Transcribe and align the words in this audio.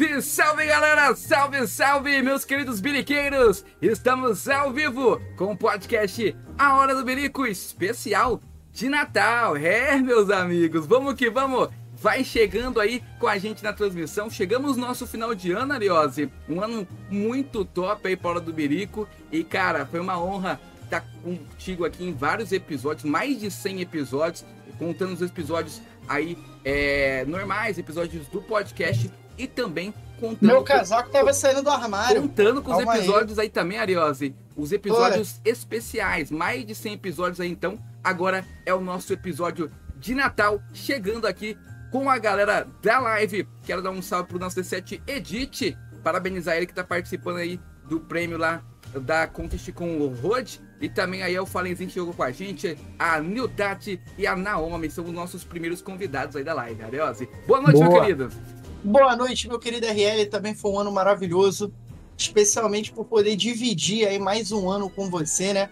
Salve, 0.00 0.22
salve 0.22 0.66
galera! 0.66 1.14
Salve, 1.14 1.66
salve, 1.66 2.22
meus 2.22 2.42
queridos 2.42 2.80
biriqueiros! 2.80 3.66
Estamos 3.82 4.48
ao 4.48 4.72
vivo 4.72 5.20
com 5.36 5.52
o 5.52 5.56
podcast 5.56 6.34
A 6.58 6.78
Hora 6.78 6.94
do 6.94 7.04
Birico 7.04 7.46
especial 7.46 8.40
de 8.72 8.88
Natal. 8.88 9.58
É, 9.58 9.98
meus 9.98 10.30
amigos, 10.30 10.86
vamos 10.86 11.12
que 11.14 11.28
vamos! 11.28 11.68
Vai 11.92 12.24
chegando 12.24 12.80
aí 12.80 13.02
com 13.18 13.28
a 13.28 13.36
gente 13.36 13.62
na 13.62 13.74
transmissão. 13.74 14.30
Chegamos 14.30 14.78
no 14.78 14.86
nosso 14.86 15.06
final 15.06 15.34
de 15.34 15.52
ano, 15.52 15.74
Ariose. 15.74 16.32
Um 16.48 16.62
ano 16.62 16.88
muito 17.10 17.62
top 17.62 18.08
aí 18.08 18.16
para 18.16 18.30
Hora 18.30 18.40
do 18.40 18.54
Birico. 18.54 19.06
E 19.30 19.44
cara, 19.44 19.84
foi 19.84 20.00
uma 20.00 20.18
honra 20.18 20.58
estar 20.82 21.04
contigo 21.22 21.84
aqui 21.84 22.04
em 22.04 22.14
vários 22.14 22.52
episódios, 22.52 23.04
mais 23.04 23.38
de 23.38 23.50
100 23.50 23.82
episódios, 23.82 24.46
contando 24.78 25.12
os 25.12 25.20
episódios 25.20 25.82
aí 26.08 26.38
é, 26.64 27.26
normais, 27.26 27.78
episódios 27.78 28.26
do 28.28 28.40
podcast 28.40 29.19
e 29.40 29.46
também 29.46 29.94
contando. 30.20 30.46
Meu 30.46 30.62
casaco 30.62 31.08
com, 31.08 31.12
tava 31.12 31.32
saindo 31.32 31.62
do 31.62 31.70
armário. 31.70 32.22
Contando 32.22 32.62
com 32.62 32.70
Calma 32.70 32.92
os 32.92 32.98
episódios 32.98 33.38
aí. 33.38 33.46
aí. 33.46 33.50
também, 33.50 33.78
Ariose. 33.78 34.34
Os 34.56 34.70
episódios 34.70 35.40
Olha. 35.40 35.52
especiais, 35.52 36.30
mais 36.30 36.64
de 36.66 36.74
100 36.74 36.92
episódios 36.92 37.40
aí 37.40 37.50
então. 37.50 37.78
Agora 38.04 38.44
é 38.66 38.74
o 38.74 38.80
nosso 38.80 39.12
episódio 39.12 39.70
de 39.96 40.14
Natal, 40.14 40.62
chegando 40.72 41.26
aqui 41.26 41.56
com 41.90 42.08
a 42.10 42.18
galera 42.18 42.66
da 42.82 43.00
live. 43.00 43.48
Quero 43.64 43.82
dar 43.82 43.90
um 43.90 44.02
salve 44.02 44.28
pro 44.28 44.38
nosso 44.38 44.60
D7 44.60 45.00
Edit, 45.06 45.76
parabenizar 46.02 46.56
ele 46.56 46.66
que 46.66 46.74
tá 46.74 46.84
participando 46.84 47.38
aí 47.38 47.58
do 47.88 48.00
prêmio 48.00 48.38
lá 48.38 48.62
da 48.94 49.26
Conquist 49.26 49.72
com 49.72 49.98
o 49.98 50.08
Rod. 50.14 50.56
E 50.80 50.88
também 50.88 51.22
aí 51.22 51.34
é 51.34 51.40
o 51.40 51.46
Falenzinho 51.46 51.88
que 51.88 51.94
jogou 51.94 52.14
com 52.14 52.22
a 52.22 52.30
gente, 52.30 52.76
a 52.98 53.20
Nildati 53.20 54.00
e 54.16 54.26
a 54.26 54.34
Naomi 54.34 54.90
são 54.90 55.04
os 55.04 55.12
nossos 55.12 55.44
primeiros 55.44 55.82
convidados 55.82 56.36
aí 56.36 56.44
da 56.44 56.54
live, 56.54 56.82
Ariose. 56.82 57.28
Boa 57.46 57.60
noite, 57.60 57.76
Boa. 57.76 57.90
meu 57.90 58.00
querido. 58.00 58.59
Boa 58.82 59.14
noite, 59.14 59.46
meu 59.46 59.58
querido 59.58 59.86
RL. 59.86 60.24
Também 60.30 60.54
foi 60.54 60.70
um 60.70 60.78
ano 60.78 60.90
maravilhoso, 60.90 61.70
especialmente 62.16 62.90
por 62.90 63.04
poder 63.04 63.36
dividir 63.36 64.08
aí 64.08 64.18
mais 64.18 64.52
um 64.52 64.70
ano 64.70 64.88
com 64.88 65.10
você, 65.10 65.52
né? 65.52 65.68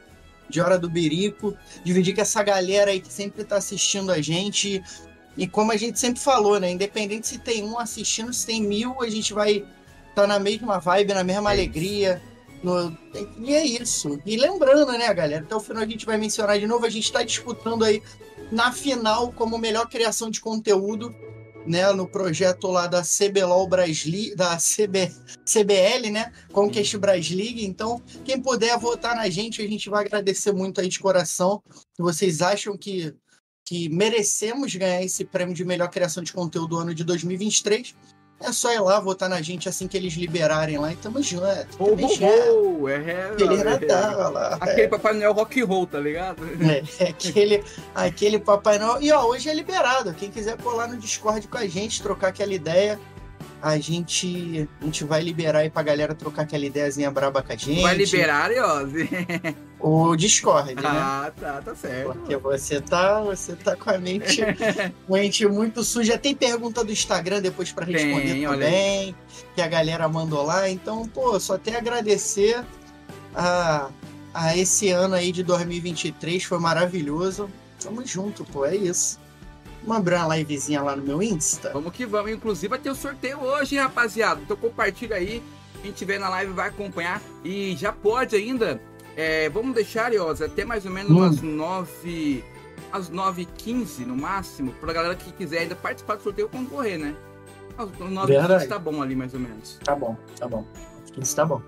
De 0.47 0.61
Hora 0.61 0.79
do 0.79 0.91
Berico, 0.91 1.57
dividir 1.83 2.15
com 2.15 2.21
essa 2.21 2.43
galera 2.43 2.91
aí 2.91 3.01
que 3.01 3.11
sempre 3.11 3.45
tá 3.45 3.57
assistindo 3.57 4.13
a 4.13 4.21
gente. 4.21 4.83
E 5.39 5.49
como 5.49 5.73
a 5.73 5.77
gente 5.79 5.99
sempre 5.99 6.21
falou, 6.21 6.61
né? 6.61 6.71
Independente 6.71 7.27
se 7.27 7.39
tem 7.39 7.65
um 7.65 7.79
assistindo, 7.79 8.31
se 8.31 8.45
tem 8.45 8.63
mil, 8.63 9.01
a 9.01 9.09
gente 9.09 9.33
vai 9.33 9.53
estar 9.53 9.67
tá 10.15 10.27
na 10.27 10.39
mesma 10.39 10.79
vibe, 10.79 11.15
na 11.15 11.25
mesma 11.25 11.51
é 11.51 11.53
alegria. 11.55 12.23
No... 12.63 12.95
E 13.39 13.55
é 13.55 13.65
isso. 13.65 14.21
E 14.27 14.37
lembrando, 14.37 14.93
né, 14.93 15.15
galera, 15.15 15.43
até 15.43 15.57
o 15.57 15.61
final 15.61 15.83
a 15.83 15.87
gente 15.87 16.05
vai 16.05 16.19
mencionar 16.19 16.59
de 16.59 16.67
novo, 16.67 16.85
a 16.85 16.91
gente 16.91 17.05
está 17.05 17.23
disputando 17.23 17.85
aí 17.85 18.03
na 18.53 18.71
final 18.71 19.33
como 19.33 19.57
melhor 19.57 19.89
criação 19.89 20.29
de 20.29 20.43
conteúdo, 20.43 21.15
né, 21.67 21.93
no 21.93 22.09
projeto 22.09 22.69
lá 22.69 22.87
da 22.87 23.03
CBLOL 23.03 23.69
Brasli, 23.69 24.35
da 24.35 24.57
CB, 24.57 25.13
CBL, 25.45 26.11
né, 26.11 26.33
Conquest 26.53 26.97
Bras 26.97 27.31
League. 27.31 27.65
Então, 27.65 28.03
quem 28.25 28.41
puder 28.41 28.79
votar 28.79 29.15
na 29.15 29.29
gente, 29.29 29.63
a 29.63 29.69
gente 29.69 29.89
vai 29.91 30.05
agradecer 30.05 30.53
muito 30.53 30.81
aí 30.81 30.89
de 30.89 30.99
coração. 30.99 31.63
Vocês 31.99 32.41
acham 32.41 32.77
que 32.77 33.15
que 33.69 33.87
merecemos 33.91 34.75
ganhar 34.75 35.03
esse 35.03 35.27
prêmio 35.27 35.55
de 35.55 35.63
melhor 35.63 35.91
criação 35.91 36.23
de 36.23 36.33
conteúdo 36.33 36.69
do 36.69 36.79
ano 36.79 36.95
de 36.95 37.05
2023? 37.05 37.95
É 38.41 38.53
só 38.53 38.73
ir 38.73 38.81
lá 38.81 39.01
votar 39.01 39.29
na 39.29 39.43
gente 39.43 39.69
assim 39.69 39.89
que 39.89 39.97
eles 39.97 40.15
liberarem 40.15 40.79
lá 40.79 40.93
e 40.93 40.97
tamo 40.97 41.21
junto. 41.21 41.45
É, 41.45 41.67
oh, 41.79 41.87
oh, 41.87 42.79
oh, 42.83 42.89
é, 42.89 43.35
Feliz 43.37 43.65
Natal 43.65 44.33
lá. 44.33 44.59
Aquele 44.61 44.83
é. 44.83 44.89
Papai 44.89 45.15
Noel 45.15 45.33
rock 45.33 45.61
and 45.61 45.67
roll, 45.67 45.87
tá 45.87 45.99
ligado? 45.99 46.45
É, 46.63 47.05
é, 47.05 47.09
aquele, 47.09 47.65
aquele 47.95 48.39
Papai 48.39 48.79
Noel. 48.79 49.03
E 49.03 49.11
ó, 49.11 49.25
hoje 49.25 49.49
é 49.49 49.55
liberado. 49.55 50.15
Quem 50.15 50.31
quiser 50.31 50.57
colar 50.57 50.87
no 50.87 50.97
Discord 50.97 51.49
com 51.49 51.59
a 51.59 51.67
gente, 51.67 52.01
trocar 52.01 52.29
aquela 52.29 52.55
ideia, 52.55 52.99
a 53.61 53.77
gente, 53.79 54.69
a 54.81 54.85
gente 54.85 55.03
vai 55.03 55.21
liberar 55.21 55.61
aí 55.61 55.71
pra 55.71 55.83
galera 55.83 56.15
trocar 56.15 56.43
aquela 56.43 56.65
ideiazinha 56.65 57.11
braba 57.11 57.43
com 57.43 57.53
a 57.53 57.57
gente. 57.57 57.83
Vai 57.83 57.97
liberar, 57.97 58.51
Ozzy? 58.53 59.09
O 59.81 60.17
Discord, 60.17 60.75
né? 60.75 60.83
Ah, 60.85 61.33
tá, 61.39 61.63
tá 61.63 61.75
certo. 61.75 62.13
Porque 62.15 62.37
você 62.37 62.81
tá, 62.81 63.21
você 63.21 63.55
tá 63.55 63.77
com 63.77 63.91
a 63.91 63.99
mente, 63.99 64.41
mente 65.09 65.47
muito 65.47 65.85
suja. 65.85 66.19
Tem 66.19 66.35
pergunta 66.35 66.83
do 66.83 66.91
Instagram 66.91 67.41
depois 67.41 67.71
para 67.71 67.87
responder 67.87 68.33
Tem, 68.33 68.45
também, 68.45 69.17
que 69.55 69.63
a 69.63 69.69
galera 69.69 70.09
mandou 70.09 70.45
lá. 70.45 70.69
Então, 70.69 71.07
pô, 71.07 71.39
só 71.39 71.55
até 71.55 71.77
agradecer 71.77 72.65
a, 73.35 73.89
a 74.35 74.57
esse 74.57 74.91
ano 74.91 75.15
aí 75.15 75.31
de 75.31 75.45
2023, 75.45 76.43
foi 76.43 76.59
maravilhoso. 76.59 77.49
Tamo 77.81 78.05
junto, 78.05 78.45
pô, 78.45 78.67
é 78.67 78.75
isso. 78.75 79.21
Vamos 79.83 79.99
abrir 79.99 80.17
uma 80.17 80.37
livezinha 80.37 80.83
lá 80.83 80.97
no 80.97 81.03
meu 81.03 81.23
Insta? 81.23 81.71
Vamos 81.73 81.93
que 81.93 82.05
vamos. 82.05 82.33
Inclusive 82.33 82.69
vai 82.69 82.79
ter 82.79 82.89
o 82.89 82.93
um 82.93 82.97
sorteio 82.97 83.41
hoje, 83.41 83.77
hein, 83.77 83.83
rapaziada. 83.83 84.41
Então 84.41 84.57
compartilha 84.57 85.17
aí. 85.17 85.43
Quem 85.81 85.93
tiver 85.93 86.19
na 86.19 86.29
live 86.29 86.53
vai 86.53 86.69
acompanhar. 86.69 87.23
E 87.45 87.77
já 87.77 87.93
pode 87.93 88.35
ainda. 88.35 88.81
É, 89.19 89.49
vamos 89.49 89.75
deixar, 89.75 90.13
Iosa, 90.13 90.47
até 90.47 90.65
mais 90.65 90.87
ou 90.87 90.93
menos 90.93 91.11
hum. 91.11 91.17
umas 91.17 91.43
9. 91.43 92.45
Às 92.93 93.11
9h15 93.11 94.07
no 94.07 94.17
máximo. 94.17 94.73
Pra 94.75 94.93
galera 94.93 95.17
que 95.17 95.33
quiser 95.33 95.59
ainda 95.59 95.75
participar 95.75 96.15
do 96.15 96.23
sorteio 96.23 96.49
concorrer, 96.49 96.99
né? 96.99 97.17
Às 97.77 97.91
9h15 97.91 98.69
tá 98.69 98.79
bom 98.79 99.03
ali, 99.03 99.17
mais 99.17 99.35
ou 99.35 99.41
menos. 99.41 99.81
Tá 99.85 99.97
bom, 99.97 100.17
tá 100.39 100.47
bom. 100.47 100.65
15 101.13 101.37
tá 101.37 101.45
bom. 101.45 101.61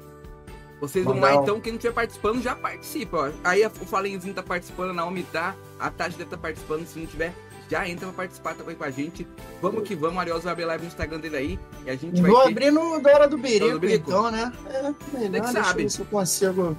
Vocês 0.81 1.05
vão 1.05 1.19
lá, 1.19 1.35
então, 1.35 1.61
quem 1.61 1.73
não 1.73 1.77
estiver 1.77 1.93
participando 1.93 2.41
já 2.41 2.55
participa. 2.55 3.17
Ó. 3.17 3.31
Aí 3.43 3.67
o 3.67 3.71
Falenzinho 3.71 4.33
tá 4.33 4.43
participando, 4.43 4.91
a 4.91 4.95
Naomi 4.95 5.25
tá, 5.25 5.55
a 5.79 5.91
Tati 5.91 6.13
deve 6.13 6.23
estar 6.23 6.37
tá 6.37 6.43
participando, 6.43 6.87
se 6.87 6.99
não 6.99 7.07
tiver, 7.07 7.35
já 7.69 7.87
entra 7.87 8.07
pra 8.07 8.17
participar 8.17 8.55
também 8.55 8.77
com 8.77 8.85
a 8.85 8.91
gente. 8.91 9.27
Vamos 9.61 9.87
que 9.87 9.95
vamos, 9.95 10.19
Arioso 10.19 10.43
vai 10.43 10.53
abrir 10.53 10.65
live 10.65 10.85
no 10.85 10.89
Instagram 10.89 11.19
dele 11.19 11.37
aí. 11.37 11.59
E 11.85 11.91
a 11.91 11.97
gente 11.97 12.23
vai. 12.23 12.31
Vou 12.31 12.43
ter... 12.45 12.51
abrir 12.51 12.71
no 12.71 13.01
da 13.01 13.13
hora 13.13 13.29
do 13.29 13.37
Berico, 13.37 13.73
do 13.73 13.81
Berico. 13.81 14.11
então, 14.11 14.31
né? 14.31 14.53
É, 14.67 15.29
melhor, 15.29 15.47
que 15.47 15.53
sabe. 15.53 15.91
se 15.91 16.01
eu 16.01 16.07
consigo 16.07 16.77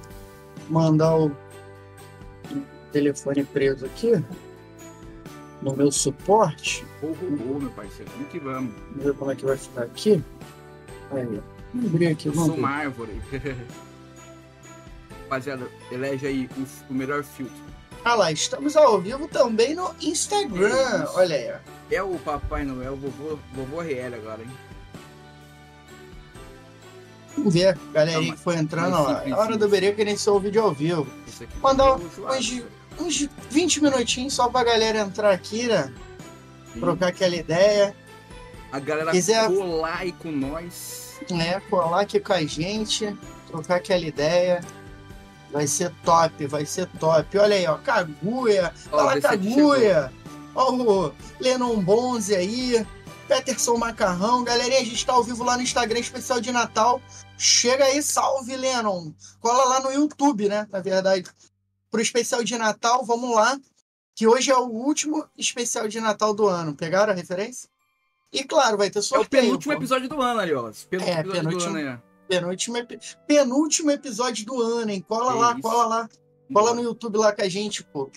mandar 0.72 1.16
o 1.16 1.30
telefone 2.90 3.44
preso 3.44 3.84
aqui 3.84 4.12
no 5.60 5.76
meu 5.76 5.92
suporte. 5.92 6.84
Oh, 7.02 7.58
meu 7.58 7.70
parceiro, 7.70 8.10
vamos 8.12 8.28
que 8.30 8.38
vamos. 8.38 8.74
Vamos 8.74 9.04
ver 9.04 9.14
como 9.14 9.30
é 9.30 9.36
que 9.36 9.44
vai 9.44 9.56
ficar 9.56 9.82
aqui. 9.82 10.22
Aí, 11.10 11.40
vamos 11.72 11.86
abrir 11.86 12.08
aqui. 12.08 12.28
Eu 12.28 12.34
sou 12.34 12.54
uma 12.54 12.70
árvore. 12.70 13.20
Rapaziada, 15.24 15.68
elege 15.90 16.26
aí 16.26 16.48
o, 16.56 16.92
o 16.92 16.94
melhor 16.94 17.22
filtro. 17.22 17.72
Ah 18.04 18.14
lá, 18.14 18.32
estamos 18.32 18.76
ao 18.76 19.00
vivo 19.00 19.28
também 19.28 19.74
no 19.74 19.94
Instagram. 20.00 21.06
Olha 21.14 21.36
aí. 21.36 21.52
É 21.90 22.02
o 22.02 22.18
Papai 22.18 22.64
Noel, 22.64 22.96
vovô, 22.96 23.38
vovô 23.54 23.80
Riel 23.80 24.14
agora, 24.14 24.42
hein? 24.42 24.50
Vamos 27.36 27.54
ver, 27.54 27.78
galerinha 27.92 28.32
que 28.34 28.38
foi 28.38 28.56
entrando 28.56 29.02
lá. 29.02 29.22
É 29.26 29.32
hora 29.32 29.56
do 29.56 29.68
Berê 29.68 29.92
que 29.92 30.04
nem 30.04 30.16
sou 30.16 30.36
o 30.36 30.40
vídeo 30.40 30.62
ao 30.62 30.72
vivo. 30.72 31.06
Mandar 31.62 31.96
uns, 31.96 32.62
uns 33.00 33.28
20 33.50 33.82
minutinhos 33.82 34.34
só 34.34 34.48
pra 34.48 34.64
galera 34.64 35.00
entrar 35.00 35.32
aqui, 35.32 35.66
né? 35.66 35.92
Sim. 36.72 36.80
Trocar 36.80 37.08
aquela 37.08 37.36
ideia. 37.36 37.96
A 38.70 38.78
galera 38.78 39.10
Quiser... 39.10 39.46
colar 39.48 39.98
aí 39.98 40.12
com 40.12 40.30
nós. 40.30 41.20
É, 41.30 41.60
colar 41.70 42.00
aqui 42.00 42.18
com 42.18 42.32
a 42.32 42.44
gente, 42.44 43.16
trocar 43.46 43.76
aquela 43.76 44.04
ideia. 44.04 44.60
Vai 45.52 45.66
ser 45.66 45.92
top, 46.04 46.46
vai 46.46 46.64
ser 46.64 46.86
top. 46.98 47.38
Olha 47.38 47.54
aí, 47.54 47.66
ó, 47.66 47.76
Kaguya. 47.76 48.72
Olha 48.90 49.02
lá, 49.02 49.20
Kaguya. 49.20 50.12
Ó 50.54 50.72
o 50.72 51.12
Lennon 51.40 51.80
Bonze 51.82 52.34
aí. 52.34 52.86
Peterson 53.32 53.78
Macarrão. 53.78 54.44
Galerinha, 54.44 54.80
a 54.80 54.84
gente 54.84 55.06
tá 55.06 55.14
ao 55.14 55.24
vivo 55.24 55.42
lá 55.42 55.56
no 55.56 55.62
Instagram 55.62 55.98
especial 55.98 56.38
de 56.38 56.52
Natal. 56.52 57.00
Chega 57.38 57.86
aí, 57.86 58.02
salve, 58.02 58.54
Lennon. 58.54 59.10
Cola 59.40 59.64
lá 59.64 59.80
no 59.80 59.90
YouTube, 59.90 60.50
né? 60.50 60.68
Na 60.70 60.80
verdade. 60.80 61.24
Pro 61.90 62.02
especial 62.02 62.44
de 62.44 62.58
Natal, 62.58 63.02
vamos 63.06 63.34
lá. 63.34 63.58
Que 64.14 64.26
hoje 64.26 64.50
é 64.50 64.56
o 64.56 64.66
último 64.66 65.26
especial 65.36 65.88
de 65.88 65.98
Natal 65.98 66.34
do 66.34 66.46
ano. 66.46 66.76
Pegaram 66.76 67.14
a 67.14 67.16
referência? 67.16 67.70
E 68.30 68.44
claro, 68.44 68.76
vai 68.76 68.90
ter 68.90 69.00
sorteio. 69.00 69.40
É 69.40 69.44
o 69.44 69.44
penúltimo 69.44 69.72
pô. 69.72 69.78
episódio 69.78 70.08
do 70.10 70.20
ano, 70.20 70.40
aliás. 70.40 70.84
Penúltimo 70.84 71.18
é, 71.18 71.22
penúltimo. 71.22 71.76
Ano, 71.76 71.88
é 71.88 72.00
penúltimo, 72.28 72.76
penúltimo 73.26 73.90
episódio 73.90 74.44
do 74.44 74.60
ano, 74.60 74.90
hein? 74.90 75.04
Cola 75.08 75.32
é 75.32 75.36
lá, 75.36 75.52
isso. 75.52 75.62
cola 75.62 75.86
lá. 75.86 76.08
Cola 76.52 76.74
no 76.74 76.82
YouTube 76.82 77.16
lá 77.16 77.32
com 77.32 77.42
a 77.42 77.48
gente, 77.48 77.82
pô. 77.82 78.10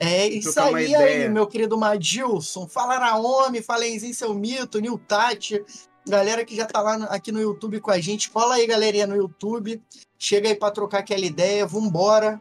É 0.00 0.28
isso 0.28 0.60
aí, 0.60 0.94
aí, 0.94 1.28
meu 1.28 1.46
querido 1.46 1.76
Madilson. 1.76 2.68
Fala 2.68 2.98
Naomi, 2.98 3.60
Falenzinho, 3.60 4.14
seu 4.14 4.32
mito, 4.32 4.80
Nil 4.80 4.98
Tati. 4.98 5.64
Galera 6.08 6.44
que 6.44 6.54
já 6.56 6.64
tá 6.64 6.80
lá 6.80 6.94
aqui 7.06 7.32
no 7.32 7.40
YouTube 7.40 7.80
com 7.80 7.90
a 7.90 8.00
gente. 8.00 8.30
Cola 8.30 8.54
aí, 8.54 8.66
galerinha, 8.66 9.06
no 9.06 9.16
YouTube. 9.16 9.82
Chega 10.16 10.48
aí 10.48 10.54
pra 10.54 10.70
trocar 10.70 11.00
aquela 11.00 11.24
ideia. 11.24 11.66
Vambora. 11.66 12.40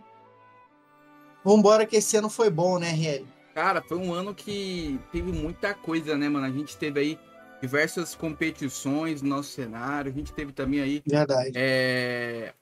Vambora 1.43 1.85
que 1.85 1.95
esse 1.95 2.15
ano 2.15 2.29
foi 2.29 2.49
bom, 2.49 2.77
né, 2.77 2.91
RL? 2.91 3.25
Cara, 3.55 3.81
foi 3.81 3.97
um 3.97 4.13
ano 4.13 4.35
que 4.35 4.99
teve 5.11 5.31
muita 5.31 5.73
coisa, 5.73 6.15
né, 6.15 6.29
mano? 6.29 6.45
A 6.45 6.51
gente 6.51 6.77
teve 6.77 6.99
aí 6.99 7.19
diversas 7.59 8.13
competições 8.13 9.21
no 9.21 9.29
nosso 9.29 9.51
cenário. 9.51 10.11
A 10.11 10.13
gente 10.13 10.31
teve 10.31 10.51
também 10.51 10.79
aí 10.79 11.03
é, 11.55 12.53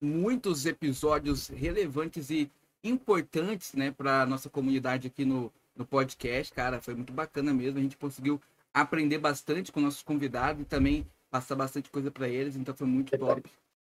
muitos 0.00 0.64
episódios 0.64 1.48
relevantes 1.48 2.30
e 2.30 2.50
importantes, 2.84 3.72
né, 3.72 3.90
para 3.90 4.26
nossa 4.26 4.50
comunidade 4.50 5.08
aqui 5.08 5.24
no, 5.24 5.50
no 5.74 5.84
podcast, 5.84 6.52
cara. 6.52 6.80
Foi 6.80 6.94
muito 6.94 7.12
bacana 7.12 7.52
mesmo. 7.52 7.78
A 7.78 7.82
gente 7.82 7.96
conseguiu 7.96 8.40
aprender 8.72 9.18
bastante 9.18 9.72
com 9.72 9.80
nossos 9.80 10.02
convidados 10.02 10.62
e 10.62 10.64
também 10.64 11.06
passar 11.30 11.56
bastante 11.56 11.90
coisa 11.90 12.10
para 12.10 12.28
eles, 12.28 12.54
então 12.54 12.74
foi 12.74 12.86
muito 12.86 13.16
top. 13.18 13.42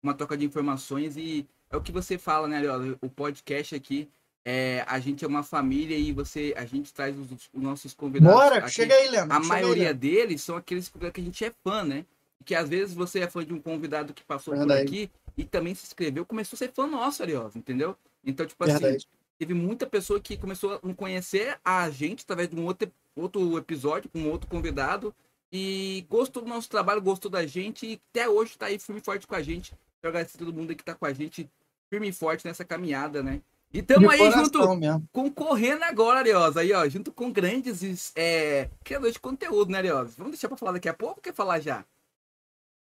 Uma 0.02 0.14
troca 0.14 0.38
de 0.38 0.46
informações 0.46 1.18
e 1.18 1.46
é 1.70 1.76
o 1.76 1.82
que 1.82 1.92
você 1.92 2.18
fala, 2.18 2.48
né, 2.48 2.62
Léo? 2.62 2.98
O 3.02 3.10
podcast 3.10 3.74
aqui, 3.76 4.10
é, 4.46 4.84
a 4.88 5.00
gente 5.00 5.26
é 5.26 5.28
uma 5.28 5.44
família 5.44 5.98
e 5.98 6.12
você, 6.12 6.54
a 6.56 6.66
gente 6.66 6.94
traz 6.94 7.18
os, 7.18 7.32
os 7.32 7.62
nossos 7.62 7.94
convidados. 7.94 8.34
Bora, 8.34 8.58
aqui. 8.60 8.72
chega 8.72 8.94
aí, 8.94 9.10
Leandro. 9.10 9.36
A 9.36 9.40
maioria 9.40 9.90
aí, 9.90 9.94
deles 9.94 10.42
são 10.42 10.56
aqueles 10.56 10.90
que 10.90 11.22
a 11.22 11.24
gente 11.24 11.44
é 11.44 11.52
fã, 11.64 11.84
né? 11.84 12.06
Que 12.46 12.54
às 12.54 12.70
vezes 12.70 12.94
você 12.94 13.20
é 13.20 13.28
fã 13.28 13.44
de 13.46 13.54
um 13.54 13.60
convidado 13.60 14.14
que 14.14 14.24
passou 14.24 14.56
Verdade. 14.56 14.82
por 14.82 14.88
aqui 14.88 15.12
e 15.38 15.44
também 15.44 15.74
se 15.74 15.86
inscreveu, 15.86 16.26
começou 16.26 16.56
a 16.56 16.60
ser 16.60 16.72
fã 16.72 16.86
nosso, 16.86 17.24
Ariosa, 17.24 17.58
entendeu? 17.58 17.98
Então, 18.24 18.46
tipo 18.46 18.64
assim, 18.64 18.74
Verdade. 18.74 19.08
teve 19.38 19.54
muita 19.54 19.86
pessoa 19.86 20.20
que 20.20 20.38
começou 20.38 20.74
a 20.76 20.94
conhecer 20.94 21.60
a 21.64 21.90
gente 21.90 22.24
através 22.24 22.50
de 22.50 22.56
um 22.56 22.66
outro, 22.66 22.92
outro 23.16 23.58
episódio, 23.58 24.10
com 24.10 24.20
um 24.20 24.30
outro 24.30 24.50
convidado, 24.50 25.14
e 25.52 26.06
gostou 26.10 26.42
do 26.42 26.50
nosso 26.50 26.70
trabalho, 26.70 27.02
gostou 27.02 27.30
da 27.30 27.46
gente, 27.46 27.86
e 27.86 28.02
até 28.12 28.28
hoje 28.28 28.58
tá 28.58 28.68
aí 28.68 28.80
firme 28.80 29.02
e 29.02 29.04
forte 29.04 29.28
com 29.28 29.36
a 29.36 29.42
gente. 29.42 29.72
Quero 30.02 30.10
agradecer 30.10 30.38
a 30.38 30.40
todo 30.40 30.54
mundo 30.54 30.76
que 30.76 30.84
tá 30.84 30.96
com 30.96 31.06
a 31.06 31.14
gente 31.14 31.50
firme 31.90 32.10
e 32.10 32.14
forte 32.14 32.46
nessa 32.46 32.66
caminhada, 32.66 33.22
né? 33.22 33.42
E 33.72 33.82
tamo 33.82 34.08
De 34.08 34.14
aí 34.14 34.32
junto, 34.32 34.76
mesmo. 34.76 35.08
concorrendo 35.12 35.84
agora, 35.84 36.20
Ariosa, 36.20 36.62
aí, 36.62 36.72
ó, 36.74 36.88
junto 36.88 37.12
com 37.12 37.32
grandes 37.32 38.12
é, 38.16 38.70
criadores 38.84 39.14
de 39.14 39.20
conteúdo, 39.20 39.72
né, 39.72 39.80
Ariosa? 39.80 40.14
Vamos 40.18 40.34
deixar 40.34 40.48
pra 40.48 40.58
falar 40.58 40.74
daqui 40.74 40.88
a 40.88 40.94
pouco 40.94 41.16
ou 41.18 41.22
quer 41.22 41.34
falar 41.34 41.60
já? 41.60 41.84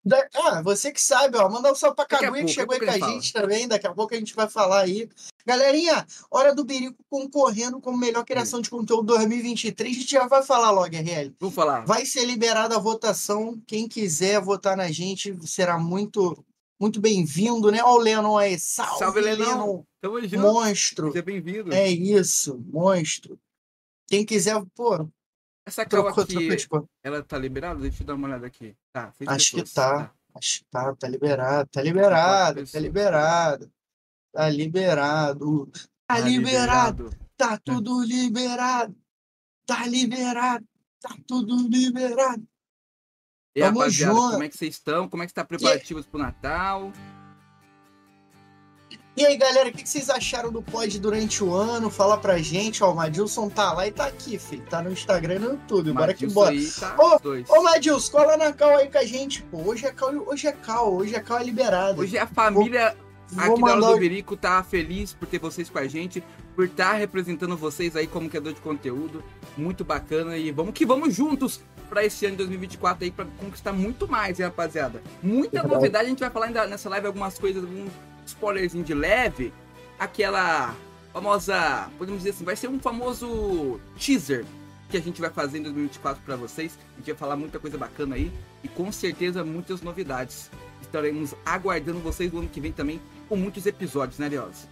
Da- 0.05 0.29
Ah, 0.35 0.63
você 0.63 0.91
que 0.91 1.01
sabe, 1.01 1.37
ó. 1.39 1.49
Manda 1.49 1.71
um 1.71 1.75
salve 1.75 1.95
pra 1.97 2.05
Caguinha 2.05 2.45
que 2.45 2.53
chegou 2.53 2.75
aí 2.75 2.81
com 2.81 2.91
a 2.91 2.99
pouco 2.99 3.13
gente 3.15 3.33
também. 3.33 3.69
Daqui 3.69 3.87
a 3.87 3.95
pouco 3.95 4.15
a 4.15 4.19
gente 4.19 4.35
vai 4.35 4.49
falar 4.49 4.81
aí. 4.81 5.09
Galerinha, 5.47 6.07
Hora 6.31 6.55
do 6.55 6.65
Berico 6.65 6.97
concorrendo 7.09 7.81
como 7.81 7.97
melhor 7.97 8.25
criação 8.25 8.61
de 8.61 8.69
conteúdo 8.71 9.05
2023. 9.05 9.97
A 9.97 10.01
gente 10.01 10.11
já 10.11 10.27
vai 10.27 10.43
falar 10.43 10.71
logo, 10.71 10.87
RL. 10.95 11.33
Vamos 11.39 11.55
falar. 11.55 11.85
Vai 11.85 12.05
ser 12.05 12.25
liberada 12.25 12.77
a 12.77 12.81
votação. 12.81 13.61
Quem 13.67 13.89
quiser 13.89 14.41
votar 14.41 14.77
na 14.77 14.91
gente 14.91 15.37
será 15.47 15.79
muito, 15.79 16.45
muito 16.81 17.01
bem-vindo, 17.01 17.71
né? 17.71 17.81
Ó, 17.85 17.95
o 17.95 17.99
Lennon 17.99 18.37
aí. 18.39 18.59
Salve, 18.59 18.99
Salve, 18.99 19.21
Lennon. 19.21 19.45
Lennon. 19.47 19.85
Tamo 20.01 20.21
junto. 20.21 20.39
Monstro. 20.39 21.13
Seja 21.13 21.23
bem-vindo. 21.23 21.73
É 21.73 21.89
isso, 21.89 22.61
monstro. 22.73 23.39
Quem 24.09 24.25
quiser, 24.25 24.61
pô, 24.75 25.09
Essa 25.64 25.87
trocou, 25.87 26.25
aqui, 26.25 26.49
ela 27.02 27.23
tá 27.23 27.38
liberada? 27.38 27.81
Deixa 27.81 28.02
eu 28.02 28.07
dar 28.07 28.14
uma 28.14 28.26
olhada 28.26 28.47
aqui. 28.47 28.76
Tá, 28.92 29.12
Acho 29.28 29.50
que 29.52 29.62
pessoas. 29.62 29.73
tá. 29.73 30.12
Acho 30.35 30.59
que 30.61 30.64
tá, 30.71 30.95
tá 30.97 31.09
liberado, 31.09 31.69
tá 31.71 31.83
liberado, 31.83 32.54
tá 32.54 32.61
pessoas. 32.61 32.83
liberado. 32.83 33.73
Tá 34.33 34.49
liberado. 34.49 35.73
Tá 36.07 36.19
liberado, 36.19 37.11
tá 37.37 37.59
tudo 37.59 38.02
liberado. 38.02 38.95
Tá 39.64 39.87
liberado, 39.87 40.66
tá 41.00 41.16
tudo 41.26 41.69
liberado. 41.69 42.47
E 43.54 43.61
Tamo 43.61 43.78
rapaziada, 43.81 44.14
junto. 44.14 44.31
como 44.33 44.42
é 44.42 44.49
que 44.49 44.57
vocês 44.57 44.75
estão? 44.75 45.09
Como 45.09 45.23
é 45.23 45.26
que 45.26 45.33
tá 45.35 45.45
preparativos 45.45 46.07
pro 46.07 46.19
Natal? 46.19 46.92
E 49.14 49.26
aí, 49.26 49.37
galera, 49.37 49.69
o 49.69 49.73
que 49.73 49.83
que 49.83 49.88
vocês 49.88 50.09
acharam 50.09 50.50
do 50.50 50.62
pod 50.62 50.99
durante 50.99 51.45
o 51.45 51.54
ano? 51.54 51.90
Fala 51.90 52.16
pra 52.16 52.38
gente, 52.38 52.83
ó, 52.83 52.92
o 52.92 52.97
Madilson 52.97 53.50
tá 53.50 53.71
lá 53.73 53.87
e 53.87 53.92
tá 53.92 54.07
aqui, 54.07 54.38
filho. 54.38 54.64
Tá 54.71 54.81
no 54.81 54.90
Instagram 54.90 55.35
e 55.35 55.38
no 55.38 55.50
YouTube, 55.50 55.92
bora 55.92 56.14
que 56.14 56.26
bora. 56.26 56.50
aí 56.50 56.66
tá 56.71 56.97
Ô. 56.99 57.59
Ô, 57.59 57.62
Madilson, 57.62 58.11
cola 58.11 58.38
na 58.38 58.54
cal 58.54 58.75
aí 58.76 58.90
com 58.90 58.97
a 58.97 59.04
gente, 59.04 59.42
pô. 59.42 59.59
Hoje 59.69 59.85
é 59.85 59.92
cal, 59.92 60.14
hoje 60.26 60.47
é 60.47 60.52
cal, 60.52 60.95
hoje 60.95 61.14
é 61.14 61.21
cal 61.21 61.38
é 61.38 61.45
liberado. 61.45 62.00
Hoje 62.00 62.16
a 62.16 62.26
família 62.26 62.97
Vou 63.28 63.54
aqui 63.54 63.61
da 63.61 63.66
Hora 63.66 63.76
mandar 63.76 63.92
do 63.92 63.99
Berico 63.99 64.37
tá 64.37 64.62
feliz 64.62 65.14
por 65.14 65.26
ter 65.26 65.38
vocês 65.38 65.69
com 65.69 65.78
a 65.78 65.87
gente, 65.87 66.23
por 66.54 66.66
estar 66.66 66.92
representando 66.92 67.57
vocês 67.57 67.97
aí 67.97 68.07
como 68.07 68.28
criador 68.28 68.52
de 68.52 68.61
conteúdo. 68.61 69.23
Muito 69.57 69.85
bacana 69.85 70.37
e 70.38 70.50
vamos 70.50 70.73
que 70.75 70.85
vamos 70.87 71.14
juntos 71.14 71.61
pra 71.88 72.04
esse 72.04 72.25
ano 72.25 72.33
de 72.33 72.38
2024 72.38 73.04
aí 73.04 73.11
pra 73.11 73.26
conquistar 73.38 73.73
muito 73.73 74.09
mais, 74.09 74.40
hein, 74.40 74.47
rapaziada. 74.47 75.02
Muita 75.23 75.62
novidade, 75.62 76.07
a 76.07 76.09
gente 76.09 76.21
vai 76.21 76.31
falar 76.31 76.47
ainda 76.47 76.66
nessa 76.66 76.88
live 76.88 77.07
algumas 77.07 77.38
coisas, 77.38 77.62
um 77.62 77.87
spoilerzinho 78.26 78.85
de 78.85 78.95
leve, 78.95 79.52
aquela 79.99 80.75
famosa, 81.12 81.91
podemos 81.99 82.21
dizer 82.21 82.31
assim, 82.31 82.45
vai 82.45 82.57
ser 82.57 82.69
um 82.69 82.81
famoso 82.81 83.79
teaser 83.97 84.45
que 84.88 84.97
a 84.97 85.00
gente 85.00 85.21
vai 85.21 85.31
fazer 85.31 85.59
em 85.59 85.62
2024 85.62 86.23
pra 86.25 86.37
vocês. 86.37 86.79
A 86.95 86.99
gente 86.99 87.07
vai 87.07 87.17
falar 87.17 87.37
muita 87.37 87.59
coisa 87.59 87.79
bacana 87.79 88.17
aí 88.17 88.31
e 88.62 88.69
com 88.69 88.93
certeza 88.93 89.45
muitas 89.45 89.81
novidades. 89.81 90.50
Estaremos 90.81 91.35
aguardando 91.45 92.00
vocês 92.00 92.33
no 92.33 92.41
ano 92.41 92.49
que 92.49 92.61
vem 92.61 92.73
também 92.73 93.00
com 93.29 93.37
muitos 93.37 93.64
episódios, 93.64 94.19
né, 94.19 94.29
Leoz? 94.29 94.69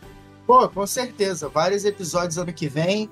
Pô, 0.46 0.68
com 0.68 0.86
certeza. 0.86 1.48
Vários 1.48 1.84
episódios 1.84 2.36
ano 2.36 2.52
que 2.52 2.68
vem. 2.68 3.08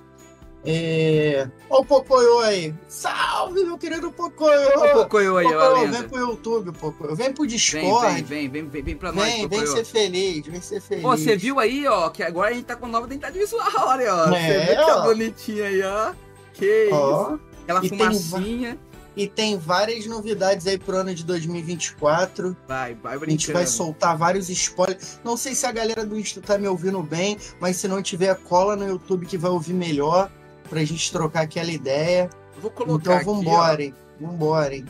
É... 0.65 1.49
O 1.71 1.85
Pocoyo 1.85 2.41
aí. 2.41 2.75
Salve, 2.89 3.63
meu 3.65 3.79
querido 3.79 4.11
Pocoyo! 4.11 4.69
Ô, 4.77 4.89
Pocoyo 4.93 5.37
aí, 5.37 5.47
ó, 5.47 5.51
a 5.51 5.69
Pocoyo, 5.71 5.93
vem 5.93 6.03
pro 6.09 6.19
YouTube, 6.19 6.73
Pocoyo. 6.73 7.17
Vem 7.17 7.33
pro 7.33 7.43
Vem, 7.45 7.51
Discord. 7.57 8.15
vem, 8.15 8.25
vem, 8.25 8.49
vem, 8.49 8.69
vem, 8.69 8.83
vem 8.83 8.97
pra 8.97 9.13
nós, 9.13 9.25
Vem, 9.25 9.49
vem 9.49 9.61
Pocoyo. 9.61 9.77
ser 9.77 9.85
feliz, 9.85 10.47
vem 10.47 10.61
ser 10.61 10.81
feliz. 10.81 11.05
Ó, 11.05 11.17
você 11.17 11.37
viu 11.37 11.59
aí, 11.61 11.87
ó, 11.87 12.09
que 12.11 12.23
agora 12.23 12.51
a 12.51 12.55
gente 12.55 12.65
tá 12.67 12.77
com 12.77 12.87
nova 12.89 13.07
identidade 13.07 13.39
visual, 13.39 13.67
olha, 13.77 14.15
ó. 14.15 14.35
É, 14.35 14.41
você 14.41 14.59
viu 14.67 14.69
que 14.85 14.87
tá 14.87 14.97
ó. 14.99 15.03
bonitinha 15.05 15.65
aí, 15.67 15.83
ó. 15.83 16.13
Que 16.55 16.85
isso. 16.87 16.95
Ó, 16.95 17.39
Aquela 17.63 17.85
e 17.87 17.89
tem 17.91 17.99
fumacinha. 17.99 18.79
e 19.17 19.27
tem 19.29 19.57
várias 19.59 20.07
novidades 20.07 20.67
aí 20.67 20.77
pro 20.79 20.97
ano 20.97 21.15
de 21.15 21.25
2024. 21.25 22.57
Vai, 22.67 22.95
vai 22.95 23.15
A 23.15 23.19
brincando. 23.19 23.31
gente 23.41 23.53
vai 23.53 23.67
soltar 23.67 24.17
vários 24.17 24.49
spoilers. 24.51 25.21
Não 25.23 25.37
sei 25.37 25.55
se 25.55 25.67
a 25.67 25.73
galera 25.73 26.05
do 26.05 26.19
Insta 26.19 26.41
tá 26.41 26.59
me 26.59 26.67
ouvindo 26.67 27.03
bem, 27.03 27.37
mas 27.61 27.77
se 27.77 27.87
não 27.87 28.03
tiver, 28.03 28.35
cola 28.37 28.75
no 28.75 28.87
YouTube 28.89 29.27
que 29.27 29.39
vai 29.39 29.51
ouvir 29.51 29.73
melhor. 29.75 30.31
Pra 30.69 30.85
gente 30.85 31.11
trocar 31.11 31.43
aquela 31.43 31.71
ideia. 31.71 32.29
Eu 32.57 32.63
Vou 32.63 32.71
colocar 32.71 33.01
Então 33.01 33.15
aqui, 33.15 33.25
vambora? 33.25 33.93
Vambora, 34.21 34.75
hein? 34.75 34.85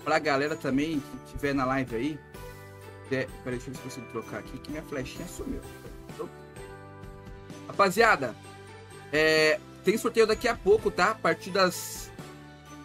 ó, 0.00 0.04
pra 0.04 0.18
galera 0.18 0.54
também 0.56 1.00
que 1.00 1.32
tiver 1.32 1.54
na 1.54 1.64
live 1.64 1.96
aí. 1.96 2.20
É, 3.10 3.26
peraí, 3.44 3.58
deixa 3.58 3.70
eu 3.70 3.72
ver 3.72 3.76
se 3.76 3.82
consigo 3.82 4.06
trocar 4.12 4.38
aqui, 4.38 4.58
que 4.58 4.70
minha 4.70 4.82
flechinha 4.82 5.26
sumiu. 5.28 5.60
Então, 6.14 6.28
Rapaziada, 7.68 8.34
é, 9.12 9.58
tem 9.84 9.96
sorteio 9.96 10.26
daqui 10.26 10.48
a 10.48 10.54
pouco, 10.54 10.90
tá? 10.90 11.10
A 11.10 11.14
partir 11.14 11.50
das 11.50 12.10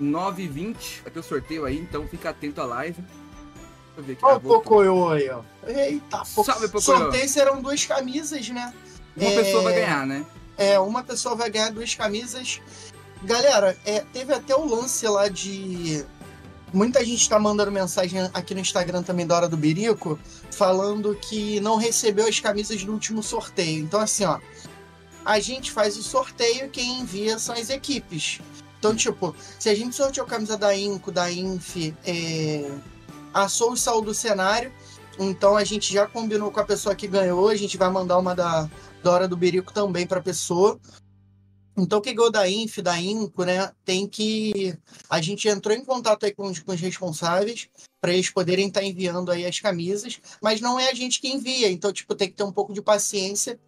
9h20 0.01 1.01
vai 1.03 1.11
ter 1.11 1.19
o 1.19 1.23
sorteio 1.23 1.65
aí, 1.65 1.77
então 1.77 2.07
fica 2.07 2.29
atento 2.29 2.61
à 2.61 2.65
live. 2.65 3.01
Deixa 3.01 3.97
eu 3.97 4.03
ver 4.03 4.13
aqui. 4.13 4.25
Ó 4.25 4.29
ah, 4.29 4.35
o. 4.37 4.39
Pocoyo 4.41 5.09
aí, 5.09 5.29
ó. 5.29 5.41
Eita, 5.67 6.23
pô. 6.35 6.43
Salve, 6.43 6.67
Pocoyo. 6.67 6.81
Sorteio 6.99 7.27
serão 7.29 7.61
duas 7.61 7.85
camisas, 7.85 8.49
né? 8.49 8.73
Uma 9.17 9.29
É, 9.29 9.35
pessoa 9.43 9.63
vai 9.63 9.73
ganhar, 9.73 10.05
né? 10.05 10.25
É, 10.59 10.77
uma 10.77 11.01
pessoa 11.01 11.35
vai 11.35 11.49
ganhar 11.49 11.71
duas 11.71 11.95
camisas. 11.95 12.61
Galera, 13.23 13.77
é, 13.85 14.01
teve 14.11 14.33
até 14.33 14.53
o 14.53 14.65
lance 14.65 15.07
lá 15.07 15.29
de. 15.29 16.05
Muita 16.73 17.03
gente 17.03 17.27
tá 17.29 17.39
mandando 17.39 17.71
mensagem 17.71 18.19
aqui 18.33 18.53
no 18.53 18.59
Instagram 18.59 19.01
também 19.01 19.25
da 19.25 19.37
Hora 19.37 19.47
do 19.47 19.55
Birico, 19.55 20.19
falando 20.51 21.15
que 21.15 21.61
não 21.61 21.77
recebeu 21.77 22.27
as 22.27 22.41
camisas 22.41 22.83
do 22.83 22.91
último 22.91 23.23
sorteio. 23.23 23.85
Então, 23.85 24.01
assim, 24.01 24.25
ó. 24.25 24.37
A 25.25 25.39
gente 25.39 25.71
faz 25.71 25.95
o 25.95 26.03
sorteio 26.03 26.65
e 26.65 26.69
quem 26.69 26.99
envia 26.99 27.39
são 27.39 27.55
as 27.55 27.69
equipes. 27.69 28.41
Então, 28.79 28.95
tipo, 28.95 29.35
se 29.57 29.69
a 29.69 29.75
gente 29.75 29.95
sorteou 29.95 30.25
camisa 30.25 30.57
da 30.57 30.75
Inco, 30.75 31.11
da 31.11 31.31
Inf, 31.31 31.93
é, 32.05 32.69
a 33.33 33.47
Soul 33.47 33.77
saiu 33.77 34.01
do 34.01 34.13
cenário. 34.13 34.71
Então 35.17 35.55
a 35.57 35.63
gente 35.63 35.93
já 35.93 36.07
combinou 36.07 36.51
com 36.51 36.59
a 36.59 36.65
pessoa 36.65 36.95
que 36.95 37.07
ganhou. 37.07 37.47
A 37.49 37.55
gente 37.55 37.77
vai 37.77 37.89
mandar 37.89 38.17
uma 38.17 38.33
da, 38.33 38.69
da 39.03 39.11
Hora 39.11 39.27
do 39.27 39.37
Berico 39.37 39.73
também 39.73 40.05
para 40.05 40.19
a 40.19 40.23
pessoa. 40.23 40.79
Então, 41.77 42.01
quem 42.01 42.13
ganhou 42.13 42.31
da 42.31 42.49
Inf, 42.49 42.79
da 42.79 42.99
Inco, 42.99 43.43
né, 43.45 43.71
tem 43.85 44.07
que. 44.07 44.77
A 45.09 45.21
gente 45.21 45.47
entrou 45.47 45.75
em 45.75 45.83
contato 45.83 46.25
aí 46.25 46.33
com 46.33 46.47
os, 46.47 46.59
com 46.59 46.73
os 46.73 46.81
responsáveis 46.81 47.69
para 48.01 48.13
eles 48.13 48.29
poderem 48.29 48.67
estar 48.67 48.83
enviando 48.83 49.31
aí 49.31 49.45
as 49.45 49.59
camisas, 49.59 50.19
mas 50.41 50.59
não 50.61 50.79
é 50.79 50.89
a 50.89 50.93
gente 50.93 51.21
que 51.21 51.29
envia. 51.29 51.71
Então, 51.71 51.91
tipo, 51.93 52.15
tem 52.15 52.29
que 52.29 52.35
ter 52.35 52.43
um 52.43 52.51
pouco 52.51 52.73
de 52.73 52.81
paciência, 52.81 53.59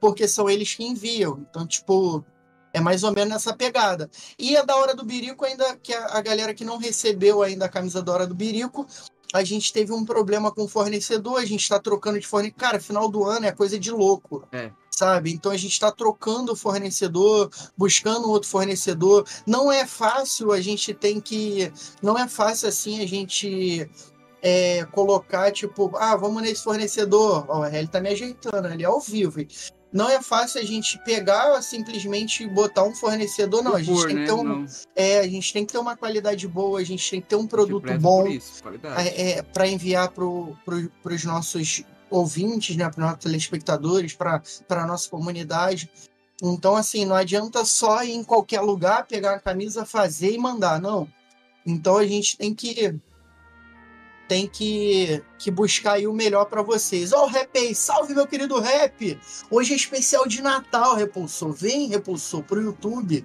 porque 0.00 0.26
são 0.26 0.48
eles 0.48 0.74
que 0.74 0.84
enviam. 0.84 1.44
Então, 1.48 1.66
tipo, 1.66 2.24
é 2.72 2.80
mais 2.80 3.02
ou 3.02 3.12
menos 3.12 3.34
nessa 3.34 3.54
pegada. 3.54 4.10
E 4.38 4.56
a 4.56 4.62
da 4.62 4.76
Hora 4.76 4.94
do 4.94 5.04
Birico, 5.04 5.44
ainda 5.44 5.76
que 5.76 5.92
a, 5.92 6.06
a 6.06 6.22
galera 6.22 6.54
que 6.54 6.64
não 6.64 6.78
recebeu 6.78 7.42
ainda 7.42 7.66
a 7.66 7.68
camisa 7.68 8.02
da 8.02 8.12
Hora 8.12 8.26
do 8.26 8.34
Birico, 8.34 8.86
a 9.32 9.42
gente 9.42 9.72
teve 9.72 9.92
um 9.92 10.04
problema 10.04 10.50
com 10.50 10.64
o 10.64 10.68
fornecedor, 10.68 11.38
a 11.38 11.44
gente 11.44 11.62
está 11.62 11.78
trocando 11.78 12.20
de 12.20 12.26
fornecedor. 12.26 12.58
Cara, 12.58 12.80
final 12.80 13.08
do 13.08 13.24
ano 13.24 13.46
é 13.46 13.52
coisa 13.52 13.78
de 13.78 13.90
louco. 13.90 14.46
É. 14.52 14.70
Sabe? 14.90 15.32
Então 15.32 15.50
a 15.50 15.56
gente 15.56 15.72
está 15.72 15.90
trocando 15.90 16.52
o 16.52 16.56
fornecedor, 16.56 17.50
buscando 17.76 18.28
outro 18.28 18.48
fornecedor. 18.48 19.26
Não 19.46 19.72
é 19.72 19.86
fácil, 19.86 20.52
a 20.52 20.60
gente 20.60 20.92
tem 20.92 21.20
que. 21.20 21.72
Não 22.02 22.18
é 22.18 22.28
fácil 22.28 22.68
assim 22.68 23.00
a 23.00 23.06
gente 23.06 23.88
é, 24.42 24.84
colocar, 24.86 25.50
tipo, 25.50 25.90
ah, 25.96 26.14
vamos 26.16 26.42
nesse 26.42 26.62
fornecedor. 26.62 27.46
Ó, 27.48 27.64
ele 27.66 27.86
tá 27.86 28.00
me 28.00 28.10
ajeitando, 28.10 28.68
ele 28.68 28.82
é 28.82 28.86
ao 28.86 29.00
vivo. 29.00 29.40
Não 29.92 30.08
é 30.08 30.22
fácil 30.22 30.60
a 30.60 30.64
gente 30.64 30.98
pegar 31.04 31.60
simplesmente 31.60 32.46
botar 32.46 32.82
um 32.84 32.94
fornecedor, 32.94 33.62
não. 33.62 33.74
A 33.74 33.82
gente 33.82 34.06
tem 34.06 34.14
né? 34.16 34.20
que 34.22 34.26
ter 34.26 34.32
um, 34.32 34.42
Não, 34.42 34.66
é, 34.96 35.18
a 35.18 35.28
gente 35.28 35.52
tem 35.52 35.66
que 35.66 35.72
ter 35.72 35.78
uma 35.78 35.96
qualidade 35.96 36.48
boa, 36.48 36.80
a 36.80 36.84
gente 36.84 37.10
tem 37.10 37.20
que 37.20 37.28
ter 37.28 37.36
um 37.36 37.46
produto 37.46 37.92
bom 37.98 38.24
qualidade. 38.62 39.08
é, 39.08 39.42
para 39.42 39.68
enviar 39.68 40.08
para 40.08 40.24
pro, 40.64 40.90
os 41.04 41.24
nossos 41.24 41.84
ouvintes, 42.10 42.74
né, 42.74 42.88
para 42.88 43.00
os 43.00 43.06
nossos 43.06 43.22
telespectadores, 43.22 44.14
para 44.14 44.40
a 44.70 44.86
nossa 44.86 45.10
comunidade. 45.10 45.90
Então, 46.42 46.74
assim, 46.74 47.04
não 47.04 47.14
adianta 47.14 47.64
só 47.64 48.02
ir 48.02 48.12
em 48.12 48.24
qualquer 48.24 48.60
lugar, 48.60 49.06
pegar 49.06 49.34
a 49.34 49.40
camisa, 49.40 49.84
fazer 49.84 50.32
e 50.32 50.38
mandar, 50.38 50.80
não. 50.80 51.06
Então 51.64 51.96
a 51.96 52.06
gente 52.06 52.36
tem 52.36 52.54
que 52.54 52.98
tem 54.32 54.48
que, 54.48 55.22
que 55.36 55.50
buscar 55.50 55.92
aí 55.92 56.06
o 56.06 56.12
melhor 56.12 56.46
para 56.46 56.62
vocês. 56.62 57.12
Ó, 57.12 57.26
o 57.26 57.28
rap 57.28 57.54
aí, 57.54 57.74
salve 57.74 58.14
meu 58.14 58.26
querido 58.26 58.58
rap! 58.58 59.20
Hoje 59.50 59.74
é 59.74 59.76
especial 59.76 60.26
de 60.26 60.40
Natal, 60.40 60.94
Repulsor. 60.94 61.52
Vem, 61.52 61.88
Repulsor, 61.88 62.42
pro 62.42 62.62
YouTube. 62.62 63.22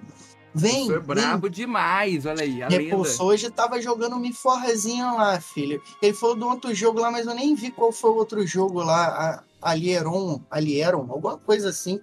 Vem. 0.54 0.84
Foi 0.84 1.00
brabo 1.00 1.48
demais, 1.48 2.26
olha 2.26 2.42
aí. 2.42 2.62
A 2.62 2.68
Repulsor 2.68 3.20
lenda. 3.20 3.24
hoje 3.24 3.50
tava 3.50 3.80
jogando 3.80 4.16
um 4.16 4.32
forrazinha 4.34 5.10
lá, 5.12 5.40
filho. 5.40 5.82
Ele 6.02 6.12
falou 6.12 6.36
do 6.36 6.46
outro 6.46 6.74
jogo 6.74 7.00
lá, 7.00 7.10
mas 7.10 7.26
eu 7.26 7.34
nem 7.34 7.54
vi 7.54 7.70
qual 7.70 7.90
foi 7.90 8.10
o 8.10 8.16
outro 8.16 8.46
jogo 8.46 8.82
lá. 8.82 9.42
Alieron, 9.62 10.42
Alieron, 10.50 11.06
alguma 11.10 11.38
coisa 11.38 11.70
assim. 11.70 11.98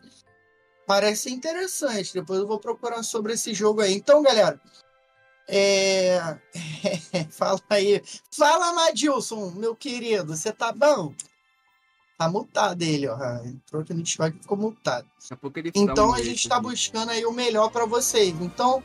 Parece 0.88 1.32
interessante. 1.32 2.12
Depois 2.12 2.40
eu 2.40 2.48
vou 2.48 2.60
procurar 2.60 3.04
sobre 3.04 3.34
esse 3.34 3.54
jogo 3.54 3.82
aí. 3.82 3.94
Então, 3.94 4.24
galera, 4.24 4.60
é... 5.48 6.38
Fala 7.30 7.60
aí. 7.70 8.02
Fala, 8.32 8.74
Madilson, 8.74 9.52
meu 9.52 9.76
querido, 9.76 10.36
você 10.36 10.52
tá 10.52 10.72
bom? 10.72 11.14
Tá 12.18 12.30
mutado 12.30 12.82
ele, 12.82 13.08
ó. 13.08 13.18
Entrou 13.44 13.82
aqui 13.82 13.94
no 13.94 14.02
Discord 14.02 14.38
e 14.38 14.42
ficou 14.42 14.58
mutado. 14.58 15.08
então 15.76 16.14
a 16.14 16.22
gente 16.22 16.48
tá 16.48 16.60
buscando 16.60 17.12
aí 17.12 17.26
o 17.26 17.32
melhor 17.32 17.70
para 17.70 17.86
vocês. 17.86 18.34
Então, 18.40 18.84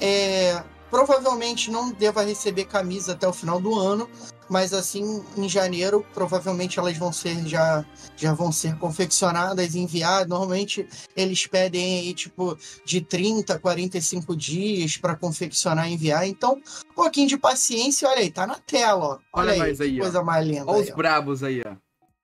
é... 0.00 0.62
provavelmente 0.90 1.70
não 1.70 1.92
deva 1.92 2.22
receber 2.22 2.64
camisa 2.64 3.12
até 3.12 3.26
o 3.26 3.32
final 3.32 3.60
do 3.60 3.78
ano, 3.78 4.08
mas 4.52 4.74
assim 4.74 5.24
em 5.34 5.48
janeiro 5.48 6.04
provavelmente 6.12 6.78
elas 6.78 6.98
vão 6.98 7.10
ser 7.10 7.48
já 7.48 7.82
já 8.14 8.34
vão 8.34 8.52
ser 8.52 8.76
confeccionadas 8.76 9.74
e 9.74 9.78
enviadas. 9.78 10.28
Normalmente 10.28 10.86
eles 11.16 11.46
pedem 11.46 12.00
aí 12.00 12.12
tipo 12.12 12.58
de 12.84 13.00
30 13.00 13.54
a 13.54 13.58
45 13.58 14.36
dias 14.36 14.98
para 14.98 15.16
confeccionar 15.16 15.88
e 15.88 15.94
enviar. 15.94 16.28
Então, 16.28 16.60
um 16.90 16.94
pouquinho 16.94 17.28
de 17.28 17.38
paciência, 17.38 18.06
olha 18.06 18.20
aí, 18.20 18.30
tá 18.30 18.46
na 18.46 18.56
tela, 18.56 19.04
ó. 19.04 19.18
Olha, 19.32 19.52
olha 19.52 19.64
aí, 19.64 19.76
aí, 19.80 19.98
coisa 19.98 20.20
ó. 20.20 20.24
mais 20.24 20.46
linda. 20.46 20.70
Olha 20.70 20.82
os 20.82 20.90
brabos 20.90 21.42
aí, 21.42 21.62
ó. 21.66 21.74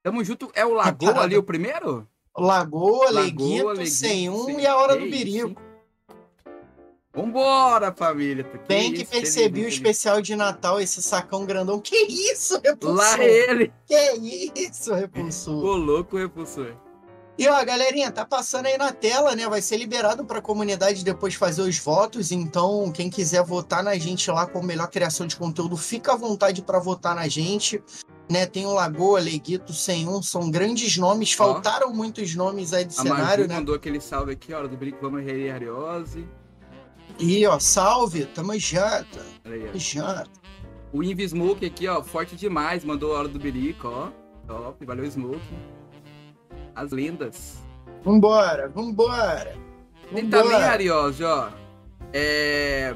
Tamo 0.02 0.22
junto. 0.22 0.50
É 0.54 0.66
o 0.66 0.74
Lagoa 0.74 1.22
ali 1.22 1.36
o 1.36 1.42
primeiro? 1.42 2.06
Lagoa, 2.36 3.10
Lagoa 3.10 3.22
Leguito, 3.22 3.68
Leguito, 3.68 3.90
sem 3.90 4.28
um 4.28 4.60
e 4.60 4.66
a 4.66 4.76
Hora 4.76 4.96
do 4.96 5.06
Birico. 5.06 5.67
Vambora, 7.18 7.92
família. 7.92 8.44
Que 8.44 8.58
Bem 8.68 8.92
que 8.92 9.04
percebi 9.04 9.64
o 9.64 9.68
especial 9.68 10.22
de 10.22 10.36
Natal, 10.36 10.80
esse 10.80 11.02
sacão 11.02 11.44
grandão. 11.44 11.80
Que 11.80 11.96
isso, 12.06 12.60
repulsor? 12.62 12.96
Lá 12.96 13.24
ele. 13.24 13.72
Que 13.86 14.52
isso, 14.54 14.94
repulsor? 14.94 15.64
Ô, 15.64 15.76
louco, 15.76 16.16
repulsor. 16.16 16.74
E 17.36 17.48
ó, 17.48 17.64
galerinha, 17.64 18.10
tá 18.10 18.24
passando 18.24 18.66
aí 18.66 18.78
na 18.78 18.92
tela, 18.92 19.34
né? 19.34 19.48
Vai 19.48 19.60
ser 19.60 19.76
liberado 19.76 20.24
para 20.24 20.38
a 20.38 20.42
comunidade 20.42 21.04
depois 21.04 21.34
fazer 21.34 21.62
os 21.62 21.78
votos. 21.78 22.30
Então, 22.30 22.90
quem 22.92 23.10
quiser 23.10 23.42
votar 23.42 23.82
na 23.82 23.96
gente 23.96 24.30
lá 24.30 24.46
com 24.46 24.62
melhor 24.62 24.88
criação 24.88 25.26
de 25.26 25.34
conteúdo, 25.34 25.76
fica 25.76 26.12
à 26.12 26.16
vontade 26.16 26.62
para 26.62 26.78
votar 26.78 27.16
na 27.16 27.26
gente. 27.26 27.82
Né, 28.30 28.44
tem 28.44 28.66
o 28.66 28.74
Lagoa, 28.74 29.20
Leguito, 29.20 29.72
101, 29.72 30.22
são 30.22 30.50
grandes 30.50 30.98
nomes, 30.98 31.32
faltaram 31.32 31.94
muitos 31.94 32.34
nomes 32.34 32.74
aí 32.74 32.84
do 32.84 32.90
a 32.90 33.02
cenário, 33.02 33.24
Maju 33.24 33.48
né? 33.48 33.54
mandou 33.54 33.74
aquele 33.74 34.02
salve 34.02 34.32
aqui, 34.32 34.52
hora 34.52 34.68
do 34.68 34.76
brinco, 34.76 34.98
vamos 35.00 35.26
Ariose. 35.26 36.28
E 37.18 37.44
ó, 37.46 37.58
salve, 37.58 38.26
tamo 38.26 38.56
junto. 38.58 39.18
Tamo 39.42 39.78
junto. 39.78 40.38
O 40.92 41.02
Invi 41.02 41.28
Smoke 41.28 41.66
aqui, 41.66 41.86
ó, 41.88 42.02
forte 42.02 42.36
demais, 42.36 42.84
mandou 42.84 43.14
a 43.14 43.18
hora 43.18 43.28
do 43.28 43.38
berico, 43.38 43.88
ó. 43.88 44.08
Top, 44.46 44.84
valeu 44.86 45.04
Smoke. 45.10 45.40
As 46.74 46.92
lendas. 46.92 47.58
Vambora, 48.02 48.68
vambora. 48.68 49.56
Tem 50.14 50.28
também, 50.30 50.56
Ariose, 50.56 51.22
ó. 51.24 51.50
É. 52.12 52.94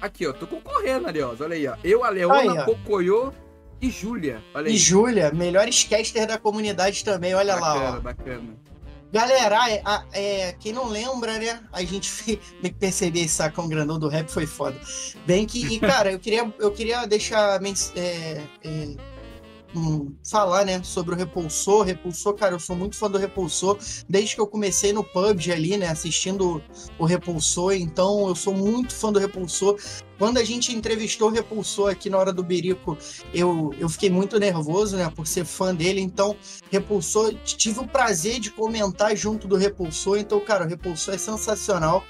Aqui, 0.00 0.26
ó, 0.26 0.32
tô 0.32 0.46
concorrendo, 0.46 1.06
Ariose, 1.06 1.42
olha 1.42 1.54
aí, 1.54 1.66
ó. 1.68 1.76
Eu, 1.84 2.02
a 2.02 2.08
Leona, 2.08 2.64
Cocoyô 2.64 3.32
e 3.80 3.90
Júlia. 3.90 4.42
Olha 4.54 4.68
aí. 4.68 4.74
E 4.74 4.78
Júlia, 4.78 5.30
melhores 5.32 5.84
caster 5.84 6.26
da 6.26 6.38
comunidade 6.38 7.04
também, 7.04 7.34
olha 7.34 7.54
bacana, 7.54 7.74
lá, 7.74 7.96
ó. 7.96 8.00
Bacana, 8.00 8.56
Galera, 9.14 9.70
é, 9.70 9.82
é, 10.12 10.52
quem 10.58 10.72
não 10.72 10.88
lembra, 10.88 11.38
né? 11.38 11.60
A 11.72 11.84
gente 11.84 12.36
perceber 12.80 13.20
esse 13.20 13.36
sacão 13.36 13.68
grandão 13.68 13.96
do 13.96 14.08
rap 14.08 14.28
foi 14.28 14.44
foda. 14.44 14.76
Bem 15.24 15.46
que, 15.46 15.64
e, 15.64 15.78
cara, 15.78 16.10
eu 16.10 16.18
queria, 16.18 16.52
eu 16.58 16.72
queria 16.72 17.06
deixar 17.06 17.60
é, 17.94 18.42
é, 18.64 18.88
falar, 20.28 20.64
né, 20.64 20.82
sobre 20.82 21.14
o 21.14 21.18
Repulsor. 21.18 21.84
Repulsor, 21.84 22.34
cara, 22.34 22.54
eu 22.54 22.60
sou 22.60 22.76
muito 22.76 22.96
fã 22.96 23.10
do 23.10 23.18
Repulsor. 23.18 23.78
Desde 24.08 24.34
que 24.34 24.40
eu 24.40 24.46
comecei 24.46 24.92
no 24.92 25.04
PUBG 25.04 25.52
ali, 25.52 25.76
né, 25.76 25.88
assistindo 25.88 26.62
o 26.98 27.04
Repulsor. 27.04 27.74
Então, 27.74 28.28
eu 28.28 28.34
sou 28.34 28.54
muito 28.54 28.94
fã 28.94 29.12
do 29.12 29.18
Repulsor. 29.18 29.78
Quando 30.18 30.38
a 30.38 30.44
gente 30.44 30.74
entrevistou 30.74 31.28
o 31.28 31.32
Repulsor 31.32 31.90
aqui 31.90 32.08
na 32.08 32.18
hora 32.18 32.32
do 32.32 32.42
Berico, 32.42 32.96
eu, 33.32 33.72
eu 33.78 33.88
fiquei 33.88 34.10
muito 34.10 34.38
nervoso, 34.38 34.96
né, 34.96 35.10
por 35.14 35.26
ser 35.26 35.44
fã 35.44 35.74
dele. 35.74 36.00
Então, 36.00 36.36
Repulsor, 36.70 37.34
tive 37.44 37.80
o 37.80 37.86
prazer 37.86 38.38
de 38.40 38.50
comentar 38.50 39.16
junto 39.16 39.48
do 39.48 39.56
Repulsor. 39.56 40.18
Então, 40.18 40.40
cara, 40.40 40.64
o 40.64 40.68
Repulsor 40.68 41.14
é 41.14 41.18
sensacional. 41.18 42.04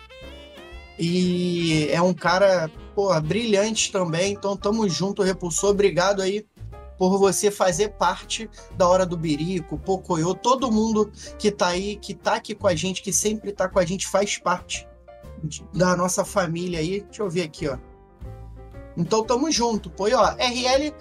E 0.98 1.88
é 1.90 2.00
um 2.00 2.14
cara, 2.14 2.70
pô, 2.94 3.18
brilhante 3.20 3.90
também. 3.90 4.33
Então, 4.33 4.57
tamo 4.57 4.88
junto, 4.88 5.22
Repulsor. 5.22 5.70
Obrigado 5.70 6.22
aí 6.22 6.44
por 6.98 7.18
você 7.18 7.50
fazer 7.50 7.90
parte 7.90 8.48
da 8.76 8.88
Hora 8.88 9.04
do 9.04 9.16
Birico, 9.16 9.78
Pocoyo, 9.78 10.35
todo 10.35 10.70
mundo 10.70 11.11
que 11.38 11.50
tá 11.50 11.68
aí, 11.68 11.96
que 11.96 12.14
tá 12.14 12.35
aqui 12.35 12.54
com 12.54 12.66
a 12.66 12.74
gente, 12.74 13.02
que 13.02 13.12
sempre 13.12 13.52
tá 13.52 13.68
com 13.68 13.78
a 13.78 13.85
gente, 13.85 14.07
faz 14.07 14.38
parte 14.38 14.88
da 15.72 15.96
nossa 15.96 16.24
família 16.24 16.78
aí. 16.78 17.00
Deixa 17.02 17.22
eu 17.22 17.30
ver 17.30 17.42
aqui, 17.42 17.68
ó. 17.68 17.76
Então 18.96 19.24
tamo 19.24 19.50
junto. 19.50 19.90
Pô, 19.90 20.09
e, 20.09 20.14
ó, 20.14 20.24
RL. 20.24 20.94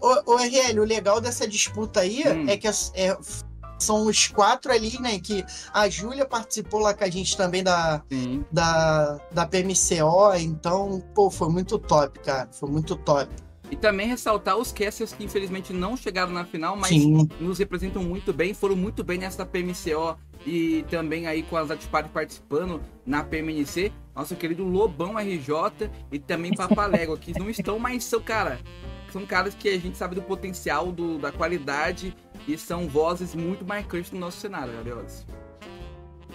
O, 0.00 0.32
o 0.32 0.36
RL, 0.36 0.80
o 0.80 0.84
legal 0.84 1.20
dessa 1.20 1.46
disputa 1.46 2.00
aí 2.00 2.22
hum. 2.26 2.48
é 2.48 2.56
que 2.56 2.68
é, 2.68 2.72
é, 2.94 3.18
são 3.78 4.06
os 4.06 4.28
quatro 4.28 4.72
ali, 4.72 4.98
né? 5.00 5.18
Que 5.18 5.44
a 5.72 5.88
Júlia 5.88 6.24
participou 6.24 6.80
lá 6.80 6.94
com 6.94 7.04
a 7.04 7.10
gente 7.10 7.36
também 7.36 7.62
da, 7.62 8.02
da, 8.50 9.18
da 9.32 9.46
PMCO. 9.46 10.34
Então, 10.38 11.02
pô, 11.14 11.30
foi 11.30 11.48
muito 11.48 11.78
top, 11.78 12.20
cara. 12.20 12.48
Foi 12.52 12.70
muito 12.70 12.96
top. 12.96 13.28
E 13.72 13.76
também 13.76 14.06
ressaltar 14.06 14.58
os 14.58 14.70
casters 14.70 15.14
que 15.14 15.24
infelizmente 15.24 15.72
não 15.72 15.96
chegaram 15.96 16.30
na 16.30 16.44
final, 16.44 16.76
mas 16.76 16.90
Sim. 16.90 17.26
nos 17.40 17.58
representam 17.58 18.04
muito 18.04 18.30
bem, 18.30 18.52
foram 18.52 18.76
muito 18.76 19.02
bem 19.02 19.16
nessa 19.16 19.46
PMCO 19.46 20.14
e 20.44 20.84
também 20.90 21.26
aí 21.26 21.42
com 21.42 21.56
as 21.56 21.70
Atipari 21.70 22.10
participando 22.10 22.82
na 23.06 23.24
PMNC. 23.24 23.90
Nosso 24.14 24.36
querido 24.36 24.62
Lobão 24.62 25.18
RJ 25.18 25.90
e 26.12 26.18
também 26.18 26.54
Papalégua, 26.54 27.16
que 27.18 27.32
não 27.38 27.48
estão, 27.48 27.78
mas 27.78 28.04
são, 28.04 28.20
cara, 28.20 28.60
são 29.10 29.24
caras 29.24 29.54
que 29.54 29.70
a 29.70 29.80
gente 29.80 29.96
sabe 29.96 30.14
do 30.14 30.20
potencial, 30.20 30.92
do, 30.92 31.16
da 31.16 31.32
qualidade 31.32 32.14
e 32.46 32.58
são 32.58 32.86
vozes 32.86 33.34
muito 33.34 33.64
marcantes 33.64 34.12
no 34.12 34.20
nosso 34.20 34.38
cenário, 34.38 34.78
Ariose. 34.78 35.24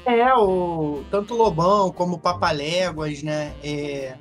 É, 0.08 0.34
o, 0.34 1.04
tanto 1.12 1.36
Lobão 1.36 1.92
como 1.92 2.16
o 2.16 2.20
Papaléguas, 2.20 3.22
né? 3.22 3.54
É, 3.64 4.16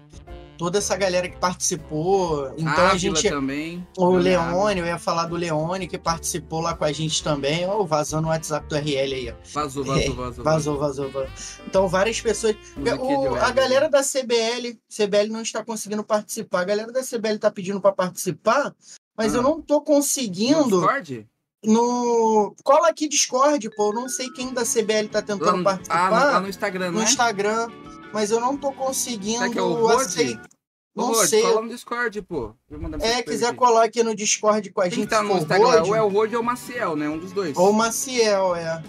toda 0.57 0.79
essa 0.79 0.97
galera 0.97 1.29
que 1.29 1.37
participou. 1.37 2.53
Então 2.57 2.87
a 2.87 2.97
gente. 2.97 3.29
também. 3.29 3.87
O 3.97 4.11
Leone, 4.11 4.81
eu 4.81 4.87
ia 4.87 4.99
falar 4.99 5.27
do 5.27 5.37
Leone, 5.37 5.87
que 5.87 5.99
participou 5.99 6.61
lá 6.61 6.75
com 6.75 6.85
a 6.85 6.93
gente 6.93 7.23
também. 7.23 7.67
Ó, 7.67 7.85
vazando 7.85 8.29
o 8.29 8.31
WhatsApp 8.31 8.67
do 8.69 8.77
RL 8.77 9.15
aí, 9.15 9.31
ó. 9.31 9.35
Vazou, 9.53 9.85
vazou, 9.85 10.03
é, 10.03 10.11
vazou. 10.11 10.45
Vazou, 10.45 10.79
vazou, 10.79 11.11
vazou. 11.11 11.29
Então, 11.67 11.89
várias 11.89 12.21
pessoas. 12.21 12.57
O, 12.77 13.35
a 13.35 13.51
galera 13.51 13.89
da 13.89 14.03
CBL, 14.03 14.79
CBL 14.89 15.31
não 15.31 15.43
está 15.43 15.65
conseguindo 15.65 16.03
participar. 16.03 16.61
A 16.61 16.65
galera 16.65 16.93
da 16.93 17.03
CBL 17.03 17.39
tá 17.39 17.51
pedindo 17.51 17.81
para 17.81 17.93
participar, 17.93 18.75
mas 19.17 19.35
ah. 19.35 19.39
eu 19.39 19.43
não 19.43 19.61
tô 19.61 19.81
conseguindo. 19.81 20.65
No 20.65 20.81
Discord? 20.81 21.27
No. 21.65 22.55
Cola 22.63 22.89
aqui 22.89 23.09
Discord, 23.09 23.69
pô. 23.71 23.91
Eu 23.91 23.95
não 23.95 24.09
sei 24.09 24.31
quem 24.31 24.53
da 24.53 24.63
CBL 24.63 25.09
tá 25.11 25.21
tentando 25.21 25.65
participar. 25.65 26.13
Ah, 26.13 26.35
no, 26.35 26.41
no 26.43 26.49
Instagram, 26.49 26.91
No 26.91 26.99
né? 26.99 27.05
Instagram 27.05 27.69
mas 28.17 28.31
eu 28.31 28.41
não 28.41 28.57
tô 28.57 28.73
conseguindo 28.73 29.41
Será 29.41 29.51
que 29.51 29.59
é 29.59 29.63
o 29.63 29.89
aceitar. 29.89 30.49
Não 30.97 31.09
Rod, 31.09 31.27
sei. 31.27 31.43
Cola 31.43 31.61
no 31.61 31.69
Discord, 31.69 32.23
pô. 32.23 32.55
É, 33.03 33.21
quiser 33.21 33.55
colar 33.55 33.85
aqui 33.85 34.03
no 34.03 34.15
Discord 34.15 34.71
com 34.71 34.81
a 34.81 34.85
Quem 34.85 35.01
gente. 35.01 35.11
tá 35.11 35.23
no 35.23 35.37
Instagram, 35.37 35.83
ou 35.85 35.95
é 35.95 36.01
o 36.01 36.09
Rod 36.09 36.33
ou 36.33 36.41
o 36.41 36.43
Maciel, 36.43 36.97
né? 36.97 37.11
Um 37.11 37.19
dos 37.19 37.33
dois. 37.33 37.55
Ou 37.59 37.69
o 37.69 37.75
Maciel, 37.75 38.57
é. 38.57 38.83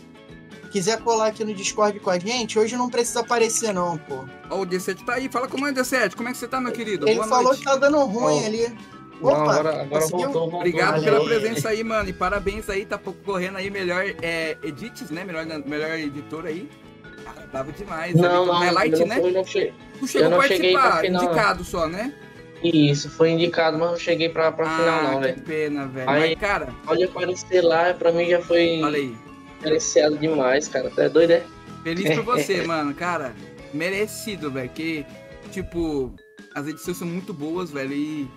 Quiser 0.71 1.01
colar 1.01 1.27
aqui 1.27 1.43
no 1.43 1.53
Discord 1.53 1.99
com 1.99 2.09
a 2.09 2.17
gente, 2.17 2.57
hoje 2.57 2.77
não 2.77 2.89
precisa 2.89 3.19
aparecer, 3.19 3.73
não, 3.73 3.97
pô. 3.97 4.23
Ó, 4.49 4.61
o 4.61 4.65
D7 4.65 5.03
tá 5.03 5.15
aí. 5.15 5.27
Fala 5.27 5.49
como 5.49 5.67
é, 5.67 5.73
D7. 5.73 6.15
Como 6.15 6.29
é 6.29 6.31
que 6.31 6.37
você 6.37 6.47
tá, 6.47 6.61
meu 6.61 6.71
querido? 6.71 7.05
Ele 7.05 7.15
Boa 7.15 7.27
falou 7.27 7.43
noite. 7.47 7.59
que 7.59 7.65
tá 7.65 7.75
dando 7.75 7.99
ruim 8.05 8.45
ali. 8.45 8.77
Opa, 9.19 9.33
não, 9.33 9.49
agora, 9.49 9.81
agora 9.81 10.07
voltou, 10.07 10.31
voltou, 10.31 10.59
Obrigado 10.59 11.03
pela 11.03 11.25
presença 11.25 11.67
aí, 11.67 11.83
mano. 11.83 12.07
E 12.07 12.13
parabéns 12.13 12.69
aí, 12.69 12.85
tá 12.85 12.97
correndo 12.97 13.57
aí 13.57 13.69
melhor 13.69 14.05
é, 14.21 14.57
edits, 14.63 15.09
né? 15.09 15.25
Melhor, 15.25 15.45
melhor 15.65 15.91
editor 15.99 16.45
aí. 16.45 16.69
Tava 17.51 17.71
demais. 17.71 18.13
Não, 18.15 18.45
não, 18.45 18.53
highlight, 18.55 18.99
eu 18.99 19.07
né? 19.07 19.15
não, 19.17 19.27
eu 19.27 19.33
não 19.33 19.43
tu 19.43 19.49
chegou 19.49 19.73
eu 20.15 20.29
não 20.29 20.41
cheguei 20.41 20.73
pra 20.73 20.97
final, 20.97 21.23
indicado 21.23 21.63
só, 21.63 21.87
né? 21.87 22.13
Isso, 22.63 23.09
foi 23.09 23.29
indicado, 23.31 23.77
mas 23.77 23.91
não 23.91 23.97
cheguei 23.97 24.29
pra, 24.29 24.51
pra 24.51 24.65
ah, 24.67 24.77
final, 24.77 25.03
não, 25.03 25.21
que 25.21 25.27
velho. 25.27 25.41
pena, 25.41 25.85
velho. 25.87 26.09
Aí- 26.09 26.29
Mas, 26.31 26.39
cara, 26.39 26.67
Pode 26.85 27.03
aparecer 27.03 27.61
lá, 27.61 27.93
pra 27.93 28.11
mim 28.11 28.25
já 28.29 28.41
foi 28.41 28.81
olha 28.83 28.97
aí. 28.97 29.15
diferenciado 29.57 30.17
demais, 30.17 30.67
cara. 30.67 30.89
Tu 30.89 31.01
é 31.01 31.09
doido, 31.09 31.31
é? 31.31 31.43
Feliz 31.83 32.15
por 32.15 32.23
você, 32.35 32.63
mano. 32.63 32.93
Cara, 32.95 33.33
merecido, 33.73 34.49
velho. 34.51 34.69
Que, 34.69 35.05
tipo, 35.51 36.11
as 36.55 36.67
edições 36.67 36.97
são 36.97 37.07
muito 37.07 37.31
boas, 37.33 37.69
velho. 37.69 37.93
E, 37.93 38.27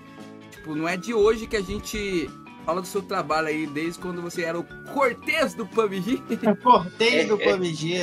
tipo, 0.51 0.75
não 0.75 0.87
é 0.87 0.97
de 0.99 1.15
hoje 1.15 1.47
que 1.47 1.57
a 1.57 1.63
gente 1.63 2.29
fala 2.71 2.81
do 2.83 2.87
seu 2.87 3.03
trabalho 3.03 3.49
aí, 3.49 3.67
desde 3.67 3.99
quando 3.99 4.23
você 4.23 4.43
era 4.45 4.57
o 4.59 4.63
Cortez 4.95 5.55
do 5.55 5.67
PUBG. 5.67 6.23
Cortez 6.63 7.27
do 7.27 7.37
PUBG. 7.37 7.99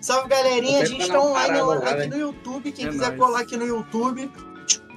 Salve, 0.00 0.28
galerinha. 0.28 0.82
A 0.82 0.84
gente 0.84 1.06
tá 1.06 1.20
online 1.20 1.58
parada 1.60 1.90
aqui 1.90 1.98
né? 2.00 2.06
no 2.08 2.18
YouTube. 2.18 2.72
Quem 2.72 2.86
É 2.86 2.88
quiser 2.88 3.06
nóis. 3.08 3.20
colar 3.20 3.40
aqui 3.40 3.56
no 3.56 3.66
YouTube, 3.66 4.28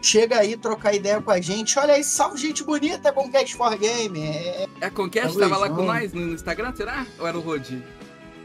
chega 0.02 0.39
aí, 0.39 0.58
trocar 0.58 0.95
ideia 0.95 1.21
com 1.21 1.30
a 1.30 1.39
gente. 1.39 1.78
Olha 1.78 1.93
aí, 1.93 2.04
salve, 2.04 2.38
gente 2.39 2.63
bonita 2.63 3.13
com 3.13 3.32
Cat 3.32 3.56
for 3.56 3.78
Game. 3.78 4.19
É, 4.19 4.67
É 4.82 4.86
a 4.88 4.89
Conquest 4.89 5.38
tava 5.38 5.58
lá 5.58 5.69
com 5.69 5.84
nós 5.84 6.12
no 6.12 6.34
Instagram, 6.34 6.73
será? 6.76 7.06
Ou 7.19 7.28
era 7.28 7.38
o 7.38 7.41
Rodi? 7.41 7.84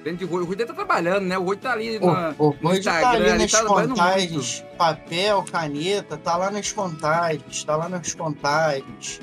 Dentro 0.05 0.19
de 0.19 0.25
Rodi. 0.27 0.45
O 0.45 0.49
Rodi 0.49 0.67
tá 0.67 0.75
trabalhando, 0.75 1.23
né? 1.25 1.39
O 1.39 1.45
Rodi 1.45 1.63
tá 1.63 1.73
ali 1.73 1.97
o, 1.97 2.07
na- 2.13 2.35
o, 2.39 2.55
no 2.61 2.71
hoje 2.71 2.83
tá 2.83 3.01
Instagram, 3.01 3.33
ali 3.33 3.43
nas 3.43 3.51
tá 3.53 3.65
contagens, 3.65 4.65
papel, 4.77 5.45
caneta, 5.51 6.17
tá 6.19 6.37
lá 6.37 6.51
nas 6.51 6.71
contagens, 6.73 7.65
tá 7.65 7.75
lá 7.75 7.89
nas 7.89 8.13
contagens. 8.15 9.19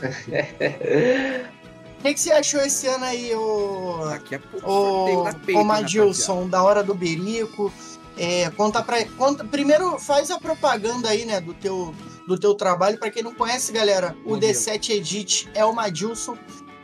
O 2.00 2.02
que, 2.02 2.14
que 2.14 2.20
você 2.20 2.32
achou 2.32 2.62
esse 2.62 2.86
ano 2.86 3.04
aí, 3.04 3.34
ô, 3.34 4.06
Daqui 4.06 4.34
a 4.34 4.38
pouco 4.38 4.66
sorteio 4.66 5.20
Ô, 5.20 5.24
da 5.24 5.34
peita, 5.34 5.58
ô 5.58 5.60
hein, 5.60 5.66
Madilson, 5.66 6.48
da 6.48 6.62
hora 6.62 6.82
do 6.82 6.94
Berico. 6.94 7.70
É, 8.16 8.50
conta 8.50 8.82
pra, 8.82 9.04
conta, 9.10 9.44
primeiro 9.44 9.98
faz 9.98 10.30
a 10.30 10.38
propaganda 10.38 11.10
aí, 11.10 11.26
né, 11.26 11.42
do 11.42 11.52
teu, 11.52 11.94
do 12.26 12.38
teu 12.38 12.54
trabalho. 12.54 12.98
Pra 12.98 13.10
quem 13.10 13.22
não 13.22 13.34
conhece, 13.34 13.70
galera, 13.70 14.16
o 14.24 14.30
Modelo. 14.30 14.52
D7 14.52 14.90
Edit 14.90 15.50
é 15.52 15.62
o 15.64 15.74
Madilson. 15.74 16.38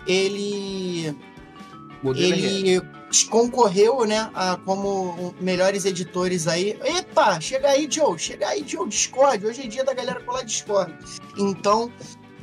Ele. 0.07 1.17
Modelo 2.03 2.35
é 2.35 2.39
ele 2.39 2.83
concorreu, 3.31 4.05
né, 4.05 4.31
a, 4.35 4.59
como 4.67 5.35
melhores 5.41 5.87
editores 5.87 6.47
aí. 6.47 6.79
Epa, 6.85 7.41
chega 7.41 7.71
aí, 7.71 7.89
Joe, 7.91 8.19
chega 8.19 8.49
aí, 8.49 8.63
Joe, 8.67 8.87
Discord. 8.87 9.47
Hoje 9.47 9.63
é 9.63 9.67
dia 9.67 9.85
da 9.85 9.95
galera 9.95 10.21
colar 10.21 10.43
Discord. 10.43 10.95
Então, 11.39 11.91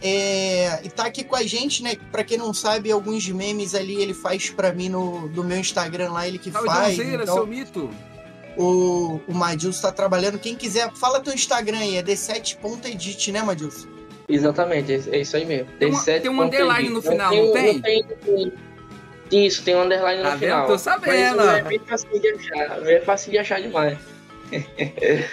é, 0.04 0.82
e 0.84 0.90
tá 0.90 1.06
aqui 1.06 1.24
com 1.24 1.36
a 1.36 1.44
gente, 1.44 1.82
né? 1.82 1.96
Pra 2.12 2.24
quem 2.24 2.38
não 2.38 2.54
sabe, 2.54 2.92
alguns 2.92 3.28
memes 3.30 3.74
ali 3.74 4.02
ele 4.02 4.14
faz 4.14 4.50
pra 4.50 4.74
mim 4.74 4.90
no 4.90 5.30
do 5.30 5.44
meu 5.44 5.58
Instagram 5.58 6.12
lá, 6.12 6.28
ele 6.28 6.38
que 6.38 6.52
Salve, 6.52 6.68
faz. 6.68 6.98
Donzeira, 6.98 7.24
Então, 7.24 7.36
seu 7.36 7.48
mito. 7.48 7.90
o, 8.58 9.20
o 9.28 9.34
Madilson 9.34 9.82
tá 9.82 9.92
trabalhando. 9.92 10.38
Quem 10.38 10.56
quiser, 10.56 10.92
fala 10.94 11.22
teu 11.22 11.34
Instagram 11.34 11.78
aí, 11.80 11.98
é 11.98 12.04
d7.edit, 12.04 13.32
né, 13.32 13.42
Madilson? 13.42 13.88
Exatamente, 14.28 14.92
é 14.92 15.02
é 15.18 15.22
isso 15.22 15.36
aí 15.38 15.46
mesmo. 15.46 15.70
Tem 15.80 15.90
uma- 15.90 16.00
T7 16.04 16.22
tem 16.22 16.32
um 16.32 16.42
underline 16.42 16.90
no 16.90 16.96
Não 16.96 17.02
final, 17.02 17.32
tem, 17.32 17.46
não 17.46 17.54
tem? 17.82 17.82
tem- 17.82 18.54
Isso, 19.32 19.64
tem 19.64 19.76
um 19.76 19.82
underline 19.84 20.22
no 20.22 20.30
Tá 20.30 20.36
vendo? 20.36 20.40
final. 20.50 20.68
Tô 20.68 20.78
sabendo, 20.78 21.38
Mas 21.38 21.58
é 21.58 21.62
bem 21.64 21.80
fácil 21.80 22.20
de 22.20 22.28
achar. 22.30 22.88
É 22.90 23.00
fácil 23.02 23.32
de 23.32 23.38
achar 23.38 23.62
demais. 23.62 23.98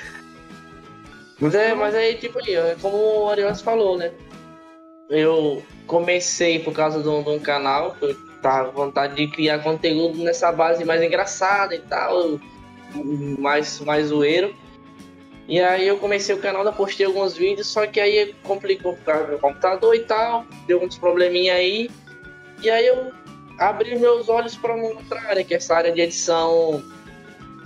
mas, 1.40 1.54
é, 1.54 1.74
mas 1.74 1.94
aí, 1.94 2.14
tipo 2.16 2.38
aí, 2.38 2.54
é 2.54 2.76
como 2.80 2.96
o 2.96 3.28
Arias 3.28 3.60
falou, 3.60 3.98
né? 3.98 4.10
Eu 5.10 5.62
comecei 5.88 6.60
por 6.60 6.72
causa 6.72 7.02
de 7.02 7.08
um, 7.08 7.22
de 7.22 7.30
um 7.30 7.38
canal, 7.40 7.96
eu 8.00 8.16
tava 8.40 8.70
com 8.70 8.84
vontade 8.84 9.16
de 9.16 9.26
criar 9.26 9.58
conteúdo 9.58 10.22
nessa 10.22 10.52
base 10.52 10.84
mais 10.84 11.02
engraçada 11.02 11.74
e 11.74 11.80
tal, 11.80 12.38
mais, 13.38 13.80
mais 13.80 14.06
zoeiro. 14.06 14.54
E 15.48 15.58
aí 15.60 15.88
eu 15.88 15.98
comecei 15.98 16.32
o 16.32 16.38
canal, 16.38 16.72
postei 16.72 17.04
alguns 17.04 17.36
vídeos, 17.36 17.66
só 17.66 17.84
que 17.84 17.98
aí 17.98 18.32
complicou 18.44 18.94
por 18.94 19.04
causa 19.04 19.24
do 19.24 19.28
meu 19.30 19.38
computador 19.40 19.96
e 19.96 20.00
tal, 20.00 20.46
deu 20.68 20.80
uns 20.80 20.96
probleminha 20.96 21.54
aí. 21.54 21.90
E 22.62 22.70
aí 22.70 22.86
eu 22.86 23.10
abri 23.58 23.98
meus 23.98 24.28
olhos 24.28 24.54
para 24.54 24.74
uma 24.74 24.86
outra 24.86 25.20
área, 25.22 25.42
que 25.42 25.52
é 25.52 25.56
essa 25.56 25.74
área 25.74 25.90
de 25.90 26.00
edição 26.00 26.80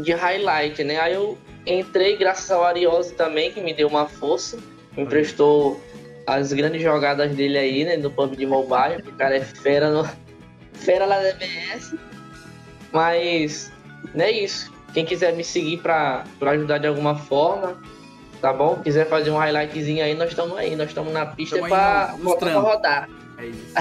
de 0.00 0.12
highlight, 0.12 0.82
né? 0.82 0.98
Aí 0.98 1.12
eu 1.12 1.36
entrei 1.66 2.16
graças 2.16 2.50
ao 2.50 2.64
Ariose 2.64 3.12
também, 3.14 3.52
que 3.52 3.60
me 3.60 3.74
deu 3.74 3.88
uma 3.88 4.06
força, 4.06 4.56
me 4.96 5.02
emprestou 5.02 5.78
as 6.26 6.52
grandes 6.52 6.82
jogadas 6.82 7.34
dele 7.34 7.58
aí, 7.58 7.84
né, 7.84 7.96
no 7.96 8.10
PUBG 8.10 8.46
Mobile, 8.46 9.02
que 9.02 9.10
o 9.10 9.14
cara 9.14 9.36
é 9.36 9.40
fera 9.40 9.90
no 9.90 10.08
fera 10.74 11.06
lá 11.06 11.20
da 11.20 11.32
DBS. 11.32 11.94
Mas 12.92 13.72
não 14.14 14.24
é 14.24 14.30
isso. 14.30 14.72
Quem 14.92 15.04
quiser 15.04 15.34
me 15.34 15.42
seguir 15.42 15.78
para 15.78 16.24
ajudar 16.40 16.78
de 16.78 16.86
alguma 16.86 17.16
forma, 17.16 17.80
tá 18.40 18.52
bom? 18.52 18.80
Quiser 18.80 19.08
fazer 19.08 19.30
um 19.30 19.38
highlightzinho 19.38 20.04
aí, 20.04 20.14
nós 20.14 20.28
estamos 20.28 20.56
aí, 20.56 20.76
nós 20.76 20.88
estamos 20.88 21.12
na 21.12 21.26
pista 21.26 21.58
para 21.68 22.14
rodar. 22.60 23.08
É 23.38 23.46
isso. 23.46 23.74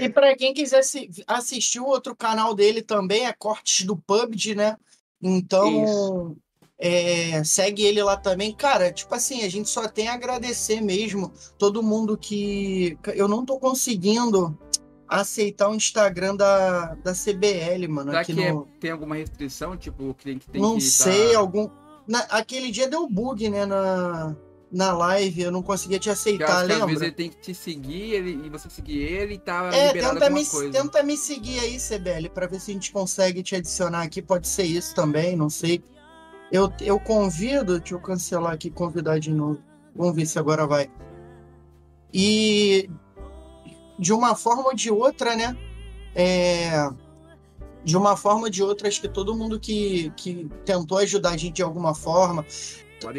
E 0.00 0.08
pra 0.08 0.36
quem 0.36 0.52
quiser 0.52 0.82
se, 0.82 1.08
assistir 1.26 1.80
o 1.80 1.86
outro 1.86 2.16
canal 2.16 2.54
dele 2.54 2.82
também, 2.82 3.26
é 3.26 3.32
Cortes 3.32 3.86
do 3.86 3.96
PUBG, 3.96 4.54
né? 4.54 4.76
Então, 5.22 6.36
é, 6.78 7.42
segue 7.44 7.82
ele 7.82 8.02
lá 8.02 8.16
também. 8.16 8.54
Cara, 8.54 8.92
tipo 8.92 9.14
assim, 9.14 9.42
a 9.42 9.48
gente 9.48 9.68
só 9.68 9.88
tem 9.88 10.08
a 10.08 10.14
agradecer 10.14 10.80
mesmo 10.80 11.32
todo 11.58 11.82
mundo 11.82 12.16
que. 12.16 12.96
Eu 13.14 13.26
não 13.26 13.44
tô 13.44 13.58
conseguindo 13.58 14.56
aceitar 15.08 15.68
o 15.70 15.74
Instagram 15.74 16.36
da, 16.36 16.94
da 16.96 17.12
CBL, 17.14 17.88
mano. 17.88 18.10
Será 18.10 18.24
que 18.24 18.32
é- 18.40 18.52
no, 18.52 18.66
tem 18.78 18.90
alguma 18.90 19.16
restrição? 19.16 19.76
Tipo, 19.76 20.10
o 20.10 20.14
cliente 20.14 20.48
tem 20.48 20.60
não 20.60 20.74
que 20.76 20.82
sei, 20.82 21.32
tá... 21.32 21.38
algum. 21.38 21.68
na- 22.06 22.26
aquele 22.30 22.70
dia 22.70 22.86
deu 22.88 23.08
bug, 23.08 23.48
né? 23.48 23.64
Na, 23.66 24.36
na 24.70 24.92
live, 24.92 25.40
eu 25.40 25.50
não 25.50 25.62
conseguia 25.62 25.98
te 25.98 26.10
aceitar, 26.10 26.44
que 26.44 26.52
às 26.52 26.68
vezes 26.68 26.86
lembra? 26.86 27.04
ele 27.06 27.12
tem 27.14 27.30
que 27.30 27.38
te 27.38 27.54
seguir 27.54 28.12
ele, 28.12 28.46
e 28.46 28.50
você 28.50 28.68
seguir 28.68 28.98
ele 28.98 29.34
e 29.34 29.38
tá 29.38 29.70
É, 29.72 29.86
liberado 29.88 30.18
tenta 30.20 30.30
me, 30.30 30.44
coisa. 30.44 30.70
tenta 30.72 31.02
me 31.02 31.16
seguir 31.16 31.58
aí, 31.60 31.78
CBL, 31.80 32.28
pra 32.28 32.46
ver 32.46 32.60
se 32.60 32.70
a 32.70 32.74
gente 32.74 32.92
consegue 32.92 33.42
te 33.42 33.56
adicionar 33.56 34.02
aqui. 34.02 34.20
Pode 34.20 34.46
ser 34.46 34.64
isso 34.64 34.94
também, 34.94 35.34
não 35.36 35.48
sei. 35.48 35.82
Eu, 36.50 36.72
eu 36.80 36.98
convido, 36.98 37.78
deixa 37.78 37.94
eu 37.94 38.00
cancelar 38.00 38.52
aqui, 38.52 38.70
convidar 38.70 39.18
de 39.18 39.30
novo. 39.30 39.62
Vamos 39.94 40.14
ver 40.14 40.26
se 40.26 40.38
agora 40.38 40.66
vai. 40.66 40.90
E 42.12 42.88
de 43.98 44.12
uma 44.12 44.34
forma 44.34 44.64
ou 44.64 44.74
de 44.74 44.90
outra, 44.90 45.36
né? 45.36 45.56
É, 46.14 46.88
de 47.84 47.96
uma 47.96 48.16
forma 48.16 48.42
ou 48.42 48.50
de 48.50 48.62
outra, 48.62 48.88
acho 48.88 49.00
que 49.00 49.08
todo 49.08 49.34
mundo 49.34 49.58
que, 49.58 50.10
que 50.16 50.48
tentou 50.64 50.98
ajudar 50.98 51.30
a 51.30 51.36
gente 51.36 51.56
de 51.56 51.62
alguma 51.62 51.94
forma. 51.94 52.44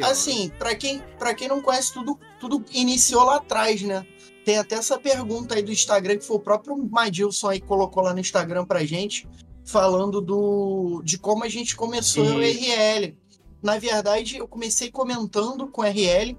Assim, 0.04 0.50
pra 0.60 0.76
quem, 0.76 1.02
pra 1.18 1.34
quem 1.34 1.48
não 1.48 1.62
conhece, 1.62 1.94
tudo, 1.94 2.20
tudo 2.39 2.63
iniciou 2.74 3.24
lá 3.24 3.38
atrás, 3.38 3.82
né? 3.82 4.06
Tem 4.44 4.58
até 4.58 4.76
essa 4.76 4.98
pergunta 4.98 5.56
aí 5.56 5.62
do 5.62 5.72
Instagram, 5.72 6.18
que 6.18 6.26
foi 6.26 6.38
o 6.38 6.42
próprio 6.42 6.78
Madilson 6.78 7.50
aí 7.50 7.60
que 7.60 7.68
colocou 7.68 8.04
lá 8.04 8.13
no 8.13 8.20
Instagram 8.20 8.65
pra 8.65 8.84
gente, 8.84 9.28
falando 9.63 10.20
do, 10.20 11.02
de 11.04 11.18
como 11.18 11.44
a 11.44 11.50
gente 11.50 11.76
começou 11.76 12.26
o. 12.26 12.39
RL. 12.39 13.15
Na 13.62 13.78
verdade, 13.78 14.38
eu 14.38 14.48
comecei 14.48 14.89
comentando 14.89 15.67
com 15.67 15.84
RL 15.84 16.38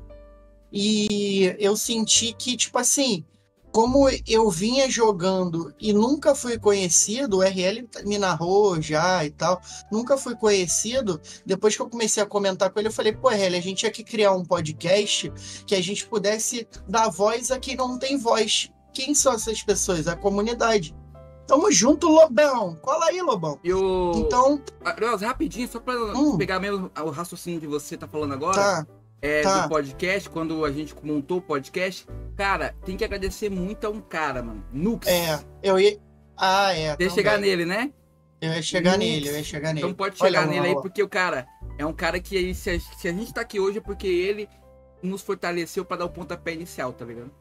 e 0.72 1.54
eu 1.58 1.76
senti 1.76 2.32
que, 2.32 2.56
tipo 2.56 2.78
assim, 2.78 3.24
como 3.72 4.08
eu 4.26 4.50
vinha 4.50 4.90
jogando 4.90 5.72
e 5.78 5.92
nunca 5.92 6.34
fui 6.34 6.58
conhecido, 6.58 7.38
o 7.38 7.42
RL 7.42 7.88
me 8.04 8.18
narrou 8.18 8.80
já 8.80 9.24
e 9.24 9.30
tal, 9.30 9.60
nunca 9.92 10.16
fui 10.16 10.34
conhecido, 10.34 11.20
depois 11.46 11.76
que 11.76 11.82
eu 11.82 11.88
comecei 11.88 12.22
a 12.22 12.26
comentar 12.26 12.70
com 12.70 12.78
ele, 12.80 12.88
eu 12.88 12.92
falei, 12.92 13.12
pô, 13.12 13.28
RL, 13.28 13.56
a 13.56 13.60
gente 13.60 13.78
tinha 13.78 13.92
que 13.92 14.02
criar 14.02 14.32
um 14.32 14.44
podcast 14.44 15.32
que 15.66 15.74
a 15.74 15.82
gente 15.82 16.06
pudesse 16.06 16.66
dar 16.88 17.08
voz 17.08 17.50
a 17.50 17.58
quem 17.58 17.76
não 17.76 17.98
tem 17.98 18.16
voz. 18.16 18.70
Quem 18.92 19.14
são 19.14 19.34
essas 19.34 19.62
pessoas? 19.62 20.08
A 20.08 20.16
comunidade. 20.16 20.94
Tamo 21.50 21.68
junto, 21.72 22.06
Lobão. 22.06 22.76
Cola 22.76 23.06
aí, 23.06 23.20
Lobão. 23.20 23.58
E 23.64 23.72
o... 23.74 24.12
Então, 24.14 24.62
Ariel, 24.84 25.16
rapidinho, 25.16 25.66
só 25.66 25.80
pra 25.80 25.94
Hum. 26.14 26.38
pegar 26.38 26.60
mesmo 26.60 26.88
o 26.96 27.10
raciocínio 27.10 27.60
que 27.60 27.66
você 27.66 27.96
tá 27.96 28.06
falando 28.06 28.34
agora. 28.34 28.54
tá. 28.54 28.86
é, 29.20 29.42
tá. 29.42 29.62
do 29.62 29.68
podcast, 29.68 30.30
quando 30.30 30.64
a 30.64 30.70
gente 30.70 30.94
montou 31.02 31.38
o 31.38 31.42
podcast, 31.42 32.06
cara, 32.36 32.72
tem 32.84 32.96
que 32.96 33.04
agradecer 33.04 33.50
muito 33.50 33.84
a 33.84 33.90
um 33.90 34.00
cara, 34.00 34.44
mano. 34.44 34.64
Nux. 34.72 35.04
É, 35.08 35.40
eu 35.60 35.80
ia. 35.80 35.98
Ah, 36.36 36.72
é. 36.72 36.92
Também. 36.92 37.10
chegar 37.10 37.36
nele, 37.36 37.64
né? 37.64 37.92
Eu 38.40 38.52
ia 38.52 38.62
chegar 38.62 38.92
Nux. 38.92 39.00
nele, 39.00 39.28
eu 39.28 39.34
ia 39.34 39.42
chegar 39.42 39.74
nele. 39.74 39.80
Então 39.80 39.92
pode 39.92 40.22
Olha 40.22 40.30
chegar 40.30 40.46
lá, 40.46 40.52
nele 40.52 40.68
aí, 40.68 40.74
porque 40.80 41.02
o 41.02 41.08
cara 41.08 41.48
é 41.76 41.84
um 41.84 41.92
cara 41.92 42.20
que 42.20 42.36
aí, 42.36 42.54
se 42.54 42.70
a, 42.70 42.78
se 42.78 43.08
a 43.08 43.12
gente 43.12 43.34
tá 43.34 43.40
aqui 43.40 43.58
hoje 43.58 43.78
é 43.78 43.80
porque 43.80 44.06
ele 44.06 44.48
nos 45.02 45.20
fortaleceu 45.20 45.84
pra 45.84 45.96
dar 45.96 46.04
o 46.04 46.10
pontapé 46.10 46.52
inicial, 46.52 46.92
tá 46.92 47.04
ligado? 47.04 47.32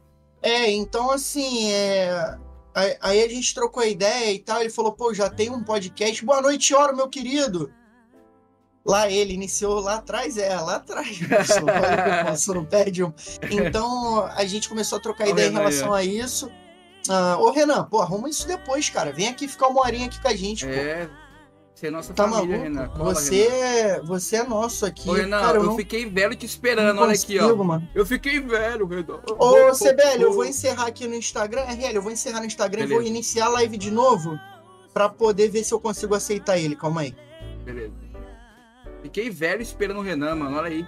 É, 0.41 0.71
então 0.71 1.11
assim, 1.11 1.71
é... 1.71 2.39
aí- 2.79 2.97
aí 3.01 3.23
a 3.23 3.27
gente 3.27 3.53
trocou 3.53 3.83
ideia 3.85 4.31
e 4.31 4.39
tal. 4.39 4.59
Ele 4.61 4.69
falou, 4.69 4.91
pô, 4.93 5.13
já 5.13 5.29
tem 5.29 5.49
um 5.49 5.63
podcast. 5.63 6.23
Boa 6.25 6.41
noite, 6.41 6.73
Oro, 6.73 6.95
meu 6.95 7.07
querido. 7.09 7.71
Lá 8.85 9.09
ele 9.09 9.33
iniciou 9.33 9.79
lá 9.81 9.95
atrás, 9.95 10.37
é, 10.37 10.55
lá 10.55 10.77
atrás. 10.77 11.19
Olha 11.21 12.23
não 12.55 12.65
perde 12.65 13.03
um. 13.03 13.13
Então 13.51 14.25
a 14.25 14.45
gente 14.45 14.67
começou 14.69 14.97
a 14.97 15.01
trocar 15.01 15.27
ideia 15.27 15.47
em 15.47 15.49
Renan 15.49 15.59
relação 15.59 15.93
a 15.93 16.03
isso. 16.03 16.49
Ah, 17.07 17.37
ô, 17.39 17.51
Renan, 17.51 17.83
pô, 17.85 18.01
arruma 18.01 18.29
isso 18.29 18.47
depois, 18.47 18.89
cara. 18.89 19.11
Vem 19.11 19.27
aqui 19.27 19.47
ficar 19.47 19.67
uma 19.67 19.81
horinha 19.81 20.07
aqui 20.07 20.19
com 20.21 20.27
a 20.27 20.35
gente, 20.35 20.65
pô. 20.65 20.71
É. 21.79 21.81
Você 21.81 21.87
é 21.87 21.91
nossa 21.91 22.13
Tá 22.13 22.23
família, 22.27 22.57
maluco? 22.57 22.63
Renan. 22.63 22.87
Cola, 22.89 23.15
você, 23.15 23.47
Renan. 23.47 23.55
é- 23.55 24.01
você 24.01 24.35
é 24.37 24.43
nosso 24.43 24.85
aqui. 24.85 25.09
Ô, 25.09 25.13
Renan, 25.13 25.39
cara, 25.39 25.57
eu, 25.57 25.63
não, 25.63 25.75
fiquei 25.77 26.05
velho 26.05 26.35
te 26.35 26.45
esperando, 26.45 26.95
não 26.95 27.03
olha 27.03 27.13
aqui, 27.13 27.37
consigo, 27.39 27.61
ó. 27.61 27.63
mano. 27.63 27.87
Eu 27.95 28.05
fiquei 28.05 28.39
velho, 28.39 28.85
Renan. 28.85 29.19
Ô, 29.37 29.73
CBL, 29.73 30.21
eu 30.23 30.33
vou 30.33 30.45
encerrar 30.45 30.87
aqui 30.87 31.07
no 31.07 31.15
Instagram. 31.15 31.61
RL, 31.63 31.95
eu 31.95 32.01
vou 32.01 32.11
encerrar 32.11 32.39
no 32.41 32.45
Instagram 32.45 32.81
e 32.83 32.87
vou 32.87 32.97
Beleza. 32.97 33.09
iniciar 33.09 33.45
a 33.45 33.49
live 33.49 33.77
de 33.77 33.91
novo 33.91 34.37
pra 34.93 35.07
poder 35.07 35.49
ver 35.49 35.63
se 35.63 35.73
eu 35.73 35.79
consigo 35.79 36.13
aceitar 36.15 36.57
ele. 36.57 36.75
Calma 36.75 37.01
aí. 37.01 37.15
Beleza. 37.63 37.93
Fiquei 39.01 39.29
velho 39.29 39.61
esperando 39.61 39.99
o 39.99 40.03
Renan, 40.03 40.35
mano. 40.35 40.57
Olha 40.57 40.67
aí. 40.67 40.85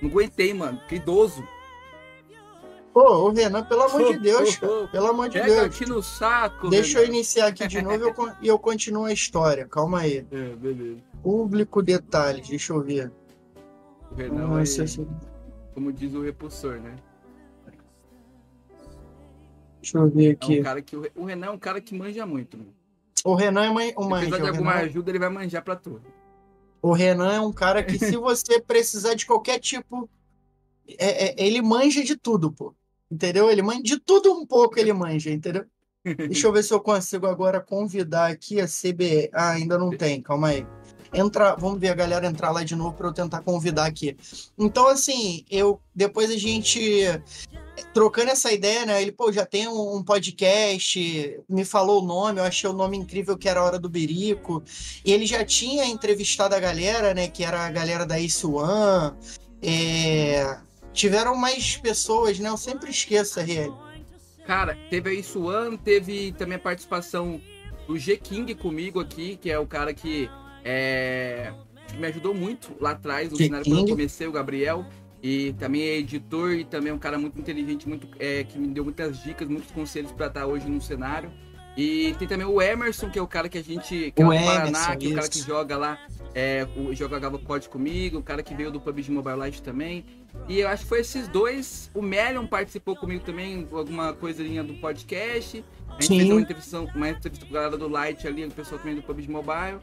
Não 0.00 0.08
aguentei, 0.08 0.54
mano. 0.54 0.78
Fiquei 0.82 0.98
idoso. 0.98 1.42
Pô, 2.98 3.28
o 3.28 3.32
Renan, 3.32 3.62
pelo 3.62 3.82
amor 3.82 4.12
de 4.12 4.18
Deus, 4.18 4.56
cara. 4.56 4.88
Pelo 4.90 5.06
amor 5.06 5.28
de 5.28 5.40
Deus. 5.40 5.58
aqui 5.58 5.86
no 5.86 6.02
saco. 6.02 6.68
Deixa 6.68 6.98
eu 6.98 7.02
Renan. 7.02 7.14
iniciar 7.14 7.46
aqui 7.46 7.68
de 7.68 7.80
novo 7.80 7.94
e 8.42 8.48
eu 8.48 8.54
eu 8.54 8.58
continuo 8.58 9.04
a 9.04 9.12
história. 9.12 9.68
Calma 9.68 10.00
aí. 10.00 10.26
É, 10.32 10.56
beleza. 10.56 11.00
Público 11.22 11.80
detalhes, 11.80 12.48
deixa 12.48 12.72
eu 12.72 12.82
ver. 12.82 13.12
O 14.10 14.14
Renan 14.16 14.48
Nossa, 14.48 14.82
esse- 14.82 15.06
como 15.74 15.92
diz 15.92 16.12
o 16.12 16.22
repulsor, 16.22 16.80
né? 16.80 16.96
deixa 19.80 19.98
eu 19.98 20.08
ver 20.10 20.30
É 20.30 20.30
aqui. 20.32 20.58
um 20.58 20.62
cara 20.64 20.82
que, 20.82 20.96
o 20.96 21.00
Re- 21.02 21.12
o 21.14 21.24
Renan 21.24 21.46
é 21.46 21.50
um 21.50 21.58
cara 21.58 21.80
que 21.80 21.94
manja 21.94 22.26
muito, 22.26 22.58
mano. 22.58 22.74
O 23.24 23.34
Renan 23.36 23.64
é 23.66 23.70
um 23.70 24.02
Se 24.02 24.08
manja. 24.08 24.26
precisar 24.26 24.38
de 24.42 24.48
alguma 24.48 24.72
Renan, 24.72 24.86
ajuda, 24.86 25.10
ele 25.12 25.18
vai 25.20 25.28
manjar 25.28 25.62
pra 25.62 25.76
tu. 25.76 26.00
o 26.82 26.92
Renan 26.92 27.32
é 27.32 27.40
um 27.40 27.52
cara 27.52 27.80
que, 27.84 27.96
se 27.96 28.16
você 28.18 28.60
precisar 28.60 29.14
de 29.14 29.24
qualquer 29.24 29.60
tipo. 29.60 30.10
é- 30.98 31.28
é- 31.28 31.46
ele 31.46 31.62
manja 31.62 32.02
de 32.02 32.16
tudo, 32.16 32.50
pô. 32.50 32.74
Entendeu? 33.10 33.50
Ele 33.50 33.62
manja 33.62 33.82
de 33.82 33.98
tudo 33.98 34.32
um 34.32 34.46
pouco, 34.46 34.78
ele 34.78 34.92
manja, 34.92 35.30
entendeu? 35.30 35.64
Deixa 36.04 36.46
eu 36.46 36.52
ver 36.52 36.62
se 36.62 36.72
eu 36.72 36.80
consigo 36.80 37.26
agora 37.26 37.60
convidar 37.60 38.30
aqui 38.30 38.60
a 38.60 38.66
CBE. 38.66 39.30
Ah, 39.32 39.50
ainda 39.50 39.78
não 39.78 39.90
tem, 39.90 40.22
calma 40.22 40.48
aí. 40.48 40.66
Entra, 41.12 41.56
vamos 41.56 41.80
ver 41.80 41.88
a 41.88 41.94
galera 41.94 42.26
entrar 42.26 42.50
lá 42.50 42.62
de 42.62 42.76
novo 42.76 42.94
para 42.94 43.08
eu 43.08 43.12
tentar 43.12 43.40
convidar 43.40 43.86
aqui. 43.86 44.16
Então, 44.58 44.86
assim, 44.86 45.44
eu 45.50 45.80
depois 45.94 46.30
a 46.30 46.36
gente 46.36 47.02
trocando 47.94 48.30
essa 48.30 48.52
ideia, 48.52 48.84
né? 48.84 49.00
Ele, 49.00 49.12
pô, 49.12 49.32
já 49.32 49.46
tem 49.46 49.66
um, 49.68 49.96
um 49.96 50.02
podcast, 50.02 51.40
me 51.48 51.64
falou 51.64 52.02
o 52.02 52.06
nome, 52.06 52.40
eu 52.40 52.44
achei 52.44 52.68
o 52.68 52.74
nome 52.74 52.96
incrível 52.96 53.38
que 53.38 53.48
era 53.48 53.60
a 53.60 53.64
Hora 53.64 53.78
do 53.78 53.88
Berico. 53.88 54.62
E 55.04 55.12
ele 55.12 55.26
já 55.26 55.44
tinha 55.44 55.86
entrevistado 55.86 56.54
a 56.54 56.60
galera, 56.60 57.14
né? 57.14 57.28
Que 57.28 57.44
era 57.44 57.66
a 57.66 57.70
galera 57.70 58.04
da 58.04 58.20
Ace 58.20 58.46
One. 58.46 59.16
É, 59.62 60.58
Tiveram 60.98 61.36
mais 61.36 61.76
pessoas, 61.76 62.40
né? 62.40 62.48
Eu 62.48 62.56
sempre 62.56 62.90
esqueço, 62.90 63.38
RL. 63.38 63.72
Cara, 64.44 64.76
teve 64.90 65.10
a 65.10 65.14
Isuan, 65.14 65.76
teve 65.76 66.32
também 66.32 66.56
a 66.56 66.58
participação 66.58 67.40
do 67.86 67.96
G-King 67.96 68.52
comigo 68.56 68.98
aqui, 68.98 69.38
que 69.40 69.48
é 69.48 69.56
o 69.56 69.64
cara 69.64 69.94
que 69.94 70.28
é, 70.64 71.52
me 71.96 72.04
ajudou 72.08 72.34
muito 72.34 72.74
lá 72.80 72.90
atrás, 72.90 73.30
no 73.30 73.36
cenário 73.36 73.64
quando 73.64 73.78
eu 73.78 73.86
comecei, 73.86 74.26
o 74.26 74.32
Gabriel. 74.32 74.84
E 75.22 75.52
também 75.52 75.82
é 75.82 75.98
editor 75.98 76.50
e 76.50 76.64
também 76.64 76.90
é 76.90 76.94
um 76.94 76.98
cara 76.98 77.16
muito 77.16 77.38
inteligente, 77.38 77.88
muito 77.88 78.08
é, 78.18 78.42
que 78.42 78.58
me 78.58 78.66
deu 78.66 78.82
muitas 78.82 79.22
dicas, 79.22 79.46
muitos 79.46 79.70
conselhos 79.70 80.10
para 80.10 80.26
estar 80.26 80.46
hoje 80.46 80.68
no 80.68 80.80
cenário. 80.80 81.30
E 81.76 82.12
tem 82.18 82.26
também 82.26 82.44
o 82.44 82.60
Emerson, 82.60 83.08
que 83.08 83.20
é 83.20 83.22
o 83.22 83.26
cara 83.28 83.48
que 83.48 83.56
a 83.56 83.62
gente. 83.62 84.10
Que 84.10 84.20
O 84.24 84.32
é 84.32 84.38
do 84.40 84.44
Paraná, 84.44 84.96
que 84.96 85.06
é 85.06 85.10
o 85.10 85.14
cara 85.14 85.28
que 85.28 85.38
joga 85.38 85.76
lá, 85.76 85.96
é, 86.34 86.66
o, 86.76 86.92
joga 86.92 87.20
Gava 87.20 87.38
Pod 87.38 87.68
comigo, 87.68 88.18
o 88.18 88.22
cara 88.22 88.42
que 88.42 88.52
veio 88.52 88.72
do 88.72 88.80
PUBG 88.80 89.12
Mobile 89.12 89.44
Lite 89.44 89.62
também. 89.62 90.04
E 90.46 90.60
eu 90.60 90.68
acho 90.68 90.82
que 90.82 90.88
foi 90.88 91.00
esses 91.00 91.28
dois. 91.28 91.90
O 91.94 92.00
Melion 92.00 92.46
participou 92.46 92.96
comigo 92.96 93.24
também, 93.24 93.66
alguma 93.72 94.12
coisinha 94.12 94.62
do 94.62 94.74
podcast. 94.74 95.64
A 95.88 95.92
gente 95.94 96.06
Sim. 96.06 96.18
fez 96.18 96.30
uma 96.30 96.40
entrevista, 96.40 96.80
uma 96.80 97.08
entrevista 97.08 97.46
com 97.46 97.52
a 97.52 97.54
galera 97.54 97.76
do 97.76 97.88
Light 97.88 98.26
ali, 98.26 98.44
o 98.44 98.50
pessoal 98.50 98.78
também 98.78 98.94
do 98.94 99.02
PUBG 99.02 99.30
Mobile. 99.30 99.78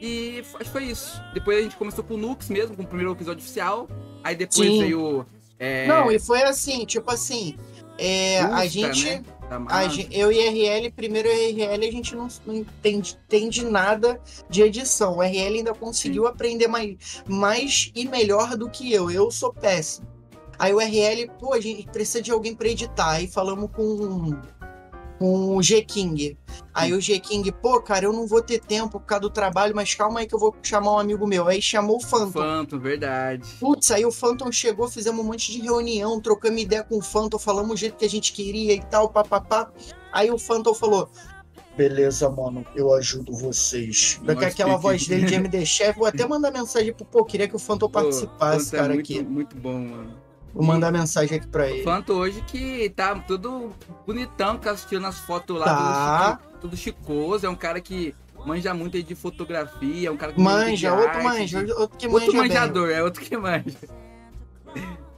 E 0.00 0.40
acho 0.40 0.58
que 0.58 0.64
foi 0.64 0.84
isso. 0.84 1.20
Depois 1.34 1.58
a 1.58 1.62
gente 1.62 1.76
começou 1.76 2.04
com 2.04 2.14
o 2.14 2.16
Nux 2.16 2.48
mesmo, 2.48 2.76
com 2.76 2.82
o 2.82 2.86
primeiro 2.86 3.12
episódio 3.12 3.42
oficial. 3.42 3.88
Aí 4.22 4.34
depois 4.34 4.68
Sim. 4.68 4.80
veio. 4.80 5.26
É, 5.58 5.86
Não, 5.86 6.10
e 6.10 6.18
foi 6.18 6.42
assim, 6.42 6.84
tipo 6.84 7.10
assim, 7.10 7.56
é, 7.98 8.40
a 8.40 8.64
gente, 8.66 9.04
né, 9.04 9.24
a 9.50 9.58
Masa. 9.58 9.88
gen- 9.90 10.08
eu 10.10 10.30
e 10.32 10.38
RL, 10.40 10.90
primeiro 10.90 11.28
RL, 11.28 11.86
a 11.88 11.90
gente 11.92 12.14
não, 12.14 12.28
não 12.46 12.54
entende, 12.54 13.18
entende 13.26 13.64
nada 13.64 14.20
de 14.48 14.62
edição. 14.62 15.16
O 15.18 15.22
RL 15.22 15.58
ainda 15.58 15.74
conseguiu 15.74 16.26
aprender 16.26 16.66
mais, 16.68 17.22
mais 17.26 17.90
e 17.94 18.06
melhor 18.06 18.56
do 18.56 18.68
que 18.68 18.92
eu. 18.92 19.10
Eu 19.10 19.30
sou 19.30 19.52
péssimo. 19.52 20.06
Aí 20.58 20.74
o 20.74 20.80
RL, 20.80 21.30
pô, 21.38 21.54
a 21.54 21.60
gente 21.60 21.86
precisa 21.88 22.20
de 22.20 22.30
alguém 22.32 22.54
pra 22.54 22.68
editar. 22.68 23.10
Aí 23.10 23.28
falamos 23.28 23.70
com, 23.72 24.32
com 25.18 25.56
o 25.56 25.62
G-King. 25.62 26.38
Aí 26.72 26.92
o 26.92 27.00
G-King, 27.00 27.50
pô, 27.52 27.80
cara, 27.82 28.04
eu 28.04 28.12
não 28.12 28.26
vou 28.26 28.40
ter 28.40 28.60
tempo 28.60 29.00
por 29.00 29.06
causa 29.06 29.22
do 29.22 29.30
trabalho, 29.30 29.74
mas 29.74 29.94
calma 29.94 30.20
aí 30.20 30.26
que 30.26 30.34
eu 30.34 30.38
vou 30.38 30.54
chamar 30.62 30.92
um 30.92 30.98
amigo 30.98 31.26
meu. 31.26 31.46
Aí 31.48 31.60
chamou 31.60 31.96
o 31.96 32.00
Phantom. 32.00 32.32
Phantom, 32.40 32.78
verdade. 32.78 33.42
Putz, 33.58 33.90
aí 33.90 34.06
o 34.06 34.12
Phantom 34.12 34.50
chegou, 34.52 34.88
fizemos 34.88 35.20
um 35.24 35.26
monte 35.28 35.50
de 35.52 35.60
reunião, 35.60 36.20
trocamos 36.20 36.62
ideia 36.62 36.84
com 36.84 36.98
o 36.98 37.02
Phantom, 37.02 37.38
falamos 37.38 37.72
o 37.72 37.76
jeito 37.76 37.96
que 37.96 38.04
a 38.04 38.10
gente 38.10 38.32
queria 38.32 38.74
e 38.74 38.80
tal, 38.84 39.08
papapá. 39.08 39.70
Aí 40.12 40.30
o 40.30 40.38
Phantom 40.38 40.72
falou: 40.72 41.10
Beleza, 41.76 42.28
mano, 42.30 42.64
eu 42.74 42.92
ajudo 42.94 43.32
vocês. 43.32 44.18
Daqui 44.22 44.42
Nossa, 44.42 44.52
aquela 44.54 44.76
que- 44.76 44.82
voz 44.82 45.06
dele 45.06 45.26
de 45.26 45.34
MD 45.34 45.66
Chef, 45.66 45.98
vou 45.98 46.06
até 46.08 46.24
mandar 46.26 46.50
mensagem 46.52 46.92
pro 46.92 47.04
pô, 47.04 47.24
queria 47.24 47.48
que 47.48 47.56
o 47.56 47.58
Phantom 47.58 47.86
Pô, 47.86 48.00
participasse, 48.00 48.74
é 48.74 48.78
cara, 48.78 48.94
muito, 48.94 49.00
aqui. 49.12 49.22
Muito 49.22 49.56
bom, 49.56 49.78
mano. 49.78 50.27
Vou 50.58 50.66
mandar 50.66 50.90
mensagem 50.90 51.38
aqui 51.38 51.46
pra 51.46 51.62
O 51.62 51.66
ele. 51.66 51.84
Phantom 51.84 52.14
hoje 52.14 52.42
que 52.42 52.90
tá 52.90 53.14
tudo 53.14 53.70
bonitão, 54.04 54.58
que 54.58 54.68
assistindo 54.68 55.06
as 55.06 55.16
fotos 55.20 55.56
lá, 55.56 55.64
Tá. 55.64 56.36
tudo, 56.36 56.60
tudo 56.62 56.76
chicoso. 56.76 57.46
É 57.46 57.48
um 57.48 57.54
cara 57.54 57.80
que 57.80 58.12
manja 58.44 58.74
muito 58.74 58.96
aí 58.96 59.04
de 59.04 59.14
fotografia, 59.14 60.08
é 60.08 60.10
um 60.10 60.16
cara 60.16 60.32
que 60.32 60.40
Manja, 60.40 60.90
de 60.90 60.96
outro 60.96 61.16
arte, 61.18 61.22
manja, 61.24 61.58
outro 61.76 61.96
que 61.96 62.08
manja 62.08 62.24
Outro 62.26 62.32
bem. 62.40 62.48
manjador, 62.48 62.90
é 62.90 63.02
outro 63.04 63.22
que 63.22 63.36
manja. 63.36 63.76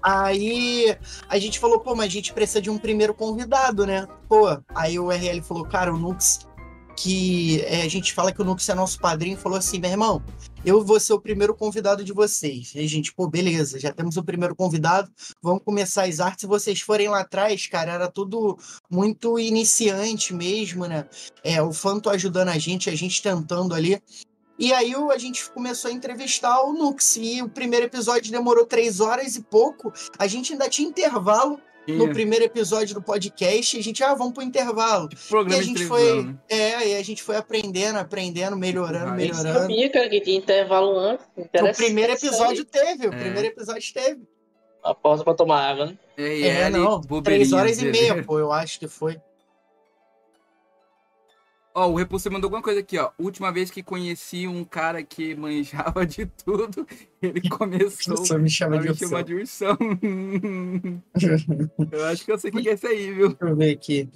Aí 0.03 0.96
a 1.29 1.38
gente 1.38 1.59
falou, 1.59 1.79
pô, 1.81 1.94
mas 1.94 2.07
a 2.07 2.11
gente 2.11 2.33
precisa 2.33 2.61
de 2.61 2.70
um 2.70 2.79
primeiro 2.79 3.12
convidado, 3.12 3.87
né? 3.87 4.07
Pô, 4.29 4.46
aí 4.74 4.98
o 4.98 5.11
RL 5.11 5.42
falou, 5.42 5.64
cara, 5.66 5.92
o 5.92 5.98
Nux, 5.98 6.46
que 7.02 7.62
é, 7.62 7.82
a 7.82 7.88
gente 7.88 8.12
fala 8.12 8.30
que 8.30 8.42
o 8.42 8.44
Nux 8.44 8.68
é 8.68 8.74
nosso 8.74 9.00
padrinho, 9.00 9.36
falou 9.36 9.56
assim, 9.56 9.78
meu 9.78 9.90
irmão, 9.90 10.22
eu 10.64 10.84
vou 10.84 11.00
ser 11.00 11.14
o 11.14 11.20
primeiro 11.20 11.54
convidado 11.54 12.04
de 12.04 12.12
vocês. 12.12 12.74
E 12.74 12.80
a 12.80 12.86
gente, 12.86 13.14
pô, 13.14 13.26
beleza, 13.26 13.80
já 13.80 13.90
temos 13.90 14.18
o 14.18 14.22
primeiro 14.22 14.54
convidado, 14.54 15.10
vamos 15.42 15.62
começar 15.64 16.04
as 16.04 16.20
artes. 16.20 16.42
Se 16.42 16.46
vocês 16.46 16.82
forem 16.82 17.08
lá 17.08 17.20
atrás, 17.20 17.66
cara, 17.66 17.92
era 17.94 18.10
tudo 18.10 18.58
muito 18.90 19.38
iniciante 19.38 20.34
mesmo, 20.34 20.86
né? 20.86 21.08
É, 21.42 21.62
o 21.62 21.72
Fanto 21.72 22.10
ajudando 22.10 22.48
a 22.48 22.58
gente, 22.58 22.90
a 22.90 22.94
gente 22.94 23.22
tentando 23.22 23.74
ali. 23.74 24.02
E 24.58 24.74
aí 24.74 24.92
a 24.94 25.16
gente 25.16 25.50
começou 25.50 25.90
a 25.90 25.94
entrevistar 25.94 26.60
o 26.60 26.74
Nux. 26.74 27.16
E 27.16 27.40
o 27.40 27.48
primeiro 27.48 27.86
episódio 27.86 28.30
demorou 28.30 28.66
três 28.66 29.00
horas 29.00 29.36
e 29.36 29.42
pouco. 29.42 29.90
A 30.18 30.26
gente 30.26 30.52
ainda 30.52 30.68
tinha 30.68 30.86
intervalo 30.86 31.58
no 31.96 32.12
primeiro 32.12 32.44
episódio 32.44 32.94
do 32.94 33.03
podcast. 33.03 33.76
E 33.76 33.81
a 33.81 33.83
gente, 33.83 34.03
ah, 34.05 34.14
vamos 34.14 34.33
pro 34.35 34.42
intervalo. 34.42 35.09
E 35.12 35.16
Programa 35.29 35.57
a 35.59 35.62
de 35.62 35.66
gente 35.68 35.87
foi. 35.87 36.22
né? 36.24 36.35
É, 36.48 36.88
e 36.88 36.96
a 36.96 37.03
gente 37.03 37.22
foi 37.22 37.37
aprendendo, 37.37 37.98
aprendendo, 37.98 38.57
melhorando, 38.57 39.07
Ah, 39.07 39.11
Eu 39.11 39.14
melhorando. 39.16 39.59
sabia, 39.61 39.90
cara, 39.90 40.09
que 40.09 40.20
tinha 40.20 40.37
intervalo 40.38 40.98
antes. 40.98 41.26
O 41.37 41.76
primeiro 41.76 42.12
episódio 42.12 42.64
teve, 42.64 43.07
o 43.09 43.12
É. 43.14 43.18
primeiro 43.18 43.48
episódio 43.48 43.92
teve. 43.92 44.20
Uma 44.83 44.94
pausa 44.94 45.22
pra 45.22 45.35
tomar 45.35 45.61
água, 45.61 45.87
né? 45.87 45.98
É, 46.16 46.40
É, 46.48 46.70
não, 46.70 47.00
três 47.22 47.53
horas 47.53 47.81
e 47.83 47.87
meia, 47.87 48.22
pô, 48.24 48.38
eu 48.38 48.50
acho 48.50 48.79
que 48.79 48.88
foi. 48.88 49.18
Ó, 51.72 51.87
o 51.88 51.94
Repulsor 51.96 52.33
mandou 52.33 52.48
alguma 52.48 52.62
coisa 52.62 52.80
aqui, 52.80 52.98
ó. 52.98 53.11
Última 53.18 53.52
vez 53.52 53.70
que 53.70 53.80
conheci 53.83 54.46
um 54.48 54.64
cara 54.64 55.04
que 55.04 55.35
manjava 55.37 56.04
de 56.04 56.26
tudo, 56.26 56.85
ele 57.22 57.48
começou 57.48 58.26
Só 58.26 58.37
me 58.38 58.50
chama 58.50 58.76
a 58.76 58.80
de 58.80 58.94
chamar 58.98 59.22
de 59.22 59.35
ursão. 59.35 59.76
eu 61.92 62.04
acho 62.06 62.24
que 62.24 62.33
eu 62.33 62.38
sei 62.38 62.50
o 62.50 62.54
que 62.54 62.68
é 62.68 62.72
esse 62.72 62.87
aí, 62.87 63.12
viu? 63.12 63.28
Deixa 63.28 63.44
eu 63.44 63.56
ver 63.56 63.70
aqui. 63.70 64.09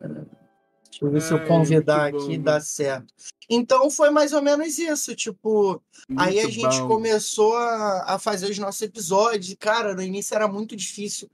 Deixa 0.00 1.04
eu 1.04 1.10
ver 1.10 1.20
se 1.22 1.32
eu 1.32 1.46
convidar 1.46 2.10
muito 2.10 2.18
bom, 2.18 2.24
aqui 2.26 2.38
dá 2.38 2.60
certo. 2.60 3.06
Então 3.48 3.90
foi 3.90 4.10
mais 4.10 4.32
ou 4.32 4.42
menos 4.42 4.78
isso, 4.78 5.14
tipo, 5.14 5.82
Aí 6.16 6.38
a 6.38 6.42
Muito 6.42 6.54
gente 6.54 6.80
bom. 6.80 6.88
começou 6.88 7.56
a, 7.56 8.14
a 8.14 8.18
fazer 8.18 8.50
os 8.50 8.58
nossos 8.58 8.82
episódios. 8.82 9.56
Cara, 9.58 9.94
no 9.94 10.02
início 10.02 10.34
era 10.34 10.48
muito 10.48 10.74
difícil 10.74 11.30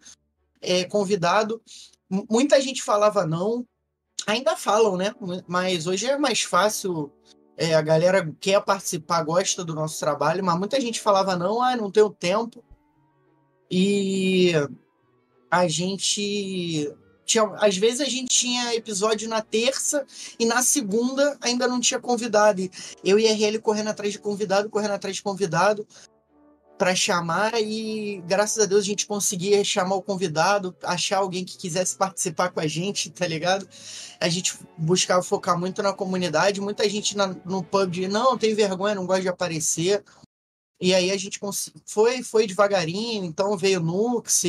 é, 0.61 0.85
convidado. 0.85 1.61
M- 2.11 2.24
Muita 2.31 2.61
gente 2.61 2.83
falava 2.83 3.27
não. 3.27 3.66
Ainda 4.26 4.56
falam, 4.56 4.96
né? 4.96 5.14
Mas 5.46 5.87
hoje 5.87 6.06
é 6.06 6.16
mais 6.16 6.42
fácil. 6.42 7.12
é, 7.56 7.74
a 7.74 7.82
galera 7.82 8.34
quer 8.40 8.60
participar, 8.62 9.22
gosta 9.22 9.64
do 9.64 9.74
nosso 9.74 9.98
trabalho, 10.00 10.44
mas 10.44 10.58
muita 10.58 10.80
gente 10.80 11.00
falava 11.00 11.37
não, 11.37 11.62
ah, 11.62 11.76
não 11.76 11.90
tenho 11.90 12.10
tempo. 12.10 12.64
E 13.70 14.52
a 15.50 15.68
gente. 15.68 16.92
Tinha, 17.24 17.44
às 17.56 17.74
vezes 17.78 18.02
a 18.02 18.04
gente 18.04 18.28
tinha 18.28 18.74
episódio 18.74 19.26
na 19.30 19.40
terça 19.40 20.04
e 20.38 20.44
na 20.44 20.60
segunda 20.62 21.38
ainda 21.40 21.66
não 21.66 21.80
tinha 21.80 21.98
convidado. 21.98 22.60
E 22.60 22.70
eu 23.02 23.18
e 23.18 23.26
a 23.26 23.32
RL 23.32 23.58
correndo 23.60 23.88
atrás 23.88 24.12
de 24.12 24.18
convidado, 24.18 24.68
correndo 24.68 24.92
atrás 24.92 25.16
de 25.16 25.22
convidado 25.22 25.87
para 26.78 26.94
chamar 26.94 27.54
e 27.60 28.20
graças 28.26 28.62
a 28.62 28.66
Deus 28.66 28.82
a 28.82 28.87
gente 28.87 29.06
conseguia 29.06 29.62
chamar 29.64 29.94
o 29.96 30.02
convidado, 30.02 30.76
achar 30.82 31.18
alguém 31.18 31.44
que 31.44 31.56
quisesse 31.56 31.96
participar 31.96 32.50
com 32.50 32.60
a 32.60 32.66
gente, 32.66 33.10
tá 33.10 33.26
ligado? 33.26 33.68
A 34.20 34.28
gente 34.28 34.54
buscava 34.76 35.22
focar 35.22 35.58
muito 35.58 35.82
na 35.82 35.92
comunidade, 35.92 36.60
muita 36.60 36.88
gente 36.88 37.16
na- 37.16 37.37
no 37.44 37.62
pub 37.62 37.90
de 37.90 38.08
não, 38.08 38.37
tem 38.37 38.54
vergonha, 38.54 38.94
não 38.94 39.06
gosta 39.06 39.22
de 39.22 39.28
aparecer. 39.28 40.02
E 40.80 40.92
aí 40.92 41.10
a 41.10 41.16
gente 41.16 41.38
foi, 41.87 42.22
foi 42.22 42.46
devagarinho, 42.46 43.24
então 43.24 43.56
veio 43.56 43.80
Nux, 43.80 44.42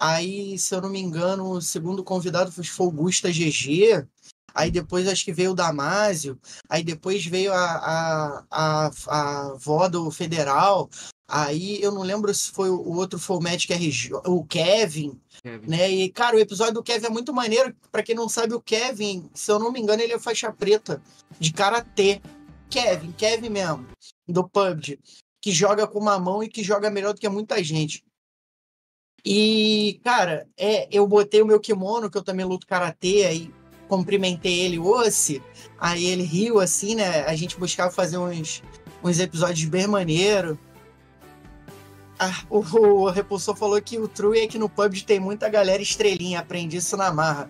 aí, 0.00 0.58
se 0.58 0.74
eu 0.74 0.80
não 0.80 0.88
me 0.88 0.98
engano, 1.00 1.50
o 1.52 1.60
segundo 1.60 2.02
convidado 2.02 2.50
foi 2.50 2.86
o 2.86 2.90
Gusta 2.90 3.30
GG, 3.30 4.04
aí 4.54 4.70
depois 4.70 5.06
acho 5.06 5.24
que 5.24 5.32
veio 5.32 5.52
o 5.52 5.54
Damásio, 5.54 6.40
Aí 6.68 6.82
depois 6.82 7.24
veio 7.26 7.52
a, 7.52 7.64
a, 7.66 8.44
a, 8.50 8.90
a 9.08 9.54
vó 9.58 9.86
do 9.88 10.10
Federal. 10.10 10.88
Aí 11.28 11.82
eu 11.82 11.90
não 11.90 12.02
lembro 12.02 12.32
se 12.32 12.50
foi 12.50 12.70
o 12.70 12.94
outro 12.94 13.18
foi 13.18 13.36
o 13.36 13.42
Magic 13.42 13.72
RG, 13.72 14.14
o 14.26 14.44
Kevin. 14.44 15.20
Kevin. 15.42 15.68
né? 15.68 15.90
E, 15.90 16.08
cara, 16.10 16.36
o 16.36 16.40
episódio 16.40 16.74
do 16.74 16.82
Kevin 16.82 17.06
é 17.06 17.10
muito 17.10 17.34
maneiro. 17.34 17.74
Pra 17.90 18.02
quem 18.02 18.14
não 18.14 18.28
sabe, 18.28 18.54
o 18.54 18.60
Kevin, 18.60 19.28
se 19.34 19.50
eu 19.50 19.58
não 19.58 19.72
me 19.72 19.80
engano, 19.80 20.02
ele 20.02 20.12
é 20.12 20.18
faixa 20.18 20.52
preta 20.52 21.02
de 21.38 21.52
karatê. 21.52 22.20
Kevin, 22.70 23.12
Kevin 23.12 23.48
mesmo, 23.48 23.86
do 24.26 24.48
PUBG, 24.48 24.98
que 25.40 25.52
joga 25.52 25.86
com 25.86 25.98
uma 25.98 26.18
mão 26.18 26.42
e 26.42 26.48
que 26.48 26.62
joga 26.62 26.90
melhor 26.90 27.14
do 27.14 27.20
que 27.20 27.28
muita 27.28 27.62
gente. 27.62 28.04
E, 29.24 30.00
cara, 30.04 30.48
é, 30.56 30.88
eu 30.90 31.06
botei 31.06 31.42
o 31.42 31.46
meu 31.46 31.58
kimono, 31.58 32.08
que 32.10 32.16
eu 32.16 32.22
também 32.22 32.46
luto 32.46 32.66
karatê, 32.66 33.24
aí 33.24 33.52
cumprimentei 33.88 34.60
ele, 34.60 34.78
Ossi. 34.78 35.42
Aí 35.78 36.06
ele 36.06 36.22
riu 36.22 36.60
assim, 36.60 36.94
né? 36.94 37.24
A 37.24 37.34
gente 37.34 37.58
buscava 37.58 37.90
fazer 37.90 38.18
uns, 38.18 38.62
uns 39.02 39.18
episódios 39.18 39.68
bem 39.68 39.86
maneiro. 39.86 40.58
Ah, 42.18 42.44
o, 42.48 42.60
o 42.60 43.10
Repulsor 43.10 43.54
falou 43.54 43.80
que 43.82 43.98
o 43.98 44.08
True 44.08 44.38
é 44.40 44.46
que 44.46 44.58
no 44.58 44.70
PUBG 44.70 45.04
tem 45.04 45.20
muita 45.20 45.50
galera 45.50 45.82
estrelinha, 45.82 46.40
aprendi 46.40 46.78
isso 46.78 46.96
na 46.96 47.12
marra. 47.12 47.46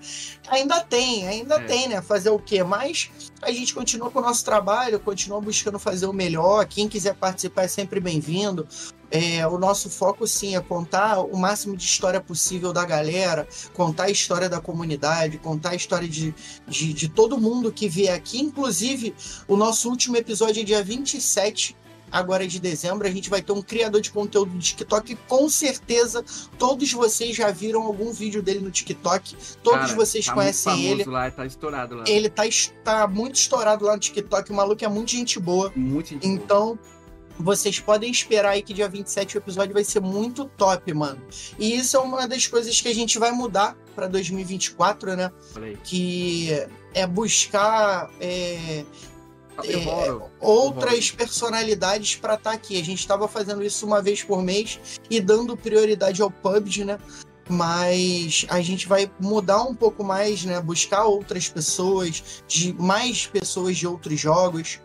Ainda 0.49 0.81
tem, 0.81 1.25
ainda 1.29 1.55
É. 1.55 1.65
tem, 1.65 1.89
né? 1.89 2.03
Fazer 2.03 2.31
o 2.31 2.39
quê? 2.41 2.65
Mas 2.65 3.09
a 3.43 3.53
gente 3.53 3.73
continua 3.73 4.11
com 4.11 4.19
o 4.19 4.23
nosso 4.23 4.45
trabalho, 4.45 4.99
continua 4.99 5.41
buscando 5.41 5.79
fazer 5.79 6.07
o 6.07 6.13
melhor. 6.13 6.67
Quem 6.67 6.89
quiser 6.89 7.15
participar 7.15 7.63
é 7.63 7.69
sempre 7.69 8.01
bem-vindo. 8.01 8.67
É, 9.09 9.47
o 9.47 9.57
nosso 9.57 9.89
foco, 9.89 10.27
sim, 10.27 10.57
é 10.57 10.61
contar 10.61 11.21
o 11.21 11.37
máximo 11.37 11.77
de 11.77 11.85
história 11.85 12.21
possível 12.21 12.73
da 12.73 12.85
galera, 12.85 13.47
contar 13.73 14.05
a 14.05 14.11
história 14.11 14.49
da 14.49 14.61
comunidade, 14.61 15.39
contar 15.39 15.71
a 15.71 15.75
história 15.77 16.09
de, 16.09 16.35
de, 16.67 16.93
de 16.93 17.09
todo 17.09 17.39
mundo 17.39 17.71
que 17.71 17.89
vier 17.89 18.13
aqui. 18.13 18.41
Inclusive, 18.41 19.15
o 19.47 19.57
nosso 19.57 19.89
último 19.89 20.17
episódio 20.17 20.63
é 20.63 20.65
dia 20.65 20.83
27 20.83 21.77
agora 22.11 22.47
de 22.47 22.61
dezembro, 22.61 23.07
a 23.07 23.11
gente 23.11 23.29
vai 23.29 23.43
ter 23.43 23.53
um 23.53 23.63
criador 23.63 24.01
de 24.01 24.11
conteúdo 24.11 24.53
do 24.53 24.59
TikTok 24.59 25.13
e 25.13 25.17
com 25.29 25.49
certeza 25.49 26.25
todos 26.59 26.93
vocês 26.93 27.37
já 27.37 27.51
viram 27.51 27.83
algum 27.83 28.13
vídeo 28.13 28.43
dele 28.43 28.61
no 28.61 28.71
TikTok. 28.71 29.37
Todos 29.63 29.81
Cara, 29.81 29.95
vocês 29.95 30.27
tá 30.27 30.35
conhecem 30.35 30.85
ele. 30.85 31.05
Lá, 31.05 31.31
tá 31.31 31.47
estourado 31.47 31.97
lá. 31.97 32.05
Ele 32.07 32.29
tá, 32.29 32.45
tá 32.85 33.07
muito 33.07 33.37
estourado 33.37 33.85
lá 33.85 33.95
no 33.95 34.01
TikTok. 34.01 34.51
O 34.51 34.55
maluco 34.55 34.85
é 34.85 34.89
muito 34.89 35.11
gente 35.11 35.39
boa. 35.39 35.73
Muito 35.75 36.11
gente 36.11 36.27
boa. 36.27 36.35
Então, 36.35 36.79
vocês 37.39 37.79
podem 37.79 38.11
esperar 38.11 38.51
aí 38.51 38.63
que 38.63 38.73
dia 38.73 38.89
27 38.89 39.37
o 39.37 39.39
episódio 39.39 39.75
vai 39.75 39.85
ser 39.85 40.01
muito 40.01 40.47
top, 40.57 40.93
mano. 40.95 41.21
E 41.59 41.77
isso 41.77 41.97
é 41.97 42.01
uma 42.01 42.27
das 42.27 42.47
coisas 42.47 42.81
que 42.81 42.89
a 42.89 42.95
gente 42.95 43.19
vai 43.19 43.31
mudar 43.31 43.77
pra 43.95 44.07
2024, 44.07 45.17
né? 45.17 45.31
Que 45.85 46.67
é 46.95 47.07
buscar 47.07 48.11
é, 48.21 48.85
é, 49.65 50.17
outras 50.41 51.11
personalidades 51.11 52.17
para 52.17 52.35
estar 52.35 52.53
aqui. 52.53 52.81
A 52.81 52.85
gente 52.85 52.99
estava 53.01 53.27
fazendo 53.29 53.63
isso 53.65 53.87
uma 53.87 54.03
vez 54.03 54.23
por 54.23 54.43
mês 54.43 54.79
e 55.11 55.21
dando 55.21 55.57
prioridade 55.57 56.21
ao 56.23 56.31
PUBG, 56.31 56.85
né? 56.85 56.99
Mas 57.49 58.45
a 58.49 58.61
gente 58.61 58.89
vai 58.89 59.11
mudar 59.21 59.63
um 59.63 59.75
pouco 59.75 60.03
mais, 60.03 60.45
né? 60.45 60.61
Buscar 60.61 61.05
outras 61.05 61.49
pessoas, 61.49 62.43
de 62.49 62.73
mais 62.75 63.27
pessoas 63.27 63.77
de 63.77 63.87
outros 63.87 64.19
jogos. 64.19 64.81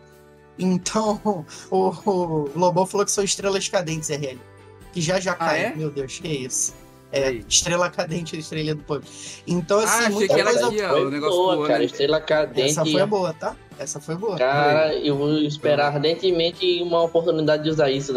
Então, 0.58 1.44
o, 1.70 1.88
o 2.08 2.50
Lobão 2.58 2.86
falou 2.86 3.04
que 3.04 3.10
são 3.12 3.24
estrelas 3.24 3.68
cadentes, 3.68 4.08
RL. 4.10 4.38
Que 4.92 5.00
já 5.00 5.18
já 5.18 5.34
cai. 5.34 5.64
é? 5.66 5.74
Meu 5.74 5.90
Deus, 5.90 6.18
que 6.18 6.28
isso. 6.28 6.74
É, 7.10 7.30
estrela 7.32 7.90
cadente, 7.90 8.38
estrela 8.38 8.74
do 8.74 8.82
PUBG. 8.84 9.06
Então, 9.46 9.80
assim, 9.80 9.88
Ah, 9.88 9.98
achei 9.98 10.08
muita 10.10 10.34
que 10.34 10.40
era 10.40 10.50
coisa. 10.50 10.66
aqui, 10.68 10.82
ó, 10.82 10.94
o 11.02 11.10
negócio 11.10 11.36
boa, 11.36 11.54
voando. 11.56 11.68
cara. 11.68 11.84
Estrela 11.84 12.20
cadente. 12.20 12.70
Essa 12.70 12.86
foi 12.86 13.06
boa, 13.06 13.32
tá? 13.34 13.56
Essa 13.82 14.00
foi 14.00 14.14
boa. 14.14 14.36
Cara, 14.38 14.94
eu 14.94 15.16
vou 15.16 15.38
esperar 15.38 15.92
ardentemente 15.94 16.82
uma 16.82 17.02
oportunidade 17.02 17.62
de 17.64 17.70
usar 17.70 17.90
isso? 17.90 18.12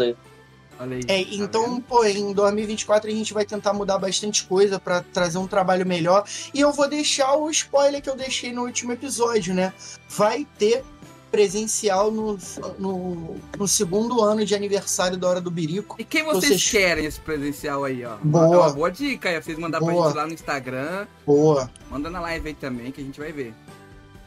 Olha 0.78 0.96
aí. 0.96 1.00
É, 1.08 1.24
tá 1.24 1.30
então, 1.32 1.74
vendo? 1.74 1.82
pô, 1.82 2.04
em 2.04 2.32
2024 2.32 3.10
a 3.10 3.12
gente 3.12 3.32
vai 3.32 3.44
tentar 3.44 3.72
mudar 3.72 3.98
bastante 3.98 4.44
coisa 4.44 4.78
pra 4.78 5.02
trazer 5.02 5.38
um 5.38 5.46
trabalho 5.46 5.86
melhor. 5.86 6.24
E 6.52 6.60
eu 6.60 6.72
vou 6.72 6.88
deixar 6.88 7.34
o 7.36 7.50
spoiler 7.50 8.02
que 8.02 8.10
eu 8.10 8.16
deixei 8.16 8.52
no 8.52 8.62
último 8.64 8.92
episódio, 8.92 9.54
né? 9.54 9.72
Vai 10.08 10.46
ter 10.58 10.84
presencial 11.30 12.10
no, 12.10 12.38
no, 12.78 13.36
no 13.58 13.68
segundo 13.68 14.22
ano 14.22 14.44
de 14.44 14.54
aniversário 14.54 15.16
da 15.18 15.28
Hora 15.28 15.40
do 15.40 15.50
Birico. 15.50 15.96
E 15.98 16.04
quem 16.04 16.22
vocês, 16.24 16.44
vocês- 16.62 16.70
querem 16.70 17.04
esse 17.04 17.20
presencial 17.20 17.84
aí, 17.84 18.04
ó? 18.04 18.16
Boa. 18.22 18.44
É 18.44 18.58
uma 18.58 18.72
boa 18.72 18.90
dica 18.90 19.28
aí, 19.28 19.34
pra 19.34 19.42
vocês 19.44 19.58
mandar 19.58 19.78
pra 19.80 19.92
Boa. 19.92 20.06
gente 20.06 20.16
lá 20.16 20.26
no 20.26 20.32
Instagram. 20.32 21.06
Boa, 21.26 21.70
Manda 21.90 22.08
na 22.10 22.20
live 22.20 22.48
aí 22.48 22.54
também, 22.54 22.90
que 22.92 23.00
a 23.00 23.04
gente 23.04 23.18
vai 23.18 23.32
ver. 23.32 23.52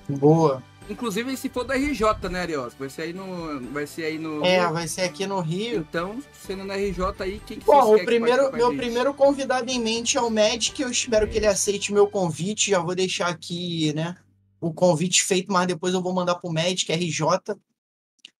boa. 0.07 0.61
Inclusive, 0.89 1.37
se 1.37 1.49
for 1.49 1.63
do 1.63 1.71
RJ, 1.71 2.29
né, 2.31 2.41
Arios? 2.41 2.73
Vai 2.73 2.89
ser 2.89 3.03
aí 3.03 3.13
no. 3.13 3.61
Vai 3.71 3.85
ser 3.85 4.05
aí 4.05 4.17
no. 4.17 4.43
É, 4.43 4.67
vai 4.71 4.87
ser 4.87 5.03
aqui 5.03 5.27
no 5.27 5.39
Rio. 5.39 5.85
Então, 5.87 6.21
sendo 6.33 6.63
no 6.63 6.73
RJ 6.73 7.13
aí, 7.19 7.39
quem 7.45 7.59
que 7.59 7.65
Bom, 7.65 7.95
o 7.95 8.03
primeiro, 8.03 8.51
meu 8.51 8.75
primeiro 8.75 9.13
convidado 9.13 9.69
em 9.69 9.79
mente 9.79 10.17
é 10.17 10.21
o 10.21 10.31
Magic. 10.31 10.81
Eu 10.81 10.89
espero 10.89 11.27
que 11.27 11.37
ele 11.37 11.45
aceite 11.45 11.93
meu 11.93 12.07
convite. 12.07 12.71
Já 12.71 12.79
vou 12.79 12.95
deixar 12.95 13.27
aqui, 13.27 13.93
né? 13.93 14.15
O 14.59 14.73
convite 14.73 15.23
feito, 15.23 15.53
mas 15.53 15.67
depois 15.67 15.93
eu 15.93 16.01
vou 16.01 16.13
mandar 16.13 16.35
pro 16.35 16.51
Magic 16.51 16.91
RJ. 16.91 17.55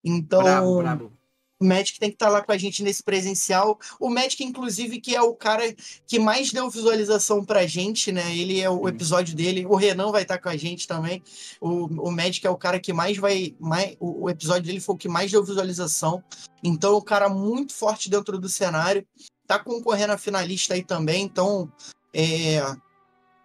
Então, 0.04 0.42
Brabo, 0.42 0.78
brabo. 0.78 1.19
O 1.60 1.66
Magic 1.66 2.00
tem 2.00 2.10
que 2.10 2.16
estar 2.16 2.30
lá 2.30 2.42
com 2.42 2.54
a 2.54 2.58
gente 2.58 2.82
nesse 2.82 3.04
presencial. 3.04 3.78
O 4.00 4.10
Magic, 4.10 4.42
inclusive, 4.44 5.02
que 5.02 5.14
é 5.14 5.22
o 5.22 5.36
cara 5.36 5.64
que 6.08 6.18
mais 6.18 6.54
deu 6.54 6.70
visualização 6.70 7.44
pra 7.44 7.68
gente, 7.68 8.14
né? 8.14 8.34
Ele 8.34 8.62
é 8.62 8.70
o 8.70 8.88
episódio 8.88 9.36
dele. 9.36 9.66
O 9.66 9.76
Renan 9.76 10.10
vai 10.10 10.22
estar 10.22 10.38
com 10.38 10.48
a 10.48 10.56
gente 10.56 10.88
também. 10.88 11.22
O, 11.60 12.08
o 12.08 12.12
Magic 12.12 12.48
é 12.48 12.50
o 12.50 12.56
cara 12.56 12.80
que 12.80 12.94
mais 12.94 13.18
vai. 13.18 13.56
Mais, 13.60 13.98
o, 14.00 14.24
o 14.24 14.30
episódio 14.30 14.64
dele 14.64 14.80
foi 14.80 14.96
o 14.96 14.98
que 14.98 15.10
mais 15.10 15.32
deu 15.32 15.44
visualização. 15.44 16.24
Então, 16.64 16.94
é 16.94 16.98
um 16.98 17.02
cara 17.02 17.28
muito 17.28 17.74
forte 17.74 18.10
dentro 18.10 18.40
do 18.40 18.48
cenário. 18.48 19.06
Tá 19.46 19.60
concorrendo 19.60 20.14
a 20.14 20.18
finalista 20.18 20.76
aí 20.76 20.84
também. 20.84 21.24
Então, 21.24 21.70
é. 22.14 22.62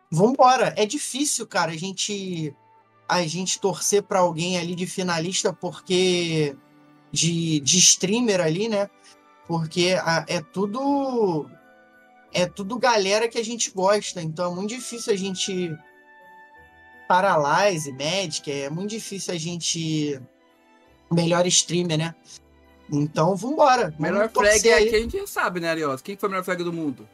Vambora. 0.08 0.72
É 0.76 0.86
difícil, 0.86 1.48
cara, 1.48 1.72
a 1.72 1.76
gente. 1.76 2.54
A 3.08 3.26
gente 3.26 3.60
torcer 3.60 4.02
pra 4.04 4.20
alguém 4.20 4.56
ali 4.56 4.74
de 4.74 4.86
finalista, 4.86 5.52
porque 5.52 6.56
de, 7.14 7.60
de 7.60 7.78
streamer 7.78 8.40
ali, 8.40 8.68
né? 8.68 8.90
Porque 9.46 9.96
a- 10.02 10.24
é 10.28 10.40
tudo. 10.40 11.48
É 12.32 12.46
tudo 12.46 12.78
galera 12.78 13.28
que 13.28 13.38
a 13.38 13.44
gente 13.44 13.70
gosta. 13.70 14.20
Então 14.20 14.50
é 14.52 14.54
muito 14.54 14.70
difícil 14.70 15.12
a 15.12 15.16
gente. 15.16 15.72
Paralyze, 17.06 17.92
Magic, 17.92 18.50
é 18.50 18.68
muito 18.70 18.90
difícil 18.90 19.32
a 19.34 19.38
gente. 19.38 20.20
Melhor 21.12 21.46
streamer, 21.46 21.98
né? 21.98 22.14
Então 22.90 23.36
vambora. 23.36 23.94
Melhor 23.98 24.28
torcer 24.28 24.60
flag 24.60 24.72
aí. 24.72 24.86
aqui 24.88 24.96
a 24.96 25.00
gente 25.00 25.16
já 25.18 25.26
sabe, 25.26 25.60
né, 25.60 25.70
Arios? 25.70 26.02
Quem 26.02 26.16
foi 26.16 26.28
o 26.28 26.32
melhor 26.32 26.44
flag 26.44 26.64
do 26.64 26.72
mundo? 26.72 27.08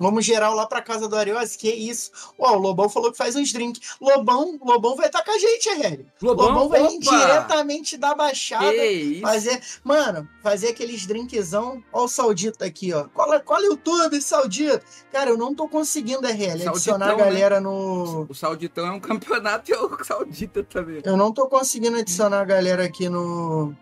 Vamos 0.00 0.24
geral 0.24 0.54
lá 0.54 0.66
pra 0.66 0.80
casa 0.80 1.06
do 1.06 1.14
Ariose, 1.14 1.58
que 1.58 1.70
isso. 1.70 2.10
Ó, 2.38 2.56
o 2.56 2.58
Lobão 2.58 2.88
falou 2.88 3.12
que 3.12 3.18
faz 3.18 3.36
uns 3.36 3.52
drinks. 3.52 3.96
Lobão, 4.00 4.58
Lobão 4.62 4.96
vai 4.96 5.08
estar 5.08 5.22
com 5.22 5.30
a 5.30 5.38
gente, 5.38 5.68
RL. 5.68 6.06
Lobão 6.22 6.70
vai 6.70 6.88
vir 6.88 7.06
opa! 7.06 7.18
diretamente 7.18 7.98
da 7.98 8.14
Baixada. 8.14 8.72
Que 8.72 8.86
isso? 8.86 9.20
Fazer, 9.20 9.62
mano, 9.84 10.26
fazer 10.42 10.68
aqueles 10.68 11.04
drinkzão. 11.06 11.84
Ó, 11.92 12.04
o 12.04 12.08
Saudito 12.08 12.64
aqui, 12.64 12.94
ó. 12.94 13.04
Cola, 13.08 13.40
cola 13.40 13.66
YouTube, 13.66 14.22
Saudito. 14.22 14.82
Cara, 15.12 15.28
eu 15.28 15.36
não 15.36 15.54
tô 15.54 15.68
conseguindo, 15.68 16.26
RL, 16.26 16.68
adicionar 16.68 17.10
a 17.10 17.16
né? 17.16 17.24
galera 17.24 17.60
no. 17.60 18.26
O 18.26 18.34
Sauditão 18.34 18.86
é 18.86 18.92
um 18.92 19.00
campeonato 19.00 19.70
e 19.70 19.74
o 19.74 20.02
Saudita 20.02 20.64
também. 20.64 21.02
Eu 21.04 21.16
não 21.18 21.30
tô 21.30 21.46
conseguindo 21.46 21.98
adicionar 21.98 22.40
a 22.40 22.44
galera 22.44 22.84
aqui 22.84 23.06
no. 23.10 23.74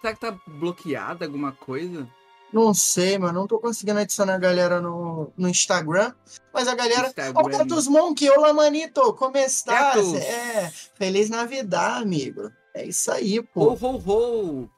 Será 0.00 0.14
que 0.14 0.20
tá 0.20 0.38
bloqueado 0.46 1.24
alguma 1.24 1.50
coisa? 1.50 2.08
Não 2.52 2.72
sei, 2.72 3.18
mano. 3.18 3.40
Não 3.40 3.46
tô 3.46 3.58
conseguindo 3.58 4.00
adicionar 4.00 4.34
a 4.34 4.38
galera 4.38 4.80
no, 4.80 5.32
no 5.36 5.48
Instagram. 5.48 6.12
Mas 6.52 6.66
a 6.66 6.74
galera. 6.74 7.12
Ó, 7.34 7.42
o 7.44 7.48
Instagram. 7.48 7.58
Gatos 7.58 7.86
Monk, 7.86 8.28
olá, 8.30 8.52
manito, 8.52 9.12
como 9.14 9.36
estás? 9.36 10.14
É, 10.14 10.70
feliz 10.94 11.28
Navidad, 11.28 12.02
amigo. 12.02 12.50
É 12.74 12.84
isso 12.84 13.10
aí, 13.10 13.42
pô. 13.42 13.72
Ho, 13.72 13.78
ho, 13.80 14.02
ho! 14.06 14.70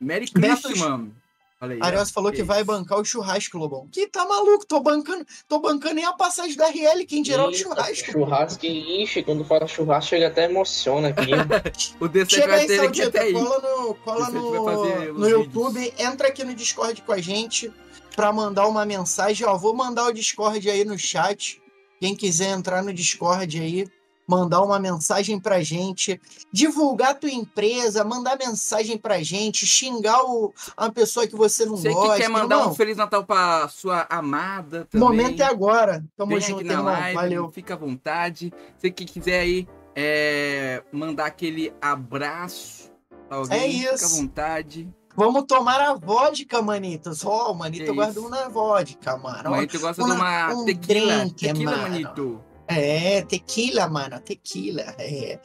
Merry 0.00 0.30
Christmas! 0.30 0.80
Olha 0.80 1.17
aí. 1.60 1.78
Arias 1.80 2.10
ó. 2.10 2.12
falou 2.12 2.30
que 2.30 2.38
isso. 2.38 2.46
vai 2.46 2.62
bancar 2.62 2.98
o 2.98 3.04
churrasco, 3.04 3.58
Lobão. 3.58 3.88
Que 3.90 4.06
tá 4.06 4.24
maluco, 4.24 4.66
tô 4.66 4.80
bancando, 4.80 5.26
tô 5.48 5.58
bancando 5.58 5.94
nem 5.94 6.04
a 6.04 6.12
passagem 6.12 6.56
da 6.56 6.68
RL, 6.68 7.04
quem 7.06 7.22
dirá 7.22 7.46
o 7.46 7.54
churrasco. 7.54 8.12
Churrasco, 8.12 8.66
ixi, 8.66 9.22
quando 9.22 9.44
fala 9.44 9.66
churrasco, 9.66 10.10
chega 10.10 10.28
até 10.28 10.44
emociona 10.44 11.08
aqui. 11.08 11.30
O 12.00 12.08
D7 12.08 12.30
Chega 12.30 12.46
vai 12.48 12.60
aí, 12.60 12.66
ter 12.66 12.90
que 12.90 13.02
Saudita, 13.02 13.08
até 13.08 13.32
cola 13.32 13.60
no, 13.60 13.94
cola 13.96 14.30
no, 14.30 15.12
no 15.12 15.24
vídeos. 15.24 15.28
YouTube, 15.28 15.94
entra 15.98 16.28
aqui 16.28 16.44
no 16.44 16.54
Discord 16.54 17.02
com 17.02 17.12
a 17.12 17.18
gente 17.18 17.72
pra 18.14 18.32
mandar 18.32 18.66
uma 18.66 18.84
mensagem. 18.84 19.46
Ó, 19.46 19.56
vou 19.56 19.74
mandar 19.74 20.06
o 20.06 20.12
Discord 20.12 20.68
aí 20.68 20.84
no 20.84 20.98
chat. 20.98 21.60
Quem 22.00 22.14
quiser 22.14 22.50
entrar 22.50 22.82
no 22.82 22.92
Discord 22.92 23.60
aí, 23.60 23.86
mandar 24.28 24.60
uma 24.60 24.78
mensagem 24.78 25.40
pra 25.40 25.62
gente, 25.62 26.20
divulgar 26.52 27.12
a 27.12 27.14
tua 27.14 27.30
empresa, 27.30 28.04
mandar 28.04 28.36
mensagem 28.38 28.98
pra 28.98 29.22
gente, 29.22 29.66
xingar 29.66 30.22
o, 30.24 30.52
a 30.76 30.90
pessoa 30.92 31.26
que 31.26 31.34
você 31.34 31.64
não 31.64 31.76
Você 31.78 31.88
gosta. 31.90 32.14
que 32.16 32.20
quer 32.22 32.28
mandar 32.28 32.56
irmão, 32.56 32.70
um 32.72 32.74
Feliz 32.74 32.96
Natal 32.98 33.24
pra 33.24 33.66
sua 33.68 34.06
amada 34.10 34.82
O 34.82 34.84
também. 34.86 35.08
momento 35.08 35.40
é 35.40 35.46
agora. 35.46 36.04
Tamo 36.16 36.32
Vem 36.32 36.40
junto, 36.42 36.64
na 36.64 36.72
irmão. 36.74 36.84
live, 36.92 37.14
Valeu. 37.14 37.50
fica 37.50 37.72
à 37.72 37.76
vontade. 37.76 38.52
Você 38.76 38.90
que 38.90 39.06
quiser 39.06 39.40
aí 39.40 39.66
é, 39.96 40.82
mandar 40.92 41.26
aquele 41.26 41.72
abraço 41.80 42.90
alguém, 43.30 43.58
É 43.58 43.70
fica 43.78 43.90
à 43.90 43.94
isso. 43.94 44.16
vontade. 44.16 44.88
Vamos 45.16 45.44
tomar 45.48 45.80
a 45.80 45.94
vodka, 45.94 46.62
manitos. 46.62 47.24
Ó, 47.24 47.50
o 47.50 47.54
manito 47.54 47.92
de 47.92 48.00
isso? 48.00 48.24
uma 48.24 48.48
vodka, 48.48 49.16
mano. 49.16 49.50
Mas 49.50 49.66
tu 49.66 49.80
gosta 49.80 50.04
uma- 50.04 50.14
de 50.14 50.20
uma 50.20 50.54
um 50.54 50.64
tequila. 50.64 51.16
drink, 51.24 51.34
tequila, 51.34 51.70
mano. 51.72 51.82
manito. 51.82 52.40
É, 52.68 53.22
tequila, 53.22 53.88
mano, 53.88 54.20
tequila. 54.20 54.82
É. 54.98 55.38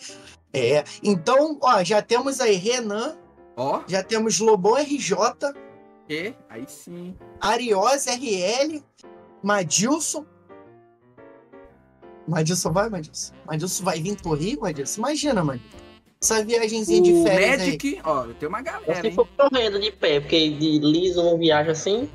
É. 0.54 0.84
Então, 1.02 1.58
ó, 1.62 1.84
já 1.84 2.02
temos 2.02 2.40
aí 2.40 2.56
Renan, 2.56 3.18
Ó, 3.56 3.82
já 3.88 4.04
temos 4.04 4.40
Lobão 4.40 4.76
RJ, 4.76 5.16
que? 6.08 6.36
Aí 6.50 6.66
sim. 6.68 7.16
Ariós 7.40 8.06
RL, 8.06 8.84
Madilson. 9.42 10.26
Madilson 12.28 12.72
vai, 12.72 12.90
Madilson? 12.90 13.34
Madilson 13.46 13.84
vai 13.84 14.00
vir 14.02 14.22
pro 14.22 14.34
Rio, 14.34 14.62
Madilson? 14.62 15.02
Imagina, 15.02 15.44
mano. 15.44 15.62
Essa 16.22 16.44
viagenzinha 16.46 17.02
de 17.02 17.12
O 17.14 17.24
férias 17.24 17.62
aí. 17.62 17.68
Magic, 17.68 18.02
ó, 18.06 18.24
tem 18.40 18.48
uma 18.48 18.62
galera, 18.62 19.02
se 19.02 19.08
hein? 19.08 19.14
for 19.14 19.28
correndo 19.36 19.80
de 19.80 19.92
pé, 19.92 20.22
porque 20.22 20.50
de 20.52 20.80
liso 20.80 21.22
não 21.22 21.38
viaja 21.38 21.72
assim. 21.72 22.10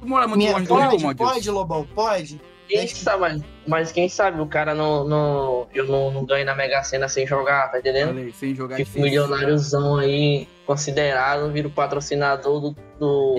Tu 0.00 0.06
mora 0.06 0.28
muito 0.28 0.38
Minha, 0.38 0.52
longe 0.52 0.66
do 0.66 0.74
Rio, 0.74 0.90
pode, 0.90 1.02
Madilson? 1.04 1.32
pode, 1.34 1.50
Lobão, 1.50 1.86
pode? 1.94 2.40
Quem 2.68 2.86
sabe, 2.86 3.20
mas, 3.20 3.42
mas 3.66 3.92
quem 3.92 4.08
sabe 4.08 4.40
o 4.40 4.46
cara 4.46 4.74
não, 4.74 5.04
não, 5.04 5.66
eu 5.74 5.86
não, 5.86 6.10
não 6.10 6.24
ganho 6.24 6.44
na 6.44 6.54
Mega 6.54 6.82
Sena 6.82 7.08
sem 7.08 7.26
jogar, 7.26 7.70
tá 7.70 7.78
entendendo? 7.78 8.08
Falei, 8.08 8.32
sem 8.32 8.54
jogar 8.54 8.76
Fico 8.76 8.86
difícil. 8.90 9.02
milionáriozão 9.02 9.96
aí, 9.96 10.46
considerado, 10.66 11.50
viro 11.50 11.70
patrocinador 11.70 12.60
do, 12.60 12.76
do 12.98 13.36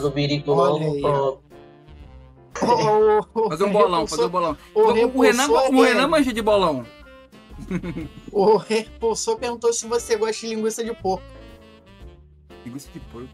do 0.00 0.10
Birico 0.10 0.54
pronto. 0.54 1.40
Fazer 3.48 3.64
um 3.64 3.72
bolão, 3.72 4.06
fazer 4.06 4.24
um 4.24 4.28
bolão. 4.28 4.56
O 4.74 4.80
O, 4.80 5.18
o 5.18 5.22
Renan, 5.22 5.48
o 5.48 5.84
é- 5.84 5.88
Renan 5.88 6.08
manja 6.08 6.32
de 6.32 6.42
bolão. 6.42 6.86
O 8.30 8.58
repulsor 8.58 9.38
perguntou 9.38 9.72
se 9.72 9.86
você 9.86 10.14
gosta 10.16 10.46
de 10.46 10.54
linguiça 10.54 10.84
de 10.84 10.92
porco. 10.92 11.24
Linguiça 12.66 12.90
de 12.92 13.00
porco. 13.00 13.28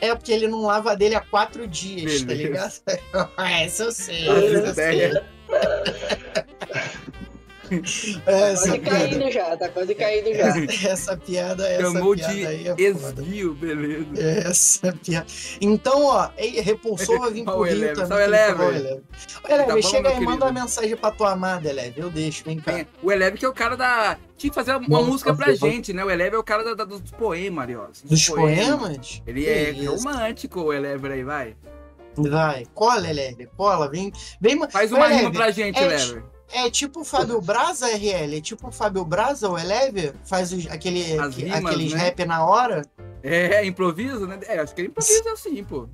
É 0.00 0.14
porque 0.14 0.32
ele 0.32 0.46
não 0.46 0.62
lava 0.62 0.96
dele 0.96 1.14
há 1.14 1.20
quatro 1.20 1.66
dias, 1.66 2.22
tá 2.22 2.32
ligado? 2.32 2.72
Beleza. 2.86 3.30
Essa 3.38 3.84
eu 3.84 3.92
sei, 3.92 4.28
essa 4.28 4.68
eu 4.68 4.74
sei. 4.74 5.12
ideia. 7.76 8.22
Essa 8.26 8.68
Quase 8.68 8.78
piada, 8.80 8.98
caindo 9.08 9.30
já, 9.30 9.56
tá 9.56 9.68
quase 9.68 9.94
caindo 9.94 10.34
já. 10.34 10.46
essa 10.90 11.16
piada, 11.16 11.68
essa 11.68 11.82
Chamou 11.82 12.14
piada 12.14 12.34
de 12.34 12.46
aí 12.46 12.68
é 12.68 12.94
foda. 12.94 13.22
Esguio, 13.22 13.54
beleza. 13.54 14.06
Essa 14.48 14.92
piada. 14.92 15.26
Então, 15.60 16.04
ó, 16.04 16.30
ei, 16.36 16.60
repulsor 16.60 17.18
vai 17.20 17.30
vir 17.32 17.44
pro 17.44 17.54
Ó 17.54 17.58
o 17.58 17.62
Rio 17.64 17.72
Eleve, 17.72 17.94
também. 17.94 18.08
só 18.08 18.14
o 18.14 18.16
que 18.16 18.22
ele 18.24 18.36
Eleve. 18.36 18.62
Eleve. 18.64 19.02
Tá 19.42 19.74
bom, 19.74 19.82
chega 19.82 20.08
aí, 20.10 20.20
manda 20.20 20.44
uma 20.46 20.52
mensagem 20.52 20.96
pra 20.96 21.10
tua 21.10 21.32
amada, 21.32 21.68
Eleve. 21.68 22.00
Eu 22.00 22.10
deixo, 22.10 22.44
vem 22.44 22.58
cá. 22.58 22.72
Tem- 22.72 22.86
O 23.02 23.10
Eleve 23.12 23.38
que 23.38 23.44
é 23.44 23.48
o 23.48 23.52
cara 23.54 23.76
da... 23.76 24.16
Tinha 24.36 24.50
que 24.50 24.54
fazer 24.54 24.70
uma 24.76 24.86
Nossa, 24.88 25.06
música 25.06 25.34
pra 25.34 25.48
nossa. 25.48 25.58
gente, 25.68 25.92
né? 25.92 26.04
O 26.04 26.10
Eleve 26.10 26.36
é 26.36 26.38
o 26.38 26.44
cara 26.44 26.62
da- 26.62 26.74
da- 26.74 26.84
dos 26.84 27.10
poemas, 27.10 27.62
Ariós. 27.64 28.02
Dos 28.04 28.28
poemas? 28.28 29.20
Ele 29.26 29.42
Que 29.42 29.48
é 29.48 29.70
isso. 29.70 30.08
romântico, 30.08 30.60
o 30.60 30.72
Eleve 30.72 31.08
aí, 31.12 31.24
vai. 31.24 31.56
Vai, 32.16 32.64
cola, 32.74 33.08
Eleve, 33.08 33.48
cola, 33.56 33.88
vem. 33.88 34.12
vem 34.40 34.58
Faz 34.70 34.90
uma 34.92 35.06
Eleve, 35.06 35.20
rima 35.20 35.32
pra 35.32 35.50
gente, 35.50 35.78
é- 35.78 35.84
Eleve. 35.84 36.22
É 36.50 36.70
tipo 36.70 37.00
o 37.00 37.04
Fábio 37.04 37.40
Braza, 37.40 37.86
RL? 37.88 38.36
É 38.38 38.40
tipo 38.40 38.68
o 38.68 38.72
Fábio 38.72 39.04
Braza, 39.04 39.48
o 39.50 39.58
Eleve? 39.58 40.12
Faz 40.24 40.52
os- 40.52 40.66
aquele, 40.68 41.18
As 41.18 41.34
que- 41.34 41.42
rimas, 41.44 41.64
aqueles 41.64 41.92
né? 41.92 41.98
rap 41.98 42.24
na 42.24 42.44
hora? 42.44 42.82
É, 43.22 43.64
improviso, 43.66 44.26
né? 44.26 44.38
É, 44.46 44.58
acho 44.60 44.74
que 44.74 44.80
ele 44.82 44.88
improvisa 44.88 45.32
assim, 45.32 45.62
pô. 45.64 45.88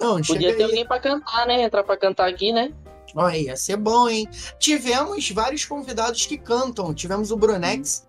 Não, 0.00 0.16
Podia 0.16 0.24
chega 0.40 0.52
ter 0.54 0.56
aí. 0.56 0.62
alguém 0.64 0.86
pra 0.86 0.98
cantar, 0.98 1.46
né? 1.46 1.62
Entrar 1.62 1.84
pra 1.84 1.96
cantar 1.96 2.28
aqui, 2.28 2.52
né? 2.52 2.72
Olha, 3.14 3.36
ia 3.36 3.56
ser 3.56 3.76
bom, 3.76 4.08
hein? 4.08 4.28
Tivemos 4.58 5.30
vários 5.30 5.64
convidados 5.64 6.24
que 6.26 6.38
cantam. 6.38 6.94
Tivemos 6.94 7.30
o 7.30 7.36
Brunex, 7.36 8.08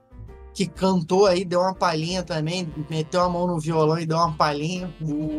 que 0.53 0.65
cantou 0.67 1.25
aí, 1.25 1.43
deu 1.43 1.59
uma 1.59 1.73
palhinha 1.75 2.23
também, 2.23 2.71
meteu 2.89 3.21
a 3.21 3.29
mão 3.29 3.45
no 3.47 3.59
violão 3.59 3.99
e 3.99 4.05
deu 4.05 4.17
uma 4.17 4.33
palhinha. 4.33 4.93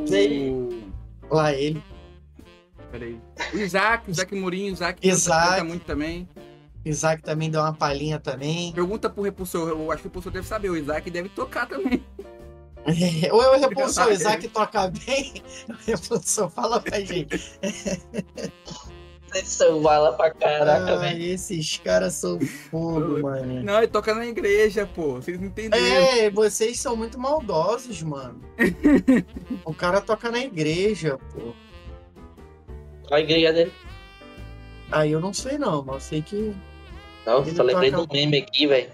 Sei. 0.06 0.54
Lá 1.30 1.52
ele. 1.52 1.82
Peraí. 2.92 3.18
O 3.52 3.56
Isaac, 3.56 4.08
o 4.08 4.10
Isaac 4.12 4.34
Mourinho, 4.34 4.70
o 4.70 4.74
Isaac 4.74 5.08
Isaac. 5.08 5.48
canta 5.50 5.64
muito 5.64 5.84
também. 5.84 6.28
Isaac 6.84 7.22
também 7.22 7.50
deu 7.50 7.60
uma 7.60 7.72
palhinha 7.72 8.18
também. 8.20 8.72
Pergunta 8.72 9.08
pro 9.10 9.22
Repulsor, 9.22 9.68
eu 9.70 9.90
acho 9.90 10.02
que 10.02 10.06
o 10.06 10.10
Repulsor 10.10 10.30
deve 10.32 10.46
saber, 10.46 10.68
o 10.70 10.76
Isaaak 10.76 11.10
deve 11.10 11.28
tocar 11.30 11.66
também. 11.66 12.04
Ou 13.32 13.40
o 13.40 13.58
Repulsor, 13.60 14.08
o 14.08 14.12
Isaac 14.12 14.46
toca 14.48 14.88
bem. 14.88 15.32
O 15.70 15.74
Repulsor, 15.90 16.50
fala 16.50 16.80
pra 16.80 17.00
gente. 17.00 17.40
Vocês 19.30 19.48
são 19.48 19.80
bala 19.80 20.12
pra 20.12 20.30
caraca, 20.30 20.92
Ah, 20.92 20.96
velho. 20.98 21.22
esses 21.22 21.78
caras 21.78 22.12
são 22.14 22.38
fogo, 22.40 23.22
mano. 23.22 23.62
Não, 23.62 23.78
ele 23.78 23.86
toca 23.86 24.14
na 24.14 24.26
igreja, 24.26 24.86
pô. 24.86 25.14
Vocês 25.14 25.40
não 25.40 25.46
entenderam. 25.46 25.86
É, 25.86 26.28
vocês 26.30 26.78
são 26.78 26.94
muito 26.94 27.18
maldosos, 27.18 28.02
mano. 28.02 28.42
o 29.64 29.72
cara 29.72 30.02
toca 30.02 30.30
na 30.30 30.40
igreja, 30.40 31.18
pô. 31.32 31.54
Olha 33.12 33.18
a 33.18 33.20
igreja 33.20 33.52
dele. 33.52 33.72
Aí 34.90 35.12
eu 35.12 35.20
não 35.20 35.32
sei 35.34 35.58
não, 35.58 35.84
mas 35.84 35.94
eu 35.96 36.00
sei 36.00 36.22
que 36.22 36.54
Nossa, 37.26 37.48
Ele 37.48 37.56
só 37.56 37.62
lembrei 37.62 37.90
toca- 37.90 38.06
do 38.06 38.12
meme 38.14 38.38
aqui, 38.38 38.66
velho. 38.66 38.90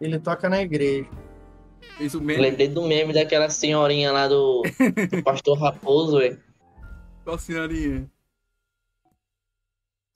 ele 0.00 0.18
toca 0.18 0.48
na 0.48 0.62
igreja. 0.62 1.08
Isso 2.00 2.18
mesmo. 2.20 2.42
Lembrei 2.42 2.68
do 2.68 2.82
meme 2.82 3.12
daquela 3.12 3.50
senhorinha 3.50 4.10
lá 4.10 4.26
do, 4.26 4.62
do 5.10 5.22
pastor 5.22 5.58
Raposo, 5.58 6.18
velho. 6.18 6.42
Ó, 7.26 7.36
senhorinha. 7.36 8.10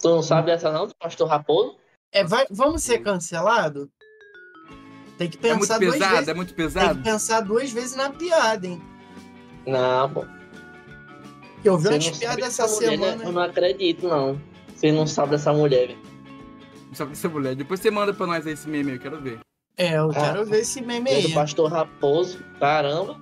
Tu 0.01 0.09
não 0.09 0.23
sabe 0.23 0.47
dessa 0.51 0.73
não, 0.73 0.87
do 0.87 0.95
pastor 0.97 1.29
Raposo? 1.29 1.77
É, 2.13 2.25
vai, 2.25 2.47
vamos 2.51 2.83
ser 2.83 3.01
cancelados? 3.01 3.87
Tem 5.19 5.29
que 5.31 5.39
É 5.47 5.51
muito 5.55 5.61
pensar 5.61 5.79
duas 5.79 5.93
pesado, 5.95 6.13
vezes. 6.15 6.29
é 6.29 6.35
muito 6.35 6.49
Tem 6.55 6.57
que 6.57 6.63
pesado. 6.75 7.03
pensar 7.03 7.41
duas 7.41 7.71
vezes 7.71 7.97
na 7.97 8.11
piada, 8.11 8.67
hein? 8.67 8.81
Não, 9.67 10.11
pô. 10.13 10.25
Eu 11.69 11.79
vi 11.79 11.89
umas 11.89 11.97
não 11.97 12.03
sabe 12.15 12.19
piadas 12.19 12.45
dessa 12.45 12.63
essa 12.65 12.75
mulher, 12.75 12.99
né? 12.99 13.07
semana. 13.11 13.25
Eu 13.25 13.33
não 13.33 13.43
acredito, 13.43 14.09
não. 14.09 14.41
Você 14.75 14.93
não 14.93 15.07
sabe 15.07 15.31
dessa 15.33 15.53
mulher, 15.53 15.89
velho. 15.89 15.99
Só 16.93 17.05
pra 17.05 17.13
essa 17.13 17.29
mulher. 17.29 17.55
Depois 17.55 17.81
você 17.81 17.91
manda 17.91 18.13
pra 18.15 18.27
nós 18.27 18.47
aí 18.47 18.53
esse 18.53 18.69
meme, 18.69 18.93
eu 18.93 18.99
quero 18.99 19.21
ver. 19.21 19.39
É, 19.77 19.99
eu 19.99 20.11
Ah. 20.11 20.15
quero 20.15 20.45
ver 20.47 20.61
esse 20.61 20.81
meme 20.81 21.11
aí. 21.11 21.23
do 21.23 21.31
pastor 21.35 21.71
Raposo. 21.71 22.39
Caramba. 22.59 23.19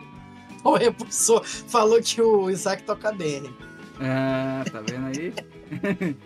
O 0.63 0.75
repulsor 0.77 1.45
falou 1.45 2.01
que 2.01 2.21
o 2.23 2.49
Isaac 2.51 2.83
toca 2.85 3.13
bem. 3.13 3.43
Ah, 4.01 4.65
tá 4.71 4.81
vendo 4.81 5.07
aí? 5.07 5.35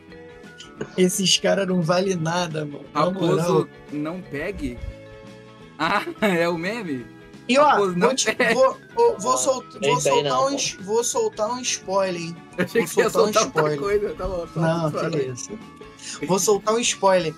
Esses 0.97 1.39
caras 1.39 1.66
não 1.66 1.83
valem 1.83 2.14
nada, 2.16 2.64
mano. 2.64 2.85
Raposo 2.95 3.69
não 3.93 4.21
pegue? 4.21 4.79
Ah, 5.79 6.03
é 6.23 6.49
o 6.49 6.57
meme? 6.57 7.05
E 7.49 7.57
ó, 7.59 7.76
vou, 7.92 8.14
te- 8.14 8.36
vou, 8.53 8.76
vou, 8.94 9.18
vou 9.20 9.38
sol- 9.38 9.64
vou 9.80 9.94
aí 9.94 10.01
soltar 10.01 10.24
não, 10.24 10.46
um, 10.49 10.55
es- 10.55 10.76
vou 10.80 11.03
soltar 11.03 11.51
um 11.51 11.61
spoiler, 11.61 12.20
hein? 12.22 12.36
Eu 12.59 12.64
achei 12.64 12.84
que 12.84 12.88
Vou 12.88 12.94
você 12.94 13.01
ia 13.03 13.11
soltar 13.11 13.42
um 13.42 13.46
spoiler. 13.46 13.78
coisa. 13.78 14.14
Tá 14.14 14.26
bom, 14.28 14.46
Não, 14.57 15.11
que 15.11 15.16
isso. 15.18 15.59
Vou 16.26 16.38
soltar 16.38 16.74
um 16.74 16.78
spoiler. 16.78 17.34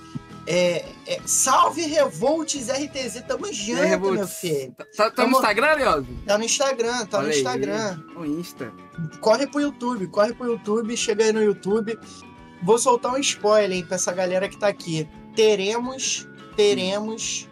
É, 0.46 0.84
é, 1.06 1.20
salve 1.26 1.82
Revolts 1.82 2.68
RTZ, 2.68 3.22
tamo 3.28 3.46
aí, 3.46 3.52
junto, 3.52 3.82
Revolts? 3.82 4.16
meu 4.18 4.26
filho. 4.26 4.74
Tá, 4.76 4.84
tá 4.96 5.04
no 5.04 5.12
Tamo- 5.12 5.36
Instagram, 5.36 5.74
Leoz? 5.74 6.06
Tá 6.26 6.38
no 6.38 6.44
Instagram, 6.44 7.06
tá 7.06 7.18
Olha 7.18 7.26
no 7.28 7.32
aí. 7.32 7.38
Instagram. 7.38 8.00
No 8.14 8.26
Insta. 8.26 8.72
Corre 9.20 9.46
pro 9.46 9.60
YouTube, 9.60 10.06
corre 10.08 10.34
pro 10.34 10.46
YouTube, 10.52 10.96
chega 10.96 11.24
aí 11.24 11.32
no 11.32 11.42
YouTube. 11.42 11.96
Vou 12.62 12.78
soltar 12.78 13.12
um 13.12 13.18
spoiler, 13.18 13.78
hein, 13.78 13.84
pra 13.86 13.94
essa 13.96 14.12
galera 14.12 14.48
que 14.48 14.56
tá 14.58 14.66
aqui. 14.68 15.06
Teremos, 15.36 16.26
teremos... 16.56 17.46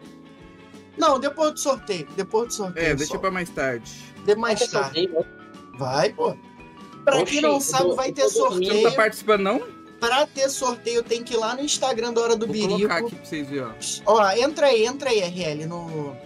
Não, 0.99 1.19
depois 1.19 1.53
do 1.53 1.61
sorteio, 1.61 2.07
depois 2.17 2.49
do 2.49 2.55
sorteio. 2.55 2.87
É, 2.87 2.95
deixa 2.95 3.13
só. 3.15 3.19
pra 3.19 3.31
mais 3.31 3.49
tarde. 3.51 3.91
De 4.25 4.35
mais 4.35 4.61
Essa 4.61 4.81
tarde. 4.81 5.01
aí, 5.01 5.07
velho. 5.07 5.27
Vai, 5.79 6.13
pô. 6.13 6.37
Pra 7.05 7.19
Oxi, 7.21 7.33
quem 7.35 7.43
não 7.43 7.61
sabe, 7.61 7.95
vai 7.95 8.13
ter 8.13 8.29
dormindo. 8.33 8.35
Você 8.35 8.51
não 8.51 8.59
tá 8.59 8.73
sorteio. 8.73 8.97
participando, 8.97 9.41
não? 9.43 9.63
Pra 10.01 10.27
ter 10.27 10.49
sorteio, 10.49 11.03
tem 11.03 11.23
que 11.25 11.35
ir 11.35 11.37
lá 11.37 11.55
no 11.55 11.63
Instagram 11.63 12.13
da 12.13 12.21
Hora 12.21 12.37
do 12.37 12.47
Vou 12.47 12.53
Birico. 12.53 12.77
colocar 12.77 12.97
aqui 12.99 13.15
pra 13.17 13.25
vocês 13.25 13.49
verem, 13.49 13.65
ó. 14.07 14.13
Ó, 14.15 14.31
entra 14.33 14.67
aí, 14.67 14.85
entra 14.85 15.11
aí, 15.11 15.21
RL, 15.21 15.67
no, 15.67 16.17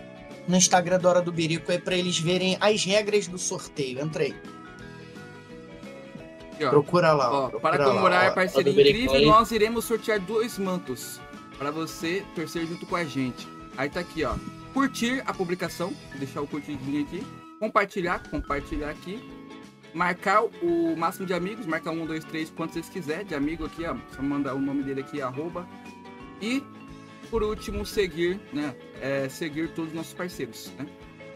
no 0.49 0.57
Instagram 0.57 0.99
da 0.99 1.09
Hora 1.09 1.23
do 1.23 1.33
Birico 1.33 1.71
aí 1.71 1.79
pra 1.79 1.95
eles 1.97 2.19
verem 2.19 2.57
as 2.61 2.85
regras 2.85 3.27
do 3.29 3.39
sorteio. 3.39 4.01
Entra 4.01 4.25
aí. 4.25 4.35
Aqui, 6.53 6.65
ó. 6.65 6.71
Procura 6.71 7.13
lá. 7.13 7.33
Ó, 7.33 7.49
procura 7.49 7.61
para 7.77 7.85
comemorar 7.85 8.27
a 8.27 8.31
parceria 8.33 8.73
incrível, 8.73 9.15
aí. 9.15 9.27
nós 9.27 9.51
iremos 9.51 9.85
sortear 9.85 10.21
dois 10.21 10.59
mantos 10.59 11.21
para 11.59 11.71
você 11.71 12.25
torcer 12.35 12.67
junto 12.67 12.87
com 12.87 12.97
a 12.97 13.05
gente. 13.05 13.47
Aí 13.77 13.89
tá 13.89 14.01
aqui, 14.01 14.25
ó. 14.25 14.35
Curtir 14.73 15.23
a 15.27 15.35
publicação, 15.35 15.93
deixar 16.19 16.41
o 16.41 16.47
curtidinho 16.47 17.03
aqui. 17.03 17.23
Compartilhar, 17.61 18.23
compartilhar 18.31 18.91
aqui. 18.91 19.23
Marcar 19.95 20.43
o 20.43 20.97
máximo 20.97 21.27
de 21.27 21.35
amigos, 21.35 21.67
marcar 21.67 21.91
um, 21.91 22.07
dois, 22.07 22.25
três, 22.25 22.49
quantos 22.51 22.75
vocês 22.75 22.89
quiser 22.89 23.25
de 23.25 23.35
amigo 23.35 23.67
aqui, 23.67 23.85
ó. 23.85 23.95
Só 24.17 24.23
mandar 24.23 24.55
o 24.55 24.59
nome 24.59 24.83
dele 24.83 25.01
aqui, 25.03 25.21
arroba. 25.21 25.69
E, 26.41 26.63
por 27.31 27.43
último, 27.43 27.85
seguir, 27.85 28.41
né? 28.53 28.75
É, 29.01 29.29
seguir 29.29 29.69
todos 29.75 29.91
os 29.91 29.97
nossos 29.97 30.15
parceiros, 30.15 30.73
né? 30.79 30.87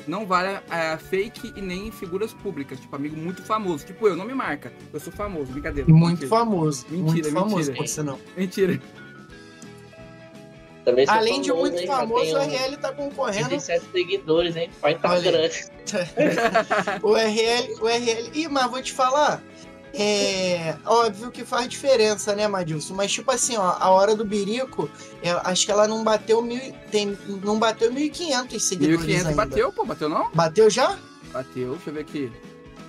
Não 0.08 0.24
vale 0.24 0.60
é, 0.70 0.96
fake 0.96 1.52
e 1.56 1.60
nem 1.60 1.90
figuras 1.90 2.32
públicas, 2.32 2.78
tipo 2.78 2.94
amigo 2.94 3.16
muito 3.16 3.42
famoso. 3.42 3.84
Tipo 3.84 4.08
eu, 4.08 4.16
não 4.16 4.24
me 4.24 4.34
marca. 4.34 4.72
Eu 4.92 5.00
sou 5.00 5.12
famoso, 5.12 5.52
brincadeira. 5.52 5.90
Muito 5.90 6.20
Mentira. 6.20 6.28
famoso. 6.28 6.86
Mentira, 6.88 7.12
muito 7.12 7.32
famoso, 7.32 7.70
mentira. 7.72 7.86
sinal. 7.88 8.20
Mentira. 8.36 8.80
Também 10.86 11.04
Além 11.08 11.40
de 11.40 11.48
famoso, 11.48 11.68
muito 11.68 11.80
hein? 11.80 11.86
Famoso, 11.88 12.36
o 12.36 12.38
RL 12.38 12.76
tá 12.76 12.92
concorrendo. 12.92 13.48
27 13.48 13.86
seguidores, 13.90 14.54
hein? 14.54 14.70
Pai 14.80 14.94
tá 14.94 15.18
grande. 15.18 15.66
O 17.02 17.12
RL, 17.12 17.74
o 17.80 17.86
RL. 17.88 18.30
Ih, 18.32 18.46
mas 18.48 18.70
vou 18.70 18.80
te 18.80 18.92
falar. 18.92 19.42
É 19.92 20.76
óbvio 20.84 21.32
que 21.32 21.44
faz 21.44 21.68
diferença, 21.68 22.36
né, 22.36 22.46
Madilson? 22.46 22.94
Mas, 22.94 23.10
tipo 23.10 23.28
assim, 23.32 23.56
ó, 23.56 23.76
a 23.80 23.90
hora 23.90 24.14
do 24.14 24.24
Birico, 24.24 24.88
eu 25.24 25.38
acho 25.42 25.66
que 25.66 25.72
ela 25.72 25.88
não 25.88 26.04
bateu 26.04 26.40
mil, 26.40 26.60
tem, 26.92 27.18
não 27.42 27.58
bateu 27.58 27.90
1.500 27.90 28.60
seguidores 28.60 29.00
1.500 29.00 29.16
ainda. 29.16 29.32
bateu, 29.32 29.72
pô, 29.72 29.84
bateu 29.84 30.08
não? 30.08 30.30
Bateu 30.32 30.70
já? 30.70 30.96
Bateu, 31.32 31.72
deixa 31.72 31.90
eu 31.90 31.94
ver 31.94 32.00
aqui. 32.00 32.32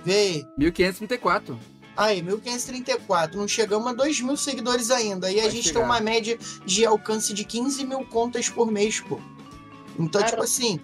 Vê 0.04 0.12
aí. 0.14 0.46
1.534. 0.56 1.56
Aí, 1.98 2.22
1.534. 2.22 3.34
Não 3.34 3.48
chegamos 3.48 3.88
a 3.88 3.92
2 3.92 4.20
mil 4.20 4.36
seguidores 4.36 4.88
ainda. 4.88 5.32
E 5.32 5.40
a 5.40 5.42
Vai 5.42 5.50
gente 5.50 5.64
chegar. 5.66 5.80
tem 5.80 5.88
uma 5.90 6.00
média 6.00 6.38
de 6.64 6.86
alcance 6.86 7.34
de 7.34 7.44
15 7.44 7.84
mil 7.84 8.04
contas 8.06 8.48
por 8.48 8.70
mês, 8.70 9.00
pô. 9.00 9.18
Então, 9.98 10.20
Cara. 10.20 10.30
tipo 10.30 10.42
assim. 10.44 10.78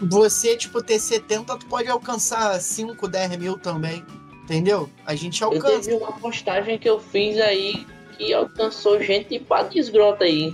Você, 0.00 0.56
tipo, 0.56 0.82
ter 0.82 0.98
70, 0.98 1.58
tu 1.58 1.66
pode 1.66 1.88
alcançar 1.88 2.60
5, 2.60 3.06
10 3.06 3.36
mil 3.36 3.56
também. 3.56 4.04
Entendeu? 4.42 4.90
A 5.06 5.14
gente 5.14 5.40
Eu 5.42 5.48
alcança. 5.52 5.80
teve 5.82 5.94
uma 5.94 6.12
postagem 6.18 6.76
que 6.76 6.88
eu 6.90 6.98
fiz 6.98 7.38
aí 7.38 7.86
que 8.18 8.34
alcançou 8.34 9.00
gente 9.00 9.38
pra 9.38 9.62
desgrota 9.62 10.24
aí. 10.24 10.52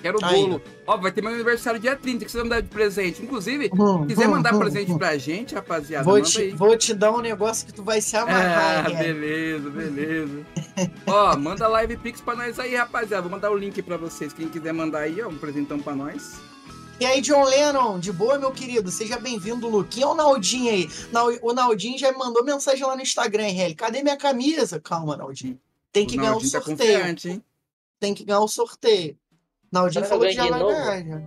Quero 0.00 0.18
o 0.20 0.24
Aí. 0.24 0.42
bolo. 0.42 0.62
Ó, 0.86 0.96
vai 0.96 1.12
ter 1.12 1.22
meu 1.22 1.32
aniversário 1.32 1.78
dia 1.78 1.94
30, 1.94 2.24
que 2.24 2.30
vocês 2.30 2.40
vão 2.40 2.44
me 2.44 2.50
dar 2.50 2.60
de 2.62 2.68
presente. 2.68 3.22
Inclusive, 3.22 3.70
Hum, 3.72 4.02
se 4.02 4.06
quiser 4.08 4.28
hum, 4.28 4.30
mandar 4.32 4.54
hum, 4.54 4.58
presente 4.58 4.92
hum. 4.92 4.98
pra 4.98 5.16
gente, 5.18 5.54
rapaziada, 5.54 6.04
Vou 6.04 6.20
te, 6.22 6.40
aí. 6.40 6.50
vou 6.52 6.76
te 6.76 6.94
dar 6.94 7.12
um 7.12 7.20
negócio 7.20 7.66
que 7.66 7.72
tu 7.72 7.82
vai 7.82 8.00
se 8.00 8.16
amarrar, 8.16 8.86
Ah, 8.86 8.90
hein, 8.90 8.96
beleza, 8.96 9.70
beleza. 9.70 10.46
ó, 11.06 11.36
manda 11.36 11.68
live 11.68 11.96
pix 11.98 12.20
pra 12.20 12.34
nós 12.34 12.58
aí, 12.58 12.74
rapaziada. 12.74 13.22
Vou 13.22 13.30
mandar 13.30 13.50
o 13.50 13.56
link 13.56 13.80
pra 13.82 13.96
vocês. 13.96 14.32
Quem 14.32 14.48
quiser 14.48 14.72
mandar 14.72 15.00
aí, 15.00 15.20
ó, 15.22 15.28
um 15.28 15.36
presentão 15.38 15.78
pra 15.78 15.94
nós. 15.94 16.40
E 16.98 17.06
aí, 17.06 17.20
John 17.22 17.44
Lennon, 17.44 17.98
de 17.98 18.12
boa, 18.12 18.38
meu 18.38 18.50
querido? 18.50 18.90
Seja 18.90 19.18
bem-vindo, 19.18 19.66
Luquinha 19.68 20.06
ou 20.06 20.12
o 20.12 20.16
Naldinho 20.16 20.70
aí? 20.70 20.88
O 21.40 21.52
Naldinho 21.54 21.98
já 21.98 22.12
me 22.12 22.18
mandou 22.18 22.44
mensagem 22.44 22.84
lá 22.84 22.94
no 22.94 23.00
Instagram, 23.00 23.44
RL. 23.46 23.74
Cadê 23.74 24.02
minha 24.02 24.18
camisa? 24.18 24.78
Calma, 24.78 25.16
Naldinho. 25.16 25.58
Tem 25.92 26.06
que 26.06 26.16
O 26.16 26.18
ganhar 26.18 26.30
o 26.30 26.32
Naldinho 26.32 26.52
tá 26.52 26.60
sorteio. 26.60 26.98
confiante, 26.98 27.28
hein? 27.30 27.44
Tem 27.98 28.12
que 28.14 28.22
ganhar 28.24 28.40
o 28.40 28.48
sorteio. 28.48 29.16
Naldinho 29.72 30.02
que 30.04 30.08
falou 30.08 30.24
eu 30.24 30.30
que 30.30 30.36
já 30.36 30.42
vai 30.46 30.52
de 30.52 30.58
novo? 30.58 30.74
ganhar. 30.76 31.04
já. 31.20 31.22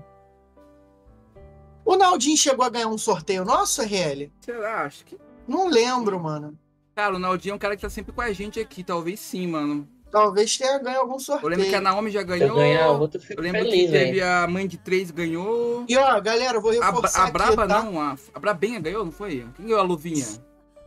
O 1.86 1.96
Naldinho 1.98 2.38
chegou 2.38 2.66
a 2.66 2.70
ganhar 2.70 2.88
um 2.88 2.98
sorteio 2.98 3.44
nosso, 3.44 3.82
RL? 3.82 4.32
Será? 4.41 4.84
Acho 4.84 5.04
que. 5.06 5.18
Não 5.48 5.68
lembro, 5.68 6.20
mano. 6.20 6.58
Cara, 6.96 7.16
o 7.16 7.20
Naldinho 7.20 7.54
é 7.54 7.56
um 7.56 7.60
cara 7.60 7.76
que 7.76 7.82
tá 7.82 7.89
sempre 7.89 8.14
com 8.14 8.22
a 8.22 8.32
gente 8.32 8.60
aqui. 8.60 8.84
Talvez 8.84 9.20
sim, 9.20 9.48
mano. 9.48 9.88
Talvez 10.12 10.56
tenha 10.58 10.78
ganho 10.78 11.00
algum 11.00 11.14
Eu 11.14 11.20
sorteio. 11.20 11.50
lembro 11.50 11.66
que 11.68 11.76
a 11.76 11.82
Naomi 11.82 12.12
já 12.12 12.20
Se 12.20 12.26
eu 12.26 12.28
ganhou. 12.30 12.56
ganhar 12.56 12.88
outro, 12.91 13.20
eu 13.30 13.36
Eu 13.36 13.41
lembro 13.44 13.64
que 13.66 13.72
feliz, 13.72 13.91
teve 13.91 14.12
velho. 14.20 14.28
a 14.32 14.48
mãe 14.48 14.68
de 14.68 14.78
três 14.78 15.10
ganhou. 15.10 15.86
E 15.89 15.98
ó, 15.98 16.22
galera, 16.22 16.58
eu 16.58 16.62
vou 16.62 16.70
A, 16.80 16.86
reforçar 16.86 17.28
a 17.28 17.32
Braba 17.32 17.64
aqui, 17.64 17.74
tá? 17.74 17.84
não, 17.84 18.00
a, 18.00 18.16
a 18.34 18.39
Brabenha 18.39 18.80
ganhou, 18.80 19.04
não 19.04 19.12
foi? 19.12 19.48
Quem 19.56 19.66
ganhou 19.66 19.80
a 19.80 19.84
luvinha? 19.84 20.26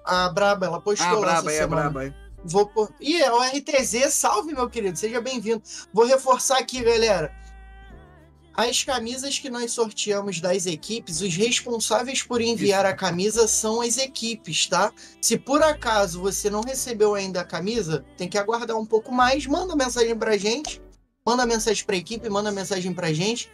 A 0.05 0.29
Braba, 0.29 0.67
ela 0.67 0.81
postou 0.81 1.07
Ah, 1.09 1.11
a 1.11 1.21
Braba, 1.21 1.51
essa 1.51 1.51
é 1.51 1.59
a 1.59 1.63
semana. 1.65 1.91
Braba. 1.91 2.05
é. 2.07 2.15
Vou 2.45 2.67
por... 2.69 2.89
Ih, 3.01 3.21
é 3.21 3.33
o 3.33 3.41
RTZ, 3.43 4.15
salve, 4.15 4.55
meu 4.55 4.71
querido, 4.71 4.97
seja 4.97 5.21
bem-vindo. 5.21 5.61
Vou 5.93 6.07
reforçar 6.07 6.59
aqui, 6.59 6.81
galera. 6.85 7.35
As 8.57 8.83
camisas 8.83 9.39
que 9.39 9.51
nós 9.51 9.73
sorteamos 9.73 10.41
das 10.41 10.65
equipes, 10.65 11.21
os 11.21 11.37
responsáveis 11.37 12.23
por 12.23 12.41
enviar 12.41 12.87
a 12.87 12.95
camisa 12.95 13.47
são 13.47 13.83
as 13.83 13.99
equipes, 13.99 14.67
tá? 14.67 14.91
Se 15.21 15.37
por 15.37 15.63
acaso 15.63 16.23
você 16.23 16.49
não 16.49 16.63
recebeu 16.63 17.15
ainda 17.15 17.43
a 17.43 17.45
camisa, 17.45 18.03
tem 18.17 18.31
que 18.31 18.39
aguardar 18.39 18.79
um 18.79 18.87
pouco 18.87 19.13
mais, 19.13 19.47
manda 19.47 19.77
mensagem 19.77 20.17
pra 20.17 20.39
gente, 20.39 20.81
manda 21.25 21.45
mensagem 21.45 21.85
pra 21.85 21.97
equipe, 21.97 22.31
manda 22.31 22.51
mensagem 22.51 22.95
pra 22.95 23.13
gente, 23.13 23.51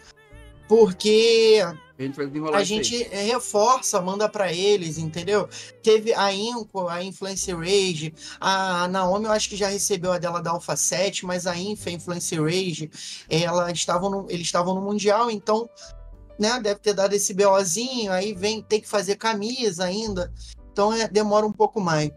porque 0.68 1.59
A 1.99 2.03
gente 2.03 2.16
vai 2.16 2.26
desenrolar 2.26 2.57
a 2.57 2.61
aí. 2.61 2.64
gente 2.64 3.03
eh, 3.05 3.22
reforça, 3.24 4.01
manda 4.01 4.28
pra 4.28 4.53
eles, 4.53 4.99
entendeu? 4.99 5.49
Teve 5.82 6.12
a 6.14 6.32
Inco, 6.32 6.88
a 6.88 7.03
Influencer 7.03 7.57
Rage, 7.57 8.14
a 8.40 8.88
Naomi 8.88 9.26
eu 9.26 9.32
acho 9.32 9.49
que 9.49 9.57
já 9.57 9.68
recebeu 9.68 10.12
a 10.12 10.18
dela 10.18 10.40
da 10.40 10.51
Alpha 10.51 10.76
7, 10.76 11.26
mas 11.26 11.47
a 11.47 11.57
Infa, 11.57 11.90
a 11.90 11.93
Influencer 11.93 12.43
Rage, 12.43 12.90
ela 13.28 13.70
estavam 13.70 14.11
no, 14.11 14.26
eles 14.30 14.47
estavam 14.47 14.74
no 14.74 14.80
Mundial, 14.80 15.30
então, 15.30 15.68
né, 16.38 16.59
deve 16.61 16.80
ter 16.80 16.95
dado 16.95 17.12
esse 17.12 17.34
BOzinho, 17.34 18.11
aí 18.12 18.32
vem, 18.32 18.62
tem 18.62 18.80
que 18.80 18.88
fazer 18.88 19.16
camisa 19.16 19.84
ainda, 19.84 20.32
então 20.72 20.93
é, 20.93 21.07
demora 21.09 21.47
um 21.47 21.53
pouco 21.53 21.80
mais. 21.80 22.11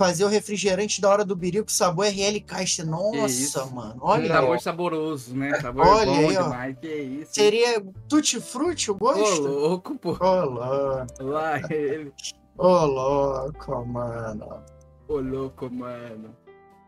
Fazer 0.00 0.24
o 0.24 0.28
refrigerante 0.28 0.98
da 0.98 1.10
hora 1.10 1.26
do 1.26 1.36
birico, 1.36 1.70
sabor 1.70 2.06
RL 2.06 2.40
Caixa. 2.40 2.82
Nossa, 2.86 3.66
mano, 3.66 3.96
Um 4.02 4.06
olha. 4.06 4.28
sabor 4.32 4.58
saboroso, 4.60 5.36
né? 5.36 5.50
Sabor 5.60 5.86
Olha 5.86 6.06
bom 6.06 6.16
aí, 6.30 6.36
ó. 6.38 6.42
demais. 6.44 6.76
Que 6.80 6.94
isso. 6.94 7.34
Seria 7.34 7.84
tutti-frutti 8.08 8.90
o 8.90 8.94
Ô, 8.94 8.96
gosto? 8.96 9.42
louco, 9.42 9.98
pô. 9.98 10.12
Ô, 10.18 10.44
louco. 10.46 11.06
Lá 11.22 11.60
ele. 11.68 12.10
Ô, 12.56 12.86
louco, 12.86 13.84
mano. 13.86 14.62
Ô, 15.06 15.16
louco, 15.20 15.68
mano. 15.70 16.34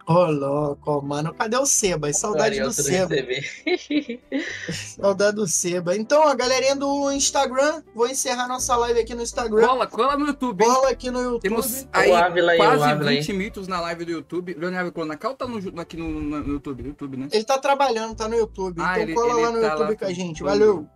Ô, 0.07 0.24
louco, 0.24 1.00
mano. 1.00 1.32
Cadê 1.34 1.57
o 1.57 1.64
Seba? 1.64 2.12
Saudade 2.12 2.57
do 2.59 2.66
Ariel, 2.66 2.72
Seba. 2.72 3.14
Saudade 5.00 5.36
do 5.36 5.46
Seba. 5.46 5.96
Então, 5.96 6.26
a 6.26 6.34
galerinha 6.34 6.74
do 6.74 7.12
Instagram, 7.12 7.82
vou 7.94 8.09
encerrar 8.09 8.48
nossa 8.48 8.76
live 8.76 8.98
aqui 8.98 9.14
no 9.14 9.22
Instagram. 9.22 9.66
Cola, 9.66 9.86
cola 9.86 10.16
no 10.16 10.26
YouTube? 10.26 10.64
Bola 10.64 10.90
aqui 10.90 11.11
no 11.11 11.20
YouTube. 11.22 11.42
Temos 11.42 11.86
aí 11.92 12.11
o 12.11 12.16
Ávila 12.16 12.53
aí, 12.53 12.59
o 12.59 12.62
quase 12.62 12.82
Ávila 12.82 13.11
aí. 13.11 13.16
20 13.18 13.32
mitos 13.32 13.68
na 13.68 13.80
live 13.80 14.05
do 14.05 14.11
YouTube. 14.11 14.55
Leonardo 14.55 14.92
ou 14.96 15.34
tá 15.34 15.46
no, 15.46 15.80
aqui 15.80 15.96
no, 15.96 16.09
no, 16.09 16.53
YouTube? 16.53 16.82
No 16.82 16.88
YouTube, 16.88 17.16
né? 17.16 17.28
Ele 17.30 17.44
tá 17.44 17.59
trabalhando, 17.59 18.16
tá 18.16 18.28
no 18.28 18.34
YouTube. 18.34 18.80
Ah, 18.82 18.92
então 18.94 19.03
ele- 19.03 19.14
cola 19.14 19.32
ele 19.34 19.40
lá 19.42 19.50
no 19.53 19.61
tá 19.61 19.68
YouTube 19.68 19.90
lá 19.90 19.96
com 19.96 20.05
a 20.05 20.12
gente. 20.12 20.38
com- 20.42 20.48
Valeu. 20.48 20.88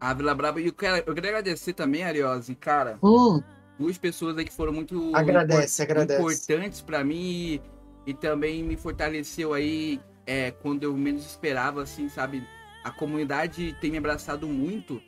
Ávila 0.00 0.34
Braba. 0.34 0.60
E 0.60 0.66
eu 0.68 0.72
quero, 0.72 1.02
eu 1.06 1.14
queria 1.14 1.30
agradecer 1.30 1.74
também, 1.74 2.02
Ariose, 2.04 2.54
cara, 2.54 2.98
Hum, 3.02 3.42
duas 3.80 3.96
pessoas 3.96 4.36
aí 4.36 4.44
que 4.44 4.52
foram 4.52 4.72
muito 4.72 5.10
agradece, 5.14 5.82
agradece. 5.82 6.20
importantes 6.20 6.82
pra 6.82 7.02
mim 7.02 7.60
e, 8.06 8.10
e 8.10 8.14
também 8.14 8.62
me 8.62 8.76
fortaleceu 8.76 9.54
aí 9.54 9.98
é, 10.26 10.50
quando 10.50 10.84
eu 10.84 10.94
menos 10.94 11.24
esperava, 11.24 11.82
assim, 11.82 12.08
sabe? 12.08 12.46
A 12.84 12.90
comunidade 12.90 13.74
tem 13.80 13.90
me 13.90 13.98
abraçado 13.98 14.46
muito 14.46 15.00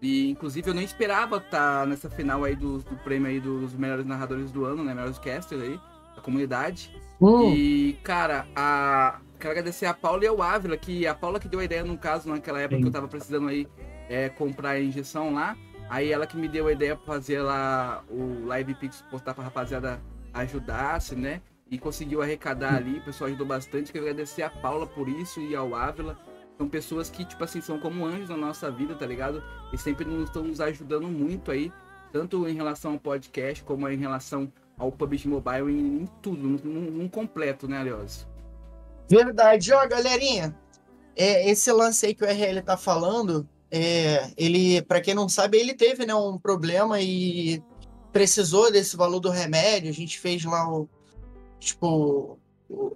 e 0.00 0.30
inclusive 0.30 0.68
eu 0.68 0.74
não 0.74 0.82
esperava 0.82 1.36
estar 1.36 1.86
nessa 1.86 2.08
final 2.08 2.44
aí 2.44 2.56
do, 2.56 2.78
do 2.78 2.96
prêmio 3.04 3.28
aí 3.28 3.40
dos 3.40 3.74
melhores 3.74 4.06
narradores 4.06 4.50
do 4.50 4.64
ano, 4.64 4.82
né? 4.82 4.94
Melhores 4.94 5.18
casters 5.18 5.60
aí, 5.62 5.78
da 6.16 6.22
comunidade. 6.22 6.90
Hum, 7.20 7.54
E, 7.54 7.98
cara, 8.02 8.46
a... 8.56 9.20
quero 9.38 9.52
agradecer 9.52 9.86
a 9.86 9.94
Paula 9.94 10.24
e 10.24 10.26
ao 10.26 10.42
Ávila, 10.42 10.76
que 10.76 11.06
a 11.06 11.14
Paula 11.14 11.38
que 11.38 11.48
deu 11.48 11.60
a 11.60 11.64
ideia, 11.64 11.84
no 11.84 11.96
caso, 11.98 12.28
naquela 12.28 12.60
época 12.60 12.76
Sim. 12.76 12.82
que 12.82 12.88
eu 12.88 12.92
tava 12.92 13.08
precisando 13.08 13.48
aí 13.48 13.66
é, 14.08 14.28
comprar 14.30 14.70
a 14.70 14.80
injeção 14.80 15.32
lá. 15.34 15.56
Aí 15.88 16.10
ela 16.10 16.26
que 16.26 16.36
me 16.36 16.48
deu 16.48 16.66
a 16.66 16.72
ideia 16.72 16.96
pra 16.96 17.06
fazer 17.06 17.40
lá 17.40 18.02
o 18.08 18.46
Live 18.46 18.74
Pix, 18.74 19.02
postar 19.10 19.34
pra 19.34 19.44
rapaziada 19.44 20.00
ajudasse, 20.32 21.14
né? 21.14 21.40
E 21.70 21.78
conseguiu 21.78 22.22
arrecadar 22.22 22.74
ali, 22.74 22.98
o 22.98 23.04
pessoal 23.04 23.28
ajudou 23.28 23.46
bastante. 23.46 23.92
Quero 23.92 24.04
agradecer 24.04 24.42
a 24.42 24.50
Paula 24.50 24.86
por 24.86 25.08
isso 25.08 25.40
e 25.40 25.54
ao 25.54 25.74
Ávila. 25.74 26.18
São 26.56 26.68
pessoas 26.68 27.10
que, 27.10 27.24
tipo 27.24 27.42
assim, 27.42 27.60
são 27.60 27.78
como 27.78 28.04
anjos 28.04 28.28
na 28.28 28.36
nossa 28.36 28.70
vida, 28.70 28.94
tá 28.94 29.06
ligado? 29.06 29.42
E 29.72 29.78
sempre 29.78 30.04
nos 30.04 30.24
estão 30.24 30.44
nos 30.44 30.60
ajudando 30.60 31.08
muito 31.08 31.50
aí, 31.50 31.72
tanto 32.12 32.46
em 32.48 32.54
relação 32.54 32.92
ao 32.92 32.98
podcast, 32.98 33.64
como 33.64 33.88
em 33.88 33.96
relação 33.96 34.52
ao 34.78 34.92
PUBG 34.92 35.28
Mobile, 35.28 35.72
em, 35.72 36.02
em 36.02 36.06
tudo, 36.22 36.46
num, 36.46 36.80
num 36.90 37.08
completo, 37.08 37.66
né, 37.66 37.78
Aliose? 37.78 38.26
Verdade. 39.08 39.72
Ó, 39.72 39.86
galerinha, 39.88 40.56
é, 41.16 41.50
esse 41.50 41.70
lance 41.72 42.06
aí 42.06 42.14
que 42.14 42.24
o 42.24 42.28
RL 42.28 42.62
tá 42.62 42.76
falando, 42.76 43.48
é, 43.76 44.30
ele, 44.36 44.80
para 44.82 45.00
quem 45.00 45.14
não 45.14 45.28
sabe, 45.28 45.58
ele 45.58 45.74
teve 45.74 46.06
né, 46.06 46.14
um 46.14 46.38
problema 46.38 47.00
e 47.00 47.60
precisou 48.12 48.70
desse 48.70 48.96
valor 48.96 49.18
do 49.18 49.30
remédio. 49.30 49.90
A 49.90 49.92
gente 49.92 50.20
fez 50.20 50.44
lá 50.44 50.72
o, 50.72 50.88
tipo, 51.58 52.38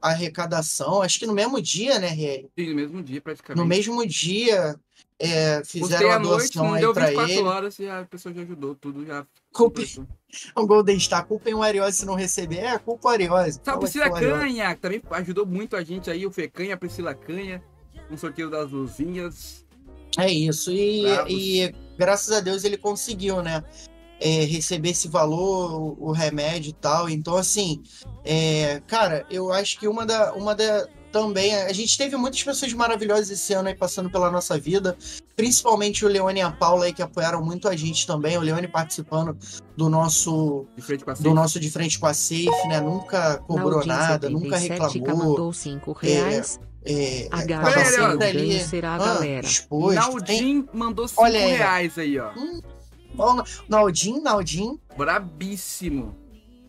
a 0.00 0.10
arrecadação, 0.10 1.02
acho 1.02 1.18
que 1.18 1.26
no 1.26 1.32
mesmo 1.32 1.60
dia, 1.60 1.98
né, 1.98 2.10
RL? 2.10 2.48
Sim, 2.56 2.68
no 2.68 2.74
mesmo 2.76 3.02
dia, 3.02 3.20
praticamente. 3.20 3.60
No 3.60 3.66
mesmo 3.66 4.06
dia, 4.06 4.78
é, 5.18 5.64
fizeram 5.64 6.12
a 6.12 6.18
noite, 6.20 6.54
doação 6.54 6.72
aí 6.72 6.86
24 6.86 7.32
ele. 7.32 7.42
horas 7.42 7.78
e 7.80 7.88
a 7.88 8.04
pessoa 8.04 8.32
já 8.32 8.42
ajudou, 8.42 8.76
tudo 8.76 9.04
já 9.04 9.26
Culpe, 9.52 9.84
o 10.54 10.64
Golden 10.64 11.00
Star, 11.00 11.26
culpem 11.26 11.54
o 11.54 11.62
Ariose 11.64 11.96
se 11.96 12.06
não 12.06 12.14
receber. 12.14 12.58
É, 12.58 12.78
culpa 12.78 13.08
o 13.08 13.10
Ariose. 13.10 13.54
Salve 13.54 13.64
Fala 13.64 13.78
Priscila 13.80 14.04
Ariose. 14.04 14.40
Canha, 14.40 14.74
que 14.76 14.80
também 14.80 15.02
ajudou 15.10 15.44
muito 15.44 15.74
a 15.74 15.82
gente 15.82 16.08
aí, 16.08 16.24
o 16.24 16.30
Fecanha, 16.30 16.74
a 16.74 16.78
Priscila 16.78 17.16
Canha, 17.16 17.60
no 18.08 18.16
sorteio 18.16 18.48
das 18.48 18.70
luzinhas. 18.70 19.66
É 20.16 20.30
isso. 20.30 20.70
E, 20.70 21.04
e 21.28 21.74
graças 21.98 22.30
a 22.30 22.40
Deus 22.40 22.64
ele 22.64 22.76
conseguiu, 22.76 23.42
né? 23.42 23.64
é, 24.20 24.44
receber 24.44 24.90
esse 24.90 25.08
valor, 25.08 25.80
o, 25.80 26.08
o 26.08 26.12
remédio 26.12 26.70
e 26.70 26.72
tal. 26.72 27.08
Então, 27.08 27.36
assim, 27.36 27.82
é, 28.24 28.82
cara, 28.86 29.24
eu 29.30 29.52
acho 29.52 29.78
que 29.78 29.86
uma, 29.86 30.04
da, 30.04 30.32
uma 30.34 30.54
da, 30.54 30.86
também. 31.12 31.54
A 31.54 31.72
gente 31.72 31.96
teve 31.96 32.16
muitas 32.16 32.42
pessoas 32.42 32.72
maravilhosas 32.72 33.30
esse 33.30 33.52
ano 33.52 33.68
aí 33.68 33.74
passando 33.74 34.10
pela 34.10 34.30
nossa 34.30 34.58
vida, 34.58 34.96
principalmente 35.36 36.04
o 36.04 36.08
Leone 36.08 36.40
e 36.40 36.42
a 36.42 36.50
Paula 36.50 36.86
aí 36.86 36.92
que 36.92 37.02
apoiaram 37.02 37.42
muito 37.42 37.68
a 37.68 37.76
gente 37.76 38.06
também. 38.06 38.36
O 38.36 38.40
Leone 38.40 38.68
participando 38.68 39.36
do 39.76 39.88
nosso 39.88 40.66
De 40.76 40.82
frente 40.82 41.04
com 41.04 41.10
a 41.10 41.14
do 41.14 41.34
nosso 41.34 41.60
de 41.60 41.70
frente 41.70 41.98
com 41.98 42.06
a 42.06 42.14
Safe, 42.14 42.68
né? 42.68 42.80
Nunca 42.80 43.38
cobrou 43.38 43.84
nada, 43.86 44.28
nunca 44.28 44.58
77 44.58 44.98
reclamou. 44.98 45.30
mandou 45.30 45.52
5 45.52 45.92
reais. 45.92 46.60
É, 46.62 46.67
A 47.30 47.36
tava 47.38 47.46
galera 47.46 48.28
ali. 48.28 48.60
será 48.60 48.92
a 48.92 48.94
ah, 48.94 48.98
galera. 48.98 49.46
exposto. 49.46 50.24
Tem- 50.24 50.54
Naldin 50.54 50.68
mandou 50.72 51.08
5 51.08 51.22
Olha 51.22 51.38
aí. 51.38 51.52
reais 51.52 51.98
aí, 51.98 52.18
ó. 52.18 52.30
Ó, 53.18 53.44
Naldin, 53.68 54.20
Naldin. 54.20 54.78
Brabíssimo. 54.96 56.14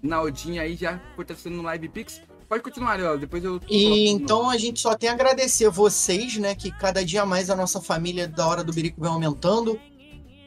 Naldin 0.01 0.59
aí 0.59 0.75
já 0.75 0.99
fortalecendo 1.15 1.57
no 1.57 1.63
Live 1.63 1.89
Pix. 1.89 2.21
Pode 2.47 2.63
continuar, 2.63 2.99
ó. 3.01 3.15
Depois 3.15 3.43
eu. 3.43 3.61
E 3.69 4.09
então 4.09 4.49
a 4.49 4.57
gente 4.57 4.79
só 4.79 4.95
tem 4.95 5.09
a 5.09 5.13
agradecer 5.13 5.69
vocês, 5.69 6.37
né? 6.37 6.55
Que 6.55 6.71
cada 6.71 7.05
dia 7.05 7.25
mais 7.25 7.49
a 7.49 7.55
nossa 7.55 7.79
família 7.79 8.27
da 8.27 8.47
Hora 8.47 8.63
do 8.63 8.73
Birico 8.73 8.99
vem 8.99 9.11
aumentando. 9.11 9.79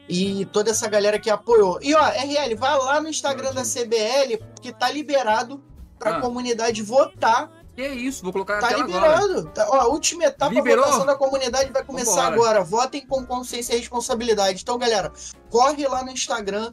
E 0.09 0.45
toda 0.51 0.71
essa 0.71 0.87
galera 0.89 1.17
que 1.17 1.29
apoiou. 1.29 1.79
E 1.81 1.95
ó, 1.95 2.03
RL, 2.03 2.55
vai 2.55 2.77
lá 2.77 2.99
no 3.01 3.07
Instagram 3.07 3.53
da 3.53 3.63
CBL, 3.63 4.37
que 4.61 4.73
tá 4.73 4.91
liberado 4.91 5.63
pra 5.97 6.17
Ah. 6.17 6.21
comunidade 6.21 6.81
votar. 6.81 7.49
Que 7.75 7.87
isso, 7.87 8.21
vou 8.23 8.31
colocar 8.31 8.55
na 8.55 8.61
Tá 8.61 8.67
tela 8.69 8.83
agora. 8.83 9.15
liberado. 9.21 9.49
Tá- 9.49 9.67
ó, 9.69 9.75
a 9.81 9.87
última 9.87 10.25
etapa 10.25 10.53
Liberou? 10.53 10.81
da 10.85 10.91
votação 10.91 11.05
da 11.07 11.15
comunidade 11.15 11.71
vai 11.71 11.83
começar 11.83 12.29
Vambora. 12.29 12.51
agora. 12.59 12.63
Votem 12.63 13.05
com 13.07 13.25
consciência 13.25 13.73
e 13.73 13.79
responsabilidade. 13.79 14.61
Então, 14.61 14.77
galera, 14.77 15.11
corre 15.49 15.87
lá 15.87 16.03
no 16.03 16.11
Instagram, 16.11 16.71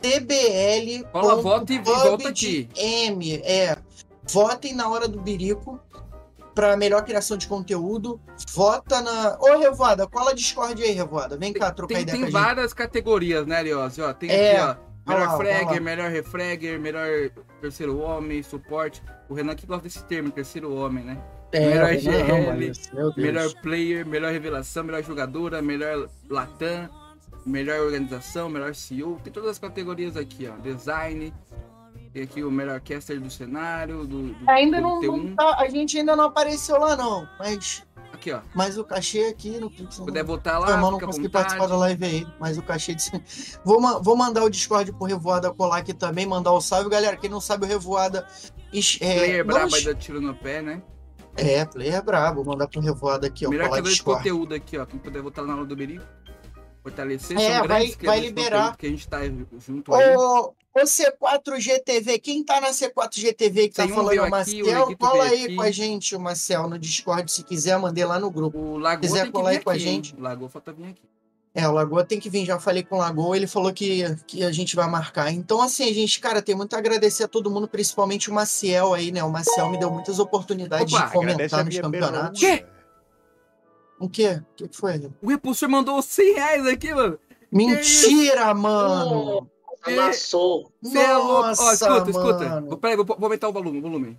tbl. 0.00 1.04
Cola, 1.10 1.36
volta 1.36 1.72
e 1.72 1.78
volta 1.78 2.28
aqui. 2.28 2.68
M, 2.76 3.36
é. 3.44 3.76
Votem 4.30 4.74
na 4.74 4.88
hora 4.88 5.08
do 5.08 5.20
Birico 5.20 5.80
para 6.54 6.76
melhor 6.76 7.02
criação 7.02 7.36
de 7.36 7.48
conteúdo. 7.48 8.20
Vota 8.52 9.00
na. 9.00 9.38
Ô, 9.40 9.58
Revoada, 9.58 10.06
cola 10.06 10.34
Discord 10.34 10.82
aí, 10.82 10.92
Revoada. 10.92 11.36
Vem 11.36 11.52
cá 11.52 11.70
trocar 11.70 11.94
Tem, 11.94 12.02
ideia 12.02 12.12
tem 12.18 12.30
com 12.30 12.36
a 12.36 12.40
gente. 12.40 12.48
várias 12.54 12.72
categorias, 12.74 13.46
né, 13.46 13.62
Liose? 13.62 14.00
Ó, 14.02 14.12
tem 14.12 14.30
É. 14.30 14.60
aqui, 14.60 14.70
ó. 14.80 14.91
Melhor 15.06 15.26
lá. 15.28 15.36
fragger, 15.36 15.82
melhor 15.82 16.10
refragger, 16.10 16.78
melhor 16.80 17.08
terceiro 17.60 17.98
homem, 17.98 18.42
suporte. 18.42 19.02
O 19.28 19.34
Renan 19.34 19.54
que 19.54 19.66
gosta 19.66 19.84
desse 19.84 20.04
termo, 20.04 20.30
terceiro 20.30 20.74
homem, 20.74 21.04
né? 21.04 21.18
É, 21.52 21.60
melhor 21.68 21.92
não, 21.92 22.56
GL. 22.58 22.72
Melhor 23.16 23.52
player, 23.62 24.06
melhor 24.06 24.32
revelação, 24.32 24.84
melhor 24.84 25.02
jogadora, 25.02 25.60
melhor 25.60 26.08
Latam, 26.30 26.88
melhor 27.44 27.80
organização, 27.80 28.48
melhor 28.48 28.74
CEO. 28.74 29.20
Tem 29.22 29.32
todas 29.32 29.50
as 29.50 29.58
categorias 29.58 30.16
aqui, 30.16 30.48
ó. 30.48 30.56
Design. 30.60 31.32
Tem 32.12 32.22
aqui 32.24 32.42
o 32.44 32.50
melhor 32.50 32.78
caster 32.80 33.18
do 33.18 33.30
cenário, 33.30 34.06
do, 34.06 34.34
do 34.34 34.50
Ainda 34.50 34.76
do 34.76 34.82
não, 34.82 35.00
T1. 35.00 35.16
não 35.28 35.34
tá- 35.34 35.56
a 35.58 35.68
gente 35.68 35.98
ainda 35.98 36.14
não 36.14 36.24
apareceu 36.24 36.78
lá, 36.78 36.94
não. 36.94 37.26
Mas, 37.38 37.82
Aqui, 38.12 38.30
ó. 38.32 38.40
mas 38.54 38.76
o 38.78 38.84
cachê 38.84 39.24
aqui 39.24 39.58
no 39.58 39.70
Pix. 39.70 39.94
Se 39.96 40.04
puder 40.04 40.22
botar 40.22 40.58
lá, 40.58 40.76
não 40.76 40.96
à 40.96 41.00
consegui 41.00 41.28
participar 41.28 41.66
da 41.66 41.76
live 41.76 42.04
aí, 42.04 42.26
mas 42.38 42.58
o 42.58 42.62
cachê 42.62 42.94
de. 42.94 43.10
Vou, 43.64 43.80
ma- 43.80 43.98
vou 43.98 44.14
mandar 44.16 44.44
o 44.44 44.50
Discord 44.50 44.92
pro 44.92 45.06
Revoada 45.06 45.52
colar 45.52 45.78
aqui 45.78 45.92
também, 45.94 46.26
mandar 46.26 46.52
o 46.52 46.60
salve. 46.60 46.88
Galera, 46.90 47.16
quem 47.16 47.30
não 47.30 47.40
sabe, 47.40 47.64
o 47.64 47.68
Revoada. 47.68 48.26
É, 49.00 49.14
Player 49.16 49.44
não 49.46 49.54
brabo 49.54 49.68
es- 49.68 49.74
aí 49.74 49.84
dá 49.84 49.94
tiro 49.98 50.20
no 50.20 50.34
pé, 50.34 50.62
né? 50.62 50.82
é, 51.36 51.64
player 51.64 52.02
brabo. 52.04 52.42
Vou 52.44 52.52
mandar 52.52 52.68
pro 52.68 52.80
Revoada 52.80 53.26
aqui, 53.26 53.46
ó. 53.46 53.50
Melhor 53.50 53.68
colar 53.70 53.80
de 53.82 54.02
conteúdo 54.02 54.54
aqui, 54.54 54.78
ó. 54.78 54.86
Quem 54.86 54.98
puder 54.98 55.22
botar 55.22 55.42
na 55.42 55.54
aula 55.54 55.64
do 55.66 55.74
Berico. 55.74 56.04
Fortalecer. 56.82 57.38
É, 57.40 57.66
vai- 57.66 57.94
vai 58.02 58.20
liberar. 58.20 58.76
Que 58.76 58.86
a 58.86 58.90
gente 58.90 59.08
tá 59.08 59.18
junto 59.58 59.94
aí. 59.94 60.16
Ô, 60.16 60.52
ô 60.74 60.80
C4GTV, 60.80 62.20
quem 62.20 62.42
tá 62.44 62.60
na 62.60 62.70
C4GTV 62.70 63.68
que 63.68 63.74
tá 63.74 63.84
um 63.84 63.88
falando 63.88 64.14
é 64.14 64.20
o 64.20 64.22
aqui, 64.22 64.30
Marcel, 64.30 64.96
cola 64.96 65.24
aí 65.24 65.44
aqui. 65.44 65.56
com 65.56 65.62
a 65.62 65.70
gente, 65.70 66.16
o 66.16 66.20
Marcel, 66.20 66.68
no 66.68 66.78
Discord, 66.78 67.30
se 67.30 67.42
quiser, 67.42 67.78
mandei 67.78 68.04
lá 68.04 68.18
no 68.18 68.30
grupo. 68.30 68.58
O 68.58 68.78
Lagoa 68.78 69.00
quiser 69.00 69.30
colar 69.30 69.50
aí 69.50 69.60
com 69.60 69.70
a 69.70 69.74
aqui, 69.74 69.82
gente. 69.82 70.14
O 70.14 70.20
Lagoa 70.20 70.48
falta 70.48 70.72
vir 70.72 70.86
aqui. 70.86 71.02
É, 71.54 71.68
o 71.68 71.72
Lagoa 71.72 72.02
tem 72.02 72.18
que 72.18 72.30
vir, 72.30 72.46
já 72.46 72.58
falei 72.58 72.82
com 72.82 72.96
o 72.96 72.98
Lagoa, 72.98 73.36
ele 73.36 73.46
falou 73.46 73.70
que, 73.74 74.02
que 74.26 74.42
a 74.42 74.50
gente 74.50 74.74
vai 74.74 74.88
marcar. 74.88 75.30
Então, 75.30 75.60
assim, 75.60 75.84
a 75.84 75.92
gente, 75.92 76.18
cara, 76.18 76.40
tem 76.40 76.54
muito 76.54 76.74
a 76.74 76.78
agradecer 76.78 77.24
a 77.24 77.28
todo 77.28 77.50
mundo, 77.50 77.68
principalmente 77.68 78.30
o 78.30 78.34
Maciel 78.34 78.94
aí, 78.94 79.12
né? 79.12 79.22
O 79.22 79.30
Maciel 79.30 79.68
me 79.70 79.78
deu 79.78 79.90
muitas 79.90 80.18
oportunidades 80.18 80.92
Opa, 80.94 81.06
de 81.06 81.12
comentar 81.12 81.62
nos 81.62 81.78
campeonatos. 81.78 82.40
berrola. 82.40 82.68
O 84.00 84.08
quê? 84.08 84.42
O 84.42 84.56
que 84.56 84.68
que 84.68 84.76
foi? 84.76 85.10
O 85.20 85.28
Repulsor 85.28 85.68
mandou 85.68 86.00
100 86.00 86.34
reais 86.34 86.66
aqui, 86.66 86.92
mano. 86.94 87.18
Mentira, 87.52 88.54
mano! 88.54 89.48
Amassou. 89.84 90.72
Você 90.82 90.98
é 90.98 91.16
louco. 91.16 91.32
Ó, 91.42 91.46
Nossa, 91.48 91.72
escuta, 91.74 92.10
escuta. 92.10 92.48
mano. 92.48 92.68
Vou- 92.68 92.78
Peraí, 92.78 92.96
vou, 92.96 93.04
vou 93.04 93.16
aumentar 93.22 93.48
o 93.48 93.52
volume. 93.52 93.78
o 93.78 93.82
volume. 93.82 94.18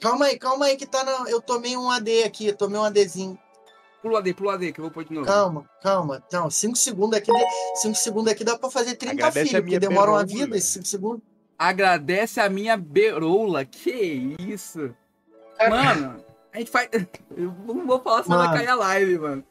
Calma 0.00 0.26
aí, 0.26 0.38
calma 0.38 0.66
aí, 0.66 0.76
que 0.76 0.86
tá 0.86 1.02
na... 1.04 1.30
Eu 1.30 1.40
tomei 1.40 1.76
um 1.76 1.90
AD 1.90 2.24
aqui, 2.24 2.52
tomei 2.52 2.78
um 2.78 2.84
ADzinho. 2.84 3.38
Pula 4.02 4.18
AD, 4.18 4.34
pula 4.34 4.54
AD, 4.54 4.72
que 4.72 4.78
eu 4.80 4.84
vou 4.84 4.90
pôr 4.92 5.04
de 5.04 5.12
novo. 5.14 5.26
Calma, 5.26 5.64
calma. 5.82 6.22
Não, 6.30 6.50
5 6.50 6.76
segundos 6.76 7.18
aqui, 7.18 7.32
5 7.76 7.94
segundos 7.94 8.30
aqui 8.30 8.44
dá 8.44 8.58
pra 8.58 8.70
fazer 8.70 8.94
30 8.94 9.14
Agradece 9.14 9.48
filhos, 9.48 9.64
a 9.66 9.68
que 9.68 9.78
demora 9.78 10.10
uma 10.10 10.24
berrola. 10.24 10.44
vida, 10.44 10.56
esses 10.56 10.70
5 10.70 10.86
segundos. 10.86 11.22
Agradece 11.58 12.38
a 12.40 12.48
minha 12.50 12.76
berola. 12.76 13.64
Que 13.64 14.36
isso? 14.38 14.94
Mano, 15.58 16.22
a 16.52 16.58
gente 16.58 16.70
faz. 16.70 16.88
Eu 17.36 17.54
não 17.66 17.86
vou 17.86 18.00
falar, 18.00 18.22
senão 18.22 18.36
vai 18.38 18.58
cair 18.58 18.68
a 18.68 18.74
live, 18.74 19.18
mano. 19.18 19.44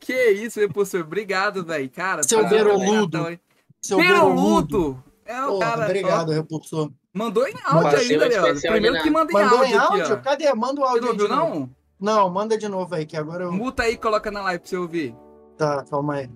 Que 0.00 0.30
isso, 0.32 0.58
Repulsor. 0.60 1.00
Obrigado, 1.02 1.64
velho. 1.64 1.88
Cara, 1.88 2.22
Seu 2.24 2.38
parabéns, 2.42 2.62
beroludo. 2.64 3.18
obrigadão? 3.20 3.45
Seu. 3.86 3.96
Beroludo! 3.98 5.02
É 5.24 5.42
o 5.44 5.48
Porra, 5.48 5.70
cara. 5.70 5.84
obrigado, 5.86 6.32
repulsor. 6.32 6.90
mandou 7.12 7.46
em 7.48 7.54
áudio 7.64 7.74
Mandou 7.82 7.98
ainda, 8.00 8.26
Leandro. 8.28 8.46
especial 8.48 8.72
Primeiro 8.74 9.02
que 9.02 9.10
manda 9.10 9.30
em 9.32 9.34
Mandou 9.34 9.58
áudio, 9.58 9.74
em 9.74 9.78
áudio? 9.78 10.14
aqui. 10.14 10.22
Cadê? 10.24 10.54
Manda 10.54 10.80
o 10.80 10.84
Você 10.84 10.90
áudio 10.90 11.02
não 11.02 11.10
aí 11.10 11.16
de 11.16 11.22
ouviu, 11.22 11.36
não? 11.36 11.70
Não, 11.98 12.30
manda 12.30 12.56
de 12.58 12.68
novo 12.68 12.94
aí, 12.94 13.06
que 13.06 13.16
agora 13.16 13.44
eu... 13.44 13.52
Muta 13.52 13.82
aí 13.84 13.94
e 13.94 13.96
coloca 13.96 14.30
na 14.30 14.42
live 14.42 14.60
pra 14.60 14.68
você 14.68 14.76
ouvir. 14.76 15.16
Tá, 15.56 15.84
calma 15.90 16.14
aí. 16.16 16.30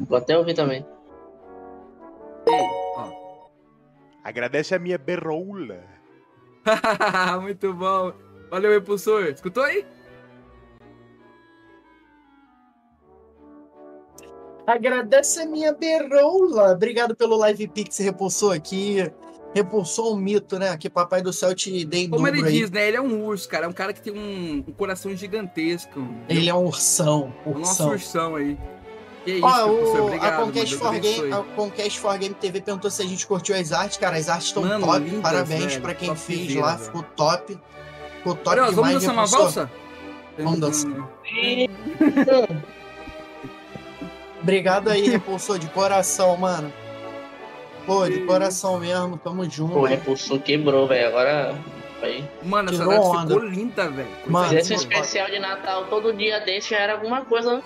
Vou 0.00 0.16
até 0.18 0.36
ouvir 0.36 0.54
também. 0.54 0.84
Ei, 2.48 2.62
ó. 2.96 3.08
Agradece 4.24 4.74
a 4.74 4.78
minha 4.78 4.98
berrola. 4.98 5.80
Muito 7.42 7.72
bom. 7.74 8.12
Valeu, 8.50 8.70
Repulsor. 8.72 9.24
Escutou 9.26 9.62
aí? 9.62 9.86
Agradece 14.66 15.40
a 15.40 15.46
minha 15.46 15.72
berola. 15.72 16.72
Obrigado 16.72 17.14
pelo 17.14 17.36
Live 17.36 17.68
Pix, 17.68 17.98
repulsou 17.98 18.50
aqui. 18.52 19.10
Repulsou 19.54 20.12
um 20.12 20.16
mito, 20.16 20.58
né? 20.58 20.76
Que 20.76 20.90
Papai 20.90 21.22
do 21.22 21.32
Céu 21.32 21.54
te 21.54 21.84
dê 21.84 21.98
em 22.04 22.10
Como 22.10 22.26
ele 22.28 22.44
aí. 22.44 22.52
diz, 22.52 22.70
né? 22.70 22.88
Ele 22.88 22.96
é 22.96 23.00
um 23.00 23.24
urso, 23.24 23.48
cara. 23.48 23.64
É 23.64 23.68
um 23.68 23.72
cara 23.72 23.92
que 23.94 24.02
tem 24.02 24.12
um, 24.12 24.64
um 24.68 24.72
coração 24.72 25.14
gigantesco. 25.16 26.06
Ele 26.28 26.50
é 26.50 26.54
um 26.54 26.66
ursão. 26.66 27.32
o 27.46 27.50
nosso 27.58 27.88
Ursão. 27.88 27.90
ursão 27.92 28.36
aí. 28.36 28.58
Que 29.24 29.32
isso, 29.36 29.46
Ó, 29.46 29.66
o, 29.66 30.04
Obrigado, 30.06 30.34
a, 30.42 30.44
Conquest 30.44 30.72
mano. 30.74 30.84
for 30.92 31.00
Game, 31.00 31.32
a 31.32 31.36
Conquest 31.56 31.98
for 31.98 32.18
Game 32.18 32.34
TV 32.34 32.60
perguntou 32.60 32.90
se 32.90 33.00
a 33.02 33.06
gente 33.06 33.26
curtiu 33.26 33.56
as 33.56 33.72
artes. 33.72 33.96
Cara, 33.96 34.16
as 34.18 34.28
artes 34.28 34.48
estão 34.48 34.62
Mano, 34.62 34.84
top. 34.84 34.98
lindas, 35.00 35.20
Parabéns 35.22 35.76
pra 35.78 35.94
quem 35.94 36.08
Top 36.08 36.20
fez 36.20 36.54
lá. 36.54 36.74
velho. 36.74 36.84
Ficou 36.84 37.02
top. 37.16 37.58
Ficou 38.18 38.34
top 38.34 38.48
Olha, 38.60 38.70
vamos 38.72 38.74
demais. 38.74 38.94
dançar 38.94 39.14
uma 39.14 39.26
valsa? 39.26 39.70
Vamos 40.38 40.60
dançar. 40.60 41.08
Obrigado 44.46 44.90
aí, 44.90 45.08
repulsor, 45.08 45.58
de 45.58 45.66
coração, 45.70 46.36
mano. 46.36 46.72
Pô, 47.84 48.08
de 48.08 48.20
coração 48.20 48.78
mesmo, 48.78 49.18
tamo 49.18 49.42
junto. 49.50 49.72
Pô, 49.72 49.80
o 49.80 49.84
repulsor 49.86 50.38
quebrou, 50.38 50.86
velho. 50.86 51.08
Agora. 51.08 51.58
Aí. 52.00 52.24
Mano, 52.44 52.72
essa 52.72 52.84
arte 52.84 53.06
onda. 53.06 53.34
ficou 53.34 53.48
linda, 53.48 53.90
velho. 53.90 54.08
Mano, 54.24 54.56
esse 54.56 54.72
especial 54.72 55.26
de 55.26 55.40
Natal 55.40 55.86
todo 55.86 56.12
dia 56.12 56.38
desse 56.38 56.70
já 56.70 56.76
era 56.76 56.92
alguma 56.92 57.24
coisa, 57.24 57.56
né? 57.56 57.62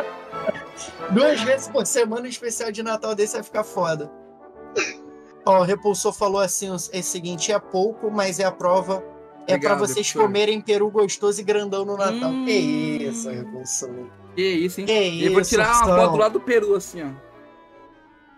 Duas 1.12 1.42
vezes 1.42 1.68
por 1.68 1.84
semana 1.84 2.22
um 2.22 2.26
especial 2.26 2.72
de 2.72 2.82
Natal 2.82 3.14
desse 3.14 3.34
vai 3.34 3.42
ficar 3.42 3.64
foda. 3.64 4.10
Ó, 5.44 5.60
o 5.60 5.64
Repulsor 5.64 6.14
falou 6.14 6.40
assim: 6.40 6.70
o 6.70 6.76
é 6.94 7.00
o 7.00 7.02
seguinte, 7.02 7.52
é 7.52 7.58
pouco, 7.58 8.10
mas 8.10 8.40
é 8.40 8.44
a 8.44 8.52
prova. 8.52 9.04
É 9.46 9.58
pra 9.58 9.74
Obrigado, 9.74 9.78
vocês 9.80 10.14
comerem 10.14 10.62
peru 10.62 10.90
gostoso 10.90 11.42
e 11.42 11.44
grandão 11.44 11.84
no 11.84 11.98
Natal. 11.98 12.30
Hum. 12.30 12.46
Que 12.46 12.52
isso, 12.52 13.28
Repulsor. 13.28 14.08
Que 14.40 14.48
isso, 14.48 14.80
hein? 14.80 14.86
Que 14.86 14.92
isso. 14.92 15.22
E 15.22 15.26
eu 15.26 15.32
vou 15.34 15.42
tirar 15.42 15.84
uma 15.84 15.96
foto 15.96 16.16
lá 16.16 16.28
do 16.28 16.40
Peru, 16.40 16.74
assim, 16.74 17.02
ó. 17.02 17.10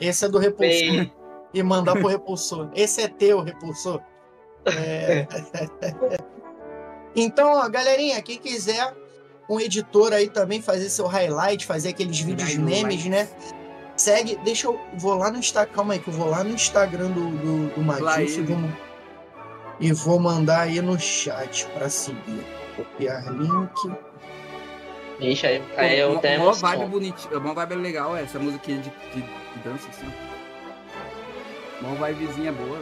Esse 0.01 0.25
é 0.25 0.29
do 0.29 0.39
Repulsor. 0.39 0.69
Ei, 0.69 1.13
E 1.55 1.63
mandar 1.63 1.93
pro 1.93 2.09
Repulsor. 2.09 2.71
Esse 2.75 3.03
é 3.03 3.09
teu, 3.09 3.41
Repulsor. 3.43 4.01
É. 4.65 5.27
então, 7.15 7.53
ó, 7.53 7.69
galerinha, 7.69 8.23
quem 8.23 8.39
quiser 8.39 8.97
um 9.49 9.61
editor 9.61 10.15
aí 10.15 10.31
também 10.31 10.63
fazer 10.63 10.89
seu 10.89 11.07
highlight, 11.07 11.67
fazer 11.67 11.91
aqueles 11.91 12.19
vídeos 12.19 12.57
memes, 12.57 13.05
né? 13.05 13.29
Segue, 13.97 14.37
deixa 14.43 14.67
eu. 14.67 14.81
Vou 14.97 15.15
lá 15.15 15.31
no 15.31 15.39
Instagram. 15.39 15.75
Calma 15.75 15.93
aí, 15.93 16.01
que 16.01 16.09
eu 16.09 16.15
vou 16.15 16.31
lá 16.31 16.43
no 16.43 16.55
Instagram 16.55 17.11
do, 17.11 17.31
do, 17.31 17.75
do 17.75 17.83
Matheus 17.83 18.33
e 18.33 18.41
vou, 18.41 18.59
e 19.79 19.93
vou 19.93 20.19
mandar 20.19 20.63
aí 20.63 20.81
no 20.81 20.99
chat 20.99 21.67
pra 21.75 21.91
seguir. 21.91 22.45
Copiar 22.75 23.31
link. 23.31 24.12
Ixi, 25.23 25.47
aí, 25.47 25.63
aí 25.77 25.99
eu 26.01 26.15
Mó- 26.15 26.21
tenho 26.21 26.35
emoção. 26.43 26.69
vibe 26.71 26.87
bonitinha, 26.91 27.39
mó 27.41 27.55
vibe 27.55 27.75
legal 27.77 28.17
essa 28.17 28.39
musiquinha 28.39 28.79
de, 28.79 28.91
de, 29.15 29.23
de 29.23 29.59
dança, 29.65 29.89
assim. 29.89 30.07
Mó 31.81 31.95
vibezinha 32.07 32.53
boa. 32.53 32.79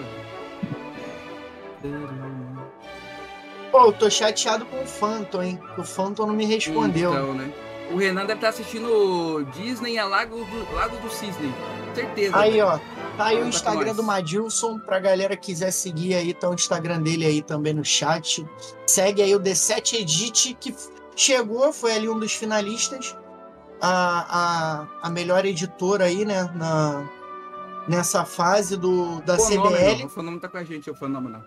Pô, 3.71 3.87
eu 3.87 3.93
tô 3.93 4.11
chateado 4.11 4.67
com 4.67 4.83
o 4.83 4.87
Phantom, 4.87 5.43
hein? 5.43 5.61
O 5.79 5.85
Phantom 5.85 6.27
não 6.27 6.35
me 6.35 6.45
respondeu. 6.45 7.13
Então, 7.13 7.35
né? 7.35 7.53
O 7.93 7.97
Renan 7.97 8.23
deve 8.23 8.35
estar 8.35 8.49
assistindo 8.51 9.45
Disney 9.53 9.99
a 9.99 10.05
Lago 10.07 10.45
do, 10.45 10.75
Lago 10.75 10.97
do 10.99 11.11
Cisne. 11.11 11.53
Certeza. 11.95 12.37
Aí, 12.39 12.61
ó. 12.61 12.79
Tá 13.17 13.27
aí 13.27 13.43
o 13.43 13.47
Instagram 13.49 13.95
do 13.95 14.03
Madilson, 14.03 14.79
pra 14.79 14.99
galera 14.99 15.37
que 15.37 15.47
quiser 15.47 15.71
seguir 15.73 16.15
aí, 16.15 16.33
tá 16.33 16.49
o 16.49 16.55
Instagram 16.55 17.03
dele 17.03 17.27
aí 17.27 17.43
também 17.43 17.73
no 17.75 17.85
chat. 17.85 18.47
Segue 18.87 19.23
aí 19.23 19.35
o 19.35 19.41
D7 19.41 19.95
Edit, 20.01 20.57
que 20.59 20.75
chegou, 21.21 21.73
foi 21.73 21.93
ali 21.93 22.09
um 22.09 22.19
dos 22.19 22.33
finalistas. 22.35 23.17
A, 23.83 24.83
a, 25.03 25.07
a 25.07 25.11
melhor 25.11 25.45
editora 25.47 26.05
aí, 26.05 26.25
né, 26.25 26.51
na, 26.55 27.09
nessa 27.89 28.25
fase 28.27 28.77
do, 28.77 29.21
da 29.23 29.39
Fenômeno. 29.39 29.77
CBL. 29.95 30.05
O 30.05 30.09
Fenômeno 30.09 30.41
tá 30.41 30.49
com 30.49 30.59
a 30.59 30.65
gente, 30.65 30.89
é 30.89 30.93
o 30.93 30.95
Fenômeno. 30.95 31.43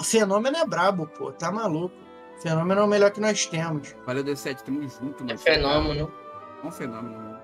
O 0.00 0.04
Fenômeno 0.04 0.56
é 0.56 0.64
brabo, 0.66 1.06
pô, 1.06 1.30
tá 1.32 1.52
maluco. 1.52 1.94
O 2.38 2.40
Fenômeno 2.42 2.80
é 2.80 2.84
o 2.84 2.86
melhor 2.88 3.10
que 3.10 3.20
nós 3.20 3.44
temos. 3.46 3.94
Valeu, 4.06 4.24
D7, 4.24 4.60
tamo 4.62 4.80
junto, 4.88 5.22
É 5.22 5.26
mano. 5.26 5.38
fenômeno. 5.38 6.12
É 6.62 6.66
um 6.66 6.70
fenômeno, 6.70 7.14
mano. 7.18 7.38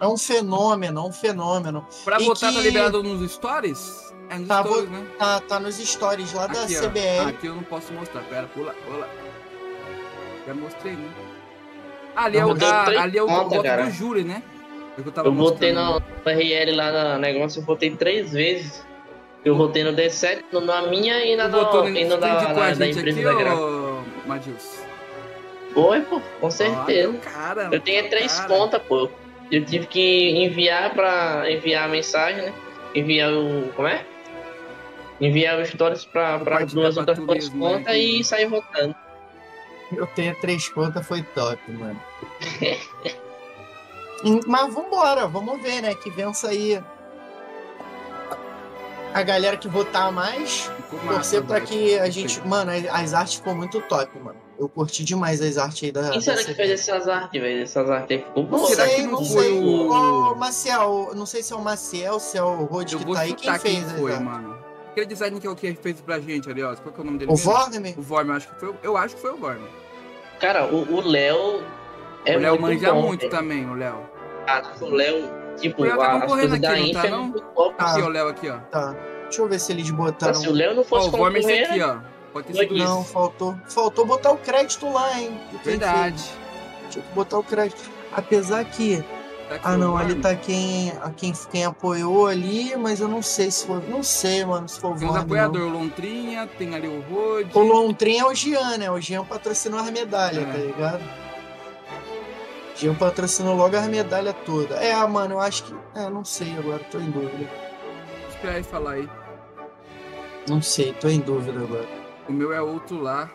É 0.00 0.06
um 0.08 0.16
fenômeno, 0.18 1.00
é 1.00 1.02
um 1.04 1.12
fenômeno. 1.12 1.86
Pra 2.04 2.20
E 2.20 2.26
botar, 2.26 2.48
tá 2.48 2.52
que- 2.54 2.60
liberado 2.60 3.02
nos 3.02 3.30
stories? 3.32 4.12
É 4.28 4.36
nos 4.36 4.48
Tá, 4.48 4.62
stories, 4.64 4.90
né? 4.90 5.06
Tá, 5.18 5.40
tá 5.40 5.60
nos 5.60 5.76
stories 5.76 6.32
lá 6.34 6.46
da 6.48 6.64
Aqui, 6.64 6.76
ó. 6.76 6.80
CBL. 6.82 7.28
Aqui 7.28 7.46
eu 7.46 7.54
não 7.54 7.62
posso 7.62 7.92
mostrar. 7.94 8.22
Pera, 8.24 8.46
pula, 8.48 8.74
pula. 8.84 9.08
Já 10.46 10.54
mostrei, 10.54 10.92
né? 10.92 11.08
Ali 12.14 12.38
é 12.38 12.44
o, 12.46 12.54
da, 12.54 12.84
ali 13.02 13.18
é 13.18 13.22
o 13.22 13.26
contas, 13.26 13.58
voto 13.62 13.84
do 13.84 13.90
júri, 13.90 14.24
né? 14.24 14.42
É 14.96 15.00
eu 15.00 15.04
Eu 15.24 15.32
votei 15.34 15.72
mostrando. 15.72 16.02
no 16.24 16.30
RL 16.30 16.72
lá 16.74 17.14
no 17.14 17.18
negócio, 17.20 17.60
eu 17.60 17.64
votei 17.64 17.90
três 17.90 18.32
vezes. 18.32 18.86
Eu 19.44 19.54
votei 19.56 19.84
no 19.84 19.92
D7, 19.92 20.42
no- 20.50 20.60
na 20.60 20.82
minha 20.88 21.24
e 21.24 21.36
na 21.36 21.46
no, 21.46 21.88
e 21.88 22.04
no 22.04 22.16
da, 22.16 22.52
da, 22.52 22.70
empresa 22.88 23.00
aqui, 23.00 23.22
da 23.22 23.34
Gra. 23.34 23.54
ô 23.54 24.02
Madilson? 24.26 24.82
Foi, 25.72 26.00
pô, 26.00 26.20
com 26.40 26.50
certeza. 26.50 26.84
teu 27.12 27.20
cara, 27.20 27.68
Eu 27.70 27.80
tenho 27.80 28.08
três 28.08 28.34
cara. 28.40 28.48
contas, 28.48 28.82
pô. 28.82 29.08
Eu 29.52 29.64
tive 29.64 29.86
que 29.86 30.30
enviar 30.30 30.92
pra 30.94 31.44
enviar 31.48 31.84
a 31.84 31.88
mensagem, 31.88 32.42
né? 32.46 32.52
Enviar 32.94 33.30
o. 33.32 33.70
Como 33.76 33.86
é? 33.86 34.04
Enviar 35.20 35.60
os 35.60 35.68
stories 35.68 36.04
pra, 36.06 36.38
pra 36.40 36.64
duas 36.64 36.96
outras 36.96 37.18
né, 37.18 37.26
contas 37.58 37.94
que- 37.94 38.20
e 38.20 38.24
sair 38.24 38.46
votando. 38.46 38.96
Eu 39.96 40.06
tenho 40.08 40.34
três 40.40 40.68
contas, 40.68 41.06
foi 41.06 41.22
top, 41.22 41.60
mano. 41.72 42.00
Mas 44.46 44.74
vambora, 44.74 45.26
vamos 45.26 45.60
ver, 45.62 45.82
né? 45.82 45.94
Que 45.94 46.10
vença 46.10 46.48
aí 46.48 46.82
a 49.14 49.22
galera 49.22 49.56
que 49.56 49.68
votar 49.68 50.10
mais. 50.12 50.70
Massa, 51.04 51.14
Torcer 51.14 51.42
pra 51.44 51.60
que 51.60 51.98
a 51.98 52.10
gente. 52.10 52.40
Mano, 52.46 52.70
as- 52.90 53.14
artes 53.14 53.34
ficou 53.34 53.54
muito 53.54 53.80
top, 53.82 54.18
mano. 54.18 54.38
Eu 54.58 54.68
curti 54.70 55.04
demais 55.04 55.40
as 55.42 55.58
artes 55.58 55.84
aí 55.84 55.92
da. 55.92 56.02
Quem 56.10 56.18
da 56.18 56.20
será 56.20 56.44
que 56.44 56.54
fez 56.54 56.70
essas 56.70 57.06
artes, 57.08 57.40
velho? 57.40 57.62
Essas 57.62 57.90
artes 57.90 58.16
aí 58.18 58.24
ficou 58.24 58.42
Não 58.42 58.50
boas. 58.50 58.68
Será 58.70 58.88
que 58.88 59.02
não 59.02 59.10
não 59.12 59.24
foi 59.24 59.44
sei. 59.44 59.52
o- 59.60 59.90
Ô, 60.32 60.34
Maciel, 60.34 61.10
não 61.14 61.26
sei 61.26 61.42
se 61.42 61.52
é 61.52 61.56
o 61.56 61.60
Maciel, 61.62 62.18
se 62.18 62.38
é 62.38 62.42
o 62.42 62.64
Rod 62.64 62.94
que 62.94 63.12
tá 63.12 63.20
aí. 63.20 63.34
Quem 63.34 63.38
chutar 63.44 63.58
quem 63.60 63.72
fez 63.80 63.92
as 63.92 63.98
foi, 64.00 64.12
artes? 64.12 64.26
mano. 64.26 64.65
Aquele 64.96 65.08
design 65.08 65.38
que 65.38 65.46
é 65.46 65.50
o 65.50 65.54
que 65.54 65.74
fez 65.74 66.00
pra 66.00 66.18
gente 66.18 66.48
ali, 66.48 66.62
ó. 66.62 66.74
Qual 66.74 66.90
que 66.90 66.98
é 66.98 67.02
o 67.02 67.04
nome 67.04 67.18
dele? 67.18 67.30
O? 67.30 67.36
Vorneme? 67.36 67.94
O 67.98 68.00
Vorm, 68.00 68.30
eu 68.30 68.34
acho 68.36 68.48
que 68.48 68.58
foi. 68.58 68.68
o- 68.70 68.76
Eu 68.82 68.96
acho 68.96 69.14
que 69.14 69.20
foi 69.20 69.30
o 69.30 69.36
Vorm. 69.36 69.60
Cara, 70.40 70.64
o 70.72 70.90
o 70.96 71.00
Léo. 71.06 71.62
É 72.24 72.34
o 72.34 72.40
Léo 72.40 72.58
muito 72.58 72.80
manja 72.80 72.94
bom, 72.94 73.02
muito 73.02 73.20
velho. 73.20 73.30
também, 73.30 73.68
o 73.68 73.74
Léo. 73.74 74.00
Ah, 74.48 74.62
O 74.80 74.88
Léo, 74.88 75.30
tipo, 75.60 75.82
O 75.82 75.84
Léo 75.84 75.98
tá 75.98 76.06
a- 76.06 76.16
as 76.16 76.24
coisas 76.24 76.52
aqui, 76.54 76.92
tá, 76.94 77.06
é 77.06 77.10
não? 77.10 77.24
muito 77.24 77.42
top. 77.42 77.74
Ah. 77.78 77.92
Aqui, 77.92 78.00
ó, 78.00 78.06
o 78.06 78.08
Léo 78.08 78.28
aqui, 78.28 78.48
ó. 78.48 78.56
Tá. 78.70 78.96
Deixa 79.24 79.42
eu 79.42 79.48
ver 79.48 79.58
se 79.60 79.72
eles 79.72 79.90
botaram. 79.90 80.34
Se 80.34 80.48
o 80.48 80.52
Léo 80.52 80.74
não 80.74 80.80
Ó, 80.80 80.84
fosse 80.86 81.08
o 81.08 81.10
Vorm 81.10 81.36
é 81.36 81.40
esse 81.40 81.48
concorrer, 81.48 81.68
aqui, 81.70 81.78
né? 81.78 81.84
ó. 81.84 82.76
Não, 82.86 83.00
isso. 83.02 83.12
faltou. 83.12 83.54
Faltou 83.68 84.06
botar 84.06 84.30
o 84.32 84.38
crédito 84.38 84.90
lá, 84.90 85.20
hein? 85.20 85.38
Verdade. 85.62 86.24
Tinha 86.88 87.04
que 87.04 87.12
botar 87.14 87.38
o 87.38 87.44
crédito. 87.44 87.82
Apesar 88.12 88.64
que. 88.64 89.04
Tá 89.48 89.60
Ah, 89.62 89.74
o 89.74 89.76
não, 89.78 89.96
ali 89.96 90.16
tá 90.16 90.34
quem, 90.34 90.92
quem, 91.16 91.32
quem 91.52 91.64
apoiou 91.64 92.26
ali, 92.26 92.76
mas 92.76 93.00
eu 93.00 93.06
não 93.06 93.22
sei 93.22 93.50
se 93.50 93.64
foi. 93.66 93.80
Não 93.88 94.02
sei, 94.02 94.44
mano, 94.44 94.68
se 94.68 94.80
foi 94.80 94.90
o 94.90 94.94
Tem 94.96 95.08
os 95.08 95.16
apoiadores, 95.16 95.66
o 95.68 95.70
Lontrinha, 95.70 96.48
tem 96.58 96.74
ali 96.74 96.88
o 96.88 97.00
Rod. 97.02 97.54
O 97.54 97.60
Lontrin 97.60 98.18
é 98.18 98.24
o 98.24 98.34
Jean, 98.34 98.78
né? 98.78 98.90
O 98.90 99.00
Jean 99.00 99.24
patrocinou 99.24 99.78
as 99.78 99.90
medalhas, 99.90 100.42
É. 100.42 100.52
tá 100.52 100.58
ligado? 100.58 101.02
O 102.74 102.78
Jean 102.78 102.94
patrocinou 102.94 103.54
logo 103.54 103.76
as 103.76 103.86
medalhas 103.86 104.34
todas. 104.44 104.76
É, 104.80 104.94
mano, 105.06 105.34
eu 105.34 105.40
acho 105.40 105.62
que. 105.64 105.74
É, 105.94 106.10
não 106.10 106.24
sei 106.24 106.52
agora, 106.58 106.80
tô 106.90 106.98
em 106.98 107.10
dúvida. 107.10 107.48
Espera 108.28 108.54
aí 108.56 108.62
falar 108.64 108.92
aí. 108.92 109.08
Não 110.48 110.60
sei, 110.60 110.92
tô 110.92 111.08
em 111.08 111.20
dúvida 111.20 111.60
agora. 111.60 111.86
O 112.28 112.32
meu 112.32 112.52
é 112.52 112.60
outro 112.60 113.00
lá. 113.00 113.30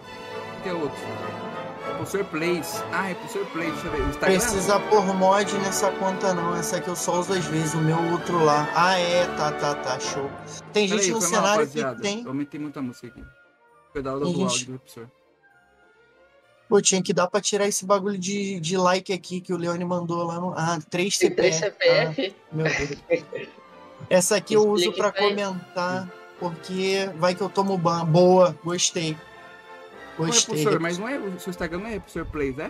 Que 0.62 0.70
é 0.70 0.74
outro? 0.74 1.00
Professor 2.02 2.26
Plays. 2.26 2.84
Ah, 2.92 3.12
é 3.12 3.14
Professor 3.14 3.46
Plays, 3.52 3.72
deixa 3.74 3.88
eu 3.88 3.92
ver. 3.92 4.02
O 4.02 4.10
Instagram. 4.10 4.40
Precisa 4.40 4.80
pôr 4.80 5.06
mod 5.14 5.54
nessa 5.60 5.92
conta, 5.92 6.34
não. 6.34 6.56
Essa 6.56 6.78
aqui 6.78 6.88
eu 6.88 6.96
só 6.96 7.20
uso 7.20 7.34
às 7.34 7.46
vezes, 7.46 7.74
o 7.76 7.78
meu 7.78 7.98
outro 8.12 8.44
lá. 8.44 8.68
Ah, 8.76 8.98
é, 8.98 9.26
tá, 9.38 9.52
tá, 9.52 9.76
tá, 9.76 10.00
show. 10.00 10.30
Tem 10.74 10.88
gente 10.88 10.98
Peraí, 10.98 11.12
no 11.12 11.20
mal, 11.20 11.30
cenário 11.30 11.50
rapaziada. 11.60 11.96
que 11.98 12.02
tem. 12.02 12.22
Eu 12.24 12.30
aumentei 12.30 12.60
muita 12.60 12.82
música 12.82 13.06
aqui. 13.08 13.24
Tem 13.94 14.02
do 14.02 14.26
gente- 14.26 14.42
áudio 14.42 14.66
do 14.74 14.80
professor. 14.80 15.12
Pô, 16.68 16.82
tinha 16.82 17.04
que 17.04 17.14
dar 17.14 17.28
pra 17.28 17.40
tirar 17.42 17.68
esse 17.68 17.86
bagulho 17.86 18.18
de, 18.18 18.60
de 18.60 18.78
like 18.78 19.12
aqui 19.14 19.40
que 19.42 19.54
o 19.54 19.58
Leone 19.58 19.86
mandou 19.86 20.24
lá 20.24 20.40
no. 20.40 20.54
Ah, 20.58 20.80
3 20.90 21.18
Tem 21.18 21.30
CPF. 21.30 21.36
três 21.36 21.56
CPF. 21.60 22.36
Ah, 22.36 22.56
meu 22.56 22.66
Deus. 22.66 23.26
Essa 24.10 24.38
aqui 24.38 24.56
eu 24.56 24.68
uso 24.68 24.92
pra 24.94 25.12
comentar, 25.12 26.10
porque 26.40 27.10
vai 27.18 27.36
que 27.36 27.42
eu 27.42 27.50
tomo 27.50 27.78
ban. 27.78 28.04
Boa, 28.06 28.58
gostei. 28.64 29.16
Não 30.18 30.28
é 30.28 30.32
professor, 30.32 30.80
mas 30.80 30.98
não 30.98 31.08
é. 31.08 31.18
O 31.18 31.40
seu 31.40 31.50
Instagram 31.50 31.80
não 31.80 31.88
é 31.88 32.00
Professor 32.00 32.26
Plays, 32.26 32.58
é? 32.60 32.70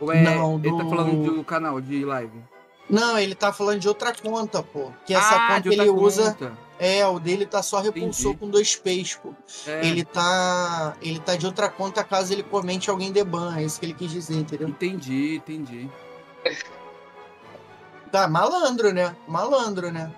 Ou 0.00 0.12
é. 0.12 0.22
Não, 0.22 0.54
Ele 0.58 0.70
tá 0.76 0.82
do- 0.82 0.90
falando 0.90 1.34
do 1.34 1.44
canal 1.44 1.80
de 1.80 2.04
live. 2.04 2.38
Não, 2.88 3.16
ele 3.16 3.36
tá 3.36 3.52
falando 3.52 3.78
de 3.78 3.86
outra 3.86 4.12
conta, 4.12 4.64
pô. 4.64 4.90
Que 5.06 5.14
essa 5.14 5.36
ah, 5.36 5.54
conta 5.62 5.68
ele 5.72 5.88
usa. 5.90 6.32
conta. 6.32 6.52
É, 6.76 7.06
o 7.06 7.20
dele 7.20 7.46
tá 7.46 7.62
só 7.62 7.80
repulsou 7.80 8.32
Entendi. 8.32 8.38
com 8.46 8.50
dois 8.50 8.74
P's, 8.74 9.14
pô. 9.14 9.32
É, 9.66 9.86
Ele 9.86 10.04
tá. 10.04 10.96
Ele 11.00 11.20
tá 11.20 11.36
de 11.36 11.46
outra 11.46 11.68
conta 11.68 12.02
caso 12.02 12.32
ele 12.32 12.42
comente 12.42 12.90
alguém 12.90 13.12
de 13.12 13.22
ban. 13.22 13.54
É 13.56 13.62
isso 13.62 13.78
que 13.78 13.86
ele 13.86 13.94
quis 13.94 14.10
dizer, 14.10 14.38
entendeu? 14.38 14.66
Entendi, 14.68 15.36
entendi. 15.36 15.88
Tá, 18.10 18.26
malandro, 18.26 18.92
né? 18.92 19.14
Malandro, 19.28 19.92
né? 19.92 20.10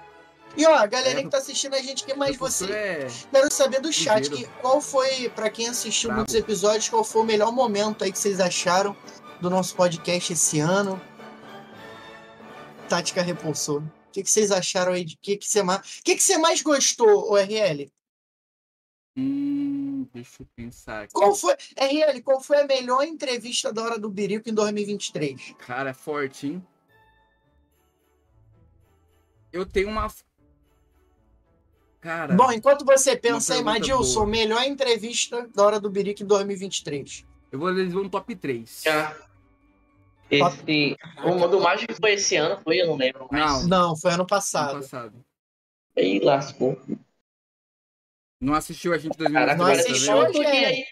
E 0.57 0.67
ó, 0.67 0.75
a 0.75 0.87
galera 0.87 1.21
É, 1.21 1.23
que 1.23 1.31
tá 1.31 1.39
assistindo 1.39 1.75
a 1.75 1.81
gente, 1.81 2.05
quem 2.05 2.17
mais 2.17 2.37
O 2.37 2.39
você? 2.39 2.71
É... 2.71 3.07
Quero 3.31 3.53
saber 3.53 3.81
do 3.81 3.93
chat 3.93 4.29
que, 4.29 4.47
qual 4.61 4.81
foi, 4.81 5.29
pra 5.31 5.51
quem 5.51 5.69
assistiu 5.69 6.09
Bravo. 6.09 6.21
muitos 6.21 6.35
episódios, 6.35 6.89
qual 6.89 7.05
foi 7.05 7.23
o 7.23 7.25
melhor 7.25 7.53
momento 7.53 8.05
aí 8.05 8.13
que 8.13 8.19
vocês 8.19 8.39
acharam 8.41 8.97
do 9.41 9.49
nosso 9.49 9.75
podcast 9.75 10.33
esse 10.33 10.61
ano? 10.61 11.01
Tática 12.89 13.23
repulsou. 13.23 13.79
O 13.79 14.13
que, 14.13 14.23
que 14.23 14.31
vocês 14.31 14.51
acharam 14.51 14.93
aí? 14.93 15.05
De 15.05 15.17
que 15.17 15.39
que 15.39 15.49
você 15.49 15.63
mais, 15.63 15.81
o 15.99 16.03
que, 16.03 16.17
que 16.17 16.23
você 16.23 16.37
mais 16.37 16.61
gostou, 16.61 17.33
o 17.33 17.37
RL? 17.37 17.91
Hum, 19.17 20.07
deixa 20.13 20.43
eu 20.43 20.47
pensar 20.55 21.05
aqui. 21.05 21.15
Qual 21.15 21.35
foi, 21.35 21.55
RL, 21.77 22.23
qual 22.23 22.41
foi 22.41 22.61
a 22.61 22.67
melhor 22.67 23.05
entrevista 23.05 23.73
da 23.73 23.83
Hora 23.83 23.99
do 23.99 24.11
Birico 24.11 24.51
em 24.51 24.55
2023? 24.55 25.55
Cara, 25.59 25.91
é 25.91 25.95
forte, 25.95 26.47
hein? 26.47 26.67
Eu 29.53 29.67
tenho 29.67 29.89
uma. 29.89 30.11
Cara, 32.03 32.35
Bom, 32.35 32.51
enquanto 32.53 32.85
você 32.85 33.17
pensa 33.17 33.55
aí, 33.55 33.63
Madilson, 33.63 34.21
boa. 34.21 34.27
melhor 34.27 34.65
entrevista 34.65 35.49
da 35.55 35.63
Hora 35.65 35.81
do 35.81 35.89
Birico 35.89 36.23
em 36.23 36.27
2023. 36.27 37.25
eu 37.53 37.59
vou 37.61 37.71
eles 37.71 37.93
vão 37.93 38.03
no 38.03 38.11
top 38.11 38.35
3. 38.35 38.83
Já. 38.85 39.17
Esse. 40.29 40.97
O 41.25 41.47
do 41.47 41.61
mágico 41.61 41.95
foi 41.95 42.15
esse 42.15 42.35
ano, 42.37 42.61
foi? 42.65 42.81
Eu 42.81 42.89
não 42.89 42.97
lembro 42.97 43.29
mais. 43.31 43.67
Não. 43.67 43.89
Não, 43.91 43.97
foi 43.97 44.11
ano 44.11 44.23
Ano 44.23 44.27
passado. 44.27 44.75
passado. 44.81 45.25
Aí 45.97 46.19
lascou. 46.19 46.77
Não 48.41 48.55
assistiu 48.55 48.93
a 48.93 48.99
gente 48.99 49.15
em 49.15 49.33
Caraca, 49.33 49.57
2023, 49.57 49.59
Não 49.59 49.67
tá 49.67 49.73
que 49.73 49.91
assistiu, 49.93 50.13
foi 50.13 50.27
outro 50.27 50.43
é. 50.43 50.73
dia. 50.73 50.87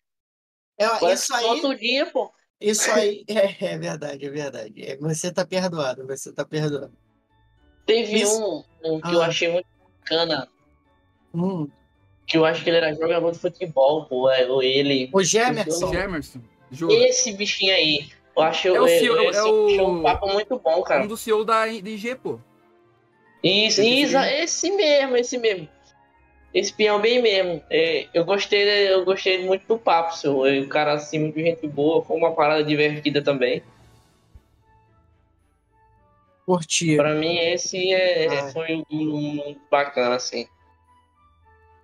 É, 0.78 1.12
isso 1.12 1.26
que 1.26 1.34
aí, 1.34 1.44
outro 1.46 1.76
dia, 1.76 2.06
pô. 2.06 2.32
isso 2.61 2.90
aí, 2.92 3.24
é, 3.28 3.64
é 3.74 3.78
verdade, 3.78 4.24
é 4.26 4.30
verdade. 4.30 4.82
É, 4.82 4.96
Você 4.98 5.32
tá 5.32 5.44
perdoado, 5.44 6.06
você 6.06 6.32
tá 6.32 6.44
perdoado. 6.44 6.92
Teve 7.84 8.20
Isso- 8.20 8.40
um, 8.84 8.94
um 8.96 9.00
que 9.00 9.12
eu 9.12 9.22
Ah. 9.22 9.26
achei 9.26 9.50
muito 9.50 9.66
bacana. 10.00 10.48
Hum. 11.35 11.68
Que 12.26 12.37
eu 12.37 12.45
acho 12.45 12.62
que 12.62 12.70
ele 12.70 12.76
era 12.76 12.95
jogador 12.95 13.33
de 13.33 13.39
futebol, 13.39 14.05
pô. 14.07 14.31
É, 14.31 14.47
ou 14.47 14.62
ele. 14.62 15.11
O 15.12 15.22
Gemerson, 15.22 15.89
O 15.89 15.93
Gemerson. 15.93 16.41
Esse 16.91 17.33
bichinho 17.33 17.74
aí. 17.74 18.09
Eu 18.37 18.43
acho 18.45 18.68
É 18.68 18.81
o 18.81 18.87
é, 18.87 18.99
CEO, 19.01 19.16
é 19.18 19.26
esse 19.26 19.41
o- 19.41 19.66
bicho 19.66 19.85
um 19.85 20.03
papo 20.03 20.28
muito 20.33 20.59
bom, 20.59 20.83
cara. 20.83 21.03
Um 21.05 21.09
do 21.09 21.16
CEO 21.16 21.45
da 21.45 21.66
IG, 21.66 22.14
pô. 22.14 22.39
Isso, 23.43 23.81
Esse 23.81 24.03
isso, 24.03 24.16
esse 24.18 24.70
mesmo, 24.70 25.16
esse 25.16 25.39
mesmo. 25.39 25.68
Esse 26.55 26.72
peão 26.72 27.01
bem 27.01 27.20
mesmo. 27.22 27.62
É, 27.70 28.07
eu 28.14 28.24
gostei, 28.24 28.62
eu 28.93 29.05
gostei 29.05 29.45
muito 29.45 29.66
do 29.66 29.78
papo, 29.78 30.16
seu. 30.16 30.45
É, 30.47 30.59
O 30.61 30.68
cara 30.68 30.93
assim, 30.95 31.18
muito 31.18 31.39
gente 31.41 31.66
boa, 31.66 32.03
foi 32.05 32.16
uma 32.16 32.33
parada 32.35 32.62
divertida 32.64 33.22
também. 33.22 33.62
curti. 36.47 36.97
Pra 36.97 37.14
mim 37.14 37.37
esse 37.39 37.93
é, 37.93 38.26
Ah. 38.26 38.53
foi 38.53 38.83
um, 38.91 38.97
um 38.99 39.57
bacana 39.70 40.16
assim. 40.16 40.47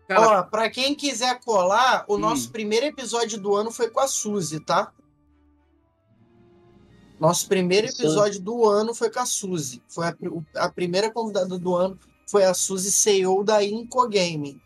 Cara, 0.08 0.40
Ó, 0.40 0.42
pra 0.44 0.70
quem 0.70 0.94
quiser 0.94 1.40
colar, 1.40 2.04
o 2.08 2.14
Hum. 2.14 2.18
nosso 2.18 2.50
primeiro 2.50 2.86
episódio 2.86 3.40
do 3.40 3.54
ano 3.56 3.70
foi 3.72 3.90
com 3.90 4.00
a 4.00 4.06
Suzy, 4.06 4.60
tá? 4.60 4.92
Nosso 7.18 7.48
primeiro 7.48 7.86
episódio 7.88 8.40
do 8.40 8.68
ano 8.68 8.94
foi 8.94 9.10
com 9.10 9.20
a 9.20 9.26
Suzy. 9.26 9.82
Foi 9.88 10.06
a, 10.06 10.16
a 10.56 10.68
primeira 10.70 11.10
convidada 11.10 11.58
do 11.58 11.74
ano 11.74 11.98
foi 12.28 12.44
a 12.44 12.52
Suzy 12.52 12.90
CEO 12.92 13.42
da 13.44 13.62
Incogame. 13.64 14.60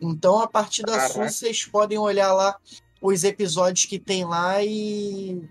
Então, 0.00 0.40
a 0.40 0.48
partir 0.48 0.82
da 0.82 0.96
Caraca. 0.96 1.12
Suzy, 1.28 1.38
vocês 1.38 1.64
podem 1.64 1.98
olhar 1.98 2.32
lá 2.32 2.56
os 3.00 3.22
episódios 3.22 3.84
que 3.86 3.98
tem 3.98 4.24
lá 4.24 4.62
e 4.64 5.48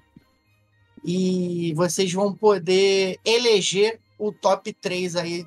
e 1.04 1.74
vocês 1.76 2.12
vão 2.14 2.32
poder 2.34 3.20
eleger 3.26 4.00
o 4.20 4.32
top 4.32 4.72
3 4.74 5.16
aí. 5.16 5.46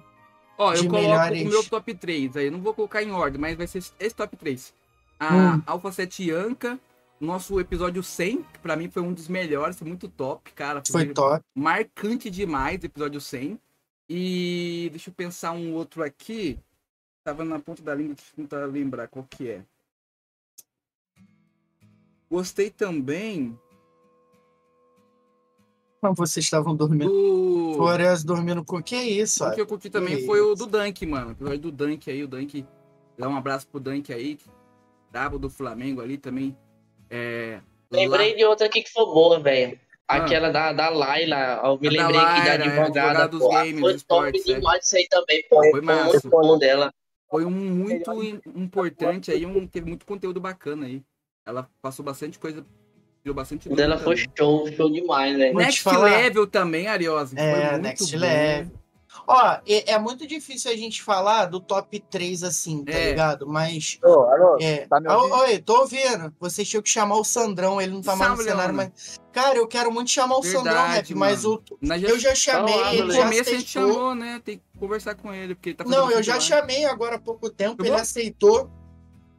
Ó, 0.57 0.73
eu 0.73 0.87
coloco 0.89 1.01
melhores. 1.09 1.43
o 1.43 1.49
meu 1.49 1.65
top 1.65 1.95
3 1.95 2.37
aí. 2.37 2.51
Não 2.51 2.61
vou 2.61 2.75
colocar 2.75 3.03
em 3.03 3.11
ordem, 3.11 3.41
mas 3.41 3.57
vai 3.57 3.67
ser 3.67 3.79
esse 3.99 4.15
top 4.15 4.37
3. 4.37 4.73
A 5.19 5.35
Hum. 5.57 5.63
Alpha 5.67 5.91
7 5.93 6.31
Anca, 6.31 6.79
nosso 7.21 7.59
episódio 7.61 8.03
100, 8.03 8.43
que 8.43 8.59
pra 8.61 8.77
mim 8.77 8.89
foi 8.91 9.03
um 9.03 9.13
dos 9.13 9.29
melhores, 9.29 9.77
foi 9.79 9.89
muito 9.89 10.09
top, 10.09 10.53
cara. 10.53 10.83
Foi 10.91 11.07
top. 11.13 11.45
marcante 11.55 12.31
demais, 12.31 12.83
episódio 12.83 13.21
100. 13.21 13.59
E 14.09 14.89
deixa 14.91 15.11
eu 15.11 15.15
pensar 15.15 15.53
um 15.53 15.73
outro 15.75 16.03
aqui. 16.03 16.59
Tava 17.25 17.45
na 17.45 17.59
ponta 17.59 17.83
da 17.83 17.95
língua, 17.95 18.15
deixa 18.15 18.31
eu 18.33 18.37
tentar 18.37 18.67
lembrar 18.67 19.09
qual 19.09 19.25
que 19.29 19.49
é. 19.49 19.63
Gostei 22.31 22.71
também 22.71 23.59
Mas 26.11 26.17
vocês 26.19 26.45
estavam 26.45 26.77
dormindo. 26.77 27.09
do. 27.11 27.75
Flores 27.77 28.23
dormindo 28.23 28.63
com 28.65 28.77
o 28.77 28.83
que 28.83 28.95
é 28.95 29.05
isso? 29.05 29.43
O 29.45 29.51
que 29.53 29.61
ó? 29.61 29.65
eu 29.65 29.67
curti 29.67 29.89
também 29.89 30.19
Que 30.19 30.27
foi 30.27 30.41
o 30.41 30.53
isso. 30.53 30.65
do 30.67 30.71
Dunk, 30.71 31.07
mano. 31.07 31.29
O 31.29 31.33
episódio 31.33 31.59
do 31.61 31.73
Dunk 31.73 32.11
aí, 32.11 32.23
o 32.23 32.29
Dunk. 32.29 32.65
Dá 33.19 33.29
um 33.29 33.37
abraço 33.37 33.67
pro 33.69 33.81
Dunk 33.81 34.13
aí. 34.13 34.39
Brabo 35.11 35.39
do 35.39 35.49
Flamengo 35.49 36.01
ali 36.01 36.19
também. 36.19 36.57
É. 37.09 37.61
Lembrei 37.91 38.35
de 38.35 38.45
outra 38.45 38.67
aqui 38.67 38.83
que 38.83 38.91
foi 38.93 39.05
boa, 39.07 39.41
velho. 39.41 39.79
Ah. 40.07 40.17
Aquela 40.17 40.51
da, 40.51 40.73
da 40.73 40.91
Laila, 40.91 41.63
eu 41.65 41.79
me 41.81 41.89
A 41.89 42.03
da 42.03 42.09
lembrei 42.09 42.21
aqui 42.21 42.41
da 42.41 42.45
Laila, 42.45 42.49
é, 42.49 42.53
advogada. 42.55 43.11
advogada 43.25 43.29
dos 43.29 43.41
pô. 43.41 43.49
games, 43.49 43.81
foi 43.81 43.81
top 43.81 43.97
esportes, 43.97 44.49
é. 44.49 44.55
demais 44.55 44.85
isso 44.85 44.97
aí 44.97 45.07
também, 45.09 45.45
pô. 45.49 45.57
Foi 45.57 45.71
Foi 45.71 45.81
massa. 45.81 46.21
muito 46.31 46.59
dela. 46.59 46.93
Foi 47.31 47.45
um 47.47 47.51
muito 47.51 48.23
im- 48.23 48.41
importante 48.55 49.31
aí, 49.33 49.47
um, 49.47 49.67
teve 49.67 49.89
muito 49.89 50.05
conteúdo 50.05 50.41
bacana 50.41 50.87
aí. 50.87 51.03
Ela 51.47 51.69
passou 51.81 52.05
bastante 52.05 52.39
coisa, 52.39 52.65
tirou 53.25 53.35
bastante 53.35 53.69
O 53.71 53.75
dela 53.75 53.97
foi 53.97 54.17
também. 54.17 54.31
show, 54.37 54.73
show 54.77 54.91
demais, 54.93 55.35
te 55.37 55.53
Next 55.55 55.83
falar. 55.83 56.05
Level 56.11 56.47
também, 56.47 56.87
Ariosa. 56.89 57.35
É, 57.39 57.53
foi 57.55 57.71
muito 57.71 57.83
Next 57.83 58.13
bom. 58.13 58.19
Level. 58.21 58.73
Ó, 59.27 59.57
é, 59.67 59.93
é 59.93 59.99
muito 59.99 60.27
difícil 60.27 60.71
a 60.71 60.77
gente 60.77 61.03
falar 61.03 61.47
do 61.47 61.59
top 61.59 61.99
3 62.11 62.43
assim, 62.43 62.85
tá 62.85 62.93
É. 62.93 63.11
ligado? 63.11 63.47
Mas. 63.47 63.99
Alô, 64.03 64.25
alô, 64.29 64.59
É. 64.61 64.87
tá 64.87 65.01
me 65.01 65.09
Ah? 65.09 65.17
Oi, 65.19 65.59
tô 65.61 65.81
ouvindo. 65.81 66.35
Vocês 66.39 66.69
tinham 66.69 66.83
que 66.83 66.91
chamar 66.91 67.17
o 67.17 67.25
Sandrão, 67.25 67.81
ele 67.81 67.93
não 67.93 68.03
tá 68.03 68.15
mais 68.15 68.33
no 68.33 68.37
cenário, 68.43 68.75
Leona. 68.77 68.93
mas. 68.95 69.19
Cara, 69.33 69.57
eu 69.57 69.67
quero 69.67 69.91
muito 69.91 70.11
chamar 70.11 70.37
o 70.37 70.43
Sandrão, 70.43 70.63
Verdade, 70.75 71.15
rap, 71.15 71.15
mas 71.15 71.45
o, 71.47 71.63
eu 72.07 72.19
já 72.19 72.35
chamei, 72.35 72.75
Tá 72.75 72.81
lá, 72.81 72.95
ele 72.95 73.03
no 73.05 73.13
já 73.13 73.23
começo 73.23 73.51
a 73.51 73.53
gente 73.55 73.79
aceitou. 73.79 73.95
chamou, 73.95 74.15
né? 74.15 74.41
Tem 74.45 74.59
que 74.59 74.79
conversar 74.79 75.15
com 75.15 75.33
ele, 75.33 75.55
porque 75.55 75.71
ele 75.71 75.77
tá 75.77 75.85
fazendo 75.85 75.99
Não, 76.01 76.11
eu 76.11 76.23
já 76.23 76.39
chamei 76.39 76.85
agora 76.85 77.17
há 77.17 77.19
pouco 77.19 77.49
tempo, 77.49 77.83
ele 77.83 77.91
bom? 77.93 77.97
aceitou. 77.97 78.69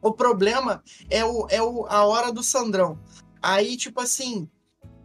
O 0.02 0.12
problema 0.12 0.82
é, 1.08 1.24
o, 1.24 1.46
é 1.50 1.62
o, 1.62 1.86
a 1.88 2.04
hora 2.04 2.32
do 2.32 2.42
Sandrão. 2.42 2.98
Aí, 3.46 3.76
tipo 3.76 4.00
assim, 4.00 4.48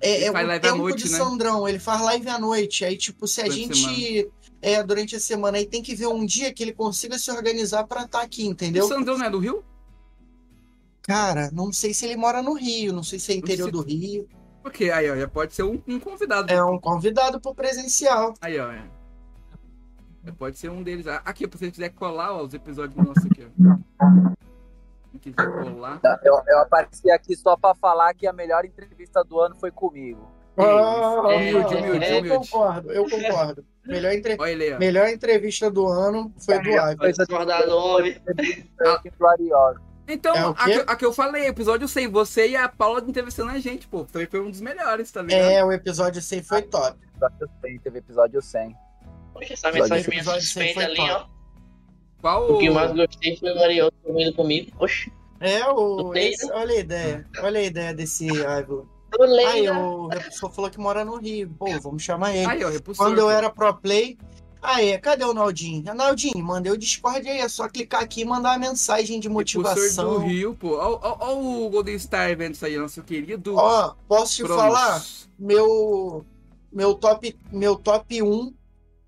é, 0.02 0.24
é 0.24 0.32
o 0.32 0.60
tempo 0.60 0.78
noite, 0.78 1.04
de 1.04 1.12
né? 1.12 1.18
Sandrão, 1.20 1.68
ele 1.68 1.78
faz 1.78 2.02
live 2.02 2.28
à 2.28 2.40
noite. 2.40 2.84
Aí, 2.84 2.98
tipo, 2.98 3.28
se 3.28 3.40
a 3.40 3.44
Durante 3.44 3.72
a 3.72 3.76
gente. 3.76 4.32
É, 4.64 4.84
durante 4.84 5.16
a 5.16 5.20
semana, 5.20 5.58
aí 5.58 5.66
tem 5.66 5.82
que 5.82 5.96
ver 5.96 6.08
um 6.08 6.24
dia 6.24 6.54
que 6.54 6.62
ele 6.62 6.74
consiga 6.74 7.18
se 7.18 7.32
organizar 7.32 7.84
pra 7.86 8.04
estar 8.04 8.22
aqui, 8.22 8.48
O 8.48 8.52
entendeu? 8.52 8.88
Sandrão 8.88 9.18
não 9.18 9.26
é 9.26 9.30
do 9.30 9.40
Rio? 9.40 9.64
Cara, 11.02 11.50
não 11.52 11.74
sei 11.74 11.96
se 11.96 12.06
ele 12.06 12.16
mora 12.16 12.44
no 12.44 12.54
Rio, 12.54 12.94
não 12.94 13.02
sei 13.02 13.18
se 13.18 13.32
é 13.32 13.36
interior 13.36 13.66
sei. 13.66 13.72
do 13.72 13.82
Rio. 13.82 14.28
Porque 14.62 14.92
aí, 14.92 15.10
ó, 15.10 15.16
já 15.16 15.28
pode 15.28 15.56
ser 15.56 15.64
um, 15.64 15.82
um 15.88 16.00
convidado. 16.00 16.52
É 16.52 16.64
um 16.64 16.80
convidado 16.80 17.40
pro 17.42 17.56
presencial. 17.56 18.36
Aí, 18.40 18.60
ó. 18.60 18.72
É. 18.72 18.84
Pode 20.38 20.60
ser 20.60 20.70
um 20.70 20.84
deles. 20.84 21.08
Aqui, 21.08 21.46
se 21.46 21.58
você 21.58 21.72
quiser 21.72 21.90
colar, 21.90 22.34
ó, 22.34 22.44
os 22.44 22.54
episódios 22.54 22.96
nossos 23.04 23.26
aqui, 23.26 23.48
ó. 23.48 24.32
Se 25.22 25.32
quiser 25.32 25.74
colar. 25.74 26.00
Eu, 26.24 26.42
eu 26.48 26.60
apareci 26.60 27.12
aqui 27.12 27.36
só 27.36 27.56
pra 27.56 27.76
falar 27.76 28.14
que 28.14 28.26
a 28.28 28.34
melhor 28.34 28.66
entrevista 28.66 29.24
do 29.24 29.40
ano 29.40 29.56
foi 29.56 29.72
comigo. 29.72 30.30
Ah, 30.58 31.22
Humilde, 31.22 31.76
É, 31.76 31.80
humilde, 31.80 32.06
é, 32.06 32.14
eu 32.16 32.20
humilde. 32.20 32.50
concordo, 32.50 32.92
eu 32.92 33.10
concordo. 33.10 33.66
Melhor, 33.86 34.12
entre... 34.12 34.36
Olha. 34.40 34.78
Melhor 34.78 35.08
entrevista 35.08 35.72
do 35.72 35.88
ano 35.88 36.34
foi 36.38 36.60
do 36.60 36.70
Ariosa. 39.28 39.82
Então, 40.08 40.36
É 40.36 40.46
o 40.46 40.50
a, 40.50 40.56
que, 40.66 40.74
a 40.88 40.96
que 40.96 41.06
eu 41.06 41.14
falei, 41.14 41.48
episódio 41.48 41.88
100, 41.88 42.08
você 42.10 42.50
e 42.50 42.56
a 42.56 42.68
Paula 42.68 43.02
entrevistando 43.08 43.52
a 43.52 43.60
gente, 43.60 43.88
pô. 43.88 44.04
Também 44.04 44.28
foi 44.28 44.42
um 44.42 44.50
dos 44.52 44.60
melhores, 44.60 45.12
tá 45.12 45.22
ligado? 45.22 45.42
É, 45.52 45.64
o 45.64 45.72
episódio 45.72 46.22
100 46.22 46.44
foi 46.44 46.62
top. 46.64 46.98
Episódio 47.16 47.50
100, 47.62 47.80
teve 47.80 48.00
episódio 48.00 48.42
100. 48.42 48.76
Poxa, 49.34 49.54
essa 49.54 49.72
mensagem 49.72 50.10
minha 50.10 50.24
suspeita 50.24 50.82
ali, 50.82 51.00
ó. 51.00 51.26
Qual 52.22 52.52
O 52.54 52.60
que 52.60 52.70
mais 52.70 52.92
gostei 52.94 53.36
foi 53.38 53.52
o 53.52 53.56
Marioto 53.56 53.96
dormindo 54.06 54.34
comigo. 54.34 54.72
Oxe, 54.80 55.12
É, 55.40 55.66
o, 55.68 56.04
Gostei, 56.04 56.30
esse- 56.30 56.52
olha 56.52 56.72
a 56.76 56.80
ideia. 56.80 57.28
Olha 57.40 57.60
a 57.60 57.64
ideia 57.64 57.94
desse 57.94 58.28
eu 58.28 59.24
Aí, 59.48 59.70
o 59.70 60.08
pessoa 60.10 60.52
falou 60.52 60.70
que 60.70 60.80
mora 60.80 61.04
no 61.04 61.18
Rio. 61.18 61.50
Pô, 61.58 61.66
vamos 61.82 62.04
chamar 62.04 62.36
ele. 62.36 62.46
Aí, 62.46 62.64
ó, 62.64 62.70
repulsor. 62.70 63.06
Quando 63.06 63.18
eu 63.20 63.30
era 63.30 63.50
pro 63.50 63.74
play. 63.74 64.18
Aí, 64.62 64.96
cadê 65.00 65.26
o 65.26 65.34
Naldinho? 65.34 65.84
Ah, 65.88 65.94
Naldinho, 65.96 66.38
mandei 66.46 66.72
o 66.72 66.78
Discord 66.78 67.28
aí. 67.28 67.40
É 67.40 67.50
só 67.50 67.68
clicar 67.68 68.04
aqui 68.04 68.22
e 68.22 68.26
mandar 68.26 68.52
uma 68.52 68.60
mensagem 68.60 69.20
de 69.20 69.28
Repulsor 69.28 69.64
do 69.64 69.64
motivação. 69.64 70.20
Rio, 70.20 70.54
pô. 70.54 70.76
Ó 70.78 71.34
o 71.66 71.70
Golden 71.72 71.98
Star 71.98 72.38
vendo 72.38 72.54
isso 72.54 72.66
aí, 72.66 72.78
nosso 72.78 73.02
querido. 73.02 73.56
Ó, 73.58 73.96
posso 74.08 74.36
te 74.36 74.48
falar? 74.48 75.04
Meu, 75.40 76.24
meu 76.72 76.94
top, 76.94 77.36
meu 77.52 77.76
top 77.76 78.22
1, 78.22 78.54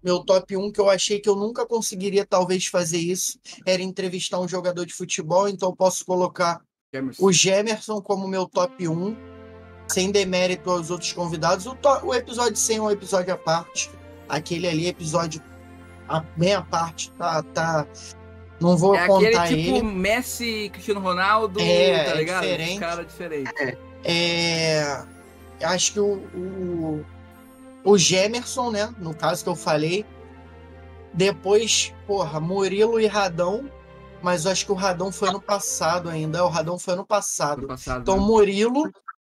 meu 0.04 0.20
top 0.24 0.56
1 0.58 0.72
que 0.72 0.80
eu 0.82 0.89
achei 0.89 1.20
que 1.20 1.30
eu 1.30 1.36
nunca 1.36 1.66
conseguiria 1.66 2.26
talvez 2.26 2.66
fazer 2.68 2.97
isso, 2.97 3.39
era 3.66 3.82
entrevistar 3.82 4.39
um 4.39 4.47
jogador 4.47 4.86
de 4.86 4.93
futebol, 4.93 5.47
então 5.47 5.70
eu 5.70 5.76
posso 5.76 6.06
colocar 6.06 6.62
Jamerson. 6.93 7.26
o 7.26 7.32
Gemerson 7.32 8.01
como 8.01 8.28
meu 8.28 8.47
top 8.47 8.88
1, 8.88 9.16
sem 9.88 10.12
demérito 10.12 10.70
aos 10.70 10.89
outros 10.91 11.12
convidados. 11.14 11.66
O, 11.66 11.76
to- 11.76 12.06
o 12.06 12.14
episódio 12.14 12.56
100 12.56 12.78
é 12.78 12.82
um 12.82 12.91
episódio 12.91 13.34
à 13.34 13.38
parte. 13.38 13.89
Aquele 14.30 14.68
ali, 14.68 14.88
episódio 14.88 15.41
a 16.08 16.24
meia 16.38 16.62
parte, 16.62 17.12
tá, 17.14 17.41
tá. 17.43 17.88
Não 18.60 18.78
vou 18.78 18.95
É 18.95 18.99
aquele 19.04 19.32
contar 19.32 19.47
tipo 19.47 19.76
ele. 19.78 19.82
Messi, 19.84 20.70
Cristiano 20.72 20.99
Ronaldo, 21.01 21.60
É, 21.60 22.04
tá 22.06 22.12
é 22.12 22.16
ligado? 22.16 22.41
diferente. 22.43 22.70
Esse 22.72 22.80
cara 22.80 23.04
diferente. 23.06 23.51
É, 24.06 25.04
acho 25.64 25.93
que 25.93 25.99
o, 25.99 26.14
o, 26.36 27.06
o 27.84 27.98
Gemerson, 27.98 28.72
né? 28.72 28.94
No 28.98 29.16
caso 29.16 29.44
que 29.44 29.50
eu 29.50 29.56
falei. 29.56 30.06
Depois, 31.14 31.94
porra, 32.08 32.40
Murilo 32.40 33.00
e 33.00 33.06
Radão. 33.06 33.70
Mas 34.22 34.46
eu 34.46 34.52
acho 34.52 34.66
que 34.66 34.72
o 34.72 34.76
Radão 34.76 35.12
foi 35.12 35.30
ano 35.30 35.42
passado 35.42 36.10
ainda. 36.10 36.44
O 36.46 36.48
Radão 36.50 36.80
foi 36.80 36.94
ano 36.94 37.02
No 37.02 37.08
passado. 37.08 37.68
passado. 37.68 38.02
Então, 38.02 38.18
né? 38.18 38.24
Murilo, 38.26 38.90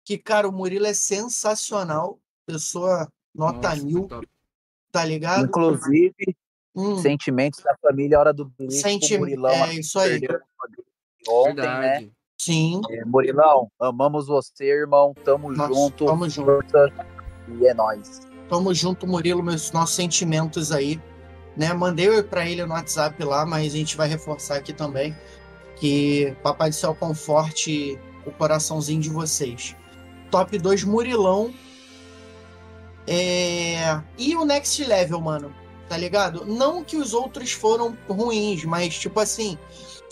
que, 0.05 0.17
cara, 0.17 0.49
o 0.49 0.53
Murilo 0.53 0.87
é 0.87 0.95
sensacional. 0.95 2.19
Pessoa 2.47 3.07
nota 3.35 3.69
Nossa, 3.69 3.85
mil, 3.85 4.09
top. 4.09 4.27
tá 4.91 5.05
ligado? 5.05 5.45
Inclusive, 5.45 6.15
Hum, 6.75 6.97
sentimentos 7.03 7.61
da 7.61 7.77
família, 7.83 8.19
hora 8.21 8.33
do 8.33 8.45
Bilico, 8.45 8.89
senti- 8.89 9.17
o 9.17 9.19
Murilão 9.19 9.65
é 9.67 9.75
isso 9.75 9.99
aí. 9.99 10.21
ontem, 11.29 11.63
né? 11.63 12.09
Sim. 12.41 12.81
É, 12.89 13.05
Murilão, 13.05 13.71
amamos 13.81 14.29
você, 14.29 14.65
irmão. 14.67 15.13
Tamo 15.25 15.51
Nossa, 15.53 15.75
junto. 15.75 16.07
tamo 16.07 16.29
junto. 16.29 16.63
E 17.49 17.67
é 17.67 17.75
nóis. 17.75 18.21
Tamo 18.49 18.73
junto, 18.73 19.07
Murilo, 19.07 19.43
meus 19.43 19.73
nossos 19.73 19.95
sentimentos 19.95 20.73
aí. 20.73 21.01
Né? 21.57 21.73
Mandei 21.73 22.23
para 22.23 22.49
ele 22.49 22.65
no 22.65 22.73
WhatsApp 22.73 23.23
lá, 23.23 23.45
mas 23.45 23.75
a 23.75 23.77
gente 23.77 23.97
vai 23.97 24.09
reforçar 24.09 24.57
aqui 24.57 24.73
também 24.73 25.15
que 25.77 26.37
Papai 26.43 26.71
do 26.71 26.75
Céu 26.75 26.95
conforte 26.95 27.99
o 28.27 28.31
coraçãozinho 28.31 29.01
de 29.01 29.11
vocês. 29.11 29.77
Top 30.31 30.57
2 30.57 30.85
Murilão. 30.85 31.55
É... 33.07 34.01
E 34.19 34.37
o 34.37 34.45
Next 34.45 34.85
Level, 34.85 35.21
mano. 35.21 35.55
Tá 35.89 35.97
ligado? 35.97 36.45
Não 36.45 36.85
que 36.85 36.97
os 36.97 37.15
outros 37.15 37.53
foram 37.53 37.97
ruins, 38.09 38.65
mas 38.65 38.99
tipo 38.99 39.19
assim, 39.21 39.57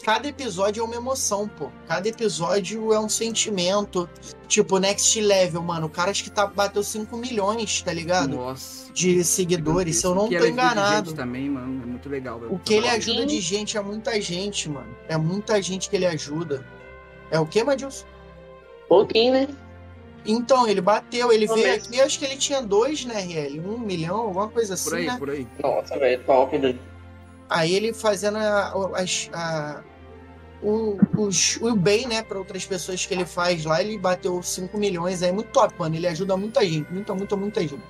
cada 0.06 0.28
episódio 0.28 0.80
é 0.80 0.84
uma 0.84 0.94
emoção, 0.94 1.48
pô. 1.48 1.68
Cada 1.88 2.08
episódio 2.08 2.92
é 2.92 3.00
um 3.00 3.08
sentimento. 3.08 4.08
Tipo, 4.46 4.78
Next 4.78 5.20
Level, 5.20 5.60
mano. 5.60 5.88
O 5.88 5.90
cara 5.90 6.12
acho 6.12 6.22
que 6.22 6.30
tá, 6.30 6.46
bateu 6.46 6.80
5 6.84 7.16
milhões, 7.16 7.82
tá 7.82 7.92
ligado? 7.92 8.36
Nossa. 8.36 8.92
de 8.92 9.24
seguidores, 9.24 9.96
se 9.96 10.06
eu 10.06 10.14
não 10.14 10.28
tô 10.28 10.46
enganado. 10.46 11.12
também, 11.12 11.50
mano. 11.50 11.82
É 11.82 11.86
muito 11.86 12.08
legal. 12.08 12.40
O 12.48 12.56
que 12.56 12.74
ele 12.74 12.88
ajuda 12.88 13.26
de 13.26 13.40
gente 13.40 13.76
é 13.76 13.80
muita 13.80 14.18
gente, 14.20 14.68
mano. 14.68 14.94
É 15.08 15.16
muita 15.16 15.60
gente 15.60 15.90
que 15.90 15.96
ele 15.96 16.06
ajuda. 16.06 16.64
É 17.28 17.40
o 17.40 17.44
que, 17.46 17.64
Madilson? 17.64 18.06
Pouquinho, 18.88 19.32
né? 19.32 19.48
Então, 20.24 20.68
ele 20.68 20.80
bateu, 20.80 21.32
ele 21.32 21.48
veio 21.48 21.74
aqui, 21.74 22.00
acho 22.00 22.16
que 22.18 22.24
ele 22.24 22.36
tinha 22.36 22.62
dois, 22.62 23.04
né, 23.04 23.20
RL? 23.22 23.58
Um 23.60 23.78
milhão, 23.78 24.16
alguma 24.18 24.48
coisa 24.48 24.74
assim, 24.74 24.88
Por 24.90 24.98
aí, 24.98 25.06
né? 25.06 25.16
por 25.18 25.30
aí. 25.30 25.46
Nossa, 25.60 25.98
velho, 25.98 26.22
top. 26.24 26.56
doido. 26.58 26.78
Aí 27.50 27.74
ele 27.74 27.92
fazendo 27.92 28.38
a, 28.38 28.72
as- 29.00 29.28
a- 29.32 29.82
o, 30.68 30.98
os- 31.16 31.56
o 31.60 31.74
bem, 31.76 32.06
né, 32.06 32.22
para 32.22 32.38
outras 32.38 32.64
pessoas 32.66 33.04
que 33.06 33.14
ele 33.14 33.24
faz 33.24 33.64
lá, 33.64 33.80
ele 33.80 33.96
bateu 33.98 34.42
5 34.42 34.76
milhões 34.76 35.22
aí, 35.22 35.30
muito 35.32 35.50
top, 35.50 35.74
mano. 35.78 35.94
Ele 35.94 36.06
ajuda 36.06 36.36
muita 36.36 36.64
gente, 36.64 36.92
muita, 36.92 37.14
muita, 37.14 37.36
muita 37.36 37.60
gente. 37.60 37.80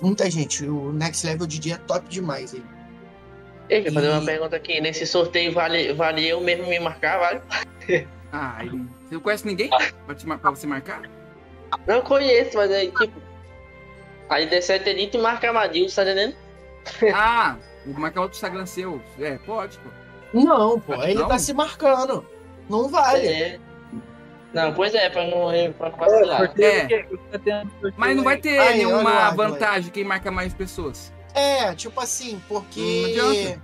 Muita 0.00 0.30
gente. 0.30 0.64
O 0.66 0.92
Next 0.92 1.26
Level 1.26 1.46
DJ 1.46 1.72
é 1.74 1.76
top 1.78 2.08
demais 2.08 2.54
aí. 2.54 2.62
Deixa 3.68 3.88
eu 3.88 3.94
fazer 3.94 4.08
uma 4.10 4.24
pergunta 4.24 4.56
aqui. 4.56 4.80
Nesse 4.80 5.06
sorteio 5.06 5.52
vale, 5.52 5.92
vale 5.92 6.26
eu 6.28 6.40
mesmo 6.40 6.66
me 6.68 6.78
marcar, 6.78 7.18
vale? 7.18 7.40
Ah, 8.34 8.64
ele- 8.64 8.86
você 9.06 9.14
não 9.14 9.20
conhece 9.20 9.46
ninguém 9.46 9.68
pra, 10.06 10.14
te 10.14 10.24
pra 10.24 10.50
você 10.50 10.66
marcar? 10.66 11.02
Não 11.86 12.00
conheço, 12.00 12.56
mas 12.56 12.70
aí, 12.70 12.90
tipo. 12.90 13.20
Aí 14.30 14.48
ele 14.50 15.06
te 15.08 15.18
marca 15.18 15.50
a 15.50 15.52
Madil, 15.52 15.86
tá 15.94 16.02
entendendo? 16.02 16.34
Ah, 17.14 17.58
vou 17.84 18.00
marcar 18.00 18.22
outro 18.22 18.36
Instagram 18.36 18.64
seu. 18.64 19.02
É, 19.20 19.36
pode, 19.36 19.76
pô. 19.80 19.90
Não, 20.32 20.80
pô, 20.80 20.94
aí 20.94 21.10
ele 21.12 21.20
Não? 21.20 21.28
tá 21.28 21.38
se 21.38 21.52
marcando. 21.52 22.26
Não 22.68 22.88
vale. 22.88 23.26
É. 23.26 23.60
Não, 24.52 24.72
pois 24.74 24.94
é, 24.94 25.08
pra 25.08 25.24
não, 25.26 25.46
pra 25.72 25.90
não 25.90 25.96
É, 25.96 26.10
vacilar. 26.10 26.38
sorteio 26.46 26.66
É. 26.70 26.86
que 26.86 27.38
tá 27.48 27.64
Mas 27.96 28.16
não 28.16 28.22
vai 28.24 28.36
ter 28.36 28.58
Aí, 28.58 28.78
nenhuma 28.78 29.30
vantagem 29.30 29.90
quem 29.90 30.04
marca 30.04 30.30
mais 30.30 30.52
pessoas. 30.52 31.12
É, 31.34 31.74
tipo 31.74 31.98
assim, 32.00 32.40
porque. 32.48 33.58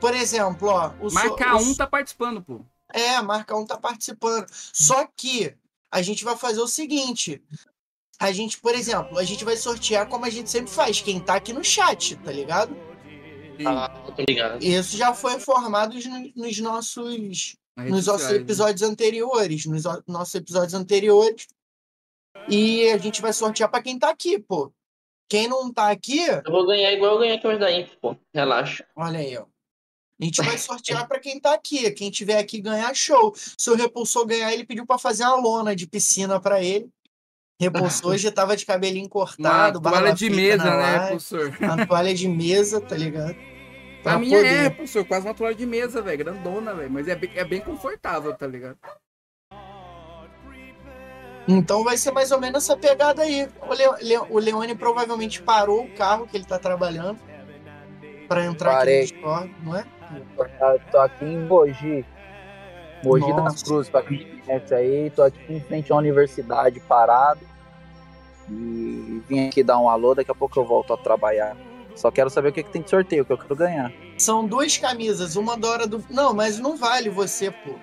Por 0.00 0.14
exemplo, 0.14 0.68
ó. 0.68 0.90
O 1.00 1.08
so- 1.10 1.14
Marcar 1.14 1.54
o 1.56 1.58
um 1.58 1.74
tá 1.74 1.86
participando, 1.86 2.42
pô. 2.42 2.60
É, 2.92 3.20
marca 3.22 3.56
um 3.56 3.64
tá 3.66 3.76
participando. 3.76 4.46
Só 4.50 5.06
que 5.16 5.54
a 5.90 6.02
gente 6.02 6.24
vai 6.24 6.36
fazer 6.36 6.60
o 6.60 6.66
seguinte. 6.66 7.42
A 8.18 8.32
gente, 8.32 8.58
por 8.58 8.74
exemplo, 8.74 9.18
a 9.18 9.24
gente 9.24 9.44
vai 9.44 9.56
sortear 9.56 10.06
como 10.08 10.24
a 10.24 10.30
gente 10.30 10.48
sempre 10.50 10.70
faz, 10.72 11.00
quem 11.00 11.20
tá 11.20 11.34
aqui 11.34 11.52
no 11.52 11.62
chat, 11.64 12.16
tá 12.16 12.30
ligado? 12.32 12.74
Ah, 13.66 13.88
tô 14.16 14.22
ligado. 14.28 14.62
Isso 14.62 14.96
já 14.96 15.12
foi 15.14 15.34
informado 15.34 15.96
no- 16.08 16.32
nos 16.44 16.58
nossos, 16.58 17.56
nos 17.76 18.06
nossos 18.06 18.30
né? 18.30 18.36
episódios 18.36 18.82
anteriores, 18.82 19.66
nos 19.66 19.84
nossos 20.06 20.34
episódios 20.34 20.74
anteriores. 20.74 21.46
E 22.48 22.88
a 22.90 22.98
gente 22.98 23.20
vai 23.22 23.32
sortear 23.32 23.70
pra 23.70 23.82
quem 23.82 23.98
tá 23.98 24.10
aqui, 24.10 24.38
pô. 24.38 24.72
Quem 25.28 25.48
não 25.48 25.72
tá 25.72 25.90
aqui, 25.90 26.20
Eu 26.26 26.42
vou 26.50 26.66
ganhar 26.66 26.92
igual 26.92 27.12
eu 27.14 27.18
ganhei 27.20 27.38
os 27.42 27.58
da 27.58 27.70
Imp, 27.72 27.88
pô. 28.00 28.16
Relaxa. 28.34 28.84
olha 28.96 29.18
aí, 29.20 29.36
ó. 29.36 29.44
A 30.20 30.24
gente 30.24 30.42
vai 30.42 30.56
sortear 30.58 31.08
pra 31.08 31.18
quem 31.18 31.40
tá 31.40 31.52
aqui. 31.54 31.90
Quem 31.92 32.10
tiver 32.10 32.38
aqui 32.38 32.60
ganhar, 32.60 32.94
show. 32.94 33.32
Se 33.36 33.70
o 33.70 33.74
Repulsor 33.74 34.24
ganhar, 34.26 34.52
ele 34.52 34.64
pediu 34.64 34.86
pra 34.86 34.98
fazer 34.98 35.24
uma 35.24 35.36
lona 35.36 35.74
de 35.74 35.86
piscina 35.86 36.38
pra 36.38 36.62
ele. 36.62 36.88
Repulsor 37.60 38.12
hoje 38.12 38.30
tava 38.30 38.56
de 38.56 38.66
cabelinho 38.66 39.04
Uma 39.04 39.10
cortado, 39.10 39.80
toalha 39.80 40.00
barba 40.00 40.14
de 40.16 40.28
mesa, 40.30 40.64
né, 40.64 41.06
professor? 41.08 41.56
Uma 41.60 41.86
toalha 41.86 42.14
de 42.14 42.28
mesa, 42.28 42.80
tá 42.80 42.96
ligado? 42.96 43.36
Pra 44.02 44.14
A 44.14 44.18
minha 44.18 44.38
é, 44.38 44.40
poder. 44.42 44.70
professor, 44.70 45.04
quase 45.04 45.26
uma 45.26 45.34
toalha 45.34 45.54
de 45.54 45.64
mesa, 45.66 46.02
velho. 46.02 46.18
Grandona, 46.18 46.74
velho. 46.74 46.90
Mas 46.90 47.06
é 47.08 47.14
bem, 47.14 47.30
é 47.36 47.44
bem 47.44 47.60
confortável, 47.60 48.34
tá 48.34 48.46
ligado? 48.46 48.76
Então 51.46 51.82
vai 51.82 51.96
ser 51.96 52.12
mais 52.12 52.30
ou 52.30 52.40
menos 52.40 52.64
essa 52.64 52.76
pegada 52.76 53.22
aí. 53.22 53.48
O, 53.68 53.74
Le- 53.74 54.02
Le- 54.08 54.26
o 54.30 54.38
Leone 54.38 54.74
provavelmente 54.76 55.42
parou 55.42 55.84
o 55.84 55.90
carro 55.94 56.26
que 56.26 56.36
ele 56.36 56.44
tá 56.44 56.58
trabalhando 56.58 57.18
pra 58.28 58.44
entrar 58.44 58.72
Parei. 58.76 59.02
aqui 59.04 59.12
no 59.14 59.18
Discord, 59.20 59.54
não 59.62 59.76
é? 59.76 59.84
Eu 60.60 60.80
tô 60.90 60.98
aqui 60.98 61.24
em 61.24 61.38
Mogi. 61.38 62.04
Mogi 63.04 63.26
das 63.32 63.36
Nossa. 63.44 63.64
Cruzes, 63.64 63.90
pra 63.90 64.02
quem 64.02 64.40
conhece 64.40 64.74
aí. 64.74 65.10
Tô 65.10 65.22
aqui 65.22 65.40
em 65.52 65.60
frente 65.60 65.92
à 65.92 65.96
universidade 65.96 66.78
parado. 66.80 67.40
E 68.48 69.22
vim 69.28 69.48
aqui 69.48 69.62
dar 69.64 69.78
um 69.78 69.88
alô, 69.88 70.14
daqui 70.14 70.30
a 70.30 70.34
pouco 70.34 70.58
eu 70.60 70.64
volto 70.64 70.92
a 70.92 70.96
trabalhar. 70.96 71.56
Só 71.94 72.10
quero 72.10 72.30
saber 72.30 72.48
o 72.48 72.52
que, 72.52 72.62
que 72.62 72.70
tem 72.70 72.82
de 72.82 72.90
sorteio, 72.90 73.24
que 73.24 73.32
eu 73.32 73.38
quero 73.38 73.54
ganhar. 73.56 73.92
São 74.18 74.46
duas 74.46 74.76
camisas, 74.78 75.36
uma 75.36 75.56
da 75.56 75.68
hora 75.68 75.86
do. 75.86 76.04
Não, 76.10 76.32
mas 76.34 76.58
não 76.58 76.76
vale 76.76 77.08
você, 77.10 77.50
pô. 77.50 77.74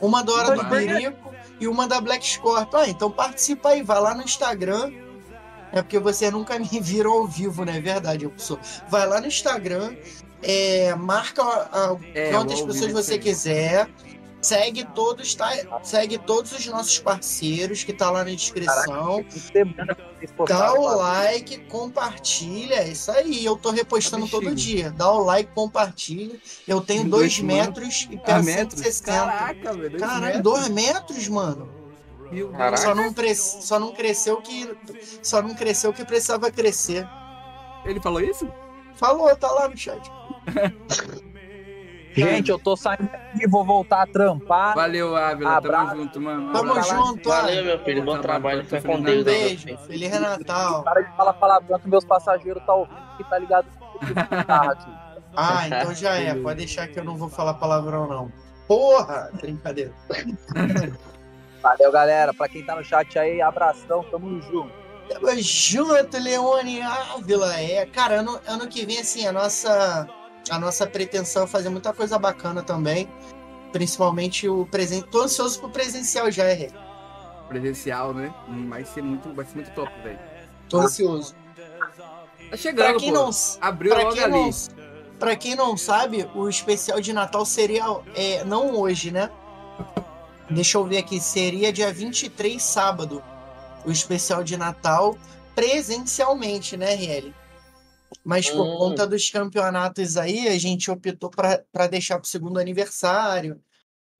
Uma 0.00 0.22
da 0.22 0.32
hora 0.32 0.56
do 0.56 0.62
vale. 0.68 0.86
Berico 0.86 1.34
e 1.58 1.66
uma 1.66 1.86
da 1.88 2.00
Black 2.00 2.26
Scorpio. 2.26 2.78
Ah, 2.78 2.88
então 2.88 3.10
participa 3.10 3.70
aí, 3.70 3.82
vai 3.82 4.00
lá 4.00 4.14
no 4.14 4.22
Instagram. 4.22 4.92
É 5.72 5.82
porque 5.82 5.98
você 5.98 6.30
nunca 6.30 6.58
me 6.60 6.68
viram 6.80 7.12
ao 7.12 7.26
vivo, 7.26 7.64
né? 7.64 7.78
É 7.78 7.80
verdade, 7.80 8.24
eu 8.24 8.32
sou. 8.36 8.58
Vai 8.88 9.06
lá 9.06 9.20
no 9.20 9.26
Instagram, 9.26 9.94
é, 10.42 10.94
marca 10.94 11.42
a- 11.42 11.92
a- 11.92 11.96
É, 12.14 12.30
quantas 12.30 12.60
pessoas 12.60 12.90
é 12.90 12.92
você 12.92 13.16
isso 13.16 13.48
aí. 13.48 13.86
Segue 14.40 14.84
todos, 14.94 15.34
tá? 15.34 15.50
Segue 15.82 16.18
todos 16.18 16.52
os 16.52 16.66
nossos 16.66 16.98
parceiros 16.98 17.82
que 17.82 17.92
tá 17.92 18.10
lá 18.10 18.24
na 18.24 18.30
descrição. 18.30 19.24
Vocês 19.28 19.50
Dá 20.46 20.72
o 20.72 20.96
like, 20.96 21.58
compartilha, 21.68 22.76
é 22.76 22.88
isso 22.88 23.10
aí. 23.10 23.44
Eu 23.44 23.56
tô 23.56 23.70
repostando 23.70 24.28
todo 24.28 24.54
dia. 24.54 24.90
Dá 24.90 25.10
o 25.10 25.24
like, 25.24 25.50
compartilha. 25.52 26.38
Eu 26.66 26.80
tenho 26.80 27.02
Em 27.02 27.08
2 27.08 27.10
dois 27.10 27.38
metros 27.40 28.08
e 28.10 28.16
peso 28.16 28.44
metros? 28.44 28.80
160. 28.80 29.12
Caraca, 29.12 29.72
velho. 29.72 29.90
dois 29.90 30.02
Caralho, 30.02 30.24
metros. 30.26 30.42
2 30.42 30.68
metros, 30.68 31.28
mano. 31.28 31.68
Só 32.76 32.94
não, 32.94 33.12
cres... 33.12 33.58
Só 33.62 33.78
não 33.78 33.92
cresceu 33.92 34.40
que. 34.42 34.76
Só 35.22 35.42
não 35.42 35.54
cresceu 35.54 35.92
que 35.92 36.04
precisava 36.04 36.50
crescer. 36.50 37.06
Ele 37.84 38.00
falou 38.00 38.20
isso? 38.20 38.48
Falou, 38.96 39.34
tá 39.36 39.50
lá 39.50 39.68
no 39.68 39.76
chat. 39.76 40.10
Gente, 42.16 42.50
eu 42.50 42.58
tô 42.58 42.76
saindo 42.76 43.10
aqui, 43.12 43.46
vou 43.46 43.64
voltar 43.64 44.02
a 44.02 44.06
trampar. 44.06 44.74
Valeu, 44.74 45.14
Ávila. 45.14 45.56
Abraço. 45.56 45.90
Tamo 45.90 46.02
junto, 46.02 46.20
mano. 46.20 46.52
Tamo 46.52 46.82
junto, 46.82 47.28
Valeu, 47.28 47.62
ó. 47.62 47.64
meu 47.66 47.78
filho. 47.80 48.02
Bom 48.02 48.16
Bom 48.16 48.22
trabalho. 48.22 48.64
Fica 48.64 48.82
com 48.82 49.02
Deus. 49.02 49.24
Beijo. 49.24 49.78
Feliz 49.86 50.20
Natal. 50.20 50.82
Para 50.82 51.02
de 51.02 51.16
falar 51.16 51.34
palavrão 51.34 51.78
que 51.78 51.88
meus 51.88 52.04
passageiros 52.04 52.62
tá 52.64 52.74
ouvindo 52.74 53.06
que 53.16 53.24
tá 53.24 53.38
ligado 53.38 53.66
no 54.00 54.44
carro 54.44 54.70
aqui. 54.70 54.90
Ah, 55.36 55.66
então 55.66 55.94
já 55.94 56.14
é. 56.16 56.34
Pode 56.34 56.58
deixar 56.58 56.88
que 56.88 56.98
eu 56.98 57.04
não 57.04 57.16
vou 57.16 57.28
falar 57.28 57.54
palavrão, 57.54 58.08
não. 58.08 58.32
Porra! 58.66 59.30
Brincadeira. 59.40 59.92
Valeu, 61.62 61.92
galera. 61.92 62.32
Pra 62.32 62.48
quem 62.48 62.64
tá 62.64 62.74
no 62.76 62.84
chat 62.84 63.18
aí, 63.18 63.40
abração, 63.42 64.04
tamo 64.10 64.40
junto. 64.42 64.72
Tamo 65.08 65.28
junto, 65.40 66.18
Leone 66.18 66.80
Ávila. 66.82 67.60
É, 67.60 67.86
cara, 67.86 68.20
ano, 68.20 68.40
ano 68.46 68.66
que 68.66 68.84
vem, 68.84 68.98
assim, 68.98 69.26
a 69.26 69.32
nossa, 69.32 70.08
a 70.50 70.58
nossa 70.58 70.86
pretensão 70.86 71.44
é 71.44 71.46
fazer 71.46 71.68
muita 71.68 71.92
coisa 71.92 72.18
bacana 72.18 72.62
também. 72.62 73.08
Principalmente 73.72 74.48
o 74.48 74.66
presente. 74.66 75.06
Tô 75.08 75.22
ansioso 75.22 75.58
pro 75.60 75.68
presencial 75.70 76.30
já, 76.30 76.44
é. 76.44 76.68
Presencial, 77.48 78.14
né? 78.14 78.32
Hum, 78.48 78.68
Vai 78.68 78.84
ser 78.84 79.02
muito, 79.02 79.32
vai 79.34 79.44
ser 79.44 79.56
muito 79.56 79.70
top, 79.74 79.90
velho. 80.02 80.18
Tô 80.68 80.78
ansioso. 80.80 81.34
Tá 81.34 81.62
Pra 82.48 82.56
chegando, 82.56 82.98
quem 82.98 83.12
pô. 83.12 83.18
não, 83.18 83.30
Abriu 83.60 83.92
pra 83.94 84.08
quem 84.12 84.22
ali. 84.22 84.32
não, 84.32 84.50
pra 85.18 85.36
quem 85.36 85.54
não 85.56 85.76
sabe, 85.76 86.28
o 86.34 86.48
especial 86.48 87.00
de 87.00 87.12
Natal 87.12 87.44
seria. 87.44 87.84
É, 88.14 88.44
não 88.44 88.76
hoje, 88.76 89.10
né? 89.10 89.30
Deixa 90.48 90.78
eu 90.78 90.84
ver 90.84 90.98
aqui. 90.98 91.20
Seria 91.20 91.72
dia 91.72 91.92
23, 91.92 92.62
sábado. 92.62 93.22
O 93.84 93.90
especial 93.90 94.42
de 94.44 94.56
Natal 94.56 95.16
presencialmente, 95.54 96.76
né, 96.76 96.94
RL? 96.94 97.34
Mas 98.24 98.50
por 98.50 98.66
Hum. 98.66 98.76
conta 98.78 99.06
dos 99.06 99.30
campeonatos 99.30 100.16
aí, 100.16 100.48
a 100.48 100.58
gente 100.58 100.90
optou 100.90 101.30
pra 101.30 101.58
pra 101.70 101.86
deixar 101.86 102.18
pro 102.18 102.28
segundo 102.28 102.58
aniversário. 102.58 103.62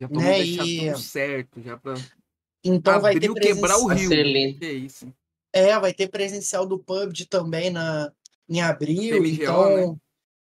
Já 0.00 0.06
vamos 0.06 0.22
né, 0.22 0.36
deixar 0.44 0.64
e- 0.64 0.86
tudo 0.86 0.98
certo, 0.98 1.62
já 1.62 1.76
pra 1.76 1.94
Então 2.62 3.00
vai 3.00 3.18
ter 3.18 3.30
o 3.30 3.34
quebrar 3.34 3.78
o 3.78 3.86
rio. 3.86 4.10
Que 4.58 4.72
isso. 4.72 5.12
É, 5.52 5.78
vai 5.78 5.92
ter 5.94 6.08
presencial 6.08 6.66
do 6.66 6.78
PUBG 6.78 7.24
também 7.26 7.70
na, 7.70 8.12
em 8.48 8.60
abril. 8.60 9.22
PMGO, 9.22 9.42
então, 9.42 9.92
né? 9.92 9.96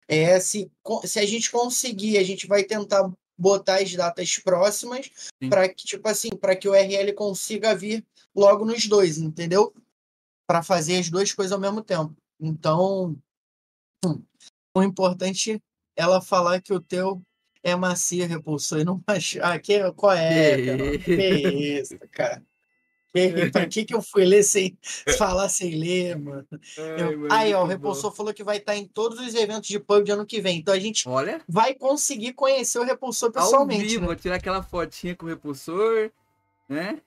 é, 0.07 0.39
se, 0.39 0.69
se 1.05 1.19
a 1.19 1.25
gente 1.25 1.49
conseguir, 1.49 2.17
a 2.17 2.23
gente 2.23 2.45
vai 2.45 2.63
tentar 2.63 3.09
botar 3.37 3.75
as 3.81 3.93
datas 3.93 4.37
próximas 4.39 5.09
para 5.49 5.69
que, 5.69 5.85
tipo 5.85 6.07
assim, 6.09 6.29
para 6.29 6.55
que 6.55 6.67
o 6.67 6.73
RL 6.73 7.13
consiga 7.13 7.75
vir 7.75 8.05
logo 8.35 8.65
nos 8.65 8.85
dois, 8.87 9.17
entendeu? 9.17 9.73
Para 10.45 10.61
fazer 10.63 10.97
as 10.97 11.09
duas 11.09 11.31
coisas 11.33 11.51
ao 11.51 11.59
mesmo 11.59 11.81
tempo. 11.81 12.15
Então, 12.39 13.15
o 14.75 14.83
importante 14.83 15.53
é 15.53 15.59
ela 15.95 16.21
falar 16.21 16.61
que 16.61 16.73
o 16.73 16.79
teu 16.79 17.21
é 17.63 17.75
macia, 17.75 18.27
repulsor, 18.27 18.79
e 18.79 18.83
não 18.85 19.01
achar 19.07 19.59
que 19.59 19.91
qual 19.93 20.13
é, 20.13 20.65
cara? 20.65 20.97
Que 20.99 21.13
isso, 21.79 21.97
cara? 22.11 22.43
Que, 23.13 23.49
pra 23.49 23.65
que, 23.65 23.83
que 23.85 23.95
eu 23.95 24.01
fui 24.01 24.25
ler 24.25 24.43
sem 24.43 24.77
falar 25.17 25.49
sem 25.49 25.75
ler, 25.75 26.17
mano? 26.19 26.45
Eu- 26.77 27.17
mano, 27.17 27.33
aí, 27.33 27.53
ó, 27.53 27.63
o 27.63 27.65
Repulsor 27.65 28.13
falou 28.13 28.33
que 28.33 28.43
vai 28.43 28.57
estar 28.57 28.75
em 28.75 28.85
todos 28.85 29.19
os 29.19 29.33
eventos 29.33 29.69
de 29.69 29.79
pub 29.79 30.03
de 30.03 30.11
ano 30.11 30.25
que 30.25 30.39
vem. 30.39 30.59
Então 30.59 30.73
a 30.73 30.79
gente 30.79 31.05
bom. 31.05 31.11
Olha, 31.13 31.41
vai 31.47 31.73
conseguir 31.73 32.33
conhecer 32.33 32.77
o 32.77 32.83
Repulsor 32.83 33.31
ao 33.33 33.43
pessoalmente. 33.45 33.85
vivo, 33.87 34.01
né? 34.01 34.07
vou 34.07 34.15
tirar 34.15 34.35
aquela 34.35 34.61
fotinha 34.61 35.15
com 35.15 35.25
o 35.25 35.29
repulsor, 35.29 36.11
né? 36.69 37.01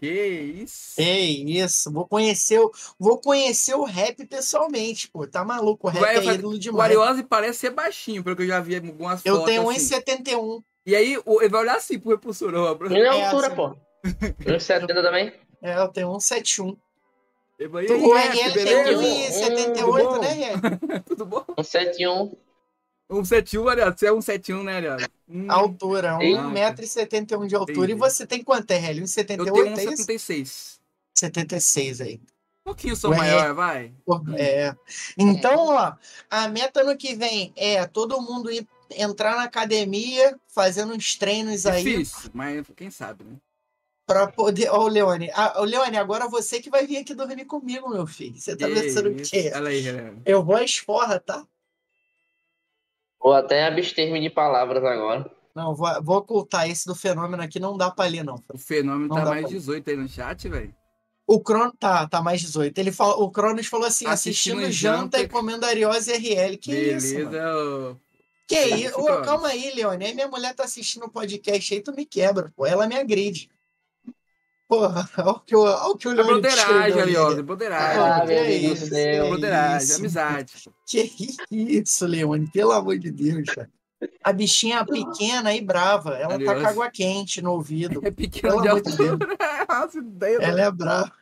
Que 0.00 0.62
isso. 0.62 1.00
Ei, 1.00 1.44
isso. 1.44 1.90
Vou 1.92 2.06
conhecer, 2.06 2.60
o, 2.60 2.70
vou 2.98 3.18
conhecer 3.18 3.74
o 3.74 3.84
rap 3.84 4.24
pessoalmente, 4.26 5.08
pô. 5.08 5.26
Tá 5.26 5.44
maluco? 5.44 5.86
O 5.88 5.90
rap 5.90 6.00
Vai 6.00 6.16
é 6.16 6.22
fazer- 6.22 6.38
ídolo 6.38 6.54
O 6.54 6.58
demais. 6.58 6.90
Ariose 6.90 7.22
parece 7.24 7.58
ser 7.60 7.70
baixinho, 7.70 8.22
pelo 8.22 8.36
que 8.36 8.42
eu 8.42 8.46
já 8.46 8.60
vi 8.60 8.76
algumas 8.76 9.24
Eu 9.24 9.36
fotos. 9.36 9.50
tenho 9.50 9.68
assim. 9.68 9.94
1,71. 9.94 10.62
E 10.86 10.94
aí, 10.96 11.18
o- 11.24 11.40
ele 11.40 11.48
vai 11.50 11.60
olhar 11.62 11.76
assim 11.76 11.98
pro 11.98 12.10
repulsor. 12.10 12.50
Minha 12.88 13.04
É, 13.04 13.24
altura, 13.26 13.46
assim. 13.48 13.56
pô. 13.56 13.76
1,70 14.46 15.02
também. 15.02 15.32
É, 15.60 15.76
eu 15.78 15.88
tenho 15.88 16.08
1,71. 16.12 16.76
Ele 17.58 17.68
vai, 17.68 17.84
"E 17.84 17.86
Tu- 17.88 17.94
O 17.94 18.14
RL 18.16 18.52
tem 18.52 18.84
Tudo 18.84 19.00
1,78, 19.02 20.08
bom? 20.08 20.18
né, 20.20 20.28
RL? 20.32 20.60
Tudo 21.04 21.26
bom? 21.26 21.44
171. 21.58 22.36
171, 23.10 23.68
aliás. 23.68 23.94
Você 23.96 24.06
é 24.06 24.10
171, 24.10 24.62
né, 24.62 24.76
aliás? 24.76 25.08
Hum, 25.28 25.50
altura, 25.50 26.18
Ei. 26.20 26.32
1,71m 26.34 27.46
de 27.46 27.54
altura. 27.54 27.72
Entendi. 27.72 27.92
E 27.92 27.94
você 27.94 28.26
tem 28.26 28.42
quanto, 28.42 28.70
RL? 28.70 28.98
eu 28.98 29.04
1,78m? 29.04 29.52
tenho 29.52 29.66
é 29.66 29.72
isso? 29.72 30.04
176. 30.04 30.80
76 31.18 32.00
aí. 32.00 32.20
Um 32.66 32.70
pouquinho 32.70 32.96
sou 32.96 33.10
Ué. 33.10 33.16
maior, 33.16 33.54
vai. 33.54 33.92
Pô, 34.04 34.22
É. 34.36 34.74
Então, 35.16 35.68
ó, 35.68 35.94
a 36.30 36.48
meta 36.48 36.82
ano 36.82 36.96
que 36.96 37.14
vem 37.14 37.52
é 37.56 37.86
todo 37.86 38.20
mundo 38.20 38.50
ir, 38.50 38.68
entrar 38.90 39.36
na 39.36 39.44
academia, 39.44 40.38
fazendo 40.46 40.92
uns 40.92 41.16
treinos 41.16 41.64
aí 41.64 41.82
Difícil, 41.82 42.30
mas 42.34 42.66
quem 42.76 42.90
sabe, 42.90 43.24
né? 43.24 43.36
pra 44.08 44.26
poder. 44.26 44.70
Ó, 44.70 44.84
o 44.84 44.88
Leone. 44.88 45.30
Ah, 45.34 45.60
ô, 45.60 45.64
Leone, 45.64 45.98
agora 45.98 46.26
você 46.26 46.60
que 46.60 46.70
vai 46.70 46.86
vir 46.86 46.96
aqui 46.96 47.14
dormir 47.14 47.44
comigo, 47.44 47.90
meu 47.90 48.06
filho. 48.06 48.40
Você 48.40 48.56
tá 48.56 48.66
pensando 48.66 49.10
o 49.10 49.14
quê? 49.14 49.52
Aí. 49.54 50.22
Eu 50.24 50.42
vou 50.42 50.56
às 50.56 50.80
porra, 50.80 51.20
tá? 51.20 51.46
Vou 53.20 53.32
até 53.32 53.66
abster-me 53.66 54.20
de 54.20 54.30
palavras 54.30 54.84
agora. 54.84 55.30
Não, 55.54 55.74
vou, 55.74 55.88
vou 56.02 56.16
ocultar 56.18 56.70
esse 56.70 56.86
do 56.86 56.94
fenômeno 56.94 57.42
aqui, 57.42 57.58
não 57.58 57.76
dá 57.76 57.90
pra 57.90 58.06
ler, 58.06 58.22
não. 58.22 58.36
O 58.52 58.58
fenômeno 58.58 59.08
Não 59.08 59.16
tá 59.16 59.24
mais 59.24 59.40
pra- 59.42 59.50
18 59.50 59.90
aí 59.90 59.96
no 59.96 60.08
chat, 60.08 60.48
velho. 60.48 60.74
O 61.26 61.40
Crono 61.40 61.72
tá, 61.78 62.08
tá 62.08 62.22
mais 62.22 62.40
18. 62.40 62.78
Ele 62.78 62.90
fala, 62.92 63.16
o 63.16 63.30
Cronos 63.30 63.66
falou 63.66 63.86
assim: 63.86 64.06
Assistindo 64.06 64.60
assistindo, 64.60 64.72
janta 64.72 65.02
janta 65.02 65.20
e- 65.20 65.28
comendo 65.28 65.66
Ariose 65.66 66.10
RL. 66.12 66.56
Que 66.56 66.72
isso? 66.74 67.14
Mano? 67.18 67.30
Beleza, 67.30 67.54
ô. 67.54 67.96
Que 68.46 68.58
Isso, 68.60 68.76
isso? 68.86 69.00
Ô, 69.00 69.20
calma 69.20 69.48
aí, 69.48 69.74
Leone. 69.74 70.06
Aí 70.06 70.14
minha 70.14 70.26
mulher 70.28 70.54
tá 70.54 70.64
assistindo 70.64 71.04
o 71.04 71.10
podcast 71.10 71.74
aí, 71.74 71.82
tu 71.82 71.92
me 71.92 72.06
quebra, 72.06 72.50
pô. 72.56 72.64
Ela 72.64 72.86
me 72.86 72.96
agride. 72.96 73.50
Porra, 74.68 75.08
olha 75.18 75.30
o 75.30 75.40
que 75.40 75.56
o, 75.56 75.60
olha 75.60 75.84
o, 75.90 75.96
que 75.96 76.08
o 76.08 76.12
É 76.12 76.22
broderagem, 76.22 77.00
ali. 77.00 77.16
Aliose, 77.16 77.42
broderagem. 77.42 78.02
Ah, 78.02 78.20
que 78.20 78.26
meu 78.26 78.44
Deus 78.44 78.78
do 78.80 78.84
isso, 78.84 78.90
que 78.94 79.20
broderagem, 79.28 79.86
isso. 79.88 79.98
amizade. 79.98 80.52
Que 80.86 81.12
isso, 81.50 82.06
Leone? 82.06 82.50
Pelo 82.52 82.72
amor 82.72 82.98
de 82.98 83.10
Deus, 83.10 83.44
cara. 83.48 83.70
A 84.22 84.32
bichinha 84.32 84.84
pequena 84.84 85.52
e 85.54 85.60
brava. 85.60 86.14
Ela 86.16 86.38
tá 86.38 86.52
Aliás. 86.52 86.62
com 86.62 86.68
água 86.68 86.90
quente 86.90 87.42
no 87.42 87.52
ouvido. 87.52 88.00
É 88.04 88.10
pequeno 88.10 88.62
Pelo 88.62 88.62
de 88.62 88.82
Deus. 88.82 89.00
altura. 89.00 89.36
As 89.66 89.94
ideias, 89.94 90.40
Ela 90.42 90.60
é 90.60 90.70
brava. 90.70 91.12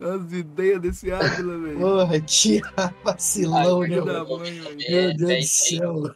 as 0.00 0.32
ideias 0.32 0.80
desse 0.80 1.10
Ávila, 1.12 1.58
velho. 1.58 1.78
Porra, 1.78 2.20
tia 2.20 2.62
vacilão, 3.04 3.82
Ai, 3.82 3.88
né, 3.88 4.00
velho. 4.00 4.26
Meu 4.38 4.38
É, 4.88 5.14
Deus 5.14 5.30
é 5.30 5.38
do 5.38 5.44
céu. 5.46 6.14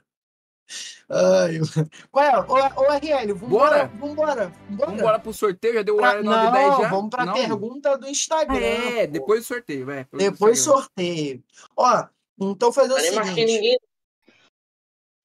Ai, 1.13 1.59
mano. 1.77 1.91
Ué, 2.17 2.39
ô, 2.49 2.81
ô 2.81 2.93
RL, 2.97 3.33
vambora. 3.35 3.39
Bora? 3.39 3.87
Vambora. 3.87 4.35
Vambora. 4.35 4.53
Vamos 4.71 4.95
embora 5.01 5.19
pro 5.19 5.33
sorteio, 5.33 5.75
já 5.75 5.83
deu 5.83 5.95
o 5.95 5.99
Pra- 5.99 6.09
horário 6.09 6.25
9 6.25 6.45
não, 6.45 6.53
10 6.53 6.79
já? 6.79 6.89
vamos 6.89 7.11
pra 7.11 7.25
Não? 7.27 7.35
pergunta 7.35 7.99
do 7.99 8.09
Instagram. 8.09 8.57
É, 8.59 9.07
pô. 9.07 9.13
depois 9.13 9.41
do 9.41 9.47
sorteio, 9.47 9.87
vai. 9.87 10.05
do 10.05 10.17
Depois 10.19 10.59
Instagram. 10.59 10.81
sorteio. 10.83 11.45
Ó, 11.77 12.05
então 12.41 12.73
fazer 12.73 12.95
o 12.95 12.99
seguinte. 13.01 13.45
ninguém. 13.45 13.79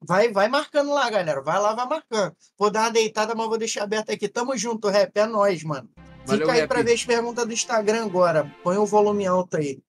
Vai, 0.03 0.31
vai 0.31 0.47
marcando 0.47 0.93
lá, 0.93 1.09
galera. 1.09 1.41
Vai 1.41 1.59
lá, 1.59 1.73
vai 1.73 1.87
marcando. 1.87 2.35
Vou 2.57 2.69
dar 2.69 2.81
uma 2.81 2.91
deitada, 2.91 3.33
mas 3.33 3.47
vou 3.47 3.57
deixar 3.57 3.83
aberto 3.83 4.11
aqui. 4.11 4.27
Tamo 4.27 4.55
junto, 4.57 4.89
rap. 4.89 5.11
É 5.17 5.25
nóis, 5.25 5.63
mano. 5.63 5.89
Valeu, 6.25 6.41
Fica 6.41 6.51
aí 6.53 6.59
Rap. 6.61 6.67
pra 6.69 6.81
ver 6.83 6.93
as 6.93 7.03
perguntas 7.05 7.45
do 7.45 7.53
Instagram 7.53 8.05
agora. 8.05 8.51
Põe 8.63 8.77
o 8.77 8.85
volume 8.85 9.25
alto 9.25 9.57
aí. 9.57 9.79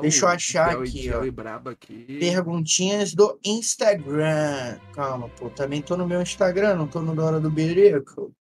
Deixa 0.00 0.24
eu 0.26 0.28
achar 0.28 0.68
Kel 0.70 0.84
e 0.84 0.88
aqui, 0.88 1.10
ó. 1.12 1.70
aqui. 1.70 2.18
Perguntinhas 2.20 3.14
do 3.14 3.36
Instagram. 3.44 4.78
Calma, 4.94 5.28
pô. 5.30 5.50
Também 5.50 5.82
tô 5.82 5.96
no 5.96 6.06
meu 6.06 6.22
Instagram, 6.22 6.76
não 6.76 6.86
tô 6.86 7.00
no 7.00 7.16
da 7.16 7.24
hora 7.24 7.40
do 7.40 7.50
Berico. 7.50 8.32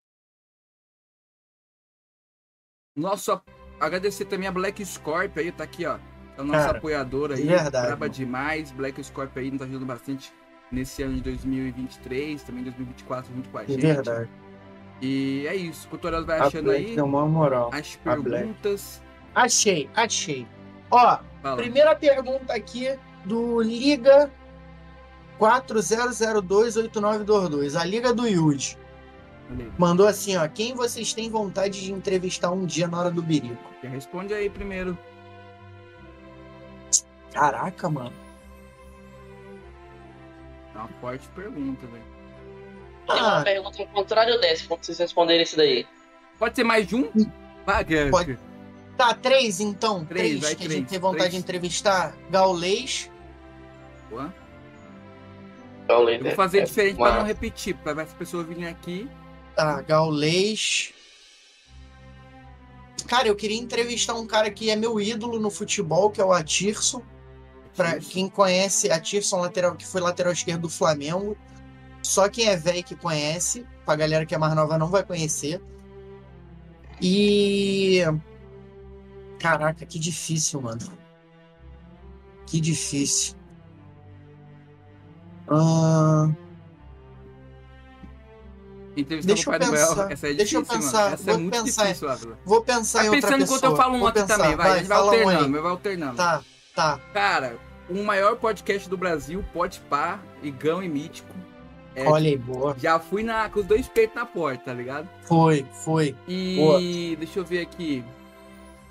Nosso, 2.96 3.42
agradecer 3.80 4.26
também 4.26 4.48
a 4.48 4.52
Black 4.52 4.86
Scorpio 4.86 5.42
aí, 5.42 5.52
tá 5.52 5.64
aqui, 5.64 5.86
ó. 5.86 5.98
É 6.38 6.42
o 6.42 6.44
nosso 6.44 6.66
Cara, 6.68 6.78
apoiador 6.78 7.32
aí. 7.32 7.38
de 7.42 7.48
verdade, 7.48 7.88
Braba 7.88 8.06
mano. 8.06 8.14
demais. 8.14 8.72
Black 8.72 9.04
Scorpio 9.04 9.42
aí 9.42 9.50
nos 9.50 9.62
ajudando 9.64 9.86
bastante 9.88 10.32
nesse 10.72 11.02
ano 11.02 11.16
de 11.16 11.22
2023, 11.22 12.44
também 12.44 12.64
2024, 12.64 13.34
junto 13.34 13.50
com 13.50 13.58
a 13.58 13.64
De 13.64 13.74
gente. 13.74 13.82
verdade. 13.82 14.30
E 15.02 15.46
é 15.48 15.56
isso. 15.56 15.88
O 15.88 15.92
Tutorial 15.92 16.24
vai 16.24 16.40
A 16.40 16.46
achando 16.46 16.66
Black 16.66 16.86
aí 16.86 16.96
deu 16.96 17.06
uma 17.06 17.26
moral. 17.26 17.72
as 17.74 17.96
perguntas. 17.96 19.02
Achei, 19.34 19.90
achei. 19.96 20.46
Ó, 20.92 21.18
Fala. 21.42 21.58
primeira 21.58 21.96
pergunta 21.96 22.54
aqui 22.54 22.96
do 23.26 23.62
Liga 23.62 24.30
40028922. 25.40 27.80
A 27.80 27.84
Liga 27.86 28.14
do 28.14 28.28
aí. 28.28 28.78
Mandou 29.78 30.08
assim, 30.08 30.38
ó. 30.38 30.48
Quem 30.48 30.74
vocês 30.76 31.14
têm 31.14 31.30
vontade 31.30 31.82
de 31.82 31.92
entrevistar 31.92 32.52
um 32.52 32.66
dia 32.66 32.88
na 32.88 32.98
hora 33.00 33.12
do 33.12 33.22
birico? 33.22 33.62
Responde 33.82 34.34
aí 34.34 34.50
primeiro. 34.50 34.98
Caraca, 37.34 37.90
mano. 37.90 38.14
É 40.74 40.78
uma 40.78 40.88
forte 41.02 41.28
pergunta, 41.30 41.86
velho. 41.88 42.04
Tem 43.08 43.18
uma 43.20 43.40
Ah, 43.40 43.44
pergunta 43.44 43.82
ao 43.82 43.88
contrário 43.88 44.40
dessa, 44.40 44.66
quando 44.68 44.84
vocês 44.86 45.00
responderem 45.00 45.44
isso 45.44 45.58
daí. 45.58 45.86
Pode 46.40 46.56
ser 46.56 46.64
mais 46.64 46.88
de 46.88 46.96
um? 46.96 47.12
Pode. 48.10 48.40
Tá, 49.08 49.14
três 49.16 49.60
então. 49.60 50.06
Três, 50.06 50.28
Três, 50.30 50.42
vai, 50.42 50.50
que 50.56 50.64
a 50.64 50.66
três, 50.66 50.80
gente 50.80 50.90
tem 50.90 51.00
vontade 51.00 51.24
três. 51.24 51.34
de 51.34 51.40
entrevistar. 51.40 52.16
Gaulês. 52.30 53.10
Boa. 54.10 54.34
Eu 55.90 56.08
Eu 56.10 56.24
vou 56.24 56.32
fazer 56.32 56.64
diferente 56.64 56.98
uma- 56.98 57.08
pra 57.10 57.20
não 57.20 57.26
repetir, 57.26 57.76
pra 57.76 57.94
ver 57.94 58.06
se 58.06 58.12
as 58.12 58.18
pessoas 58.18 58.46
virem 58.48 58.68
aqui. 58.68 59.10
Tá, 59.56 59.82
Gaulês. 59.82 60.94
Cara, 63.08 63.28
eu 63.28 63.36
queria 63.36 63.58
entrevistar 63.60 64.14
um 64.14 64.26
cara 64.26 64.50
que 64.50 64.70
é 64.70 64.76
meu 64.76 65.00
ídolo 65.02 65.40
no 65.40 65.50
futebol, 65.50 66.10
que 66.10 66.22
é 66.22 66.26
o 66.26 66.32
Atirson. 66.32 67.02
Pra 67.76 68.00
quem 68.00 68.30
conhece, 68.30 68.90
Atirson, 68.92 69.38
lateral, 69.42 69.76
que 69.76 69.86
foi 69.86 70.00
lateral 70.02 70.32
esquerdo 70.32 70.62
do 70.62 70.70
Flamengo. 70.70 71.36
Só 72.04 72.30
quem 72.30 72.48
é 72.48 72.56
velho 72.56 72.84
que 72.84 72.96
conhece. 72.96 73.66
Pra 73.86 73.96
galera 73.96 74.26
que 74.26 74.34
é 74.34 74.38
mais 74.38 74.54
nova 74.56 74.78
não 74.78 74.88
vai 74.88 75.04
conhecer. 75.04 75.62
E. 77.02 78.02
Caraca, 79.42 79.86
que 79.86 79.98
difícil, 80.00 80.62
mano. 80.62 80.82
Que 82.46 82.60
difícil. 82.60 83.36
Ah, 85.50 86.30
Deixa 89.24 89.50
o 89.50 89.54
eu 89.54 89.60
Noel. 89.60 89.72
pensar, 89.72 90.12
Essa 90.12 90.28
é 90.28 90.34
deixa 90.34 90.58
eu 90.58 90.66
pensar, 90.66 91.02
mano. 91.04 91.14
Essa 91.16 91.30
é 91.30 91.34
vou 91.34 91.42
muito 91.42 91.64
pensar. 91.64 91.84
difícil, 91.86 92.10
Ávila. 92.10 92.40
vou 92.46 92.62
pensar 92.62 93.00
Vai 93.00 93.08
em 93.08 93.10
outra 93.10 93.22
pensando 93.30 93.40
pessoa. 93.42 93.58
enquanto 93.58 93.72
eu 93.72 93.78
falo 93.78 93.96
um 93.96 94.00
Vou 94.00 94.08
aqui 94.10 94.20
pensar. 94.22 94.38
também, 94.38 94.56
vai. 94.56 94.72
a 94.72 94.78
gente 94.78 94.88
vai 94.88 94.98
fala 94.98 95.12
um 95.12 95.14
alternando, 95.20 95.62
vai 95.62 95.72
alternando. 95.72 96.16
Tá, 96.18 96.42
tá. 96.76 97.00
Cara, 97.14 97.58
o 97.90 98.04
maior 98.04 98.36
podcast 98.36 98.90
do 98.90 98.98
Brasil, 98.98 99.44
Podpah, 99.54 100.20
Igão 100.44 100.84
e 100.84 100.90
Mítico. 100.90 101.34
É, 101.96 102.08
Olha 102.08 102.30
aí, 102.30 102.38
boa. 102.38 102.76
Já 102.78 103.00
fui 103.00 103.24
na, 103.24 103.50
com 103.50 103.60
os 103.62 103.66
dois 103.66 103.88
peitos 103.88 104.16
na 104.16 104.26
porta, 104.26 104.66
tá 104.66 104.74
ligado? 104.74 105.10
Foi, 105.24 105.66
foi. 105.84 106.16
E 106.28 106.56
Boa. 106.58 106.80
deixa 107.18 107.40
eu 107.40 107.46
ver 107.46 107.62
aqui. 107.62 108.04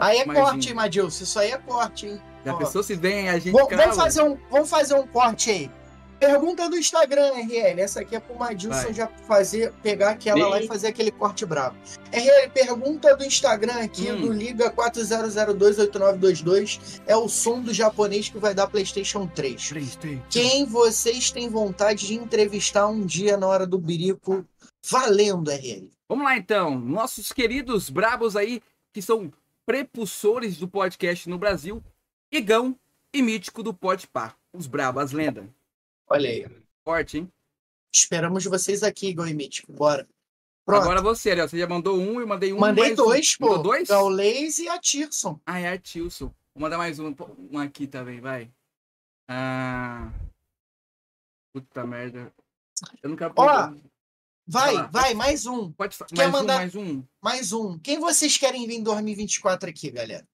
Aí 0.00 0.18
é 0.18 0.24
Mais 0.24 0.40
corte, 0.40 0.66
um. 0.66 0.70
hein, 0.70 0.74
Madilson? 0.76 1.24
Isso 1.24 1.38
aí 1.38 1.50
é 1.52 1.58
corte, 1.58 2.06
hein? 2.06 2.20
Já 2.44 2.54
Ó. 2.54 2.56
pensou 2.56 2.82
se 2.82 2.94
vem 2.94 3.28
a 3.28 3.38
gente 3.38 3.52
Vamos, 3.52 3.68
cala? 3.68 3.82
vamos 3.82 3.96
fazer 3.96 4.22
um, 4.22 4.38
vamos 4.50 4.70
fazer 4.70 4.94
um 4.94 5.06
corte 5.06 5.50
aí. 5.50 5.70
Pergunta 6.18 6.68
do 6.68 6.76
Instagram, 6.76 7.32
RL. 7.34 7.80
Essa 7.80 8.00
aqui 8.00 8.14
é 8.14 8.20
pro 8.20 8.38
Madilson 8.38 8.82
Vai. 8.82 8.92
já 8.92 9.08
fazer, 9.26 9.72
pegar 9.82 10.10
aquela 10.10 10.48
lá 10.48 10.60
e 10.60 10.66
fazer 10.66 10.88
aquele 10.88 11.10
corte 11.10 11.46
brabo. 11.46 11.76
RL, 12.12 12.50
pergunta 12.52 13.16
do 13.16 13.24
Instagram 13.24 13.72
aqui, 13.82 14.10
Hum. 14.10 14.20
do 14.20 14.32
Liga 14.32 14.70
40028922. 14.70 17.00
É 17.06 17.16
o 17.16 17.28
som 17.28 17.60
do 17.60 17.72
japonês 17.72 18.28
que 18.28 18.38
vai 18.38 18.54
dar 18.54 18.66
PlayStation 18.66 19.26
3. 19.26 19.68
Três, 19.68 19.96
três. 19.96 20.18
Quem 20.28 20.64
vocês 20.66 21.30
têm 21.30 21.48
vontade 21.48 22.06
de 22.06 22.14
entrevistar 22.14 22.86
um 22.86 23.04
dia 23.04 23.36
na 23.36 23.46
hora 23.46 23.66
do 23.66 23.78
birico? 23.78 24.44
Valendo, 24.90 25.50
RL. 25.50 25.90
Vamos 26.08 26.24
lá 26.24 26.36
então, 26.36 26.78
nossos 26.78 27.32
queridos 27.32 27.88
brabos 27.90 28.34
aí, 28.36 28.60
que 28.92 29.00
são 29.00 29.30
prepulsores 29.70 30.58
do 30.58 30.66
podcast 30.66 31.28
no 31.28 31.38
Brasil, 31.38 31.80
Igão 32.32 32.76
e 33.14 33.22
Mítico 33.22 33.62
do 33.62 33.72
Podpah. 33.72 34.34
Os 34.52 34.66
brabos, 34.66 35.00
as 35.00 35.12
lendas. 35.12 35.44
Olha 36.08 36.28
aí. 36.28 36.44
Forte, 36.84 37.18
hein? 37.18 37.32
Esperamos 37.92 38.44
vocês 38.46 38.82
aqui, 38.82 39.10
Igor 39.10 39.28
e 39.28 39.32
Mítico. 39.32 39.72
Bora. 39.72 40.08
Pronto. 40.66 40.82
Agora 40.82 41.00
você, 41.00 41.30
Ariel. 41.30 41.48
Você 41.48 41.56
já 41.56 41.68
mandou 41.68 41.96
um, 41.96 42.20
eu 42.20 42.26
mandei 42.26 42.52
um. 42.52 42.58
Mandei 42.58 42.82
mais 42.86 42.96
dois, 42.96 43.36
um. 43.36 43.38
pô. 43.38 43.46
Mandou 43.50 43.62
dois? 43.62 43.88
Gaulês 43.88 44.58
e 44.58 44.68
a 44.68 44.76
Tirson. 44.76 45.38
Ah, 45.46 45.60
é 45.60 45.68
Artilson. 45.68 46.34
Vou 46.52 46.62
mandar 46.62 46.76
mais 46.76 46.98
um, 46.98 47.14
um 47.52 47.58
aqui 47.60 47.86
também, 47.86 48.20
vai. 48.20 48.50
Ah. 49.28 50.10
Puta 51.52 51.86
merda. 51.86 52.32
Eu 53.00 53.10
não 53.10 53.16
quero. 53.16 53.32
Ó, 53.36 53.72
Vai, 54.50 54.88
Vai 54.90 55.14
mais 55.14 55.46
um. 55.46 55.70
Pode 55.72 55.96
fa- 55.96 56.06
quer 56.06 56.16
mais 56.28 56.32
mandar- 56.32 56.54
um, 56.54 56.58
mais 56.58 56.74
um. 56.74 57.02
Mais 57.22 57.52
um. 57.52 57.78
Quem 57.78 58.00
vocês 58.00 58.36
querem 58.36 58.66
vir 58.66 58.74
em 58.76 58.82
2024 58.82 59.70
aqui, 59.70 59.90
galera? 59.90 60.26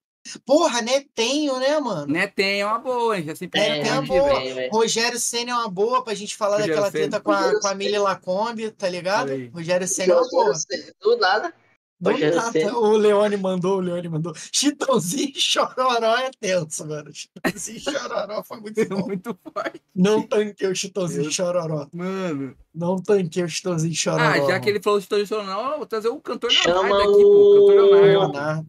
Porra, 0.45 0.81
Netenho, 0.81 1.57
né, 1.59 1.79
mano? 1.79 2.11
Netem 2.11 2.59
é 2.61 2.65
uma 2.65 2.79
boa, 2.79 3.17
hein? 3.17 3.23
Já 3.25 3.35
sempre 3.35 3.59
É, 3.61 3.79
é, 3.79 3.83
tem 3.83 3.91
uma 3.93 4.01
boa. 4.01 4.39
velho. 4.41 4.71
Rogério 4.71 5.19
Senna 5.19 5.51
é 5.51 5.53
uma 5.55 5.69
boa 5.69 6.03
pra 6.03 6.13
gente 6.13 6.35
falar 6.35 6.57
Rogério 6.57 6.75
daquela 6.75 6.91
treta 6.91 7.19
com 7.21 7.31
a, 7.31 7.61
com 7.61 7.67
a 7.67 7.73
Milly 7.75 7.97
Lacombe, 7.97 8.71
tá 8.71 8.89
ligado? 8.89 9.31
Rogério 9.53 9.87
Senna 9.87 10.13
é 10.13 10.17
uma 10.17 10.29
boa. 10.29 10.53
Do 11.01 11.17
nada. 11.17 11.53
Do 11.99 12.11
Rogério 12.11 12.35
nada, 12.35 12.77
o 12.77 12.91
Leone 12.95 13.37
mandou, 13.37 13.77
o 13.77 13.79
Leone 13.79 14.07
mandou. 14.07 14.31
Chitãozinho 14.51 15.31
e 15.35 15.39
Chororó 15.39 16.15
é 16.17 16.29
tenso, 16.39 16.87
mano. 16.87 17.09
Chitãozinho 17.11 17.77
e 17.77 17.79
Chororó 17.81 18.43
foi 18.43 18.59
muito 18.59 18.87
bom. 18.87 19.07
muito 19.07 19.39
forte. 19.53 19.81
Não 19.95 20.21
tanquei 20.21 20.67
o 20.67 20.75
Chitãozinho 20.75 21.27
e 21.27 21.33
Chororó. 21.33 21.87
Mano. 21.91 22.55
Não 22.73 22.97
tanquei 23.01 23.43
o 23.43 23.49
Chitãozinho 23.49 23.91
e 23.91 23.95
Chororó. 23.95 24.23
Ah, 24.23 24.39
já 24.47 24.59
que 24.59 24.69
ele 24.69 24.79
falou 24.81 24.99
de 24.99 25.07
tradicional, 25.07 25.77
vou 25.77 25.87
trazer 25.87 26.09
o 26.09 26.19
cantor 26.19 26.51
Chama 26.51 26.81
Leonardo 26.83 27.11
aqui, 27.13 27.23
pô. 27.23 27.65
Cantor 27.67 27.73
o- 27.73 27.89
Leonardo, 27.91 28.05
Leonardo. 28.05 28.67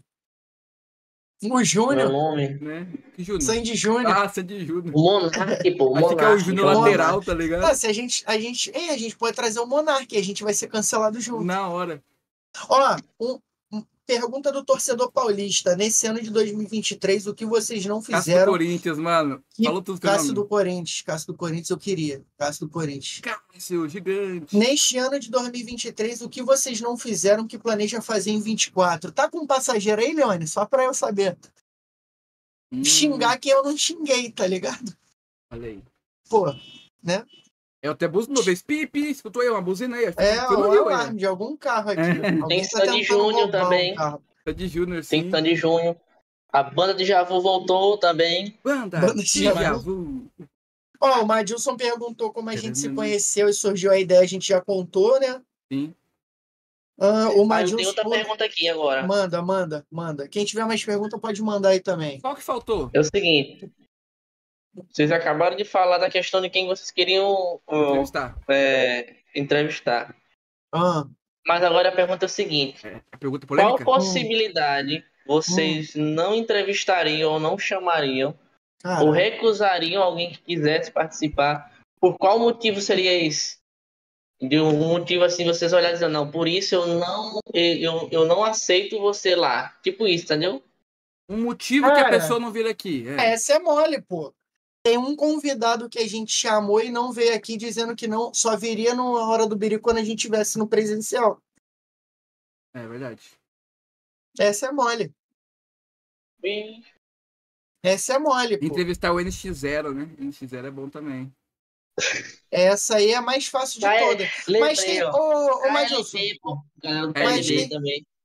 O 1.41 1.63
Júnior, 1.63 2.11
nome. 2.11 2.49
né? 2.61 2.89
Júnior? 3.17 3.43
Sandy 3.43 3.77
Júnior. 3.77 4.07
Ah, 4.13 4.29
Sandy 4.29 4.67
Júnior. 4.67 4.93
O 4.97 5.01
Monark, 5.03 5.71
pô. 5.77 5.91
O 5.93 5.97
Acho 5.97 6.09
que 6.09 6.15
é 6.15 6.17
o 6.17 6.19
Monark. 6.31 6.45
Júnior 6.45 6.67
Monark. 6.67 6.85
lateral, 6.85 7.21
tá 7.23 7.35
ligado? 7.35 7.65
Ah, 7.65 7.75
se 7.75 7.87
a 7.87 7.93
gente, 7.93 8.25
a 8.27 8.37
gente, 8.39 8.71
é, 8.75 8.91
a 8.91 8.97
gente 8.99 9.17
pode 9.17 9.37
trazer 9.37 9.61
o 9.61 9.67
Monark, 9.67 10.17
a 10.17 10.23
gente 10.23 10.43
vai 10.43 10.53
ser 10.53 10.67
cancelado 10.67 11.21
junto. 11.21 11.45
Na 11.45 11.69
hora. 11.69 12.03
Ó, 12.69 12.97
um- 13.21 13.39
um- 13.73 13.85
pergunta 14.07 14.51
do 14.51 14.65
torcedor 14.65 15.13
paulista. 15.13 15.77
Nesse 15.77 16.07
ano 16.07 16.21
de 16.21 16.31
2023, 16.31 17.27
o 17.27 17.35
que 17.35 17.45
vocês 17.45 17.85
não 17.85 17.99
Cássio 18.01 18.15
do 18.15 18.23
fizeram? 18.23 18.53
Corinthians, 18.53 18.99
mano. 18.99 19.45
Que- 19.55 19.65
Falou 19.65 19.83
tudo 19.83 20.01
Cássio 20.01 20.33
do 20.33 20.47
Corinthians. 20.47 21.03
Cássio 21.03 21.27
do 21.29 21.35
Corinthians 21.37 21.71
eu 21.71 21.79
queria. 21.79 22.25
Cássio 22.39 22.67
do 22.67 22.73
Corinthians. 22.73 23.21
Cássio, 23.21 23.89
gigante. 23.89 24.57
Neste 24.57 24.97
ano 24.97 25.21
de 25.21 25.31
2023, 25.31 26.23
o 26.23 26.29
que 26.29 26.43
vocês 26.43 26.81
não 26.81 26.97
fizeram 26.97 27.47
que 27.47 27.59
planeja 27.59 28.01
fazer 28.01 28.31
em 28.31 28.41
24? 28.41 29.13
Tá 29.13 29.29
com 29.31 29.41
um 29.41 29.47
passageiro 29.47 30.01
aí, 30.01 30.15
Leone? 30.15 30.47
Só 30.47 30.65
pra 30.65 30.85
eu 30.85 30.95
saber. 30.95 31.37
Hum, 32.73 32.85
Xingar 32.85 33.39
que 33.39 33.49
eu 33.49 33.63
não 33.63 33.77
xinguei, 33.77 34.31
tá 34.31 34.47
ligado? 34.47 34.95
Olha 35.51 35.69
aí. 35.69 35.83
Pô, 36.29 36.55
Eu 37.83 37.93
até 37.93 38.09
buzinou, 38.09 38.43
vez 38.43 38.61
pipi, 38.61 39.11
escutou 39.11 39.41
aí 39.41 39.49
uma 39.49 39.63
buzina 39.63 39.97
aí. 39.97 40.07
acho 40.07 40.17
que 40.17 40.23
é 40.23 40.43
o 40.49 40.89
alarme 40.89 41.19
de 41.19 41.27
algum 41.27 41.57
carro 41.57 41.91
aqui. 41.91 42.01
É. 42.01 42.41
Alguém 42.43 42.61
Tem 42.61 42.69
tá 42.69 42.79
Sandy 42.87 43.03
Júnior 43.05 43.51
também. 43.51 43.95
Tá 43.95 44.53
de 44.55 44.67
Júnior, 44.67 45.05
Tem 45.05 45.23
sim. 45.25 45.31
Sandy 45.31 45.55
Júnior. 45.55 45.97
A 46.53 46.63
banda 46.63 46.95
de 46.95 47.05
Javu 47.05 47.41
voltou 47.41 47.97
também. 47.99 48.59
Banda, 48.65 48.99
Banda 48.99 49.23
de 49.23 49.45
Javu. 49.45 49.61
Javu. 49.63 50.27
Ó, 51.01 51.23
o 51.23 51.27
Madilson 51.27 51.77
perguntou 51.77 52.33
como 52.33 52.51
a 52.51 52.57
gente 52.57 52.77
se 52.79 52.89
conheceu 52.91 53.49
e 53.49 53.53
surgiu 53.53 53.93
a 53.93 53.99
ideia, 53.99 54.23
a 54.23 54.27
gente 54.27 54.49
já 54.49 54.61
contou, 54.61 55.21
né? 55.21 55.41
Sim. 55.71 55.95
Ah, 57.01 57.29
o 57.29 57.31
Ah, 57.31 57.33
eu 57.37 57.45
Madilson. 57.45 57.87
outra 57.87 58.09
pergunta 58.09 58.45
aqui 58.45 58.69
agora. 58.69 59.07
Manda, 59.07 59.41
manda, 59.41 59.87
manda. 59.89 60.27
Quem 60.27 60.45
tiver 60.45 60.65
mais 60.65 60.85
pergunta 60.85 61.17
pode 61.17 61.41
mandar 61.41 61.69
aí 61.69 61.81
também. 61.81 62.21
Qual 62.21 62.35
que 62.35 62.43
faltou? 62.43 62.91
É 62.93 62.99
o 62.99 63.05
seguinte. 63.05 63.71
Vocês 64.91 65.11
acabaram 65.13 65.57
de 65.57 65.65
falar 65.65 65.99
da 65.99 66.11
questão 66.11 66.41
de 66.41 66.51
quem 66.51 66.67
vocês 66.67 66.91
queriam 66.91 67.61
ó, 67.67 67.91
Entrevistar. 67.91 68.37
é, 68.49 69.15
entrevistar. 69.35 70.15
Ah, 70.73 71.05
Mas 71.47 71.63
agora 71.65 71.89
a 71.89 71.93
pergunta 71.93 72.25
é 72.25 72.27
o 72.27 72.31
seguinte: 72.31 72.87
É, 72.87 73.01
a 73.13 73.17
pergunta 73.19 73.47
qual 73.47 73.59
polêmica? 73.59 73.85
possibilidade 73.85 75.05
vocês 75.27 75.95
não 75.95 76.35
entrevistariam 76.35 77.33
ou 77.33 77.41
não 77.41 77.59
chamariam 77.59 78.35
cara, 78.83 79.05
ou 79.05 79.11
recusariam 79.11 80.03
alguém 80.03 80.31
que 80.33 80.39
quisesse 80.43 80.91
participar? 80.91 81.73
Por 82.01 82.17
qual 82.17 82.39
motivo 82.39 82.81
seria 82.81 83.13
esse? 83.13 83.59
De 84.41 84.59
um 84.61 84.73
motivo 84.89 85.25
assim, 85.25 85.45
vocês 85.45 85.73
olharem 85.73 85.91
e 85.91 85.95
dizer, 85.95 86.09
não, 86.09 86.31
por 86.31 86.47
isso 86.47 86.77
eu 86.77 86.87
não, 86.87 87.41
eu, 87.53 88.09
eu 88.13 88.25
não 88.25 88.45
aceito 88.45 89.01
você 89.01 89.35
lá. 89.35 89.77
Tipo 89.83 90.07
isso, 90.07 90.27
entendeu? 90.27 90.63
Um 91.29 91.43
motivo 91.43 91.87
que 91.87 91.93
a 91.93 92.05
Cara, 92.05 92.11
pessoa 92.11 92.39
não 92.39 92.53
vir 92.53 92.65
aqui. 92.67 93.05
É. 93.09 93.33
essa 93.33 93.55
é 93.55 93.59
mole, 93.59 94.01
pô. 94.01 94.33
Tem 94.83 94.97
um 94.97 95.15
convidado 95.17 95.89
que 95.89 95.99
a 95.99 96.09
gente 96.09 96.33
chamou 96.33 96.81
e 96.81 96.91
não 96.91 97.13
veio 97.13 97.35
aqui 97.35 97.57
dizendo 97.57 97.95
que 97.97 98.07
não 98.09 98.33
só 98.33 98.57
viria 98.57 98.95
na 98.95 99.05
hora 99.05 99.47
do 99.47 99.57
biri 99.57 99.79
quando 99.79 99.99
a 99.99 100.05
gente 100.05 100.19
estivesse 100.19 100.59
no 100.59 100.69
presencial. 100.69 101.43
É 102.75 102.87
verdade. 102.87 103.23
Essa 104.39 104.67
é 104.69 104.73
mole. 104.73 105.13
E 106.45 106.83
Essa 107.83 108.15
é 108.15 108.19
mole, 108.19 108.57
pô. 108.59 108.65
Entrevistar 108.65 109.13
o 109.13 109.17
NX0, 109.17 109.95
né? 109.95 110.05
NX0 110.19 110.67
é 110.67 110.71
bom 110.71 110.89
também. 110.89 111.33
Essa 112.51 112.97
aí 112.97 113.11
é 113.11 113.17
a 113.17 113.23
mais 113.23 113.49
fácil 113.49 113.81
de 113.81 113.87
todas. 113.99 114.29
Mas 114.61 114.79
tem. 114.79 115.03
Ô, 115.03 115.67
ô 115.67 115.71
Madilson. 115.73 116.19
Mas 117.15 117.47
tem- 117.47 117.69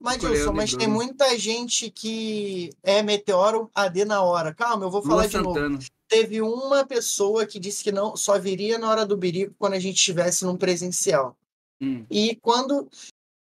Madilson, 0.03 0.33
Escolheu 0.33 0.53
mas 0.53 0.75
tem 0.75 0.87
muita 0.87 1.37
gente 1.39 1.89
que 1.89 2.71
é 2.83 3.01
meteoro 3.01 3.71
AD 3.73 4.03
na 4.03 4.21
hora. 4.21 4.53
Calma, 4.53 4.85
eu 4.85 4.91
vou 4.91 5.01
falar 5.01 5.21
Lua 5.21 5.27
de 5.29 5.37
novo. 5.37 5.53
Santana. 5.55 5.79
Teve 6.09 6.41
uma 6.41 6.85
pessoa 6.85 7.45
que 7.45 7.57
disse 7.57 7.81
que 7.83 7.91
não 7.91 8.15
só 8.15 8.37
viria 8.37 8.77
na 8.77 8.89
hora 8.89 9.05
do 9.05 9.15
birico 9.15 9.55
quando 9.57 9.73
a 9.73 9.79
gente 9.79 9.95
estivesse 9.95 10.43
num 10.43 10.57
presencial. 10.57 11.37
Hum. 11.81 12.05
E 12.11 12.35
quando 12.41 12.89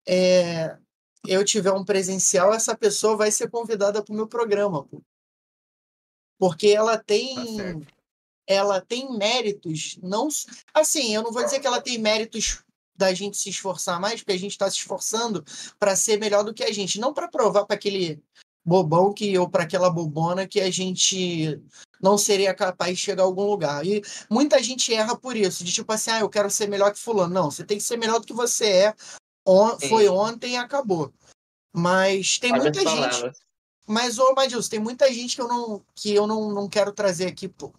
é, 0.08 0.78
eu 1.28 1.44
tiver 1.44 1.74
um 1.74 1.84
presencial, 1.84 2.54
essa 2.54 2.76
pessoa 2.76 3.18
vai 3.18 3.32
ser 3.32 3.50
convidada 3.50 4.02
para 4.02 4.14
o 4.14 4.16
meu 4.16 4.28
programa. 4.28 4.84
pô. 4.86 5.02
Porque 6.40 6.68
ela 6.70 6.98
Tá 6.98 7.04
tem 7.04 7.58
certo. 7.58 7.88
ela 8.48 8.80
tem 8.80 9.18
méritos, 9.18 9.98
não 10.02 10.28
assim, 10.74 11.14
eu 11.14 11.22
não 11.24 11.32
vou 11.32 11.44
dizer 11.44 11.60
que 11.60 11.68
ela 11.68 11.82
tem 11.82 11.98
méritos 11.98 12.64
da 12.96 13.14
gente 13.14 13.38
se 13.38 13.50
esforçar 13.50 14.00
mais, 14.00 14.22
porque 14.22 14.32
a 14.32 14.40
gente 14.40 14.52
está 14.52 14.70
se 14.70 14.78
esforçando 14.78 15.44
para 15.80 15.96
ser 15.96 16.18
melhor 16.18 16.44
do 16.44 16.54
que 16.54 16.64
a 16.64 16.72
gente, 16.72 17.00
não 17.00 17.14
para 17.14 17.28
provar 17.28 17.66
para 17.66 17.76
aquele 17.76 18.22
bobão 18.64 19.14
que 19.14 19.38
ou 19.38 19.48
para 19.50 19.64
aquela 19.64 19.90
bobona 19.90 20.48
que 20.48 20.60
a 20.60 20.72
gente 20.72 21.62
não 22.02 22.18
seria 22.18 22.54
capaz 22.54 22.98
de 22.98 23.04
chegar 23.04 23.24
a 23.24 23.26
algum 23.26 23.44
lugar. 23.44 23.86
E 23.86 24.02
muita 24.30 24.62
gente 24.62 24.94
erra 24.94 25.16
por 25.16 25.36
isso, 25.36 25.64
de 25.64 25.72
tipo 25.72 25.92
assim, 25.92 26.12
ah, 26.12 26.20
eu 26.20 26.30
quero 26.30 26.50
ser 26.50 26.68
melhor 26.68 26.92
que 26.92 27.00
fulano. 27.00 27.34
Não, 27.34 27.52
você 27.52 27.64
tem 27.64 27.78
que 27.78 27.84
ser 27.84 27.98
melhor 27.98 28.20
do 28.20 28.26
que 28.26 28.34
você 28.34 28.66
é. 28.66 28.96
On- 29.46 29.80
foi 29.80 30.08
ontem 30.08 30.54
e 30.54 30.58
acabou. 30.58 31.14
Mas 31.74 32.40
tem 32.40 32.52
Olha 32.52 32.64
muita 32.64 32.80
gente 32.80 32.96
palavras. 32.96 33.38
mas, 33.86 34.18
ô, 34.18 34.34
Madilson, 34.34 34.70
tem 34.70 34.80
muita 34.80 35.12
gente 35.14 35.36
que 35.36 35.42
eu 35.42 35.48
não, 35.48 35.86
que 35.94 36.14
eu 36.14 36.26
não, 36.26 36.52
não 36.52 36.70
quero 36.70 36.92
trazer 36.92 37.28
aqui, 37.28 37.48
pô. 37.48 37.74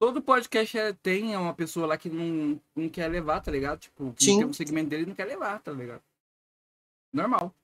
Todo 0.00 0.22
podcast 0.22 0.78
é- 0.78 0.94
tem 0.94 1.36
uma 1.36 1.54
pessoa 1.54 1.86
lá 1.86 1.98
que 1.98 2.08
não, 2.08 2.58
não 2.74 2.88
quer 2.88 3.06
levar, 3.08 3.42
tá 3.42 3.50
ligado? 3.50 3.80
Tipo, 3.80 4.14
que 4.14 4.24
Sim. 4.24 4.38
tem 4.38 4.46
um 4.46 4.52
segmento 4.52 4.88
dele 4.88 5.02
e 5.02 5.06
não 5.06 5.14
quer 5.14 5.26
levar, 5.26 5.60
tá 5.60 5.70
ligado? 5.72 6.02
Normal. 7.12 7.54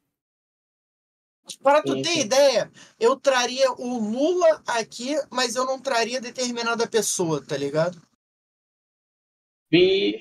Para 1.62 1.82
tu 1.82 2.02
ter 2.02 2.18
ideia, 2.18 2.70
eu 3.00 3.16
traria 3.18 3.72
o 3.72 3.98
Lula 3.98 4.62
aqui, 4.66 5.14
mas 5.30 5.56
eu 5.56 5.64
não 5.64 5.80
traria 5.80 6.20
determinada 6.20 6.86
pessoa, 6.86 7.42
tá 7.42 7.56
ligado? 7.56 8.02
E 9.72 10.20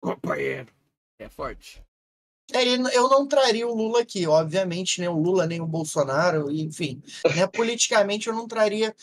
Companheiro. 0.00 0.72
É 1.18 1.28
forte. 1.28 1.84
É, 2.54 2.64
eu 2.64 3.08
não 3.10 3.26
traria 3.26 3.68
o 3.68 3.74
Lula 3.74 4.00
aqui, 4.00 4.26
obviamente, 4.26 5.00
nem 5.00 5.08
o 5.08 5.18
Lula, 5.18 5.46
nem 5.46 5.60
o 5.60 5.66
Bolsonaro, 5.66 6.50
enfim. 6.50 7.02
Né? 7.36 7.46
Politicamente 7.46 8.28
eu 8.28 8.34
não 8.34 8.48
traria 8.48 8.96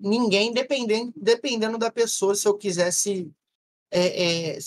ninguém, 0.00 0.52
dependendo, 0.52 1.12
dependendo 1.14 1.78
da 1.78 1.90
pessoa, 1.90 2.34
se 2.34 2.48
eu 2.48 2.56
quisesse. 2.56 3.30
é, 3.90 4.54
é, 4.54 4.58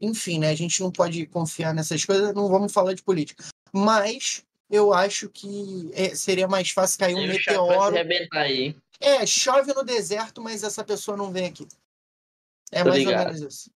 enfim, 0.00 0.38
né? 0.38 0.50
A 0.50 0.54
gente 0.54 0.80
não 0.80 0.90
pode 0.90 1.26
confiar 1.26 1.72
nessas 1.72 2.04
coisas, 2.04 2.34
não 2.34 2.48
vamos 2.48 2.72
falar 2.72 2.92
de 2.92 3.02
política. 3.02 3.44
Mas 3.72 4.44
eu 4.68 4.92
acho 4.92 5.28
que 5.28 5.90
é, 5.94 6.14
seria 6.14 6.48
mais 6.48 6.70
fácil 6.70 6.98
cair 6.98 7.14
um 7.14 7.26
meteoro. 7.26 7.96
aí. 8.32 8.76
É, 9.00 9.24
chove 9.26 9.72
no 9.74 9.84
deserto, 9.84 10.40
mas 10.40 10.62
essa 10.62 10.84
pessoa 10.84 11.16
não 11.16 11.32
vem 11.32 11.46
aqui. 11.46 11.66
É 12.70 12.82
Tô 12.82 12.90
mais 12.90 13.04
ou 13.04 13.10
ligado. 13.10 13.26
menos 13.26 13.40
isso. 13.40 13.70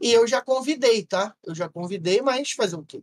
E 0.00 0.12
eu 0.12 0.26
já 0.26 0.40
convidei, 0.40 1.04
tá? 1.04 1.36
Eu 1.44 1.54
já 1.54 1.68
convidei, 1.68 2.22
mas 2.22 2.52
fazer 2.52 2.76
o 2.76 2.84
quê? 2.84 3.02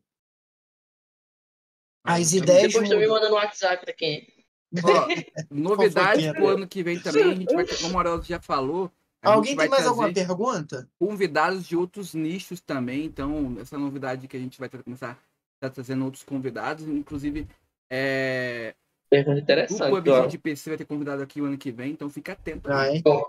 As 2.04 2.32
ideias 2.34 2.74
Depois 2.74 2.90
tu 2.90 2.98
me 2.98 3.08
manda 3.08 3.30
no 3.30 3.36
WhatsApp 3.36 3.90
aqui. 3.90 4.37
Ó, 4.84 5.08
novidade 5.52 6.32
pro 6.34 6.48
ano 6.48 6.68
que 6.68 6.84
vem 6.84 7.00
também, 7.00 7.24
a 7.24 7.36
gente 7.36 7.54
vai 7.54 7.66
ter, 7.66 7.80
como 7.82 7.96
o 7.96 7.98
Aurélio 7.98 8.24
já 8.24 8.40
falou, 8.42 8.92
Alguém 9.22 9.58
tem 9.58 9.68
mais 9.68 9.86
alguma 9.86 10.14
pergunta? 10.14 10.90
convidados 11.00 11.68
de 11.68 11.76
outros 11.76 12.14
nichos 12.14 12.62
também, 12.62 13.06
então 13.06 13.58
essa 13.60 13.78
novidade 13.78 14.28
que 14.28 14.38
a 14.38 14.40
gente 14.40 14.60
vai 14.60 14.70
começar 14.70 15.18
a 15.62 15.70
trazendo 15.70 16.06
outros 16.06 16.24
convidados, 16.24 16.88
inclusive 16.88 17.48
é, 17.90 18.76
Pergunta 19.10 19.38
o 19.38 19.42
interessante. 19.42 19.90
PUBG 19.90 20.10
ó. 20.12 20.26
de 20.28 20.38
PC 20.38 20.70
vai 20.70 20.78
ter 20.78 20.86
convidado 20.86 21.24
aqui 21.24 21.42
o 21.42 21.46
ano 21.46 21.58
que 21.58 21.72
vem, 21.72 21.92
então 21.92 22.10
fica 22.10 22.34
atento. 22.34 22.70
Bom, 23.04 23.24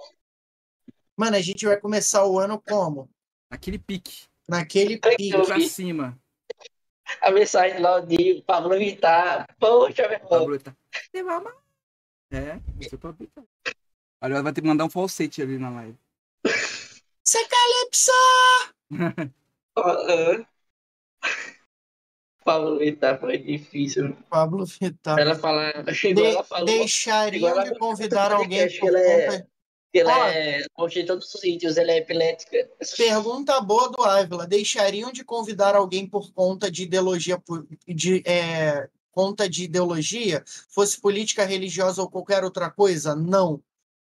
Mano, 1.17 1.37
a 1.37 1.41
gente 1.41 1.67
vai 1.67 1.77
começar 1.81 2.25
o 2.27 2.39
ano 2.39 2.61
como? 2.61 3.09
Aquele 3.51 3.79
pique, 3.79 4.27
Naquele 4.49 4.99
pique. 4.99 5.31
Pra 5.31 5.61
cima. 5.61 6.19
a 7.23 7.31
mensagem 7.31 7.81
lá 7.81 8.01
de 8.01 8.43
Pablo 8.47 8.79
Vittar. 8.79 9.47
Poxa, 9.59 10.03
meu 10.03 10.13
irmão. 10.13 10.29
Pablo 10.29 10.59
tá. 10.59 10.75
Você 10.93 11.23
vai 11.23 11.37
amar. 11.37 11.55
É, 12.31 12.61
você 12.81 12.97
pode 12.97 13.19
Vittar. 13.19 13.45
Olha, 14.23 14.43
vai 14.43 14.53
ter 14.53 14.61
que 14.61 14.67
mandar 14.67 14.85
um 14.85 14.91
falsete 14.91 15.41
ali 15.43 15.59
na 15.59 15.71
live. 15.71 15.97
Você 17.25 17.39
calypso! 17.47 18.13
Ah, 19.81 20.45
Pablo 22.45 22.79
Vittar 22.79 23.21
foi 23.21 23.39
difícil. 23.39 24.17
Pablo 24.29 24.65
Vittar. 24.65 25.19
Ela 25.19 25.37
falar. 25.37 25.85
De- 25.85 25.95
Chegou, 25.95 26.25
ela 26.25 26.43
falou. 26.43 26.65
deixariam 26.67 27.63
de 27.63 27.79
convidar 27.79 28.33
alguém 28.33 28.67
por 28.81 28.89
ela 28.89 28.99
é- 29.01 29.47
conta... 29.93 30.11
Ela 30.11 30.19
Ó. 30.19 30.29
é. 30.29 30.65
Postei 30.75 31.03
em 31.03 31.07
todos 31.07 31.35
os 31.35 31.41
sítios, 31.41 31.77
ela 31.77 31.93
é 31.93 31.99
epilética. 31.99 32.69
Pergunta 32.97 33.61
boa 33.61 33.89
do 33.91 34.03
Ávila. 34.03 34.47
Deixariam 34.47 35.11
de 35.13 35.25
convidar 35.25 35.75
alguém 35.75 36.07
por 36.07 36.33
conta 36.33 36.71
de 36.71 36.85
ideologia 36.85 37.43
de 37.87 38.23
é, 38.27 38.89
conta 39.19 39.49
de 39.49 39.65
ideologia, 39.65 40.45
fosse 40.69 41.01
política 41.01 41.45
religiosa 41.45 42.01
ou 42.01 42.09
qualquer 42.09 42.45
outra 42.45 42.71
coisa? 42.71 43.17
Não. 43.17 43.61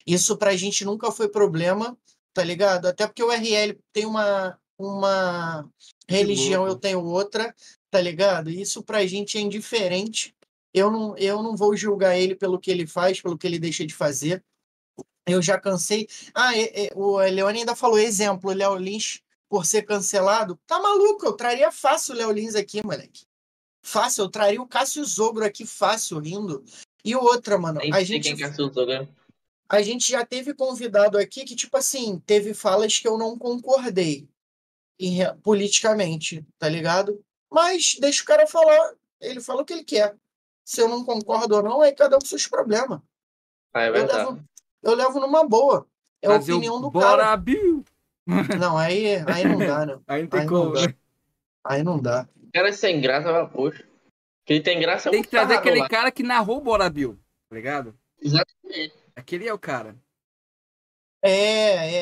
Isso 0.07 0.37
pra 0.37 0.57
gente 0.57 0.85
nunca 0.85 1.13
foi 1.13 1.29
problema, 1.29 1.97
tá 2.33 2.43
ligado? 2.43 2.87
Até 2.87 3.07
porque 3.07 3.23
o 3.23 3.31
RL 3.31 3.79
tem 3.93 4.07
uma 4.07 4.59
uma 4.79 5.69
religião, 6.09 6.67
eu 6.67 6.75
tenho 6.75 7.05
outra, 7.05 7.55
tá 7.91 8.01
ligado? 8.01 8.51
Isso 8.51 8.83
pra 8.83 9.07
gente 9.07 9.39
é 9.39 9.41
indiferente. 9.41 10.35
Eu 10.73 10.91
não, 10.91 11.17
eu 11.17 11.43
não 11.43 11.55
vou 11.55 11.77
julgar 11.77 12.19
ele 12.19 12.35
pelo 12.35 12.59
que 12.59 12.71
ele 12.71 12.87
faz, 12.87 13.21
pelo 13.21 13.39
que 13.39 13.47
ele 13.47 13.59
deixa 13.59 13.87
de 13.87 13.95
fazer. 13.95 14.43
Eu 15.27 15.41
já 15.41 15.59
cansei. 15.59 16.09
Ah, 16.35 16.57
é- 16.57 16.87
é, 16.87 16.91
o 16.95 17.17
Leone 17.19 17.61
ainda 17.61 17.75
falou 17.75 17.99
exemplo, 17.99 18.51
o 18.51 18.55
Léo 18.55 18.77
Lins 18.77 19.21
por 19.49 19.65
ser 19.65 19.83
cancelado. 19.83 20.59
Tá 20.67 20.79
maluco? 20.81 21.25
Eu 21.25 21.33
traria 21.33 21.71
fácil 21.73 22.15
o 22.15 22.19
Léo 22.19 22.31
Lins 22.33 22.55
aqui, 22.55 22.85
moleque. 22.85 23.25
Fácil, 23.83 24.25
eu 24.25 24.29
traria 24.29 24.61
o 24.61 24.67
Cássio 24.67 25.05
Zogro 25.05 25.45
aqui 25.45 25.67
fácil, 25.67 26.19
rindo. 26.19 26.65
E 27.05 27.15
outra, 27.15 27.59
mano, 27.59 27.81
Nem 27.81 27.93
a 27.93 28.03
gente, 28.03 28.29
é 28.43 28.51
Zogan. 28.53 29.09
a 29.69 29.83
gente 29.83 30.11
já 30.11 30.25
teve 30.25 30.55
convidado 30.55 31.19
aqui 31.19 31.45
que, 31.45 31.55
tipo 31.55 31.77
assim, 31.77 32.19
teve 32.27 32.55
falas 32.55 32.99
que 32.99 33.07
eu 33.07 33.19
não 33.19 33.39
concordei 33.39 34.27
em 34.99 35.19
politicamente, 35.43 36.47
tá 36.59 36.69
ligado? 36.69 37.23
Mas 37.51 37.97
deixa 38.01 38.23
o 38.23 38.27
cara 38.27 38.47
falar, 38.47 38.95
ele 39.21 39.41
fala 39.41 39.63
o 39.63 39.65
que 39.65 39.73
ele 39.75 39.85
quer. 39.85 40.17
Se 40.65 40.81
eu 40.81 40.89
não 40.89 41.05
concordo 41.05 41.57
ou 41.57 41.63
não, 41.63 41.83
aí 41.83 41.93
cada 41.93 42.17
um 42.17 42.21
com 42.21 42.27
seus 42.27 42.47
problemas. 42.47 43.01
Ah, 43.73 43.83
é 43.83 43.89
Eu 43.89 43.93
verdade. 43.93 44.19
levo, 44.31 44.45
eu 44.85 44.95
levo 44.95 45.19
numa 45.21 45.47
boa. 45.47 45.87
É 46.23 46.29
a 46.29 46.37
opinião 46.37 46.81
do 46.81 46.91
Bora 46.91 47.25
cara. 47.25 47.37
Bill! 47.37 47.85
Não, 48.59 48.79
aí, 48.79 49.17
aí 49.27 49.45
não 49.47 49.59
dá, 49.59 49.85
não. 49.87 50.03
Aí 50.09 50.23
não 50.23 50.29
tem 50.31 50.41
Aí 50.41 50.47
não 50.47 50.53
como, 50.63 50.73
dá. 50.73 50.87
né? 50.87 50.95
Aí 51.65 51.83
não 51.83 51.99
dá. 52.01 52.29
O 52.43 52.53
cara 52.53 52.69
é 52.69 52.73
sem 52.73 53.01
graça, 53.01 53.31
vai, 53.33 53.47
poxa. 53.49 53.87
Quem 54.47 54.63
tem 54.63 54.81
graça 54.81 55.09
é 55.09 55.13
Tem 55.13 55.21
o 55.21 55.25
que 55.25 55.31
trazer 55.31 55.55
aquele 55.55 55.81
lá. 55.81 55.89
cara 55.89 56.11
que 56.13 56.23
narrou 56.23 56.59
o 56.59 56.61
Bora 56.61 56.89
Bill, 56.89 57.19
tá 57.51 57.57
ligado? 57.57 57.95
Exatamente. 58.21 58.95
Aquele 59.17 59.47
é 59.49 59.53
o 59.53 59.59
cara. 59.59 59.97
É, 61.23 61.31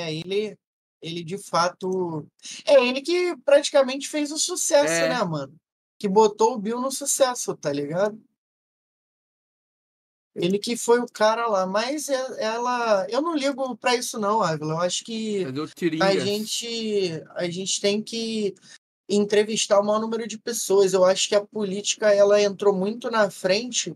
é, 0.08 0.14
ele, 0.14 0.56
ele 1.00 1.22
de 1.24 1.38
fato. 1.38 2.26
É 2.66 2.84
ele 2.84 3.00
que 3.00 3.36
praticamente 3.44 4.08
fez 4.08 4.30
o 4.32 4.38
sucesso, 4.38 4.92
É. 4.92 5.08
né, 5.08 5.22
mano? 5.24 5.54
Que 5.98 6.08
botou 6.08 6.54
o 6.54 6.58
Bill 6.58 6.80
no 6.80 6.90
sucesso, 6.90 7.56
tá 7.56 7.72
ligado? 7.72 8.20
Ele 10.34 10.58
que 10.58 10.76
foi 10.76 10.98
o 10.98 11.06
cara 11.06 11.46
lá, 11.46 11.66
mas 11.66 12.08
é- 12.08 12.42
ela. 12.44 13.06
Eu 13.10 13.20
não 13.20 13.36
ligo 13.36 13.76
pra 13.76 13.94
isso, 13.94 14.18
não, 14.18 14.42
Ávila. 14.42 14.74
Eu 14.74 14.80
acho 14.80 15.04
que 15.04 15.44
a 16.00 16.16
gente, 16.18 17.22
a 17.34 17.50
gente 17.50 17.80
tem 17.80 18.02
que 18.02 18.54
entrevistar 19.08 19.78
o 19.78 19.84
maior 19.84 20.00
número 20.00 20.26
de 20.26 20.38
pessoas. 20.38 20.94
Eu 20.94 21.04
acho 21.04 21.28
que 21.28 21.34
a 21.34 21.44
política 21.44 22.12
ela 22.12 22.40
entrou 22.40 22.74
muito 22.74 23.10
na 23.10 23.30
frente 23.30 23.94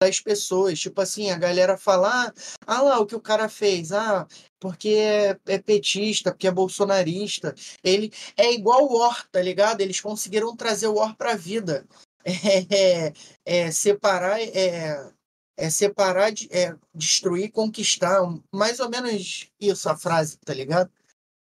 das 0.00 0.20
pessoas. 0.20 0.78
Tipo 0.78 1.00
assim, 1.00 1.30
a 1.30 1.38
galera 1.38 1.76
fala, 1.76 2.26
ah, 2.26 2.32
ah 2.66 2.82
lá 2.82 3.00
o 3.00 3.06
que 3.06 3.16
o 3.16 3.20
cara 3.20 3.48
fez, 3.48 3.90
ah, 3.92 4.26
porque 4.60 4.90
é, 4.90 5.38
é 5.46 5.58
petista, 5.58 6.30
porque 6.30 6.46
é 6.46 6.52
bolsonarista. 6.52 7.54
Ele 7.82 8.12
é 8.36 8.52
igual 8.52 8.84
o 8.84 8.98
War, 8.98 9.26
tá 9.30 9.40
ligado? 9.40 9.80
Eles 9.80 10.00
conseguiram 10.00 10.54
trazer 10.56 10.86
o 10.86 10.94
War 10.94 11.16
pra 11.16 11.34
vida. 11.34 11.86
É, 12.70 13.12
é 13.46 13.70
separar, 13.70 14.38
é, 14.38 15.10
é 15.58 15.68
separar, 15.68 16.30
de- 16.30 16.48
é 16.52 16.74
destruir, 16.94 17.50
conquistar. 17.50 18.20
Mais 18.54 18.78
ou 18.78 18.88
menos 18.88 19.50
isso 19.60 19.88
a 19.90 19.96
frase, 19.96 20.38
tá 20.38 20.54
ligado? 20.54 20.90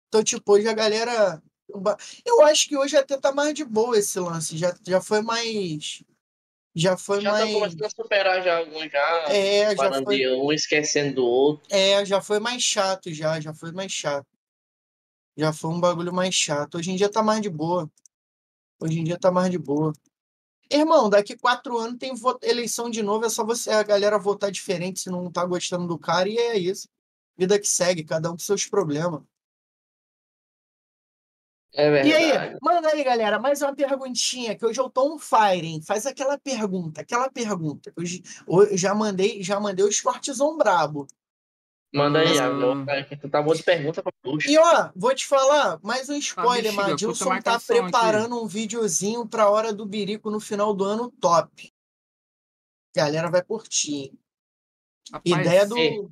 Então, 0.07 0.23
tipo, 0.23 0.53
hoje 0.53 0.67
a 0.67 0.73
galera. 0.73 1.43
Eu 2.25 2.41
acho 2.43 2.69
que 2.69 2.77
hoje 2.77 2.95
até 2.95 3.17
tá 3.17 3.33
mais 3.33 3.53
de 3.53 3.65
boa 3.65 3.97
esse 3.97 4.17
lance. 4.19 4.57
Já, 4.57 4.73
já 4.87 5.01
foi 5.01 5.21
mais. 5.21 6.01
Já 6.73 6.95
foi 6.95 7.19
Já 7.21 7.31
tá 7.33 7.39
mais. 7.39 7.53
começando 7.53 7.83
a 7.83 7.89
superar 7.89 8.41
já 8.43 8.57
alguns 8.59 8.89
já. 8.89 9.25
É, 9.29 9.75
já 9.75 10.03
foi, 10.03 10.17
de 10.17 10.29
um 10.29 10.51
esquecendo 10.53 11.15
do 11.15 11.25
outro. 11.25 11.67
é, 11.69 12.05
já 12.05 12.21
foi 12.21 12.39
mais 12.39 12.63
chato, 12.63 13.11
já. 13.11 13.39
Já 13.41 13.53
foi 13.53 13.71
mais 13.73 13.91
chato. 13.91 14.25
Já 15.35 15.51
foi 15.51 15.69
um 15.71 15.79
bagulho 15.81 16.13
mais 16.13 16.33
chato. 16.33 16.75
Hoje 16.75 16.91
em 16.91 16.95
dia 16.95 17.09
tá 17.11 17.21
mais 17.21 17.41
de 17.41 17.49
boa. 17.49 17.91
Hoje 18.79 18.99
em 18.99 19.03
dia 19.03 19.19
tá 19.19 19.29
mais 19.31 19.51
de 19.51 19.57
boa. 19.57 19.91
Irmão, 20.69 21.09
daqui 21.09 21.37
quatro 21.37 21.77
anos 21.77 21.97
tem 21.97 22.13
eleição 22.43 22.89
de 22.89 23.01
novo. 23.03 23.25
É 23.25 23.29
só 23.29 23.45
você, 23.45 23.71
a 23.71 23.83
galera 23.83 24.17
votar 24.19 24.51
diferente 24.51 24.99
se 24.99 25.09
não 25.09 25.31
tá 25.31 25.45
gostando 25.45 25.87
do 25.87 25.97
cara. 25.97 26.27
E 26.29 26.37
é 26.37 26.57
isso. 26.57 26.87
Vida 27.37 27.59
que 27.59 27.67
segue, 27.67 28.03
cada 28.03 28.29
um 28.29 28.33
com 28.33 28.39
seus 28.39 28.65
problemas. 28.65 29.21
É 31.73 31.85
E 31.87 31.89
verdade. 31.91 32.13
aí, 32.13 32.57
manda 32.61 32.89
aí, 32.89 33.03
galera, 33.03 33.39
mais 33.39 33.61
uma 33.61 33.75
perguntinha, 33.75 34.57
que 34.57 34.65
hoje 34.65 34.79
eu 34.79 34.89
tô 34.89 35.13
on 35.13 35.19
fire, 35.19 35.67
hein? 35.67 35.81
Faz 35.81 36.05
aquela 36.07 36.37
pergunta, 36.37 37.01
aquela 37.01 37.29
pergunta. 37.29 37.93
eu 37.95 38.77
já 38.77 38.95
mandei, 38.95 39.43
já 39.43 39.59
mandei 39.59 39.85
os 39.85 40.01
cortezão 40.01 40.57
brabo. 40.57 41.05
Manda 41.93 42.19
aí, 42.19 42.37
Ah. 42.37 42.47
Abel. 42.47 42.85
Tu 43.21 43.29
tá 43.29 43.41
boa 43.41 43.55
de 43.55 43.63
pergunta 43.63 44.03
pra 44.03 44.11
puxa. 44.21 44.49
E 44.51 44.57
ó, 44.57 44.89
vou 44.95 45.15
te 45.15 45.25
falar, 45.25 45.79
mais 45.81 46.09
um 46.09 46.17
spoiler, 46.17 46.63
bexiga, 46.63 46.81
puta 46.81 46.89
Madilson 46.91 47.23
tá 47.25 47.29
marcação 47.29 47.75
aqui. 47.77 47.83
preparando 47.91 48.43
um 48.43 48.45
videozinho 48.47 49.25
pra 49.27 49.49
hora 49.49 49.73
do 49.73 49.85
Birico 49.85 50.29
no 50.29 50.39
final 50.39 50.73
do 50.73 50.83
ano 50.83 51.09
top. 51.11 51.71
Galera 52.95 53.29
vai 53.31 53.41
curtir. 53.43 54.11
Rapaz, 55.11 55.23
Ideia 55.39 55.65
do. 55.65 55.77
E 55.77 56.11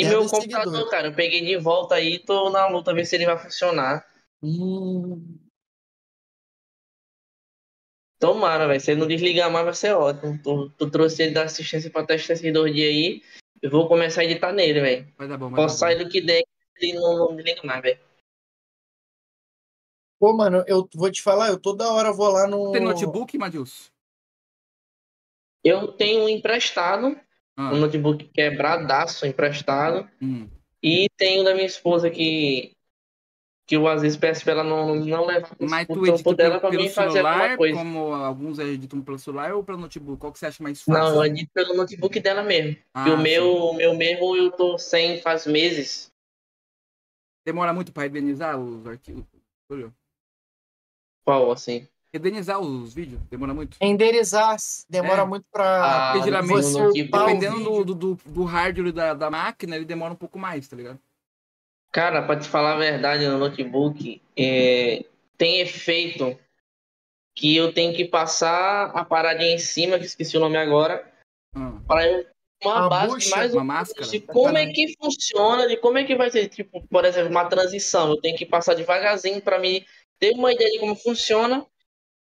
Ideia 0.00 0.08
meu 0.10 0.24
do 0.24 0.30
computador, 0.30 0.64
seguidor. 0.72 0.90
cara, 0.90 1.06
eu 1.08 1.14
peguei 1.14 1.44
de 1.44 1.56
volta 1.58 1.94
aí, 1.94 2.18
tô 2.18 2.50
na 2.50 2.66
luta, 2.66 2.92
ver 2.94 3.04
se 3.04 3.14
ele 3.14 3.26
vai 3.26 3.38
funcionar. 3.38 4.04
Hum, 4.42 5.38
Tomara, 8.18 8.66
velho. 8.66 8.80
Se 8.80 8.90
ele 8.92 9.00
não 9.00 9.06
desligar 9.06 9.50
mais, 9.50 9.64
vai 9.64 9.74
ser 9.74 9.92
ótimo. 9.92 10.38
Tu, 10.42 10.70
tu 10.70 10.90
trouxe 10.90 11.22
ele 11.22 11.32
da 11.34 11.42
assistência 11.44 11.90
pra 11.90 12.04
testar 12.06 12.32
esses 12.32 12.52
dois 12.52 12.74
dias 12.74 12.88
aí. 12.88 13.22
Eu 13.62 13.70
vou 13.70 13.88
começar 13.88 14.20
a 14.20 14.24
editar 14.24 14.52
nele, 14.52 14.80
velho. 14.80 15.14
Vai 15.16 15.28
dar 15.28 15.38
bom, 15.38 15.50
vai 15.50 15.56
Posso 15.56 15.80
dar 15.80 15.86
bom. 15.88 15.92
sair 15.94 16.04
do 16.04 16.10
que 16.10 16.20
der, 16.20 16.42
ele 16.76 16.92
não, 16.94 17.16
não 17.18 17.36
desliga 17.36 17.62
mais, 17.64 17.82
velho. 17.82 18.00
Pô, 20.18 20.32
mano, 20.32 20.64
eu 20.66 20.88
vou 20.94 21.10
te 21.10 21.22
falar, 21.22 21.48
eu 21.48 21.60
toda 21.60 21.92
hora 21.92 22.12
vou 22.12 22.30
lá 22.30 22.46
no. 22.46 22.72
Tem 22.72 22.80
notebook, 22.82 23.36
Madilson? 23.36 23.90
Eu 25.64 25.92
tenho 25.92 26.24
um 26.24 26.28
emprestado, 26.28 27.18
Ah, 27.56 27.72
um 27.74 27.78
notebook 27.80 28.24
quebradaço 28.28 29.26
emprestado. 29.26 30.08
hum. 30.22 30.48
E 30.82 31.08
tenho 31.16 31.42
da 31.42 31.54
minha 31.54 31.66
esposa 31.66 32.10
que. 32.10 32.75
Que 33.66 33.76
eu 33.76 33.88
às 33.88 34.00
vezes 34.00 34.16
peço 34.16 34.44
pra 34.44 34.52
ela 34.52 34.64
não, 34.64 34.94
não 34.94 35.26
levar 35.26 35.50
Mas 35.58 35.88
o 35.88 35.94
tu 35.94 36.06
edita 36.06 36.34
dela 36.34 36.60
pelo, 36.60 36.72
pra 36.72 36.80
mim 36.82 36.88
fazer 36.88 37.10
celular, 37.14 37.32
alguma 37.32 37.56
coisa. 37.56 37.78
como 37.78 38.14
alguns 38.14 38.58
editam 38.60 39.00
pelo 39.02 39.18
celular 39.18 39.52
ou 39.54 39.64
pelo 39.64 39.78
notebook? 39.78 40.20
Qual 40.20 40.32
que 40.32 40.38
você 40.38 40.46
acha 40.46 40.62
mais 40.62 40.80
fácil? 40.80 41.02
Não, 41.02 41.16
eu 41.16 41.24
edito 41.24 41.50
pelo 41.52 41.74
notebook 41.74 42.20
dela 42.20 42.44
mesmo. 42.44 42.76
Ah, 42.94 43.08
e 43.08 43.10
o 43.10 43.16
sim. 43.16 43.22
meu, 43.24 43.56
o 43.56 43.74
meu 43.74 43.94
mesmo 43.96 44.36
eu 44.36 44.52
tô 44.52 44.78
sem 44.78 45.20
faz 45.20 45.46
meses. 45.46 46.12
Demora 47.44 47.72
muito 47.72 47.92
pra 47.92 48.04
renderizar 48.04 48.56
os 48.56 48.86
arquivos? 48.86 49.24
Olha. 49.68 49.92
Qual, 51.24 51.50
assim? 51.50 51.88
Renderizar 52.14 52.60
os 52.60 52.94
vídeos? 52.94 53.20
Demora 53.28 53.52
muito? 53.52 53.76
Renderizar 53.80 54.56
demora 54.88 55.22
É. 55.22 55.26
muito 55.26 55.44
pra. 55.50 56.12
Ah, 56.12 56.18
geralmente 56.20 56.66
o 56.66 56.92
Dependendo 56.92 57.84
do, 57.84 57.94
do, 57.94 58.14
do 58.24 58.44
hardware 58.44 58.92
da, 58.92 59.12
da 59.12 59.28
máquina, 59.28 59.74
ele 59.74 59.84
demora 59.84 60.12
um 60.12 60.16
pouco 60.16 60.38
mais, 60.38 60.68
tá 60.68 60.76
ligado? 60.76 61.00
Cara, 61.96 62.20
pra 62.20 62.38
te 62.38 62.46
falar 62.46 62.74
a 62.74 62.78
verdade, 62.78 63.26
no 63.26 63.38
notebook 63.38 64.20
é, 64.36 65.02
tem 65.38 65.60
efeito 65.60 66.38
que 67.34 67.56
eu 67.56 67.72
tenho 67.72 67.96
que 67.96 68.04
passar 68.04 68.90
a 68.90 69.02
paradinha 69.02 69.54
em 69.54 69.58
cima, 69.58 69.98
que 69.98 70.04
esqueci 70.04 70.36
o 70.36 70.40
nome 70.40 70.58
agora, 70.58 71.10
Ah, 71.54 71.80
para 71.88 72.06
eu 72.06 72.26
uma 72.62 72.80
Uma 72.80 72.88
base 72.90 73.14
bucha, 73.14 73.30
mais 73.30 73.54
uma 73.54 73.64
máscara? 73.64 74.10
de 74.10 74.20
como 74.20 74.58
é 74.58 74.66
que 74.66 74.94
funciona, 75.00 75.66
de 75.66 75.78
como 75.78 75.96
é 75.96 76.04
que 76.04 76.14
vai 76.14 76.30
ser, 76.30 76.48
tipo, 76.48 76.86
por 76.86 77.06
exemplo, 77.06 77.30
uma 77.30 77.48
transição. 77.48 78.10
Eu 78.10 78.20
tenho 78.20 78.36
que 78.36 78.44
passar 78.44 78.74
devagarzinho 78.74 79.40
para 79.40 79.58
mim 79.58 79.82
ter 80.18 80.32
uma 80.34 80.52
ideia 80.52 80.72
de 80.72 80.78
como 80.78 80.96
funciona. 80.96 81.64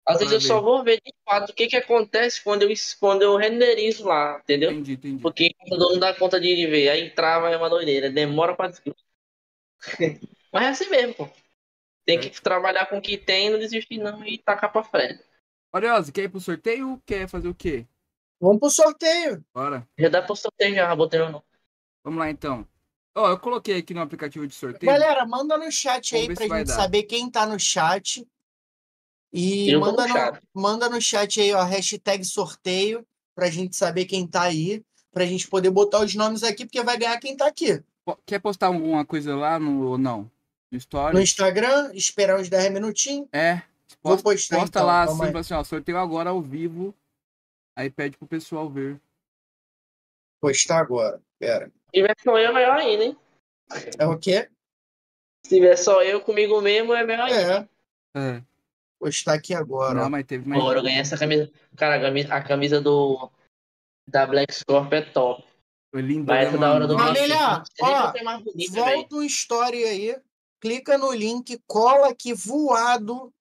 Às 0.07 0.21
vezes 0.21 0.35
eu 0.35 0.41
só 0.41 0.61
vou 0.61 0.85
ver 0.85 1.01
de 1.05 1.13
fato 1.25 1.51
o 1.51 1.53
que 1.53 1.67
que 1.67 1.77
acontece 1.77 2.45
quando 2.45 2.63
eu, 2.63 2.73
quando 3.01 3.23
eu 3.23 3.37
renderizo 3.37 4.05
lá, 4.07 4.39
entendeu? 4.41 4.71
entendi, 4.71 4.93
entendi. 4.93 5.21
Porque 5.21 5.47
o 5.47 5.59
computador 5.59 5.93
não 5.95 5.99
dá 5.99 6.15
conta 6.15 6.41
de 6.41 6.67
ver. 6.69 6.91
Aí 6.91 7.11
trava, 7.11 7.51
é 7.51 7.57
uma 7.57 7.69
doideira. 7.69 8.09
Demora 8.09 8.55
descrever. 8.69 8.97
Mas 10.53 10.63
é 10.65 10.69
assim 10.69 10.89
mesmo, 10.91 11.15
pô. 11.15 11.29
Tem 12.07 12.21
que 12.21 12.31
trabalhar 12.43 12.87
com 12.87 12.99
o 12.99 13.03
que 13.03 13.17
tem, 13.17 13.51
não 13.51 13.59
desistir 13.59 13.99
não 13.99 14.25
e 14.27 14.39
tacar 14.39 14.71
pra 14.71 14.85
frente. 14.85 15.23
Oriosa, 15.73 16.13
quer 16.13 16.25
ir 16.25 16.29
pro 16.29 16.41
sorteio? 16.41 17.03
Quer 17.07 17.27
fazer 17.29 17.49
o 17.49 17.55
quê? 17.55 17.87
Vamos 18.41 18.61
pro 18.61 18.71
sorteio. 18.71 19.45
Bora. 19.55 19.89
Já 19.99 20.09
dá 20.09 20.23
pra 20.23 20.37
sorteio 20.37 20.75
já, 20.75 20.95
botei 20.95 21.19
no 21.21 21.31
nome. 21.31 21.45
Vamos 22.05 22.19
lá 22.19 22.31
então. 22.31 22.67
Ó, 23.17 23.31
eu 23.31 23.39
coloquei 23.39 23.79
aqui 23.79 23.95
no 23.95 24.03
aplicativo 24.03 24.47
de 24.47 24.55
sorteio. 24.55 24.93
Galera, 24.93 25.25
manda 25.27 25.57
no 25.57 25.71
chat 25.73 26.13
Vamos 26.13 26.29
aí 26.29 26.35
pra 26.35 26.59
gente 26.59 26.67
dar. 26.69 26.75
saber 26.75 27.05
quem 27.05 27.31
tá 27.31 27.47
no 27.47 27.59
chat. 27.59 28.27
E 29.33 29.71
Eu 29.71 29.81
manda 29.81 30.03
no 30.03 30.09
no, 30.09 30.15
chat. 30.15 30.43
manda 30.55 30.89
no 30.89 31.01
chat 31.01 31.41
aí, 31.41 31.53
ó, 31.55 31.63
hashtag 31.65 32.25
sorteio, 32.25 33.07
pra 33.35 33.51
gente 33.51 33.75
saber 33.77 34.05
quem 34.05 34.27
tá 34.29 34.43
aí, 34.43 34.85
pra 35.13 35.25
gente 35.27 35.49
poder 35.49 35.71
botar 35.71 36.01
os 36.01 36.15
nomes 36.15 36.43
aqui, 36.43 36.65
porque 36.67 36.83
vai 36.83 36.97
ganhar 36.99 37.19
quem 37.19 37.37
tá 37.37 37.47
aqui. 37.47 37.83
Quer 38.27 38.39
postar 38.39 38.67
alguma 38.67 39.05
coisa 39.05 39.35
lá 39.35 39.59
no 39.59 39.87
ou 39.87 39.99
não? 39.99 40.31
No 40.71 40.79
story? 40.79 41.15
No 41.15 41.21
Instagram, 41.21 41.93
esperar 41.95 42.39
uns 42.39 42.49
10 42.49 42.73
minutinhos. 42.73 43.29
É. 43.33 43.63
Vou 44.03 44.13
Posta, 44.19 44.31
postar 44.31 44.57
posta 44.57 44.79
então, 44.79 44.87
lá 44.87 45.03
assim, 45.03 45.39
assim, 45.39 45.55
ó, 45.55 45.65
sorteio 45.65 45.99
agora 45.99 46.31
ao 46.31 46.43
vivo. 46.43 46.95
Aí 47.77 47.91
pede 47.91 48.17
pro 48.17 48.27
pessoal 48.27 48.69
ver. 48.69 49.01
Postar 50.41 50.81
agora. 50.81 51.21
Pera. 51.39 51.67
Se 51.67 52.01
tiver 52.01 52.15
só 52.23 52.39
eu, 52.39 52.51
é 52.51 52.53
melhor 52.53 52.77
ainda, 52.77 53.05
hein? 53.05 53.17
É 53.99 54.07
o 54.07 54.19
quê? 54.19 54.51
Se 55.43 55.57
tiver 55.57 55.77
só 55.77 56.03
eu 56.03 56.21
comigo 56.21 56.61
mesmo, 56.61 56.93
é 56.93 57.05
melhor 57.05 57.29
ainda. 57.29 57.69
É. 58.15 58.37
É. 58.37 58.43
Postar 58.99 59.35
aqui 59.35 59.55
agora. 59.55 59.95
Não, 59.95 60.11
mas 60.11 60.25
teve 60.27 60.49
mais. 60.49 60.61
Agora 60.61 60.79
eu 60.79 60.83
ganhei 60.83 61.01
essa 61.01 61.19
camisa. 61.19 61.51
Cara, 61.77 61.97
a 61.97 62.01
camisa, 62.01 62.35
a 62.35 62.43
camisa 62.43 62.81
do. 62.81 63.31
Da 64.09 64.27
Black 64.27 64.55
Scorp 64.55 64.93
é 64.93 65.03
top. 65.03 65.45
Foi 65.95 66.03
lindo. 66.03 66.27
Mas 66.27 66.41
né, 66.41 66.49
essa 66.49 66.59
da 66.59 66.75
hora 66.75 66.89
do 66.89 66.97
nem 66.97 67.33
ó. 67.33 67.63
Volta 68.73 69.15
um 69.15 69.23
story 69.23 69.85
aí. 69.85 70.17
Clica 70.61 70.99
no 70.99 71.13
link, 71.13 71.63
cola 71.69 72.09
aqui 72.09 72.35
voado 72.35 73.33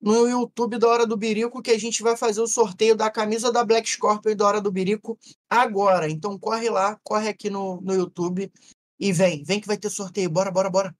no 0.00 0.26
YouTube 0.26 0.78
da 0.78 0.88
Hora 0.88 1.06
do 1.06 1.18
Birico 1.18 1.60
que 1.60 1.70
a 1.70 1.78
gente 1.78 2.02
vai 2.02 2.16
fazer 2.16 2.40
o 2.40 2.46
sorteio 2.46 2.96
da 2.96 3.10
camisa 3.10 3.52
da 3.52 3.62
Black 3.62 3.86
Scorpion 3.86 4.34
da 4.34 4.46
Hora 4.46 4.60
do 4.62 4.72
Birico 4.72 5.18
agora. 5.50 6.08
Então 6.08 6.38
corre 6.38 6.70
lá, 6.70 6.98
corre 7.04 7.28
aqui 7.28 7.50
no, 7.50 7.78
no 7.82 7.92
YouTube 7.92 8.50
e 8.98 9.12
vem. 9.12 9.44
Vem 9.44 9.60
que 9.60 9.66
vai 9.66 9.76
ter 9.76 9.90
sorteio. 9.90 10.30
Bora, 10.30 10.50
bora, 10.50 10.70
bora. 10.70 10.96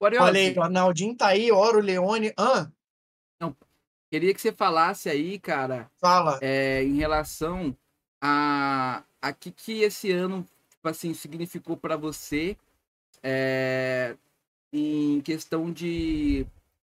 Olha 0.00 0.40
aí, 0.40 0.56
o 0.56 0.62
Arnaldinho 0.62 1.16
tá 1.16 1.28
aí, 1.28 1.50
Oro 1.50 1.80
Leone. 1.80 2.32
Ah, 2.36 2.70
queria 4.10 4.32
que 4.32 4.40
você 4.40 4.52
falasse 4.52 5.08
aí, 5.08 5.38
cara, 5.38 5.90
fala. 6.00 6.38
é, 6.42 6.82
em 6.82 6.96
relação 6.96 7.76
a 8.20 9.02
a 9.20 9.32
que 9.32 9.50
que 9.50 9.82
esse 9.82 10.12
ano, 10.12 10.46
tipo 10.70 10.88
assim, 10.88 11.12
significou 11.12 11.76
pra 11.76 11.96
você 11.96 12.56
é, 13.22 14.16
em 14.72 15.20
questão 15.20 15.72
de 15.72 16.46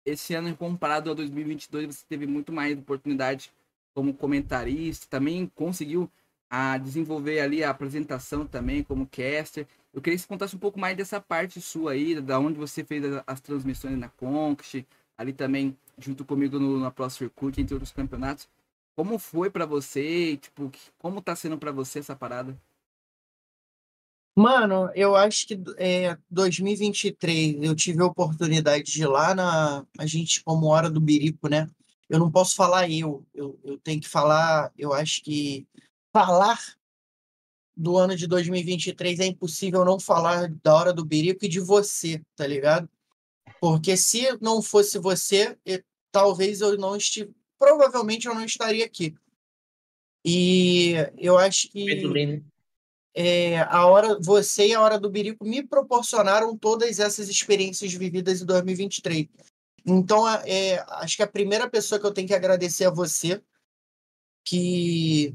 esse 0.05 0.35
ano 0.35 0.55
comparado 0.57 1.11
a 1.11 1.15
2022, 1.15 1.87
você 1.97 2.05
teve 2.09 2.27
muito 2.27 2.53
mais 2.53 2.79
oportunidade 2.79 3.51
como 3.95 4.15
comentarista, 4.15 5.07
também 5.09 5.47
conseguiu 5.55 6.11
a 6.49 6.77
desenvolver 6.79 7.41
ali 7.41 7.63
a 7.63 7.71
apresentação 7.71 8.47
também 8.47 8.83
como 8.83 9.07
caster. 9.07 9.67
Eu 9.93 10.01
queria 10.01 10.17
que 10.17 10.23
você 10.23 10.29
contasse 10.29 10.55
um 10.55 10.59
pouco 10.59 10.79
mais 10.79 10.97
dessa 10.97 11.21
parte 11.21 11.61
sua 11.61 11.93
aí, 11.93 12.21
da 12.21 12.39
onde 12.39 12.59
você 12.59 12.85
fez 12.85 13.05
as 13.27 13.41
transmissões 13.41 13.99
na 13.99 14.09
Conquest, 14.09 14.85
ali 15.19 15.33
também 15.33 15.77
junto 15.99 16.25
comigo 16.25 16.59
no, 16.59 16.79
na 16.79 16.91
Pro 16.91 17.11
Circuit, 17.11 17.61
entre 17.61 17.75
outros 17.75 17.93
campeonatos. 17.93 18.49
Como 18.97 19.19
foi 19.19 19.51
pra 19.51 19.67
você? 19.67 20.37
Tipo, 20.37 20.71
como 20.99 21.21
tá 21.21 21.35
sendo 21.35 21.59
pra 21.59 21.73
você 21.73 21.99
essa 21.99 22.15
parada? 22.15 22.57
Mano, 24.37 24.91
eu 24.95 25.17
acho 25.17 25.47
que 25.47 25.61
é, 25.77 26.17
2023 26.31 27.63
eu 27.63 27.75
tive 27.75 28.01
a 28.01 28.07
oportunidade 28.07 28.85
de 28.85 29.03
ir 29.03 29.07
lá 29.07 29.35
na. 29.35 29.85
A 29.99 30.07
gente, 30.07 30.43
como 30.45 30.67
Hora 30.67 30.89
do 30.89 31.01
Birico, 31.01 31.49
né? 31.49 31.69
Eu 32.09 32.19
não 32.19 32.31
posso 32.31 32.55
falar 32.55 32.89
eu, 32.89 33.25
eu, 33.35 33.59
eu 33.65 33.79
tenho 33.79 34.01
que 34.01 34.09
falar. 34.09 34.73
Eu 34.79 34.93
acho 34.93 35.23
que 35.23 35.67
falar 36.13 36.59
do 37.81 37.97
ano 37.97 38.15
de 38.15 38.27
2023 38.27 39.21
é 39.21 39.27
impossível 39.27 39.85
não 39.85 39.99
falar 39.99 40.51
da 40.63 40.75
Hora 40.75 40.93
do 40.93 41.05
Birico 41.05 41.45
e 41.45 41.49
de 41.49 41.61
você, 41.61 42.23
tá 42.37 42.47
ligado? 42.47 42.89
Porque 43.59 43.97
se 43.97 44.37
não 44.41 44.61
fosse 44.61 44.99
você, 44.99 45.59
talvez 46.13 46.61
eu 46.61 46.77
não 46.77 46.95
estive. 46.95 47.33
Provavelmente 47.59 48.27
eu 48.27 48.35
não 48.35 48.45
estaria 48.45 48.85
aqui. 48.85 49.15
E 50.25 50.95
eu 51.17 51.39
acho 51.39 51.71
que 51.71 52.07
Brino. 52.07 52.45
é, 53.15 53.61
a 53.61 53.87
hora, 53.87 54.19
você 54.21 54.69
e 54.69 54.75
a 54.75 54.81
Hora 54.83 54.99
do 54.99 55.11
Birico 55.11 55.45
me 55.45 55.63
proporcionaram 55.67 56.57
todas 56.57 56.99
essas 56.99 57.29
experiências 57.29 57.93
vividas 57.95 58.43
em 58.43 58.45
2023. 58.47 59.27
Então, 59.87 60.27
a- 60.27 60.43
é, 60.47 60.85
acho 60.89 61.17
que 61.17 61.23
a 61.23 61.27
primeira 61.27 61.69
pessoa 61.69 61.99
que 61.99 62.07
eu 62.07 62.13
tenho 62.13 62.29
que 62.29 62.35
agradecer 62.35 62.85
é 62.85 62.91
você, 62.91 63.43
que, 64.45 65.35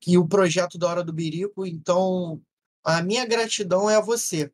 que 0.00 0.18
o 0.18 0.26
projeto 0.26 0.78
da 0.78 0.88
Hora 0.88 1.04
do 1.04 1.12
Birico. 1.12 1.66
Então, 1.66 2.40
a 2.84 3.02
minha 3.02 3.26
gratidão 3.26 3.88
é 3.88 3.96
a 3.96 4.00
você. 4.00 4.50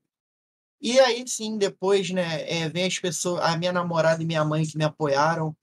E 0.81 0.99
aí, 0.99 1.27
sim, 1.29 1.59
depois, 1.59 2.11
né, 2.11 2.43
é, 2.51 2.69
vem 2.69 2.87
as 2.87 2.99
pessoas, 2.99 3.43
a 3.43 3.57
minha 3.57 3.73
namorada 3.73 4.23
e 4.23 4.27
minha 4.27 4.45
mãe 4.45 4.67
que 4.67 4.77
me 4.77 4.85
apoiaram 4.85 5.57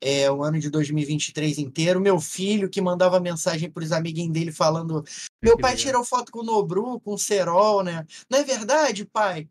é, 0.00 0.30
o 0.30 0.42
ano 0.42 0.58
de 0.58 0.70
2023 0.70 1.58
inteiro. 1.58 2.00
Meu 2.00 2.18
filho 2.20 2.70
que 2.70 2.80
mandava 2.80 3.20
mensagem 3.20 3.70
para 3.70 3.84
os 3.84 3.92
amiguinhos 3.92 4.32
dele 4.32 4.50
falando 4.50 5.04
meu 5.42 5.58
pai 5.58 5.76
tirou 5.76 6.04
foto 6.04 6.30
com 6.30 6.40
o 6.40 6.44
Nobru, 6.44 7.00
com 7.00 7.14
o 7.14 7.18
Serol, 7.18 7.82
né? 7.82 8.06
Não 8.30 8.38
é 8.38 8.44
verdade, 8.44 9.04
pai? 9.04 9.48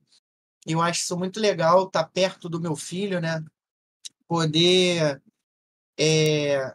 Eu 0.65 0.81
acho 0.81 1.01
isso 1.01 1.17
muito 1.17 1.39
legal, 1.39 1.85
estar 1.85 2.05
perto 2.05 2.47
do 2.47 2.61
meu 2.61 2.75
filho, 2.75 3.19
né? 3.19 3.43
Poder 4.27 5.21
é, 5.99 6.73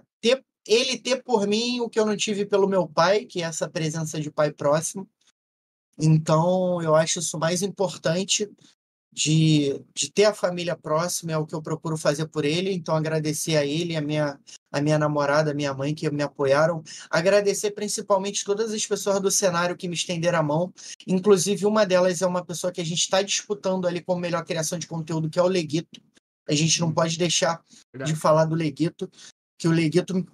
ele 0.66 0.98
ter 0.98 1.22
por 1.22 1.46
mim 1.46 1.80
o 1.80 1.88
que 1.88 1.98
eu 1.98 2.06
não 2.06 2.16
tive 2.16 2.44
pelo 2.44 2.68
meu 2.68 2.86
pai, 2.86 3.24
que 3.24 3.42
é 3.42 3.46
essa 3.46 3.68
presença 3.68 4.20
de 4.20 4.30
pai 4.30 4.52
próximo. 4.52 5.08
Então, 5.98 6.82
eu 6.82 6.94
acho 6.94 7.20
isso 7.20 7.38
mais 7.38 7.62
importante 7.62 8.50
de, 9.16 9.82
de 9.94 10.12
ter 10.12 10.24
a 10.24 10.34
família 10.34 10.76
próxima, 10.76 11.32
é 11.32 11.38
o 11.38 11.46
que 11.46 11.54
eu 11.54 11.62
procuro 11.62 11.96
fazer 11.96 12.26
por 12.26 12.44
ele. 12.44 12.70
Então, 12.70 12.94
agradecer 12.94 13.56
a 13.56 13.64
ele, 13.64 13.96
a 13.96 14.02
minha, 14.02 14.38
a 14.70 14.80
minha 14.82 14.98
namorada, 14.98 15.52
a 15.52 15.54
minha 15.54 15.72
mãe 15.72 15.94
que 15.94 16.10
me 16.10 16.22
apoiaram. 16.22 16.82
Agradecer 17.08 17.70
principalmente 17.70 18.44
todas 18.44 18.74
as 18.74 18.84
pessoas 18.84 19.18
do 19.20 19.30
cenário 19.30 19.76
que 19.76 19.88
me 19.88 19.94
estenderam 19.94 20.40
a 20.40 20.42
mão. 20.42 20.72
Inclusive, 21.06 21.64
uma 21.64 21.86
delas 21.86 22.20
é 22.20 22.26
uma 22.26 22.44
pessoa 22.44 22.70
que 22.70 22.80
a 22.80 22.84
gente 22.84 23.00
está 23.00 23.22
disputando 23.22 23.86
ali 23.86 24.02
como 24.02 24.20
melhor 24.20 24.44
criação 24.44 24.78
de 24.78 24.86
conteúdo, 24.86 25.30
que 25.30 25.38
é 25.38 25.42
o 25.42 25.48
Leguito. 25.48 25.98
A 26.46 26.54
gente 26.54 26.78
não 26.78 26.92
pode 26.92 27.16
deixar 27.16 27.62
de 28.04 28.14
falar 28.14 28.44
do 28.44 28.54
Leguito, 28.54 29.10
que 29.58 29.66
o 29.66 29.72
Leguito 29.72 30.26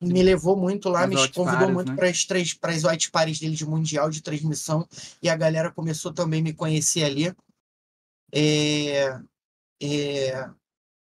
me 0.00 0.22
levou 0.22 0.56
muito 0.56 0.88
lá, 0.88 1.04
As 1.04 1.08
me 1.08 1.16
convidou 1.16 1.44
parties, 1.44 1.74
muito 1.74 1.90
né? 1.90 1.96
para 1.96 2.08
as 2.08 2.24
três 2.24 2.54
para 2.54 2.72
as 2.72 2.84
white 2.84 3.10
pares 3.10 3.38
dele 3.40 3.56
de 3.56 3.66
mundial 3.66 4.10
de 4.10 4.22
transmissão 4.22 4.86
e 5.20 5.28
a 5.28 5.36
galera 5.36 5.72
começou 5.72 6.12
também 6.12 6.40
a 6.40 6.44
me 6.44 6.52
conhecer 6.52 7.04
ali. 7.04 7.34
É, 8.32 9.18
é, 9.82 10.50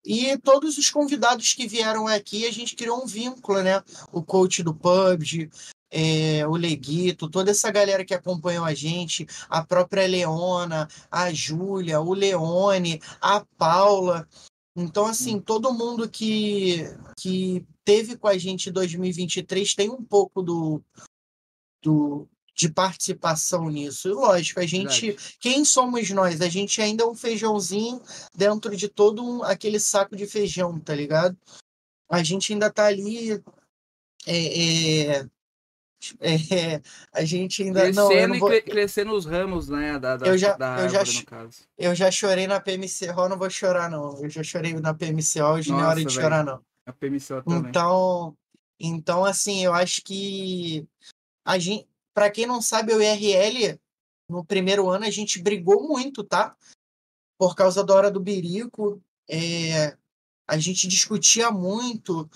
e 0.04 0.36
todos 0.38 0.78
os 0.78 0.90
convidados 0.90 1.52
que 1.52 1.66
vieram 1.66 2.08
aqui, 2.08 2.46
a 2.46 2.50
gente 2.50 2.74
criou 2.74 3.02
um 3.02 3.06
vínculo, 3.06 3.62
né? 3.62 3.82
O 4.10 4.22
coach 4.22 4.62
do 4.62 4.74
PUBG, 4.74 5.48
é, 5.90 6.46
o 6.46 6.56
Leguito, 6.56 7.28
toda 7.28 7.50
essa 7.52 7.70
galera 7.70 8.04
que 8.04 8.14
acompanhou 8.14 8.64
a 8.64 8.74
gente, 8.74 9.26
a 9.48 9.64
própria 9.64 10.06
Leona, 10.06 10.88
a 11.10 11.32
Júlia, 11.32 12.00
o 12.00 12.14
Leone, 12.14 13.00
a 13.20 13.44
Paula. 13.56 14.26
Então, 14.74 15.06
assim, 15.06 15.38
todo 15.40 15.72
mundo 15.72 16.08
que, 16.08 16.78
que 17.18 17.66
teve 17.84 18.16
com 18.16 18.26
a 18.26 18.38
gente 18.38 18.70
em 18.70 18.72
2023 18.72 19.74
tem 19.74 19.90
um 19.90 20.02
pouco 20.02 20.42
do, 20.42 20.82
do, 21.82 22.26
de 22.54 22.70
participação 22.70 23.68
nisso. 23.68 24.08
E 24.08 24.12
lógico, 24.12 24.60
a 24.60 24.66
gente. 24.66 25.08
Verdade. 25.12 25.36
Quem 25.38 25.64
somos 25.64 26.08
nós? 26.10 26.40
A 26.40 26.48
gente 26.48 26.80
ainda 26.80 27.04
é 27.04 27.06
um 27.06 27.14
feijãozinho 27.14 28.00
dentro 28.34 28.74
de 28.74 28.88
todo 28.88 29.22
um- 29.22 29.42
aquele 29.42 29.78
saco 29.78 30.16
de 30.16 30.26
feijão, 30.26 30.80
tá 30.80 30.94
ligado? 30.94 31.36
A 32.08 32.22
gente 32.22 32.52
ainda 32.52 32.72
tá 32.72 32.86
ali. 32.86 33.42
é, 34.26 35.16
é, 35.18 35.26
é, 36.20 36.80
a 37.12 37.24
gente 37.24 37.62
ainda. 37.62 37.90
Não, 37.92 38.02
eu, 38.04 38.08
Crescendo 38.08 38.28
não 38.28 38.36
e 38.36 38.38
vou- 38.40 38.48
cre- 38.48 38.62
crescendo 38.62 39.12
os 39.12 39.24
ramos, 39.26 39.68
né? 39.68 39.98
Da, 39.98 40.16
da, 40.16 40.26
Eu 40.26 40.36
já- 40.38 40.56
da 40.56 40.80
eu 40.82 40.88
já 40.88 40.98
árvore, 41.00 41.18
no 41.18 41.24
caso. 41.26 41.58
eu 41.78 41.94
já 41.94 42.10
chorei 42.10 42.46
na 42.46 42.60
PMCO, 42.60 43.28
não 43.28 43.38
vou 43.38 43.48
chorar, 43.50 43.90
não. 43.90 44.18
Eu 44.22 44.28
já 44.30 44.42
chorei 44.42 44.74
na 44.74 44.92
PMCO, 44.94 45.44
hoje 45.54 45.70
não 45.70 45.80
é 45.80 45.86
hora 45.86 45.98
de 45.98 46.04
Nossa, 46.04 46.20
chorar, 46.20 46.44
não. 46.44 46.60
A 46.86 46.92
PMCO 46.92 47.42
também. 47.42 47.70
Então, 47.70 48.36
então 48.80 49.24
assim, 49.24 49.64
eu 49.64 49.72
acho 49.72 50.02
que 50.02 50.86
a 51.44 51.58
gente, 51.58 51.86
para 52.14 52.30
quem 52.30 52.46
não 52.46 52.60
sabe, 52.60 52.92
o 52.92 53.00
IRL 53.00 53.78
no 54.28 54.44
primeiro 54.44 54.88
ano 54.88 55.04
a 55.04 55.10
gente 55.10 55.40
brigou 55.42 55.86
muito, 55.86 56.24
tá? 56.24 56.56
Por 57.38 57.54
causa 57.54 57.84
da 57.84 57.94
hora 57.94 58.10
do 58.10 58.20
birico, 58.20 59.02
é, 59.28 59.96
a 60.48 60.56
gente 60.58 60.86
discutia 60.88 61.50
muito, 61.50 62.28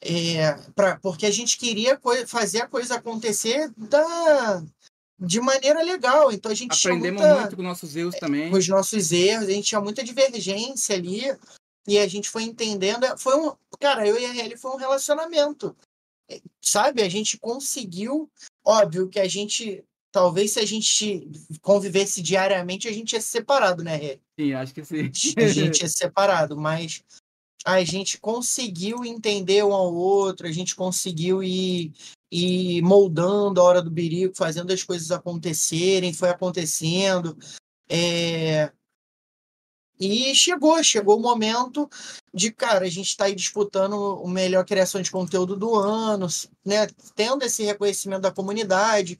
é, 0.00 0.52
pra, 0.74 0.98
porque 1.00 1.26
a 1.26 1.30
gente 1.30 1.56
queria 1.56 2.00
fazer 2.26 2.62
a 2.62 2.68
coisa 2.68 2.96
acontecer 2.96 3.70
da, 3.76 4.62
de 5.18 5.40
maneira 5.40 5.82
legal. 5.82 6.30
Então 6.30 6.52
a 6.52 6.54
gente 6.54 6.86
Aprendemos 6.86 7.22
muita, 7.22 7.40
muito 7.40 7.56
com 7.56 7.62
nossos 7.62 7.96
erros 7.96 8.16
também. 8.16 8.50
com 8.50 8.56
os 8.56 8.68
nossos 8.68 9.12
erros, 9.12 9.48
a 9.48 9.52
gente 9.52 9.68
tinha 9.68 9.80
muita 9.80 10.04
divergência 10.04 10.94
ali 10.94 11.22
e 11.86 11.98
a 11.98 12.06
gente 12.06 12.28
foi 12.28 12.42
entendendo. 12.42 13.06
Foi 13.18 13.36
um, 13.36 13.54
cara, 13.80 14.06
eu 14.06 14.18
e 14.18 14.26
a 14.26 14.32
RL 14.32 14.56
foi 14.56 14.72
um 14.72 14.76
relacionamento, 14.76 15.74
eh, 16.30 16.40
sabe? 16.60 17.02
A 17.02 17.08
gente 17.08 17.38
conseguiu, 17.38 18.30
óbvio 18.64 19.08
que 19.08 19.20
a 19.20 19.28
gente, 19.28 19.84
talvez 20.12 20.52
se 20.52 20.60
a 20.60 20.66
gente 20.66 21.30
convivesse 21.62 22.20
diariamente, 22.20 22.88
a 22.88 22.92
gente 22.92 23.12
ia 23.12 23.20
ser 23.20 23.38
separado, 23.38 23.82
né, 23.82 23.96
RL? 23.96 24.20
Sim, 24.38 24.52
acho 24.52 24.74
que 24.74 24.84
sim. 24.84 25.10
A 25.38 25.48
gente 25.48 25.80
ia 25.82 25.88
ser 25.88 25.96
separado, 25.96 26.56
mas 26.56 27.02
a 27.66 27.82
gente 27.82 28.20
conseguiu 28.20 29.04
entender 29.04 29.64
um 29.64 29.74
ao 29.74 29.92
outro, 29.92 30.46
a 30.46 30.52
gente 30.52 30.76
conseguiu 30.76 31.42
ir, 31.42 31.92
ir 32.30 32.80
moldando 32.80 33.60
a 33.60 33.64
hora 33.64 33.82
do 33.82 33.90
birico, 33.90 34.36
fazendo 34.36 34.72
as 34.72 34.84
coisas 34.84 35.10
acontecerem, 35.10 36.12
foi 36.12 36.30
acontecendo. 36.30 37.36
É... 37.90 38.70
E 39.98 40.32
chegou, 40.36 40.80
chegou 40.84 41.18
o 41.18 41.22
momento 41.22 41.90
de, 42.32 42.52
cara, 42.52 42.84
a 42.84 42.88
gente 42.88 43.08
está 43.08 43.24
aí 43.24 43.34
disputando 43.34 43.94
o 43.94 44.28
melhor 44.28 44.64
criação 44.64 45.02
de 45.02 45.10
conteúdo 45.10 45.56
do 45.56 45.74
ano, 45.74 46.28
né? 46.64 46.86
Tendo 47.16 47.42
esse 47.44 47.64
reconhecimento 47.64 48.20
da 48.20 48.30
comunidade, 48.30 49.18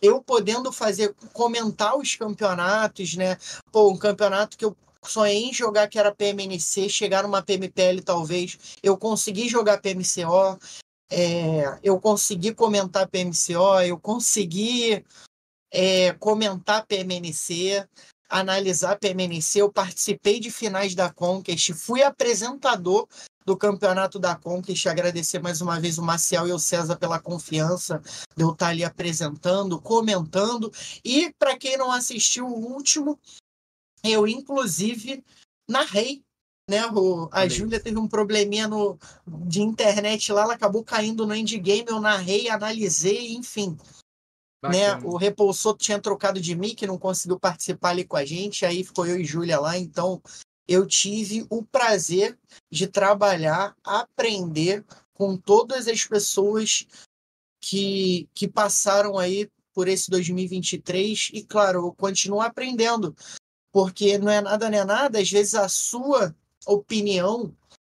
eu 0.00 0.22
podendo 0.22 0.72
fazer, 0.72 1.14
comentar 1.34 1.98
os 1.98 2.14
campeonatos, 2.14 3.16
né? 3.16 3.36
Pô, 3.70 3.90
um 3.90 3.98
campeonato 3.98 4.56
que 4.56 4.64
eu 4.64 4.74
sonhei 5.04 5.44
em 5.44 5.52
jogar 5.52 5.88
que 5.88 5.98
era 5.98 6.14
PMNC, 6.14 6.88
chegar 6.88 7.22
numa 7.22 7.42
PMPL 7.42 8.02
talvez, 8.04 8.58
eu 8.82 8.96
consegui 8.96 9.48
jogar 9.48 9.80
PMCO, 9.80 10.58
é, 11.10 11.78
eu 11.82 12.00
consegui 12.00 12.54
comentar 12.54 13.08
PMCO, 13.08 13.80
eu 13.84 13.98
consegui 13.98 15.04
é, 15.70 16.12
comentar 16.14 16.86
PMNC, 16.86 17.86
analisar 18.28 18.98
PMNC, 18.98 19.60
eu 19.60 19.72
participei 19.72 20.40
de 20.40 20.50
finais 20.50 20.94
da 20.94 21.12
Conquest, 21.12 21.72
fui 21.74 22.02
apresentador 22.02 23.06
do 23.44 23.56
campeonato 23.56 24.18
da 24.18 24.36
Conquest, 24.36 24.86
agradecer 24.86 25.40
mais 25.40 25.60
uma 25.60 25.80
vez 25.80 25.98
o 25.98 26.02
Marcial 26.02 26.46
e 26.46 26.52
o 26.52 26.58
César 26.58 26.96
pela 26.96 27.18
confiança 27.18 28.00
de 28.36 28.42
eu 28.42 28.52
estar 28.52 28.68
ali 28.68 28.84
apresentando, 28.84 29.80
comentando, 29.80 30.72
e 31.04 31.32
para 31.38 31.58
quem 31.58 31.76
não 31.76 31.90
assistiu 31.90 32.46
o 32.46 32.72
último, 32.72 33.18
eu 34.04 34.26
inclusive 34.26 35.24
narrei 35.68 36.24
né? 36.68 36.86
O, 36.86 37.28
a 37.32 37.46
Júlia 37.48 37.80
teve 37.80 37.98
um 37.98 38.08
probleminha 38.08 38.68
no, 38.68 38.98
de 39.26 39.60
internet 39.60 40.32
lá, 40.32 40.42
ela 40.42 40.54
acabou 40.54 40.84
caindo 40.84 41.26
no 41.26 41.34
endgame, 41.34 41.84
eu 41.88 42.00
narrei, 42.00 42.48
analisei, 42.48 43.32
enfim. 43.32 43.76
Né? 44.62 44.96
O 45.02 45.16
Repulsor 45.16 45.76
tinha 45.76 46.00
trocado 46.00 46.40
de 46.40 46.54
mic, 46.54 46.86
não 46.86 46.96
conseguiu 46.96 47.38
participar 47.38 47.90
ali 47.90 48.04
com 48.04 48.16
a 48.16 48.24
gente, 48.24 48.64
aí 48.64 48.84
ficou 48.84 49.06
eu 49.06 49.18
e 49.20 49.24
Júlia 49.24 49.58
lá, 49.58 49.76
então 49.76 50.22
eu 50.68 50.86
tive 50.86 51.44
o 51.50 51.64
prazer 51.64 52.38
de 52.70 52.86
trabalhar, 52.86 53.76
aprender 53.82 54.84
com 55.12 55.36
todas 55.36 55.88
as 55.88 56.04
pessoas 56.06 56.86
que, 57.60 58.28
que 58.32 58.46
passaram 58.46 59.18
aí 59.18 59.50
por 59.74 59.88
esse 59.88 60.08
2023 60.10 61.30
e 61.32 61.42
claro, 61.42 61.86
eu 61.86 61.92
continuo 61.92 62.40
aprendendo, 62.40 63.16
porque 63.72 64.18
não 64.18 64.30
é 64.30 64.40
nada 64.40 64.68
nem 64.68 64.80
é 64.80 64.84
nada, 64.84 65.18
às 65.18 65.30
vezes 65.30 65.54
a 65.54 65.68
sua 65.68 66.34
opinião, 66.66 67.52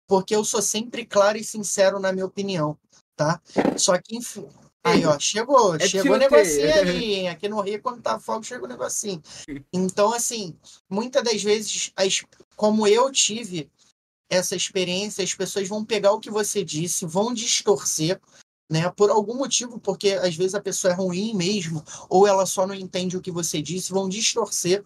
porque 0.07 0.35
eu 0.35 0.43
sou 0.43 0.61
sempre 0.61 1.05
claro 1.05 1.37
e 1.37 1.43
sincero 1.43 1.99
na 1.99 2.11
minha 2.13 2.25
opinião, 2.25 2.77
tá? 3.15 3.41
Só 3.77 3.97
que 3.97 4.17
Aí, 4.85 5.03
ó, 5.03 5.17
chegou, 5.17 5.75
é 5.75 5.87
chegou 5.87 6.13
o 6.13 6.19
negocinho 6.19 6.67
aí. 6.87 7.27
Aqui 7.27 7.49
no 7.49 7.59
Rio, 7.59 7.81
quando 7.81 8.03
tá 8.03 8.19
fogo, 8.19 8.43
chega 8.43 8.63
o 8.63 8.67
negocinho. 8.67 9.19
Então, 9.73 10.13
assim, 10.13 10.55
muitas 10.87 11.23
das 11.23 11.41
vezes, 11.41 11.91
as, 11.95 12.23
como 12.55 12.85
eu 12.85 13.11
tive 13.11 13.67
essa 14.29 14.55
experiência, 14.55 15.23
as 15.23 15.33
pessoas 15.33 15.67
vão 15.67 15.83
pegar 15.83 16.11
o 16.11 16.19
que 16.19 16.29
você 16.29 16.63
disse, 16.63 17.03
vão 17.03 17.33
distorcer, 17.33 18.21
né? 18.69 18.87
Por 18.91 19.09
algum 19.09 19.33
motivo, 19.33 19.79
porque 19.79 20.11
às 20.11 20.35
vezes 20.35 20.53
a 20.53 20.61
pessoa 20.61 20.93
é 20.93 20.95
ruim 20.95 21.33
mesmo, 21.33 21.83
ou 22.07 22.27
ela 22.27 22.45
só 22.45 22.67
não 22.67 22.75
entende 22.75 23.17
o 23.17 23.21
que 23.21 23.31
você 23.31 23.63
disse, 23.63 23.91
vão 23.91 24.07
distorcer 24.07 24.83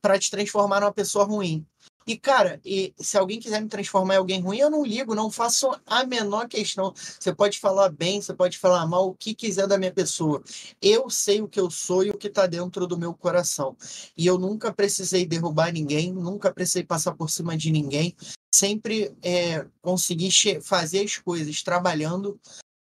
para 0.00 0.18
te 0.18 0.30
transformar 0.30 0.80
numa 0.80 0.92
pessoa 0.92 1.24
ruim. 1.24 1.66
E, 2.08 2.16
cara, 2.16 2.58
e 2.64 2.94
se 2.98 3.18
alguém 3.18 3.38
quiser 3.38 3.60
me 3.60 3.68
transformar 3.68 4.14
em 4.14 4.16
alguém 4.16 4.40
ruim, 4.40 4.58
eu 4.58 4.70
não 4.70 4.82
ligo, 4.82 5.14
não 5.14 5.30
faço 5.30 5.70
a 5.84 6.06
menor 6.06 6.48
questão. 6.48 6.94
Você 6.96 7.34
pode 7.34 7.58
falar 7.58 7.90
bem, 7.90 8.22
você 8.22 8.32
pode 8.32 8.56
falar 8.56 8.86
mal, 8.86 9.08
o 9.08 9.14
que 9.14 9.34
quiser 9.34 9.66
da 9.66 9.76
minha 9.76 9.92
pessoa. 9.92 10.42
Eu 10.80 11.10
sei 11.10 11.42
o 11.42 11.48
que 11.48 11.60
eu 11.60 11.70
sou 11.70 12.02
e 12.02 12.08
o 12.08 12.16
que 12.16 12.28
está 12.28 12.46
dentro 12.46 12.86
do 12.86 12.96
meu 12.96 13.12
coração. 13.12 13.76
E 14.16 14.26
eu 14.26 14.38
nunca 14.38 14.72
precisei 14.72 15.26
derrubar 15.26 15.70
ninguém, 15.70 16.10
nunca 16.10 16.50
precisei 16.50 16.82
passar 16.82 17.12
por 17.12 17.28
cima 17.28 17.54
de 17.58 17.70
ninguém. 17.70 18.16
Sempre 18.54 19.14
é, 19.22 19.66
consegui 19.82 20.30
fazer 20.62 21.04
as 21.04 21.18
coisas 21.18 21.62
trabalhando 21.62 22.40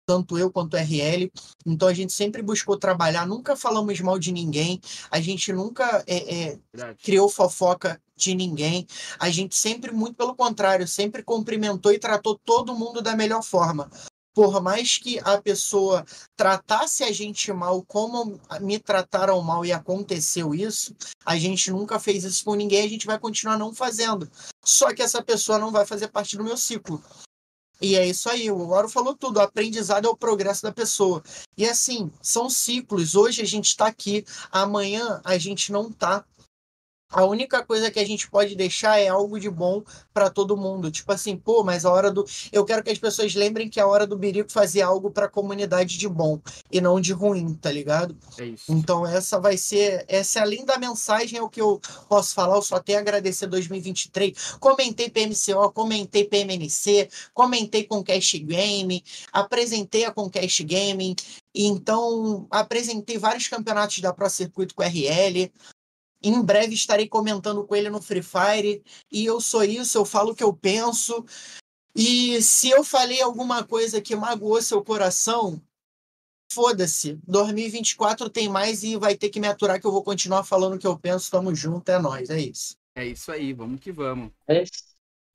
tanto 0.07 0.39
eu 0.39 0.51
quanto 0.51 0.75
o 0.75 0.77
RL. 0.77 1.31
Então 1.67 1.89
a 1.89 1.95
gente 1.95 2.13
sempre 2.13 2.43
buscou 2.43 2.77
trabalhar, 2.77 3.27
nunca 3.27 3.57
falamos 3.57 4.01
mal 4.01 4.19
de 4.19 4.33
ninguém, 4.33 4.81
a 5.11 5.21
gente 5.21 5.53
nunca 5.53 6.05
é, 6.07 6.51
é, 6.53 6.59
criou 7.03 7.29
fofoca 7.29 8.01
de 8.17 8.35
ninguém. 8.35 8.87
A 9.19 9.31
gente 9.31 9.57
sempre, 9.57 9.93
muito 9.93 10.15
pelo 10.15 10.35
contrário, 10.35 10.87
sempre 10.87 11.23
cumprimentou 11.23 11.93
e 11.93 11.99
tratou 11.99 12.39
todo 12.45 12.75
mundo 12.75 13.03
da 13.03 13.17
melhor 13.17 13.43
forma. 13.43 13.91
Por 14.35 14.61
mais 14.61 14.99
que 14.99 15.21
a 15.21 15.41
pessoa 15.41 16.05
tratasse 16.37 17.05
a 17.05 17.13
gente 17.13 17.53
mal, 17.53 17.85
como 17.85 18.41
me 18.61 18.81
trataram 18.81 19.41
mal 19.41 19.65
e 19.65 19.73
aconteceu 19.73 20.53
isso, 20.53 20.93
a 21.25 21.39
gente 21.39 21.71
nunca 21.71 22.01
fez 22.01 22.25
isso 22.25 22.45
com 22.45 22.57
ninguém, 22.57 22.85
a 22.85 22.89
gente 22.89 23.07
vai 23.07 23.17
continuar 23.17 23.57
não 23.57 23.73
fazendo. 23.73 24.29
Só 24.65 24.93
que 24.93 25.03
essa 25.03 25.23
pessoa 25.23 25.57
não 25.57 25.71
vai 25.71 25.87
fazer 25.87 26.09
parte 26.09 26.37
do 26.37 26.43
meu 26.43 26.57
ciclo. 26.57 27.01
E 27.81 27.97
é 27.97 28.07
isso 28.07 28.31
aí, 28.31 28.51
o 28.51 28.69
Oro 28.71 28.89
falou 28.89 29.15
tudo, 29.15 29.39
o 29.39 29.43
aprendizado 29.43 30.07
é 30.07 30.09
o 30.11 30.17
progresso 30.17 30.63
da 30.63 30.73
pessoa. 30.73 31.23
E 31.57 31.67
assim, 31.67 32.11
são 32.23 32.49
ciclos. 32.49 33.15
Hoje 33.15 33.43
a 33.43 33.45
gente 33.45 33.67
está 33.67 33.87
aqui, 33.87 34.25
amanhã 34.51 35.21
a 35.25 35.37
gente 35.37 35.73
não 35.73 35.89
está. 35.89 36.25
A 37.15 37.25
única 37.25 37.65
coisa 37.65 37.93
que 37.93 38.01
a 38.01 38.05
gente 38.05 38.29
pode 38.29 38.57
deixar 38.57 38.99
é 38.99 39.07
algo 39.07 39.39
de 39.39 39.49
bom 39.49 39.85
para 40.13 40.29
todo 40.29 40.57
mundo. 40.57 40.91
Tipo 40.91 41.13
assim, 41.13 41.37
pô, 41.37 41.63
mas 41.63 41.85
a 41.85 41.93
hora 41.93 42.11
do. 42.11 42.27
Eu 42.51 42.65
quero 42.65 42.83
que 42.83 42.91
as 42.91 42.99
pessoas 42.99 43.37
lembrem 43.37 43.71
que 43.71 43.79
a 43.79 43.87
hora 43.87 44.05
do 44.05 44.19
Birico 44.19 44.51
fazia 44.51 44.85
algo 44.85 45.13
para 45.13 45.27
a 45.27 45.29
comunidade 45.29 45.97
de 45.97 46.09
bom 46.09 46.41
e 46.73 46.81
não 46.81 47.01
de 47.01 47.13
ruim, 47.13 47.55
tá 47.55 47.71
ligado? 47.71 48.17
É 48.37 48.47
isso. 48.47 48.65
Então, 48.69 49.07
essa 49.07 49.39
vai 49.39 49.57
ser. 49.57 50.05
Essa 50.09 50.41
é 50.41 50.43
a 50.43 50.47
linda 50.47 50.77
mensagem, 50.77 51.39
é 51.39 51.43
o 51.43 51.49
que 51.49 51.61
eu 51.61 51.81
posso 52.09 52.35
falar. 52.35 52.57
Eu 52.57 52.63
só 52.63 52.81
tenho 52.81 52.99
a 52.99 53.01
agradecer 53.01 53.47
2023. 53.47 54.57
Comentei 54.59 55.09
PMCO, 55.09 55.71
comentei 55.73 56.25
PMNC, 56.25 57.09
comentei 57.33 57.85
com 57.85 58.03
Cash 58.03 58.35
Game, 58.45 59.05
apresentei 59.33 60.05
a 60.05 60.11
Conquest 60.11 60.65
Gaming. 60.65 61.15
Então, 61.55 62.49
apresentei 62.51 63.17
vários 63.17 63.47
campeonatos 63.47 64.01
da 64.01 64.13
Pro 64.13 64.29
Circuito 64.29 64.75
com 64.75 64.83
RL. 64.83 65.53
Em 66.25 66.41
breve 66.43 66.75
estarei 66.75 67.07
comentando 67.07 67.65
com 67.65 67.77
ele 67.77 67.91
no 67.91 68.01
Free 68.01 68.23
Fire. 68.23 68.83
E 69.13 69.27
eu 69.27 69.41
sou 69.41 69.63
isso, 69.63 69.99
eu 69.99 70.07
falo 70.07 70.33
o 70.33 70.35
que 70.35 70.43
eu 70.43 70.55
penso. 70.55 71.25
E 71.95 72.43
se 72.43 72.71
eu 72.71 72.83
falei 72.83 73.21
alguma 73.21 73.63
coisa 73.63 74.01
que 74.01 74.17
magoou 74.17 74.61
seu 74.63 74.83
coração, 74.83 75.63
foda-se. 76.51 77.21
2024 77.27 78.31
tem 78.31 78.49
mais 78.49 78.83
e 78.83 78.97
vai 78.97 79.15
ter 79.15 79.29
que 79.29 79.39
me 79.39 79.47
aturar 79.47 79.79
que 79.79 79.87
eu 79.87 79.93
vou 79.93 80.03
continuar 80.03 80.45
falando 80.45 80.75
o 80.75 80.79
que 80.79 80.87
eu 80.87 80.99
penso. 80.99 81.31
Tamo 81.31 81.55
junto, 81.55 81.89
é 81.91 81.99
nóis, 81.99 82.31
é 82.31 82.41
isso. 82.41 82.75
É 82.97 83.05
isso 83.05 83.31
aí, 83.31 83.53
vamos 83.53 83.81
que 83.81 83.93
vamos. 83.93 84.33
É 84.49 84.65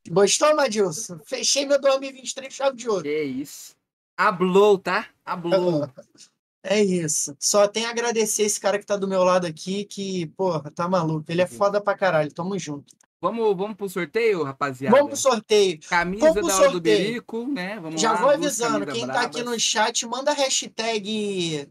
Gostou, 0.09 0.55
Madilson? 0.55 1.19
Fechei 1.23 1.65
meu 1.65 1.79
2023 1.79 2.51
chave 2.51 2.77
de 2.77 2.89
ouro. 2.89 3.03
Que 3.03 3.21
isso. 3.21 3.75
Ablou, 4.17 4.79
tá? 4.79 5.07
Ablou. 5.23 5.87
É 6.63 6.81
isso. 6.83 7.35
Só 7.39 7.67
tenho 7.67 7.87
a 7.87 7.91
agradecer 7.91 8.43
esse 8.43 8.59
cara 8.59 8.77
que 8.77 8.85
tá 8.85 8.97
do 8.97 9.07
meu 9.07 9.23
lado 9.23 9.47
aqui, 9.47 9.85
que, 9.85 10.27
porra, 10.35 10.69
tá 10.71 10.87
maluco. 10.89 11.31
Ele 11.31 11.41
é 11.41 11.47
foda 11.47 11.79
pra 11.79 11.97
caralho. 11.97 12.33
Tamo 12.33 12.57
junto. 12.59 12.93
Vamos, 13.21 13.55
vamos 13.55 13.75
pro 13.75 13.89
sorteio, 13.89 14.43
rapaziada? 14.43 14.95
Vamos 14.95 15.11
pro 15.21 15.31
sorteio. 15.31 15.79
Camisa 15.89 16.27
Vamos 16.27 16.39
pro 16.39 16.47
da 16.47 16.55
hora 16.55 16.67
do 16.67 16.71
sorteio. 16.73 16.97
Birico, 17.07 17.47
né? 17.47 17.79
Vamos 17.79 18.01
Já 18.01 18.11
lá, 18.13 18.21
vou 18.21 18.29
avisando, 18.29 18.85
quem 18.87 19.05
tá 19.07 19.21
aqui 19.21 19.43
no 19.43 19.59
chat, 19.59 20.05
manda 20.05 20.31
hashtag. 20.33 21.69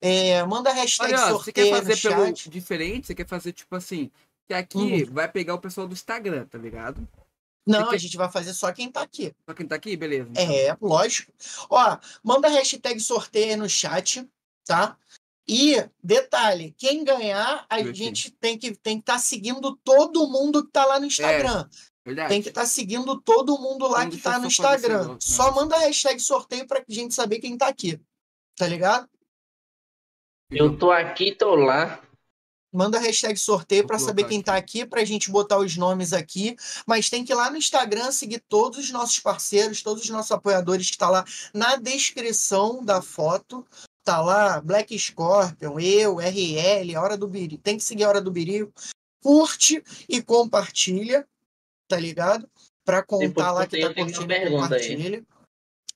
é, 0.00 0.44
manda 0.44 0.72
hashtag 0.72 1.12
Olha, 1.14 1.24
ó, 1.24 1.26
você 1.38 1.44
sorteio 1.44 1.66
quer 1.70 1.76
fazer 1.84 2.08
pelo 2.08 2.26
chat. 2.26 2.50
diferente? 2.50 3.06
Você 3.06 3.14
quer 3.14 3.26
fazer 3.26 3.52
tipo 3.52 3.74
assim? 3.74 4.10
Que 4.46 4.54
aqui 4.54 4.78
Uhum. 4.78 5.12
vai 5.12 5.28
pegar 5.28 5.54
o 5.54 5.58
pessoal 5.60 5.88
do 5.88 5.92
Instagram, 5.92 6.46
tá 6.46 6.56
ligado? 6.56 7.06
Não, 7.66 7.90
a 7.90 7.96
gente 7.96 8.16
vai 8.16 8.30
fazer 8.30 8.54
só 8.54 8.72
quem 8.72 8.90
tá 8.90 9.02
aqui. 9.02 9.34
Só 9.48 9.54
quem 9.54 9.66
tá 9.66 9.74
aqui, 9.74 9.96
beleza. 9.96 10.28
então. 10.30 10.44
É, 10.44 10.76
lógico. 10.80 11.32
Ó, 11.68 11.98
manda 12.22 12.48
hashtag 12.48 13.00
sorteio 13.00 13.50
aí 13.50 13.56
no 13.56 13.68
chat, 13.68 14.24
tá? 14.64 14.96
E, 15.48 15.76
detalhe, 16.02 16.74
quem 16.76 17.04
ganhar, 17.04 17.66
a 17.68 17.80
Eu 17.80 17.90
aqui. 17.90 17.98
gente 17.98 18.30
tem 18.30 18.58
que 18.58 18.74
tem 18.76 18.98
que 18.98 19.02
estar 19.02 19.18
seguindo 19.18 19.76
todo 19.84 20.28
mundo 20.28 20.64
que 20.64 20.72
tá 20.72 20.84
lá 20.84 21.00
no 21.00 21.06
Instagram. 21.06 21.68
Verdade. 22.04 22.28
Tem 22.28 22.40
que 22.40 22.48
estar 22.50 22.66
seguindo 22.66 23.20
todo 23.20 23.58
mundo 23.58 23.88
lá 23.88 24.08
que 24.08 24.16
tá 24.16 24.38
no 24.38 24.46
Instagram. 24.46 25.16
Só 25.20 25.50
né? 25.50 25.56
manda 25.56 25.76
hashtag 25.78 26.20
sorteio 26.20 26.66
pra 26.66 26.84
gente 26.88 27.14
saber 27.14 27.40
quem 27.40 27.58
tá 27.58 27.66
aqui. 27.66 28.00
Tá 28.56 28.66
ligado? 28.66 29.08
Eu 30.50 30.76
tô 30.78 30.92
aqui, 30.92 31.32
tô 31.32 31.56
lá. 31.56 32.00
Manda 32.76 32.98
hashtag 32.98 33.38
sorteio 33.38 33.86
para 33.86 33.98
saber 33.98 34.24
quem 34.24 34.42
tá 34.42 34.56
aqui, 34.56 34.84
pra 34.84 35.04
gente 35.04 35.30
botar 35.30 35.58
os 35.58 35.76
nomes 35.76 36.12
aqui. 36.12 36.56
Mas 36.86 37.08
tem 37.08 37.24
que 37.24 37.32
ir 37.32 37.34
lá 37.34 37.50
no 37.50 37.56
Instagram 37.56 38.12
seguir 38.12 38.42
todos 38.48 38.78
os 38.78 38.90
nossos 38.90 39.18
parceiros, 39.18 39.82
todos 39.82 40.04
os 40.04 40.10
nossos 40.10 40.30
apoiadores 40.32 40.90
que 40.90 40.98
tá 40.98 41.08
lá 41.08 41.24
na 41.54 41.76
descrição 41.76 42.84
da 42.84 43.00
foto. 43.00 43.66
Tá 44.04 44.20
lá, 44.20 44.60
Black 44.60 44.96
Scorpion, 44.96 45.80
eu, 45.80 46.16
RL, 46.18 46.94
a 46.94 47.02
Hora 47.02 47.16
do 47.16 47.26
Biri. 47.26 47.58
Tem 47.58 47.76
que 47.76 47.82
seguir 47.82 48.04
a 48.04 48.08
Hora 48.08 48.20
do 48.20 48.30
Biri. 48.30 48.68
Curte 49.20 49.82
e 50.08 50.22
compartilha, 50.22 51.26
tá 51.88 51.98
ligado? 51.98 52.48
pra 52.86 53.02
contar 53.02 53.26
Depois 53.26 53.46
lá 53.46 53.66
que 53.66 53.80
tá 53.80 53.92
curtindo, 53.92 54.32
aí. 54.32 54.50
compartilha. 54.50 55.10
Tem 55.10 55.26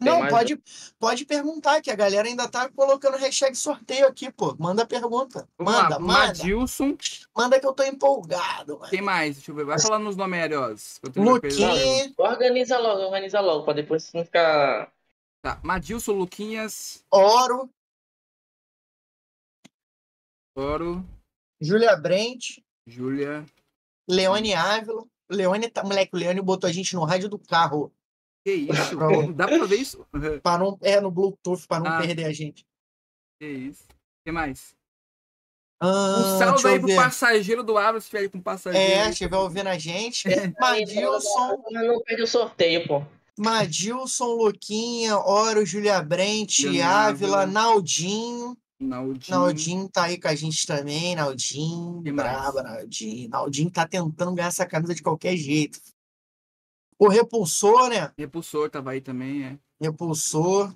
Não, 0.00 0.20
mais 0.20 0.32
pode, 0.32 0.62
pode 0.98 1.26
perguntar, 1.26 1.82
que 1.82 1.90
a 1.90 1.94
galera 1.94 2.26
ainda 2.26 2.48
tá 2.48 2.70
colocando 2.70 3.18
hashtag 3.18 3.54
sorteio 3.54 4.06
aqui, 4.06 4.32
pô. 4.32 4.56
Manda 4.58 4.86
pergunta. 4.86 5.46
Vamos 5.58 5.74
Manda, 5.74 5.94
lá, 5.96 5.98
manda. 6.00 6.26
Madilson. 6.26 6.96
Manda 7.36 7.60
que 7.60 7.66
eu 7.66 7.72
tô 7.74 7.82
empolgado, 7.82 8.78
mano. 8.78 8.90
Quem 8.90 9.02
mais? 9.02 9.36
Deixa 9.36 9.50
eu 9.50 9.54
ver. 9.54 9.66
Vai 9.66 9.78
falando 9.78 10.04
nos 10.04 10.16
nomes 10.16 10.40
aí, 10.40 10.54
ó. 10.54 10.70
Enquanto 10.70 11.16
eu 11.16 11.34
já 11.34 11.40
perdi 11.40 11.64
a 11.64 11.68
pergunta. 11.68 11.90
Luquinha, 11.90 12.14
Organiza 12.16 12.78
logo, 12.78 13.02
organiza 13.02 13.40
logo, 13.40 13.64
pra 13.64 13.74
depois 13.74 14.10
não 14.14 14.24
ficar. 14.24 14.90
Tá, 15.42 15.60
Madilson, 15.62 16.12
Luquinhas, 16.12 17.04
Oro, 17.10 17.70
Oro, 20.54 21.04
Júlia 21.60 21.96
Brent, 21.96 22.58
Júlia. 22.86 23.46
Leone 24.08 24.54
Ávila. 24.54 25.04
Leone 25.30 25.70
tá, 25.70 25.82
moleque, 25.84 26.14
o 26.14 26.18
Leone 26.18 26.42
botou 26.42 26.68
a 26.68 26.72
gente 26.72 26.94
no 26.94 27.04
rádio 27.04 27.28
do 27.28 27.38
carro. 27.38 27.92
Que 28.44 28.52
isso? 28.52 28.96
Pronto. 28.96 29.32
Dá 29.34 29.46
pra 29.46 29.64
ver 29.64 29.76
isso? 29.76 30.06
Pra 30.42 30.58
não, 30.58 30.78
é, 30.80 31.00
no 31.00 31.10
Bluetooth, 31.10 31.66
pra 31.68 31.78
não 31.78 31.86
Ah. 31.86 32.00
perder 32.00 32.24
a 32.24 32.32
gente. 32.32 32.64
Que 33.40 33.46
isso? 33.46 33.84
que 34.24 34.32
mais? 34.32 34.74
Ah, 35.82 35.86
Um 36.36 36.38
salve 36.38 36.64
eu 36.64 36.70
aí 36.72 36.78
pro 36.78 36.88
ver. 36.88 36.96
passageiro 36.96 37.62
do 37.62 37.78
Abra, 37.78 38.00
se 38.00 38.08
tiver 38.08 38.20
aí 38.20 38.28
com 38.28 38.40
passageiro. 38.40 38.86
É, 38.92 39.08
estiver 39.10 39.36
ouvindo 39.36 39.68
a 39.68 39.78
gente. 39.78 40.24
Madilson, 40.60 41.62
Mas 41.70 41.86
não 41.86 42.02
perde 42.02 42.22
o 42.22 42.26
sorteio, 42.26 42.86
pô. 42.86 43.02
Madilson, 43.38 44.34
Luquinha, 44.34 45.16
Oro, 45.16 45.64
Júlia 45.64 46.02
Brent, 46.02 46.60
Ávila. 46.84 47.46
Naldinho. 47.46 48.56
Naldinho. 48.78 49.38
Naldinho 49.38 49.88
tá 49.88 50.04
aí 50.04 50.18
com 50.20 50.28
a 50.28 50.34
gente 50.34 50.66
também, 50.66 51.14
Naldinho. 51.16 52.02
Mais? 52.02 52.14
Braba, 52.14 52.62
Naldinho. 52.62 53.28
Naldinho 53.30 53.70
tá 53.70 53.86
tentando 53.88 54.34
ganhar 54.34 54.48
essa 54.48 54.66
camisa 54.66 54.94
de 54.94 55.02
qualquer 55.02 55.36
jeito. 55.36 55.78
O 57.00 57.08
Repulsor, 57.08 57.88
né? 57.88 58.12
Repulsor 58.18 58.68
tava 58.68 58.90
aí 58.90 59.00
também, 59.00 59.42
é. 59.42 59.58
Repulsor. 59.80 60.70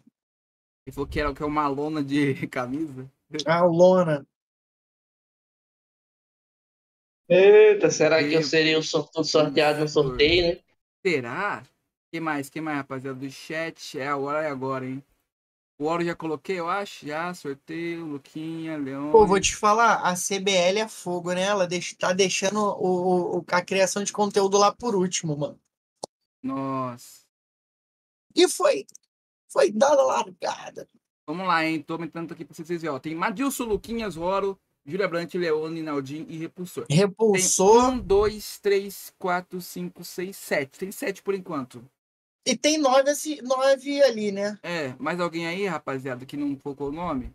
Ele 0.87 0.95
falou 0.95 1.07
que 1.07 1.21
era 1.21 1.35
que 1.35 1.43
é 1.43 1.47
uma 1.47 1.69
lona 1.69 2.03
de 2.03 2.47
camisa. 2.49 3.07
A 3.47 3.61
Lona. 3.63 4.27
Eita, 7.29 7.91
será 7.91 8.27
que 8.27 8.33
eu 8.33 8.43
seria 8.43 8.79
o 8.79 8.83
sortudo 8.83 9.27
sorteado 9.27 9.81
no 9.81 9.89
sorteio, 9.89 10.55
né? 10.55 10.61
Será? 11.05 11.63
que 12.11 12.21
mais? 12.21 12.49
que 12.49 12.61
mais, 12.61 12.79
rapaziada? 12.79 13.19
Do 13.19 13.31
chat. 13.31 13.99
É, 13.99 14.09
a 14.09 14.17
hora 14.17 14.45
é 14.45 14.49
agora, 14.49 14.87
hein? 14.87 15.05
O 15.79 15.85
Oro 15.85 16.03
já 16.03 16.15
coloquei, 16.15 16.59
eu 16.59 16.71
acho. 16.71 17.07
Já, 17.07 17.35
sorteio, 17.35 18.07
Luquinha, 18.07 18.79
Leão. 18.79 19.11
Pô, 19.11 19.27
vou 19.27 19.41
te 19.41 19.55
falar, 19.55 19.97
a 19.97 20.17
CBL 20.17 20.79
é 20.79 20.89
fogo, 20.89 21.33
né? 21.35 21.43
Ela 21.43 21.67
deixa, 21.67 21.95
tá 21.99 22.15
deixando 22.15 22.61
o, 22.61 23.41
o- 23.41 23.45
a 23.49 23.61
criação 23.61 24.03
de 24.05 24.13
conteúdo 24.13 24.57
lá 24.57 24.73
por 24.73 24.95
último, 24.95 25.37
mano. 25.37 25.61
Nossa. 26.45 27.25
E 28.37 28.47
foi. 28.47 28.87
Foi 29.49 29.73
dada 29.73 30.03
largada. 30.03 30.87
Vamos 31.27 31.47
lá, 31.47 31.65
hein? 31.65 31.83
Tô 31.83 31.95
aumentando 31.95 32.35
aqui 32.35 32.45
pra 32.45 32.55
vocês 32.55 32.69
verem, 32.69 32.91
ó. 32.91 32.99
Tem 32.99 33.15
Madilson, 33.15 33.65
Luquinhas, 33.65 34.19
Oro, 34.19 34.61
Júlia 34.85 35.09
Brant, 35.09 35.33
Leone, 35.35 35.81
Naldinho 35.81 36.27
e 36.29 36.37
Repulsor. 36.37 36.87
Tem 36.87 36.99
Repulsor. 36.99 37.89
um, 37.89 37.99
dois, 37.99 38.59
três, 38.59 39.15
quatro, 39.19 39.59
cinco, 39.63 40.05
seis, 40.05 40.37
sete. 40.37 40.79
Tem 40.79 40.93
sete 40.93 41.23
por 41.23 41.35
enquanto. 41.35 41.83
E 42.47 42.55
tem 42.55 42.77
nove, 42.77 43.09
assim, 43.09 43.41
nove 43.41 44.03
ali, 44.03 44.31
né? 44.31 44.59
É, 44.63 44.95
mais 44.99 45.19
alguém 45.19 45.47
aí, 45.47 45.67
rapaziada, 45.67 46.27
que 46.27 46.37
não 46.37 46.55
colocou 46.57 46.89
o 46.89 46.93
nome? 46.93 47.33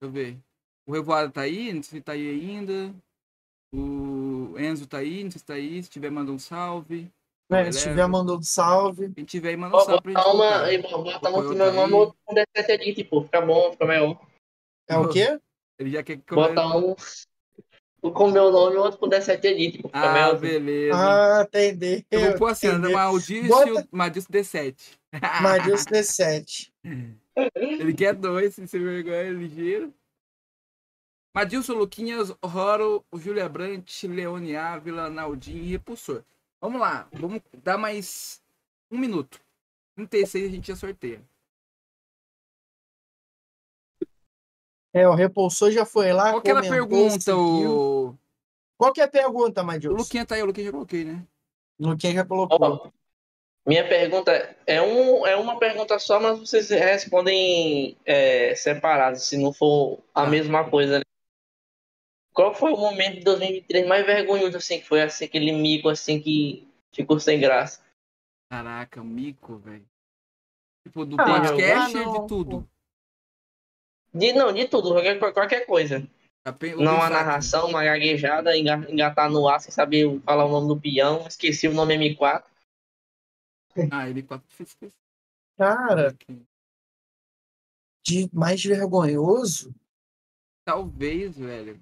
Deixa 0.00 0.04
eu 0.04 0.10
ver. 0.10 0.38
O 0.86 0.92
Revoado 0.92 1.30
tá 1.30 1.42
aí, 1.42 1.74
não 1.74 1.82
sei 1.82 1.98
se 1.98 2.04
tá 2.04 2.12
aí 2.12 2.26
ainda. 2.26 2.94
O 3.74 4.58
Enzo 4.58 4.86
tá 4.86 4.98
aí, 4.98 5.24
não 5.24 5.30
sei 5.30 5.40
se 5.40 5.44
tá 5.44 5.54
aí. 5.54 5.82
Se 5.82 5.90
tiver, 5.90 6.10
manda 6.10 6.32
um 6.32 6.38
salve. 6.38 7.12
É, 7.48 7.56
Beleza. 7.58 7.78
se 7.78 7.88
tiver, 7.88 8.06
mandou 8.08 8.42
salve. 8.42 9.12
Quem 9.14 9.24
tiver 9.24 9.50
aí, 9.50 9.56
manda 9.56 9.76
um 9.76 9.80
salve 9.80 10.02
gente 10.06 10.14
Bota 10.14 10.28
uma, 10.30 10.48
colocar. 10.48 10.72
e 10.72 10.78
bota 10.82 11.28
Apoio 11.28 11.42
no 11.44 11.48
tá 11.50 11.54
meu 11.64 11.72
nome 11.72 11.92
aí. 11.92 11.98
outro 12.00 12.16
com 12.24 12.34
17 12.34 12.72
edit, 12.90 13.04
pô. 13.04 13.22
Fica 13.22 13.40
bom, 13.40 13.72
fica 13.72 13.86
melhor. 13.86 14.20
É 14.88 14.96
o 14.98 15.08
quê? 15.08 15.40
Ele 15.78 15.90
já 15.90 16.02
quer 16.02 16.16
que 16.16 16.34
Bota 16.34 16.66
um 16.66 16.94
com 18.12 18.30
meu 18.30 18.50
nome 18.52 18.76
e 18.76 18.78
outro 18.78 18.98
com 18.98 19.08
17 19.08 19.46
edit, 19.46 19.82
pô. 19.82 19.88
Fica 19.88 20.00
Ah, 20.00 20.12
melhor. 20.12 20.38
beleza. 20.40 20.96
Ah, 20.96 21.42
entendeu. 21.42 22.02
eu 22.10 22.20
vou 22.20 22.34
pôr 22.38 22.50
assim. 22.50 22.68
Maldício, 22.72 23.48
Bota- 23.48 23.88
Maldício 23.92 24.30
D7. 24.32 24.98
Madilson 25.42 25.90
D7. 25.90 26.72
Ele 27.54 27.94
quer 27.94 28.14
dois, 28.14 28.54
ser 28.54 28.66
vergonha, 28.80 29.16
é 29.16 29.30
ligeiro. 29.30 29.94
Madilson, 31.34 31.74
Luquinhas, 31.74 32.32
Roro, 32.44 33.04
Júlia 33.14 33.48
Brant, 33.48 34.02
Leone 34.04 34.56
Ávila, 34.56 35.08
Naldinho 35.10 35.62
e 35.62 35.68
Repulsor. 35.72 36.22
Vamos 36.60 36.80
lá, 36.80 37.08
vamos 37.12 37.40
dar 37.62 37.76
mais 37.76 38.42
um 38.90 38.98
minuto. 38.98 39.40
36 39.96 40.48
a 40.48 40.50
gente 40.50 40.68
já 40.68 40.76
sorteia. 40.76 41.22
É, 44.92 45.06
o 45.06 45.14
Repulsor 45.14 45.70
já 45.70 45.84
foi 45.84 46.12
lá. 46.12 46.30
Qual 46.30 46.42
que 46.42 46.50
era 46.50 46.60
a 46.60 46.62
pergunta, 46.62 47.36
o... 47.36 48.16
Qual 48.78 48.92
que 48.92 49.00
é 49.00 49.04
a 49.04 49.08
pergunta, 49.08 49.62
o 49.62 49.64
Madilson? 49.64 49.96
Luquinha 49.96 50.24
tá 50.24 50.34
aí, 50.34 50.42
o 50.42 50.46
Luquinha 50.46 50.66
já 50.66 50.72
coloquei, 50.72 51.04
né? 51.04 51.26
Luquinha 51.78 52.14
já 52.14 52.24
colocou. 52.24 52.58
Ó, 52.60 52.90
minha 53.66 53.86
pergunta 53.86 54.56
é, 54.66 54.80
um, 54.80 55.26
é 55.26 55.36
uma 55.36 55.58
pergunta 55.58 55.98
só, 55.98 56.18
mas 56.18 56.38
vocês 56.38 56.70
respondem 56.70 57.96
é, 58.06 58.54
separados, 58.54 59.22
se 59.28 59.36
não 59.36 59.52
for 59.52 59.98
a 60.14 60.24
Tá. 60.24 60.30
mesma 60.30 60.70
coisa. 60.70 60.98
Né? 60.98 61.04
Qual 62.36 62.54
foi 62.54 62.70
o 62.70 62.76
momento 62.76 63.14
de 63.14 63.24
2023 63.24 63.88
mais 63.88 64.04
vergonhoso, 64.04 64.58
assim, 64.58 64.78
que 64.78 64.86
foi 64.86 65.00
assim, 65.00 65.24
aquele 65.24 65.52
mico, 65.52 65.88
assim, 65.88 66.20
que 66.20 66.68
ficou 66.92 67.18
sem 67.18 67.40
graça? 67.40 67.82
Caraca, 68.50 69.02
mico, 69.02 69.56
velho. 69.56 69.88
Tipo, 70.86 71.06
do 71.06 71.16
Ah, 71.18 71.24
podcast 71.24 71.96
não, 71.96 72.12
de 72.12 72.28
tudo. 72.28 72.68
De, 74.12 74.34
não, 74.34 74.52
de 74.52 74.68
tudo, 74.68 74.90
qualquer, 74.92 75.18
qualquer 75.18 75.66
coisa. 75.66 76.06
Não 76.78 77.00
a 77.00 77.08
narração, 77.08 77.68
uma 77.70 77.82
gaguejada, 77.82 78.54
enga- 78.54 78.86
engatar 78.90 79.30
no 79.30 79.48
ar 79.48 79.58
sem 79.58 79.72
saber 79.72 80.20
falar 80.20 80.44
o 80.44 80.50
nome 80.50 80.68
do 80.68 80.78
peão, 80.78 81.26
esqueci 81.26 81.66
o 81.66 81.72
nome 81.72 81.96
M4. 81.96 82.44
Ah, 83.90 84.08
ele 84.10 84.22
quatro 84.22 84.46
Cara, 85.56 86.14
de 88.06 88.28
mais 88.30 88.62
vergonhoso, 88.62 89.74
Talvez, 90.66 91.38
velho. 91.38 91.80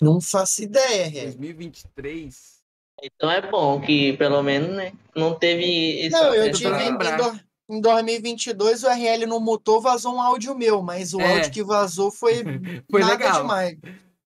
Não 0.00 0.20
faço 0.20 0.62
ideia, 0.62 1.08
Ré. 1.08 1.22
2023. 1.26 2.54
Então 3.02 3.30
é 3.30 3.40
bom 3.50 3.80
que, 3.80 4.12
pelo 4.14 4.42
menos, 4.42 4.70
né, 4.74 4.92
não 5.14 5.34
teve 5.38 5.98
esse... 6.00 6.10
Não, 6.10 6.34
eu 6.34 6.44
essa- 6.44 6.52
tive 6.58 6.82
em, 6.84 6.96
do- 6.96 7.40
em 7.68 7.80
2022 7.80 8.82
o 8.84 8.88
RL 8.88 9.26
não 9.26 9.40
mutou, 9.40 9.80
vazou 9.80 10.14
um 10.14 10.20
áudio 10.20 10.54
meu, 10.54 10.80
mas 10.82 11.12
o 11.12 11.20
É. 11.20 11.34
áudio 11.36 11.50
que 11.50 11.62
vazou 11.62 12.10
foi, 12.10 12.42
Foi 12.90 13.00
nada 13.00 13.12
legal. 13.14 13.42
demais. 13.42 13.78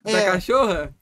Da 0.03 0.11
É. 0.11 0.25
cachorra? 0.27 0.95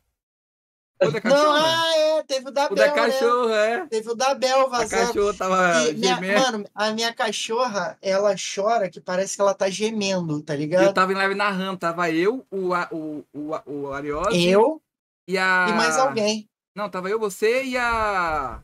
O 1.03 1.11
da 1.11 1.21
Não, 1.31 1.53
ah, 1.55 1.93
é, 1.97 2.23
teve 2.25 2.49
o 2.49 2.51
da 2.51 2.67
o 2.67 2.75
Bel, 2.75 2.77
da 2.77 2.87
né? 2.87 2.93
cachorra, 2.95 3.55
é. 3.57 3.87
Teve 3.87 4.11
o 4.11 4.15
da 4.15 4.35
Bel 4.35 4.67
A 4.67 4.69
vazando. 4.69 5.07
cachorra 5.07 5.35
tava 5.35 5.83
E 5.89 5.95
minha- 5.95 6.15
gemendo. 6.17 6.41
mano, 6.41 6.69
a 6.75 6.91
minha 6.93 7.13
cachorra, 7.15 7.97
ela 8.03 8.35
chora 8.55 8.91
que 8.91 9.01
parece 9.01 9.35
que 9.37 9.41
ela 9.41 9.55
tá 9.55 9.71
gemendo, 9.71 10.43
tá 10.43 10.55
Eu 10.55 10.59
ligado? 10.59 10.93
tava 10.95 11.13
em 11.13 11.17
live 11.17 11.35
narrando, 11.35 11.79
tava 11.79 12.11
eu, 12.11 12.45
o, 12.51 12.75
A- 12.75 12.89
o, 12.93 13.25
o, 13.33 13.51
o 13.67 13.93
Ariose 13.93 14.47
Eu 14.47 14.81
e 15.27 15.39
a. 15.39 15.67
e 15.71 15.73
mais 15.73 15.97
alguém. 15.97 16.49
Não, 16.75 16.89
tava 16.91 17.09
eu, 17.09 17.19
você 17.19 17.65
e 17.65 17.77
a. 17.79 18.63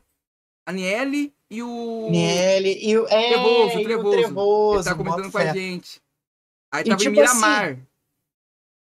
A 0.65 0.71
Niele 0.71 1.33
e 1.49 1.63
o. 1.63 2.07
Miele 2.11 2.77
e 2.81 2.97
o, 2.97 3.05
é, 3.07 3.29
Trevoso, 3.29 3.79
e 3.79 3.83
Trevoso. 3.83 4.09
o 4.09 4.13
Ele 4.13 4.23
Trevoso. 4.23 4.83
tava 4.83 4.97
comentando 5.03 5.31
com 5.31 5.37
a 5.37 5.45
gente. 5.53 6.01
Aí 6.71 6.81
E 6.81 6.89
tava 6.89 7.01
em 7.01 7.05
tipo 7.05 7.21
assim- 7.21 7.35
Miramar. 7.37 7.77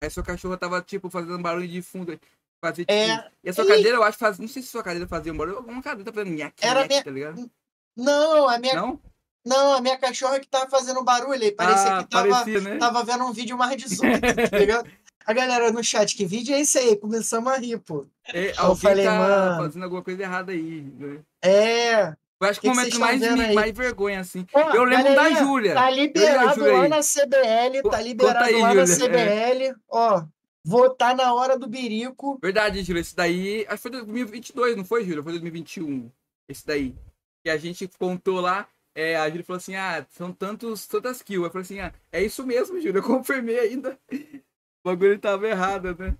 Aí 0.03 0.09
sua 0.09 0.23
cachorra 0.23 0.57
tava, 0.57 0.81
tipo, 0.81 1.09
fazendo 1.09 1.37
barulho 1.39 1.67
de 1.67 1.81
fundo. 1.81 2.19
Fazia, 2.61 2.85
tipo, 2.85 2.91
É. 2.91 3.29
E 3.43 3.49
a 3.49 3.53
sua 3.53 3.65
cadeira, 3.67 3.97
eu 3.97 4.03
acho, 4.03 4.17
fazia. 4.17 4.41
Não 4.41 4.47
sei 4.47 4.61
se 4.61 4.69
sua 4.69 4.83
cadeira 4.83 5.07
fazia 5.07 5.31
um 5.31 5.37
barulho. 5.37 5.57
Alguma 5.57 5.81
cadeira 5.81 6.11
tá 6.11 6.17
fazendo 6.17 6.35
nhaque, 6.35 6.65
Era 6.65 6.87
minha- 6.87 7.03
tá 7.03 7.11
ligado? 7.11 7.51
Não, 7.95 8.47
a 8.49 8.57
minha, 8.57 8.73
não? 8.75 8.99
Não? 9.45 9.73
a 9.73 9.81
minha 9.81 9.97
cachorra 9.97 10.39
que 10.39 10.47
tava 10.47 10.69
fazendo 10.69 11.03
barulho. 11.03 11.41
Aí 11.41 11.51
parecia 11.51 11.97
ah, 11.97 12.03
que 12.03 12.09
tava, 12.09 12.29
parecia, 12.29 12.61
né? 12.61 12.77
tava 12.77 13.03
vendo 13.03 13.23
um 13.25 13.31
vídeo 13.31 13.57
mais 13.57 13.75
18, 13.81 14.19
tá 14.49 14.57
ligado? 14.57 14.89
A 15.25 15.33
galera 15.33 15.71
no 15.71 15.83
chat, 15.83 16.15
que 16.15 16.25
vídeo 16.25 16.53
é 16.55 16.61
esse 16.61 16.77
aí? 16.77 16.95
Começamos 16.97 17.51
a 17.51 17.57
rir, 17.57 17.79
pô. 17.79 18.05
É, 18.33 18.53
alguém 18.57 18.75
falei, 18.75 19.05
tá 19.05 19.17
mano. 19.17 19.63
fazendo 19.63 19.83
alguma 19.83 20.03
coisa 20.03 20.21
errada 20.21 20.51
aí. 20.51 20.81
Né? 20.81 21.19
É. 21.43 22.13
Eu 22.39 22.47
acho 22.49 22.59
que 22.59 22.67
Que 22.67 22.73
o 22.73 22.75
momento 22.75 22.99
mais, 22.99 23.53
mais 23.53 23.71
vergonha, 23.75 24.19
assim. 24.19 24.45
Ó, 24.53 24.71
Eu 24.71 24.83
lembro 24.83 25.15
da 25.15 25.31
Júlia. 25.31 25.73
Tá 25.73 25.89
liberado 25.89 26.55
Júlia 26.55 26.73
lá 26.73 26.87
na 26.89 27.01
CBL, 27.01 27.89
tá 27.89 28.01
liberado 28.01 28.45
aí, 28.45 28.61
lá 28.61 28.73
na 28.73 28.85
Júlia. 28.85 29.07
CBL. 29.07 29.75
Ó, 29.89 30.23
votar 30.65 31.15
na 31.15 31.31
hora 31.33 31.57
do 31.57 31.67
birico. 31.67 32.39
Verdade, 32.41 32.83
Júlia. 32.83 33.01
Esse 33.01 33.15
daí. 33.15 33.65
Acho 33.67 33.75
que 33.75 33.81
foi 33.83 33.91
2022, 33.91 34.75
não 34.75 34.83
foi, 34.83 35.05
Júlia? 35.05 35.21
Foi 35.21 35.31
2021. 35.33 36.11
Esse 36.49 36.65
daí. 36.65 36.95
Que 37.43 37.51
a 37.51 37.57
gente 37.57 37.87
contou 37.99 38.41
lá. 38.41 38.67
É, 38.95 39.15
a 39.15 39.29
Júlia 39.29 39.43
falou 39.43 39.57
assim: 39.57 39.75
ah, 39.75 40.05
são 40.09 40.33
tantos, 40.33 40.87
tantas 40.87 41.21
kills. 41.21 41.45
Eu 41.45 41.51
falei 41.51 41.63
assim: 41.63 41.79
ah, 41.79 41.93
é 42.11 42.23
isso 42.23 42.45
mesmo, 42.45 42.81
Júlia. 42.81 42.99
Eu 42.99 43.03
confirmei 43.03 43.59
ainda. 43.59 43.99
O 44.83 44.89
bagulho 44.89 45.17
tava 45.17 45.47
errado, 45.47 45.97
né? 45.97 46.15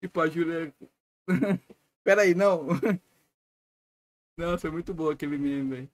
Tipo, 0.00 0.20
a 0.20 0.28
Júlia. 0.28 0.72
Pera 2.04 2.22
aí, 2.22 2.36
não. 2.36 2.68
Nossa, 4.38 4.58
foi 4.58 4.70
muito 4.70 4.94
boa 4.94 5.12
aquele 5.12 5.36
meme, 5.36 5.74
velho. 5.74 5.90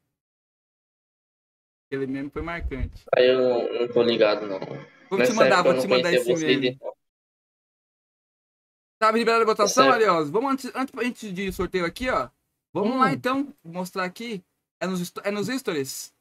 Aquele 1.86 2.06
meme 2.06 2.28
foi 2.28 2.42
marcante. 2.42 3.02
Aí 3.16 3.26
eu 3.26 3.38
não, 3.38 3.80
não 3.80 3.88
tô 3.88 4.02
ligado, 4.02 4.46
não. 4.46 4.60
Vou 5.08 5.18
Nessa 5.18 5.32
te 5.32 5.36
mandar, 5.36 5.62
vou 5.62 5.78
te 5.78 5.88
mandar 5.88 6.12
esse 6.12 6.34
meme. 6.34 6.68
então. 6.68 6.94
Tá 9.02 9.10
liberada 9.10 9.42
a 9.42 9.46
votação, 9.46 9.86
Certo. 9.90 9.94
Arios? 9.96 10.30
Vamos 10.30 10.52
antes, 10.52 10.70
antes, 10.76 10.94
antes 10.96 11.34
de 11.34 11.50
sorteio 11.52 11.84
aqui, 11.84 12.08
ó. 12.08 12.30
Vamos 12.72 12.92
Hum. 12.94 12.98
lá 13.00 13.12
então, 13.12 13.52
mostrar 13.64 14.04
aqui. 14.04 14.44
É 14.80 14.86
nos, 14.86 15.12
é 15.24 15.30
nos 15.32 15.48
stories. 15.48 16.14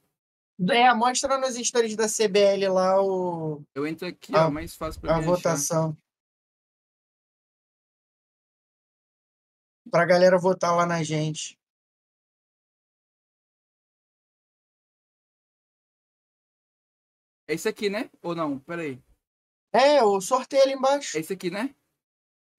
É, 0.68 0.92
mostra 0.92 1.38
nos 1.38 1.54
stories 1.56 1.96
da 1.96 2.08
CBL 2.10 2.68
lá 2.74 3.00
o, 3.00 3.62
Eu 3.76 3.86
entro 3.86 4.08
aqui, 4.08 4.36
A- 4.36 4.48
ó, 4.48 4.50
mais 4.50 4.76
fácil 4.76 5.00
pra 5.00 5.12
a 5.14 5.18
mim 5.20 5.26
achar. 5.26 5.32
votação. 5.36 5.96
Pra 9.92 10.04
galera 10.04 10.40
votar 10.40 10.76
lá 10.76 10.84
na 10.84 11.04
gente. 11.04 11.56
É 17.48 17.54
esse 17.54 17.68
aqui, 17.68 17.90
né? 17.90 18.10
Ou 18.22 18.34
não? 18.36 18.60
Pera 18.60 18.82
aí. 18.82 19.02
É, 19.74 20.04
o 20.04 20.20
sorteio 20.22 20.64
ali 20.64 20.74
embaixo. 20.74 21.18
É 21.18 21.20
esse 21.22 21.34
aqui, 21.34 21.50
né? 21.50 21.74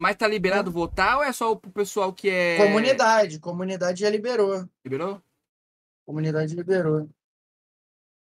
Mas 0.03 0.17
tá 0.17 0.27
liberado 0.27 0.69
votar 0.69 1.19
ou 1.19 1.23
é 1.23 1.33
só 1.33 1.55
pro 1.55 1.71
pessoal 1.71 2.13
que 2.13 2.29
é. 2.29 2.57
Comunidade. 2.57 3.39
Comunidade 3.39 4.01
já 4.01 4.11
liberou. 4.11 4.69
Liberou? 4.85 5.23
Comunidade 6.05 6.57
liberou. 6.57 7.09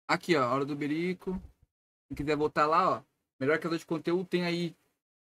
Aqui, 0.08 0.34
ó, 0.34 0.50
Hora 0.50 0.64
do 0.64 0.74
Berico. 0.74 1.32
Quem 2.08 2.16
quiser 2.16 2.36
votar 2.38 2.66
lá, 2.66 2.90
ó. 2.90 3.02
Melhor 3.38 3.58
criador 3.58 3.78
de 3.78 3.84
conteúdo 3.84 4.24
tem 4.26 4.46
aí. 4.46 4.74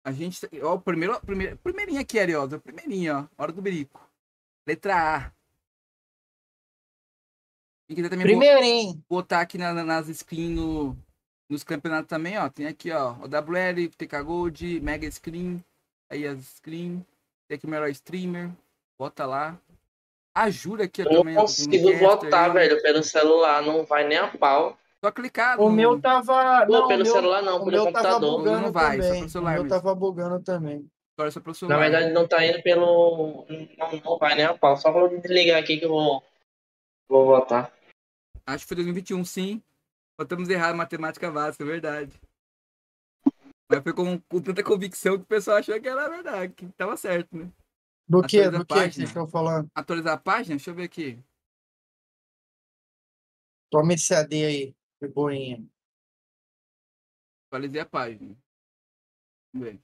A 0.06 0.14
gente. 0.14 0.40
Ó, 0.64 0.76
o 0.76 0.80
primeiro, 0.82 1.20
primeiro, 1.20 1.58
primeirinha 1.58 2.00
aqui, 2.00 2.18
Ariosa. 2.18 2.58
Primeirinha, 2.58 3.18
ó. 3.38 3.44
Hora 3.44 3.52
do 3.52 3.62
Berico. 3.62 4.10
Letra 4.66 5.18
A. 5.18 5.32
Quem 7.90 7.96
quiser 7.98 8.10
também 8.10 8.26
Primeirinho. 8.26 9.04
botar 9.10 9.42
aqui 9.42 9.58
na- 9.58 9.74
na- 9.74 9.84
nas 9.84 10.08
skins 10.08 10.56
no, 10.56 10.98
nos 11.50 11.62
campeonatos 11.62 12.08
também, 12.08 12.38
ó. 12.38 12.50
Tem 12.50 12.68
aqui, 12.68 12.90
ó. 12.90 13.16
O 13.16 13.28
WL, 13.28 13.90
TK 13.98 14.24
Gold, 14.24 14.80
Mega 14.80 15.12
Screen. 15.12 15.62
Aí 16.12 16.28
as 16.28 16.40
screen. 16.58 17.06
Tem 17.48 17.56
aqui 17.56 17.66
o 17.66 17.70
melhor 17.70 17.90
streamer. 17.90 18.50
Bota 19.00 19.26
lá. 19.26 19.58
A 20.36 20.50
Júlia 20.50 20.86
aqui, 20.86 21.02
Eu 21.02 21.06
não 21.06 21.18
também. 21.20 21.36
com 21.36 21.42
consigo 21.42 21.98
votar, 21.98 22.50
aí. 22.50 22.54
velho, 22.54 22.82
pelo 22.82 23.04
celular, 23.04 23.62
não 23.64 23.86
vai 23.86 24.08
nem 24.08 24.18
a 24.18 24.28
pau. 24.28 24.78
Só 25.04 25.12
clicar. 25.12 25.60
O 25.60 25.70
no- 25.70 25.76
meu 25.76 26.00
tava. 26.00 26.66
Pô, 26.66 26.72
Não, 26.72 26.88
pelo 26.88 27.04
meu, 27.04 27.14
celular 27.14 27.42
não, 27.42 27.56
o 27.56 27.60
pelo 27.66 27.72
meu 27.72 27.84
tava 27.86 27.96
computador. 27.98 28.38
bugando 28.38 28.62
Não 28.62 28.72
vai, 28.72 28.98
só 28.98 29.04
também. 29.04 29.20
pelo 29.20 29.30
celular 29.30 29.52
o 29.52 29.54
meu 29.56 29.64
mesmo. 29.64 29.78
tava 29.82 29.96
bugando 29.96 30.40
também. 30.44 30.92
Agora 31.18 31.32
só 31.32 31.40
pro 31.40 31.54
celular. 31.54 31.76
Na 31.78 31.82
verdade, 31.82 32.14
não 32.14 32.28
tá 32.28 32.46
indo 32.46 32.62
pelo. 32.62 33.46
Não, 33.78 33.92
não 34.06 34.18
vai 34.18 34.36
nem 34.36 34.46
a 34.46 34.54
pau. 34.58 34.78
Só 34.78 34.92
vou 34.92 35.10
desligar 35.10 35.60
aqui 35.60 35.78
que 35.78 35.86
eu 35.86 35.90
vou. 35.90 36.24
Vou 37.10 37.26
votar. 37.26 37.74
Acho 38.46 38.64
que 38.64 38.68
foi 38.70 38.76
2021, 38.76 39.26
sim. 39.26 39.62
Botamos 40.18 40.50
errado 40.50 40.76
matemática 40.76 41.30
básica, 41.32 41.64
é 41.64 41.68
verdade. 41.68 42.12
Mas 43.72 43.84
foi 43.84 43.94
com, 43.94 44.20
com 44.20 44.42
tanta 44.42 44.62
convicção 44.62 45.16
que 45.18 45.24
o 45.24 45.28
pessoal 45.28 45.58
achou 45.58 45.80
que 45.80 45.88
era 45.88 46.10
verdade, 46.10 46.54
que 46.54 46.68
tava 46.74 46.98
certo, 46.98 47.38
né? 47.38 47.50
Do 48.06 48.22
que? 48.22 48.50
Do 48.50 48.66
que 48.66 48.74
vocês 48.74 48.98
estão 48.98 49.26
falando? 49.26 49.72
Atualizar 49.74 50.16
a 50.16 50.18
página? 50.18 50.58
Deixa 50.58 50.72
eu 50.72 50.76
ver 50.76 50.84
aqui. 50.84 51.24
Toma 53.70 53.94
esse 53.94 54.14
AD 54.14 54.46
aí, 54.46 54.76
de 55.02 55.08
boinha. 55.08 55.66
Atualizei 57.48 57.80
a 57.80 57.86
página. 57.86 58.36
Vamos 59.54 59.70
ver. 59.70 59.80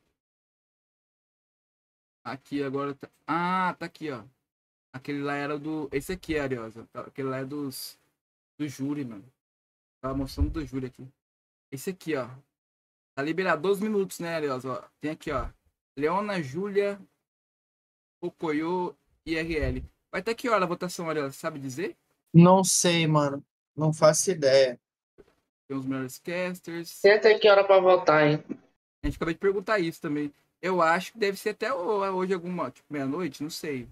Aqui 2.26 2.62
agora 2.62 2.94
tá. 2.94 3.10
Ah, 3.26 3.74
tá 3.80 3.86
aqui, 3.86 4.12
ó. 4.12 4.26
Aquele 4.92 5.22
lá 5.22 5.36
era 5.36 5.58
do. 5.58 5.88
Esse 5.94 6.12
aqui, 6.12 6.38
Ariosa. 6.38 6.86
Aquele 6.94 7.30
lá 7.30 7.38
é 7.38 7.46
dos. 7.46 7.98
Do 8.58 8.68
júri, 8.68 9.06
mano. 9.06 9.32
Tava 10.02 10.14
mostrando 10.14 10.50
do 10.50 10.66
júri 10.66 10.88
aqui. 10.88 11.08
Esse 11.72 11.92
aqui, 11.92 12.18
ó. 12.18 12.30
Tá 13.18 13.24
liberado 13.24 13.64
12 13.64 13.82
minutos, 13.82 14.20
né? 14.20 14.40
Ó, 14.48 14.82
tem 15.02 15.10
aqui, 15.10 15.32
ó. 15.32 15.50
Leona, 15.98 16.40
Júlia, 16.40 17.02
Pocoyo 18.22 18.96
e 19.26 19.36
RL. 19.36 19.84
Vai 20.12 20.22
até 20.22 20.36
que 20.36 20.48
hora 20.48 20.66
a 20.66 20.68
votação, 20.68 21.10
Ariosa? 21.10 21.32
Sabe 21.32 21.58
dizer? 21.58 21.98
Não 22.32 22.64
sei, 22.64 23.08
mano. 23.08 23.44
Não 23.76 23.92
faço 23.92 24.30
ideia. 24.30 24.80
Tem 25.68 25.76
os 25.76 25.84
melhores 25.84 26.20
casters. 26.20 27.02
Tem 27.02 27.14
até 27.14 27.40
que 27.40 27.50
hora 27.50 27.64
pra 27.64 27.80
votar, 27.80 28.28
hein? 28.28 28.44
A 29.02 29.08
gente 29.08 29.16
acabou 29.16 29.34
de 29.34 29.40
perguntar 29.40 29.80
isso 29.80 30.00
também. 30.00 30.32
Eu 30.62 30.80
acho 30.80 31.14
que 31.14 31.18
deve 31.18 31.40
ser 31.40 31.50
até 31.50 31.74
hoje 31.74 32.36
alguma, 32.36 32.70
tipo, 32.70 32.94
meia-noite, 32.94 33.42
não 33.42 33.50
sei. 33.50 33.90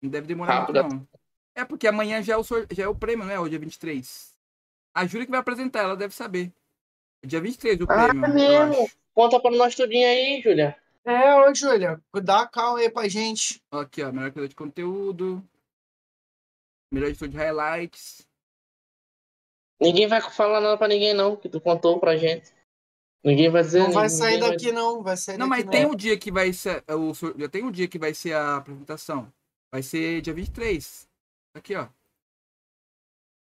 Não 0.00 0.08
deve 0.08 0.26
demorar 0.26 0.60
Rápido. 0.60 0.82
muito, 0.82 0.94
não. 0.94 1.08
É 1.54 1.62
porque 1.62 1.86
amanhã 1.86 2.22
já 2.22 2.32
é 2.32 2.36
o, 2.38 2.42
já 2.42 2.84
é 2.84 2.88
o 2.88 2.94
prêmio, 2.94 3.26
né? 3.26 3.38
Hoje 3.38 3.54
é 3.54 3.58
23. 3.58 4.34
A 4.94 5.04
Júlia 5.04 5.26
que 5.26 5.30
vai 5.30 5.40
apresentar, 5.40 5.80
ela 5.80 5.94
deve 5.94 6.14
saber. 6.14 6.50
Dia 7.24 7.40
23 7.40 7.80
o 7.80 7.84
Ah, 7.84 8.08
prêmio, 8.08 8.34
mesmo? 8.34 8.90
Conta 9.14 9.38
pra 9.40 9.50
nós 9.50 9.74
tudinho 9.74 10.06
aí, 10.06 10.40
Júlia. 10.42 10.76
É, 11.04 11.34
ô, 11.36 11.54
Júlia, 11.54 12.00
dá 12.22 12.46
calma 12.46 12.78
aí 12.78 12.90
pra 12.90 13.08
gente. 13.08 13.60
Aqui, 13.70 14.02
ó, 14.02 14.12
melhor 14.12 14.30
criador 14.30 14.48
de 14.48 14.54
conteúdo. 14.54 15.42
Melhor 16.92 17.08
editor 17.08 17.28
de 17.28 17.36
highlights. 17.36 18.26
Ninguém 19.80 20.06
vai 20.06 20.20
falar 20.20 20.60
nada 20.60 20.76
pra 20.76 20.86
ninguém, 20.88 21.12
não, 21.14 21.36
que 21.36 21.48
tu 21.48 21.60
contou 21.60 21.98
pra 21.98 22.16
gente. 22.16 22.52
Ninguém 23.24 23.50
vai 23.50 23.62
dizer. 23.62 23.80
Não 23.80 23.92
vai 23.92 24.08
sair 24.08 24.40
daqui, 24.40 24.72
não. 24.72 25.02
Vai 25.02 25.16
sair 25.16 25.38
Não, 25.38 25.48
daqui, 25.48 25.64
mas 25.64 25.70
tem 25.70 25.86
um 25.86 25.94
dia 25.94 26.18
que 26.18 26.30
vai 26.30 26.52
ser. 26.52 26.84
é, 26.86 26.94
O, 26.94 27.12
já 27.14 27.48
tem 27.48 27.64
um 27.64 27.70
dia 27.70 27.88
que 27.88 27.98
vai 27.98 28.14
ser 28.14 28.34
a 28.34 28.56
apresentação. 28.56 29.32
Vai 29.72 29.82
ser 29.82 30.20
dia 30.20 30.34
23. 30.34 31.08
Aqui, 31.56 31.74
ó. 31.74 31.88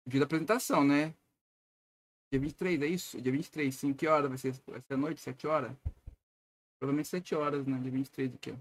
Dia 0.07 0.21
da 0.21 0.27
apresentação, 0.27 0.85
né? 0.85 1.15
Dia 2.33 2.41
23, 2.41 2.81
é 2.81 2.87
isso? 2.87 3.21
Dia 3.21 3.31
23, 3.31 3.75
sim. 3.75 3.93
Que 3.93 4.07
hora? 4.07 4.27
Vai 4.27 4.39
ser, 4.39 4.55
vai 4.67 4.81
ser 4.81 4.95
à 4.95 4.97
noite? 4.97 5.21
7 5.21 5.47
horas? 5.47 5.71
Provavelmente 6.81 7.09
7 7.09 7.35
horas, 7.35 7.67
né? 7.67 7.79
Dia 7.83 7.91
23 7.91 8.35
aqui, 8.35 8.53
ó. 8.53 8.55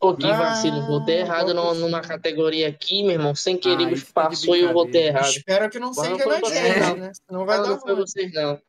Pô, 0.00 0.16
que 0.16 0.26
Ah, 0.26 0.36
vacilo. 0.36 0.82
Votei 0.84 1.18
errado 1.20 1.48
ser. 1.48 1.54
numa 1.54 2.00
categoria 2.02 2.68
aqui, 2.68 3.02
meu 3.04 3.12
irmão. 3.12 3.36
Sem 3.36 3.56
querer, 3.56 3.86
Ah, 3.86 3.90
tá 4.12 4.12
passou 4.28 4.56
e 4.56 4.62
eu 4.62 4.72
votei 4.72 5.06
errado. 5.06 5.28
Espero 5.30 5.70
que 5.70 5.78
não 5.78 5.88
Mas 5.88 5.96
não 5.96 6.18
seja 6.18 6.26
na 6.26 6.34
gente, 6.48 6.80
não. 6.80 6.96
né? 6.98 7.12
Senão 7.14 7.46
vai 7.46 7.56
Não, 7.58 7.62
dar 7.64 7.70
não 7.70 7.80
foi 7.80 7.92
ruim. 7.94 8.00
vocês, 8.02 8.32
não. 8.32 8.60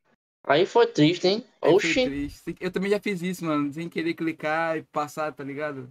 Aí 0.44 0.66
foi 0.68 0.86
triste, 0.88 1.28
hein? 1.28 1.44
Aí 1.60 1.74
Oxi. 1.74 2.06
triste. 2.06 2.56
Eu 2.62 2.72
também 2.72 2.92
já 2.92 3.00
fiz 3.00 3.22
isso, 3.24 3.44
mano. 3.44 3.74
Sem 3.74 3.90
querer 3.90 4.14
clicar 4.14 4.78
e 4.78 4.84
passar, 4.84 5.34
tá 5.34 5.44
ligado? 5.44 5.90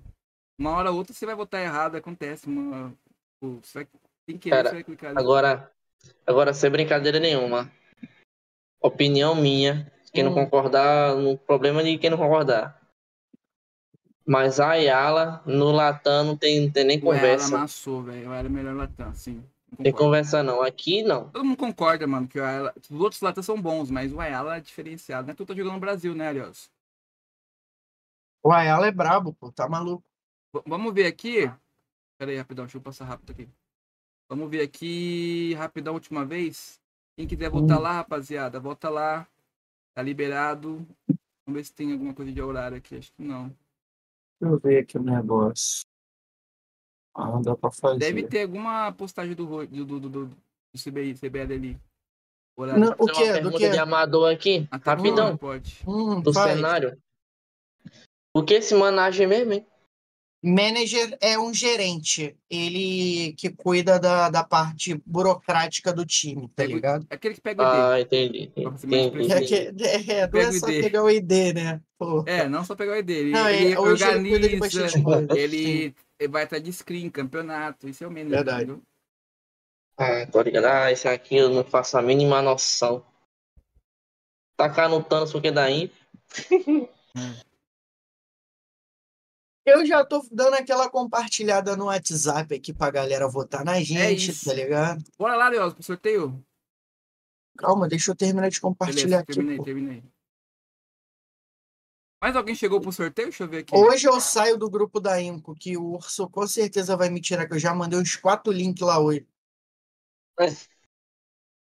Uma 0.58 0.70
hora 0.70 0.90
ou 0.92 0.96
outra 0.96 1.12
você 1.12 1.26
vai 1.26 1.34
votar 1.34 1.60
errado, 1.60 1.96
acontece. 1.96 2.46
Uma... 2.46 2.94
Pô, 3.40 3.58
Você 3.62 3.80
vai... 3.80 3.88
Sem 4.30 4.38
querer, 4.38 4.56
Cara, 4.56 4.68
você 4.70 4.74
vai 4.76 4.84
clicar. 4.84 5.10
ali. 5.10 5.18
Agora, 5.18 5.72
agora 6.24 6.54
sem 6.54 6.70
brincadeira 6.70 7.18
nenhuma. 7.20 7.70
Opinião 8.86 9.34
minha. 9.34 9.90
Quem 10.12 10.22
não 10.22 10.30
Hum. 10.30 10.34
concordar, 10.34 11.14
no 11.16 11.36
problema 11.36 11.82
de 11.82 11.98
quem 11.98 12.08
não 12.08 12.16
concordar. 12.16 12.80
Mas 14.24 14.58
a 14.58 14.70
Ayala 14.70 15.42
no 15.46 15.70
Latam 15.70 16.24
não 16.24 16.36
tem, 16.36 16.60
não 16.62 16.70
tem 16.70 16.84
nem 16.84 16.98
O 16.98 17.12
Ela 17.12 17.20
conversa. 17.20 17.56
amassou, 17.56 18.02
velho. 18.02 18.30
O 18.30 18.32
Ela 18.32 18.46
é 18.46 18.48
melhor 18.48 18.74
Latam, 18.74 19.14
sim. 19.14 19.44
Eu 19.72 19.84
Tem 19.84 19.92
conversa 19.92 20.42
não. 20.42 20.62
Aqui 20.62 21.02
não. 21.02 21.30
Todo 21.30 21.44
mundo 21.44 21.56
concorda, 21.58 22.06
mano, 22.06 22.26
que 22.26 22.38
o 22.38 22.44
Ayala... 22.44 22.72
os 22.90 23.00
outros 23.00 23.20
Latam 23.20 23.42
são 23.42 23.60
bons, 23.60 23.90
mas 23.90 24.12
o 24.12 24.20
Ayala 24.20 24.56
é 24.56 24.60
diferenciado. 24.60 25.26
Não 25.26 25.32
é 25.32 25.36
que 25.36 25.42
eu 25.42 25.46
tô 25.46 25.54
jogando 25.54 25.74
no 25.74 25.80
Brasil, 25.80 26.14
né, 26.14 26.28
aliás? 26.28 26.70
O 28.42 28.52
Ayala 28.52 28.86
é 28.86 28.92
brabo, 28.92 29.34
pô. 29.34 29.50
Tá 29.52 29.68
maluco. 29.68 30.04
V- 30.54 30.62
vamos 30.66 30.94
ver 30.94 31.06
aqui. 31.06 31.50
Pera 32.18 32.30
aí, 32.30 32.36
rapidão, 32.38 32.64
deixa 32.64 32.78
eu 32.78 32.82
passar 32.82 33.04
rápido 33.04 33.30
aqui. 33.32 33.48
Vamos 34.28 34.50
ver 34.50 34.62
aqui, 34.62 35.54
rapidão, 35.54 35.94
última 35.94 36.24
vez. 36.24 36.80
Quem 37.16 37.26
quiser 37.26 37.48
voltar 37.50 37.78
Hum. 37.78 37.82
lá, 37.82 37.92
rapaziada, 37.92 38.60
volta 38.60 38.88
lá. 38.90 39.26
Tá 39.94 40.02
liberado. 40.02 40.86
Vamos 41.46 41.60
ver 41.60 41.64
se 41.64 41.72
tem 41.74 41.92
alguma 41.92 42.12
coisa 42.14 42.30
de 42.30 42.42
horário 42.42 42.76
aqui. 42.76 42.96
Acho 42.96 43.12
que 43.14 43.22
não. 43.22 43.48
Deixa 44.38 44.54
eu 44.54 44.58
ver 44.58 44.78
aqui 44.82 44.98
o 44.98 45.02
negócio. 45.02 45.84
Ah, 47.14 47.28
não 47.28 47.40
dá 47.40 47.56
pra 47.56 47.70
fazer. 47.70 47.98
Deve 47.98 48.24
ter 48.28 48.42
alguma 48.42 48.92
postagem 48.92 49.34
do, 49.34 49.46
do, 49.66 49.84
do, 49.86 50.00
do, 50.00 50.26
do, 50.26 50.36
CBI, 50.78 51.14
CBL 51.14 51.54
ali. 51.54 51.80
Horário. 52.54 52.80
Não, 52.84 52.92
o 52.98 53.06
Tem 53.06 53.14
que? 53.14 53.22
uma 53.22 53.26
Do 53.28 53.32
pergunta 53.32 53.58
que? 53.58 53.70
de 53.70 53.78
amador 53.78 54.30
aqui, 54.32 54.68
Até 54.70 54.90
rapidão, 54.90 55.28
quando 55.28 55.38
Pode. 55.38 55.82
Hum, 55.86 56.20
do 56.20 56.32
faz. 56.34 56.54
cenário. 56.54 57.00
O 58.34 58.42
que 58.44 58.54
esse 58.54 58.74
managem 58.74 59.26
mesmo, 59.26 59.54
hein? 59.54 59.66
Manager 60.46 61.18
é 61.20 61.36
um 61.36 61.52
gerente. 61.52 62.36
Ele 62.48 63.32
que 63.32 63.50
cuida 63.50 63.98
da, 63.98 64.30
da 64.30 64.44
parte 64.44 64.94
burocrática 65.04 65.92
do 65.92 66.06
time, 66.06 66.48
tá 66.54 66.64
ligado? 66.64 67.04
É 67.10 67.16
aquele 67.16 67.34
que 67.34 67.40
pega 67.40 67.64
o 67.64 67.66
ID. 67.66 67.80
Ah, 67.80 68.00
entendi. 68.00 68.52
Entendi. 68.56 68.94
É, 68.94 69.10
preciso. 69.10 69.44
que, 69.44 69.82
é, 70.12 70.30
não 70.30 70.40
é 70.40 70.52
só 70.52 70.68
ID. 70.68 70.82
pegar 70.84 71.02
o 71.02 71.10
ID, 71.10 71.32
né? 71.52 71.80
Pô. 71.98 72.22
É, 72.28 72.48
não 72.48 72.64
só 72.64 72.76
pegar 72.76 72.92
o 72.92 72.96
ID. 72.96 73.10
Ele, 73.10 73.30
Não, 73.32 73.48
ele 73.48 73.56
é, 73.56 73.66
ele 73.66 73.76
cuida 73.76 73.96
de 73.96 74.04
organiza, 74.04 75.02
coisa. 75.02 75.26
ele, 75.36 75.94
ele 76.16 76.28
vai 76.30 76.44
atrás 76.44 76.62
de 76.62 76.72
screen, 76.72 77.10
campeonato. 77.10 77.88
Isso 77.88 78.04
é 78.04 78.06
o 78.06 78.10
menos. 78.10 78.30
Verdade. 78.30 78.62
entendeu? 78.62 78.82
Ah, 79.98 80.26
tô 80.30 80.40
ligado. 80.42 80.66
Ah, 80.66 80.92
esse 80.92 81.08
aqui 81.08 81.36
eu 81.36 81.50
não 81.50 81.64
faço 81.64 81.98
a 81.98 82.02
mínima 82.02 82.40
noção. 82.40 83.04
Tacar 84.56 84.88
no 84.88 85.02
Thanos 85.02 85.32
porque 85.32 85.48
imp. 85.48 85.92
Eu 89.66 89.84
já 89.84 90.04
tô 90.04 90.24
dando 90.30 90.54
aquela 90.54 90.88
compartilhada 90.88 91.76
no 91.76 91.86
WhatsApp 91.86 92.54
aqui 92.54 92.72
pra 92.72 92.88
galera 92.88 93.28
votar 93.28 93.64
na 93.64 93.80
gente, 93.82 94.30
isso. 94.30 94.44
tá 94.44 94.54
ligado? 94.54 95.02
Bora 95.18 95.34
lá, 95.34 95.48
Leoz, 95.48 95.74
pro 95.74 95.82
sorteio. 95.82 96.40
Calma, 97.58 97.88
deixa 97.88 98.12
eu 98.12 98.14
terminar 98.16 98.48
de 98.48 98.60
compartilhar 98.60 99.02
Beleza, 99.02 99.20
aqui. 99.22 99.32
terminei, 99.32 99.56
pô. 99.56 99.64
terminei. 99.64 100.04
Mais 102.22 102.36
alguém 102.36 102.54
chegou 102.54 102.80
pro 102.80 102.92
sorteio? 102.92 103.28
Deixa 103.28 103.42
eu 103.44 103.48
ver 103.48 103.58
aqui. 103.58 103.74
Hoje 103.74 104.06
eu 104.06 104.20
saio 104.20 104.56
do 104.56 104.70
grupo 104.70 105.00
da 105.00 105.20
Inco, 105.20 105.54
que 105.54 105.76
o 105.76 105.94
Urso 105.94 106.28
com 106.30 106.46
certeza 106.46 106.96
vai 106.96 107.10
me 107.10 107.20
tirar, 107.20 107.46
que 107.48 107.54
eu 107.54 107.58
já 107.58 107.74
mandei 107.74 107.98
uns 107.98 108.14
quatro 108.14 108.52
links 108.52 108.86
lá 108.86 109.00
hoje. 109.00 109.26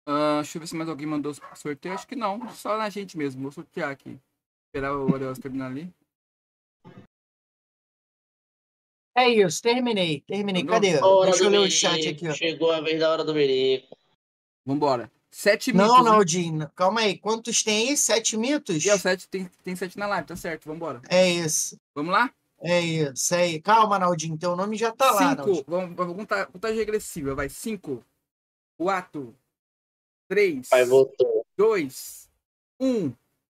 Ah, 0.06 0.40
deixa 0.42 0.58
eu 0.58 0.60
ver 0.60 0.66
se 0.66 0.74
mais 0.76 0.88
alguém 0.88 1.06
mandou 1.06 1.32
sorteio. 1.54 1.94
Acho 1.94 2.06
que 2.06 2.16
não. 2.16 2.48
Só 2.50 2.76
na 2.76 2.90
gente 2.90 3.16
mesmo. 3.16 3.42
Vou 3.42 3.52
sortear 3.52 3.90
aqui. 3.90 4.20
Esperar 4.66 4.96
o 4.96 5.16
Leoz 5.16 5.38
terminar 5.38 5.66
ali. 5.66 5.94
É 9.14 9.28
isso, 9.28 9.62
terminei, 9.62 10.20
terminei. 10.26 10.62
Mandou? 10.64 10.74
Cadê? 10.80 10.96
Hora 11.02 11.30
Deixa 11.30 11.44
eu 11.44 11.50
ler 11.50 11.58
o 11.58 11.70
chat 11.70 12.08
aqui, 12.08 12.28
ó. 12.28 12.32
Chegou 12.34 12.72
a 12.72 12.80
vez 12.80 12.98
da 12.98 13.10
hora 13.10 13.24
do 13.24 13.32
Berico. 13.32 13.96
Vambora. 14.66 15.10
Sete 15.30 15.72
Não, 15.72 15.84
mitos. 15.84 15.98
hein? 15.98 16.04
Naldinho, 16.04 16.70
calma 16.76 17.00
aí. 17.00 17.18
Quantos 17.18 17.62
tem 17.62 17.90
aí? 17.90 17.96
Sete 17.96 18.36
mitos? 18.36 18.84
E 18.84 18.88
é 18.88 18.94
o 18.94 18.98
sete, 18.98 19.28
tem, 19.28 19.48
tem 19.62 19.74
sete 19.76 19.98
na 19.98 20.06
live, 20.06 20.26
tá 20.26 20.36
certo. 20.36 20.66
Vambora. 20.66 21.00
É 21.08 21.28
isso, 21.28 21.78
Vamos 21.94 22.12
lá? 22.12 22.32
é 22.60 22.80
isso, 22.80 23.34
é 23.34 23.48
isso. 23.48 23.62
Calma, 23.62 23.98
Naldinho, 23.98 24.38
teu 24.38 24.54
nome 24.56 24.76
já 24.76 24.90
tá 24.92 25.10
lá, 25.10 25.30
Cinco. 25.30 25.64
Vamos, 25.66 25.96
vamos 25.96 26.16
contar 26.16 26.46
contagem 26.46 26.78
regressiva. 26.78 27.34
Vai. 27.34 27.48
Cinco. 27.48 28.04
Quatro. 28.76 29.34
Três. 30.28 30.68
Pai 30.68 30.84
voltou. 30.84 31.44
dois, 31.56 32.28
um. 32.80 33.12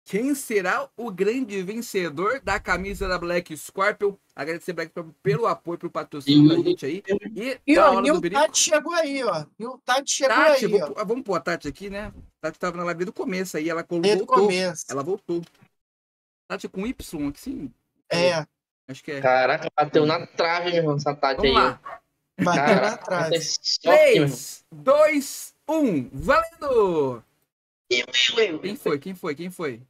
Quem 0.09 0.37
será 0.37 0.89
o 0.97 1.11
grande 1.11 1.61
vencedor 1.65 2.41
da 2.41 2.61
camisa 2.61 3.09
da 3.09 3.19
Black 3.19 3.57
Scorpion? 3.57 4.15
Agradecer 4.37 4.73
Black 4.73 4.93
Scorpion 4.93 5.13
pelo 5.21 5.47
apoio, 5.49 5.77
pelo 5.79 5.91
patrocínio 5.91 6.49
da 6.49 6.55
gente 6.63 6.87
aí. 6.87 7.03
E, 7.35 7.59
E 7.67 7.77
ó, 7.77 8.01
Nil. 8.01 8.21
Tati 8.31 8.57
chegou 8.57 8.93
aí, 8.95 9.25
ó. 9.25 9.45
Nil 9.59 9.83
Tati 9.85 10.13
chegou 10.13 10.37
Tati, 10.37 10.65
aí, 10.65 10.71
vou 10.71 10.95
ó. 10.97 11.05
vamos 11.05 11.25
pôr 11.25 11.35
a 11.35 11.41
Tati 11.41 11.67
aqui, 11.67 11.91
né? 11.91 12.13
Tati 12.41 12.57
tava 12.57 12.77
na 12.77 12.85
live 12.85 13.05
do 13.05 13.13
começo 13.13 13.57
aí, 13.57 13.69
ela 13.69 13.83
colocou. 13.83 14.03
Desde 14.09 14.23
o 14.23 14.27
voltou. 14.27 14.45
começo. 14.47 14.85
Ela 14.89 15.03
voltou. 15.03 15.43
Tati 16.47 16.69
com 16.69 16.87
Y 16.87 17.29
aqui, 17.29 17.41
sim. 17.41 17.73
É, 18.09 18.47
Acho 18.89 19.03
que 19.03 19.11
é. 19.11 19.21
Caraca, 19.21 19.69
bateu 19.77 20.07
na 20.07 20.25
trave, 20.25 20.67
meu 20.71 20.77
irmão, 20.77 20.95
essa 20.97 21.13
Tati 21.17 21.39
Vamos 21.43 21.57
aí. 21.57 21.65
lá. 21.65 21.81
bateu 22.45 22.53
na 22.77 22.97
Caraca, 22.97 23.05
trave. 23.05 23.31
meu 23.31 23.43
irmão. 24.15 24.29
3, 24.29 24.65
2, 24.73 25.55
1. 25.69 26.11
Valendo! 26.13 27.25
Eu, 27.91 28.07
eu, 28.39 28.45
eu. 28.45 28.59
Quem 28.61 28.77
foi? 28.77 28.99
Quem 29.01 29.15
foi? 29.17 29.35
Quem 29.35 29.51
foi? 29.51 29.83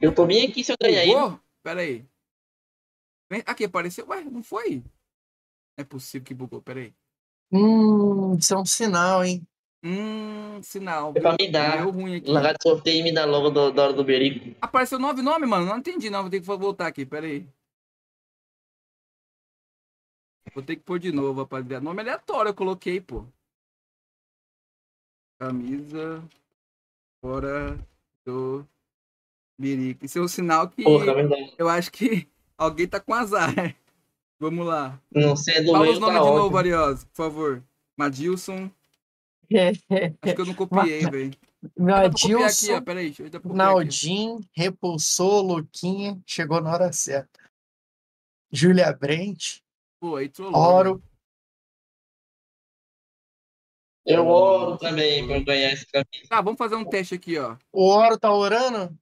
Eu 0.00 0.14
tô 0.14 0.26
bem 0.26 0.46
aqui 0.46 0.62
se 0.62 0.72
eu 0.72 0.76
ganhar 0.80 1.00
aí. 1.00 1.38
Pera 1.62 1.80
aí. 1.80 2.06
Aqui 3.46 3.64
apareceu. 3.64 4.06
Ué, 4.08 4.22
não 4.24 4.42
foi? 4.42 4.76
Não 4.76 4.84
é 5.78 5.84
possível 5.84 6.24
que 6.24 6.34
bugou, 6.34 6.62
pera 6.62 6.80
aí. 6.80 6.94
Hum, 7.52 8.36
isso 8.36 8.54
é 8.54 8.58
um 8.58 8.64
sinal, 8.64 9.24
hein? 9.24 9.46
Hum, 9.82 10.62
sinal. 10.62 11.12
É 11.16 11.20
pra 11.20 11.36
me 11.38 11.50
dar. 11.50 11.78
Deu 11.78 11.90
ruim 11.90 12.16
aqui. 12.16 12.30
Largar 12.30 12.52
de 12.54 12.62
sorteio 12.62 13.00
e 13.00 13.02
me 13.02 13.12
dar 13.12 13.24
logo 13.26 13.50
do- 13.50 13.70
da 13.72 13.84
hora 13.84 13.92
do 13.92 14.04
Berico. 14.04 14.56
Apareceu 14.60 14.98
nove 14.98 15.22
nomes, 15.22 15.48
mano. 15.48 15.66
Não 15.66 15.78
entendi, 15.78 16.10
não. 16.10 16.22
Vou 16.22 16.30
ter 16.30 16.40
que 16.40 16.46
voltar 16.46 16.86
aqui, 16.86 17.06
pera 17.06 17.26
aí. 17.26 17.46
Vou 20.54 20.62
ter 20.64 20.76
que 20.76 20.82
pôr 20.82 20.98
de 20.98 21.12
novo, 21.12 21.42
rapaziada. 21.42 21.84
Nome 21.84 22.00
aleatório 22.00 22.48
eu 22.50 22.54
coloquei, 22.54 23.00
pô. 23.00 23.24
Camisa 25.38 26.22
fora 27.20 27.78
do 28.26 28.66
Isso 29.58 30.18
é 30.18 30.22
um 30.22 30.28
sinal 30.28 30.68
que 30.68 30.84
Porra, 30.84 31.06
é 31.12 31.54
eu 31.58 31.68
acho 31.68 31.90
que 31.90 32.28
alguém 32.56 32.86
tá 32.86 33.00
com 33.00 33.12
azar. 33.12 33.52
Vamos 34.38 34.64
lá. 34.64 35.00
Não 35.12 35.34
sei 35.34 35.56
é 35.56 35.62
do 35.62 35.72
Fala 35.72 35.90
os 35.90 35.98
tá 35.98 36.00
nomes 36.00 36.20
de 36.20 36.26
novo. 36.28 36.56
Ariosa, 36.56 37.06
por 37.06 37.16
favor. 37.16 37.64
Madilson. 37.96 38.70
Acho 39.50 40.34
que 40.34 40.40
eu 40.40 40.46
não 40.46 40.54
copiei, 40.54 41.00
velho. 41.00 41.32
Aqui, 42.04 42.34
ó. 42.72 42.80
Peraí, 42.80 43.08
aqui. 43.08 43.48
Naldinho, 43.48 44.40
repulsou, 44.52 45.42
Luquinha, 45.42 46.20
chegou 46.24 46.60
na 46.60 46.70
hora 46.70 46.92
certa. 46.92 47.40
Júlia 48.52 48.92
Brent, 48.92 49.60
Pô, 50.00 50.16
aí 50.16 50.28
trollou. 50.28 50.60
Oro, 50.60 51.02
Eu 54.06 54.26
oro 54.26 54.78
também 54.78 55.26
pra 55.26 55.36
eu 55.36 55.44
ganhar 55.44 55.72
esse 55.72 55.86
camisa. 55.86 56.28
Tá, 56.28 56.40
vamos 56.40 56.56
fazer 56.56 56.76
um 56.76 56.84
teste 56.84 57.14
aqui, 57.14 57.36
ó. 57.38 57.56
o 57.72 57.88
Oro 57.88 58.18
tá 58.18 58.32
orando? 58.32 58.96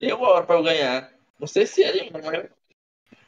Eu 0.00 0.20
oro 0.20 0.46
pra 0.46 0.56
eu 0.56 0.62
ganhar. 0.62 1.10
Não 1.38 1.46
sei 1.46 1.66
se 1.66 1.82
ele, 1.82 2.10
mas 2.10 2.22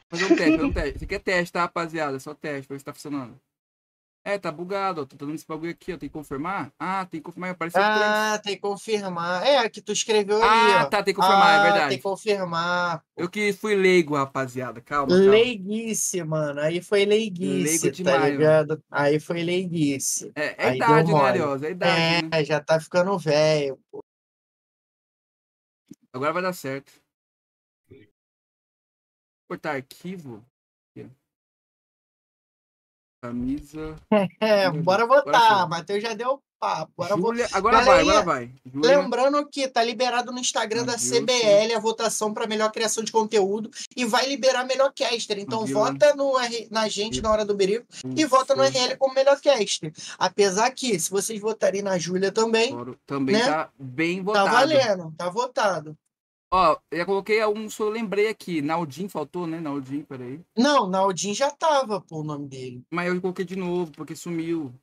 Fazer 0.09 0.24
um 0.24 0.28
teste, 0.36 0.56
fazer 0.56 0.64
um 0.64 0.72
teste. 0.72 0.97
Isso 0.97 1.05
aqui 1.05 1.14
é 1.14 1.18
teste, 1.18 1.52
tá, 1.52 1.60
rapaziada? 1.60 2.18
Só 2.18 2.35
teste, 2.35 2.66
pra 2.66 2.74
ver 2.74 2.78
se 2.81 2.85
tá 2.85 2.93
funcionando. 2.93 3.40
É, 4.24 4.36
tá 4.39 4.52
bugado, 4.52 5.01
ó. 5.02 5.05
Tô 5.06 5.16
dando 5.16 5.35
esse 5.35 5.47
bagulho 5.47 5.70
aqui, 5.70 5.94
ó. 5.94 5.97
Tem 5.97 6.09
que 6.09 6.12
confirmar? 6.12 6.70
Ah, 6.78 7.06
tem 7.10 7.20
que 7.20 7.24
confirmar. 7.24 7.51
Apareceu 7.51 7.81
três. 7.81 7.94
Ah, 7.94 8.40
tem 8.43 8.55
que 8.55 8.60
confirmar. 8.60 9.47
É, 9.47 9.68
que 9.68 9.81
tu 9.81 9.93
escreveu 9.93 10.43
Ah, 10.43 10.74
ali, 10.77 10.85
ó. 10.85 10.89
tá, 10.89 11.02
tem 11.02 11.14
que 11.14 11.20
confirmar, 11.20 11.55
é 11.55 11.56
Ah, 11.56 11.62
verdade. 11.62 11.89
Tem 11.89 11.98
que 11.98 12.02
confirmar. 12.02 13.02
Eu 13.16 13.31
que 13.31 13.52
fui 13.52 13.74
leigo, 13.74 14.14
rapaziada. 14.16 14.81
Calma, 14.81 15.16
calma. 15.16 15.31
Leiguice, 15.31 16.22
mano. 16.22 16.60
Aí 16.60 16.82
foi 16.82 17.06
leiguice, 17.06 17.86
Leigo 17.89 18.05
tá 18.05 18.12
demais, 18.12 18.32
ligado? 18.32 18.82
Aí 18.90 19.18
foi 19.18 19.43
leiguice. 19.43 20.31
É, 20.35 20.66
é 20.66 20.68
Aí 20.68 20.77
idade, 20.77 21.12
né. 21.14 21.20
Ariosa? 21.20 21.66
É 21.66 21.70
idade, 21.70 22.27
né? 22.27 22.40
É, 22.40 22.44
já 22.44 22.60
tá 22.60 22.78
ficando 22.78 23.18
velho. 23.18 23.78
Agora 26.12 26.32
vai 26.32 26.43
dar 26.43 26.53
certo. 26.53 26.93
Cortar 29.49 29.77
arquivo. 29.77 30.45
Camisa. 33.23 33.97
É, 34.41 34.70
bora 34.70 35.07
votar. 35.07 35.69
Matheus 35.69 36.03
já 36.03 36.15
deu 36.15 36.43
papo. 36.61 37.05
Júlia, 37.16 37.49
agora 37.53 37.81
vai, 37.81 38.01
agora 38.01 38.23
vai. 38.23 38.53
Júlia, 38.70 38.99
Lembrando 38.99 39.47
que 39.49 39.66
tá 39.66 39.82
liberado 39.82 40.31
no 40.31 40.39
Instagram 40.39 40.85
da 40.85 40.93
Adilson. 40.93 41.20
CBL 41.24 41.74
a 41.74 41.81
votação 41.81 42.35
para 42.35 42.47
melhor 42.47 42.70
criação 42.70 43.03
de 43.03 43.11
conteúdo 43.11 43.70
e 43.97 44.05
vai 44.05 44.28
liberar 44.28 44.65
melhor 44.65 44.93
caster. 44.95 45.39
Então 45.39 45.62
Adila. 45.62 45.81
vota 45.93 46.15
no, 46.15 46.39
R- 46.39 46.69
na 46.70 46.87
gente 46.89 47.23
na 47.23 47.32
hora 47.32 47.45
do 47.45 47.55
berico 47.55 47.87
e 48.15 48.20
Isso. 48.20 48.28
vota 48.28 48.55
no 48.55 48.62
RL 48.62 48.97
como 48.99 49.15
melhor 49.15 49.41
caster. 49.41 49.93
Apesar 50.19 50.70
que, 50.73 50.99
se 51.01 51.11
vocês 51.11 51.41
votarem 51.41 51.81
na 51.82 51.97
Júlia 51.99 52.31
também, 52.31 52.77
Também 53.07 53.37
né? 53.37 53.45
tá 53.47 53.70
bem 53.78 54.19
tá 54.19 54.23
votado. 54.24 54.51
valendo, 54.51 55.15
tá 55.16 55.31
votado. 55.31 55.97
Ó, 56.53 56.77
eu 56.91 56.99
já 56.99 57.05
coloquei 57.07 57.45
um, 57.47 57.70
só 57.70 57.89
lembrei 57.89 58.27
aqui. 58.28 58.61
Naldin 58.61 59.09
faltou, 59.09 59.47
né? 59.47 59.61
Naldin, 59.61 60.03
peraí. 60.03 60.41
Não, 60.59 60.89
Naldin 60.91 61.32
já 61.32 61.49
tava, 61.49 62.01
pô, 62.01 62.23
o 62.23 62.24
nome 62.24 62.49
dele. 62.49 62.82
Mas 62.91 63.07
eu 63.07 63.20
coloquei 63.20 63.45
de 63.45 63.55
novo, 63.55 63.93
porque 63.93 64.16
sumiu. 64.16 64.74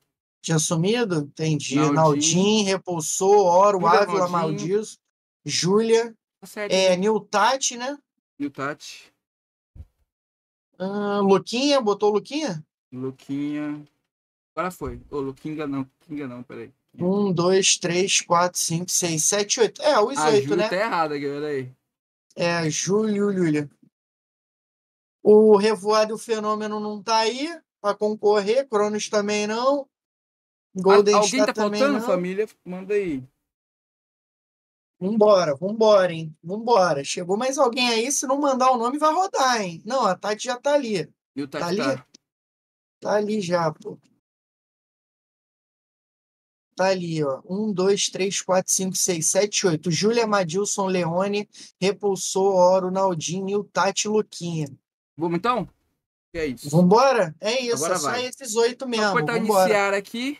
Tinha 0.42 0.58
sumido? 0.58 1.16
Entendi. 1.20 1.74
Naldin. 1.76 1.94
Naldin, 1.94 2.62
repulsou, 2.64 3.44
Oro, 3.44 3.80
Júlia 3.80 4.00
Ávila. 4.00 4.28
Maldizo, 4.28 4.98
Júlia, 5.44 6.14
Tá 6.40 6.46
certo. 6.46 6.72
é? 6.72 6.96
Niltati, 6.96 7.76
né? 7.76 7.98
E 8.38 8.46
o 8.46 8.50
Tati, 8.50 9.12
Ah, 10.78 11.18
Luquinha, 11.20 11.80
botou 11.80 12.10
Luquinha? 12.12 12.64
Luquinha. 12.92 13.84
Agora 14.54 14.70
foi. 14.70 15.02
Ô, 15.10 15.18
Luquinha 15.20 15.66
não. 15.66 15.80
Luquinha 16.00 16.28
não, 16.28 16.42
peraí. 16.44 16.72
Um, 16.94 17.32
dois, 17.32 17.76
três, 17.76 18.20
quatro, 18.20 18.58
cinco, 18.60 18.90
seis, 18.90 19.24
sete, 19.24 19.60
oito. 19.60 19.82
É, 19.82 19.98
os 20.00 20.16
A 20.18 20.28
oito, 20.30 20.48
Júlia 20.48 20.56
né? 20.64 20.68
tá 20.68 20.76
errada 20.76 21.14
aqui, 21.16 21.24
peraí. 21.26 21.72
É, 22.36 22.70
Júlio, 22.70 23.32
Júlia. 23.32 23.68
O 25.22 25.56
Revoado 25.56 26.12
e 26.12 26.14
o 26.14 26.18
Fenômeno 26.18 26.78
não 26.80 27.02
tá 27.02 27.18
aí 27.18 27.48
pra 27.80 27.94
concorrer, 27.94 28.68
Cronos 28.68 29.08
também 29.08 29.46
não. 29.48 29.88
Golden 30.74 31.14
Ah, 31.14 31.18
Alguém 31.18 31.40
Star 31.40 31.54
tá 31.54 31.62
faltando, 31.62 31.92
não. 31.98 32.00
família? 32.06 32.48
Manda 32.64 32.94
aí. 32.94 33.22
Vambora, 35.00 35.54
vambora, 35.54 36.12
hein? 36.12 36.36
Vambora. 36.42 37.04
Chegou 37.04 37.36
mais 37.36 37.56
alguém 37.56 37.88
aí, 37.88 38.10
se 38.10 38.26
não 38.26 38.40
mandar 38.40 38.70
o 38.72 38.76
nome, 38.76 38.98
vai 38.98 39.12
rodar, 39.12 39.60
hein? 39.62 39.80
Não, 39.84 40.04
a 40.04 40.16
Tati 40.16 40.44
já 40.44 40.56
tá 40.58 40.74
ali. 40.74 41.08
E 41.36 41.42
o 41.42 41.48
Tati 41.48 41.62
Tá 41.64 41.68
ali? 41.68 41.96
tá. 41.96 42.06
Tá 43.00 43.12
ali 43.14 43.40
já, 43.40 43.72
pô. 43.72 43.96
Tá 46.74 46.86
ali, 46.86 47.22
ó. 47.24 47.40
Um, 47.48 47.72
dois, 47.72 48.06
três, 48.08 48.40
quatro, 48.40 48.72
cinco, 48.72 48.96
seis, 48.96 49.28
sete, 49.30 49.66
oito. 49.66 49.90
Júlia 49.90 50.26
Madilson 50.26 50.86
Leone, 50.86 51.48
Repulsou, 51.80 52.54
Oro, 52.54 52.90
Naldinho, 52.90 53.48
e 53.48 53.56
o 53.56 53.64
Tati 53.64 54.06
Luquinha. 54.08 54.68
Vamos 55.16 55.38
então? 55.38 55.68
É 56.34 56.46
isso. 56.46 56.70
Vambora? 56.70 57.34
É 57.40 57.60
isso, 57.62 57.76
Agora 57.84 57.94
é 57.94 57.98
só 57.98 58.10
vai. 58.10 58.26
esses 58.26 58.54
oito 58.56 58.80
Vou 58.80 58.88
mesmo. 58.88 59.14
Vambora. 59.14 59.38
iniciar 59.38 59.94
aqui. 59.94 60.38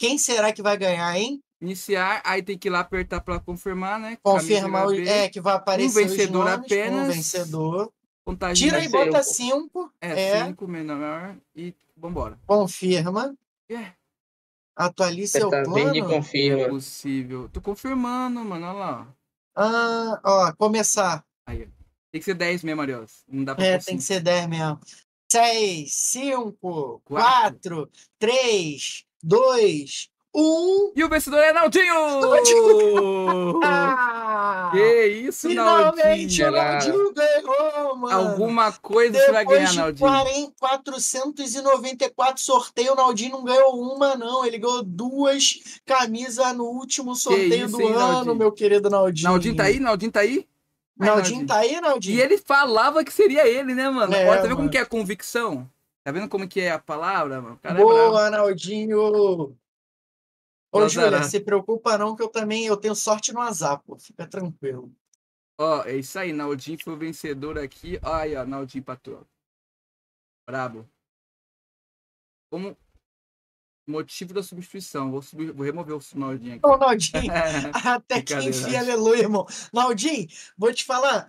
Quem 0.00 0.16
será 0.16 0.50
que 0.50 0.62
vai 0.62 0.78
ganhar, 0.78 1.14
hein? 1.14 1.42
Iniciar, 1.60 2.22
aí 2.24 2.42
tem 2.42 2.56
que 2.56 2.68
ir 2.68 2.70
lá 2.70 2.80
apertar 2.80 3.20
pra 3.20 3.38
confirmar, 3.38 4.00
né? 4.00 4.16
Confirmar 4.22 4.86
o. 4.86 4.94
É, 4.98 5.28
que 5.28 5.42
vai 5.42 5.54
aparecer 5.56 5.88
os 5.88 5.94
vencedor 5.94 6.44
nomes, 6.46 6.58
Um 6.58 6.64
apenas. 6.64 7.14
vencedor. 7.14 7.92
Contagem 8.24 8.66
Tira 8.70 8.82
e 8.82 8.88
bota 8.88 9.18
eu. 9.18 9.22
cinco. 9.22 9.92
É, 10.00 10.38
É. 10.38 10.46
5 10.46 10.66
menor 10.66 11.36
e 11.54 11.74
vambora. 11.94 12.38
Confirma. 12.46 13.36
É, 13.70 13.92
Atualize 14.74 15.32
seu 15.32 15.50
tá 15.50 15.62
bem 15.64 15.92
de 15.92 16.00
plano. 16.00 16.12
é 16.14 16.16
confirma. 16.16 16.68
possível. 16.70 17.48
Tô 17.52 17.60
confirmando, 17.60 18.40
mano. 18.42 18.66
Olha 18.66 18.72
lá. 18.72 19.08
Ah, 19.54 20.20
ó, 20.24 20.52
começar. 20.54 21.22
Aí, 21.44 21.68
Tem 22.10 22.20
que 22.20 22.24
ser 22.24 22.34
10 22.34 22.64
mesmo, 22.64 22.80
Arios. 22.80 23.22
Não 23.28 23.44
dá 23.44 23.54
pra 23.54 23.64
É, 23.66 23.72
tem 23.72 23.96
que 23.98 24.02
cinco. 24.02 24.02
ser 24.02 24.20
10 24.20 24.48
mesmo. 24.48 24.80
6, 25.30 25.92
5, 25.94 27.00
Quatro. 27.04 27.86
4, 27.86 27.90
3, 28.18 29.04
2, 29.22 30.08
1. 30.32 30.92
E 30.94 31.02
o 31.02 31.08
vencedor 31.08 31.40
é 31.40 31.52
Naldinho! 31.52 33.60
Ah! 33.64 34.70
que 34.72 35.06
isso, 35.06 35.48
Finalmente 35.48 36.42
o 36.42 36.50
Naldinho! 36.52 36.98
Naldinho 36.98 37.12
ganhou, 37.12 37.96
mano. 37.96 38.30
Alguma 38.30 38.70
coisa 38.72 39.18
você 39.18 39.32
vai 39.32 39.44
ganhar, 39.44 39.58
Depois 39.58 39.72
de 39.72 39.78
Naldinho. 40.04 40.08
40, 40.08 40.52
494 40.60 42.42
sorteios, 42.42 42.92
o 42.92 42.94
Naldinho 42.94 43.32
não 43.32 43.44
ganhou 43.44 43.80
uma, 43.80 44.14
não. 44.14 44.44
Ele 44.44 44.58
ganhou 44.58 44.84
duas 44.84 45.54
camisas 45.84 46.56
no 46.56 46.64
último 46.64 47.16
sorteio 47.16 47.66
isso, 47.66 47.76
do 47.76 47.82
hein, 47.82 47.88
ano, 47.88 47.98
Naldinho? 47.98 48.34
meu 48.36 48.52
querido 48.52 48.88
Naldinho. 48.88 49.30
Naldinho 49.30 49.56
tá 49.56 49.64
aí? 49.64 49.80
Naldinho 49.80 50.12
tá 50.12 50.20
aí? 50.20 50.46
Aí, 51.00 51.08
Naldinho 51.08 51.46
tá 51.46 51.56
aí, 51.56 51.80
Naldinho? 51.80 52.18
E 52.18 52.20
ele 52.20 52.38
falava 52.38 53.02
que 53.02 53.12
seria 53.12 53.48
ele, 53.48 53.74
né, 53.74 53.88
mano? 53.88 54.14
É, 54.14 54.28
Olha, 54.28 54.36
tá 54.36 54.42
vendo 54.46 54.56
como 54.56 54.70
que 54.70 54.78
é 54.78 54.82
a 54.82 54.86
convicção? 54.86 55.68
Tá 56.02 56.12
vendo 56.12 56.28
como 56.28 56.48
que 56.48 56.60
é 56.60 56.70
a 56.70 56.78
palavra, 56.78 57.40
mano? 57.40 57.56
O 57.56 57.58
cara 57.58 57.78
é. 57.78 57.82
Boa, 57.82 58.30
Naldinho! 58.30 59.56
Ô, 60.72 60.88
Júlia, 60.88 61.24
se 61.24 61.40
preocupa 61.40 61.98
não 61.98 62.14
que 62.14 62.22
eu 62.22 62.28
também 62.28 62.64
eu 62.66 62.76
tenho 62.76 62.94
sorte 62.94 63.32
no 63.32 63.40
azar, 63.40 63.82
pô. 63.82 63.98
Fica 63.98 64.26
tranquilo. 64.26 64.94
Ó, 65.58 65.82
é 65.82 65.96
isso 65.96 66.18
aí, 66.18 66.32
Naldinho 66.32 66.78
foi 66.82 66.94
o 66.94 66.98
vencedor 66.98 67.58
aqui. 67.58 67.98
Ó, 68.02 68.14
aí, 68.14 68.34
ó, 68.34 68.46
Naldinho 68.46 68.84
patrão. 68.84 69.26
Brabo. 70.48 70.88
Como 72.50 72.76
motivo 73.86 74.32
da 74.32 74.42
substituição, 74.42 75.10
vou, 75.10 75.20
subir- 75.20 75.52
vou 75.52 75.66
remover 75.66 75.96
o 75.96 76.00
Naldinho 76.18 76.54
aqui. 76.54 76.66
Ô, 76.66 76.76
Naldinho, 76.78 77.32
até 77.74 78.22
que 78.22 78.32
enfim, 78.34 78.76
aleluia, 78.76 79.22
irmão. 79.22 79.46
Naldinho, 79.72 80.28
vou 80.56 80.72
te 80.72 80.84
falar. 80.84 81.28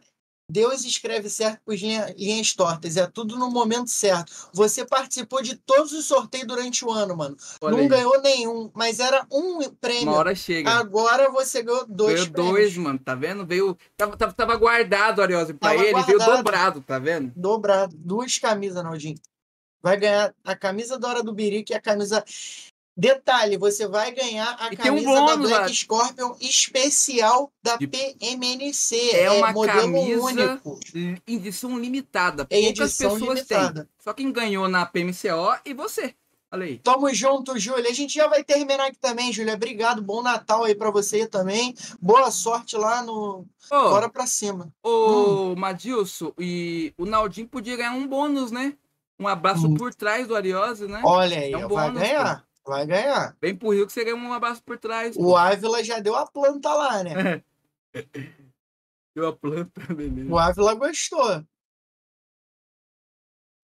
Deus 0.51 0.83
escreve 0.83 1.29
certo 1.29 1.61
por 1.65 1.73
linha- 1.75 2.13
linhas 2.17 2.53
tortas, 2.53 2.97
é 2.97 3.07
tudo 3.07 3.37
no 3.37 3.49
momento 3.49 3.89
certo. 3.89 4.31
Você 4.53 4.85
participou 4.85 5.41
de 5.41 5.55
todos 5.55 5.93
os 5.93 6.05
sorteios 6.05 6.45
durante 6.45 6.83
o 6.83 6.91
ano, 6.91 7.15
mano. 7.15 7.37
Olha 7.61 7.71
não 7.75 7.83
aí, 7.83 7.87
ganhou 7.87 8.21
nenhum, 8.21 8.69
mas 8.73 8.99
era 8.99 9.25
um 9.31 9.59
prêmio. 9.79 10.09
uma 10.09 10.17
hora 10.17 10.35
chega. 10.35 10.69
Agora 10.71 11.31
você 11.31 11.63
ganhou 11.63 11.85
dois 11.87 12.19
veio 12.21 12.31
prêmios. 12.33 12.53
dois, 12.53 12.77
mano, 12.77 12.99
tá 12.99 13.15
vendo? 13.15 13.45
Veio. 13.45 13.77
Tava, 13.95 14.17
tava, 14.17 14.33
tava 14.33 14.55
guardado, 14.57 15.21
Ariose, 15.21 15.53
pra 15.53 15.69
Tava 15.71 15.83
ele, 15.85 16.03
veio 16.03 16.17
guardado. 16.17 16.37
dobrado, 16.37 16.81
tá 16.81 16.99
vendo? 16.99 17.31
Dobrado. 17.35 17.95
Duas 17.97 18.37
camisas, 18.37 18.83
Naldinho. 18.83 19.15
Vai 19.81 19.97
ganhar 19.97 20.33
a 20.43 20.55
camisa 20.55 20.99
da 20.99 21.07
Hora 21.07 21.23
do 21.23 21.33
Birique 21.33 21.71
e 21.73 21.75
a 21.75 21.81
camisa. 21.81 22.23
Detalhe, 23.01 23.57
você 23.57 23.87
vai 23.87 24.11
ganhar 24.11 24.55
a 24.59 24.67
E 24.71 24.77
tem 24.77 24.91
um 24.91 25.03
camisa 25.03 25.13
da 25.13 25.21
bônus 25.35 25.49
Black 25.49 25.61
lá. 25.69 25.73
Scorpion 25.73 26.35
especial 26.39 27.51
da 27.63 27.75
De- 27.75 27.87
PMNC. 27.87 29.11
É 29.15 29.31
uma 29.31 29.51
modelo 29.51 29.81
camisa 29.81 30.21
único. 30.21 30.79
Edição 31.25 31.79
limitada. 31.79 32.43
É 32.49 32.61
Poucas 32.61 32.69
edição 32.69 33.11
pessoas 33.13 33.33
limitada. 33.39 33.83
têm. 33.85 33.89
Só 34.03 34.13
quem 34.13 34.31
ganhou 34.31 34.67
na 34.69 34.85
PMCO 34.85 35.57
e 35.65 35.73
você. 35.73 36.13
Olha 36.51 36.65
aí. 36.65 36.77
Tamo 36.79 37.11
junto, 37.13 37.57
Júlia. 37.57 37.89
A 37.89 37.93
gente 37.93 38.13
já 38.13 38.27
vai 38.27 38.43
terminar 38.43 38.87
aqui 38.87 38.99
também, 38.99 39.31
Júlia. 39.33 39.53
Obrigado. 39.55 40.01
Bom 40.01 40.21
Natal 40.21 40.65
aí 40.65 40.75
pra 40.75 40.91
você 40.91 41.25
também. 41.25 41.73
Boa 41.99 42.29
sorte 42.29 42.75
lá 42.77 43.01
no. 43.01 43.47
Ô, 43.71 43.89
Bora 43.89 44.09
pra 44.09 44.27
cima. 44.27 44.71
ô 44.83 45.55
Madilson, 45.55 46.33
e 46.37 46.93
o 46.99 47.05
Naldinho 47.05 47.47
podia 47.47 47.77
ganhar 47.77 47.93
um 47.93 48.05
bônus, 48.05 48.51
né? 48.51 48.73
Um 49.19 49.27
abraço 49.27 49.65
Hum. 49.67 49.75
por 49.75 49.93
trás 49.95 50.27
do 50.27 50.35
Ariose, 50.35 50.87
né? 50.87 51.01
Olha 51.05 51.39
aí, 51.39 51.53
É 51.53 51.57
um 51.57 51.65
ó, 51.65 51.67
vai 51.69 51.87
bônus, 51.87 52.01
ganhar. 52.01 52.43
Vai 52.71 52.85
ganhar. 52.87 53.35
Vem 53.41 53.53
pro 53.53 53.71
Rio 53.73 53.85
que 53.85 53.91
você 53.91 54.01
ganha 54.05 54.15
um 54.15 54.31
abraço 54.31 54.63
por 54.63 54.77
trás. 54.77 55.13
O 55.17 55.35
Ávila 55.35 55.83
já 55.83 55.99
deu 55.99 56.15
a 56.15 56.25
planta 56.25 56.73
lá, 56.73 57.03
né? 57.03 57.43
Deu 59.13 59.27
a 59.27 59.35
planta, 59.35 59.93
beleza. 59.93 60.31
O 60.31 60.39
Ávila 60.39 60.73
gostou. 60.73 61.43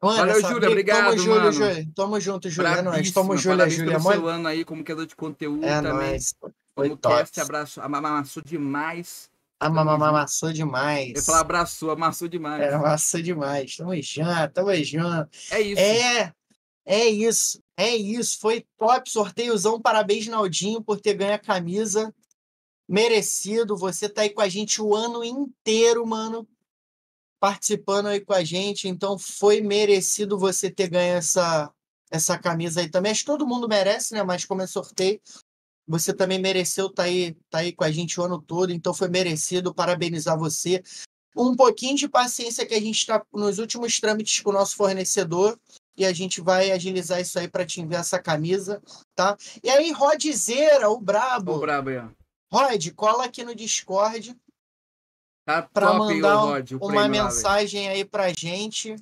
Mano, 0.02 0.16
Valeu, 0.18 0.40
Júlia, 0.40 0.50
briga- 0.54 0.68
obrigado, 0.70 1.04
Tamo, 1.10 1.18
Júlia, 1.18 1.38
mano. 1.40 1.52
Júlia. 1.52 1.88
Tamo 1.94 2.20
junto, 2.20 2.50
Júlia. 2.50 2.68
É 2.70 2.82
nóis. 2.82 3.10
Tamo, 3.12 3.36
Júlia, 3.36 3.70
Júlia. 3.70 3.98
Mano, 4.00 4.26
ano 4.26 4.48
aí 4.48 4.64
como 4.64 4.82
criador 4.82 5.06
de 5.06 5.14
conteúdo 5.14 5.64
é 5.64 5.80
também. 5.80 5.92
nóis. 6.10 6.34
Foi 6.74 6.88
Como 6.88 6.96
top. 6.96 7.14
cast, 7.16 7.40
abraço. 7.40 7.80
Amassou 7.80 8.42
demais. 8.44 9.30
Amassou 9.60 10.52
demais. 10.52 11.10
Eu 11.10 11.14
ia 11.16 11.22
falar 11.22 11.40
abraçou, 11.40 11.90
amassou 11.92 12.26
demais. 12.28 12.60
É, 12.62 12.74
amassou 12.74 13.22
demais. 13.22 13.76
Tamo 13.76 13.94
junto, 14.02 14.52
tamo 14.52 14.74
junto. 14.84 15.28
É 15.52 15.60
isso. 15.60 15.80
É, 15.80 16.32
é 16.86 17.04
isso. 17.06 17.60
É 17.76 17.94
isso. 17.96 18.38
Foi 18.38 18.64
top 18.78 19.10
sorteiozão. 19.10 19.80
Parabéns, 19.80 20.28
Naldinho, 20.28 20.82
por 20.82 21.00
ter 21.00 21.14
ganho 21.14 21.34
a 21.34 21.38
camisa. 21.38 22.14
Merecido. 22.88 23.76
Você 23.76 24.08
tá 24.08 24.22
aí 24.22 24.30
com 24.30 24.40
a 24.40 24.48
gente 24.48 24.80
o 24.80 24.94
ano 24.94 25.24
inteiro, 25.24 26.06
mano. 26.06 26.48
Participando 27.40 28.06
aí 28.06 28.20
com 28.20 28.32
a 28.32 28.44
gente. 28.44 28.86
Então 28.86 29.18
foi 29.18 29.60
merecido 29.60 30.38
você 30.38 30.70
ter 30.70 30.88
ganho 30.88 31.16
essa, 31.16 31.72
essa 32.08 32.38
camisa 32.38 32.80
aí 32.80 32.88
também. 32.88 33.10
Acho 33.10 33.22
que 33.22 33.26
todo 33.26 33.48
mundo 33.48 33.68
merece, 33.68 34.14
né? 34.14 34.22
Mas 34.22 34.44
como 34.44 34.62
é 34.62 34.66
sorteio, 34.68 35.20
você 35.88 36.14
também 36.14 36.38
mereceu 36.38 36.86
estar 36.86 37.02
aí, 37.02 37.34
tá 37.50 37.58
aí 37.58 37.72
com 37.72 37.82
a 37.82 37.90
gente 37.90 38.20
o 38.20 38.24
ano 38.24 38.40
todo. 38.40 38.72
Então 38.72 38.94
foi 38.94 39.08
merecido. 39.08 39.74
Parabenizar 39.74 40.38
você. 40.38 40.84
Um 41.36 41.56
pouquinho 41.56 41.96
de 41.96 42.08
paciência 42.08 42.64
que 42.64 42.74
a 42.74 42.80
gente 42.80 42.98
está 42.98 43.22
nos 43.34 43.58
últimos 43.58 43.98
trâmites 43.98 44.40
com 44.40 44.50
o 44.50 44.54
nosso 44.54 44.76
fornecedor 44.76 45.58
e 45.96 46.04
a 46.04 46.12
gente 46.12 46.40
vai 46.40 46.70
agilizar 46.70 47.20
isso 47.20 47.38
aí 47.38 47.48
para 47.48 47.64
te 47.66 47.80
enviar 47.80 48.00
essa 48.02 48.18
camisa, 48.18 48.82
tá? 49.14 49.36
E 49.62 49.70
aí, 49.70 49.90
Rodzeira, 49.92 50.88
o 50.90 51.00
brabo. 51.00 51.52
Ô, 51.52 51.58
brabo 51.60 51.90
aí, 51.90 51.98
ó. 51.98 52.08
Rod, 52.52 52.90
cola 52.94 53.24
aqui 53.24 53.42
no 53.44 53.54
Discord 53.54 54.36
Tá 55.44 55.62
para 55.62 55.94
mandar 55.94 56.42
um- 56.42 56.46
Rod, 56.48 56.72
o 56.72 56.86
uma 56.88 57.08
mensagem 57.08 57.88
aí 57.88 58.04
pra 58.04 58.32
gente. 58.32 58.96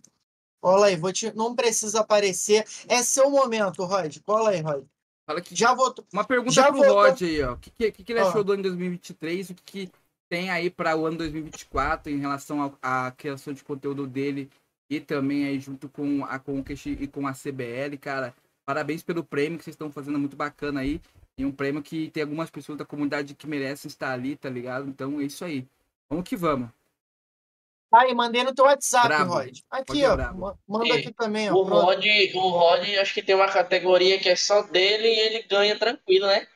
Cola 0.62 0.86
aí, 0.86 0.96
vou 0.96 1.12
te... 1.12 1.32
não 1.34 1.54
precisa 1.54 2.00
aparecer. 2.00 2.66
É 2.86 3.02
seu 3.02 3.30
momento, 3.30 3.82
Rod. 3.84 4.18
Cola 4.24 4.50
aí, 4.50 4.60
Rod. 4.60 4.84
Fala 5.26 5.40
que 5.40 5.54
Já 5.56 5.72
vou. 5.74 5.94
Uma 6.12 6.24
pergunta 6.24 6.52
Já 6.52 6.66
pro 6.70 6.76
voltou. 6.76 7.02
Rod 7.02 7.22
aí, 7.22 7.42
ó. 7.42 7.54
O 7.54 7.58
que, 7.58 7.70
que, 7.70 8.04
que 8.04 8.12
ele 8.12 8.20
Ó. 8.20 8.28
achou 8.28 8.44
do 8.44 8.52
ano 8.52 8.62
2023? 8.62 9.50
O 9.50 9.54
que, 9.54 9.62
que 9.86 9.92
tem 10.28 10.50
aí 10.50 10.68
para 10.68 10.94
o 10.96 11.06
ano 11.06 11.16
2024 11.18 12.12
em 12.12 12.18
relação 12.18 12.76
à 12.82 13.10
criação 13.10 13.52
de 13.54 13.64
conteúdo 13.64 14.06
dele 14.06 14.50
e 14.88 15.00
também 15.00 15.46
aí 15.46 15.58
junto 15.58 15.88
com 15.88 16.24
a 16.24 16.38
Conquest 16.38 16.86
e 16.86 17.06
com 17.06 17.26
a 17.26 17.32
CBL, 17.32 17.96
cara. 18.00 18.34
Parabéns 18.64 19.02
pelo 19.02 19.22
prêmio 19.24 19.58
que 19.58 19.64
vocês 19.64 19.74
estão 19.74 19.90
fazendo, 19.90 20.16
é 20.16 20.20
muito 20.20 20.36
bacana 20.36 20.80
aí. 20.80 21.00
E 21.36 21.44
um 21.44 21.52
prêmio 21.52 21.82
que 21.82 22.10
tem 22.10 22.22
algumas 22.22 22.50
pessoas 22.50 22.78
da 22.78 22.84
comunidade 22.84 23.34
que 23.34 23.46
merecem 23.46 23.88
estar 23.88 24.12
ali, 24.12 24.36
tá 24.36 24.48
ligado? 24.48 24.88
Então 24.88 25.20
é 25.20 25.24
isso 25.24 25.44
aí. 25.44 25.66
Vamos 26.08 26.28
que 26.28 26.36
vamos. 26.36 26.70
Aí, 27.92 28.12
mandei 28.12 28.42
no 28.42 28.54
teu 28.54 28.64
WhatsApp, 28.64 29.06
Brabo. 29.06 29.34
Rod. 29.34 29.58
Aqui, 29.70 30.02
é 30.02 30.10
ó. 30.10 30.54
Manda 30.66 30.86
E 30.86 30.92
aqui 30.92 31.12
também, 31.12 31.50
ó. 31.50 31.54
O. 31.54 31.62
Rod, 31.62 32.04
o 32.34 32.48
Rod, 32.48 32.88
acho 33.00 33.14
que 33.14 33.22
tem 33.22 33.34
uma 33.36 33.48
categoria 33.48 34.18
que 34.18 34.28
é 34.28 34.34
só 34.34 34.62
dele 34.62 35.06
e 35.06 35.18
ele 35.20 35.42
ganha 35.44 35.78
tranquilo, 35.78 36.26
né? 36.26 36.46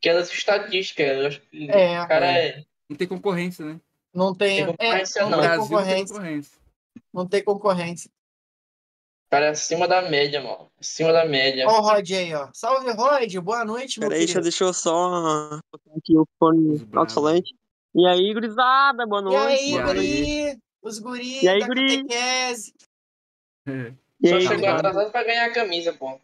Que 0.00 0.10
é 0.10 0.14
das 0.14 0.30
estatísticas. 0.30 1.06
Eu 1.06 1.26
acho 1.28 1.40
que 1.40 1.70
É, 1.70 2.06
cara 2.06 2.26
é. 2.26 2.64
Não 2.88 2.96
tem 2.96 3.06
concorrência, 3.08 3.64
né? 3.64 3.80
não 4.14 4.34
tem. 4.34 4.56
Tem 4.56 4.66
concorrência, 4.66 5.20
é, 5.20 5.24
No 5.24 5.30
não. 5.30 5.36
não 5.36 5.42
tem 5.42 5.48
Brasil 5.48 5.78
não 5.78 5.84
tem 5.84 6.06
concorrência. 6.06 6.58
Não 7.12 7.26
tem 7.26 7.42
concorrência. 7.42 8.10
O 9.26 9.30
cara 9.30 9.46
é 9.46 9.50
acima 9.50 9.86
da 9.86 10.02
média, 10.02 10.40
mano. 10.42 10.70
Acima 10.80 11.12
da 11.12 11.24
média. 11.26 11.66
Ó 11.68 11.78
o 11.78 11.82
Rod 11.82 12.10
aí, 12.12 12.34
ó. 12.34 12.48
Salve, 12.54 12.90
Rod. 12.92 13.34
Boa 13.40 13.64
noite, 13.64 14.00
meu 14.00 14.08
Peraí, 14.08 14.20
deixa, 14.20 14.34
querido. 14.34 14.50
deixa 14.50 14.64
eu 14.64 14.72
só 14.72 15.60
botar 15.70 15.96
aqui 15.98 16.16
o 16.16 16.26
fone 16.38 16.88
alto-falante. 16.94 17.54
E 17.94 18.06
aí, 18.06 18.32
gurizada, 18.32 19.06
boa 19.06 19.20
E 19.20 19.24
noite. 19.24 19.36
aí, 19.52 19.70
boa 19.72 19.84
guri? 19.84 20.58
Os 20.82 20.98
guri 20.98 21.44
E 21.44 21.48
aí, 21.48 21.60
da 21.60 21.66
guri? 21.66 21.96
catequese. 22.08 22.72
E 24.20 24.28
Só 24.28 24.34
aí, 24.36 24.46
chegou 24.46 24.68
atrasado 24.70 25.10
pra 25.12 25.24
ganhar 25.24 25.46
a 25.46 25.52
camisa, 25.52 25.92
pô. 25.92 26.18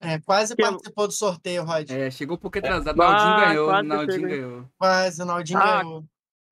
É, 0.00 0.18
quase 0.20 0.54
Que- 0.56 0.62
participou 0.62 1.06
do 1.08 1.12
sorteio, 1.12 1.64
Rod. 1.64 1.90
É, 1.90 2.10
chegou 2.10 2.36
um 2.36 2.40
pouco 2.40 2.58
atrasado. 2.58 2.96
Bah, 2.96 3.12
Naldinho 3.12 3.36
ganhou. 3.48 3.66
quase 3.68 3.86
Naldinho 3.88 4.28
ganhou. 4.28 4.64
Quase, 4.78 5.22
o 5.22 5.26
Naldinho 5.26 5.58
Ah, 5.58 5.82
ganhou. 5.82 6.04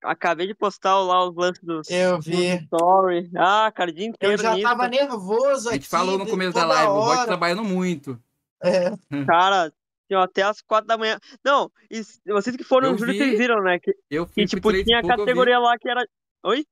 Acabei 0.04 0.46
de 0.46 0.54
postar 0.54 0.98
lá 1.00 1.26
os 1.28 1.34
lances 1.34 1.62
Eu 1.90 2.20
vi. 2.20 2.56
story. 2.64 3.30
Ah, 3.36 3.72
cara, 3.74 3.90
o 3.90 3.94
dia 3.94 4.06
Eu 4.06 4.10
inteiro 4.10 4.42
já 4.42 4.54
nisso. 4.54 4.68
tava 4.68 4.86
nervoso 4.88 5.68
A 5.68 5.72
aqui. 5.72 5.80
gente 5.80 5.88
falou 5.90 6.18
no 6.18 6.24
de- 6.24 6.30
começo 6.30 6.52
da 6.52 6.66
live, 6.66 6.90
o 6.90 6.94
Rod 7.00 7.16
hora. 7.18 7.26
trabalhando 7.26 7.64
muito. 7.64 8.20
É, 8.62 8.90
Cara, 9.26 9.72
tinha 10.06 10.22
até 10.22 10.42
as 10.42 10.60
quatro 10.60 10.86
da 10.86 10.96
manhã. 10.98 11.18
Não, 11.44 11.70
e 11.90 12.02
vocês 12.26 12.54
que 12.56 12.64
foram 12.64 12.88
Eu 12.88 12.92
no 12.92 12.98
Júlio, 12.98 13.14
vocês 13.16 13.38
viram, 13.38 13.62
né? 13.62 13.78
Que, 13.78 13.94
Eu 14.10 14.26
que 14.26 14.34
fui 14.34 14.46
tipo, 14.46 14.68
três 14.68 14.84
tinha 14.84 14.98
a 15.00 15.06
categoria 15.06 15.58
lá 15.58 15.78
que 15.78 15.88
era. 15.88 16.06
Oi? 16.44 16.66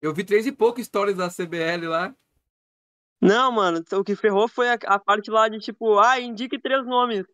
Eu 0.00 0.14
vi 0.14 0.22
três 0.24 0.46
e 0.46 0.52
pouco 0.52 0.82
stories 0.82 1.16
da 1.16 1.28
CBL 1.28 1.88
lá. 1.88 2.14
Não, 3.20 3.50
mano, 3.50 3.82
o 3.92 4.04
que 4.04 4.14
ferrou 4.14 4.46
foi 4.46 4.68
a, 4.70 4.78
a 4.86 4.98
parte 4.98 5.28
lá 5.30 5.48
de 5.48 5.58
tipo, 5.58 5.98
ah, 5.98 6.20
indique 6.20 6.56
três 6.60 6.86
nomes. 6.86 7.24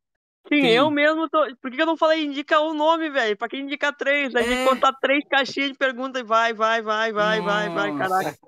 Sim, 0.46 0.60
Sim. 0.60 0.66
eu 0.68 0.90
mesmo 0.90 1.28
tô. 1.28 1.38
Por 1.56 1.70
que 1.70 1.80
eu 1.80 1.86
não 1.86 1.96
falei 1.96 2.24
indica 2.24 2.60
um 2.60 2.74
nome, 2.74 3.08
velho? 3.08 3.36
Pra 3.36 3.48
que 3.48 3.56
indicar 3.56 3.96
três? 3.96 4.34
Aí 4.34 4.44
tem 4.44 4.58
É. 4.58 4.58
que 4.58 4.68
contar 4.68 4.92
três 5.00 5.24
caixinhas 5.26 5.70
de 5.70 5.78
pergunta 5.78 6.20
e 6.20 6.22
vai, 6.22 6.52
vai, 6.52 6.82
vai, 6.82 7.12
vai, 7.12 7.40
vai, 7.40 7.70
vai, 7.70 7.96
caraca. 7.96 8.38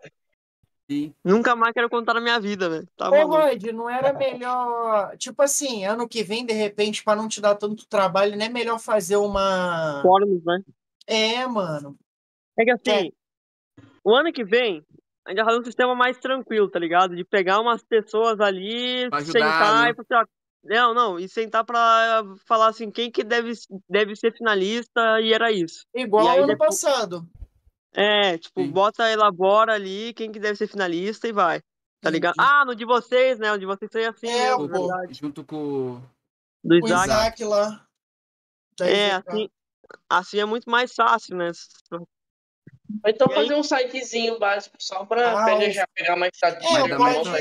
Sim. 0.88 1.12
Nunca 1.24 1.56
mais 1.56 1.72
quero 1.72 1.90
contar 1.90 2.14
na 2.14 2.20
minha 2.20 2.38
vida, 2.38 2.68
velho. 2.68 2.86
Tá 2.96 3.10
Ô. 3.10 3.26
Rod, 3.26 3.64
não 3.72 3.90
era 3.90 4.12
melhor. 4.12 5.16
Tipo 5.16 5.42
assim, 5.42 5.84
ano 5.84 6.08
que 6.08 6.22
vem, 6.22 6.46
de 6.46 6.52
repente, 6.52 7.02
pra 7.02 7.16
não 7.16 7.26
te 7.26 7.40
dar 7.40 7.56
tanto 7.56 7.88
trabalho, 7.88 8.36
não 8.36 8.44
é 8.44 8.48
melhor 8.48 8.78
fazer 8.78 9.16
uma. 9.16 10.00
Fóruns, 10.02 10.44
né? 10.44 10.60
É, 11.06 11.46
mano. 11.46 11.96
É 12.58 12.64
que 12.64 12.70
assim, 12.70 13.12
o 14.04 14.14
ano 14.14 14.32
que 14.32 14.44
vem, 14.44 14.84
a 15.26 15.30
gente 15.30 15.38
vai 15.38 15.46
fazer 15.46 15.60
um 15.60 15.64
sistema 15.64 15.94
mais 15.94 16.18
tranquilo, 16.18 16.70
tá 16.70 16.78
ligado? 16.78 17.16
De 17.16 17.24
pegar 17.24 17.60
umas 17.60 17.82
pessoas 17.82 18.38
ali, 18.38 19.08
ajudar, 19.12 19.22
sentar 19.24 19.84
né? 19.84 19.90
e 19.90 19.94
falar, 19.94 20.02
assim, 20.02 20.14
ó, 20.14 20.35
não, 20.68 20.94
não, 20.94 21.18
e 21.18 21.28
sentar 21.28 21.64
pra 21.64 22.22
falar 22.46 22.68
assim, 22.68 22.90
quem 22.90 23.10
que 23.10 23.24
deve, 23.24 23.52
deve 23.88 24.14
ser 24.16 24.32
finalista, 24.36 25.20
e 25.20 25.32
era 25.32 25.50
isso. 25.52 25.84
Igual 25.94 26.28
ano 26.38 26.46
depois- 26.46 26.80
passado. 26.80 27.26
É, 27.92 28.36
tipo, 28.36 28.60
Sim. 28.62 28.70
bota, 28.70 29.10
elabora 29.10 29.72
ali 29.72 30.12
quem 30.12 30.30
que 30.30 30.38
deve 30.38 30.56
ser 30.56 30.66
finalista 30.66 31.26
e 31.26 31.32
vai. 31.32 31.62
Tá 32.02 32.10
ligado? 32.10 32.34
Ah, 32.38 32.62
no 32.64 32.74
de 32.74 32.84
vocês, 32.84 33.38
né? 33.38 33.50
O 33.52 33.56
de 33.58 33.64
vocês 33.64 33.90
foi 33.90 34.04
assim, 34.04 34.28
É, 34.28 34.50
mesmo, 34.56 34.68
pô. 34.68 34.88
Junto 35.10 35.42
com. 35.42 36.00
Do 36.62 36.74
O 36.74 36.86
Isaac. 36.86 37.08
Isaac 37.08 37.44
lá. 37.44 37.86
É, 38.82 39.12
assim, 39.12 39.48
assim 40.10 40.38
é 40.38 40.44
muito 40.44 40.68
mais 40.70 40.92
fácil, 40.94 41.36
né? 41.36 41.50
Ou 43.04 43.10
então 43.10 43.26
E 43.30 43.34
aí- 43.34 43.42
fazer 43.42 43.54
um 43.58 43.62
sitezinho 43.62 44.38
básico 44.38 44.76
só 44.78 45.04
pra 45.04 45.32
Ah, 45.32 45.44
pegar, 45.44 45.68
o- 45.68 45.70
já 45.72 45.86
pegar 45.94 46.16
mais 46.16 46.30
estatística. 46.34 46.80
É, 46.86 46.96
pode- 46.96 47.24
tá. 47.24 47.38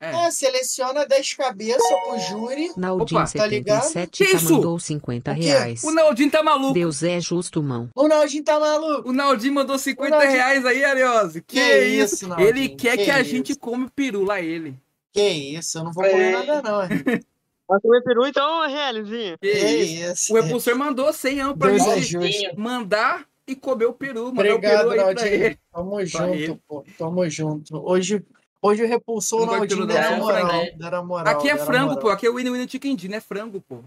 É. 0.00 0.26
É, 0.26 0.30
seleciona 0.30 1.06
10 1.06 1.32
cabeças 1.34 1.82
pro 2.04 2.18
júri. 2.18 2.70
Naldin 2.76 3.14
Opa, 3.16 3.26
tá 3.26 3.46
ligado? 3.46 3.82
77 3.84 4.24
Que 4.30 4.36
isso? 4.36 4.52
mandou 4.54 4.78
50 4.78 5.30
O 5.30 5.34
reais. 5.34 5.82
O 5.84 5.90
Naldinho 5.92 6.30
tá 6.30 6.42
maluco. 6.42 6.74
Deus 6.74 7.02
é 7.02 7.20
justo, 7.20 7.62
mão. 7.62 7.88
O 7.94 8.06
Naldinho 8.08 8.44
tá 8.44 8.58
maluco. 8.60 9.08
O 9.08 9.12
Naldinho 9.12 9.54
mandou 9.54 9.78
50 9.78 10.08
O 10.16 10.18
Naldinho- 10.18 10.32
reais 10.38 10.66
aí, 10.66 10.84
Ariose. 10.84 11.40
Que, 11.42 11.56
Que 11.56 11.84
isso? 11.86 12.14
isso, 12.16 12.28
Naldinho, 12.28 12.48
Ele 12.48 12.68
quer 12.70 12.96
que, 12.98 13.04
que 13.04 13.10
a 13.10 13.20
isso. 13.20 13.30
gente 13.30 13.54
come 13.56 13.86
o 13.86 13.90
peru 13.90 14.24
lá, 14.24 14.40
ele. 14.40 14.76
Que 15.12 15.22
isso, 15.28 15.78
eu 15.78 15.84
não 15.84 15.92
vou 15.92 16.04
comer 16.04 16.22
É. 16.22 16.32
nada 16.32 16.62
não. 16.62 16.82
é. 16.82 16.88
Vai 17.66 17.80
comer 17.80 18.02
peru, 18.02 18.26
então, 18.26 18.68
realizinho. 18.68 19.38
Que 19.40 19.50
Que 19.52 19.58
isso? 19.58 20.12
isso. 20.12 20.32
O 20.34 20.36
repulsor 20.42 20.76
mandou 20.76 21.10
100 21.14 21.40
anos 21.40 21.56
pra 21.56 21.72
é 21.74 21.78
gente 22.02 22.54
mandar 22.58 23.24
e 23.46 23.54
comer 23.54 23.86
o 23.86 23.92
peru. 23.92 24.26
Mandar 24.32 24.54
Obrigado, 24.54 24.86
o 24.86 24.90
peru 24.90 25.06
aí 25.06 25.14
pra. 25.14 25.58
Tamo 25.72 26.04
junto, 26.04 26.34
ele. 26.34 26.62
pô. 26.66 26.84
Tamo 26.98 27.28
junto. 27.30 27.76
Hoje, 27.88 28.24
hoje 28.62 28.82
o 28.84 28.88
repulsor 28.88 29.40
de 29.40 29.46
Naldinho 29.46 29.80
não. 29.80 29.86
deram 29.86 30.16
É, 30.16 30.18
moral. 30.18 31.06
moral. 31.06 31.34
Aqui 31.36 31.48
é 31.50 31.56
frango, 31.56 31.88
moral. 31.94 31.98
pô. 32.02 32.08
Aqui 32.08 32.26
é 32.26 32.30
o 32.30 32.34
Winnie 32.34 32.50
Winnie 32.52 32.68
Chicken 32.68 32.96
Dinner, 32.96 33.18
é 33.18 33.20
frango, 33.20 33.60
pô. 33.60 33.82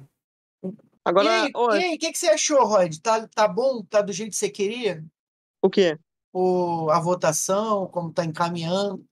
Agora, 1.03 1.27
E 1.29 1.83
aí, 1.83 1.95
o 1.95 1.97
que, 1.99 2.11
que 2.11 2.17
você 2.17 2.27
achou, 2.29 2.65
Rod? 2.65 2.97
Tá, 3.01 3.27
tá 3.33 3.47
bom? 3.47 3.81
Tá 3.83 4.01
do 4.01 4.11
jeito 4.11 4.31
que 4.31 4.35
você 4.35 4.49
queria? 4.49 5.03
o 5.61 5.69
quê? 5.69 5.97
O, 6.33 6.89
a 6.91 6.99
votação, 6.99 7.87
como 7.87 8.11
tá 8.11 8.23
encaminhando? 8.25 9.03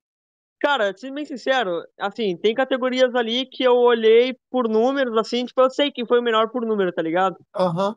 Cara, 0.60 0.94
sendo 0.98 1.16
bem 1.16 1.26
sincero, 1.26 1.84
assim, 2.00 2.36
tem 2.38 2.54
categorias 2.54 3.14
ali 3.16 3.46
que 3.46 3.64
eu 3.64 3.76
olhei 3.76 4.36
por 4.50 4.68
números, 4.68 5.18
assim, 5.18 5.46
tipo, 5.46 5.60
eu 5.62 5.70
sei 5.70 5.92
quem 5.92 6.06
foi 6.06 6.20
o 6.20 6.24
melhor 6.24 6.50
por 6.50 6.66
número, 6.66 6.92
tá 6.92 7.02
ligado? 7.02 7.36
Aham. 7.56 7.96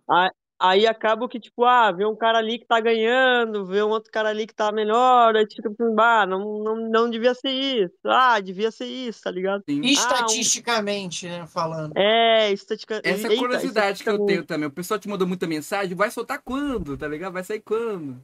Aí 0.60 0.88
acaba 0.88 1.28
que, 1.28 1.38
tipo, 1.38 1.64
ah, 1.64 1.92
vê 1.92 2.04
um 2.04 2.16
cara 2.16 2.38
ali 2.38 2.58
que 2.58 2.66
tá 2.66 2.80
ganhando, 2.80 3.64
vê 3.64 3.80
um 3.80 3.90
outro 3.90 4.10
cara 4.10 4.30
ali 4.30 4.44
que 4.44 4.54
tá 4.54 4.72
melhor, 4.72 5.36
aí 5.36 5.46
fica 5.48 5.70
pensando, 5.70 5.94
bah, 5.94 6.26
não, 6.26 6.58
não, 6.64 6.76
não 6.90 7.08
devia 7.10 7.32
ser 7.32 7.50
isso. 7.50 7.94
Ah, 8.04 8.40
devia 8.40 8.72
ser 8.72 8.86
isso, 8.86 9.22
tá 9.22 9.30
ligado? 9.30 9.62
Sim. 9.68 9.80
Estatisticamente, 9.82 11.28
né, 11.28 11.46
falando. 11.46 11.92
É, 11.96 12.50
estatica... 12.52 13.00
Essa 13.04 13.28
é 13.28 13.30
a 13.30 13.32
Eita, 13.32 13.42
curiosidade 13.42 14.02
que 14.02 14.08
eu 14.08 14.14
estatisticamente. 14.14 14.26
tenho 14.26 14.44
também. 14.44 14.66
O 14.68 14.72
pessoal 14.72 14.98
te 14.98 15.08
mandou 15.08 15.28
muita 15.28 15.46
mensagem, 15.46 15.94
vai 15.96 16.10
soltar 16.10 16.42
quando, 16.42 16.96
tá 16.96 17.06
ligado? 17.06 17.32
Vai 17.32 17.44
sair 17.44 17.60
quando? 17.60 18.20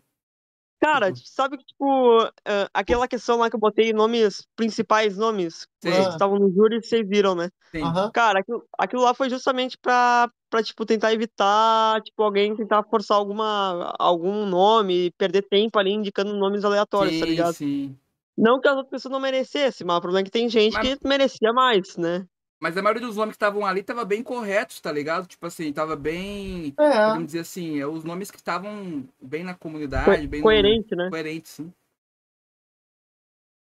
Cara, 0.81 1.13
Tipo- 1.13 1.27
sabe 1.29 1.57
que, 1.57 1.65
tipo, 1.65 2.19
ah, 2.45 2.69
aquela 2.75 3.09
questão 3.09 3.39
lá 3.39 3.49
que 3.49 3.57
eu 3.57 3.61
botei 3.61 3.93
nomes, 3.93 4.47
principais 4.55 5.17
nomes, 5.17 5.67
que 5.81 5.89
estavam 5.89 6.39
no 6.39 6.53
júri, 6.53 6.83
vocês 6.83 7.09
viram, 7.09 7.35
né? 7.35 7.49
Sim. 7.71 7.85
Cara, 8.13 8.41
aquilo, 8.41 8.63
aquilo 8.77 9.03
lá 9.03 9.15
foi 9.15 9.31
justamente 9.31 9.79
pra, 9.79 10.29
pra, 10.55 10.63
tipo, 10.63 10.87
tentar 10.87 11.13
evitar, 11.13 12.01
tipo, 12.03 12.23
alguém 12.23 12.55
tentar 12.55 12.85
forçar 12.85 13.17
alguma, 13.17 13.93
algum 13.99 14.47
nome 14.47 15.07
e 15.07 15.11
perder 15.11 15.43
tempo 15.43 15.77
ali 15.81 15.91
indicando 15.91 16.33
nomes 16.37 16.65
aleatórios, 16.65 17.19
tá 17.19 17.25
sim, 17.27 17.31
ligado? 17.33 17.55
sim. 17.55 17.99
Não 18.39 18.61
que 18.61 18.69
as 18.69 18.77
outras 18.77 18.91
pessoas 18.91 19.11
não 19.13 19.19
merecessem, 19.19 19.85
mas 19.85 19.97
o 19.97 20.01
problema 20.01 20.21
é 20.23 20.25
que 20.25 20.31
tem 20.31 20.49
gente 20.49 20.75
Mas- 20.75 20.95
que 20.97 21.09
merecia 21.09 21.53
mais, 21.53 21.97
né? 21.97 22.25
Mas 22.61 22.77
a 22.77 22.83
maioria 22.83 23.05
dos 23.05 23.17
nomes 23.17 23.33
que 23.33 23.37
estavam 23.37 23.67
ali 23.67 23.83
tava 23.83 24.05
bem 24.05 24.23
corretos, 24.23 24.81
tá 24.81 24.93
ligado? 24.93 25.27
Tipo 25.27 25.45
assim, 25.47 25.73
tava 25.73 25.97
bem. 25.97 26.73
É. 26.79 27.07
Podemos 27.07 27.27
dizer 27.27 27.41
assim, 27.41 27.81
é 27.81 27.87
os 27.87 28.05
nomes 28.05 28.31
que 28.31 28.37
estavam 28.37 29.05
bem 29.21 29.43
na 29.43 29.55
comunidade, 29.55 30.23
Co- 30.23 30.29
bem 30.29 30.41
no- 30.41 30.45
coerente, 30.45 30.95
né? 30.95 31.09
Coerente, 31.11 31.49
sim. 31.49 31.73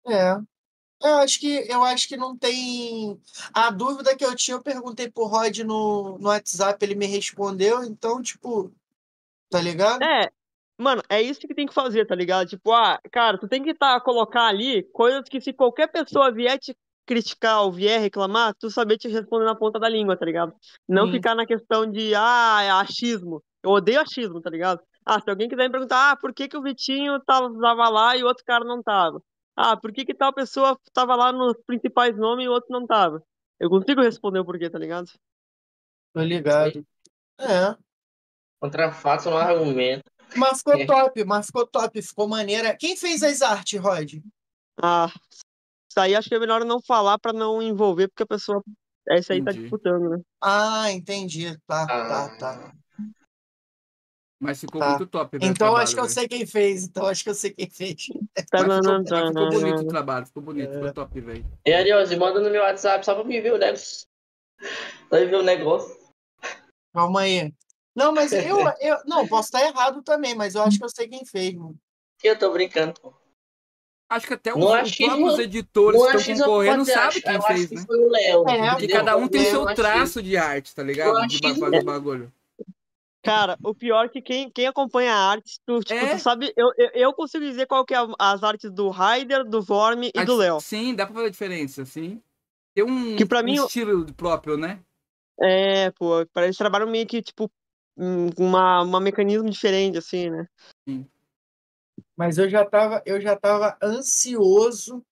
É. 0.08 0.38
Eu 1.02 1.18
acho 1.18 1.40
que 1.40 1.66
eu 1.70 1.84
acho 1.84 2.08
que 2.08 2.18
não 2.18 2.36
tem. 2.36 3.20
A 3.54 3.70
dúvida 3.70 4.16
que 4.16 4.26
eu 4.26 4.36
tinha, 4.36 4.56
eu 4.56 4.62
perguntei 4.62 5.10
pro 5.10 5.26
Rod 5.26 5.60
no, 5.60 6.18
no 6.18 6.30
WhatsApp, 6.30 6.84
ele 6.84 6.96
me 6.96 7.06
respondeu, 7.06 7.84
então, 7.84 8.22
tipo, 8.22 8.72
tá 9.50 9.62
ligado? 9.62 10.04
É, 10.04 10.32
mano, 10.78 11.04
é 11.08 11.22
isso 11.22 11.40
que 11.40 11.54
tem 11.54 11.68
que 11.68 11.74
fazer, 11.74 12.06
tá 12.08 12.16
ligado? 12.16 12.48
Tipo, 12.48 12.72
ah, 12.74 13.00
cara, 13.12 13.38
tu 13.38 13.48
tem 13.48 13.64
que 13.64 13.76
tá, 13.76 14.00
colocar 14.02 14.48
ali 14.48 14.84
coisas 14.92 15.24
que 15.30 15.40
se 15.40 15.54
qualquer 15.54 15.88
pessoa 15.88 16.32
vier 16.32 16.58
te 16.58 16.76
criticar 17.06 17.62
ou 17.64 17.72
vier 17.72 18.02
reclamar, 18.02 18.54
tu 18.60 18.70
saber 18.70 18.98
te 18.98 19.08
responder 19.08 19.46
na 19.46 19.56
ponta 19.56 19.80
da 19.80 19.88
língua, 19.88 20.18
tá 20.18 20.26
ligado? 20.26 20.54
Não 20.88 21.06
Sim. 21.06 21.14
ficar 21.14 21.36
na 21.36 21.46
questão 21.46 21.90
de, 21.90 22.14
ah, 22.16 22.62
é 22.64 22.70
achismo. 22.72 23.42
Eu 23.64 23.70
odeio 23.72 24.02
achismo, 24.02 24.42
tá 24.42 24.50
ligado? 24.50 24.82
Ah, 25.06 25.22
se 25.22 25.30
alguém 25.30 25.48
quiser 25.48 25.64
me 25.64 25.72
perguntar, 25.72 26.12
ah, 26.12 26.16
por 26.18 26.34
que 26.34 26.50
que 26.50 26.58
o 26.58 26.62
Vitinho 26.62 27.20
tava, 27.22 27.50
tava 27.60 27.88
lá 27.88 28.18
e 28.18 28.24
o 28.24 28.28
outro 28.28 28.44
cara 28.44 28.66
não 28.66 28.84
tava? 28.84 29.22
Ah, 29.60 29.76
por 29.76 29.92
que 29.92 30.06
que 30.06 30.14
tal 30.14 30.32
pessoa 30.32 30.80
tava 30.94 31.16
lá 31.16 31.32
nos 31.32 31.58
principais 31.66 32.16
nomes 32.16 32.46
e 32.46 32.48
o 32.48 32.52
outro 32.52 32.70
não 32.72 32.86
tava? 32.86 33.24
Eu 33.60 33.70
consigo 33.72 34.02
responder 34.02 34.40
o 34.40 34.46
porquê, 34.46 34.70
tá 34.70 34.78
ligado? 34.78 35.12
Tô 36.14 36.22
ligado. 36.22 36.86
É. 37.40 37.76
Contra 38.60 38.92
fatos 38.92 39.26
não 39.26 39.38
há 39.38 39.46
argumento. 39.46 40.04
Mas 40.36 40.60
ficou 40.60 40.76
É. 40.76 40.86
top, 40.86 41.24
mas 41.26 41.48
ficou 41.48 41.66
top, 41.66 42.02
ficou 42.02 42.28
maneira. 42.28 42.76
Quem 42.78 42.96
fez 42.96 43.24
as 43.24 43.42
artes, 43.42 43.80
Rod? 43.80 44.16
Ah, 44.82 45.08
isso 45.90 46.00
aí 46.00 46.16
acho 46.16 46.30
que 46.30 46.36
é 46.36 46.40
melhor 46.40 46.64
não 46.64 46.80
falar 46.80 47.18
pra 47.18 47.34
não 47.34 47.62
envolver, 47.62 48.08
porque 48.10 48.24
a 48.24 48.28
pessoa. 48.28 48.64
Essa 49.10 49.34
aí 49.34 49.44
tá 49.44 49.52
Entendi. 49.52 49.62
disputando, 49.64 50.10
né? 50.10 50.22
Ah, 50.42 50.92
entendi. 50.92 51.58
Tá, 51.66 51.88
tá, 51.88 52.26
Ah. 52.26 52.38
tá. 52.38 52.74
Mas 54.40 54.60
ficou 54.60 54.80
Tá. 54.80 54.90
muito 54.90 55.08
top. 55.08 55.38
velho, 55.38 55.50
o 55.50 55.52
Então 55.52 55.68
trabalho, 55.68 55.84
acho 55.84 55.94
que 55.94 56.00
eu 56.00 56.04
velho. 56.04 56.14
sei 56.14 56.28
quem 56.28 56.46
fez. 56.46 56.84
Então 56.84 57.06
acho 57.08 57.24
que 57.24 57.30
eu 57.30 57.34
sei 57.34 57.52
quem 57.52 57.70
fez. 57.70 57.96
Mas 58.36 58.46
ficou, 58.46 58.68
Tananã, 58.68 59.04
mas 59.10 59.28
ficou 59.30 59.50
bonito 59.50 59.80
o 59.82 59.88
trabalho, 59.88 60.26
ficou 60.28 60.44
bonito, 60.44 60.70
É. 60.70 60.74
ficou 60.74 60.94
top, 60.94 61.20
velho. 61.22 61.46
E 61.66 61.74
Ariose, 61.74 62.16
manda 62.16 62.40
no 62.40 62.50
meu 62.50 62.62
WhatsApp 62.62 63.04
só 63.04 63.16
pra 63.16 63.24
me 63.24 63.42
ver 63.42 63.54
o 63.54 63.58
negócio. 63.58 64.06
Pra 65.10 65.20
ver 65.20 65.36
o 65.36 65.44
negócio. 65.44 65.98
Calma 66.94 67.22
aí. 67.22 67.54
Não, 67.96 68.12
mas 68.14 68.32
eu, 68.32 68.60
eu. 68.80 68.98
Não, 69.06 69.28
posso 69.28 69.48
estar 69.48 69.62
errado 69.66 70.04
também, 70.04 70.36
mas 70.36 70.54
eu 70.54 70.62
acho 70.62 70.78
que 70.78 70.86
eu 70.86 70.90
sei 70.90 71.08
quem 71.08 71.26
fez, 71.26 71.56
mano. 71.56 71.76
Eu 72.24 72.38
tô 72.38 72.52
brincando. 72.52 72.94
pô. 73.00 73.14
Acho 74.10 74.28
que 74.28 74.34
até 74.36 74.54
os, 74.54 74.96
próprios 74.96 75.40
editores 75.40 76.00
que 76.02 76.32
estão 76.32 76.48
concorrendo 76.48 76.86
sabem 76.86 77.22
quem 77.22 77.34
eu 77.36 77.42
fez, 77.42 77.60
acho 77.60 77.70
que 77.70 77.76
né? 77.76 77.84
foi 77.86 78.00
o 78.00 78.10
Léo. 78.10 78.50
É, 78.50 78.70
Porque 78.70 78.88
cada 78.88 79.18
um 79.18 79.28
tem 79.28 79.42
o 79.42 79.50
seu 79.50 79.66
traço 79.76 80.24
de 80.24 80.38
arte, 80.38 80.74
tá 80.74 80.82
ligado? 80.82 81.28
De 81.28 81.46
o 81.46 81.84
bagulho. 81.84 82.32
Cara, 83.28 83.58
o 83.62 83.76
pior 83.76 84.06
é 84.06 84.10
que 84.10 84.22
quem, 84.22 84.50
quem 84.50 84.68
acompanha 84.68 85.14
a 85.14 85.30
arte, 85.32 85.60
tu, 85.66 85.82
tipo, 85.82 85.94
É? 86.00 86.16
tu 86.16 86.20
sabe, 86.22 86.54
eu, 86.56 86.72
eu, 86.78 86.90
eu 86.94 87.14
consigo 87.14 87.44
dizer 87.44 87.66
qual 87.66 87.86
que 87.86 87.94
é 87.94 87.98
as 88.18 88.42
artes 88.42 88.72
do 88.72 88.90
Raider, 88.90 89.44
do 89.44 89.62
Vorme 89.62 90.12
e 90.16 90.20
A 90.20 90.24
do 90.24 90.38
Léo. 90.38 90.62
Sim, 90.62 90.96
dá 90.96 91.06
pra 91.06 91.14
fazer 91.14 91.28
a 91.28 91.32
diferença, 91.32 91.84
sim. 91.86 92.22
Tem 92.74 92.86
um, 92.86 93.18
Que 93.18 93.26
pra 93.26 93.42
um 93.42 93.44
mim 93.44 93.56
estilo 93.56 94.06
próprio, 94.14 94.56
né? 94.56 94.80
É, 95.42 95.92
pô, 95.92 96.26
parece 96.32 96.54
que 96.54 96.58
trabalham 96.60 96.90
meio 96.90 97.06
que, 97.06 97.22
tipo, 97.22 97.52
um- 97.98 98.30
uma, 98.38 98.82
uma 98.84 99.00
mecanismo 99.02 99.50
diferente, 99.50 99.98
assim, 99.98 100.30
né? 100.30 100.48
Mas 102.16 102.38
eu 102.38 102.50
já 102.50 102.64
tava, 102.64 103.04
eu 103.06 103.20
já 103.20 103.36
tava 103.36 103.78
ansioso 103.84 105.04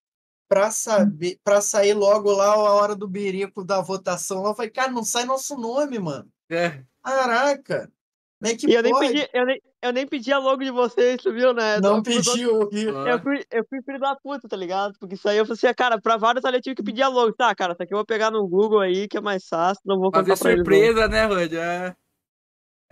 pra 0.47 0.71
saber, 0.71 1.37
para 1.43 1.59
sair 1.59 1.93
logo 1.93 2.31
lá 2.31 2.53
a 2.53 2.73
hora 2.75 2.95
do 2.95 3.07
birico 3.07 3.63
da 3.63 3.81
votação. 3.81 4.41
lá. 4.41 4.51
Eu 4.51 4.55
falei, 4.55 4.71
cara, 4.71 4.91
não 4.91 5.03
sai 5.03 5.25
nosso 5.25 5.57
nome, 5.57 5.99
mano. 5.99 6.31
É. 6.49 6.83
Caraca. 7.03 7.91
Como 8.37 8.51
é 8.53 8.55
que 8.57 8.69
E 8.69 8.73
eu 8.73 8.83
nem, 8.83 8.99
pedi, 8.99 9.29
eu, 9.33 9.45
nem, 9.45 9.61
eu 9.81 9.93
nem 9.93 10.07
pedi 10.07 10.31
a 10.33 10.37
logo 10.37 10.63
de 10.63 10.69
vocês, 10.71 11.21
tu 11.21 11.33
viu, 11.33 11.53
né? 11.53 11.79
Não 11.79 11.97
Eu 11.97 12.03
pediu. 12.03 12.69
viu? 12.69 13.07
Eu 13.07 13.19
fui, 13.21 13.43
eu 13.51 13.65
fui 13.69 13.81
filho 13.81 13.99
da 13.99 14.15
puta, 14.15 14.47
tá 14.47 14.57
ligado? 14.57 14.93
Porque 14.99 15.15
isso 15.15 15.27
aí 15.29 15.37
eu 15.37 15.45
falei 15.45 15.57
assim, 15.63 15.73
cara, 15.73 15.99
pra 15.99 16.17
vários 16.17 16.43
ali 16.43 16.57
eu 16.57 16.61
tive 16.61 16.75
que 16.75 16.83
pedir 16.83 17.01
a 17.03 17.07
logo. 17.07 17.31
Tá, 17.33 17.55
cara, 17.55 17.71
isso 17.73 17.81
aqui 17.81 17.93
eu 17.93 17.97
vou 17.97 18.05
pegar 18.05 18.29
no 18.31 18.45
Google 18.47 18.81
aí, 18.81 19.07
que 19.07 19.17
é 19.17 19.21
mais 19.21 19.47
fácil, 19.47 19.81
não 19.85 19.99
vou 19.99 20.11
Fazer 20.11 20.35
surpresa, 20.35 21.07
né, 21.07 21.25
Rod? 21.25 21.53
É. 21.53 21.95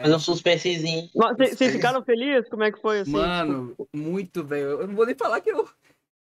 Fazer 0.01 0.15
um 0.15 0.19
suspensezinho. 0.19 1.09
Vocês 1.13 1.57
vocês 1.57 1.71
ficaram 1.73 2.03
felizes? 2.03 2.49
Como 2.49 2.63
é 2.63 2.71
que 2.71 2.81
foi 2.81 3.01
assim? 3.01 3.11
Mano, 3.11 3.75
muito, 3.93 4.43
velho. 4.43 4.81
Eu 4.81 4.87
não 4.87 4.95
vou 4.95 5.05
nem 5.05 5.15
falar 5.15 5.39
que 5.41 5.51
eu. 5.51 5.67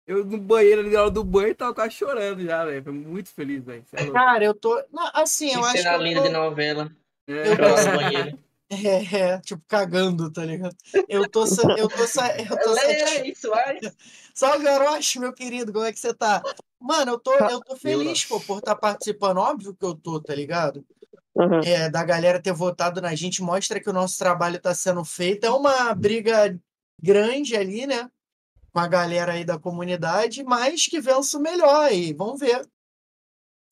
Eu 0.06 0.24
no 0.24 0.36
banheiro, 0.36 0.80
ali 0.80 0.90
na 0.90 1.02
hora 1.02 1.10
do 1.12 1.22
banho, 1.22 1.54
tava 1.54 1.72
quase 1.72 1.94
chorando 1.94 2.42
já, 2.42 2.64
velho. 2.64 2.82
Foi 2.82 2.92
muito 2.92 3.30
feliz, 3.30 3.64
velho. 3.64 3.84
É. 3.92 4.10
Cara, 4.10 4.44
eu 4.44 4.52
tô. 4.52 4.82
Não, 4.92 5.08
assim, 5.14 5.52
eu 5.52 5.60
Que 5.60 5.66
acho 5.66 5.72
que. 5.74 5.78
cena 5.82 5.94
eu 5.94 6.02
linda 6.02 6.20
tô- 6.20 6.26
de 6.26 6.32
novela. 6.32 6.90
É. 7.28 7.46
Eu 7.46 7.56
no 7.56 7.96
banheiro. 8.02 8.38
É, 8.72 9.16
é, 9.34 9.38
tipo, 9.40 9.62
cagando, 9.68 10.32
tá 10.32 10.44
ligado? 10.44 10.74
Eu 11.08 11.28
tô. 11.28 11.44
Eu 11.44 11.88
tô, 11.88 11.96
eu 12.50 12.58
tô 12.64 12.76
É 12.78 13.04
sati- 13.06 13.30
isso, 13.30 13.50
vai. 13.50 13.78
Salve, 14.34 14.66
Orochi, 14.66 15.18
meu 15.18 15.32
querido, 15.32 15.72
como 15.72 15.84
é 15.84 15.92
que 15.92 16.00
você 16.00 16.14
tá? 16.14 16.42
Mano, 16.80 17.12
eu 17.12 17.18
tô, 17.18 17.32
eu 17.34 17.60
tô 17.60 17.76
feliz, 17.76 18.24
pô, 18.24 18.40
por 18.40 18.58
estar 18.58 18.74
participando. 18.76 19.36
Óbvio 19.38 19.74
que 19.74 19.84
eu 19.84 19.94
tô, 19.94 20.20
tá 20.20 20.34
ligado? 20.34 20.84
Aham. 21.38 21.60
É, 21.64 21.90
da 21.90 22.02
galera 22.02 22.40
ter 22.40 22.52
votado 22.52 23.00
na 23.00 23.14
gente, 23.14 23.42
mostra 23.42 23.78
que 23.78 23.90
o 23.90 23.92
nosso 23.92 24.16
trabalho 24.18 24.58
tá 24.58 24.74
sendo 24.74 25.04
feito. 25.04 25.44
É 25.44 25.50
uma 25.50 25.94
briga 25.94 26.58
grande 27.00 27.54
ali, 27.56 27.86
né? 27.86 28.08
com 28.72 28.80
a 28.80 28.88
galera 28.88 29.32
aí 29.32 29.44
da 29.44 29.58
comunidade, 29.58 30.42
mas 30.42 30.86
que 30.86 30.98
vença 30.98 31.36
o 31.36 31.42
melhor 31.42 31.84
aí. 31.84 32.14
Vamos 32.14 32.40
ver. 32.40 32.66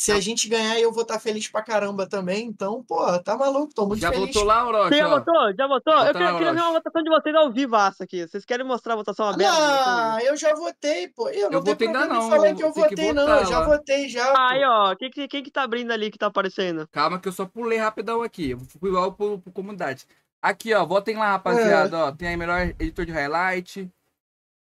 Se 0.01 0.11
a 0.13 0.19
gente 0.19 0.49
ganhar, 0.49 0.81
eu 0.81 0.91
vou 0.91 1.03
estar 1.03 1.21
feliz 1.21 1.47
pra 1.47 1.61
caramba 1.61 2.09
também. 2.09 2.47
Então, 2.47 2.83
pô, 2.83 3.19
tá 3.19 3.37
maluco, 3.37 3.75
tô 3.75 3.85
muito 3.85 4.01
Já 4.01 4.11
feliz. 4.11 4.29
votou 4.29 4.45
lá, 4.45 4.67
Orochi? 4.67 4.97
Já 4.97 5.07
ó. 5.07 5.11
votou? 5.11 5.55
Já 5.55 5.67
votou? 5.67 5.93
Eu 5.93 6.13
queria, 6.15 6.33
ver 6.55 6.61
uma 6.63 6.73
votação 6.73 7.03
de 7.03 7.11
vocês 7.11 7.37
ao 7.37 7.53
vivaço 7.53 8.03
aqui. 8.03 8.27
Vocês 8.27 8.47
querem 8.47 8.65
mostrar 8.65 8.95
a 8.95 8.97
votação 8.97 9.29
aberta? 9.29 9.53
Ah, 9.55 10.19
eu 10.23 10.35
já 10.39 10.55
votei, 10.55 11.09
pô. 11.09 11.29
Eu 11.29 11.51
não 11.51 11.59
Eu 11.59 11.63
tenho 11.65 11.75
votei 11.77 11.87
ainda 11.89 12.07
não, 12.07 12.31
falar 12.31 12.55
que 12.55 12.63
eu 12.63 12.73
tem 12.73 12.73
que 12.73 12.81
votei, 12.81 13.13
não. 13.13 13.29
Eu 13.29 13.45
já 13.45 13.61
votei 13.61 14.09
já. 14.09 14.33
pô. 14.33 14.39
Aí, 14.41 14.65
ó, 14.65 14.97
quem, 14.97 15.11
que- 15.11 15.29
quem 15.29 15.43
que 15.43 15.51
tá 15.51 15.65
abrindo 15.65 15.93
ali 15.93 16.11
que 16.11 16.17
tá 16.17 16.29
aparecendo? 16.29 16.89
Calma 16.89 17.21
que 17.21 17.29
eu 17.29 17.33
só 17.33 17.45
pulei 17.45 17.77
rapidão 17.77 18.23
aqui. 18.23 18.53
Eu 18.53 18.59
fui 18.59 18.89
igual 18.89 19.13
pro, 19.13 19.39
pro 19.39 19.53
comunidade. 19.53 20.07
Aqui, 20.41 20.73
ó, 20.73 20.87
votem 20.87 21.19
lá, 21.19 21.33
rapaziada. 21.33 21.95
É. 21.95 22.03
Ó, 22.05 22.11
tem 22.13 22.29
aí 22.29 22.39
melhor 22.39 22.59
editor 22.79 23.05
de 23.05 23.13
highlight. 23.13 23.87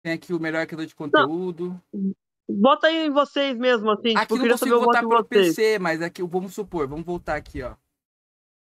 Tem 0.04 0.12
aqui 0.12 0.34
o 0.34 0.40
melhor 0.40 0.66
criador 0.68 0.86
de 0.86 0.94
conteúdo. 0.96 1.82
Bota 2.50 2.88
aí 2.88 3.06
em 3.06 3.12
vocês 3.12 3.56
mesmo, 3.58 3.92
assim. 3.92 4.10
tipo, 4.10 4.20
aqui 4.20 4.34
eu 4.34 4.38
não 4.38 4.44
queria 4.44 4.58
saber 4.58 4.72
consigo 4.72 4.76
o 4.76 4.86
votar 4.86 5.04
voto 5.04 5.24
de 5.24 5.30
pelo 5.30 5.44
vocês. 5.44 5.56
PC, 5.56 5.80
mas 5.80 6.02
aqui, 6.02 6.24
vamos 6.24 6.54
supor, 6.54 6.88
vamos 6.88 7.06
voltar 7.06 7.36
aqui, 7.36 7.62
ó. 7.62 7.76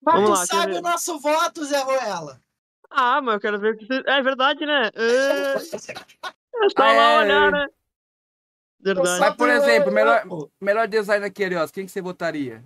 Mas 0.02 0.16
Vamos 0.16 0.30
tu 0.30 0.34
lá, 0.34 0.46
sabe 0.46 0.74
ver? 0.74 0.80
o 0.80 0.82
nosso 0.82 1.20
voto, 1.20 1.66
Zé 1.66 1.82
Ruela. 1.82 2.42
Ah, 2.90 3.22
mas 3.22 3.36
eu 3.36 3.40
quero 3.42 3.60
ver 3.60 3.74
o 3.74 3.78
que 3.78 3.86
vocês... 3.88 4.04
É 4.06 4.22
verdade, 4.22 4.66
né? 4.66 4.92
É, 4.96 5.56
é 5.56 6.70
só 6.70 6.84
Ah, 6.84 6.94
lá 6.94 6.94
é. 6.94 7.20
olhar, 7.20 7.52
né? 7.52 7.66
Eu 7.66 8.94
Verdade. 8.96 9.20
Mas, 9.22 9.36
por 9.36 9.50
exemplo, 9.50 9.92
melhor- 9.92 10.28
pô. 10.28 10.52
Melhor 10.62 10.88
design 10.88 11.26
aqui, 11.26 11.44
Arios, 11.44 11.72
quem 11.72 11.86
que 11.86 11.92
você 11.92 12.02
votaria? 12.02 12.64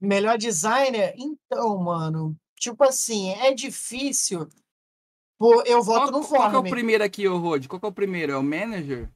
Melhor 0.00 0.36
designer? 0.38 1.14
Então, 1.16 1.76
mano, 1.78 2.36
tipo 2.56 2.84
assim, 2.84 3.30
é 3.32 3.52
difícil. 3.54 4.46
Pô, 5.38 5.62
eu 5.62 5.82
voto 5.82 6.12
Qual, 6.12 6.20
no 6.22 6.28
qual 6.28 6.50
que 6.50 6.56
é 6.56 6.58
o 6.58 6.62
primeiro 6.62 7.02
aqui, 7.02 7.26
ô 7.26 7.38
Rod? 7.38 7.66
Qual 7.66 7.80
que 7.80 7.86
é 7.86 7.88
o 7.88 7.92
primeiro? 7.92 8.32
É 8.32 8.36
o 8.36 8.42
manager? 8.42 9.10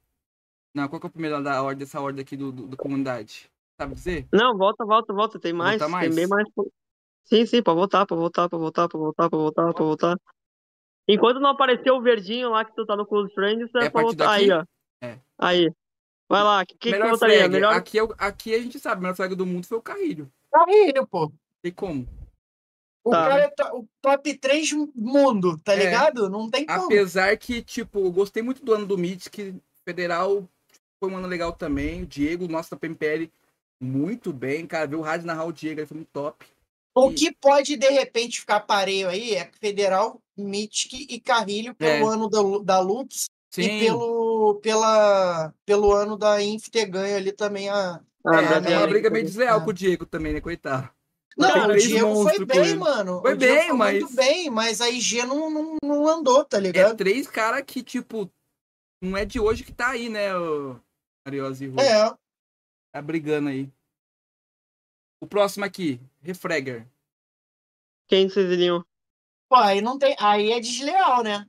Não, 0.73 0.87
qual 0.87 0.99
que 0.99 1.05
é 1.07 1.09
o 1.09 1.11
primeiro 1.11 1.41
da 1.43 1.61
ordem, 1.63 1.79
dessa 1.79 1.99
ordem 1.99 2.21
aqui 2.21 2.37
do, 2.37 2.51
do, 2.51 2.67
do 2.67 2.77
comunidade? 2.77 3.49
Sabe 3.79 3.95
dizer? 3.95 4.27
Não, 4.31 4.57
volta, 4.57 4.85
volta, 4.85 5.13
volta. 5.13 5.39
Tem 5.39 5.53
mais, 5.53 5.79
Volta 5.79 5.91
mais? 5.91 6.07
tem 6.07 6.15
bem 6.15 6.27
mais. 6.27 6.47
Sim, 7.25 7.45
sim, 7.45 7.61
pra 7.63 7.73
voltar, 7.73 8.05
pra 8.05 8.15
voltar, 8.17 8.49
pra 8.49 8.57
voltar, 8.57 8.87
pra 8.89 8.99
voltar, 8.99 9.29
pra 9.29 9.37
voltar, 9.39 9.73
pra 9.73 9.83
voltar. 9.85 10.17
Enquanto 11.07 11.39
não 11.39 11.49
apareceu 11.51 11.95
o 11.95 12.01
verdinho 12.01 12.49
lá 12.49 12.63
que 12.65 12.75
tu 12.75 12.85
tá 12.85 12.95
no 12.95 13.05
Close 13.05 13.33
Friends, 13.33 13.69
é, 13.75 13.85
É 13.85 13.89
pra 13.89 14.01
voltar. 14.01 14.31
Aí, 14.31 14.51
ó. 14.51 14.57
daqui? 14.57 14.69
É. 15.01 15.19
Aí. 15.37 15.71
Vai 16.29 16.43
lá, 16.43 16.63
que, 16.65 16.77
que 16.77 16.91
melhor 16.91 17.11
votaria? 17.11 17.37
flag. 17.39 17.51
Melhor... 17.53 17.73
Aqui, 17.73 17.97
é 17.97 18.03
o- 18.03 18.15
aqui 18.19 18.53
a 18.53 18.59
gente 18.59 18.79
sabe, 18.79 18.99
o 18.99 19.01
melhor 19.01 19.15
flag 19.15 19.33
do 19.33 19.45
mundo 19.45 19.65
foi 19.65 19.77
o 19.77 19.81
Carrilho. 19.81 20.31
Carrilho, 20.51 21.07
pô. 21.07 21.31
Tem 21.61 21.71
como? 21.71 22.07
O 23.03 23.09
Tá. 23.11 23.27
cara 23.29 23.41
é 23.43 23.49
to- 23.49 23.77
o 23.79 23.87
top 24.01 24.37
3 24.37 24.71
mundo, 24.95 25.57
tá 25.63 25.73
É. 25.73 25.77
ligado? 25.85 26.29
Não 26.29 26.47
tem 26.49 26.65
como. 26.67 26.85
Apesar 26.85 27.35
que, 27.37 27.63
tipo, 27.63 27.99
eu 27.99 28.11
gostei 28.11 28.43
muito 28.43 28.63
do 28.63 28.73
ano 28.73 28.85
do 28.85 28.97
Mythic. 28.97 29.55
Federal 29.85 30.47
foi 30.99 31.09
um 31.09 31.17
ano 31.17 31.27
legal 31.27 31.53
também. 31.53 32.03
O 32.03 32.05
Diego, 32.05 32.47
nosso 32.47 32.69
da 32.71 32.77
PMPL, 32.77 33.31
muito 33.81 34.33
bem. 34.33 34.67
Cara, 34.67 34.85
ver 34.85 34.97
o 34.97 35.01
rádio 35.01 35.25
narrar 35.25 35.45
o 35.45 35.53
Diego, 35.53 35.79
ele 35.79 35.87
foi 35.87 35.97
muito 35.97 36.09
top. 36.11 36.45
O 36.95 37.11
que 37.13 37.31
pode, 37.31 37.77
de 37.77 37.89
repente, 37.89 38.41
ficar 38.41 38.59
pareio 38.61 39.07
aí 39.07 39.33
é 39.35 39.49
Federal, 39.59 40.21
Mythic 40.37 41.07
e 41.09 41.19
Carrilho 41.19 41.73
pelo 41.73 42.09
É. 42.09 42.13
ano 42.13 42.29
da, 42.29 42.39
da 42.75 42.79
Lux 42.81 43.29
Sim, 43.51 43.61
e 43.61 43.79
pelo, 43.85 44.55
pela, 44.55 45.53
pelo 45.65 45.93
ano 45.93 46.17
da 46.17 46.41
Inf 46.43 46.67
ter 46.69 46.85
ganho 46.85 47.15
ali 47.15 47.31
também 47.31 47.69
a. 47.69 48.01
Ah, 48.25 48.41
É, 48.41 48.43
é, 48.43 48.47
Brasil. 48.47 48.71
uma 48.71 48.81
né? 48.81 48.87
briga 48.87 49.09
meio 49.09 49.23
desleal 49.25 49.61
É. 49.61 49.63
com 49.63 49.69
o 49.69 49.73
Diego 49.73 50.05
também, 50.05 50.33
né? 50.33 50.41
Coitado. 50.41 50.89
Não, 51.37 51.69
o 51.69 51.77
Diego 51.77 52.23
foi 52.23 52.45
bem, 52.45 52.59
ele. 52.59 52.75
mano. 52.75 53.21
Foi 53.21 53.33
o 53.33 53.37
bem, 53.37 53.67
foi 53.67 53.77
mas- 53.77 53.99
muito 54.01 54.13
bem, 54.15 54.49
mas 54.49 54.81
a 54.81 54.89
IG 54.89 55.23
não, 55.25 55.49
não, 55.49 55.75
não 55.81 56.07
andou, 56.07 56.43
tá 56.43 56.57
É 56.57 56.61
ligado? 56.61 56.97
três 56.97 57.27
caras 57.27 57.63
que, 57.65 57.81
tipo, 57.81 58.29
não 59.01 59.15
é 59.15 59.23
de 59.23 59.39
hoje 59.39 59.63
que 59.63 59.71
tá 59.71 59.89
aí, 59.89 60.09
né, 60.09 60.35
o 60.35 60.75
Ariose 61.25 61.65
e 61.65 61.67
Rui. 61.67 61.83
É. 61.83 62.09
Tá 62.91 63.01
brigando 63.01 63.49
aí. 63.49 63.69
O 65.21 65.27
próximo 65.27 65.65
aqui, 65.65 65.99
Refragger. 66.21 66.87
Quem 68.07 68.29
vocês 68.29 68.49
iriam? 68.51 68.83
Pô, 69.49 69.55
aí 69.55 69.81
não 69.81 69.97
tem. 69.97 70.15
Aí 70.19 70.51
é 70.51 70.59
desleal, 70.59 71.23
né? 71.23 71.45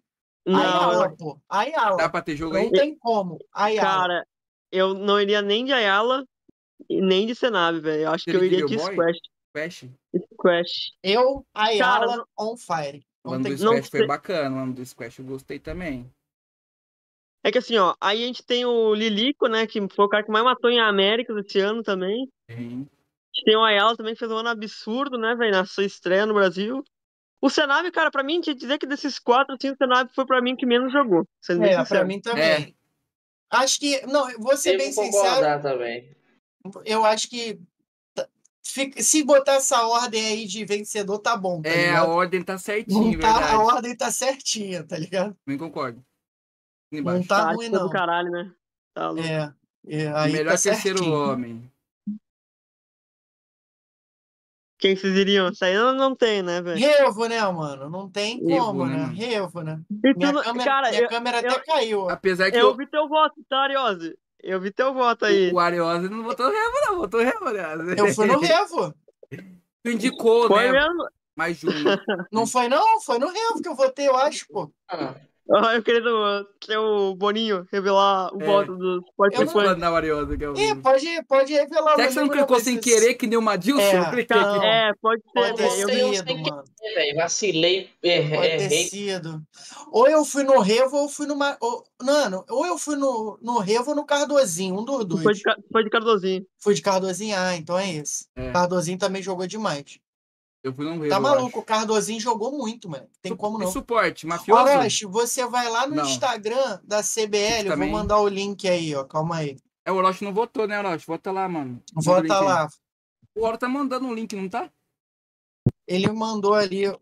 Não, 0.46 0.58
Ayala, 0.58 1.16
pô. 1.16 1.40
Ayala. 1.48 1.96
Dá 1.96 2.08
pra 2.08 2.22
ter 2.22 2.36
jogo 2.36 2.56
aí? 2.56 2.64
Não 2.64 2.72
tem 2.72 2.96
como. 2.98 3.38
Ayala. 3.52 3.88
cara, 3.88 4.26
eu 4.72 4.94
não 4.94 5.20
iria 5.20 5.40
nem 5.42 5.64
de 5.64 5.72
Ayala 5.72 6.24
e 6.88 7.00
nem 7.00 7.26
de 7.26 7.34
Senab, 7.34 7.78
velho. 7.80 8.02
Eu 8.02 8.10
acho 8.10 8.24
que 8.24 8.32
Você 8.32 8.36
eu 8.38 8.44
iria 8.44 8.66
de? 8.66 8.78
Squash. 8.78 9.18
Flash? 9.52 9.84
Squash. 10.34 10.92
Eu, 11.02 11.46
Ayala, 11.54 12.06
Cara, 12.06 12.24
on 12.38 12.56
fire. 12.56 13.04
O 13.24 13.28
Não 13.30 13.34
ano 13.34 13.44
do 13.44 13.50
não 13.50 13.72
Squash 13.74 13.90
foi 13.90 13.98
sei. 14.00 14.06
bacana, 14.06 14.56
o 14.56 14.58
ano 14.60 14.72
do 14.74 14.84
Squash 14.84 15.18
eu 15.18 15.24
gostei 15.24 15.58
também. 15.58 16.10
É 17.42 17.50
que 17.50 17.58
assim, 17.58 17.76
ó, 17.78 17.94
aí 18.00 18.22
a 18.22 18.26
gente 18.26 18.44
tem 18.44 18.64
o 18.66 18.94
Lilico, 18.94 19.46
né, 19.48 19.66
que 19.66 19.80
foi 19.94 20.04
o 20.04 20.08
cara 20.08 20.22
que 20.24 20.30
mais 20.30 20.44
matou 20.44 20.70
em 20.70 20.78
Américas 20.80 21.36
esse 21.38 21.58
ano 21.58 21.82
também. 21.82 22.28
Sim. 22.50 22.86
A 22.86 23.36
gente 23.36 23.44
tem 23.44 23.56
o 23.56 23.64
Ayala 23.64 23.96
também, 23.96 24.12
que 24.12 24.18
fez 24.18 24.30
um 24.30 24.36
ano 24.36 24.48
absurdo, 24.50 25.16
né, 25.16 25.34
velho, 25.34 25.52
na 25.52 25.64
sua 25.64 25.84
estreia 25.84 26.26
no 26.26 26.34
Brasil. 26.34 26.82
O 27.40 27.48
Senab, 27.48 27.90
cara, 27.90 28.10
pra 28.10 28.22
mim, 28.22 28.40
tinha 28.42 28.54
que 28.54 28.60
dizer 28.60 28.76
que 28.78 28.86
desses 28.86 29.18
quatro, 29.18 29.54
assim, 29.54 29.70
o 29.70 29.76
Senab 29.76 30.10
foi 30.14 30.26
pra 30.26 30.42
mim 30.42 30.54
que 30.54 30.66
menos 30.66 30.92
jogou. 30.92 31.26
Sendo 31.40 31.60
bem 31.60 31.72
É, 31.72 31.82
pra 31.84 32.04
mim 32.04 32.20
também. 32.20 32.42
É. 32.44 32.72
Acho 33.50 33.80
que. 33.80 34.04
Não, 34.06 34.30
vou 34.38 34.54
ser 34.58 34.74
Eu 34.74 34.78
bem 34.78 34.92
vou 34.92 35.04
sincero. 35.04 35.62
também. 35.62 36.14
Eu 36.84 37.02
acho 37.04 37.30
que. 37.30 37.58
tá- 38.14 38.28
Se 38.62 39.24
botar 39.24 39.54
essa 39.54 39.86
ordem 39.86 40.22
aí 40.26 40.46
de 40.46 40.64
vencedor, 40.66 41.18
tá 41.20 41.34
bom. 41.34 41.62
Tá 41.62 41.70
É, 41.70 41.84
a 41.84 41.86
ligado? 41.86 42.10
ordem 42.10 42.42
tá 42.44 42.58
certinho, 42.58 43.12
Não 43.12 43.18
tá, 43.18 43.32
verdade. 43.32 43.54
a 43.54 43.58
ordem 43.60 43.96
tá 43.96 44.10
certinha, 44.10 44.84
tá 44.86 44.98
ligado? 44.98 45.34
Nem 45.46 45.56
concordo. 45.56 46.04
Não 46.92 46.98
Embaixo. 46.98 47.28
tá 47.28 47.44
Tá, 47.46 47.52
ruim, 47.52 47.66
tipo, 47.66 47.78
do 47.78 47.84
não. 47.84 47.90
caralho, 47.90 48.30
né? 48.30 48.52
Tá 48.94 49.10
louco. 49.10 49.28
É. 49.28 49.54
é 49.88 50.08
aí 50.12 50.32
Melhor 50.32 50.56
tá 50.56 50.62
terceiro 50.62 50.98
certinho. 50.98 51.14
homem. 51.14 51.70
Quem 54.78 54.96
vocês 54.96 55.14
iriam? 55.14 55.50
Isso 55.50 55.62
aí 55.64 55.74
não, 55.76 55.92
não 55.94 56.16
tem, 56.16 56.42
né, 56.42 56.62
velho? 56.62 56.78
Revo, 56.80 57.26
né, 57.26 57.40
mano? 57.52 57.90
Não 57.90 58.10
tem 58.10 58.42
Revo, 58.42 58.64
como, 58.66 58.86
né, 58.86 58.96
né? 58.96 59.12
Revo, 59.14 59.60
né? 59.62 59.78
E 60.02 60.14
Minha 60.14 60.32
tu- 60.32 60.42
câmera, 60.42 60.64
cara, 60.70 60.88
minha 60.90 61.02
eu, 61.02 61.08
câmera 61.08 61.40
eu- 61.42 61.50
até 61.50 61.60
caiu. 61.60 62.00
ó. 62.00 62.08
Apesar 62.10 62.50
que 62.50 62.56
eu 62.56 62.70
o, 62.70 62.76
vi 62.76 62.86
teu 62.86 63.06
voto, 63.06 63.34
tá, 63.48 63.58
Ariose? 63.58 64.16
Eu 64.42 64.58
vi 64.58 64.70
teu 64.70 64.94
voto 64.94 65.26
aí. 65.26 65.52
o 65.52 65.58
Ariose 65.58 66.08
não 66.08 66.22
votou 66.22 66.50
Revo, 66.50 66.74
não. 66.86 66.96
Votou 66.96 67.20
Revo, 67.20 67.44
aliás. 67.46 67.78
Eu 67.98 68.14
fui 68.14 68.26
no 68.26 68.40
Revo. 68.40 68.94
Tu 69.82 69.90
indicou, 69.90 70.48
Foi 70.48 70.64
né? 70.64 70.72
mesmo? 70.72 71.06
Mais 71.36 71.58
Júnior. 71.58 72.02
Não 72.32 72.46
foi, 72.46 72.68
não? 72.68 73.00
Foi 73.02 73.18
no 73.18 73.28
Revo 73.28 73.60
que 73.62 73.68
eu 73.68 73.74
votei, 73.74 74.08
eu 74.08 74.16
acho, 74.16 74.46
pô. 74.48 74.72
Ah, 74.88 75.14
Ah, 75.52 75.74
eu 75.74 75.82
queria 75.82 76.00
ter 76.64 76.76
o 76.78 77.14
Boninho 77.16 77.66
revelar 77.72 78.32
o 78.32 78.40
É. 78.40 78.46
voto 78.46 78.76
dos 78.76 78.96
Eu 78.96 79.00
Vou 79.00 79.14
participantes. 79.18 79.70
mandar 79.72 79.92
o 79.92 79.96
Ariose 79.96 80.38
que 80.38 80.44
eu 80.44 80.54
Ih, 80.54 80.74
pode, 80.76 81.06
pode 81.28 81.52
revelar. 81.52 81.96
Será 81.96 81.98
não 81.98 82.06
que 82.06 82.12
você 82.14 82.20
não 82.20 82.28
clicou 82.28 82.60
sem 82.60 82.74
isso- 82.74 82.82
querer, 82.82 83.14
que 83.14 83.26
nem 83.26 83.36
o 83.36 83.42
Madilson? 83.42 83.80
É, 83.82 83.98
eu 83.98 84.10
cliquei 84.10 84.36
não. 84.40 84.54
aqui. 84.54 84.64
É, 84.66 84.90
pode 85.02 85.22
ser, 85.22 85.30
Pode 85.34 85.56
ter 85.56 85.86
velho. 85.86 86.00
Eu 86.06 86.14
sido, 86.14 86.38
mano. 86.38 86.64
é, 86.96 87.14
vacilei, 87.14 87.90
errei. 88.02 88.36
Pode 88.36 88.48
ter 88.48 88.62
errei. 88.62 88.84
sido. 88.88 89.42
Ou 89.90 90.06
eu 90.08 90.24
fui 90.24 90.44
no 90.44 90.60
Revo 90.60 90.96
ou 90.96 91.02
eu 91.04 91.08
fui 91.08 91.26
no. 91.26 91.34
Ma- 91.34 91.56
Ou, 91.60 91.84
mano, 92.00 92.44
ou 92.48 92.64
eu 92.66 92.78
fui 92.78 92.94
no, 92.96 93.36
no 93.42 93.58
Revo 93.58 93.90
ou 93.90 93.96
no 93.96 94.04
Cardozinho, 94.06 94.78
um 94.78 94.84
dos 94.84 95.04
dois. 95.04 95.22
Foi 95.22 95.32
de, 95.34 95.42
foi 95.72 95.82
de 95.84 95.90
Cardozinho. 95.90 96.46
Fui 96.60 96.74
de 96.74 96.82
Cardozinho, 96.82 97.34
ah, 97.36 97.56
então 97.56 97.76
é 97.76 97.90
esse. 97.96 98.26
É. 98.36 98.52
Cardozinho 98.52 98.98
também 98.98 99.20
jogou 99.20 99.46
demais. 99.48 99.98
Eu 100.62 100.74
fui 100.74 101.08
Tá 101.08 101.18
maluco, 101.18 101.60
o 101.60 101.62
Cardozinho 101.64 102.20
jogou 102.20 102.52
muito, 102.56 102.88
mano. 102.88 103.06
Tem 103.22 103.32
Su- 103.32 103.36
como 103.38 103.58
não. 103.58 103.70
suporte, 103.72 104.26
mafioso? 104.26 104.62
Orochi, 104.62 105.06
você 105.06 105.46
vai 105.46 105.70
lá 105.70 105.86
no 105.86 105.96
Não. 105.96 106.04
Instagram 106.04 106.80
da 106.84 107.02
CBL, 107.02 107.68
eu 107.70 107.76
vou 107.78 107.86
mandar 107.88 108.18
o 108.18 108.28
link 108.28 108.68
aí, 108.68 108.94
ó. 108.94 109.04
Calma 109.04 109.36
aí. 109.36 109.56
É, 109.86 109.90
o 109.90 109.96
Orochi 109.96 110.22
não 110.22 110.34
votou, 110.34 110.68
né, 110.68 110.78
Orochi? 110.78 111.06
Vota 111.06 111.32
lá, 111.32 111.48
mano. 111.48 111.82
Vota 111.94 112.20
link 112.22 112.32
aí. 112.32 112.44
lá. 112.44 112.68
O 113.34 113.44
Oro 113.44 113.56
tá 113.56 113.68
mandando 113.68 114.06
um 114.06 114.12
link, 114.12 114.34
não 114.36 114.48
tá? 114.48 114.70
Ele 115.86 116.10
mandou 116.12 116.52
ali. 116.54 116.86
Ó, 116.88 116.96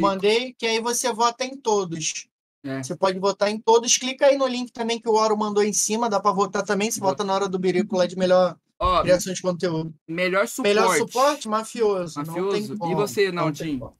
mandei, 0.00 0.54
que 0.54 0.66
aí 0.66 0.80
você 0.80 1.12
vota 1.12 1.44
em 1.44 1.56
todos. 1.56 2.26
É. 2.64 2.82
Você 2.82 2.96
pode 2.96 3.18
votar 3.18 3.50
em 3.50 3.60
todos. 3.60 3.96
Clica 3.98 4.26
aí 4.26 4.36
no 4.38 4.46
link 4.46 4.72
também 4.72 5.00
que 5.00 5.08
o 5.08 5.14
Oro 5.14 5.36
mandou 5.36 5.62
em 5.62 5.72
cima. 5.72 6.08
Dá 6.08 6.18
pra 6.18 6.32
votar 6.32 6.62
também. 6.64 6.90
Você 6.90 6.98
Vota. 6.98 7.12
vota 7.12 7.24
na 7.24 7.34
hora 7.34 7.48
do 7.48 7.58
birico 7.58 7.96
lá 7.96 8.06
de 8.06 8.16
melhor 8.16 8.56
Ó, 8.78 9.02
criação 9.02 9.32
de 9.32 9.40
conteúdo. 9.42 9.94
melhor 10.06 10.46
suporte. 10.46 10.74
Melhor 10.74 10.96
suporte, 10.98 11.48
mafioso. 11.48 12.18
Não 12.18 12.26
Mafioso. 12.26 12.78
tem 12.78 12.90
E 12.90 12.94
você, 12.94 13.32
Naldinho? 13.32 13.96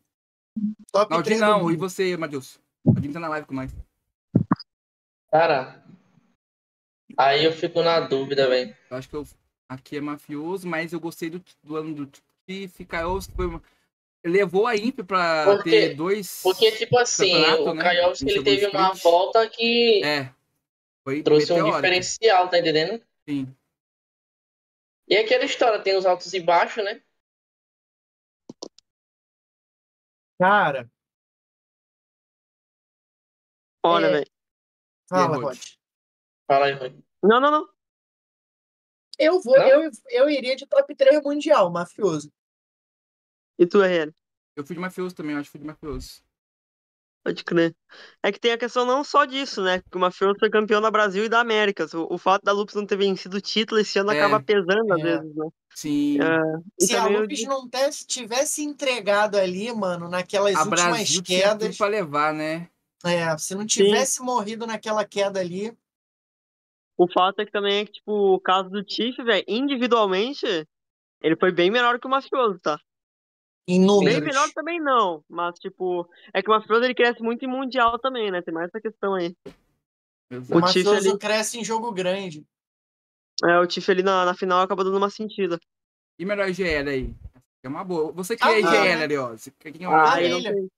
Top 0.93 1.11
Naldinho 1.11 1.39
3 1.39 1.41
do 1.41 1.47
não, 1.47 1.71
e 1.71 1.77
você, 1.77 2.17
Madilson? 2.17 2.59
Naldinho 2.85 3.13
tá 3.13 3.21
na 3.21 3.29
live 3.29 3.47
com 3.47 3.55
nós. 3.55 3.75
Cara, 5.31 5.83
aí 7.17 7.45
eu 7.45 7.53
fico 7.53 7.83
na 7.83 8.01
dúvida, 8.01 8.49
velho. 8.49 8.77
Eu 8.91 8.97
acho 8.97 9.09
que 9.09 9.17
eu, 9.17 9.27
aqui 9.69 9.97
é 9.97 10.01
mafioso, 10.01 10.67
mas 10.67 10.93
eu 10.93 11.01
gostei 11.01 11.31
do, 11.31 11.43
do 11.63 11.77
ano 11.77 11.95
do 11.95 12.11
que 12.47 12.69
fica 12.69 13.03
foi 13.35 13.61
levou 14.25 14.67
a 14.67 14.77
Imp 14.77 15.01
pra 15.05 15.45
Porque- 15.45 15.71
ter 15.71 15.95
dois 15.95 16.41
Porque, 16.43 16.73
tipo 16.73 16.99
assim, 16.99 17.35
o 17.35 17.75
né? 17.75 17.85
Ele 18.21 18.43
teve 18.43 18.67
uma 18.67 18.93
volta 18.93 19.49
que 19.49 20.03
é 20.05 20.31
foi 21.05 21.23
trouxe 21.23 21.53
um 21.53 21.71
diferencial, 21.71 22.49
tá 22.49 22.59
entendendo? 22.59 23.01
sim. 23.29 23.47
E 25.09 25.15
é 25.15 25.21
aquela 25.21 25.45
história, 25.45 25.83
tem 25.83 25.97
os 25.97 26.05
altos 26.07 26.33
e 26.33 26.41
baixos, 26.41 26.85
né? 26.85 27.01
Cara, 30.39 30.91
Olha, 33.85 34.07
É. 34.07 34.11
velho. 34.11 34.31
fala, 35.09 35.37
Rod? 35.37 35.45
Rod. 35.45 35.59
Fala 36.49 36.67
aí, 36.67 36.73
Rui. 36.73 37.05
Não, 37.23 37.41
não, 37.41 37.51
não. 37.53 37.69
Eu 39.19 39.41
vou, 39.41 39.57
Não? 39.57 39.67
eu, 39.69 39.91
eu 40.11 40.29
iria 40.29 40.57
de 40.57 40.67
top 40.67 40.95
3 40.95 41.23
mundial, 41.23 41.71
mafioso. 41.71 42.33
E 43.59 43.65
tu, 43.67 43.81
RL? 43.83 44.13
Eu 44.57 44.67
fui 44.67 44.75
de 44.75 44.81
mafioso 44.81 45.15
também, 45.15 45.35
eu 45.35 45.41
acho 45.41 45.47
que 45.49 45.53
fui 45.53 45.61
de 45.61 45.67
mafioso. 45.67 46.23
Pode 47.27 47.43
crer. 47.43 47.75
É 48.23 48.31
que 48.31 48.39
tem 48.39 48.53
a 48.53 48.59
questão 48.59 48.87
não 48.87 49.03
só 49.03 49.25
disso, 49.25 49.61
né? 49.61 49.83
Que 49.91 49.97
o 49.97 50.01
Mafioso 50.01 50.37
foi 50.39 50.49
campeão 50.49 50.81
da 50.81 50.93
Brasil 50.93 51.25
e 51.25 51.29
da 51.29 51.41
Américas. 51.41 51.93
O, 51.93 52.07
o 52.09 52.17
fato 52.17 52.45
da 52.45 52.53
Lupus 52.53 52.77
não 52.77 52.87
ter 52.87 52.97
vencido 52.97 53.39
o 53.39 53.41
título 53.41 53.81
esse 53.81 53.99
ano 53.99 54.13
É. 54.13 54.17
acaba 54.17 54.41
pesando 54.41 54.93
às 54.93 55.01
É. 55.01 55.03
vezes, 55.03 55.35
né? 55.35 55.49
Sim. 55.75 56.19
É, 56.21 56.85
Se 56.87 56.97
a 56.97 57.07
Lupes 57.09 57.39
de- 57.41 57.47
não 57.49 57.69
tivesse, 57.69 58.07
tivesse 58.07 58.63
entregado 58.63 59.37
ali, 59.37 59.73
mano, 59.75 60.09
naquelas 60.09 60.55
a 60.55 60.61
últimas 60.63 60.81
Brasil 60.81 61.23
tinha 61.23 61.43
quedas, 61.43 61.77
pra 61.77 61.89
levar, 61.89 62.33
né? 62.33 62.69
é, 63.05 63.37
se 63.39 63.57
não 63.57 63.67
tivesse 63.67 64.23
morrido 64.23 64.65
naquela 64.65 65.05
queda 65.05 65.41
ali, 65.41 65.77
O 66.97 67.07
fato 67.13 67.41
é 67.41 67.45
que 67.45 67.51
também 67.53 67.79
é 67.81 67.85
que, 67.87 67.93
tipo, 67.93 68.13
o 68.35 68.41
caso 68.41 68.71
do 68.71 68.83
Tiff, 68.85 69.21
velho, 69.23 69.45
individualmente, 69.49 70.47
ele 71.21 71.37
foi 71.37 71.51
bem 71.53 71.71
menor 71.73 71.99
que 71.99 72.07
o 72.07 72.11
Mafioso, 72.11 72.59
tá? 72.61 72.79
Em 73.69 73.79
Bem 73.79 73.87
números. 73.87 74.23
melhor 74.25 74.49
também 74.55 74.81
não, 74.81 75.25
mas, 75.29 75.59
tipo, 75.59 76.09
é 76.33 76.41
que 76.43 76.49
o 76.49 76.53
Mafioso 76.53 76.85
ele 76.85 76.95
cresce 76.95 77.23
muito 77.23 77.45
em 77.45 77.49
Mundial 77.49 77.99
também, 77.99 78.31
né? 78.31 78.41
Tem 78.43 78.55
mais 78.55 78.69
essa 78.69 78.81
questão 78.81 79.15
aí. 79.15 79.35
O 80.31 80.35
Exato. 80.35 80.59
O 80.59 80.61
mafioso 80.61 81.11
ali- 81.11 81.19
cresce 81.19 81.59
em 81.59 81.65
jogo 81.65 81.91
grande. 81.93 82.45
É, 83.45 83.59
o 83.59 83.67
Tiff 83.67 83.91
ali 83.91 84.03
na, 84.03 84.25
na 84.25 84.35
final 84.35 84.61
acabou 84.63 84.85
dando 84.85 84.97
uma 84.97 85.11
sentida. 85.11 85.59
E 86.19 86.25
melhor 86.25 86.49
IGL 86.49 86.89
aí? 86.89 87.15
É 87.63 87.69
uma 87.69 87.85
boa. 87.85 88.11
Você 88.13 88.37
que 88.37 88.43
Ah, 88.45 88.53
é 88.53 88.61
IGL 88.61 88.97
né? 88.97 89.03
ali, 89.05 89.17
ó. 89.17 89.29
Você- 89.33 89.51
Quem 89.53 89.85
é 89.85 89.89
o 89.89 89.93
Ah, 89.93 90.11
não 90.17 90.19
ele- 90.19 90.43
tem, 90.53 90.69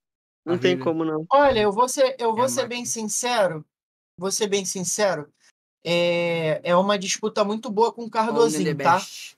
não 0.45 0.59
tem 0.59 0.79
como 0.79 1.05
não. 1.05 1.25
Olha, 1.31 1.61
eu 1.61 1.71
vou 1.73 1.89
ser, 1.89 2.17
eu 2.19 2.35
vou 2.35 2.45
É, 2.47 2.49
ser 2.49 2.67
bem 2.67 2.85
sincero. 2.85 3.65
Vou 4.19 4.31
ser 4.33 4.49
bem 4.49 4.65
sincero. 4.65 5.33
É, 5.85 6.61
é 6.65 6.75
uma 6.77 6.99
disputa 6.99 7.45
muito 7.45 7.71
boa 7.71 7.93
com 7.93 8.05
o 8.05 8.11
Cardozinho, 8.11 8.77
tá? 8.77 8.95
best. 8.97 9.38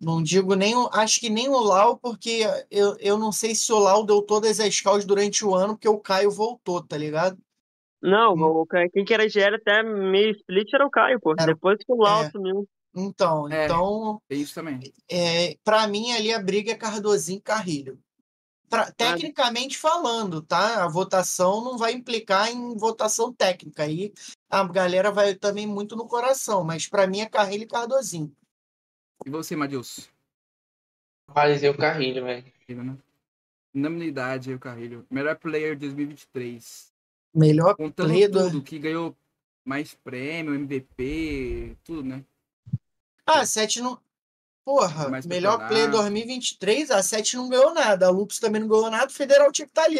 Não 0.00 0.22
digo 0.22 0.54
nem, 0.54 0.74
o- 0.74 0.88
acho 0.92 1.20
que 1.20 1.28
nem 1.28 1.48
o 1.48 1.58
Lau, 1.60 1.98
porque 1.98 2.40
eu, 2.70 2.96
eu 2.98 3.18
não 3.18 3.30
sei 3.30 3.54
se 3.54 3.70
o 3.72 3.78
Lau 3.78 4.04
deu 4.04 4.22
todas 4.22 4.58
as 4.58 4.80
calls 4.80 5.04
durante 5.04 5.44
o 5.44 5.54
ano, 5.54 5.74
porque 5.74 5.88
o 5.88 5.98
Caio 5.98 6.30
voltou, 6.30 6.82
tá 6.82 6.96
ligado? 6.96 7.36
Não, 8.02 8.32
Hum. 8.34 8.62
o, 8.62 8.66
quem 8.92 9.04
que 9.04 9.12
era 9.12 9.28
GL 9.28 9.56
até 9.56 9.82
meio 9.82 10.30
split 10.30 10.72
era 10.72 10.86
o 10.86 10.90
Caio, 10.90 11.20
pô. 11.20 11.32
Era- 11.38 11.52
Depois 11.52 11.76
que 11.84 11.92
o 11.92 11.96
Lau 12.02 12.22
é. 12.24 12.30
sumiu. 12.30 12.66
Então, 12.96 13.46
É. 13.52 13.66
então 13.66 14.20
Tem 14.26 14.40
isso 14.40 14.54
também. 14.54 14.80
é, 15.08 15.54
para 15.62 15.86
mim 15.86 16.10
ali 16.12 16.32
a 16.32 16.40
briga 16.42 16.72
é 16.72 16.74
Cardozinho 16.74 17.38
e 17.38 17.42
Carrilho. 17.42 17.98
Pra- 18.70 18.90
tecnicamente 18.92 19.76
falando, 19.76 20.40
tá? 20.40 20.84
A 20.84 20.88
votação 20.88 21.62
não 21.62 21.76
vai 21.76 21.92
implicar 21.92 22.50
em 22.50 22.76
votação 22.76 23.32
técnica. 23.32 23.82
Aí 23.82 24.12
a 24.48 24.64
galera 24.64 25.10
vai 25.10 25.34
também 25.34 25.66
muito 25.66 25.94
no 25.96 26.06
coração, 26.06 26.64
mas 26.64 26.86
para 26.88 27.06
mim 27.06 27.20
é 27.20 27.26
Carrilho 27.26 27.64
e 27.64 27.66
Cardozinho. 27.66 28.32
E 29.24 29.30
você, 29.30 29.54
Madilson? 29.56 30.02
Rapaz, 31.28 31.62
eu 31.62 31.76
Carrilho, 31.76 32.24
velho. 32.24 32.44
Né? 32.68 32.96
Unanimidade 33.74 34.50
aí, 34.50 34.56
o 34.56 34.58
Carrilho. 34.58 35.06
Melhor 35.10 35.36
player 35.36 35.78
2023. 35.78 36.92
Melhor 37.34 37.76
Contando 37.76 38.08
play 38.08 38.26
do- 38.26 38.40
tudo, 38.50 38.62
que 38.62 38.78
ganhou 38.78 39.16
mais 39.64 39.94
prêmio, 39.94 40.54
MVP, 40.54 41.76
tudo, 41.84 42.02
né? 42.02 42.24
Ah, 43.24 43.40
a 43.40 43.46
7 43.46 43.80
não. 43.80 44.00
Porra, 44.64 45.08
Mais 45.08 45.24
melhor 45.26 45.56
preparado. 45.58 45.72
play 45.72 45.88
2023, 45.88 46.90
a 46.90 47.02
7 47.02 47.36
não 47.36 47.48
ganhou 47.48 47.72
nada. 47.72 48.06
A 48.06 48.10
Lupus 48.10 48.38
também 48.38 48.60
não 48.60 48.68
ganhou 48.68 48.90
nada, 48.90 49.06
o 49.06 49.14
Federal 49.14 49.52
tinha 49.52 49.66
que 49.66 49.70
estar 49.70 49.84
ali. 49.84 49.98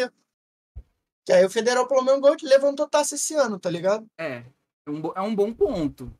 Que 1.25 1.31
aí 1.31 1.45
o 1.45 1.49
Federal 1.49 1.87
pelo 1.87 2.03
menos 2.03 2.41
levantou 2.41 2.87
taça 2.87 3.15
esse 3.15 3.33
ano, 3.35 3.57
tá 3.59 3.69
ligado? 3.69 4.05
É. 4.17 4.43
É 4.85 4.89
um, 4.89 5.01
bo- 5.01 5.13
é 5.15 5.21
um 5.21 5.33
bom 5.35 5.53
ponto. 5.53 6.11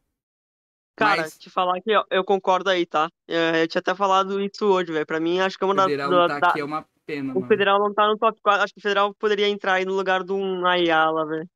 Cara, 1.06 1.22
Mas- 1.24 1.38
te 1.38 1.50
falar 1.50 1.82
que 1.82 1.92
eu, 1.92 2.04
eu 2.10 2.24
concordo 2.24 2.70
aí, 2.70 2.86
tá? 2.86 3.10
É, 3.28 3.64
eu 3.64 3.68
tinha 3.68 3.80
até 3.80 3.94
falado 3.96 4.40
isso 4.42 4.66
hoje, 4.66 4.92
velho. 4.92 5.06
Pra 5.06 5.20
mim, 5.20 5.40
acho 5.40 5.58
que 5.58 5.64
é 5.64 5.68
uma 5.68 5.74
O 5.74 5.78
das. 5.78 5.86
Federal 5.86 6.10
da- 6.10 6.18
não 6.18 6.28
tá 6.28 6.40
da- 6.40 6.48
aqui 6.50 6.60
é 6.60 6.64
uma 6.64 6.86
pena, 7.06 7.32
O 7.32 7.36
mano. 7.36 7.48
Federal 7.48 7.80
não 7.80 7.94
tá 7.94 8.08
no 8.08 8.18
top 8.18 8.40
4. 8.42 8.64
Acho 8.64 8.74
que 8.74 8.80
o 8.80 8.84
Federal 8.84 9.14
poderia 9.16 9.48
entrar 9.48 9.74
aí 9.74 9.86
no 9.86 9.94
lugar 9.94 10.24
de 10.24 10.32
um 10.34 10.66
Ayala, 10.66 11.26
velho. 11.26 11.50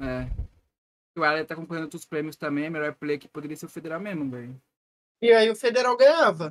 É. 0.00 0.26
O 1.18 1.22
Allen 1.24 1.44
tá 1.44 1.54
concorrendo 1.54 1.84
outros 1.86 2.04
prêmios 2.06 2.36
também. 2.36 2.70
Melhor 2.70 2.94
player 2.94 3.18
que 3.20 3.28
poderia 3.28 3.56
ser 3.56 3.66
o 3.66 3.68
Federal 3.70 4.00
mesmo, 4.00 4.30
velho. 4.30 4.56
E 5.20 5.32
aí 5.32 5.50
o 5.50 5.56
Federal 5.56 5.96
ganhava. 5.96 6.50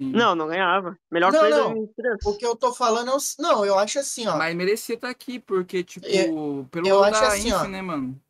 Sim. 0.00 0.12
Não, 0.12 0.36
não 0.36 0.46
ganhava. 0.46 0.96
Melhor 1.10 1.32
Não, 1.32 1.40
play 1.40 1.50
não. 1.50 1.74
2023. 1.74 2.26
O 2.26 2.38
que 2.38 2.46
eu 2.46 2.54
tô 2.54 2.72
falando 2.72 3.10
é 3.10 3.14
o... 3.14 3.18
Não, 3.40 3.66
eu 3.66 3.76
acho 3.76 3.98
assim, 3.98 4.28
ó. 4.28 4.36
Mas 4.36 4.54
merecia 4.54 4.94
estar 4.94 5.08
aqui, 5.10 5.40
porque, 5.40 5.82
tipo, 5.82 6.06
É, 6.06 6.26
pelo 6.70 6.86
eu 6.86 7.02
acho 7.02 7.20
da 7.20 7.26
assim, 7.28 7.48
Inf, 7.48 7.56
ó. 7.56 7.64
né, 7.66 7.82
mano? 7.82 8.20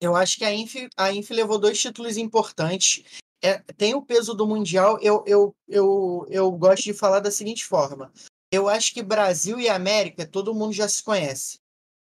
Eu 0.00 0.14
acho 0.14 0.36
que 0.36 0.44
a 0.44 0.52
Inf, 0.52 0.74
a 0.96 1.12
Inf 1.12 1.30
levou 1.30 1.58
dois 1.58 1.80
títulos 1.80 2.16
importantes. 2.16 3.04
É, 3.42 3.58
tem 3.76 3.94
o 3.94 4.02
peso 4.02 4.34
do 4.34 4.46
Mundial. 4.46 4.98
Eu, 5.00 5.22
eu, 5.26 5.54
eu, 5.68 6.26
eu 6.28 6.50
gosto 6.52 6.84
de 6.84 6.94
falar 6.94 7.20
da 7.20 7.30
seguinte 7.30 7.64
forma. 7.64 8.12
Eu 8.50 8.68
acho 8.68 8.92
que 8.92 9.02
Brasil 9.02 9.58
e 9.58 9.68
América, 9.68 10.26
todo 10.26 10.54
mundo 10.54 10.72
já 10.72 10.88
se 10.88 11.02
conhece. 11.02 11.58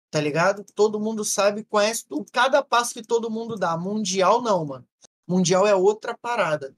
Tá 0.09 0.21
ligado? 0.21 0.65
Todo 0.73 0.99
mundo 0.99 1.25
sabe, 1.25 1.65
conhece 1.65 2.05
cada 2.31 2.63
passo 2.63 2.93
que 2.93 3.01
todo 3.01 3.29
mundo 3.29 3.57
dá. 3.57 3.77
Mundial 3.77 4.41
não, 4.41 4.65
mano. 4.65 4.87
Mundial 5.27 5.67
é 5.67 5.75
outra 5.75 6.17
parada. 6.17 6.75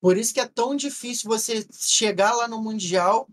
Por 0.00 0.16
isso 0.16 0.34
que 0.34 0.40
é 0.40 0.46
tão 0.46 0.76
difícil 0.76 1.28
você 1.28 1.66
chegar 1.72 2.34
lá 2.34 2.46
no 2.46 2.62
Mundial. 2.62 3.28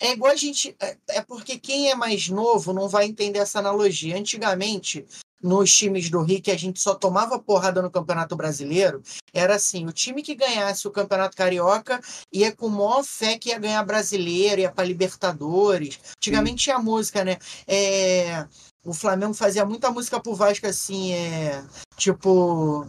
É 0.00 0.12
igual 0.12 0.32
a 0.32 0.36
gente. 0.36 0.74
É, 0.80 0.96
é 1.08 1.22
porque 1.22 1.58
quem 1.58 1.90
é 1.90 1.94
mais 1.94 2.28
novo 2.28 2.72
não 2.72 2.88
vai 2.88 3.04
entender 3.06 3.38
essa 3.38 3.58
analogia. 3.58 4.16
Antigamente, 4.16 5.06
nos 5.42 5.70
times 5.72 6.08
do 6.08 6.22
Rio, 6.22 6.40
que 6.40 6.50
a 6.50 6.56
gente 6.56 6.80
só 6.80 6.94
tomava 6.94 7.38
porrada 7.38 7.82
no 7.82 7.90
Campeonato 7.90 8.34
Brasileiro, 8.34 9.02
era 9.32 9.56
assim: 9.56 9.86
o 9.86 9.92
time 9.92 10.22
que 10.22 10.34
ganhasse 10.34 10.88
o 10.88 10.90
Campeonato 10.90 11.36
Carioca 11.36 12.00
ia 12.32 12.54
com 12.54 12.68
maior 12.68 13.04
fé 13.04 13.38
que 13.38 13.50
ia 13.50 13.58
ganhar 13.58 13.82
brasileiro, 13.84 14.60
ia 14.60 14.70
para 14.72 14.84
Libertadores. 14.84 15.98
Antigamente 16.16 16.64
tinha 16.64 16.78
música, 16.78 17.24
né? 17.24 17.38
É, 17.66 18.46
o 18.84 18.92
Flamengo 18.92 19.34
fazia 19.34 19.64
muita 19.64 19.90
música 19.90 20.20
pro 20.20 20.34
Vasco 20.34 20.66
assim, 20.66 21.12
é, 21.12 21.64
tipo. 21.96 22.86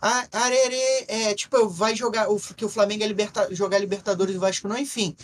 A- 0.00 0.28
é, 1.08 1.34
tipo, 1.34 1.66
vai 1.68 1.96
jogar, 1.96 2.28
o, 2.28 2.38
que 2.38 2.64
o 2.64 2.68
Flamengo 2.68 3.04
é 3.04 3.06
liberta, 3.06 3.54
jogar 3.54 3.78
Libertadores 3.78 4.34
e 4.34 4.36
o 4.36 4.40
Vasco 4.40 4.68
não, 4.68 4.76
enfim. 4.76 5.16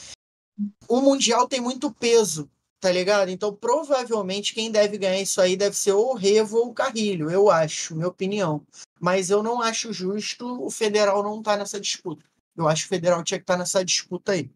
O 0.89 1.01
Mundial 1.01 1.47
tem 1.47 1.61
muito 1.61 1.93
peso, 1.93 2.51
tá 2.81 2.91
ligado? 2.91 3.29
Então, 3.29 3.55
provavelmente, 3.55 4.55
quem 4.55 4.73
deve 4.73 4.97
ganhar 4.97 5.21
isso 5.21 5.41
aí 5.41 5.57
deve 5.57 5.77
ser 5.77 5.93
ou 5.93 6.13
o 6.13 6.17
Revo 6.17 6.57
ou 6.57 6.71
o 6.71 6.75
Carrilho, 6.75 7.31
eu 7.31 7.51
acho, 7.51 7.95
minha 7.95 8.09
opinião. 8.09 8.67
Mas 8.99 9.29
eu 9.29 9.43
não 9.43 9.61
acho 9.61 9.93
justo 9.93 10.65
o 10.65 10.71
Federal 10.71 11.23
não 11.23 11.39
estar 11.39 11.59
nessa 11.59 11.79
disputa. 11.79 12.25
Eu 12.57 12.67
acho 12.67 12.83
que 12.83 12.87
o 12.87 12.97
Federal 12.97 13.23
tinha 13.23 13.39
que 13.39 13.45
estar 13.45 13.59
nessa 13.59 13.85
disputa 13.85 14.33
aí. 14.33 14.51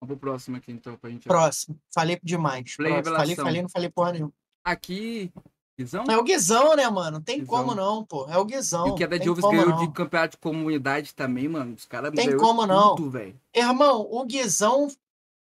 Vamos 0.00 0.18
pro 0.18 0.30
próximo 0.30 0.56
aqui, 0.56 0.72
então, 0.72 0.96
pra 0.96 1.10
gente... 1.10 1.26
Próximo. 1.26 1.78
Falei 1.92 2.18
demais. 2.22 2.72
Falei, 2.74 3.02
falei, 3.36 3.62
não 3.62 3.68
falei 3.68 3.88
porra 3.88 4.12
nenhuma. 4.12 4.32
Aqui, 4.64 5.32
Guizão? 5.78 6.04
É 6.08 6.16
o 6.16 6.22
Guizão, 6.22 6.76
né, 6.76 6.88
mano? 6.88 7.12
Não 7.12 7.22
tem 7.22 7.40
Guizão. 7.40 7.58
como 7.58 7.74
não, 7.74 8.04
pô. 8.04 8.26
É 8.28 8.36
o 8.36 8.44
Guizão. 8.44 8.88
E 8.88 8.90
o 8.90 8.94
que 8.94 9.04
a 9.04 9.06
da 9.06 9.16
Tem 9.16 9.22
Diovis 9.22 9.42
como 9.42 9.56
ganhou 9.56 9.70
não. 9.70 9.86
de 9.86 9.92
campeonato 9.92 10.36
de 10.36 10.40
comunidade 10.40 11.14
também, 11.14 11.48
mano. 11.48 11.74
Os 11.74 11.84
caras 11.86 12.12
Tem 12.12 12.36
como 12.36 12.66
não. 12.66 12.94
tudo, 12.94 13.10
velho. 13.10 13.38
Irmão, 13.54 14.06
o 14.10 14.24
Guizão, 14.24 14.88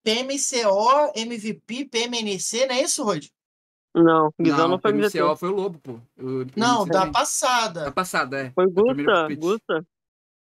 PMCO, 0.05 1.13
MVP, 1.17 1.87
PMNC, 1.87 2.67
não 2.67 2.75
é 2.75 2.83
isso, 2.83 3.03
Rod? 3.03 3.27
Não, 3.97 4.27
o 4.29 4.43
Guizão 4.43 4.69
não, 4.69 4.77
o 4.77 4.81
foi 4.81 4.93
PMCO 4.93 5.07
MVP. 5.19 5.37
foi 5.39 5.49
o 5.49 5.55
Lobo, 5.55 5.79
pô. 5.79 5.93
O 6.19 6.47
Não, 6.57 6.85
da 6.87 7.11
passada. 7.11 7.85
Da 7.85 7.93
passada, 7.93 8.41
é. 8.41 8.51
Foi 8.51 8.67
Gusta. 8.71 9.29
Gusta. 9.37 9.87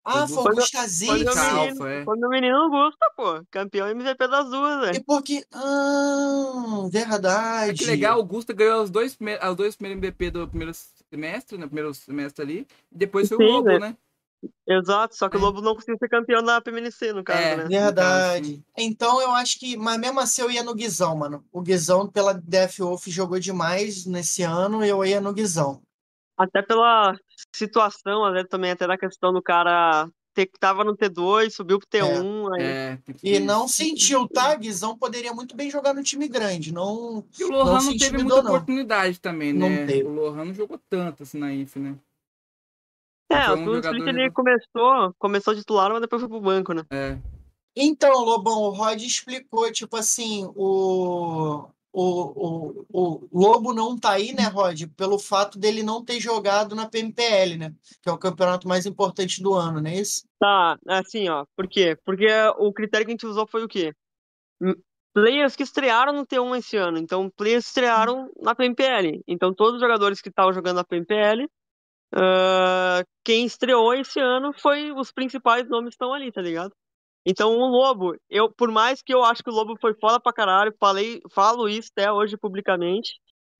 Ah, 0.09 0.27
Foi 0.29 0.37
o. 0.37 0.43
Foi 0.45 0.55
meu 0.55 1.11
menino, 1.19 1.31
Alfa, 1.31 1.89
é. 1.91 2.05
foi 2.05 2.17
meu 2.17 2.29
menino 2.31 2.71
Gusta, 2.71 3.13
pô. 3.17 3.45
Campeão 3.51 3.89
MVP 3.89 4.29
das 4.29 4.49
duas, 4.49 4.79
E 4.79 4.87
velho. 4.93 5.05
porque. 5.05 5.45
Ah, 5.53 6.87
verdade. 6.91 7.71
É 7.73 7.75
que 7.75 7.85
legal, 7.85 8.21
o 8.21 8.25
Gusta 8.25 8.53
ganhou 8.53 8.83
os 8.85 8.89
dois, 8.91 9.19
os 9.21 9.57
dois 9.57 9.75
primeiros 9.77 9.99
MVP 10.05 10.31
do 10.31 10.47
primeiro 10.47 10.73
semestre, 11.11 11.59
no 11.59 11.67
primeiro 11.67 11.93
semestre 11.93 12.43
ali. 12.45 12.67
E 12.93 12.97
depois 12.99 13.29
foi 13.29 13.37
o 13.37 13.41
Sim, 13.41 13.53
Lobo, 13.53 13.65
velho. 13.65 13.81
né? 13.81 13.97
Exato, 14.69 15.17
só 15.17 15.29
que 15.29 15.37
É. 15.37 15.39
o 15.39 15.43
Lobo 15.43 15.61
não 15.61 15.75
conseguiu 15.75 15.97
ser 15.99 16.09
campeão 16.09 16.43
da 16.43 16.61
PMNC, 16.61 17.13
no 17.13 17.23
caso, 17.25 17.41
É. 17.41 17.57
né? 17.57 17.65
Verdade. 17.65 18.63
Então 18.77 19.21
eu 19.21 19.31
acho 19.33 19.59
que. 19.59 19.77
Mas 19.77 19.99
mesmo 19.99 20.21
assim 20.21 20.43
eu 20.43 20.51
ia 20.51 20.63
no 20.63 20.75
Guizão, 20.75 21.17
mano. 21.17 21.45
O 21.53 21.61
Guizão, 21.63 22.09
pela 22.09 22.33
Death 22.35 22.79
Wolf, 22.79 23.07
jogou 23.09 23.39
demais 23.39 24.07
nesse 24.07 24.43
ano 24.43 24.85
eu 24.85 25.05
ia 25.05 25.21
no 25.21 25.33
Guizão. 25.33 25.81
Até 26.39 26.61
pela 26.63 27.15
situação, 27.55 28.31
vezes, 28.33 28.49
também, 28.49 28.71
até 28.73 28.87
da 28.87 28.99
questão 28.99 29.33
do 29.33 29.43
cara 29.43 30.07
ter, 30.35 30.45
que 30.45 30.59
tava 30.59 30.85
no 30.85 30.95
T2, 30.95 31.49
subiu 31.51 31.79
pro 31.79 31.89
T1, 31.89 32.55
aí 32.55 32.63
É, 32.63 32.99
tem 33.03 33.15
tudo 33.15 33.27
E 33.27 33.41
não 33.41 33.67
sentiu, 33.67 34.29
tá? 34.29 34.55
Guizão 34.55 34.99
poderia 34.99 35.33
muito 35.33 35.57
bem 35.57 35.71
jogar 35.71 35.95
no 35.95 36.03
time 36.03 36.29
grande. 36.29 36.75
Não. 36.75 37.25
E 37.39 37.45
o 37.45 37.49
Lohan 37.51 37.79
não 37.79 37.83
não, 37.85 37.97
teve 37.97 38.19
muita 38.19 38.43
não. 38.43 38.51
oportunidade 38.51 39.19
também, 39.19 39.55
Não 39.55 39.71
né? 39.71 39.87
teve. 39.87 40.03
O 40.05 40.13
Lohan 40.13 40.45
não 40.45 40.53
jogou 40.55 40.79
tanto 40.91 41.23
assim 41.23 41.39
na 41.39 41.55
IF, 41.55 41.79
né? 41.79 41.97
É, 43.31 43.51
o 43.51 43.55
um 43.55 43.65
Tudo 43.65 43.77
jogador 43.77 43.97
Split 43.99 44.17
ele 44.17 44.31
começou, 44.31 45.15
começou 45.19 45.55
titular, 45.55 45.91
mas 45.91 46.01
depois 46.01 46.23
foi 46.23 46.29
pro 46.29 46.41
banco, 46.41 46.73
né? 46.73 46.83
É. 46.91 47.19
Então, 47.75 48.25
Lobão, 48.25 48.63
o 48.63 48.71
Rod 48.71 49.03
explicou, 49.03 49.71
tipo 49.71 49.97
assim, 49.97 50.45
o, 50.55 51.69
o, 51.93 52.85
o, 52.89 53.29
o 53.29 53.29
Lobo 53.33 53.75
não 53.75 53.99
tá 53.99 54.13
aí, 54.13 54.33
né, 54.33 54.45
Rod? 54.45 54.85
Pelo 54.97 55.19
fato 55.19 55.59
dele 55.59 55.83
não 55.83 56.05
ter 56.05 56.21
jogado 56.21 56.75
na 56.75 56.89
PMPL, 56.89 57.57
né? 57.59 57.75
Que 58.01 58.09
é 58.09 58.13
o 58.13 58.19
campeonato 58.19 58.67
mais 58.67 58.87
importante 58.87 59.43
do 59.43 59.53
ano, 59.55 59.83
não 59.83 59.91
é 59.91 59.97
isso? 59.97 60.25
Tá, 60.39 60.79
assim, 60.87 61.29
ó. 61.29 61.45
Por 61.57 61.69
quê? 61.69 61.99
Porque 62.05 62.27
o 62.59 62.73
critério 62.73 63.05
que 63.05 63.13
a 63.13 63.15
gente 63.15 63.27
usou 63.27 63.47
foi 63.47 63.65
o 63.65 63.69
quê? 63.69 63.93
Hum, 64.63 64.75
Players 65.17 65.57
que 65.57 65.63
estrearam 65.63 66.13
no 66.13 66.27
T1 66.27 66.59
esse 66.59 66.77
ano. 66.77 66.99
Então, 66.99 67.31
players 67.31 67.65
que 67.65 67.69
estrearam 67.71 68.31
na 68.39 68.55
PMPL. 68.55 69.23
Então, 69.27 69.55
todos 69.55 69.77
os 69.77 69.81
jogadores 69.81 70.21
que 70.21 70.29
estavam 70.29 70.53
jogando 70.53 70.77
na 70.77 70.85
PMPL, 70.85 71.49
ah, 72.19 73.03
quem 73.23 73.45
estreou 73.45 73.93
esse 73.93 74.19
ano 74.19 74.53
foi 74.59 74.91
os 74.91 75.13
principais 75.13 75.69
nomes 75.69 75.91
que 75.91 75.95
estão 75.95 76.15
ali, 76.15 76.33
tá 76.33 76.41
ligado? 76.41 76.73
Então, 77.27 77.51
o 77.51 77.67
Lobo, 77.67 78.17
eu, 78.31 78.51
por 78.51 78.71
mais 78.71 79.03
que 79.03 79.13
eu 79.13 79.23
acho 79.23 79.43
que 79.43 79.51
o 79.51 79.53
Lobo 79.53 79.77
foi 79.81 79.93
foda 79.95 80.19
pra 80.19 80.33
caralho, 80.33 80.73
falei, 80.81 81.21
falo 81.33 81.69
isso 81.69 81.91
até 81.95 82.11
hoje 82.11 82.37
publicamente, 82.39 83.15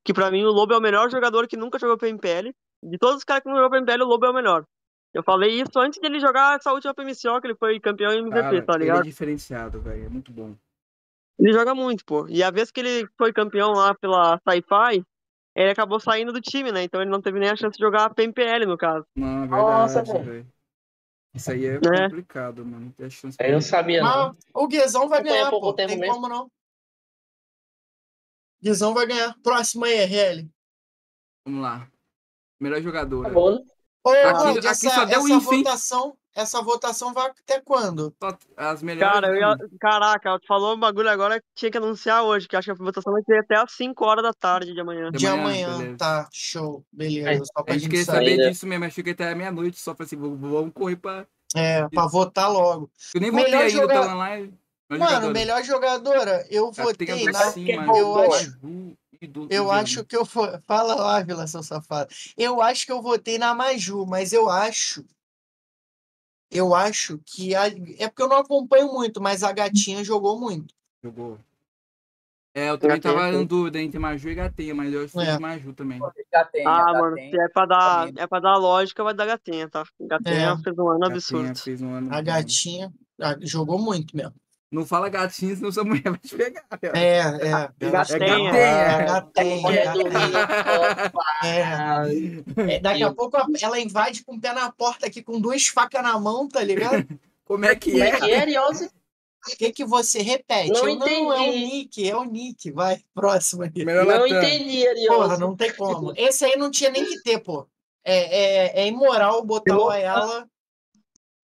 que 0.05 0.15
pra 0.15 0.31
mim 0.31 0.45
o 0.45 0.53
Lobo 0.53 0.73
é 0.73 0.79
o 0.79 0.81
melhor 0.81 1.11
jogador 1.11 1.47
que 1.47 1.57
nunca 1.57 1.79
jogou 1.79 1.99
PMPL. 1.99 2.51
De 2.83 2.97
todos 2.99 3.17
os 3.17 3.25
caras 3.25 3.43
que 3.43 3.49
não 3.49 3.57
jogou 3.57 3.71
PMPL, 3.71 4.05
o 4.05 4.07
Lobo 4.09 4.25
é 4.25 4.31
o 4.31 4.35
melhor. 4.35 4.65
Eu 5.13 5.23
falei 5.23 5.61
isso 5.61 5.79
antes 5.79 6.01
dele 6.01 6.21
jogar 6.21 6.57
essa 6.57 6.73
última 6.73 6.95
PMCO, 6.95 7.41
que 7.41 7.47
ele 7.49 7.57
foi 7.57 7.81
campeão 7.81 8.13
em 8.13 8.21
MVP, 8.21 8.41
Cara, 8.41 8.63
tá 8.65 8.75
ele 8.75 8.85
é 8.85 8.87
ligado? 8.87 9.05
diferenciado, 9.05 9.81
velho. 9.81 10.07
É 10.07 10.09
muito 10.09 10.31
bom. 10.31 10.55
Ele 11.39 11.53
joga 11.53 11.75
muito, 11.75 12.05
pô. 12.05 12.27
E 12.29 12.43
a 12.43 12.51
vez 12.51 12.71
que 12.71 12.81
ele 12.81 13.07
foi 13.19 13.33
campeão 13.33 13.73
lá 13.73 13.95
pela 13.95 14.39
Sci-Fi, 14.49 15.03
ele 15.57 15.71
acabou 15.71 15.99
saindo 16.01 16.33
do 16.33 16.41
time, 16.41 16.71
né? 16.73 16.83
Então 16.85 17.01
ele 17.01 17.11
não 17.11 17.21
teve 17.23 17.39
nem 17.39 17.51
a 17.51 17.57
chance 17.57 17.77
de 17.79 17.85
jogar 17.85 18.05
a 18.07 18.11
PMPL, 18.15 18.67
no 18.67 18.77
caso. 18.79 19.07
Não, 19.17 19.45
é 19.45 19.47
Nossa, 19.49 20.03
verdade, 20.03 20.13
velho. 20.13 20.25
velho. 20.25 20.53
Isso 21.35 21.51
aí 21.51 21.67
é 21.67 21.75
É. 21.77 21.79
complicado, 21.81 22.65
mano. 22.65 22.93
Tem 22.97 23.07
a 23.07 23.11
chance 23.11 23.37
Eu 23.41 23.53
não 23.53 23.61
sabia, 23.61 24.03
não. 24.03 24.29
Mas 24.29 24.37
o 24.55 24.69
Guizão 24.69 25.09
vai 25.09 25.23
ganhar, 25.23 25.51
pouco 25.51 25.67
pô. 25.69 25.75
tempo 25.75 25.89
Tem 25.91 25.99
mesmo. 26.01 26.15
como 26.15 26.29
não. 26.29 26.51
Guizão 28.63 28.93
vai 28.93 29.07
ganhar. 29.07 29.35
Próximo 29.43 29.85
aí, 29.87 29.95
RL. 29.95 30.51
Vamos 31.45 31.63
lá. 31.63 31.91
Melhor 32.61 32.83
jogadora. 32.83 33.29
Tá 33.29 33.35
bom, 33.35 33.55
né? 33.57 33.65
Ô, 34.07 34.29
Aqui- 34.29 34.59
aqui 34.59 34.69
essa, 34.69 34.91
só 34.91 35.05
deu 35.05 35.19
essa 35.27 35.39
votação, 35.41 36.17
essa 36.35 36.63
votação 36.63 37.13
vai 37.13 37.27
até 37.31 37.61
quando? 37.61 38.15
As 38.57 38.83
melhores. 38.83 39.13
Cara, 39.15 39.29
eu 39.29 39.37
ia... 39.37 39.57
caraca, 39.81 40.39
tu 40.39 40.47
falou 40.47 40.77
um 40.77 40.79
bagulho 40.79 41.09
agora 41.11 41.41
que 41.41 41.47
tinha 41.55 41.71
que 41.71 41.79
anunciar 41.79 42.23
hoje, 42.23 42.47
que 42.47 42.55
acho 42.57 42.67
que 42.67 42.71
a 42.83 42.85
votação 42.85 43.13
vai 43.13 43.23
ser 43.23 43.39
até 43.39 43.57
às 43.57 43.73
5 43.73 44.05
horas 44.05 44.23
da 44.23 44.33
tarde 44.33 44.73
de 44.73 44.81
amanhã. 44.81 45.11
De 45.11 45.19
De 45.19 45.27
amanhã, 45.27 45.97
tá, 45.97 46.29
show, 46.33 46.85
beleza. 46.93 47.31
Aí, 47.31 47.39
só 47.39 47.63
pra 47.63 47.73
gente 47.75 47.83
gente 47.83 47.91
queria 47.91 48.05
saber. 48.05 48.37
né? 48.37 48.49
disso 48.51 48.67
mesmo. 48.67 48.85
Achei 48.85 49.03
que 49.03 49.11
até 49.11 49.35
meia-noite 49.35 49.79
só. 49.81 49.95
Falei 49.95 50.07
assim, 50.07 50.17
vamos- 50.17 50.73
correr 50.73 50.97
pra. 50.97 51.27
É, 51.55 51.89
pra 51.89 52.07
votar 52.07 52.51
logo. 52.53 52.91
Eu 53.15 53.21
nem 53.21 53.31
Melhor 53.31 53.47
votei 53.51 53.61
ainda, 53.67 53.81
joga- 53.81 53.95
tava 53.95 54.07
na 54.09 54.15
live. 54.17 54.55
Melhor 54.89 55.01
Mano, 55.05 55.15
jogadora. 55.17 55.33
melhor 55.33 55.63
jogadora, 55.65 56.47
eu 56.49 56.71
Cara, 56.71 56.95
tem 56.95 57.07
que 57.09 57.13
votei 57.13 57.33
na. 57.33 57.41
sim, 57.51 57.65
que 57.65 57.77
mas 57.77 57.99
eu 57.99 58.15
mas 58.15 58.35
acho- 58.35 58.59
do- 59.25 59.47
Eu 59.49 59.65
do 59.67 59.71
acho 59.71 60.05
que 60.05 60.17
eu 60.17 60.25
vou. 60.25 60.49
Fala 60.67 60.95
lá, 60.97 61.23
Vila, 61.23 61.47
seu 61.47 61.63
safado. 61.63 62.13
Eu 62.37 62.61
acho 62.61 62.85
que 62.85 62.91
eu 62.91 63.01
votei 63.01 63.39
na 63.39 63.55
Maju, 63.55 64.05
mas 64.05 64.33
eu 64.33 64.51
acho. 64.51 65.05
Eu 66.51 66.75
acho 66.75 67.19
que. 67.25 67.55
A... 67.55 67.67
É 67.99 68.09
porque 68.09 68.23
eu 68.23 68.29
não 68.29 68.39
acompanho 68.39 68.93
muito, 68.93 69.21
mas 69.21 69.43
a 69.43 69.53
gatinha 69.53 70.03
jogou 70.05 70.39
muito. 70.41 70.75
Jogou. 71.03 71.39
É, 72.55 72.71
eu 72.71 72.79
também 72.79 72.99
tava 72.99 73.31
em 73.35 73.45
dúvida 73.45 73.79
entre 73.83 73.99
Maju 73.99 74.31
e 74.31 74.35
Gatenha, 74.35 74.75
mas 74.75 74.91
eu 74.91 75.05
acho 75.05 75.13
que 75.13 75.21
É. 75.21 75.39
Maju 75.39 75.75
também. 75.75 76.01
Tem, 76.51 76.67
Ah, 76.67 76.85
já 76.87 76.93
mano, 76.99 77.15
se 77.17 77.39
é 77.39 77.49
pra 77.51 77.67
dar, 77.67 78.09
é 78.17 78.27
pra 78.27 78.41
dar 78.41 78.57
lógica, 78.57 79.05
vai 79.05 79.13
dar 79.13 79.27
gatinha, 79.27 79.69
tá? 79.69 79.85
Gatinha 80.01 80.57
É. 80.59 80.63
fez 80.63 80.79
um 80.79 80.89
ano 80.89 81.05
absurdo. 81.05 81.59
fez 81.59 81.83
um 81.83 81.93
ano 81.93 82.15
A 82.15 82.23
gatinha 82.23 82.91
jogou 83.43 83.79
muito 83.79 84.17
mesmo. 84.17 84.35
Não 84.71 84.85
fala 84.85 85.09
gatinha, 85.09 85.55
senão 85.55 85.71
sua 85.71 85.85
mulher 85.85 86.03
vai 86.03 86.19
te 86.19 86.35
pegar. 86.37 86.63
cara. 86.63 86.99
É, 86.99 87.19
é. 87.19 87.91
Gatenha. 87.91 87.91
Gatenha. 87.91 88.51
É 88.51 89.05
Gatenha. 89.07 89.63
Mulher 89.63 89.93
do 89.93 90.05
gatenha. 90.05 90.47
Rio, 91.47 92.67
É. 92.67 92.75
É, 92.75 92.81
daqui 92.81 93.03
a 93.03 93.13
pouco 93.15 93.37
ela 93.63 93.81
invade 93.81 94.25
com 94.25 94.35
o 94.35 94.41
pé 94.41 94.53
na 94.53 94.71
porta 94.73 95.07
aqui, 95.07 95.23
com 95.23 95.41
duas 95.41 95.67
facas 95.69 96.03
na 96.03 96.19
mão, 96.19 96.49
tá 96.49 96.63
ligado? 96.63 97.07
Como 97.45 97.65
é 97.65 97.77
que 97.77 97.93
Como 97.93 98.03
é? 98.03 98.09
é 98.09 98.17
que 98.19 98.31
é, 98.33 98.41
Ariose? 98.41 98.87
O 98.87 99.57
que, 99.57 99.71
que 99.73 99.85
você 99.85 100.21
repete? 100.21 100.73
Não 100.73 100.89
Eu, 100.89 100.97
não, 100.97 101.07
é 101.33 101.39
o 101.39 101.45
entendi. 101.45 101.67
Nick, 101.67 102.11
é 102.11 102.17
o 102.17 102.25
Nick. 102.25 102.71
Vai, 102.73 103.01
próximo 103.15 103.63
aí. 103.63 103.85
Não 103.85 104.05
Latam. 104.05 104.27
entendi, 104.27 104.89
Ariose. 104.89 105.07
Porra, 105.07 105.39
não 105.39 105.55
tem 105.55 105.73
como. 105.75 106.13
Esse 106.17 106.45
aí 106.45 106.57
não 106.57 106.69
tinha 106.73 106.91
nem 106.91 107.05
que 107.05 107.23
ter, 107.23 107.39
pô. 107.39 107.69
É, 108.05 108.81
é, 108.81 108.83
é 108.83 108.87
imoral 108.89 109.45
botar 109.45 109.79
o 109.79 109.89
Ayala. 109.89 110.49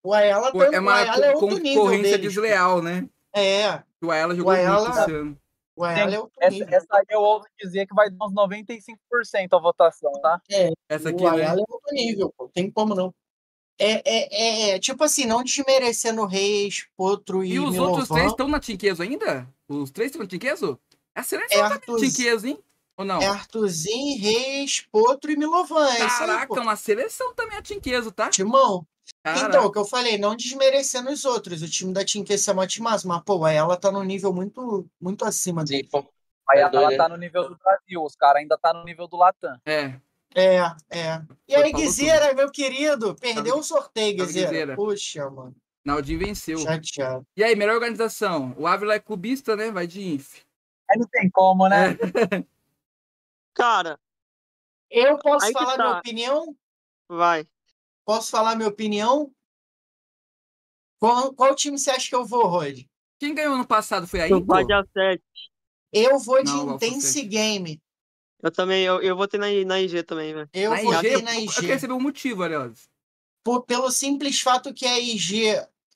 O 0.05 0.13
Ayala, 0.13 0.51
Pô, 0.53 0.59
tá- 0.59 0.71
é 0.73 0.79
o 0.79 0.83
uma 0.83 0.95
Ayala 0.95 1.27
é 1.27 1.31
outro 1.37 1.59
nível 1.59 1.83
concorrência 1.83 2.19
deles. 2.19 2.35
desleal, 2.35 2.83
né? 2.83 3.09
É, 3.35 3.83
O 4.03 4.11
Ayala 4.11 4.35
jogou 4.35 4.53
Ayala- 4.53 4.89
muito 4.89 5.01
esse 5.01 5.13
ano. 5.13 5.39
o 5.77 5.85
Ayala 5.85 6.15
é 6.15 6.19
outro 6.19 6.33
Essa, 6.41 6.51
nível. 6.59 6.75
essa 6.75 6.87
aí 6.97 7.05
eu 7.11 7.21
ouso 7.21 7.47
dizer 7.61 7.87
que 7.87 7.95
vai 7.95 8.11
dar 8.11 8.27
uns 8.27 8.33
95% 8.35 9.55
a 9.57 9.59
votação, 9.61 10.13
tá? 10.21 10.41
Essa 10.89 11.11
aqui, 11.11 11.23
o 11.23 11.31
né? 11.31 11.37
Ayala 11.43 11.61
é 11.61 11.65
outro 11.69 11.93
nível, 11.93 12.35
pô. 12.37 12.49
Tem 12.53 12.71
como 12.71 12.95
não. 12.95 13.15
É, 13.79 13.93
é, 14.05 14.29
é, 14.71 14.71
é, 14.71 14.79
tipo 14.79 15.03
assim, 15.03 15.25
não 15.25 15.43
desmerecendo 15.43 16.23
o 16.23 16.27
Reis, 16.27 16.87
Potro 16.97 17.43
e, 17.43 17.53
E 17.55 17.59
os 17.59 17.71
Milovan. 17.73 17.89
outros 17.91 18.09
três 18.09 18.31
estão 18.31 18.49
na 18.49 18.61
Tinqueso 18.61 19.03
ainda? 19.03 19.49
Os 19.69 19.91
três 19.91 20.11
estão 20.11 20.23
na 20.23 20.29
Tinqueso? 20.29 20.79
É 21.15 21.21
a 21.21 21.21
É, 21.21 21.25
seleção 21.25 21.59
da 21.61 21.75
Arthur, 21.77 21.99
Tinqueso, 21.99 22.47
hein? 22.47 22.59
Ou 22.99 23.05
não? 23.05 23.21
é 23.23 23.27
Arthurzinho, 23.27 24.21
Reis, 24.23 24.87
Potro 24.93 25.31
e 25.33 25.37
Milovan. 25.37 25.89
É 25.89 25.93
isso 25.95 26.03
aí, 26.03 26.27
Caraca, 26.29 26.47
pô. 26.49 26.63
na 26.63 26.77
seleção 26.77 27.35
também 27.35 27.57
a 27.57 27.63
Tinqueso, 27.63 28.13
tá? 28.13 28.29
Timão. 28.29 28.87
Caraca. 29.23 29.47
Então, 29.47 29.67
o 29.67 29.71
que 29.73 29.79
eu 29.79 29.85
falei, 29.85 30.19
não 30.19 30.35
desmerecendo 30.35 31.11
os 31.11 31.25
outros. 31.25 31.63
O 31.63 31.71
time 31.71 31.93
da 31.93 32.05
Team 32.05 32.25
QC 32.25 32.51
é 32.51 32.53
uma 32.53 32.67
timaço, 32.67 33.07
mas, 33.07 33.23
pô, 33.23 33.47
ela 33.47 33.77
tá 33.77 33.91
num 33.93 34.03
nível 34.03 34.33
muito, 34.33 34.87
muito 35.01 35.25
acima 35.25 35.65
dele. 35.65 35.89
Sim. 35.91 36.05
Aí 36.51 36.59
É 36.59 36.63
ela 36.63 36.71
doido, 36.71 36.97
tá 36.97 37.09
no 37.09 37.17
nível 37.17 37.49
do 37.49 37.57
Brasil, 37.57 38.03
os 38.03 38.17
caras 38.17 38.43
ainda 38.43 38.59
tá 38.59 38.73
no 38.75 38.85
nível 38.85 39.07
do 39.07 39.17
Latam. 39.17 39.57
É. 39.65 39.95
É, 40.35 40.57
é. 40.91 41.23
E 41.47 41.55
aí, 41.55 41.73
Guizeira, 41.73 42.35
meu 42.35 42.51
querido, 42.51 43.15
perdeu 43.15 43.59
o 43.59 43.63
sorteio, 43.63 44.19
Salve, 44.19 44.33
Guizeira. 44.33 44.75
Puxa, 44.75 45.31
mano. 45.31 45.55
Naldinho 45.85 46.19
venceu. 46.19 46.59
Chateado. 46.59 47.27
E 47.37 47.45
aí, 47.45 47.55
melhor 47.55 47.75
organização? 47.75 48.55
O 48.57 48.67
Ávila 48.67 48.95
é 48.95 48.99
clubista, 49.01 49.57
né? 49.57 49.71
Vai 49.71 49.87
de 49.87 50.01
Inf. 50.01 50.41
Aí 50.91 50.99
não 50.99 51.07
tem 51.07 51.29
como, 51.31 51.69
né? 51.69 51.97
Cara, 53.55 53.99
Eu 54.91 55.19
posso 55.19 55.51
falar 55.53 55.77
tá. 55.77 55.85
minha 55.85 55.99
opinião? 55.99 56.57
vai. 57.09 57.47
Posso 58.05 58.31
falar 58.31 58.57
minha 58.57 58.69
opinião? 58.69 59.31
Qual, 61.01 61.33
qual 61.35 61.55
time 61.55 61.79
você 61.79 61.91
acha 61.91 62.09
que 62.09 62.15
eu 62.15 62.25
vou, 62.25 62.47
Rod? 62.47 62.81
Quem 63.19 63.35
ganhou 63.35 63.57
no 63.57 63.67
passado 63.67 64.07
foi 64.07 64.21
a 64.21 64.29
7. 64.29 65.23
Eu 65.93 66.19
vou 66.19 66.43
de 66.43 66.51
Não, 66.51 66.75
Intense. 66.77 67.23
Game. 67.23 67.81
Eu 68.43 68.51
também, 68.51 68.85
eu, 68.85 69.01
eu 69.01 69.17
vou 69.17 69.29
ter 69.29 69.39
na, 69.39 69.47
na 69.65 69.81
IG 69.81 70.03
também, 70.03 70.35
velho. 70.35 70.49
Eu 70.53 70.71
Na 70.71 70.83
vou 70.83 70.93
IG? 70.95 71.03
ter 71.03 71.23
na 71.23 71.35
Eu 71.35 71.41
IG. 71.43 71.55
queria 71.55 71.79
saber 71.79 71.93
o 71.93 72.01
motivo, 72.01 72.43
aliás. 72.43 72.89
Por- 73.45 73.63
pelo 73.65 73.91
simples 73.91 74.41
fato 74.41 74.75
que 74.75 74.87
a 74.87 74.99
IG 74.99 75.45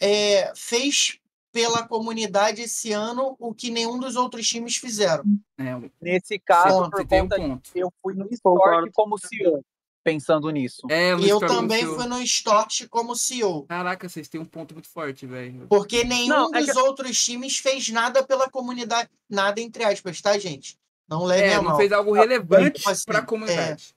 é, 0.01 0.53
fez 0.55 1.19
pela 1.53 1.87
comunidade 1.89 2.63
esse 2.63 2.93
ano 2.93 3.35
o 3.41 3.55
que 3.55 3.71
nenhum 3.71 3.99
dos 3.99 4.15
outros 4.15 4.47
times 4.47 4.77
fizeram. 4.77 5.25
É, 5.59 5.91
Nesse 6.01 6.39
caso, 6.39 6.83
Ponto, 6.85 6.91
por 6.91 7.07
tem 7.07 7.23
um 7.23 7.29
conta 7.29 7.37
ponto. 7.37 7.71
eu 7.75 7.93
fui 8.03 8.15
no. 8.15 8.29
Stork 8.33 8.93
como 8.93 9.17
CEO, 9.19 9.65
pensando 10.07 10.49
nisso. 10.51 10.83
É, 10.89 11.15
E 11.17 11.29
eu 11.29 11.41
também 11.41 11.83
Show. 11.85 11.97
fui 11.97 12.07
no 12.07 12.23
Stort 12.23 12.87
como 12.89 13.17
CEO. 13.17 13.67
Caraca, 13.67 14.09
vocês 14.09 14.29
têm 14.29 14.41
um 14.41 14.45
ponto 14.45 14.73
muito 14.73 14.89
forte, 14.89 15.27
velho. 15.27 15.67
Porque 15.69 16.05
nenhum 16.05 16.29
Não, 16.29 16.55
é 16.55 16.61
dos 16.61 16.71
que- 16.73 16.79
outros 16.79 17.19
times 17.25 17.59
fez 17.59 17.89
nada 17.89 18.25
pela 18.25 18.49
comunidade. 18.49 19.11
Nada 19.29 19.61
entre 19.61 19.83
aspas, 19.83 20.21
tá, 20.21 20.39
gente? 20.39 20.79
Não 21.09 21.25
levem 21.25 21.51
É, 21.51 21.55
a 21.55 21.57
não 21.57 21.65
mal. 21.71 21.77
fez 21.77 21.91
algo 21.91 22.13
relevante 22.13 22.79
tipo 22.79 22.89
assim, 22.89 23.03
pra 23.05 23.23
comunidade. 23.23 23.93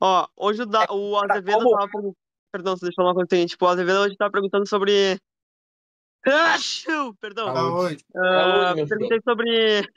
Ó, 0.00 0.28
hoje 0.36 0.62
o, 0.62 0.66
da, 0.66 0.86
o 0.90 1.16
Azevedo 1.16 1.58
como- 1.58 1.70
tava 1.76 1.88
perguntando. 1.90 2.16
Perdão, 2.52 2.74
deixa 2.76 2.86
eu 2.86 2.94
falar 2.94 3.08
uma 3.08 3.14
coisa 3.14 3.28
seguinte. 3.30 3.50
Tipo, 3.50 3.64
o 3.66 3.68
Azevedo 3.68 3.98
hoje 3.98 4.16
tava 4.16 4.30
perguntando 4.32 4.68
sobre. 4.68 5.18
Ah, 6.26 6.56
Perdão. 7.20 7.54
Saúde. 7.54 8.04
Ah, 8.14 8.74
Saúde, 8.74 8.86
perguntei 8.88 9.20
sobre. 9.22 9.88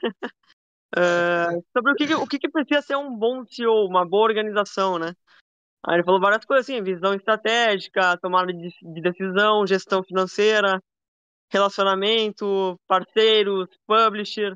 Ah, 0.96 1.50
sobre 1.76 1.92
o 1.92 1.94
que, 1.94 2.14
o 2.14 2.26
que, 2.26 2.38
que 2.38 2.50
precisa 2.50 2.82
ser 2.82 2.96
um 2.96 3.16
bom 3.16 3.44
CEO, 3.46 3.86
uma 3.86 4.06
boa 4.06 4.24
organização, 4.24 4.98
né? 4.98 5.14
Aí 5.86 5.96
ele 5.96 6.04
falou 6.04 6.20
várias 6.20 6.44
coisas 6.44 6.68
assim, 6.68 6.82
visão 6.82 7.12
estratégica, 7.14 8.16
tomada 8.18 8.52
de, 8.52 8.68
de 8.68 9.00
decisão, 9.00 9.66
gestão 9.66 10.02
financeira, 10.04 10.80
relacionamento, 11.50 12.78
parceiros, 12.86 13.68
publisher, 13.86 14.54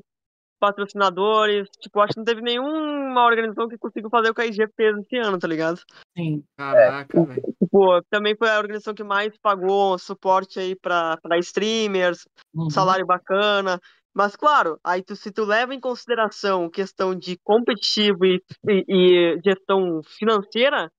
patrocinadores. 0.59 1.67
Tipo, 1.81 1.99
acho 1.99 2.13
que 2.13 2.19
não 2.19 2.25
teve 2.25 2.41
nenhuma 2.41 3.25
organização 3.25 3.67
que 3.67 3.77
conseguiu 3.77 4.09
fazer 4.09 4.29
o 4.29 4.33
que 4.33 4.41
a 4.41 4.45
IG 4.45 4.67
fez 4.75 4.97
esse 4.97 5.17
ano, 5.17 5.37
tá 5.37 5.47
ligado? 5.47 5.81
Sim. 6.17 6.43
Caraca, 6.55 7.23
velho. 7.25 7.43
Tipo, 7.61 8.01
também 8.09 8.35
foi 8.35 8.49
a 8.49 8.57
organização 8.57 8.93
que 8.93 9.03
mais 9.03 9.37
pagou 9.37 9.99
suporte 9.99 10.59
aí 10.59 10.75
pra, 10.75 11.17
pra 11.17 11.37
streamers, 11.39 12.25
Uhum. 12.53 12.69
salário 12.69 13.05
bacana. 13.05 13.79
Mas, 14.17 14.35
claro, 14.35 14.79
aí 14.83 15.03
tu, 15.03 15.15
se 15.15 15.31
tu 15.31 15.45
leva 15.45 15.75
em 15.75 15.79
consideração 15.79 16.71
questão 16.71 17.13
de 17.13 17.37
competitivo 17.43 18.25
e, 18.25 18.41
e- 18.67 18.85
e 18.89 19.39
gestão 19.45 20.01
financeira, 20.17 20.91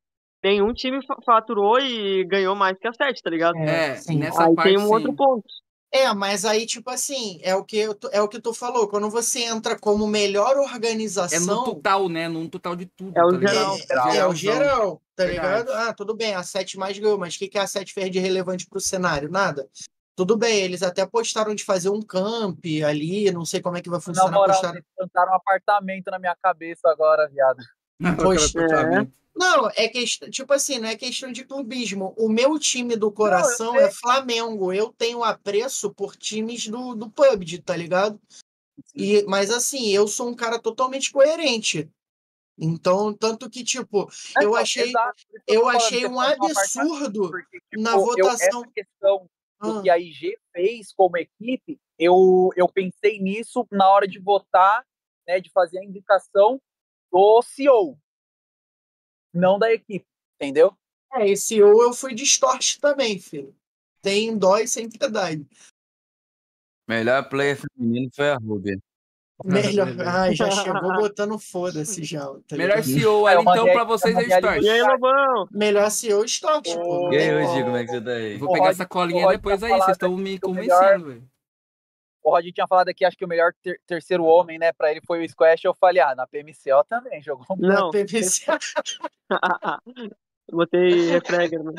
nenhum 0.44 0.72
time 0.72 1.04
fa- 1.04 1.16
faturou 1.26 1.80
e 1.80 2.24
ganhou 2.26 2.54
mais 2.54 2.78
que 2.78 2.86
a 2.86 2.92
sete, 2.92 3.20
tá 3.20 3.28
ligado? 3.28 3.58
É, 3.58 3.96
sim. 3.96 4.18
nessa 4.18 4.44
Aí 4.44 4.54
parte 4.54 4.68
tem 4.68 4.78
um 4.78 4.86
sim. 4.86 4.94
outro 4.94 5.12
ponto. 5.16 5.42
É, 5.92 6.14
mas 6.14 6.44
aí, 6.44 6.64
tipo 6.64 6.90
assim, 6.90 7.40
é 7.42 7.56
o 7.56 7.64
que, 7.64 7.78
eu 7.78 7.98
é 8.12 8.22
o 8.22 8.28
que 8.28 8.40
tu 8.40 8.54
falou. 8.54 8.86
Quando 8.86 9.10
você 9.10 9.40
entra 9.40 9.76
como 9.76 10.06
melhor 10.06 10.52
É 10.52 10.54
no 10.54 10.62
organização. 10.62 11.64
total, 11.64 12.08
né? 12.08 12.28
Num 12.28 12.48
total 12.48 12.76
de 12.76 12.86
tudo. 12.86 13.18
É 13.18 13.24
o 13.24 13.30
tá 13.32 13.36
ligado? 13.36 13.76
geral. 13.78 14.12
É, 14.12 14.16
é 14.18 14.26
o 14.26 14.34
geral, 14.34 15.02
tá 15.16 15.24
ligado? 15.24 15.72
Ah, 15.72 15.92
tudo 15.92 16.14
bem, 16.14 16.34
a 16.36 16.42
7 16.44 16.78
mais 16.78 16.96
ganhou, 16.96 17.18
mas 17.18 17.34
o 17.34 17.38
que, 17.40 17.48
que 17.48 17.58
a 17.58 17.66
7 17.66 17.92
fez 17.92 18.12
de 18.12 18.20
relevante 18.20 18.64
pro 18.68 18.78
cenário? 18.78 19.28
Nada. 19.28 19.66
Tudo 20.18 20.36
bem, 20.36 20.62
eles 20.64 20.82
até 20.82 21.06
postaram 21.06 21.54
de 21.54 21.62
fazer 21.62 21.90
um 21.90 22.02
camp 22.02 22.58
ali, 22.84 23.30
não 23.30 23.44
sei 23.44 23.60
como 23.62 23.76
é 23.76 23.80
que 23.80 23.88
vai 23.88 23.98
Na 23.98 24.02
funcionar. 24.02 24.32
moral, 24.32 24.48
postaram... 24.48 24.74
eles 24.74 24.86
plantaram 24.96 25.30
um 25.30 25.36
apartamento 25.36 26.10
na 26.10 26.18
minha 26.18 26.34
cabeça 26.42 26.90
agora, 26.90 27.28
viado. 27.28 27.62
Poxa, 28.20 28.58
Apartamento. 28.58 29.12
Não, 29.32 29.70
é 29.76 29.86
questão, 29.86 30.28
tipo 30.28 30.52
assim, 30.52 30.80
não 30.80 30.88
é 30.88 30.96
questão 30.96 31.30
de 31.30 31.44
clubismo. 31.44 32.14
O 32.18 32.28
meu 32.28 32.58
time 32.58 32.96
do 32.96 33.12
coração 33.12 33.74
sei. 33.74 33.82
é 33.84 33.90
Flamengo. 33.92 34.72
Eu 34.72 34.92
tenho 34.92 35.22
apreço 35.22 35.94
por 35.94 36.16
times 36.16 36.66
do, 36.66 36.96
do 36.96 37.08
PUBG, 37.08 37.58
tá 37.62 37.76
ligado? 37.76 38.20
E, 38.96 39.22
mas 39.28 39.52
assim, 39.52 39.88
eu 39.94 40.08
sou 40.08 40.28
um 40.28 40.34
cara 40.34 40.58
totalmente 40.58 41.12
coerente. 41.12 41.88
Então, 42.58 43.14
tanto 43.14 43.48
que, 43.48 43.62
tipo, 43.62 44.10
eu 44.42 44.48
Então, 44.48 44.54
achei, 44.56 44.88
exato, 44.88 45.22
eu 45.46 45.68
achei 45.68 46.04
um 46.08 46.18
absurdo. 46.18 47.30
porque, 47.30 47.60
tipo, 47.70 47.80
na 47.80 47.92
eu- 47.92 48.00
votação. 48.00 48.62
essa 48.64 48.72
questão 48.74 49.30
do 49.60 49.82
que 49.82 49.90
a 49.90 49.98
IG 49.98 50.38
fez 50.52 50.92
como 50.92 51.16
equipe, 51.16 51.80
eu, 51.98 52.50
eu 52.56 52.68
pensei 52.68 53.18
nisso 53.20 53.66
na 53.70 53.88
hora 53.90 54.06
de 54.06 54.18
votar, 54.18 54.86
né, 55.26 55.40
de 55.40 55.50
fazer 55.50 55.78
a 55.80 55.84
indicação 55.84 56.60
do 57.10 57.42
CEO, 57.42 57.98
não 59.32 59.58
da 59.58 59.72
equipe, 59.72 60.06
entendeu? 60.36 60.76
É, 61.12 61.28
esse 61.28 61.62
ou 61.62 61.82
eu 61.82 61.92
fui 61.92 62.14
distorce 62.14 62.78
também, 62.78 63.18
filho. 63.18 63.54
Tem 64.02 64.36
dó 64.36 64.58
e 64.58 64.68
sem 64.68 64.88
piedade. 64.88 65.46
Melhor 66.86 67.28
player 67.28 67.56
feminino 67.56 68.08
foi 68.14 68.30
a 68.30 68.36
Ruby. 68.36 68.78
Melhor. 69.44 69.88
Ai, 70.06 70.34
já 70.34 70.50
chegou 70.50 70.92
botando 71.00 71.38
foda-se 71.38 72.02
já. 72.04 72.26
Tá 72.48 72.56
Melhor? 72.56 72.82
CEO 72.82 73.28
É, 73.28 73.36
eu 73.36 73.40
então, 73.42 73.64
pra 73.66 73.82
aqui, 73.82 73.86
vocês 73.86 74.16
eu 74.16 74.22
Stars. 74.22 74.64
E 74.64 74.68
aí, 74.68 74.82
Lobão? 74.82 75.48
Melhor 75.52 75.90
CEO 75.90 76.24
Storch, 76.24 76.74
pô. 76.74 76.82
não 76.82 77.08
Ô, 77.08 77.12
E 77.12 77.16
aí, 77.18 77.44
Rodigo, 77.44 77.64
como. 77.66 77.76
é 77.76 77.84
que 77.84 77.90
você 77.92 78.00
tá 78.00 78.10
aí? 78.10 78.36
Vou 78.36 78.52
pegar 78.52 78.64
Rod- 78.64 78.72
essa 78.74 78.86
colinha 78.86 79.24
Rod 79.24 79.36
depois 79.36 79.62
aí, 79.62 79.70
vocês 79.70 79.90
estão 79.90 80.16
me 80.16 80.38
convencendo, 80.40 81.06
velho. 81.06 81.22
O 82.24 82.30
Rod 82.30 82.44
tinha 82.52 82.66
falado 82.66 82.88
aqui, 82.88 83.04
acho 83.04 83.16
que 83.16 83.24
o 83.24 83.28
melhor 83.28 83.52
ter- 83.62 83.80
terceiro 83.86 84.24
homem, 84.24 84.58
né, 84.58 84.72
pra 84.72 84.90
ele 84.90 85.00
foi 85.06 85.24
o 85.24 85.28
Squash, 85.28 85.64
eu 85.64 85.72
falei, 85.74 86.02
ah, 86.02 86.14
na 86.16 86.26
PMCO 86.26 86.84
também, 86.88 87.22
jogou 87.22 87.46
um 87.50 87.56
Na 87.56 87.74
Não, 87.74 87.90
PPC. 87.90 88.44
botei 90.52 91.10
refragger, 91.10 91.62
né? 91.62 91.72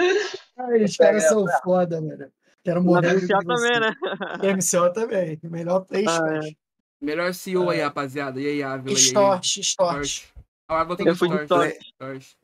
Ai, 0.57 0.84
os 0.84 0.95
caras 0.95 1.23
são 1.27 1.45
foda, 1.64 1.99
mano. 2.02 2.31
Quero 2.64 2.81
Na 2.84 2.86
morrer. 2.86 3.19
de 3.19 3.27
você. 3.27 3.45
também, 3.45 3.80
né? 3.80 3.95
PMCO 4.40 4.94
também. 4.94 5.40
Melhor 5.44 5.81
play 5.81 6.06
Ah, 6.07 6.11
Storch. 6.11 6.57
Melhor 7.02 7.34
CEO 7.34 7.70
aí, 7.70 7.80
rapaziada. 7.80 8.40
E 8.42 8.48
aí, 8.48 8.64
Ávila? 8.64 8.96
Aí? 8.98 9.02
Storch, 9.02 9.60
Storch. 9.62 10.28
Ah, 10.68 10.86
Eu 10.90 10.96
que 10.98 11.16
fui 11.16 11.30
de 11.30 11.36
Storch. 11.44 11.78
Storch. 11.94 12.36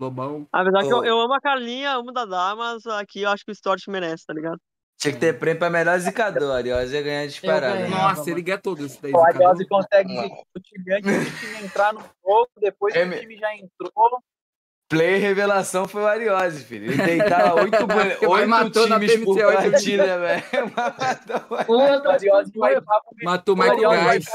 Lobão. 0.00 0.46
Apesar 0.52 0.82
que 0.84 0.92
eu, 0.92 1.04
eu 1.04 1.20
amo 1.20 1.34
a 1.34 1.40
Carlinha, 1.40 1.90
amo 1.94 2.10
o 2.10 2.12
Dadá, 2.12 2.54
mas 2.56 2.86
aqui 2.86 3.22
eu 3.22 3.30
acho 3.30 3.44
que 3.44 3.50
o 3.50 3.52
Storch 3.52 3.90
merece, 3.90 4.24
tá 4.24 4.32
ligado? 4.32 4.58
Tinha 4.96 5.12
que 5.12 5.18
ter 5.20 5.38
prêmio 5.38 5.58
pra 5.58 5.70
melhor 5.70 5.98
zicador. 5.98 6.54
Ariose 6.54 6.94
ia 6.94 7.02
ganhar 7.02 7.26
disparado. 7.26 7.74
ganhei. 7.76 7.90
né? 7.90 7.96
Nossa, 7.96 8.30
ele 8.30 8.42
ganha 8.42 8.58
todos 8.58 8.84
esse 8.84 9.02
daí. 9.02 9.12
O. 9.12 9.18
Ariose 9.24 9.66
consegue 9.66 10.16
o 10.56 10.60
time 10.60 11.64
entrar 11.64 11.92
no 11.92 12.00
jogo, 12.00 12.48
depois 12.60 12.92
que 12.94 13.00
É 13.00 13.04
o 13.04 13.08
me- 13.08 13.18
time 13.18 13.36
já 13.36 13.54
entrou, 13.56 14.22
Player 14.88 15.20
revelação 15.20 15.86
foi 15.86 16.02
o 16.02 16.06
Ariose, 16.06 16.64
filho. 16.64 16.90
Ele 16.90 17.02
deitava 17.02 17.54
oito, 17.60 17.76
oito 18.28 18.48
matou 18.48 18.88
na 18.88 18.98
times 18.98 19.22
por 19.24 19.36
partida, 19.36 20.18
velho. 20.18 20.42
Matou. 20.74 21.76
o 21.76 22.10
Ariose 22.10 22.52
vai 22.56 22.74
Matou 23.22 23.54
o 23.54 23.60
Olha, 23.60 23.72
Michael 23.74 23.90
Gás. 23.90 24.26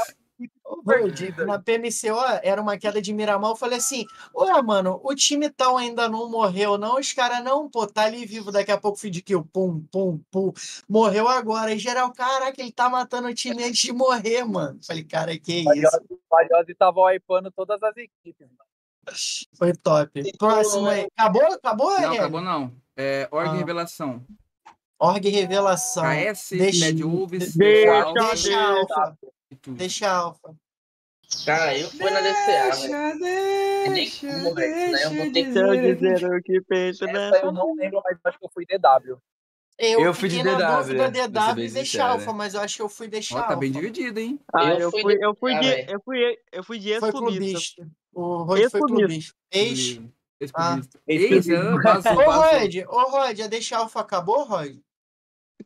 Pô, 0.64 1.44
Na 1.46 1.58
PMCO 1.58 2.20
era 2.42 2.60
uma 2.60 2.78
queda 2.78 3.00
de 3.00 3.12
Miramar. 3.12 3.50
Eu 3.50 3.56
falei 3.56 3.78
assim: 3.78 4.04
Ué, 4.34 4.62
mano, 4.62 5.00
o 5.02 5.14
time 5.14 5.50
tal 5.50 5.76
ainda 5.76 6.08
não 6.08 6.30
morreu, 6.30 6.78
não. 6.78 6.98
Os 6.98 7.12
caras, 7.12 7.42
não, 7.42 7.68
pô, 7.68 7.86
tá 7.86 8.04
ali 8.04 8.24
vivo. 8.24 8.50
Daqui 8.50 8.70
a 8.70 8.78
pouco 8.78 8.98
feed 8.98 9.22
kill. 9.22 9.44
Pum, 9.52 9.84
pum, 9.90 10.20
pum. 10.30 10.52
Morreu 10.88 11.28
agora. 11.28 11.72
E 11.72 11.78
geral, 11.78 12.12
caraca, 12.12 12.60
ele 12.60 12.72
tá 12.72 12.88
matando 12.88 13.28
o 13.28 13.34
time 13.34 13.64
antes 13.64 13.80
de 13.80 13.92
morrer, 13.92 14.44
mano. 14.44 14.78
Falei, 14.86 15.04
cara, 15.04 15.36
que 15.38 15.60
isso. 15.60 16.00
O 16.30 16.36
Ariose 16.36 16.74
tava 16.74 17.00
wipando 17.00 17.50
todas 17.50 17.82
as 17.82 17.96
equipes. 17.96 18.46
mano. 18.48 18.73
Foi 19.56 19.72
top. 19.74 20.32
Próximo 20.38 20.88
aí. 20.88 21.06
Acabou? 21.16 21.42
Acabou, 21.52 22.00
Não, 22.00 22.12
acabou 22.12 22.40
não. 22.40 22.72
É, 22.96 23.28
Org 23.30 23.48
Ah. 23.48 23.52
Revelação. 23.54 24.24
Org 24.98 25.28
Revelação. 25.28 26.04
KS, 26.04 26.56
Deixa- 26.56 26.86
Mad 26.86 27.00
Wolves, 27.00 27.54
deixa- 27.56 28.12
Deixa 28.12 28.60
alfa. 28.60 29.18
tudo. 29.60 29.76
Deixa 29.76 30.08
a 30.08 30.16
alfa. 30.16 30.54
Cara, 31.44 31.76
eu 31.76 31.88
fui 31.90 32.10
na 32.10 32.20
DCA, 32.20 32.70
velho. 32.76 33.18
Né? 33.20 33.84
Eu 34.22 34.42
vou 34.42 34.54
ter 34.54 35.52
que. 35.52 35.58
Eu 35.58 35.94
dizer 35.96 36.30
o 36.36 36.42
que 36.42 36.60
penso, 36.62 37.04
né? 37.06 37.30
Eu 37.42 37.52
não 37.52 37.74
lembro, 37.74 38.00
mas 38.04 38.18
acho 38.24 38.38
que 38.38 38.44
eu 38.44 38.50
fui 38.52 38.64
DW. 38.66 39.18
Eu, 39.76 40.00
Eu 40.00 40.14
fui 40.14 40.28
de 40.28 40.36
fiquei 40.36 40.52
na 40.52 40.56
DW, 40.78 40.94
né? 40.94 41.04
Ser 41.12 41.28
DW 41.28 41.50
e 41.50 41.54
deixa 41.70 41.84
sincero. 41.84 42.04
alfa, 42.12 42.32
mas 42.32 42.54
eu 42.54 42.60
acho 42.60 42.76
que 42.76 42.82
eu 42.82 42.88
fui 42.88 43.08
deixar 43.08 43.34
Ó, 43.36 43.38
tá 43.40 43.44
alfa. 43.46 43.56
bem 43.56 43.72
dividido, 43.72 44.20
hein? 44.20 44.38
Ah, 44.54 44.70
Eu 44.74 44.78
eu 44.78 44.90
fui 44.92 45.02
fui, 45.02 45.16
de- 45.18 45.24
eu 45.24 45.34
fui 45.34 45.52
Ah, 45.54 45.58
de, 45.60 45.92
eu 45.92 46.00
fui, 46.04 46.38
eu 46.52 46.62
fui 46.64 46.78
de 46.78 46.98
Foi 47.00 47.08
ex-clubista. 47.08 47.88
O 48.14 48.42
Rod 48.42 48.46
foi 48.46 48.60
Ex-clubista. 48.62 48.96
clubista. 49.00 49.34
Ex. 49.50 50.00
Ah, 50.54 50.76
Ô. 52.14 52.30
Rod, 52.30 52.74
ô, 52.88 53.10
Rod, 53.10 53.40
a 53.40 53.46
deixa 53.46 53.78
alfa 53.78 54.00
acabou, 54.00 54.44
Rod? 54.44 54.76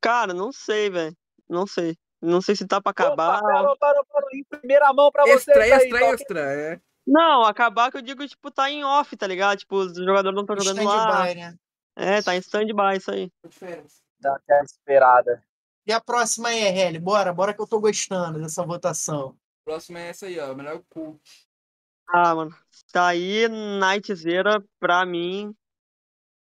Cara, 0.00 0.32
não 0.32 0.52
sei, 0.52 0.90
velho. 0.90 1.16
Não 1.48 1.66
sei. 1.66 1.96
Não 2.20 2.40
sei 2.40 2.56
se 2.56 2.66
tá 2.66 2.80
pra 2.80 2.90
Opa, 2.90 3.02
acabar. 3.04 3.40
parou, 3.40 3.76
parou, 3.78 4.04
parou. 4.06 4.28
Em 4.32 4.44
primeira 4.44 4.92
mão 4.92 5.10
pra 5.10 5.24
vocês 5.24 5.46
Extra, 5.48 5.62
aí, 5.62 5.70
extra, 5.70 6.00
extra. 6.06 6.40
É. 6.40 6.80
Não, 7.06 7.42
acabar 7.44 7.90
que 7.90 7.96
eu 7.96 8.02
digo, 8.02 8.26
tipo, 8.26 8.50
tá 8.50 8.70
em 8.70 8.84
off, 8.84 9.16
tá 9.16 9.26
ligado? 9.26 9.58
Tipo, 9.58 9.76
os 9.76 9.96
jogadores 9.96 10.34
não 10.34 10.42
estão 10.42 10.58
jogando 10.58 10.84
lá. 10.84 11.26
Stand-by, 11.30 11.34
né? 11.40 11.56
É, 11.96 12.22
tá 12.22 12.36
em 12.36 12.38
stand-by 12.38 12.96
isso 12.98 13.10
aí. 13.10 13.32
Dá 14.20 14.34
aquela 14.34 14.62
esperada. 14.62 15.42
E 15.86 15.92
a 15.92 16.00
próxima 16.00 16.48
aí, 16.50 16.60
RL? 16.68 16.98
Bora, 16.98 17.32
bora 17.32 17.54
que 17.54 17.62
eu 17.62 17.66
tô 17.66 17.80
gostando 17.80 18.38
dessa 18.40 18.62
votação. 18.62 19.34
Próxima 19.64 20.00
é 20.00 20.08
essa 20.08 20.26
aí, 20.26 20.38
ó. 20.38 20.54
Melhor 20.54 20.82
cult. 20.90 21.20
Ah, 22.08 22.34
mano. 22.34 22.54
Tá 22.92 23.08
aí, 23.08 23.46
Nightzeira, 23.48 24.64
pra 24.80 25.04
mim, 25.04 25.54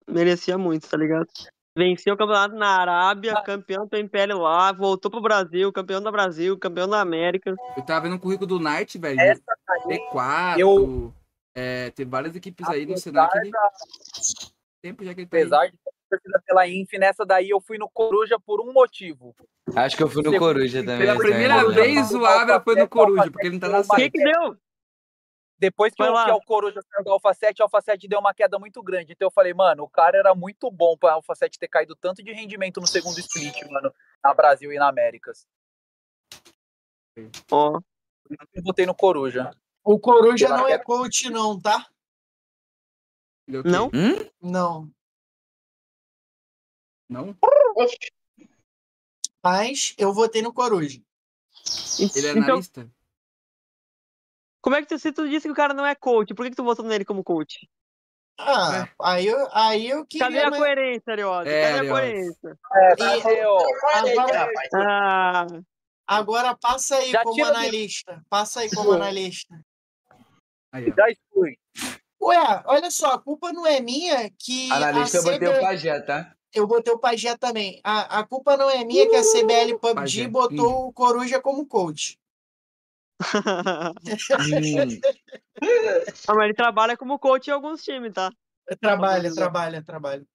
merecia 0.09 0.59
muito, 0.59 0.89
tá 0.89 0.97
ligado? 0.97 1.28
Venceu 1.76 2.14
o 2.14 2.16
campeonato 2.16 2.55
na 2.55 2.68
Arábia, 2.68 3.40
campeão 3.43 3.86
do 3.86 3.97
Império 3.97 4.39
lá, 4.39 4.72
voltou 4.72 5.10
pro 5.10 5.20
Brasil, 5.20 5.72
campeão 5.72 6.01
do 6.01 6.10
Brasil, 6.12 6.56
campeão 6.59 6.89
da 6.89 7.01
América. 7.01 7.55
Eu 7.76 7.85
tava 7.85 8.02
vendo 8.02 8.16
o 8.16 8.20
currículo 8.20 8.47
do 8.47 8.60
Knight, 8.60 8.97
velho. 8.98 9.18
Essa 9.20 9.43
aí, 9.68 9.98
T4. 10.12 10.59
eu- 10.60 11.12
É, 11.56 11.90
tem 11.93 12.05
várias 12.05 12.35
equipes 12.35 12.68
aí 12.68 12.85
no 12.85 12.97
cenário 12.97 13.31
que 13.31 13.39
ele. 13.39 13.51
da- 13.52 13.70
Tempo 14.82 15.05
já 15.05 15.14
que 15.14 15.20
ele 15.20 15.26
tá 15.28 15.36
aí. 15.36 15.43
apesar 15.44 15.66
de 15.66 15.72
ter 15.78 15.93
torcida 16.10 16.43
pela 16.44 16.68
Inf, 16.68 16.93
nessa 16.94 17.24
daí 17.24 17.51
eu 17.51 17.60
fui 17.60 17.78
no 17.78 17.89
Coruja 17.89 18.39
por 18.44 18.60
um 18.60 18.72
motivo. 18.72 19.35
Acho 19.74 19.97
que 19.97 20.02
eu 20.02 20.09
fui 20.09 20.22
no 20.22 20.36
Coruja 20.36 20.81
também. 20.85 20.98
Pela 21.06 21.16
primeira 21.16 21.60
aí, 21.60 21.68
né? 21.68 21.74
vez 21.74 22.10
o 22.12 22.26
Abra 22.26 22.60
foi 22.60 22.74
no 22.74 22.89
Coruja, 22.89 23.31
porque 23.31 23.47
ele 23.47 23.55
não 23.55 23.60
tá 23.60 23.68
na 23.68 23.81
O 23.81 23.89
que 23.89 24.10
que 24.10 24.24
deu? 24.24 24.56
Depois 25.59 25.94
que, 25.94 26.02
lá. 26.02 26.24
que 26.24 26.32
o 26.32 26.40
Coruja 26.40 26.81
saiu 26.82 27.05
do 27.05 27.10
Alpha 27.10 27.32
7, 27.32 27.60
o 27.60 27.62
Alpha 27.64 27.81
7 27.81 28.09
deu 28.09 28.18
uma 28.18 28.35
queda 28.35 28.59
muito 28.59 28.82
grande. 28.82 29.12
Então 29.12 29.26
eu 29.26 29.31
falei, 29.31 29.55
mano, 29.55 29.85
o 29.85 29.89
cara 29.89 30.18
era 30.18 30.35
muito 30.35 30.70
bom 30.70 30.97
pra 30.97 31.12
Alpha 31.12 31.35
7 31.35 31.59
ter 31.59 31.68
caído 31.68 31.94
tanto 31.94 32.22
de 32.22 32.32
rendimento 32.32 32.81
no 32.81 32.86
segundo 32.86 33.18
split, 33.20 33.62
mano, 33.70 33.93
na 34.22 34.35
Brasil 34.35 34.72
e 34.72 34.78
na 34.78 34.89
Américas. 34.89 35.47
Ó, 37.51 37.81
Eu 38.52 38.62
botei 38.62 38.85
no 38.85 38.94
Coruja. 38.94 39.51
O 39.85 39.98
Coruja 39.98 40.48
não 40.48 40.66
é 40.66 40.78
coach, 40.78 41.31
não, 41.31 41.60
tá? 41.60 41.86
É 43.48 43.62
não? 43.62 43.86
Hum? 43.89 44.31
Não. 44.40 44.90
Não? 47.09 47.36
Mas 49.43 49.94
eu 49.98 50.12
votei 50.12 50.40
no 50.40 50.52
Coruja. 50.52 51.01
Ele 51.98 52.26
é 52.26 52.31
Então, 52.31 52.43
analista? 52.43 52.90
Como 54.64 54.76
é 54.76 54.80
que 54.80 54.88
tu, 54.88 54.98
se 54.98 55.12
tu 55.12 55.28
disse 55.28 55.46
que 55.46 55.52
o 55.52 55.54
cara 55.54 55.74
não 55.74 55.84
é 55.84 55.94
coach, 55.94 56.32
por 56.32 56.42
que, 56.42 56.48
que 56.48 56.56
tu 56.56 56.64
votou 56.64 56.86
nele 56.86 57.04
como 57.04 57.22
coach? 57.22 57.68
Ah, 58.40 58.88
aí 59.02 59.26
eu, 59.26 59.48
aí 59.52 59.90
eu 59.90 60.06
queria. 60.06 60.26
Cadê 60.26 60.40
a 60.40 60.48
mas- 60.48 60.58
coerência, 60.58 61.12
Ariose? 61.12 61.50
É, 61.50 61.72
Cadê 61.74 61.86
a 61.86 61.90
coerência? 61.90 62.58
É, 62.72 62.92
E- 62.94 62.96
cadê, 62.96 63.44
ó? 63.44 63.58
Agora. 63.92 64.48
Ah, 64.74 65.46
agora 66.06 66.56
passa 66.56 66.96
aí 66.96 67.12
Já 67.12 67.22
como 67.22 67.44
analista. 67.44 68.24
Passa 68.30 68.60
aí 68.60 68.74
como 68.74 68.92
analista. 68.92 69.54
Aí, 70.72 70.90
ó. 70.96 72.26
Ué, 72.26 72.62
olha 72.64 72.90
só, 72.90 73.12
a 73.12 73.18
culpa 73.18 73.52
não 73.52 73.66
é 73.66 73.80
minha 73.80 74.30
que. 74.38 74.72
Analista 74.72 75.18
a 75.18 75.20
eu 75.20 75.24
botei 75.24 75.38
CB 75.40 75.58
o 75.58 75.60
Pajé, 75.60 76.00
tá? 76.00 76.34
Eu 76.54 76.66
botei 76.66 76.94
o 76.94 76.98
Pajé 76.98 77.36
também. 77.36 77.82
A, 77.84 78.20
a 78.20 78.26
culpa 78.26 78.56
não 78.56 78.70
é 78.70 78.82
minha 78.82 79.06
que 79.10 79.14
a 79.14 79.22
CBL 79.22 79.78
PUBG 79.78 79.94
Pajé, 79.94 80.28
botou 80.28 80.88
o 80.88 80.92
Coruja 80.92 81.38
como 81.38 81.66
coach. 81.66 82.18
Hum. 85.62 86.10
Ah, 86.28 86.34
mas 86.34 86.44
ele 86.46 86.54
trabalha 86.54 86.96
como 86.96 87.18
coach 87.18 87.48
em 87.48 87.52
alguns 87.52 87.82
times, 87.82 88.12
tá? 88.12 88.30
Trabalha, 88.80 89.22
Vamos 89.22 89.36
lá. 89.36 89.42
trabalha, 89.42 89.82
trabalha. 89.82 90.26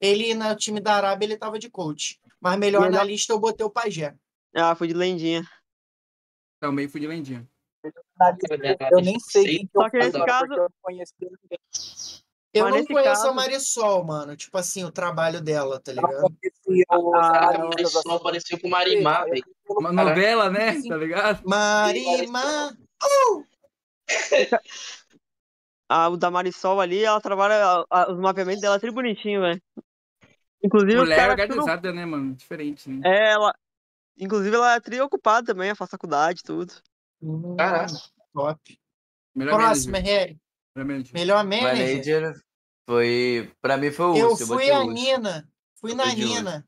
Ele, 0.00 0.32
no 0.34 0.54
time 0.56 0.80
da 0.80 0.94
Arábia, 0.94 1.26
ele 1.26 1.36
tava 1.36 1.58
de 1.58 1.68
coach. 1.70 2.20
Mas 2.40 2.58
melhor 2.58 2.82
Melhor- 2.82 2.94
analista 3.00 3.32
eu 3.32 3.38
botei 3.40 3.64
o 3.66 3.70
Pajé. 3.70 4.14
Ah, 4.54 4.74
fui 4.74 4.86
de 4.88 4.94
lendinha. 4.94 5.42
Também 6.60 6.86
fui 6.88 7.00
de 7.00 7.06
lendinha. 7.06 7.46
Eu 8.92 9.00
nem 9.02 9.18
sei 9.18 9.44
quem 9.44 9.66
que 9.66 9.76
eu 9.76 9.82
Só 9.82 9.90
que 9.90 9.98
nesse 9.98 10.24
caso- 10.24 10.54
eu 12.54 12.64
Mas 12.64 12.74
não 12.76 12.84
conheço 12.86 13.04
caso- 13.22 13.28
a 13.28 13.34
Marisol, 13.34 14.04
mano. 14.04 14.36
Tipo 14.36 14.56
assim, 14.58 14.84
o 14.84 14.90
trabalho 14.92 15.40
dela, 15.40 15.80
tá 15.80 15.92
ligado? 15.92 16.14
Ah, 16.88 17.50
só 17.86 17.98
assim, 17.98 18.14
apareceu 18.14 18.58
com 18.60 18.68
o 18.68 18.70
Marimar, 18.70 19.24
velho. 19.24 19.44
Uma 19.68 19.92
novela, 19.92 20.48
né? 20.50 20.80
Tá 20.86 20.96
ligado? 20.96 21.42
Marima. 21.46 22.76
A, 25.88 26.08
o 26.08 26.16
da 26.16 26.30
Marisol 26.30 26.80
ali, 26.80 27.04
ela 27.04 27.20
trabalha. 27.20 27.54
a- 27.64 27.84
a- 27.90 28.12
os 28.12 28.18
mapeamentos 28.18 28.60
dela 28.60 28.76
é 28.76 28.78
tri 28.78 28.90
bonitinho, 28.90 29.40
velho. 29.42 29.62
Inclusive, 30.62 30.96
Mulher 30.96 31.36
tudo- 31.36 31.58
organizada, 31.58 31.92
né, 31.92 32.06
mano? 32.06 32.34
Diferente, 32.34 32.88
né? 32.88 33.00
É, 33.04 33.32
ela. 33.32 33.54
Inclusive, 34.18 34.54
ela 34.56 34.74
é 34.76 34.80
tri 34.80 35.00
ocupada 35.00 35.46
também, 35.46 35.68
ela 35.68 35.76
faz 35.76 35.90
faculdade 35.90 36.42
tudo. 36.42 36.72
Caraca. 37.58 37.92
Top. 38.32 38.78
Melhor 39.34 39.56
Próximo, 39.56 39.92
manager. 39.92 40.36
Manager. 40.82 41.14
Melhor 41.14 41.44
manager. 41.44 41.86
Manager 41.86 42.34
foi. 42.88 43.52
Pra 43.60 43.76
mim 43.76 43.90
foi 43.92 44.06
o 44.06 44.16
Eu 44.16 44.30
Urso. 44.30 44.46
fui 44.46 44.70
a. 44.70 44.84
Nina. 44.84 45.48
Fui 45.76 45.92
Eu 45.92 45.96
na 45.96 46.06
de 46.06 46.24
Nina. 46.24 46.66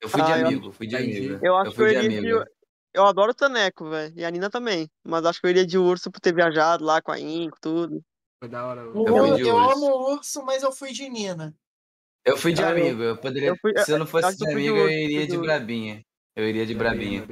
Eu 0.00 0.08
fui 0.08 0.22
de 0.22 0.32
Ah, 0.32 0.38
eu- 0.38 0.46
amigo, 0.46 0.72
fui 0.72 0.86
de 0.86 0.96
amigo. 0.96 1.38
Eu 1.44 1.56
acho 1.56 1.62
que 1.62 1.68
eu 1.68 1.86
fui 1.86 1.94
de 1.98 2.04
iria 2.04 2.20
de. 2.20 2.50
Eu 2.94 3.06
adoro 3.06 3.30
o 3.32 3.34
Taneco, 3.34 3.88
velho. 3.88 4.12
E 4.16 4.24
a 4.24 4.30
Nina 4.30 4.50
também. 4.50 4.88
Mas 5.04 5.24
acho 5.24 5.40
que 5.40 5.46
eu 5.46 5.50
iria 5.50 5.66
de 5.66 5.78
urso 5.78 6.10
por 6.10 6.20
ter 6.20 6.34
viajado 6.34 6.84
lá 6.84 7.00
com 7.00 7.12
a 7.12 7.18
Inco, 7.18 7.56
tudo. 7.60 8.02
Foi 8.40 8.48
da 8.48 8.66
hora. 8.66 8.80
Eu, 8.82 9.06
Eu 9.06 9.36
de 9.36 9.42
eu 9.42 9.58
amo 9.58 9.86
o 9.86 10.12
urso, 10.14 10.42
mas 10.44 10.62
eu 10.62 10.72
fui 10.72 10.92
de 10.92 11.08
Nina. 11.08 11.54
Eu 12.24 12.36
fui 12.36 12.52
de 12.52 12.62
Ah, 12.62 12.70
eu- 12.70 12.76
amigo, 12.76 13.02
eu 13.02 13.16
poderia. 13.16 13.48
eu 13.50 13.56
fui- 13.56 13.76
Se 13.78 13.92
eu 13.92 13.98
não 13.98 14.04
eu 14.04 14.10
fosse 14.10 14.28
que 14.30 14.36
de 14.36 14.44
eu 14.44 14.48
de 14.48 14.54
amigo, 14.54 14.76
eu 14.76 14.82
urso, 14.84 14.94
fui 14.94 15.02
iria 15.04 15.26
de 15.26 15.32
de. 15.32 15.38
Brabinha. 15.38 16.02
Eu 16.36 16.48
iria 16.48 16.66
de 16.66 16.74
Brabinha. 16.74 17.26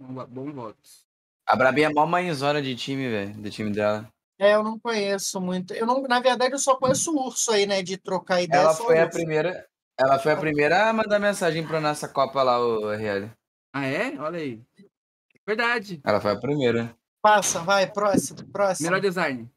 Um 0.00 0.14
Bom 0.26 0.52
votos. 0.52 1.04
A 1.46 1.56
Brabinha 1.56 1.88
é 1.88 1.92
mó 1.92 2.06
mãezona 2.06 2.62
de 2.62 2.74
time, 2.74 3.08
velho. 3.10 3.34
Do 3.34 3.50
time 3.50 3.70
dela. 3.70 4.08
É, 4.42 4.54
eu 4.54 4.62
não 4.64 4.76
conheço 4.78 5.40
muito. 5.40 5.72
Eu 5.72 5.86
não, 5.86 6.02
na 6.02 6.18
verdade, 6.18 6.52
eu 6.52 6.58
só 6.58 6.74
conheço 6.74 7.12
o 7.12 7.26
urso 7.26 7.52
aí, 7.52 7.64
né? 7.64 7.80
De 7.80 7.96
trocar 7.96 8.42
ideia. 8.42 8.62
Ela 8.62 8.74
foi 8.74 8.98
a 8.98 9.04
urso. 9.04 9.16
primeira. 9.16 9.66
Ela 10.00 10.18
foi 10.18 10.32
a 10.32 10.36
primeira 10.36 10.88
a 10.88 10.92
mandar 10.92 11.20
mensagem 11.20 11.64
pra 11.64 11.80
nossa 11.80 12.08
Copa 12.08 12.42
lá, 12.42 12.58
o 12.58 12.90
RL. 12.92 13.30
Ah, 13.72 13.86
é? 13.86 14.18
Olha 14.18 14.38
aí. 14.40 14.60
Verdade. 15.46 16.00
Ela 16.04 16.20
foi 16.20 16.32
a 16.32 16.36
primeira. 16.40 16.92
Passa, 17.22 17.60
vai, 17.60 17.86
próximo, 17.90 18.44
próximo. 18.52 18.88
Melhor 18.88 19.00
design. 19.00 19.48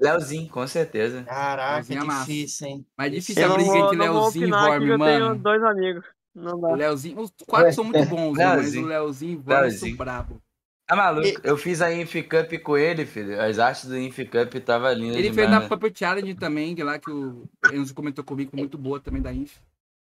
Leozinho, 0.00 0.48
com 0.50 0.66
certeza. 0.66 1.22
Caraca, 1.22 1.74
Leozinho 1.76 2.00
é 2.00 2.04
massa. 2.04 2.26
difícil, 2.26 2.66
hein? 2.66 2.86
Mais 2.98 3.12
difícil 3.12 3.42
Eu 3.42 3.52
a 3.52 3.54
briga 3.54 3.70
vou, 3.70 3.84
entre 3.86 3.96
Leozinho 3.98 4.48
e 4.48 4.50
que 4.50 4.58
Vorme, 4.58 4.88
eu 4.88 4.98
tenho 4.98 4.98
mano. 4.98 5.38
dois 5.38 5.62
amigos. 5.62 6.04
Não 6.34 6.60
dá. 6.60 6.74
Leozinho, 6.74 7.20
os 7.20 7.32
quatro 7.46 7.72
são 7.72 7.84
muito 7.84 8.04
bons, 8.10 8.36
né, 8.36 8.44
mas 8.44 8.56
o 8.56 8.60
Leozinho. 8.60 8.86
Leozinho 8.86 9.32
e 9.32 9.36
o 9.36 9.40
Vorme 9.40 9.60
são 9.62 9.68
Leozinho. 9.70 9.96
brabo. 9.96 10.42
Tá 10.86 10.94
maluco? 10.94 11.26
E- 11.26 11.36
Eu 11.42 11.56
fiz 11.56 11.82
a 11.82 11.92
Inf 11.92 12.14
Cup 12.22 12.60
com 12.62 12.76
ele, 12.76 13.04
filho. 13.04 13.40
As 13.40 13.58
artes 13.58 13.86
do 13.86 13.98
Inf 13.98 14.18
Cup 14.18 14.54
tava 14.64 14.92
lindas 14.92 15.16
Ele 15.16 15.32
fez 15.32 15.34
demais. 15.34 15.50
na 15.50 15.60
né? 15.60 15.68
Puppet 15.68 15.98
Challenge 15.98 16.34
também, 16.34 16.74
que 16.74 16.82
lá 16.84 16.98
que 16.98 17.10
o 17.10 17.42
Enzo 17.72 17.92
comentou 17.94 18.22
comigo, 18.24 18.52
muito 18.56 18.78
boa 18.78 19.00
também 19.00 19.20
da 19.20 19.32
Inf. 19.32 19.56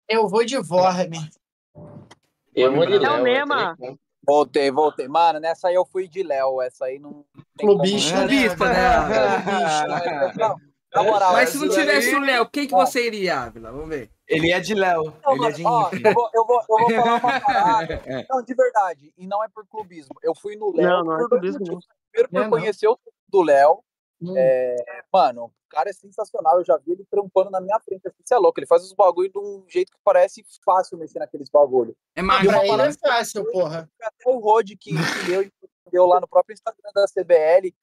Eu 0.07 0.27
vou 0.27 0.45
de 0.45 0.57
Vorme. 0.59 1.17
Eu 2.55 2.73
vou 2.73 2.85
de 2.85 2.93
É 2.93 2.97
o 2.97 3.01
Léo. 3.21 3.23
ligado? 3.45 3.99
Voltei, 4.25 4.69
voltei. 4.71 5.07
Mano, 5.07 5.39
nessa 5.39 5.69
aí 5.69 5.75
eu 5.75 5.85
fui 5.85 6.07
de 6.07 6.21
Léo. 6.21 6.61
Essa 6.61 6.85
aí 6.85 6.99
não. 6.99 7.23
Clubista, 7.57 8.25
né? 8.25 8.27
Clubista, 8.27 8.65
né? 8.67 9.41
Clubista. 9.41 10.33
Não, 10.37 10.55
na 10.93 11.03
moral. 11.03 11.33
Mas 11.33 11.49
se 11.49 11.57
não 11.59 11.69
tivesse 11.69 12.09
aí- 12.09 12.15
o 12.15 12.19
Léo, 12.19 12.45
quem 12.51 12.67
que 12.67 12.73
você 12.73 13.07
iria, 13.07 13.39
Ávila? 13.41 13.71
Vamos 13.71 13.87
ver. 13.89 14.09
Ele 14.27 14.51
é 14.51 14.59
de 14.59 14.73
Léo. 14.73 15.13
Não, 15.23 15.35
Ele 15.35 15.45
é 15.45 15.51
de 15.51 15.65
ó, 15.65 15.89
eu, 15.91 16.13
vou, 16.13 16.29
eu, 16.33 16.45
vou, 16.45 16.61
eu 16.79 16.87
vou 16.87 17.19
falar 17.19 17.19
uma 17.19 17.39
parada. 17.41 18.01
Não, 18.29 18.41
de 18.41 18.53
verdade. 18.53 19.13
E 19.17 19.25
não 19.25 19.43
é 19.43 19.47
por 19.47 19.65
clubismo. 19.67 20.13
Eu 20.21 20.35
fui 20.35 20.55
no 20.55 20.75
Léo. 20.75 20.87
Não, 20.87 21.03
não 21.05 21.13
é 21.13 21.17
por 21.19 21.29
dois 21.29 21.55
clubismo, 21.55 21.59
motivos. 21.59 21.87
Primeiro, 22.11 22.29
por 22.29 22.33
Não 22.35 22.41
é 22.41 22.43
não. 22.43 22.51
conhecer 22.51 22.87
o 22.87 22.99
do 23.29 23.41
Léo. 23.41 23.83
Hum. 24.21 24.33
Mano, 25.13 25.45
o 25.45 25.69
cara 25.69 25.89
é 25.89 25.93
sensacional. 25.93 26.57
Eu 26.57 26.65
já 26.65 26.77
vi 26.77 26.91
ele 26.91 27.05
trampando 27.09 27.49
na 27.49 27.61
minha 27.61 27.79
frente. 27.79 28.07
Assim, 28.07 28.17
você 28.23 28.33
é 28.33 28.37
louco. 28.37 28.59
Ele 28.59 28.67
faz 28.67 28.83
os 28.83 28.93
bagulho 28.93 29.31
de 29.31 29.39
um 29.39 29.63
jeito 29.69 29.91
que 29.91 29.97
parece 30.03 30.43
fácil 30.65 30.97
mexer 30.97 31.19
naqueles 31.19 31.49
bagulho. 31.49 31.95
É 32.15 32.21
mágico, 32.21 32.51
pra 32.51 32.65
ele 32.67 32.77
né? 32.77 32.87
é 32.87 32.93
fácil, 32.93 33.49
porra. 33.51 33.89
Até 34.01 34.29
o 34.29 34.39
Rod 34.39 34.69
que, 34.79 34.91
que 35.25 35.31
eu 35.31 35.49
deu 35.91 36.05
lá 36.05 36.19
no 36.19 36.27
próprio 36.27 36.53
Instagram 36.53 36.91
da 36.93 37.05
CBL. 37.05 37.73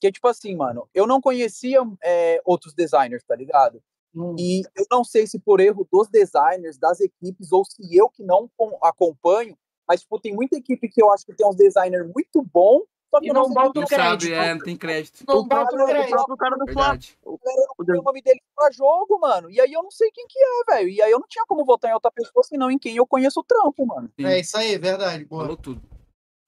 Que 0.00 0.08
é 0.08 0.12
tipo 0.12 0.28
assim, 0.28 0.54
mano. 0.54 0.86
Eu 0.92 1.06
não 1.06 1.20
conhecia 1.20 1.80
é, 2.02 2.42
outros 2.44 2.74
designers, 2.74 3.24
tá 3.24 3.34
ligado? 3.34 3.82
Hum. 4.14 4.36
E 4.38 4.62
eu 4.76 4.86
não 4.90 5.02
sei 5.04 5.26
se 5.26 5.38
por 5.38 5.60
erro 5.60 5.86
dos 5.90 6.08
designers, 6.08 6.78
das 6.78 7.00
equipes, 7.00 7.50
ou 7.52 7.64
se 7.64 7.82
eu 7.96 8.08
que 8.08 8.22
não 8.22 8.48
com- 8.56 8.78
acompanho, 8.82 9.56
mas 9.88 10.00
tipo, 10.02 10.18
tem 10.20 10.32
muita 10.34 10.56
equipe 10.56 10.88
que 10.88 11.02
eu 11.02 11.12
acho 11.12 11.26
que 11.26 11.34
tem 11.34 11.46
uns 11.46 11.56
designers 11.56 12.06
muito 12.14 12.42
bons, 12.42 12.84
só 13.10 13.20
que 13.20 13.28
E 13.28 13.32
não, 13.32 13.42
não 13.44 13.50
bota 13.50 13.80
o 13.80 13.86
crédito. 13.86 14.22
sabe, 14.22 14.32
é, 14.32 14.54
não 14.54 14.60
tem 14.64 14.76
crédito. 14.76 15.24
Não 15.28 15.38
O 15.40 15.48
próprio, 15.48 15.78
bota 15.78 15.84
o 15.84 15.94
crédito. 15.94 16.10
próprio 16.10 16.36
cara 16.36 16.56
do 16.56 16.72
Flá. 16.72 16.82
Verdade. 16.90 17.18
eu 17.24 17.38
não 17.78 17.84
sei 17.86 17.98
o 17.98 18.02
nome 18.02 18.22
dele 18.22 18.40
pra 18.56 18.70
jogo, 18.72 19.18
mano. 19.20 19.50
E 19.50 19.60
aí 19.60 19.72
eu 19.72 19.82
não 19.82 19.90
sei 19.90 20.10
quem 20.10 20.26
que 20.28 20.38
é, 20.38 20.74
velho. 20.74 20.88
E 20.88 21.00
aí 21.02 21.10
eu 21.12 21.18
não 21.20 21.28
tinha 21.28 21.44
como 21.46 21.64
votar 21.64 21.90
em 21.90 21.94
outra 21.94 22.10
pessoa, 22.10 22.42
senão 22.42 22.70
em 22.70 22.78
quem 22.78 22.96
eu 22.96 23.06
conheço 23.06 23.38
o 23.40 23.44
trampo, 23.44 23.86
mano. 23.86 24.10
Sim. 24.18 24.26
É 24.26 24.40
isso 24.40 24.56
aí, 24.56 24.76
verdade. 24.78 25.24
Boa. 25.26 25.42
Falou 25.42 25.56
tudo. 25.56 25.82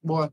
Boa. 0.03 0.33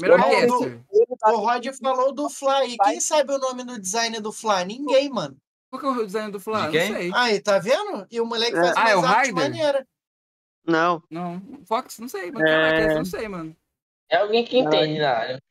Melhor 0.00 0.18
caster. 0.20 0.84
Ele 0.92 1.06
tá- 1.18 1.32
O 1.32 1.36
Rod 1.38 1.66
falou 1.80 2.12
do 2.12 2.28
Fla. 2.30 2.64
E 2.66 2.76
quem 2.76 3.00
sabe 3.00 3.32
o 3.32 3.38
nome 3.38 3.64
do 3.64 3.80
designer 3.80 4.20
do 4.20 4.30
Fla? 4.32 4.64
Ninguém, 4.64 5.08
mano. 5.08 5.36
Qual 5.78 5.94
que 5.94 6.00
é 6.00 6.02
o 6.02 6.06
design 6.06 6.30
do 6.30 6.38
Flá? 6.40 6.68
De 6.68 6.78
Não 6.78 6.86
sei. 6.96 7.10
Aí, 7.14 7.40
tá 7.40 7.58
vendo? 7.58 8.06
E 8.10 8.20
o 8.20 8.26
moleque 8.26 8.56
É. 8.56 8.60
faz 8.60 8.74
Ah, 8.76 8.90
é 8.90 8.96
o 8.96 9.00
Raider? 9.00 9.34
maneiras. 9.34 9.84
Não. 10.66 11.02
Não. 11.10 11.42
Fox, 11.66 11.98
não 11.98 12.08
sei, 12.08 12.30
mano. 12.30 12.46
É. 12.46 12.72
Caraca, 12.72 12.94
não 12.94 13.04
sei, 13.04 13.28
mano. 13.28 13.56
É 14.10 14.16
alguém 14.18 14.44
que 14.44 14.58
entende 14.58 14.98
na 14.98 15.10
área. 15.10 15.42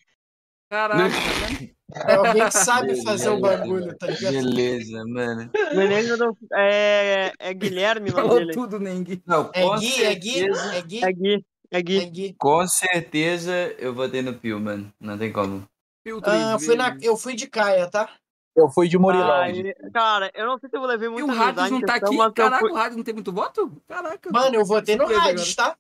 Caraca, 0.69 1.03
tá 1.09 1.47
vendo? 1.47 1.73
É 1.95 2.15
alguém 2.15 2.45
que 2.45 2.51
sabe 2.51 3.03
fazer 3.03 3.29
o 3.29 3.39
bagulho, 3.39 3.95
tá 3.97 4.07
ligado? 4.07 4.33
Beleza, 4.33 5.03
mano. 5.05 5.51
O 5.71 5.75
Menezes 5.75 6.17
do- 6.17 6.37
é, 6.55 7.31
é 7.37 7.53
Guilherme 7.53 8.09
o 8.09 8.13
nome 8.13 8.27
Falou 8.27 8.39
dele. 8.39 8.53
tudo, 8.53 8.79
Neng. 8.79 9.21
Não, 9.27 9.51
É 9.53 9.61
Gui, 9.77 10.03
é 10.03 10.15
Gui, 10.15 10.31
certeza. 10.39 10.75
é 10.75 10.81
Gui, 10.81 11.03
É 11.05 11.11
Gui. 11.11 11.45
É 11.69 11.81
Gui. 11.81 11.99
é 12.01 12.05
Gui. 12.05 12.35
Com 12.39 12.65
certeza 12.67 13.53
eu 13.77 13.93
votei 13.93 14.21
no 14.23 14.33
Pio, 14.33 14.59
mano. 14.59 14.91
Não 14.99 15.17
tem 15.17 15.31
como. 15.31 15.67
Filtro 16.03 16.31
Ah, 16.31 16.57
fui 16.59 16.75
na, 16.75 16.97
eu 17.01 17.15
fui 17.15 17.35
de 17.35 17.47
Caia, 17.47 17.89
tá? 17.89 18.09
Eu 18.55 18.69
fui 18.69 18.87
de 18.87 18.97
Murilão. 18.97 19.31
Ah, 19.33 19.49
ele- 19.49 19.73
cara, 19.91 20.31
eu 20.35 20.45
não 20.45 20.59
sei 20.59 20.69
se 20.69 20.75
eu 20.75 20.79
vou 20.79 20.87
levar 20.87 21.05
E 21.05 21.09
muito 21.09 21.27
o 21.27 21.31
Hades 21.41 21.71
não 21.71 21.81
tá 21.81 21.95
aqui? 21.95 22.17
Caraca, 22.35 22.65
o 22.71 22.75
Hades 22.77 22.95
não 22.97 23.03
tem 23.03 23.13
muito 23.13 23.31
voto? 23.31 23.81
Caraca. 23.87 24.29
Mano, 24.31 24.55
eu 24.55 24.65
votei 24.65 24.95
no 24.95 25.05
Hades, 25.05 25.55
tá? 25.55 25.75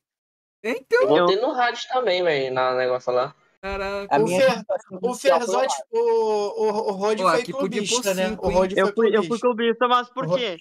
Então, 0.63 1.01
Eu 1.01 1.07
votei 1.07 1.35
no 1.41 1.51
rádio 1.51 1.87
também, 1.89 2.23
velho, 2.23 2.53
na 2.53 2.73
negócio 2.73 3.11
lá. 3.11 3.35
caraca. 3.61 4.21
O 4.21 4.27
Fer- 4.27 4.63
O 5.01 5.13
Ferzotti, 5.13 5.75
o, 5.91 5.99
o, 5.99 6.67
o 6.87 6.91
Rod 6.93 7.19
Ó, 7.21 7.29
foi 7.31 7.43
clubista, 7.43 8.13
né? 8.13 8.29
O? 8.41 8.49
Rod 8.49 8.71
foi 8.71 8.81
Eu 8.81 8.93
fui, 8.93 9.15
eu 9.17 9.23
fui 9.23 9.39
clubista. 9.39 9.87
mas 9.87 10.09
por 10.09 10.25
quê? 10.33 10.57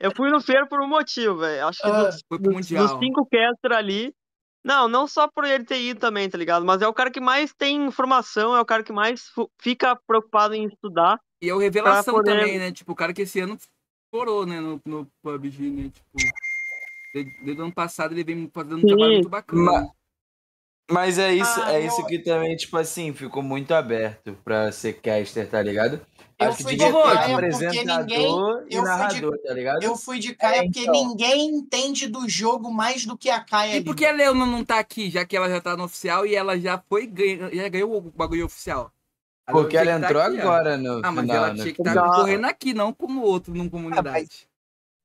Eu 0.00 0.10
fui 0.16 0.30
no 0.30 0.40
Fer 0.40 0.66
por 0.68 0.80
um 0.80 0.88
motivo, 0.88 1.36
velho. 1.38 1.66
Acho 1.68 1.80
que 1.82 1.88
Ah, 1.88 2.04
dos, 2.04 2.22
Foi 2.28 2.40
pro 2.40 2.52
Mundial. 2.52 2.86
dos 2.88 2.98
cinco 2.98 3.26
casters 3.30 3.76
ali. 3.76 4.14
Não, 4.64 4.88
não 4.88 5.06
só 5.06 5.28
por 5.28 5.44
ele 5.44 5.64
ter 5.64 5.80
ido 5.82 6.00
também, 6.00 6.30
tá 6.30 6.38
ligado? 6.38 6.64
Mas 6.64 6.80
é 6.80 6.88
o 6.88 6.94
cara 6.94 7.10
que 7.10 7.20
mais 7.20 7.52
tem 7.52 7.84
informação, 7.84 8.56
é 8.56 8.60
o 8.60 8.64
cara 8.64 8.82
que 8.82 8.92
mais 8.92 9.30
fica 9.60 9.98
preocupado 10.06 10.54
em 10.54 10.64
estudar. 10.66 11.18
E 11.42 11.48
é 11.48 11.54
o 11.54 11.58
Revelação 11.58 12.14
poder- 12.14 12.38
também, 12.38 12.58
né? 12.58 12.70
Tipo, 12.70 12.92
o 12.92 12.94
cara 12.94 13.12
que 13.12 13.22
esse 13.22 13.40
ano 13.40 13.58
estourou, 14.06 14.46
né? 14.46 14.60
No, 14.60 14.80
no 14.86 15.06
PUBG, 15.22 15.68
né? 15.70 15.90
Tipo, 15.92 16.32
desde, 17.12 17.60
o 17.60 17.64
ano 17.64 17.72
passado 17.72 18.12
ele 18.14 18.22
vem 18.22 18.48
fazendo 18.54 18.76
um 18.76 18.80
Sim. 18.80 18.86
trabalho 18.86 19.12
muito 19.14 19.28
bacana. 19.28 19.62
Ma- 19.62 19.90
Mas 20.90 21.18
é 21.18 21.32
isso, 21.34 21.60
Ah, 21.62 21.72
é 21.72 21.82
eu- 21.82 21.86
isso 21.86 22.04
que 22.06 22.18
também, 22.18 22.54
tipo 22.56 22.76
assim, 22.76 23.12
ficou 23.14 23.42
muito 23.42 23.72
aberto 23.72 24.36
pra 24.44 24.70
ser 24.70 24.94
caster, 25.00 25.48
tá 25.48 25.60
ligado? 25.62 26.00
Eu 26.38 26.48
Acho 26.48 26.62
fui 26.64 26.72
de 26.72 26.78
Caia 26.78 26.92
porque 26.92 27.32
apresentador 27.32 28.00
ninguém- 28.00 28.20
e 28.26 28.26
eu 28.26 28.60
fui 28.60 28.68
de- 28.68 28.80
narrador, 28.82 29.38
tá 29.38 29.54
ligado? 29.54 29.82
Eu 29.82 29.96
fui 29.96 30.18
de 30.18 30.34
Caia 30.34 30.60
É, 30.60 30.64
porque 30.64 30.80
então. 30.80 30.92
ninguém 30.92 31.46
entende 31.50 32.08
do 32.08 32.28
jogo 32.28 32.70
mais 32.70 33.06
do 33.06 33.16
que 33.16 33.30
a 33.30 33.40
Caia 33.40 33.70
E 33.72 33.76
ali. 33.76 33.84
por 33.84 33.94
que 33.96 34.04
a 34.04 34.12
Leona 34.12 34.44
não 34.44 34.64
tá 34.64 34.78
aqui, 34.80 35.08
já 35.10 35.24
que 35.24 35.36
ela 35.36 35.48
já 35.48 35.60
tá 35.60 35.76
no 35.76 35.84
oficial 35.84 36.26
e 36.26 36.34
ela 36.34 36.58
já 36.58 36.78
foi 36.88 37.06
ganha, 37.06 37.48
já 37.54 37.68
ganhou 37.68 37.96
o 37.96 38.00
bagulho 38.00 38.44
oficial? 38.46 38.92
Porque 39.50 39.76
ela 39.76 39.98
tá 40.00 40.06
entrou 40.06 40.22
aqui, 40.22 40.40
agora 40.40 40.76
no 40.76 41.00
Ah, 41.04 41.10
mas 41.12 41.20
final, 41.22 41.36
ela 41.36 41.48
né? 41.54 41.62
tinha 41.62 41.74
que 41.74 41.80
estar 41.82 41.94
Já- 41.94 42.02
correndo 42.08 42.44
aqui, 42.46 42.72
não 42.74 42.92
como 42.92 43.22
outro, 43.22 43.52
numa 43.54 43.68
comunidade. 43.68 44.48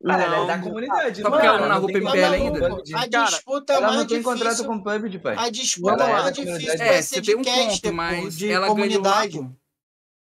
Cara, 0.05 0.23
ela 0.23 0.37
é 0.37 0.45
da 0.45 0.59
comunidade, 0.61 1.21
Só 1.21 1.23
não, 1.23 1.31
porque 1.31 1.47
ela 1.47 1.57
ela 1.57 1.67
não 1.67 1.73
narrou 1.73 1.87
PMPL 1.87 2.35
ainda? 2.35 2.67
A 2.95 3.07
disputa 3.07 3.73
Ela 3.73 3.87
mais 3.87 4.05
tem 4.05 4.21
contrato 4.21 4.43
difícil. 4.43 4.65
com 4.67 4.75
o 4.75 4.83
PUBG, 4.83 5.19
pai. 5.19 5.35
A 5.39 5.49
disputa 5.49 5.95
lá. 6.05 6.21
mais 6.21 6.35
difícil 6.35 6.71
É, 6.71 6.77
vai 6.77 6.87
É, 6.87 7.01
ser 7.01 7.15
você 7.15 7.21
de 7.21 7.31
tem 7.31 7.35
um 7.35 7.43
caster, 7.43 7.81
ponto, 7.91 7.93
mas 7.95 8.37
de 8.37 8.51
ela 8.51 8.67
comunidade. 8.67 9.37
ganhou. 9.39 9.55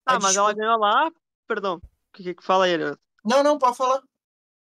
Ah, 0.08 0.18
mas 0.20 0.36
ela 0.36 0.54
ganhou 0.54 0.80
lá. 0.80 1.12
Perdão. 1.48 1.76
O 1.76 1.82
que, 2.14 2.34
que 2.34 2.44
fala 2.44 2.66
aí? 2.66 2.78
Não, 3.24 3.44
não, 3.44 3.60
pode 3.60 3.78
falar. 3.78 4.02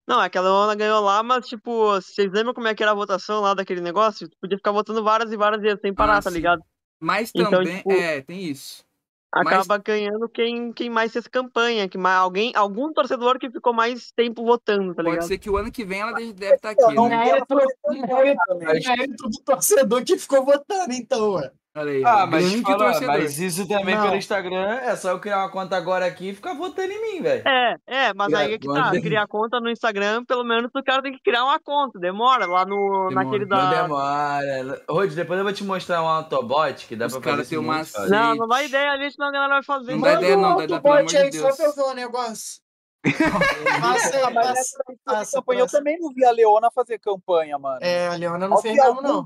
Não, 0.07 0.21
é 0.21 0.29
que 0.29 0.37
a 0.37 0.41
Leona 0.41 0.75
ganhou 0.75 1.01
lá, 1.01 1.23
mas, 1.23 1.47
tipo, 1.47 1.85
vocês 1.93 2.31
lembram 2.31 2.53
como 2.53 2.67
é 2.67 2.75
que 2.75 2.83
era 2.83 2.91
a 2.91 2.95
votação 2.95 3.41
lá 3.41 3.55
daquele 3.55 3.81
negócio? 3.81 4.29
Podia 4.39 4.57
ficar 4.57 4.71
votando 4.71 5.03
várias 5.03 5.31
e 5.31 5.37
várias 5.37 5.61
vezes 5.61 5.79
sem 5.81 5.91
parar, 5.93 6.17
Ah, 6.17 6.21
tá 6.21 6.29
ligado? 6.29 6.61
Mas 6.99 7.31
Então, 7.33 7.49
também, 7.49 7.77
tipo- 7.77 7.91
é, 7.91 8.21
tem 8.21 8.43
isso. 8.43 8.85
Acaba 9.33 9.77
ganhando 9.79 10.29
quem, 10.29 10.71
quem 10.71 10.89
mais 10.91 11.11
fez 11.11 11.27
campanha, 11.27 11.89
que 11.89 11.97
mais, 11.97 12.19
alguém, 12.19 12.51
algum 12.55 12.93
torcedor 12.93 13.39
que 13.39 13.49
ficou 13.49 13.73
mais 13.73 14.11
tempo 14.11 14.45
votando, 14.45 14.93
tá 14.93 15.01
Pode 15.01 15.15
ligado? 15.15 15.27
ser 15.27 15.39
que 15.39 15.49
o 15.49 15.57
ano 15.57 15.71
que 15.71 15.83
vem 15.83 16.01
ela 16.01 16.13
deve 16.13 16.33
deve 16.33 16.55
estar 16.55 16.69
aqui, 16.69 16.93
Não 16.93 17.09
né? 17.09 17.15
é 17.15 17.25
mérito, 17.25 17.55
não 17.55 18.69
é 18.69 19.07
do 19.07 19.41
torcedor 19.43 20.03
que 20.03 20.17
ficou 20.19 20.45
votando, 20.45 20.93
então, 20.93 21.33
ué. 21.33 21.51
Olha 21.75 21.91
aí. 21.91 22.03
Ah, 22.05 22.27
mas, 22.27 22.53
fala, 22.61 23.01
mas 23.01 23.39
isso 23.39 23.67
também 23.67 23.95
Não. 23.95 24.03
pelo 24.03 24.15
Instagram 24.15 24.75
é 24.83 24.95
só 24.95 25.09
eu 25.09 25.19
criar 25.19 25.39
uma 25.39 25.49
conta 25.49 25.75
agora 25.75 26.05
aqui 26.05 26.29
e 26.29 26.35
ficar 26.35 26.53
votando 26.53 26.91
em 26.91 27.01
mim, 27.01 27.21
velho. 27.23 27.41
É, 27.47 27.75
é, 27.87 28.13
mas 28.13 28.31
aí 28.31 28.53
é 28.53 28.59
que 28.59 28.67
tá. 28.67 28.91
Criar 28.91 29.27
conta 29.27 29.59
no 29.59 29.71
Instagram, 29.71 30.23
pelo 30.25 30.43
menos 30.43 30.69
o 30.75 30.83
cara 30.83 31.01
tem 31.01 31.11
que 31.13 31.19
criar 31.23 31.43
uma 31.43 31.59
conta. 31.59 31.97
Demora 31.99 32.45
lá 32.45 32.63
no, 32.63 33.07
Demora. 33.09 33.15
naquele 33.15 33.45
Não 33.47 33.57
da. 33.57 33.81
demora. 33.81 34.83
Rod, 34.87 35.13
depois 35.13 35.39
eu 35.39 35.43
vou 35.43 35.53
te 35.53 35.63
mostrar 35.63 36.03
um 36.03 36.07
Autobot 36.07 36.85
que 36.85 36.95
dá 36.95 37.07
Os 37.07 37.17
pra 37.17 37.31
fazer 37.37 37.41
isso 37.55 37.59
uma. 37.59 37.81
Não, 38.07 38.35
não 38.35 38.47
dá 38.47 38.63
ideia 38.63 38.91
ali, 38.91 39.11
senão 39.11 39.29
a 39.29 39.31
galera 39.31 39.53
vai 39.55 39.63
fazer. 39.63 39.93
Não 39.95 40.01
dá 40.01 40.13
ideia, 40.13 40.37
não, 40.37 40.55
dá- 40.55 40.65
de 40.67 41.17
aí 41.17 41.33
só 41.33 41.41
Deus. 41.47 41.55
pra 41.57 41.65
eu 41.65 41.73
ver 41.75 41.81
o 41.81 41.93
negócio. 41.95 42.61
Aí, 43.03 44.21
Ah, 44.23 44.29
mas 44.31 44.47
nessa 44.53 44.77
da 44.87 44.93
passa, 45.03 45.37
campanha 45.37 45.59
eu 45.61 45.67
também 45.67 45.99
não 45.99 46.13
vi 46.13 46.23
a 46.23 46.31
Leona 46.31 46.69
fazer 46.71 46.97
campanha, 46.99 47.57
mano. 47.59 47.79
É, 47.81 48.07
a 48.07 48.13
Leona 48.13 48.47
não 48.47 48.57
fez 48.59 48.79
algum 48.79 49.01
não. 49.01 49.25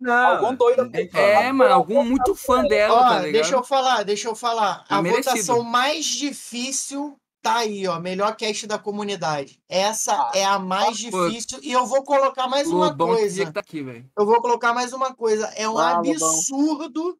Não, 0.00 0.14
Algum 0.36 0.54
doido. 0.54 0.90
É, 1.14 1.50
mano, 1.52 1.74
algum 1.74 2.04
muito 2.04 2.34
fã 2.34 2.62
dela, 2.64 2.94
Ó, 2.94 3.00
tá 3.00 3.18
ligado? 3.20 3.32
deixa 3.32 3.54
eu 3.54 3.62
falar, 3.64 4.02
deixa 4.04 4.28
eu 4.28 4.34
falar. 4.34 4.84
A 4.88 5.02
Merecido. 5.02 5.30
votação 5.36 5.62
mais 5.62 6.04
difícil 6.06 7.18
tá 7.42 7.56
aí, 7.58 7.86
ó. 7.86 7.98
Melhor 8.00 8.34
cast 8.36 8.66
da 8.66 8.78
comunidade. 8.78 9.60
Essa 9.68 10.12
Ah, 10.14 10.30
é 10.34 10.44
a 10.44 10.58
mais 10.58 11.02
pô. 11.10 11.28
difícil. 11.28 11.58
E 11.62 11.72
eu 11.72 11.86
vou 11.86 12.02
colocar 12.02 12.48
mais 12.48 12.66
uma 12.68 12.86
Lobão 12.88 13.08
coisa. 13.08 13.44
que 13.46 13.52
tá 13.52 13.60
aqui. 13.60 13.78
Eu 14.18 14.26
vou 14.26 14.40
colocar 14.40 14.72
mais 14.74 14.92
uma 14.92 15.14
coisa. 15.14 15.46
É 15.56 15.68
um 15.68 15.78
Ah, 15.78 15.96
Lobão. 15.98 16.12
absurdo 16.12 17.18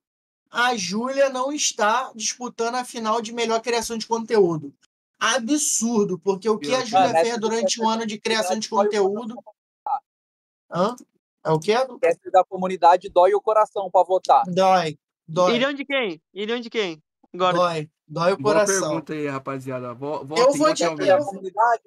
a 0.50 0.76
Júlia 0.76 1.28
não 1.28 1.52
estar 1.52 2.10
disputando 2.14 2.76
a 2.76 2.84
final 2.84 3.20
de 3.20 3.32
melhor 3.32 3.60
criação 3.60 3.96
de 3.98 4.06
conteúdo. 4.06 4.72
Absurdo, 5.18 6.18
porque 6.18 6.48
o 6.48 6.58
que 6.58 6.74
a. 6.74 6.84
Júlia 6.84 7.10
fez 7.10 7.38
durante 7.38 7.80
um 7.82 7.88
ano 7.88 8.06
de 8.06 8.18
criação 8.18 8.58
de 8.58 8.68
conteúdo. 8.68 9.34
Hã? 10.70 10.96
É 11.46 11.50
o 11.50 11.58
pra 11.60 11.84
votar. 11.84 12.10
Essa 12.10 12.30
da 12.32 12.44
comunidade 12.44 13.08
dói 13.08 13.32
o 13.34 13.40
coração 13.40 13.90
pra 13.90 14.02
votar. 14.02 14.42
Dói. 14.46 14.98
Dói. 15.28 15.54
Iriam 15.56 15.72
de 15.72 15.84
quem? 15.84 16.20
Iriam 16.34 16.60
de 16.60 16.68
quem? 16.70 17.02
Agora. 17.34 17.56
Dói. 17.56 17.88
Dói 18.08 18.32
o 18.34 18.36
Boa 18.36 18.54
coração. 18.54 18.80
pergunta 18.88 19.12
aí, 19.14 19.26
rapaziada. 19.26 19.92
Vo- 19.92 20.18
Eu 20.20 20.24
Votem, 20.26 20.44
vou 20.58 20.72
de- 20.72 20.84
votem 20.86 21.06
Da 21.08 21.12
eu- 21.14 21.18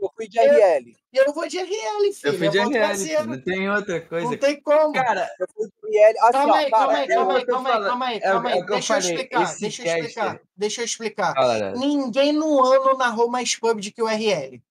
eu 0.01 0.11
fui 0.13 0.27
de 0.27 0.37
RL. 0.37 0.97
E 1.13 1.17
eu 1.17 1.33
vou 1.33 1.47
de 1.47 1.57
RL, 1.57 2.11
filho. 2.13 2.33
Eu 2.33 2.37
fui 2.37 2.49
de 2.49 2.57
voto 2.59 2.75
RL, 2.75 3.25
não 3.27 3.41
tem 3.41 3.69
outra 3.69 4.01
coisa. 4.01 4.29
Não 4.29 4.37
tem 4.37 4.61
como. 4.61 4.91
Cara, 4.93 5.29
Eu 5.39 5.47
fui 5.55 5.67
de 5.89 5.97
RL. 5.97 6.19
Assim, 6.19 6.31
Calma 6.33 6.53
ó, 6.53 6.57
aí, 6.57 6.69
calma 6.69 6.93
aí, 6.93 7.03
é 7.03 7.07
calma 7.07 7.33
o 7.33 7.37
aí, 7.37 7.45
que 7.45 7.51
eu 7.51 7.53
calma 7.55 7.69
aí, 7.69 7.81
calma 7.85 8.05
aí, 8.07 8.17
É 8.17 8.19
calma 8.19 8.49
é 8.49 8.53
aí. 8.53 8.59
que 8.59 8.63
eu 8.69 8.73
Deixa 8.75 8.93
eu 8.93 8.99
explicar, 8.99 9.39
deixa 9.59 9.81
eu 9.81 9.85
explicar, 9.95 10.41
deixa 10.57 10.81
eu 10.81 10.85
explicar. 10.85 11.33
Ninguém 11.77 12.33
no 12.33 12.63
ano 12.65 12.97
narrou 12.97 13.29
mais 13.29 13.55
PUBG 13.55 13.91
que 13.91 14.03
o 14.03 14.07
RL. 14.07 14.61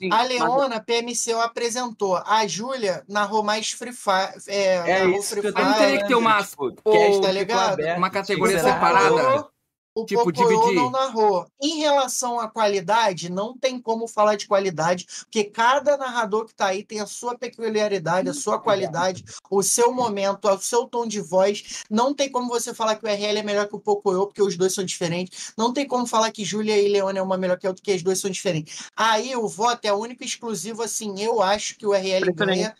Sim, 0.00 0.08
A 0.12 0.16
mas- 0.16 0.28
Leona, 0.28 0.80
PMCO, 0.80 1.40
apresentou. 1.40 2.16
A 2.16 2.46
Júlia 2.46 3.04
narrou 3.08 3.42
mais 3.44 3.70
Free 3.70 3.92
Fire. 3.92 4.34
É, 4.48 4.90
é 4.90 5.04
isso 5.06 5.28
Free 5.36 5.52
Mas 5.52 5.64
Fire. 5.66 5.78
teria 5.78 6.00
que 6.02 6.08
ter 6.08 6.14
uma- 6.16 6.42
tipo, 6.44 6.72
Ô, 6.84 6.92
cast 6.92 7.06
tá 7.06 7.12
ficou 7.14 7.30
ligado? 7.32 7.72
aberto, 7.74 7.98
Uma 7.98 8.10
categoria 8.10 8.58
ser 8.58 8.64
separada. 8.72 9.48
O 9.96 10.04
Tipo, 10.04 10.24
Pocoyo 10.24 10.48
dividir. 10.48 10.74
não 10.74 10.90
narrou. 10.90 11.46
Em 11.62 11.78
relação 11.78 12.40
à 12.40 12.48
qualidade, 12.50 13.30
não 13.30 13.56
tem 13.56 13.80
como 13.80 14.08
falar 14.08 14.34
de 14.34 14.48
qualidade, 14.48 15.06
porque 15.20 15.44
cada 15.44 15.96
narrador 15.96 16.46
que 16.46 16.54
tá 16.54 16.66
aí 16.66 16.82
tem 16.82 17.00
a 17.00 17.06
sua 17.06 17.38
peculiaridade, 17.38 18.28
a 18.28 18.34
sua 18.34 18.58
qualidade, 18.60 19.24
o 19.48 19.62
seu 19.62 19.92
momento, 19.92 20.48
o 20.48 20.58
seu 20.58 20.86
tom 20.88 21.06
de 21.06 21.20
voz. 21.20 21.84
Não 21.88 22.12
tem 22.12 22.28
como 22.28 22.48
você 22.48 22.74
falar 22.74 22.96
que 22.96 23.04
o 23.06 23.08
RL 23.08 23.38
é 23.38 23.42
melhor 23.44 23.68
que 23.68 23.76
o 23.76 23.80
Pocoyo, 23.80 24.26
porque 24.26 24.42
os 24.42 24.56
dois 24.56 24.74
são 24.74 24.84
diferentes. 24.84 25.52
Não 25.56 25.72
tem 25.72 25.86
como 25.86 26.06
falar 26.06 26.32
que 26.32 26.44
Júlia 26.44 26.76
e 26.76 26.88
Leona 26.88 27.20
é 27.20 27.22
uma 27.22 27.38
melhor 27.38 27.56
que 27.56 27.66
a 27.66 27.70
outra, 27.70 27.80
porque 27.80 27.92
as 27.92 28.02
duas 28.02 28.18
são 28.18 28.30
diferentes. 28.30 28.88
Aí 28.96 29.36
o 29.36 29.46
voto 29.48 29.84
é 29.84 29.92
único 29.92 30.24
e 30.24 30.26
exclusivo, 30.26 30.82
assim, 30.82 31.20
eu 31.22 31.40
acho 31.40 31.76
que 31.78 31.86
o 31.86 31.92
RL 31.94 32.32
Preferência. 32.32 32.64
ganha. 32.64 32.76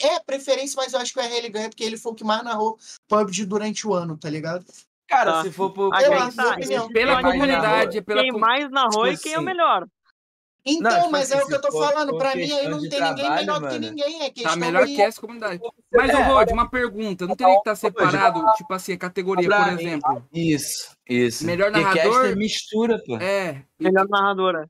É 0.00 0.20
preferência, 0.20 0.76
mas 0.76 0.92
eu 0.92 1.00
acho 1.00 1.12
que 1.12 1.18
o 1.18 1.22
RL 1.22 1.48
ganha 1.50 1.68
porque 1.68 1.82
ele 1.82 1.96
foi 1.96 2.12
o 2.12 2.14
que 2.14 2.22
mais 2.22 2.44
narrou 2.44 2.78
PUBG 3.08 3.44
durante 3.44 3.86
o 3.86 3.92
ano, 3.92 4.16
tá 4.16 4.30
ligado? 4.30 4.64
Cara, 5.08 5.32
Tá. 5.32 5.42
se 5.42 5.50
for 5.50 5.70
por. 5.70 5.90
Que 5.90 6.04
tá, 6.36 6.50
opinião. 6.50 6.88
Pela 6.88 7.14
vai 7.14 7.22
comunidade, 7.22 8.02
pela 8.02 8.22
Quem 8.22 8.32
com- 8.32 8.38
mais 8.38 8.70
narrou 8.70 9.04
Tipo 9.04 9.06
e 9.14 9.16
quem 9.18 9.32
é 9.32 9.36
o 9.36 9.38
assim, 9.38 9.46
melhor. 9.46 9.86
Então, 10.66 10.90
Não, 10.92 10.98
tipo 11.00 11.12
mas 11.12 11.32
assim, 11.32 11.40
é 11.40 11.44
o 11.44 11.46
que 11.46 11.54
eu 11.54 11.60
tô 11.62 11.72
for 11.72 11.88
falando. 11.88 12.10
por 12.10 12.18
Pra 12.18 12.34
mim, 12.34 12.52
aí 12.52 12.68
não 12.68 12.78
tem 12.78 12.90
ninguém 12.90 13.14
trabalho, 13.14 13.34
melhor 13.36 13.54
que 13.56 13.60
mano. 13.62 13.78
ninguém. 13.78 14.22
É 14.22 14.30
Tá 14.42 14.54
melhor 14.56 14.84
de... 14.86 14.94
que 14.94 15.00
essa 15.02 15.18
comunidade. 15.18 15.60
Mas, 15.94 16.10
É, 16.10 16.22
Rod, 16.22 16.50
uma 16.50 16.68
pergunta. 16.68 17.26
Não 17.26 17.34
teria 17.34 17.54
que 17.54 17.58
estar 17.60 17.74
separado, 17.74 18.44
tipo 18.56 18.74
assim, 18.74 18.92
a 18.92 18.98
categoria, 18.98 19.48
Pra 19.48 19.64
por 19.64 19.72
mim, 19.72 19.80
exemplo? 19.86 20.28
Isso, 20.30 20.94
isso. 21.08 21.46
Melhor 21.46 21.70
narrador- 21.70 22.12
caster 22.12 22.36
mistura, 22.36 23.02
pô. 23.06 23.16
É. 23.16 23.62
Melhor 23.80 24.06
narradora. 24.10 24.68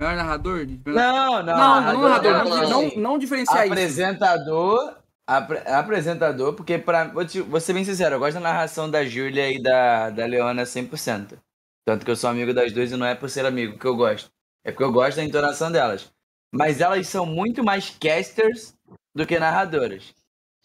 Melhor 0.00 0.16
narrador? 0.16 0.66
Não, 0.84 1.42
não. 1.42 1.44
Não, 1.44 1.80
não 1.92 2.02
narrador. 2.02 2.32
não, 2.32 2.44
Não, 2.44 2.56
não. 2.62 2.82
não, 2.82 2.90
não 2.96 3.18
diferenciar 3.18 3.66
isso. 3.66 3.74
Apresentador. 5.26 5.62
apre- 5.66 5.72
apresentador, 5.72 6.52
porque 6.54 6.78
pra. 6.78 7.04
Vou, 7.04 7.24
te- 7.24 7.40
vou 7.40 7.60
ser 7.60 7.72
bem 7.72 7.84
sincero, 7.84 8.14
eu 8.14 8.18
gosto 8.18 8.34
da 8.34 8.40
narração 8.40 8.90
da 8.90 9.04
Júlia 9.04 9.50
e 9.50 9.60
da, 9.60 10.10
da 10.10 10.24
Leona 10.26 10.62
100%. 10.64 11.38
Tanto 11.84 12.04
que 12.04 12.10
eu 12.10 12.16
sou 12.16 12.30
amigo 12.30 12.52
das 12.54 12.72
duas 12.72 12.90
e 12.92 12.96
não 12.96 13.06
é 13.06 13.14
por 13.14 13.28
ser 13.30 13.44
amigo 13.46 13.78
que 13.78 13.84
eu 13.86 13.96
gosto. 13.96 14.30
É 14.64 14.70
porque 14.72 14.84
eu 14.84 14.92
gosto 14.92 15.16
da 15.16 15.24
entonação 15.24 15.70
delas. 15.70 16.10
Mas 16.52 16.80
elas 16.80 17.06
são 17.08 17.24
muito 17.26 17.62
mais 17.64 17.90
casters 18.00 18.74
do 19.14 19.26
que 19.26 19.38
narradoras. 19.38 20.14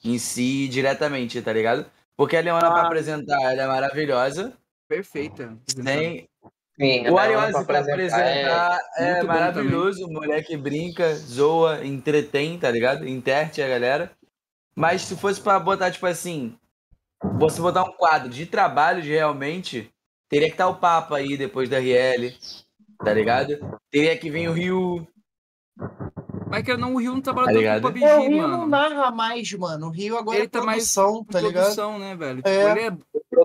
Em 0.04 0.18
si, 0.18 0.68
diretamente, 0.68 1.42
tá 1.42 1.54
ligado? 1.54 1.86
Porque 2.18 2.36
a 2.38 2.42
Leona, 2.42 2.72
pra 2.72 2.82
Ah. 2.82 2.86
apresentar, 2.88 3.40
ela 3.52 3.64
é 3.64 3.68
maravilhosa. 3.68 4.54
Perfeita. 4.88 5.56
Tem, 5.84 6.28
Sim, 6.80 7.08
o 7.10 7.18
Ariose 7.18 7.52
pra 7.54 7.64
pra 7.64 7.80
apresentar 7.80 8.80
é- 8.98 9.20
é, 9.20 9.24
maravilhoso. 9.24 10.06
O 10.08 10.12
moleque 10.12 10.58
brinca, 10.58 11.14
zoa, 11.16 11.86
entretém, 11.86 12.58
tá 12.58 12.70
ligado? 12.72 13.08
Interte 13.08 13.62
a 13.62 13.68
galera. 13.68 14.12
Mas 14.82 15.04
se 15.04 15.16
fosse 15.16 15.40
pra 15.40 15.60
botar, 15.60 15.92
tipo 15.92 16.08
assim, 16.08 16.58
você 17.38 17.62
botar 17.62 17.84
um 17.84 17.92
quadro 17.94 18.30
de 18.30 18.48
trabalho 18.48 19.00
de 19.04 19.10
realmente, 19.12 19.94
teria 20.28 20.48
que 20.48 20.56
estar 20.56 20.68
o 20.68 20.78
Papa 20.78 21.18
aí 21.18 21.38
depois 21.38 21.70
da 21.70 21.78
RL, 21.78 22.36
tá 22.98 23.14
ligado? 23.14 23.60
Teria 23.92 24.18
que 24.18 24.32
vir 24.32 24.50
o 24.50 24.54
Rio. 24.54 25.08
Mas 26.50 26.64
que 26.64 26.76
não, 26.76 26.96
o 26.96 26.98
Rio 26.98 27.14
não 27.14 27.22
trabalha 27.22 27.46
Tá 27.46 27.52
tanto 27.54 27.60
ligado? 27.62 27.82
com 27.84 27.88
o 27.90 27.92
PUBG, 27.92 28.06
É, 28.06 28.16
o 28.18 28.22
Rio 28.28 28.42
não 28.42 28.58
mano. 28.58 28.68
narra 28.68 29.12
mais, 29.12 29.54
mano. 29.54 29.88
O 29.88 29.92
Rio 29.92 30.18
agora 30.18 30.38
Ele 30.38 30.46
é 30.48 30.50
tá 30.50 30.64
mais 30.64 30.92
produção, 30.96 31.18
Com 31.20 31.26
tá 31.26 31.40
ligado? 31.42 31.62
produção, 31.62 32.00
né, 32.00 32.16
velho? 32.16 32.38
Tipo, 32.38 32.50
É. 32.50 32.72
ele 32.72 32.80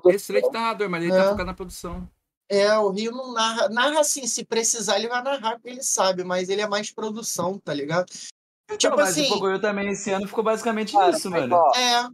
é 0.07 0.15
excelente 0.15 0.51
narrador, 0.51 0.89
mas 0.89 1.03
ele 1.05 1.13
É. 1.13 1.17
tá 1.19 1.25
focado 1.25 1.45
na 1.45 1.55
produção. 1.55 2.09
É, 2.49 2.79
o 2.79 2.89
Rio 2.91 3.13
não 3.13 3.35
narra. 3.35 3.69
Narra 3.69 4.01
assim, 4.01 4.27
se 4.27 4.43
precisar, 4.43 4.99
ele 4.99 5.09
vai 5.09 5.23
narrar, 5.23 5.53
porque 5.57 5.69
ele 5.69 5.83
sabe, 5.83 6.25
mas 6.25 6.49
ele 6.49 6.63
é 6.63 6.67
mais 6.67 6.91
produção, 6.91 7.59
tá 7.59 7.75
ligado? 7.75 8.07
Tipo 8.77 8.97
Não, 8.97 9.03
mas 9.03 9.11
assim, 9.11 9.27
o 9.27 9.35
Pocoyo 9.35 9.61
também 9.61 9.89
esse 9.89 10.11
ano 10.11 10.27
ficou 10.27 10.43
basicamente 10.43 10.93
Cara, 10.93 11.13
nisso, 11.13 11.31
mas, 11.31 11.41
mano. 11.43 11.57
ó, 11.57 11.77
é. 11.77 12.09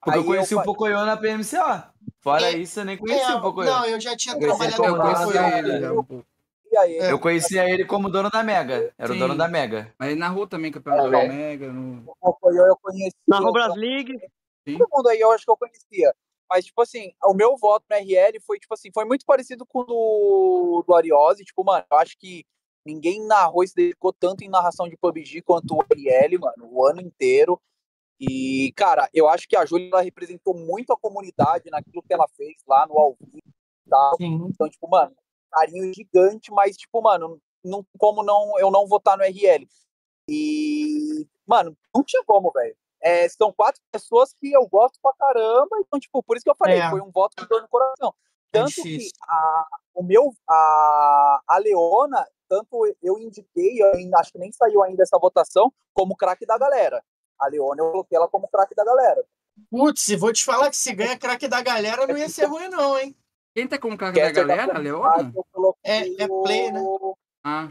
Porque 0.00 0.18
eu 0.18 0.24
conheci 0.24 0.54
eu 0.54 0.60
o 0.60 0.62
Pocoyo 0.62 1.04
na 1.04 1.16
PMCO. 1.16 1.82
Fora 2.20 2.42
É, 2.44 2.56
isso, 2.56 2.80
eu 2.80 2.84
nem 2.84 2.96
conheci 2.96 3.20
é 3.30 3.34
o 3.34 3.40
Pocoyo. 3.40 3.68
não, 3.70 3.84
eu 3.86 4.00
já 4.00 4.16
tinha 4.16 4.34
Eu 4.34 4.40
trabalhado 4.40 4.76
como 4.76 5.32
Eu 5.32 5.58
ele 5.58 5.88
um. 5.90 6.22
E 6.70 6.76
É. 6.76 7.12
Eu 7.12 7.18
conhecia 7.18 7.68
ele 7.68 7.84
como 7.84 8.08
dono 8.08 8.30
da 8.30 8.42
Mega. 8.42 8.92
Era 8.96 9.08
Sim. 9.12 9.16
o 9.16 9.18
dono 9.18 9.36
da 9.36 9.46
Mega. 9.48 9.92
Mas 9.98 10.10
ele 10.10 10.18
narrou 10.20 10.46
também 10.46 10.72
campeonato 10.72 11.08
Ah, 11.08 11.10
da. 11.10 11.28
Mega. 11.28 11.72
No... 11.72 12.02
o 12.06 12.16
Pocoyo 12.20 12.64
eu 12.66 12.76
conheci. 12.80 13.16
Na 13.28 13.38
eu- 13.38 13.42
Robras 13.44 13.74
League. 13.76 14.18
todo 14.64 14.88
mundo 14.90 15.08
aí 15.08 15.20
eu 15.20 15.30
acho 15.32 15.44
que 15.44 15.50
eu 15.50 15.56
conhecia. 15.56 16.14
Mas, 16.48 16.64
tipo 16.66 16.80
assim, 16.82 17.12
o 17.24 17.34
meu 17.34 17.56
voto 17.56 17.84
no 17.90 17.96
RL 17.96 18.38
foi, 18.46 18.58
tipo 18.58 18.74
assim, 18.74 18.90
foi 18.92 19.04
muito 19.04 19.24
parecido 19.24 19.64
com 19.66 19.80
o 19.80 19.84
do, 19.84 20.84
do 20.86 20.94
Ariose. 20.94 21.44
Tipo, 21.44 21.64
mano, 21.64 21.84
eu 21.90 21.98
acho 21.98 22.16
que 22.18 22.44
ninguém 22.84 23.24
narrou 23.26 23.62
e 23.64 23.68
se 23.68 23.74
dedicou 23.74 24.12
tanto 24.12 24.42
em 24.44 24.48
narração 24.48 24.88
de 24.88 24.96
PUBG 24.96 25.42
quanto 25.42 25.74
o 25.76 25.82
RL, 25.82 26.38
mano, 26.38 26.68
o 26.70 26.84
ano 26.86 27.00
inteiro. 27.00 27.60
E, 28.20 28.72
cara, 28.76 29.08
eu 29.12 29.28
acho 29.28 29.48
que 29.48 29.56
a 29.56 29.64
Júlia 29.66 29.88
ela 29.92 30.02
representou 30.02 30.54
muito 30.54 30.92
a 30.92 30.98
comunidade 30.98 31.70
naquilo 31.70 32.02
que 32.02 32.12
ela 32.12 32.26
fez 32.36 32.54
lá 32.68 32.86
no 32.86 32.96
ao 32.98 33.16
vivo 33.20 33.38
e 33.86 33.90
tal. 33.90 34.16
Sim. 34.16 34.46
Então, 34.48 34.68
tipo, 34.68 34.88
mano, 34.88 35.12
carinho 35.50 35.92
gigante, 35.92 36.52
mas, 36.52 36.76
tipo, 36.76 37.02
mano, 37.02 37.40
não 37.64 37.84
como 37.98 38.22
não, 38.22 38.58
eu 38.58 38.70
não 38.70 38.86
votar 38.86 39.16
no 39.18 39.24
RL. 39.24 39.66
E, 40.28 41.26
mano, 41.46 41.76
não 41.94 42.02
tinha 42.04 42.22
como, 42.24 42.50
velho. 42.52 42.76
É, 43.00 43.28
são 43.28 43.52
quatro 43.52 43.80
pessoas 43.90 44.32
que 44.34 44.52
eu 44.52 44.66
gosto 44.68 44.98
pra 45.02 45.12
caramba, 45.14 45.76
então, 45.80 45.98
tipo, 45.98 46.22
por 46.22 46.36
isso 46.36 46.44
que 46.44 46.50
eu 46.50 46.54
falei, 46.54 46.78
É. 46.78 46.88
foi 46.88 47.00
um 47.00 47.10
voto 47.10 47.34
com 47.36 47.46
dor 47.48 47.60
no 47.62 47.68
coração. 47.68 48.14
É 48.52 48.58
Tanto 48.58 48.74
que 48.74 48.82
difícil. 48.82 49.10
a, 49.28 49.66
o 49.94 50.02
meu, 50.04 50.32
a, 50.48 51.40
a 51.48 51.58
Leona, 51.58 52.24
tanto 52.52 52.96
eu 53.02 53.18
indiquei, 53.18 53.80
eu 53.82 53.94
ainda- 53.94 54.18
acho 54.18 54.30
que 54.32 54.38
nem 54.38 54.52
saiu 54.52 54.82
ainda 54.82 55.02
essa 55.02 55.18
votação, 55.18 55.72
como 55.94 56.14
craque 56.14 56.44
da 56.44 56.58
galera. 56.58 57.02
A 57.40 57.48
Leona, 57.48 57.82
eu 57.82 57.90
coloquei 57.92 58.16
ela 58.16 58.28
como 58.28 58.46
craque 58.48 58.74
da 58.74 58.84
galera. 58.84 59.24
Putz, 59.70 60.06
e 60.08 60.16
vou 60.16 60.32
te 60.32 60.44
falar 60.44 60.68
que 60.68 60.76
se 60.76 60.92
ganha 60.94 61.16
craque 61.18 61.48
da 61.48 61.62
galera 61.62 62.06
não 62.06 62.16
ia 62.16 62.28
ser 62.28 62.44
ruim, 62.44 62.68
não, 62.68 62.98
hein? 62.98 63.16
Quem 63.54 63.66
tá 63.66 63.78
como 63.78 63.96
craque 63.96 64.20
da 64.20 64.30
galera? 64.32 64.72
Coloquei 65.52 66.16
É- 66.18 66.22
é 66.24 66.28
play, 66.28 66.70
né? 66.72 66.80
Ah, 67.42 67.70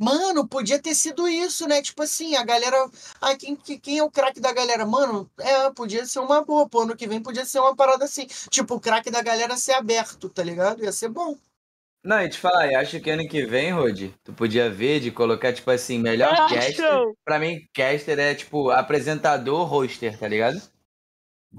Mano, 0.00 0.46
podia 0.46 0.80
ter 0.80 0.94
sido 0.94 1.26
isso, 1.26 1.66
né? 1.66 1.82
Tipo 1.82 2.04
assim, 2.04 2.36
a 2.36 2.44
galera. 2.44 2.88
Ah, 3.20 3.34
quem, 3.36 3.56
que- 3.56 3.80
quem 3.80 3.98
é 3.98 4.02
o 4.04 4.10
craque 4.10 4.38
da 4.38 4.52
galera? 4.52 4.86
Mano, 4.86 5.28
é, 5.40 5.70
podia 5.72 6.06
ser 6.06 6.20
uma 6.20 6.40
boa, 6.44 6.68
pô. 6.68 6.82
Ano 6.82 6.96
que 6.96 7.08
vem 7.08 7.20
podia 7.20 7.44
ser 7.44 7.58
uma 7.58 7.74
parada 7.74 8.04
assim. 8.04 8.26
Tipo, 8.48 8.76
o 8.76 8.80
craque 8.80 9.10
da 9.10 9.20
galera 9.22 9.56
ser 9.56 9.72
aberto, 9.72 10.28
tá 10.30 10.42
ligado? 10.44 10.84
Ia 10.84 10.92
ser 10.92 11.08
bom. 11.08 11.36
Não, 12.08 12.22
e 12.22 12.28
te 12.30 12.38
falar, 12.38 12.72
eu 12.72 12.80
acho 12.80 12.98
que 13.00 13.10
ano 13.10 13.28
que 13.28 13.44
vem, 13.44 13.70
Rod, 13.70 14.10
tu 14.24 14.32
podia 14.32 14.70
ver 14.70 14.98
de 14.98 15.10
colocar, 15.10 15.52
tipo 15.52 15.70
assim, 15.70 15.98
melhor 15.98 16.32
Ah, 16.32 16.48
caster. 16.48 16.72
show. 16.76 17.14
Pra 17.22 17.38
mim, 17.38 17.60
caster 17.74 18.18
é, 18.18 18.34
tipo, 18.34 18.70
apresentador, 18.70 19.66
roster, 19.66 20.18
tá 20.18 20.26
ligado? 20.26 20.58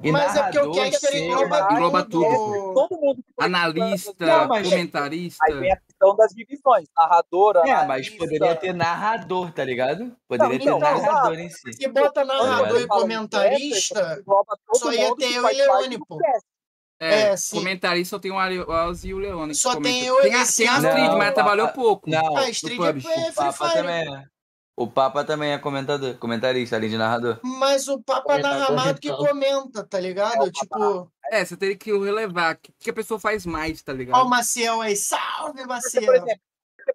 E 0.04 0.12
Mas 0.12 0.36
é 0.36 0.42
porque 0.44 0.58
o 0.58 0.62
narrador 0.72 0.92
caster 0.92 1.16
engloba, 1.16 1.68
engloba 1.72 2.04
tudo. 2.04 2.26
tudo, 2.26 2.74
Todo 2.74 3.00
mundo 3.00 3.24
que 3.24 3.44
Analista, 3.46 4.26
Não, 4.26 4.48
mas- 4.48 4.68
comentarista. 4.70 5.46
Aí 5.48 5.54
vem 5.60 5.72
a 5.72 5.78
questão 5.78 6.16
das 6.16 6.32
divisões. 6.34 6.88
Narradora. 6.98 7.60
É, 7.70 7.86
mas 7.86 8.10
poderia 8.10 8.56
ter 8.56 8.74
narrador, 8.74 9.52
tá 9.52 9.64
ligado? 9.64 10.16
Poderia 10.28 10.58
Não, 10.58 10.58
ter 10.58 10.64
então, 10.64 10.80
narrador 10.80 11.40
em 11.40 11.50
si. 11.50 11.74
Se 11.74 11.88
bota 11.90 12.26
narrador 12.26 12.78
e 12.78 12.82
de 12.82 12.88
comentarista, 12.88 14.24
só 14.74 14.92
ia 14.92 15.16
ter 15.16 15.32
eu 15.32 15.48
e 15.48 15.68
parte 15.68 16.00
É, 17.00 17.22
É, 17.32 17.38
sim. 17.38 17.56
comentarista 17.58 18.16
só 18.16 18.20
tem 18.20 18.32
o 18.32 18.38
Arios 18.38 19.04
e 19.06 19.14
o 19.14 19.18
Leone. 19.20 19.56
Só 19.56 19.80
tem 19.80 20.04
eu 20.06 20.22
Tem 20.22 20.34
a, 20.36 20.42
esse 20.42 20.58
tem 20.64 20.68
a. 20.68 20.74
Astrid, 20.76 21.08
Não, 21.08 21.18
mas 21.18 21.34
trabalhou 21.34 21.68
Papa- 21.68 21.80
pouco. 21.82 22.10
Não, 22.10 22.38
A 22.38 22.42
no 22.42 22.50
Street 22.50 22.78
PUBG. 22.78 23.08
é 23.08 23.12
o 23.12 23.14
Free 23.16 23.34
Papa 23.34 23.54
Fire. 23.54 23.74
também 23.74 24.14
é. 24.16 24.24
O 24.76 24.88
Papa 24.88 25.24
também 25.26 25.52
é 25.52 25.58
comentador, 25.58 26.16
comentarista, 26.18 26.78
além 26.78 26.90
de 26.90 26.98
narrador. 26.98 27.38
Mas 27.44 27.90
o 27.90 28.02
papo 28.02 28.32
é 28.32 28.42
narramado 28.42 28.98
que 29.00 29.14
comenta, 29.14 29.84
tá 29.86 30.00
ligado? 30.00 30.36
É, 30.38 30.42
o 30.48 30.52
tipo, 30.52 31.12
É, 31.32 31.44
você 31.44 31.58
teria 31.58 31.76
que 31.78 31.92
relevar. 31.92 32.56
O 32.56 32.58
que 32.58 32.72
que 32.80 32.90
a 32.90 32.94
pessoa 32.94 33.20
faz 33.20 33.46
mais, 33.46 33.82
tá 33.82 33.92
ó 33.92 33.96
o 33.96 33.98
ligado? 33.98 34.30
Maciel 34.30 34.80
aí. 34.80 34.96
Salve, 34.96 35.52
Porque, 35.52 35.64
por 35.64 35.68
Maciel. 35.68 36.14
exemplo, 36.16 36.42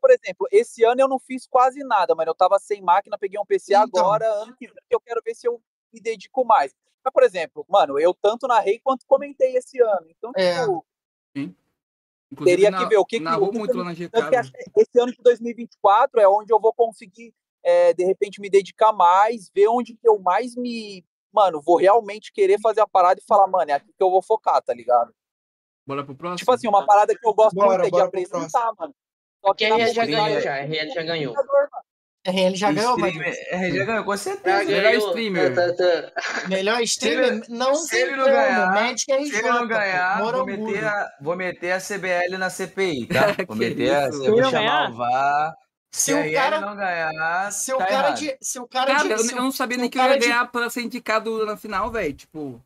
por 0.01 0.11
exemplo, 0.11 0.49
esse 0.51 0.83
ano 0.83 1.01
eu 1.03 1.09
não 1.09 1.19
fiz 1.19 1.47
quase 1.47 1.81
nada, 1.85 2.15
mano. 2.15 2.31
Eu 2.31 2.35
tava 2.35 2.59
sem 2.59 2.81
máquina, 2.81 3.19
peguei 3.19 3.39
um 3.39 3.45
PC 3.45 3.75
Então. 3.75 3.83
agora, 4.01 4.27
ano 4.43 4.55
que 4.57 4.67
vem 4.67 4.77
eu 4.91 5.01
quero 5.01 5.21
ver 5.23 5.35
se 5.35 5.47
eu 5.47 5.61
me 5.93 6.01
dedico 6.01 6.43
mais. 6.45 6.73
Mas, 7.05 7.13
por 7.13 7.23
exemplo, 7.23 7.67
mano, 7.69 7.99
eu 7.99 8.15
tanto 8.15 8.47
narrei 8.47 8.79
quanto 8.83 9.05
comentei 9.07 9.57
esse 9.57 9.81
ano. 9.81 10.07
Então, 10.09 10.33
É. 10.37 10.61
tipo, 10.61 10.85
Inclusive, 12.33 12.57
teria 12.57 12.71
na- 12.71 12.79
que 12.79 12.87
ver 12.89 12.97
o 12.97 13.05
que 13.05 13.19
que- 13.19 13.23
narrou 13.23 13.51
que 13.51 13.59
muito 13.59 13.73
que 13.73 13.79
lá 13.79 13.85
na 13.85 13.95
GK. 13.95 14.11
que 14.11 14.71
que 14.71 14.81
esse 14.81 14.99
ano 15.01 15.13
de 15.13 15.19
2024 15.23 16.21
é 16.21 16.27
onde 16.29 16.53
eu 16.53 16.59
vou 16.59 16.73
conseguir, 16.73 17.35
é, 17.63 17.93
de 17.93 18.05
repente, 18.05 18.41
me 18.41 18.49
dedicar 18.49 18.93
mais, 18.93 19.51
ver 19.55 19.69
onde 19.69 19.95
que 19.95 20.09
eu 20.09 20.19
mais 20.19 20.57
me. 20.57 21.05
Mano, 21.33 21.61
vou 21.61 21.77
realmente 21.77 22.33
querer 22.33 22.59
fazer 22.61 22.81
a 22.81 22.87
parada 22.87 23.21
e 23.21 23.25
falar, 23.25 23.47
mano, 23.49 23.71
é 23.71 23.75
aqui 23.75 23.89
que 23.93 24.03
eu 24.03 24.11
vou 24.11 24.23
focar, 24.23 24.63
tá 24.63 24.73
ligado? 24.73 25.13
Bora 25.87 26.05
pro 26.05 26.15
próximo? 26.15 26.37
Tipo 26.39 26.53
assim, 26.53 26.69
uma 26.69 26.87
parada 26.87 27.15
que 27.17 27.27
eu 27.27 27.35
gosto 27.35 27.55
Bora, 27.55 27.83
muito 27.83 27.95
é 27.95 27.99
de 27.99 28.01
apresentar, 28.01 28.73
mano. 28.79 28.95
Só 29.41 29.49
Porque 29.49 29.65
a 29.67 29.69
RL 29.77 29.81
já 29.93 30.05
streamer- 30.05 30.25
ganhou 30.27 30.41
já, 30.41 30.55
a 30.55 30.59
RL 30.65 30.91
já 30.95 31.03
ganhou. 31.03 31.35
Mano. 32.27 32.39
RL 32.39 32.57
já 32.57 32.73
ganhou, 32.73 32.99
mas 32.99 33.15
é, 33.17 33.71
já 33.71 33.85
ganhou, 33.85 34.05
com 34.05 34.17
certeza. 34.17 34.65
melhor 34.65 34.95
streamer. 34.95 35.55
Tá, 35.55 35.73
tá, 35.75 36.11
tá. 36.11 36.49
melhor 36.49 36.81
streamer 36.83 37.43
não 37.49 37.75
se 37.75 37.91
tem 37.91 38.01
ele 38.03 38.17
não 38.17 38.25
ganhar- 38.25 38.73
Magic 38.73 39.13
RJ, 39.13 39.27
Se 39.31 39.37
ele 39.39 39.51
não 39.51 39.67
ganhar, 39.69 40.19
vou 40.23 40.47
meter, 40.47 40.85
a, 40.85 41.11
vou 41.21 41.37
meter 41.37 41.73
a 41.73 41.81
CBL 41.81 42.39
na 42.39 42.49
CPI, 42.51 43.07
tá? 43.07 43.27
Vou 43.47 43.57
meter 43.57 43.95
a, 43.95 44.11
vou 44.11 44.23
Se 44.23 44.29
não 44.31 44.37
chamar 44.51 44.51
ganhar? 44.53 44.91
o 44.91 44.95
VAR. 44.97 45.55
Se, 45.93 46.01
Se 46.07 46.13
o 46.15 46.33
cara- 46.33 46.61
não 46.61 46.75
ganhar, 46.77 47.53
Se 47.53 47.73
o 47.73 47.79
tá 47.79 47.87
cara 47.87 48.07
errado. 48.09 48.19
de. 48.19 48.37
Se 48.41 48.59
o 48.59 48.67
cara, 48.67 48.87
Cara, 48.87 49.03
de. 49.05 49.11
eu, 49.13 49.19
se 49.19 49.35
não 49.35 49.53
sabia 49.53 49.77
se 49.77 49.81
nem 49.81 49.89
o 49.89 49.91
que 49.93 49.99
eu 49.99 50.03
ia 50.03 50.09
cara 50.09 50.19
de- 50.21 50.27
ganhar 50.27 50.47
pra 50.51 50.69
ser 50.71 50.81
indicado 50.83 51.47
na 51.47 51.57
final, 51.57 51.89
velho. 51.91 52.13
Tipo, 52.15 52.61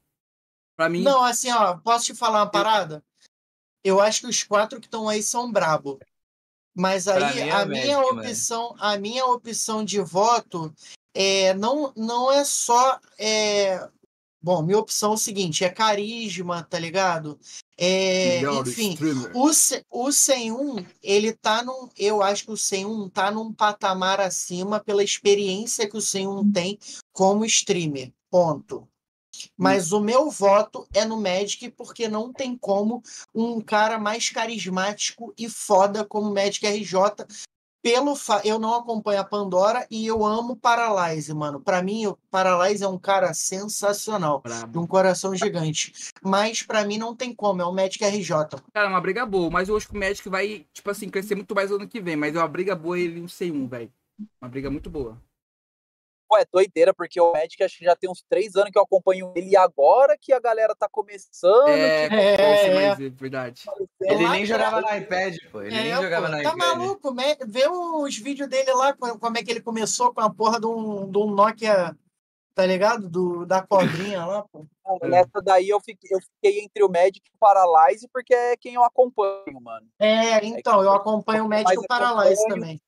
pra 0.77 0.89
mim. 0.89 1.03
Não, 1.03 1.23
assim, 1.23 1.53
ó, 1.53 1.77
posso 1.77 2.07
te 2.07 2.15
falar 2.15 2.39
uma 2.39 2.51
parada? 2.51 3.03
Eu 3.85 4.01
acho 4.01 4.21
que 4.23 4.27
os 4.29 4.43
quatro 4.45 4.81
que 4.81 4.87
estão 4.87 5.09
aí 5.09 5.23
são 5.23 5.51
brabo. 5.53 6.01
Mas 6.79 7.09
aí 7.09 7.35
mim 7.35 7.41
é 7.41 7.51
a 7.51 7.67
minha 7.67 7.99
mano. 8.01 8.21
opção, 8.21 8.75
a 8.79 8.97
minha 8.97 9.27
opção 9.27 9.85
de 9.85 10.01
voto 10.01 10.73
é 11.13 11.53
não 11.55 11.93
não 11.97 12.31
é 12.31 12.45
só 12.45 13.01
é, 13.19 13.89
bom, 14.41 14.63
minha 14.63 14.79
opção 14.79 15.11
é 15.11 15.15
o 15.15 15.19
seguinte, 15.19 15.65
é 15.65 15.69
carisma, 15.69 16.63
tá 16.63 16.79
ligado? 16.79 17.39
É, 17.77 18.41
enfim, 18.41 18.93
streamer. 18.93 19.31
o, 19.35 19.51
o 19.91 20.13
101, 20.13 20.87
ele 21.03 21.33
tá 21.33 21.63
num. 21.65 21.89
Eu 21.97 22.23
acho 22.23 22.45
que 22.45 22.53
o 22.53 22.57
101 22.57 23.09
tá 23.09 23.31
num 23.31 23.53
patamar 23.53 24.21
acima 24.21 24.79
pela 24.79 25.03
experiência 25.03 25.89
que 25.89 25.97
o 25.97 26.01
101 26.01 26.53
tem 26.53 26.79
como 27.13 27.45
streamer. 27.45 28.13
Ponto. 28.31 28.89
Mas 29.57 29.93
o 29.93 30.01
meu 30.01 30.31
voto 30.31 30.87
é 30.95 31.05
no 31.05 31.21
Magic, 31.21 31.71
porque 31.71 32.09
não 32.09 32.33
tem 32.33 32.57
como 32.57 33.03
um 33.35 33.61
cara 33.61 33.99
mais 33.99 34.31
carismático 34.31 35.33
e 35.39 35.49
foda 35.49 36.05
como 36.05 36.31
o 36.31 36.35
Magic 36.35 36.67
RJ. 36.67 37.27
Pelo 37.81 38.17
fa... 38.17 38.43
Eu 38.45 38.59
não 38.59 38.75
acompanho 38.75 39.21
a 39.21 39.25
Pandora 39.25 39.87
e 39.91 40.05
eu 40.05 40.25
amo 40.25 40.57
Paralyze, 40.57 41.33
mano. 41.33 41.61
Pra 41.61 41.81
mim, 41.81 42.07
o 42.07 42.19
Paralyze 42.31 42.83
é 42.83 42.89
um 42.89 42.99
cara 42.99 43.33
sensacional. 43.33 44.43
De 44.45 44.51
Brabo. 44.51 44.81
um 44.81 44.87
coração 44.87 45.35
gigante. 45.35 45.93
Mas 46.23 46.63
pra 46.63 46.85
mim 46.85 46.99
não 46.99 47.15
tem 47.15 47.33
como, 47.33 47.63
é 47.63 47.65
o 47.65 47.73
Magic 47.73 48.05
RJ. 48.05 48.31
Cara, 48.75 48.87
é 48.87 48.91
uma 48.91 49.01
briga 49.01 49.25
boa, 49.25 49.49
mas 49.49 49.69
eu 49.69 49.77
acho 49.77 49.89
que 49.89 49.97
o 49.97 49.99
Magic 49.99 50.29
vai, 50.29 50.67
tipo 50.73 50.91
assim, 50.91 51.09
crescer 51.09 51.37
muito 51.37 51.55
mais 51.55 51.71
ano 51.71 51.87
que 51.87 52.01
vem. 52.01 52.17
Mas 52.17 52.35
é 52.35 52.39
uma 52.39 52.49
briga 52.49 52.75
boa 52.75 52.99
ele 52.99 53.21
no 53.21 53.29
C1, 53.29 53.69
velho. 53.69 53.93
Uma 54.41 54.51
briga 54.51 54.71
muito 54.71 54.91
boa. 54.91 55.17
Pô, 56.29 56.37
é 56.37 56.45
doideira, 56.53 56.93
porque 56.93 57.19
o 57.21 57.33
Magic 57.33 57.63
acho 57.65 57.79
que 57.79 57.85
já 57.85 57.97
tem 57.97 58.11
uns 58.11 58.23
três 58.29 58.55
anos 58.55 58.71
que 58.71 58.79
eu 58.79 58.83
acompanho 58.83 59.33
ele 59.35 59.51
e 59.51 59.57
agora 59.57 60.15
que 60.21 60.31
a 60.33 60.39
galera 60.39 60.75
tá 60.77 60.87
começando. 60.89 61.69
É, 61.69 62.03
tipo, 62.05 62.15
É, 62.17 62.67
é. 62.67 62.75
vai 62.89 62.97
ver, 62.97 63.11
verdade. 63.11 63.63
Ele 64.03 64.25
Lá 64.25 64.33
nem 64.33 64.45
jogava 64.45 64.79
era- 64.79 64.91
no 64.93 64.99
iPad, 64.99 65.37
pô. 65.51 65.63
Ele 65.63 65.75
É, 65.75 65.83
nem 65.85 65.97
pô, 65.97 66.03
jogava 66.03 66.29
no 66.29 66.35
tá 66.35 66.41
iPad. 66.43 66.57
maluco? 66.57 67.15
Me- 67.15 67.39
Vê 67.47 67.67
os 67.69 68.17
vídeos 68.19 68.49
dele 68.49 68.71
lá, 68.75 68.93
co- 68.93 69.19
como 69.19 69.39
é 69.39 69.43
que 69.43 69.51
ele 69.51 69.63
começou 69.63 70.13
com 70.13 70.21
a 70.21 70.29
porra 70.29 70.61
de 70.61 70.67
um, 70.67 71.11
de 71.11 71.17
um 71.17 71.31
Nokia, 71.31 71.97
tá 72.55 72.67
ligado? 72.67 73.09
Do, 73.09 73.47
da 73.47 73.63
cobrinha 73.63 74.27
lá, 74.27 74.43
pô. 74.53 74.67
Nessa 75.33 75.41
daí 75.43 75.69
eu 75.71 75.81
fiquei, 75.81 76.11
eu 76.15 76.21
fiquei 76.21 76.61
entre 76.63 76.83
o 76.85 76.91
Magic 76.91 77.21
e 77.25 77.35
o 77.35 77.39
Paralyze, 77.39 78.07
porque 78.13 78.35
é 78.35 78.55
quem 78.57 78.75
eu 78.75 78.85
acompanho, 78.85 79.61
mano. 79.63 79.87
É, 79.99 80.45
então, 80.45 80.83
eu 80.83 80.93
acompanho 80.93 81.47
o 81.47 81.49
Magic 81.49 81.73
e 81.75 81.79
o 81.79 81.87
Paralyze 81.87 82.47
também. 82.49 82.81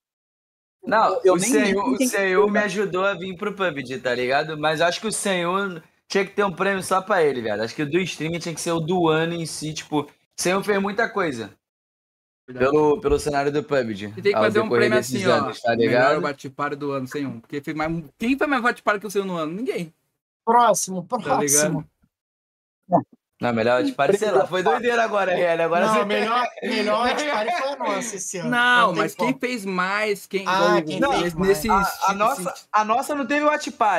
Não, 0.82 1.20
Eu 1.24 1.34
o 1.34 1.36
nem- 1.36 1.50
Senhor, 1.50 1.84
o 1.92 2.06
Senhor 2.06 2.50
me 2.50 2.58
ajudou 2.60 3.04
a 3.04 3.14
vir 3.14 3.36
pro 3.36 3.54
PUBG, 3.54 3.98
tá 3.98 4.14
ligado? 4.14 4.58
Mas 4.58 4.80
acho 4.80 5.00
que 5.00 5.06
o 5.06 5.12
Senhor 5.12 5.82
tinha 6.08 6.24
que 6.24 6.32
ter 6.32 6.42
um 6.44 6.52
prêmio 6.52 6.82
só 6.82 7.00
pra 7.02 7.22
ele, 7.22 7.42
velho. 7.42 7.62
Acho 7.62 7.74
que 7.74 7.82
o 7.82 7.90
do 7.90 7.98
stream 8.00 8.38
tinha 8.38 8.54
que 8.54 8.60
ser 8.60 8.72
o 8.72 8.80
do 8.80 9.06
ano 9.08 9.34
em 9.34 9.44
si, 9.46 9.74
tipo, 9.74 10.00
o 10.02 10.08
Senhor 10.36 10.62
fez 10.64 10.80
muita 10.80 11.08
coisa 11.08 11.50
pelo, 12.46 13.00
pelo 13.00 13.18
cenário 13.20 13.52
do 13.52 13.62
PUBG. 13.62 14.06
E 14.16 14.22
tem 14.22 14.32
que 14.32 14.34
ao 14.34 14.42
fazer 14.44 14.60
um 14.60 14.68
prêmio 14.68 14.98
assim, 14.98 15.24
ó. 15.26 15.34
anos, 15.34 15.60
tá 15.60 15.76
melhor 15.76 15.82
ligado? 16.08 16.20
bate-paro 16.22 16.76
do 16.76 16.92
ano 16.92 17.06
sem 17.06 17.26
um. 17.26 17.38
Porque 17.40 17.60
foi 17.62 17.74
mais... 17.74 18.04
Quem 18.18 18.36
foi 18.36 18.46
mais 18.46 18.62
bate-paro 18.62 18.98
que 18.98 19.06
o 19.06 19.10
seu 19.10 19.24
no 19.24 19.36
ano? 19.36 19.52
Ninguém. 19.52 19.94
Próximo, 20.44 21.02
Tá 21.06 21.18
próximo. 21.18 21.84
ligado? 22.88 23.06
Não, 23.40 23.54
melhor 23.54 23.82
de 23.82 23.92
lá, 24.30 24.46
foi 24.46 24.62
doideira 24.62 25.02
agora, 25.02 25.34
Real. 25.34 25.60
Agora 25.62 25.86
não, 25.86 25.94
você 25.94 26.04
melhor, 26.04 26.46
melhor 26.62 27.08
foi 27.16 27.68
a 27.70 27.76
nossa 27.76 28.16
esse 28.16 28.36
ano. 28.36 28.50
Não, 28.50 28.92
tem 28.92 29.02
mas 29.02 29.14
como. 29.14 29.30
quem 29.32 29.40
fez 29.40 29.64
mais, 29.64 30.26
quem. 30.26 30.44
Ah, 30.46 30.82
quem 30.86 31.00
o- 31.00 31.12
fez 31.12 31.32
mais. 31.34 31.64
A, 31.70 32.10
a 32.10 32.14
nossa, 32.14 32.50
assim, 32.50 32.64
a 32.70 32.84
nossa 32.84 33.14
não 33.14 33.26
teve 33.26 33.42
o 33.46 33.48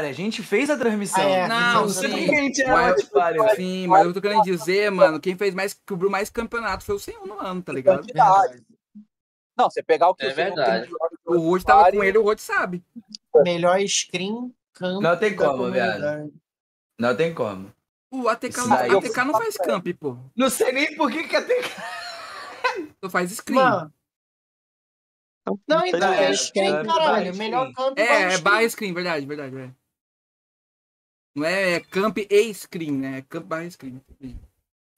a 0.08 0.14
gente 0.14 0.44
fez 0.44 0.70
a 0.70 0.78
transmissão. 0.78 1.24
Ah, 1.24 1.28
é, 1.28 1.48
Não, 1.48 1.82
não 1.82 1.90
sim. 1.90 2.10
por 2.10 2.30
que 2.30 2.36
a 2.36 2.42
gente 2.44 2.62
era 2.62 2.76
o 2.94 2.96
Mas-. 3.40 3.56
Sim, 3.56 3.88
mas 3.88 4.06
eu 4.06 4.14
tô 4.14 4.22
querendo 4.22 4.44
dizer, 4.44 4.92
mano, 4.92 5.20
quem 5.20 5.36
fez 5.36 5.56
mais, 5.56 5.74
cobriu 5.88 6.12
mais 6.12 6.30
campeonato 6.30 6.84
foi 6.86 6.94
o 6.96 7.00
Senhor 7.00 7.26
no 7.26 7.40
ano, 7.40 7.64
tá 7.64 7.74
ligado? 7.74 8.02
Quantidade. 8.02 8.64
Não, 9.58 9.72
você 9.72 9.82
pegar 9.82 10.10
o 10.10 10.16
que 10.16 10.24
É 10.24 10.28
o 10.30 10.36
Senhor 10.36 10.54
verdade. 10.56 10.88
tem 10.88 10.90
de 10.90 10.96
O 11.26 11.40
Road 11.50 11.66
tava 11.66 11.92
com 11.92 12.04
ele, 12.04 12.18
o 12.20 12.24
Road 12.24 12.40
sabe. 12.40 12.84
Melhor 13.44 13.80
screen 13.88 14.54
camp 14.74 15.02
Não 15.02 15.18
tem 15.18 15.36
como, 15.36 15.72
viado. 15.72 16.32
Não 17.00 17.16
tem 17.16 17.34
como. 17.34 17.72
O 18.12 18.28
ATK, 18.28 18.58
não, 18.58 18.98
ATK 18.98 19.18
não 19.26 19.32
faz 19.34 19.58
camp, 19.58 19.88
pô. 20.00 20.18
Não 20.36 20.50
sei 20.50 20.72
nem 20.74 20.96
por 20.96 21.10
que 21.10 21.28
que 21.28 21.36
até... 21.36 21.56
Tu 23.00 23.10
faz 23.10 23.32
screen. 23.32 23.60
Mano, 23.60 23.94
não, 25.68 25.86
então 25.86 26.00
Não, 26.00 26.14
é 26.14 26.26
é, 26.26 26.34
screen, 26.34 26.76
é, 26.76 26.86
caralho. 26.86 27.28
é 27.30 27.32
Melhor 27.34 27.74
camp 27.74 27.98
É, 27.98 28.02
é 28.04 28.30
screen. 28.30 28.44
barra 28.44 28.70
screen, 28.70 28.94
verdade, 28.94 29.26
verdade, 29.26 29.56
verdade. 29.56 29.76
Não 31.36 31.46
é, 31.46 31.74
é 31.74 31.80
camp 31.80 32.18
e 32.18 32.54
screen, 32.54 32.92
né? 32.92 33.18
É 33.20 33.22
camp 33.22 33.46
barra 33.46 33.70
screen. 33.70 34.02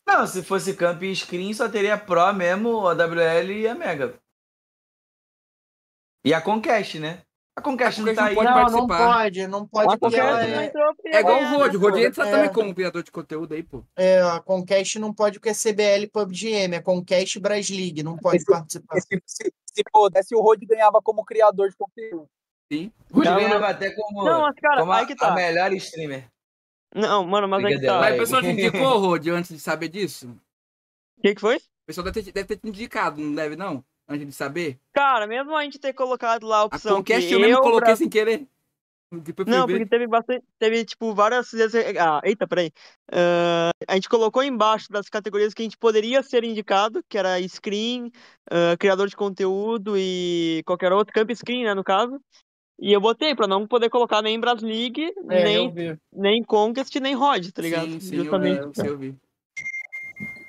Não, 0.05 0.27
se 0.27 0.43
fosse 0.43 0.75
camp 0.75 1.01
e 1.03 1.15
screen, 1.15 1.53
só 1.53 1.69
teria 1.69 1.97
Pro 1.97 2.33
mesmo, 2.33 2.87
a 2.87 2.93
WL 2.93 3.51
e 3.51 3.67
a 3.67 3.75
Mega. 3.75 4.19
E 6.25 6.33
a 6.33 6.41
Conquest, 6.41 6.95
né? 6.99 7.23
A 7.55 7.61
Conquest 7.61 7.99
não 7.99 8.05
Conquest 8.07 8.15
tá 8.15 8.21
não 8.23 8.29
aí. 8.29 8.35
pode 8.35 8.47
Não, 8.49 8.55
não 8.55 8.87
participar. 8.87 9.13
pode, 9.17 9.47
não 9.47 9.67
pode, 9.67 9.87
Uma 9.87 9.97
porque 9.99 10.15
ela 10.19 10.31
conquista, 10.39 10.59
é, 10.61 10.65
entrou 10.65 10.95
É 11.05 11.19
igual 11.19 11.41
o. 11.41 11.45
Road, 11.57 11.77
o 11.77 11.79
Road 11.79 12.03
entra 12.03 12.27
É. 12.27 12.31
também 12.31 12.51
como 12.51 12.73
criador 12.73 13.03
de 13.03 13.11
conteúdo 13.11 13.53
aí, 13.53 13.61
pô. 13.61 13.83
é, 13.95 14.21
a 14.21 14.39
Conquest 14.39 14.95
não 14.95 15.13
pode 15.13 15.39
porque 15.39 15.49
é 15.49 15.53
CBL 15.53 16.07
PUBG 16.11 16.47
M, 16.51 16.75
é 16.77 16.81
Conquest 16.81 17.37
Bras 17.39 17.69
League, 17.69 18.01
não 18.01 18.17
pode 18.17 18.37
Esse- 18.37 18.45
participar. 18.47 18.99
Se, 18.99 19.21
se, 19.25 19.53
se 19.65 19.83
pudesse, 19.91 20.35
o 20.35 20.41
Rod 20.41 20.59
ganhava 20.65 20.99
como 21.03 21.23
criador 21.23 21.69
de 21.69 21.75
conteúdo. 21.77 22.27
Sim. 22.71 22.91
Road 23.13 23.29
Não, 23.29 23.35
ganhava 23.37 23.59
não. 23.59 23.67
até 23.67 23.91
como, 23.91 24.23
Não, 24.23 24.41
mas 24.41 24.55
cara, 24.55 24.79
como 24.79 24.91
a, 24.91 25.15
tá. 25.15 25.27
a 25.27 25.35
melhor 25.35 25.71
streamer. 25.73 26.27
Não, 26.95 27.23
mano, 27.25 27.47
mas 27.47 27.63
aí 27.65 27.79
que 27.79 27.85
tá. 27.85 27.99
Mas 27.99 28.15
o 28.15 28.17
pessoal 28.19 28.41
te 28.41 28.47
indicou, 28.49 28.97
Road, 28.99 29.29
antes 29.29 29.53
de 29.53 29.59
saber 29.59 29.89
disso? 29.89 30.27
O 31.17 31.21
que, 31.21 31.35
que 31.35 31.41
foi? 31.41 31.57
O 31.57 31.85
pessoal 31.85 32.05
deve 32.05 32.23
ter, 32.23 32.31
deve 32.31 32.47
ter 32.47 32.57
te 32.57 32.67
indicado, 32.67 33.21
não 33.21 33.35
deve, 33.35 33.55
não? 33.55 33.83
Antes 34.07 34.27
de 34.27 34.33
saber? 34.33 34.79
Cara, 34.93 35.25
mesmo 35.27 35.55
a 35.55 35.63
gente 35.63 35.79
ter 35.79 35.93
colocado 35.93 36.45
lá 36.45 36.57
a 36.57 36.61
A 36.61 36.65
opção 36.65 36.97
Conquest 36.97 37.27
que 37.27 37.35
eu 37.35 37.39
mesmo 37.39 37.57
eu, 37.57 37.61
coloquei 37.61 37.87
Bra- 37.87 37.95
sem 37.95 38.09
querer. 38.09 38.47
Depois 39.11 39.47
fui 39.47 39.55
Não, 39.57 39.67
porque 39.67 39.85
teve 39.85 40.07
bastante. 40.07 40.43
Teve, 40.57 40.83
tipo, 40.85 41.13
várias. 41.13 41.51
Ah, 41.99 42.19
eita, 42.23 42.47
peraí. 42.47 42.71
Ah, 43.11 43.69
a 43.87 43.93
gente 43.95 44.09
colocou 44.09 44.43
embaixo 44.43 44.91
das 44.91 45.07
categorias 45.07 45.53
que 45.53 45.61
a 45.61 45.65
gente 45.65 45.77
poderia 45.77 46.21
ser 46.23 46.43
indicado, 46.43 47.03
que 47.07 47.17
era 47.17 47.39
screen, 47.47 48.11
ah, 48.49 48.75
criador 48.77 49.07
de 49.07 49.15
conteúdo 49.15 49.95
e 49.97 50.63
qualquer 50.65 50.91
outro, 50.91 51.13
camp 51.13 51.29
screen, 51.31 51.63
né, 51.63 51.73
no 51.73 51.83
caso. 51.83 52.19
E 52.79 52.91
eu 52.91 52.99
botei 52.99 53.35
pra 53.35 53.47
não 53.47 53.67
poder 53.67 53.89
colocar 53.89 54.21
nem 54.21 54.39
Bras 54.39 54.61
League, 54.61 55.13
É, 55.29 55.43
nem, 55.43 55.55
eu 55.67 55.97
nem 56.11 56.43
Conquest, 56.43 56.95
nem 56.99 57.13
Rod, 57.15 57.49
tá 57.51 57.61
ligado? 57.61 57.91
Sim, 57.91 57.99
sim, 57.99 58.15
eu 58.17 58.23
Justamente. 58.23 58.61
eu 58.61 58.73
sei, 58.73 58.89
eu 58.89 58.97
vi. 58.97 59.15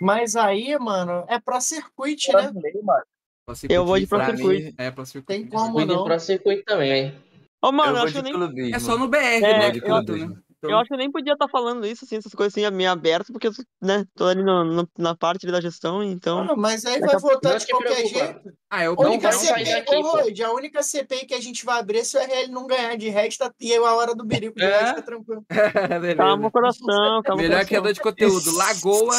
Mas 0.00 0.34
aí, 0.34 0.76
mano, 0.78 1.24
é 1.28 1.38
pra 1.38 1.60
circuit, 1.60 2.28
Eu 2.30 2.38
né? 2.38 2.46
também, 2.52 2.82
mano. 2.82 3.04
Pra 3.46 3.54
Eu 3.68 3.84
vou 3.84 3.98
de 3.98 4.06
circuito, 4.06 4.08
Pro 4.08 4.18
Pra 4.18 4.36
Circuit. 4.36 4.64
mim, 4.64 4.74
É, 4.78 4.90
pra 4.90 5.04
circuito. 5.04 5.26
Tem 5.26 5.46
como 5.48 5.78
de 5.80 5.86
não. 5.86 6.04
Pro 6.04 6.18
Circuito 6.20 6.64
também. 6.64 7.14
Ô, 7.62 7.72
mano, 7.72 7.92
eu 7.92 7.96
eu 7.96 8.02
acho 8.04 8.12
que 8.12 8.18
eu 8.18 8.48
nem. 8.52 8.74
É 8.74 8.78
só 8.78 8.96
no 8.98 9.08
BR, 9.08 9.16
É, 9.18 9.40
né? 9.40 9.70
de 9.70 9.80
que 9.80 9.86
conta, 9.86 10.04
clubismo. 10.12 10.34
né? 10.34 10.40
Então, 10.64 10.70
Eu 10.70 10.78
acho 10.78 10.88
que 10.88 10.94
eu 10.94 10.98
nem 10.98 11.10
podia 11.10 11.34
estar 11.34 11.46
falando 11.48 11.86
isso, 11.86 12.04
assim, 12.04 12.16
essas 12.16 12.32
coisas 12.34 12.52
assim, 12.56 12.74
meio 12.74 12.90
abertas, 12.90 13.28
porque, 13.30 13.50
né, 13.82 14.04
tô 14.16 14.24
ali 14.24 14.42
no- 14.42 14.64
no- 14.64 14.88
na 14.98 15.14
parte 15.14 15.44
ali 15.44 15.52
da 15.52 15.60
gestão, 15.60 16.02
então. 16.02 16.46
Ah, 16.50 16.56
mas 16.56 16.84
aí 16.86 16.98
vai 17.00 17.12
Não 17.12 17.20
de 17.58 17.66
qualquer 17.66 17.94
preocupa. 17.94 18.18
jeito. 18.18 18.52
Ah, 18.70 18.84
eu 18.84 18.92
A 18.92 18.96
Não 18.96 19.10
única 19.10 19.32
sair 19.32 19.64
CPI, 19.66 19.74
daqui, 19.74 20.42
a 20.42 20.52
única 20.52 20.82
CPI 20.82 21.26
que 21.26 21.34
a 21.34 21.40
gente 21.40 21.64
vai 21.64 21.78
abrir 21.80 21.98
é 21.98 22.04
se 22.04 22.16
o 22.16 22.20
RL 22.20 22.50
não 22.50 22.66
ganhar 22.66 22.96
de 22.96 23.08
resto 23.08 23.38
tá- 23.44 23.52
e 23.60 23.74
a 23.74 23.94
hora 23.94 24.14
do 24.14 24.24
berico 24.24 24.56
de 24.56 24.64
É? 24.64 24.80
resto 24.80 24.94
tá 24.96 25.02
tranquilo. 25.02 25.44
Beleza. 26.00 26.16
Calma 26.16 26.48
o 26.48 26.50
coração, 26.50 27.22
calma 27.22 27.34
o 27.34 27.36
Melhor 27.36 27.50
coração. 27.50 27.66
criador 27.68 27.92
de 27.92 28.00
conteúdo. 28.00 28.56
Lagoa, 28.56 29.16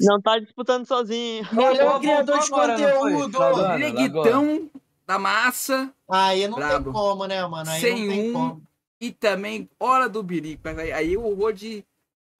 Não 0.00 0.20
tá 0.22 0.38
disputando 0.38 0.86
sozinho. 0.86 1.46
Melhor 1.52 2.00
criador 2.00 2.38
de 2.38 2.50
não 2.50 2.58
conteúdo. 2.58 3.78
Neguitão 3.78 4.70
da 5.06 5.18
Massa 5.18 5.92
Aí 6.10 6.46
não 6.48 6.56
Brabo. 6.56 6.84
tem 6.84 6.92
como, 6.92 7.26
né, 7.26 7.46
mano? 7.46 7.68
Aí 7.70 7.80
Sem 7.80 8.00
não 8.06 8.08
tem 8.08 8.30
um. 8.30 8.32
como. 8.32 8.62
E 9.06 9.12
também 9.12 9.68
Hora 9.78 10.08
do 10.08 10.22
Birico. 10.22 10.62
Mas 10.64 10.78
Aí, 10.78 10.92
aí 10.92 11.16
o 11.16 11.34
Rod 11.34 11.62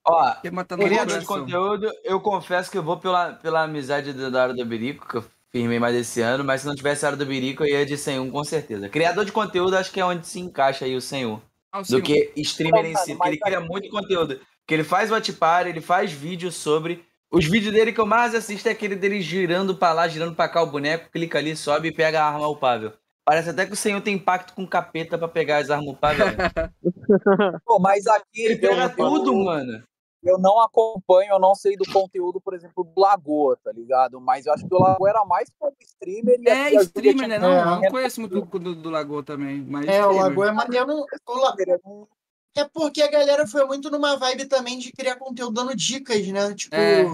Ó, 0.07 0.35
quer 0.43 0.53
matar 0.53 0.77
no 0.77 0.85
criador 0.85 1.19
de 1.19 1.25
conteúdo, 1.27 1.91
eu 2.05 2.21
confesso 2.21 2.71
que 2.71 2.77
eu 2.77 2.83
vou 2.83 2.99
pela, 2.99 3.33
pela 3.35 3.63
amizade 3.63 4.13
do- 4.13 4.31
da 4.31 4.43
Hora 4.43 4.55
do 4.55 4.65
Birico, 4.65 5.09
que 5.09 5.17
eu 5.17 5.25
firmei 5.51 5.79
mais 5.79 5.97
esse 5.97 6.21
ano, 6.21 6.45
mas 6.45 6.61
se 6.61 6.67
não 6.67 6.75
tivesse 6.75 7.05
a 7.05 7.09
Hora 7.09 7.17
do 7.17 7.25
Birico, 7.25 7.65
eu 7.65 7.69
ia 7.69 7.87
de 7.87 7.97
101 7.97 8.31
com 8.31 8.45
certeza. 8.45 8.89
Criador 8.89 9.25
de 9.25 9.33
conteúdo, 9.33 9.77
acho 9.77 9.91
que 9.91 10.01
é 10.01 10.05
onde 10.05 10.27
se 10.27 10.39
encaixa 10.41 10.85
aí 10.85 10.95
o 10.95 11.01
101. 11.01 11.41
Ah, 11.73 11.81
Do 11.83 12.03
que 12.03 12.33
streamer 12.37 12.85
em 12.87 12.97
si, 12.97 13.15
porque 13.15 13.29
ele 13.31 13.39
cria 13.39 13.61
muito 13.61 13.89
conteúdo. 13.89 14.41
Porque 14.61 14.75
ele 14.75 14.85
faz 14.85 15.11
party, 15.39 15.71
ele 15.71 15.81
faz 15.81 16.13
vídeo 16.13 16.53
sobre. 16.53 17.05
Os 17.31 17.47
vídeos 17.47 17.73
dele 17.75 17.93
que 17.93 18.01
eu 18.01 18.07
mais 18.07 18.35
assisto 18.35 18.69
é 18.69 18.73
aquele 18.73 18.95
dele 18.95 19.21
girando 19.21 19.75
pra 19.75 19.93
lá, 19.93 20.07
girando 20.07 20.35
pra 20.37 20.49
cá 20.49 20.63
o 20.63 20.67
boneco, 20.71 21.11
clica 21.11 21.39
ali, 21.39 21.57
sobe 21.57 21.89
e 21.89 21.93
pega 21.93 22.23
a 22.23 22.29
arma 22.29 22.47
upável. 22.47 22.93
Parece 23.25 23.51
até 23.51 23.65
que 23.65 23.73
o 23.73 23.77
senhor 23.77 24.01
tem 24.03 24.19
pacto 24.19 24.53
com 24.55 24.67
capeta 24.67 25.17
pra 25.17 25.27
pegar 25.29 25.59
as 25.59 25.71
armas 25.71 25.95
upáveis. 25.95 26.37
Pô, 27.65 27.79
mas 27.79 28.07
aqui 28.07 28.43
Ele 28.43 28.57
pega 28.59 28.89
tudo, 28.91 29.31
eu, 29.33 29.45
mano. 29.45 29.83
eu 30.23 30.39
não 30.39 30.61
acompanho, 30.61 31.33
eu 31.33 31.39
não 31.39 31.55
sei 31.55 31.75
do 31.77 31.91
conteúdo, 31.91 32.39
por 32.41 32.53
exemplo, 32.55 32.85
do 32.85 33.01
Lagoa, 33.01 33.57
tá 33.65 33.73
ligado? 33.73 34.21
Mas 34.21 34.45
eu 34.45 34.53
acho 34.53 34.67
que 34.69 34.75
o 34.75 34.79
Lagoa 34.79 35.09
era 35.09 35.25
mais 35.25 35.49
como 35.59 35.75
streamer 35.81 36.39
e 36.41 36.49
É 36.49 36.75
streamer, 36.83 37.29
né? 37.29 37.39
Não, 37.39 37.51
É. 37.53 37.61
eu 37.61 37.67
não 37.67 37.83
conheço 37.91 38.21
muito 38.21 38.41
do, 38.43 38.59
do, 38.59 38.75
do 38.75 38.91
Lagoa 38.91 39.23
também. 39.23 39.65
Mas 39.67 39.87
É, 39.87 40.05
o 40.05 40.11
streamer. 40.11 40.23
Lagoa 40.23 40.49
é 40.49 40.53
maneiro. 40.53 40.87
o 40.87 41.07
Eu 41.27 41.81
não- 41.85 42.09
É 42.57 42.65
porque 42.73 43.03
a 43.03 43.11
galera 43.11 43.47
foi 43.47 43.65
muito 43.65 43.91
numa 43.91 44.17
vibe 44.17 44.45
também 44.47 44.79
de 44.79 44.93
criar 44.93 45.17
conteúdo 45.17 45.55
dando 45.55 45.75
dicas, 45.75 46.27
né? 46.29 46.55
Tipo, 46.55 46.77
É. 46.77 47.05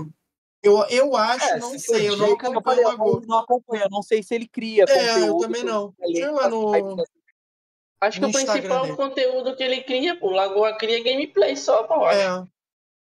eu, 0.63 0.85
eu 0.91 1.17
acho, 1.17 1.45
É, 1.45 1.59
não 1.59 1.71
se 1.71 1.79
sei, 1.81 2.09
eu 2.09 2.17
não 2.17 2.37
falei, 2.39 2.51
acompanho 2.51 2.79
o 2.79 2.83
eu 2.83 2.89
Lagoa. 2.89 3.23
não 3.27 3.39
acompanho, 3.39 3.83
eu 3.85 3.91
não 3.91 4.03
sei 4.03 4.23
se 4.23 4.35
ele 4.35 4.47
cria 4.49 4.85
É, 4.89 4.93
eu 5.23 5.27
conteúdo. 5.29 5.41
também 5.41 5.65
não. 5.65 5.95
lá, 6.35 6.49
no- 6.49 6.97
Acho 8.03 8.19
que 8.19 8.23
No 8.23 8.29
o 8.29 8.33
principal 8.33 8.83
dele. 8.85 8.97
conteúdo 8.97 9.55
que 9.57 9.63
ele 9.63 9.83
cria, 9.83 10.17
pô, 10.19 10.31
Lagoa 10.31 10.77
cria 10.79 11.03
gameplay 11.05 11.55
só, 11.57 11.83
pô. 11.83 12.07
acho. 12.07 12.19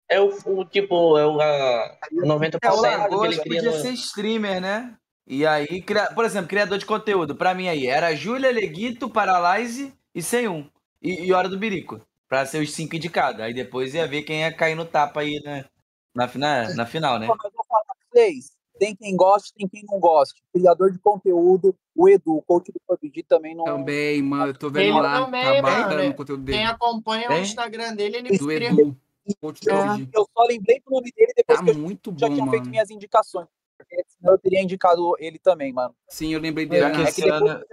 É, 0.10 0.16
É 0.16 0.20
o, 0.22 0.30
o 0.46 0.66
tipo, 0.66 1.18
é 1.18 1.26
o 1.26 1.42
a 1.42 1.98
90% 2.12 2.60
É, 2.62 2.70
o 2.72 2.76
do 2.76 2.82
que 2.82 2.88
Lagoa 2.88 3.26
ele 3.28 3.40
cria 3.40 3.56
podia 3.56 3.72
no... 3.72 3.78
ser 3.82 3.92
streamer, 3.94 4.62
né? 4.62 4.96
E 5.26 5.46
aí, 5.48 5.82
cria- 5.82 6.12
por 6.14 6.26
exemplo, 6.26 6.48
criador 6.50 6.78
de 6.78 6.86
conteúdo, 6.86 7.36
pra 7.36 7.54
mim 7.56 7.68
aí, 7.70 7.88
era 7.88 8.14
Júlia, 8.14 8.52
Leguito, 8.52 9.10
Paralyze 9.10 9.94
e 10.14 10.22
101. 10.22 10.70
E, 11.02 11.26
e 11.26 11.34
Hora 11.34 11.50
do 11.50 11.58
Birico. 11.58 12.00
Pra 12.28 12.46
ser 12.46 12.62
os 12.62 12.72
cinco 12.74 12.96
indicados. 12.96 13.42
Aí 13.42 13.54
depois 13.54 13.94
ia 13.96 14.06
ver 14.08 14.24
quem 14.24 14.42
ia 14.42 14.54
cair 14.54 14.76
no 14.76 14.86
tapa 14.86 15.22
aí 15.22 15.40
né? 15.44 15.66
Na, 16.14 16.28
fina- 16.28 16.74
na 16.76 16.86
final, 16.86 17.20
né? 17.20 17.28
Mas 17.28 17.38
eu 17.44 17.52
vou 17.52 17.66
falar 17.66 17.84
pra 17.86 17.96
vocês. 18.12 18.52
Tem 18.80 18.96
quem 18.96 19.16
goste, 19.16 19.54
tem 19.56 19.68
quem 19.68 19.84
não 19.86 20.00
goste. 20.00 20.42
Criador 20.52 20.92
de 20.92 20.98
conteúdo, 21.00 21.76
o 21.96 22.10
Edu, 22.10 22.38
o 22.38 22.42
coach 22.42 22.72
do 22.72 22.80
PUBG 22.88 23.24
também 23.24 23.56
não. 23.56 23.66
Também, 23.66 24.22
mano, 24.22 24.48
eu 24.48 24.58
tô 24.58 24.70
vendo 24.70 24.84
Ele 24.98 25.00
lá. 25.02 25.24
também, 25.26 25.62
tá 25.62 25.62
mano. 25.62 26.10
o 26.10 26.14
conteúdo 26.16 26.44
dele. 26.44 26.58
quem 26.58 26.68
acompanha 26.68 27.30
o? 27.30 27.34
Instagram 27.34 27.96
dele, 27.96 28.18
ele 28.18 28.38
Do. 28.38 28.52
Edu. 28.52 28.98
Coach 29.40 29.62
do 29.62 29.70
É. 29.70 29.86
PUBG. 29.88 30.10
Eu 30.14 30.28
só 30.36 30.44
lembrei 30.48 30.82
do 30.86 30.92
nome 30.92 31.12
dele 31.16 31.34
depois 31.38 31.60
Tá 31.60 31.66
que 31.66 31.72
eu 31.72 31.78
muito 31.78 32.14
já 32.18 32.28
bom, 32.28 32.34
tinha 32.34 32.46
feito 32.50 32.62
mano. 32.62 32.72
minhas 32.72 32.90
indicações. 32.90 33.48
Porque 33.78 34.04
senão 34.08 34.34
eu 34.34 34.40
teria 34.40 34.62
indicado 34.62 35.14
ele 35.20 35.38
também, 35.38 35.72
mano. 35.72 35.96
Sim, 36.10 36.34
eu 36.34 36.40
lembrei 36.40 36.66
dele. 36.66 36.82
Já 36.82 36.92
que 36.92 36.98
né? 36.98 37.10
esse 37.10 37.30
ano- 37.30 37.66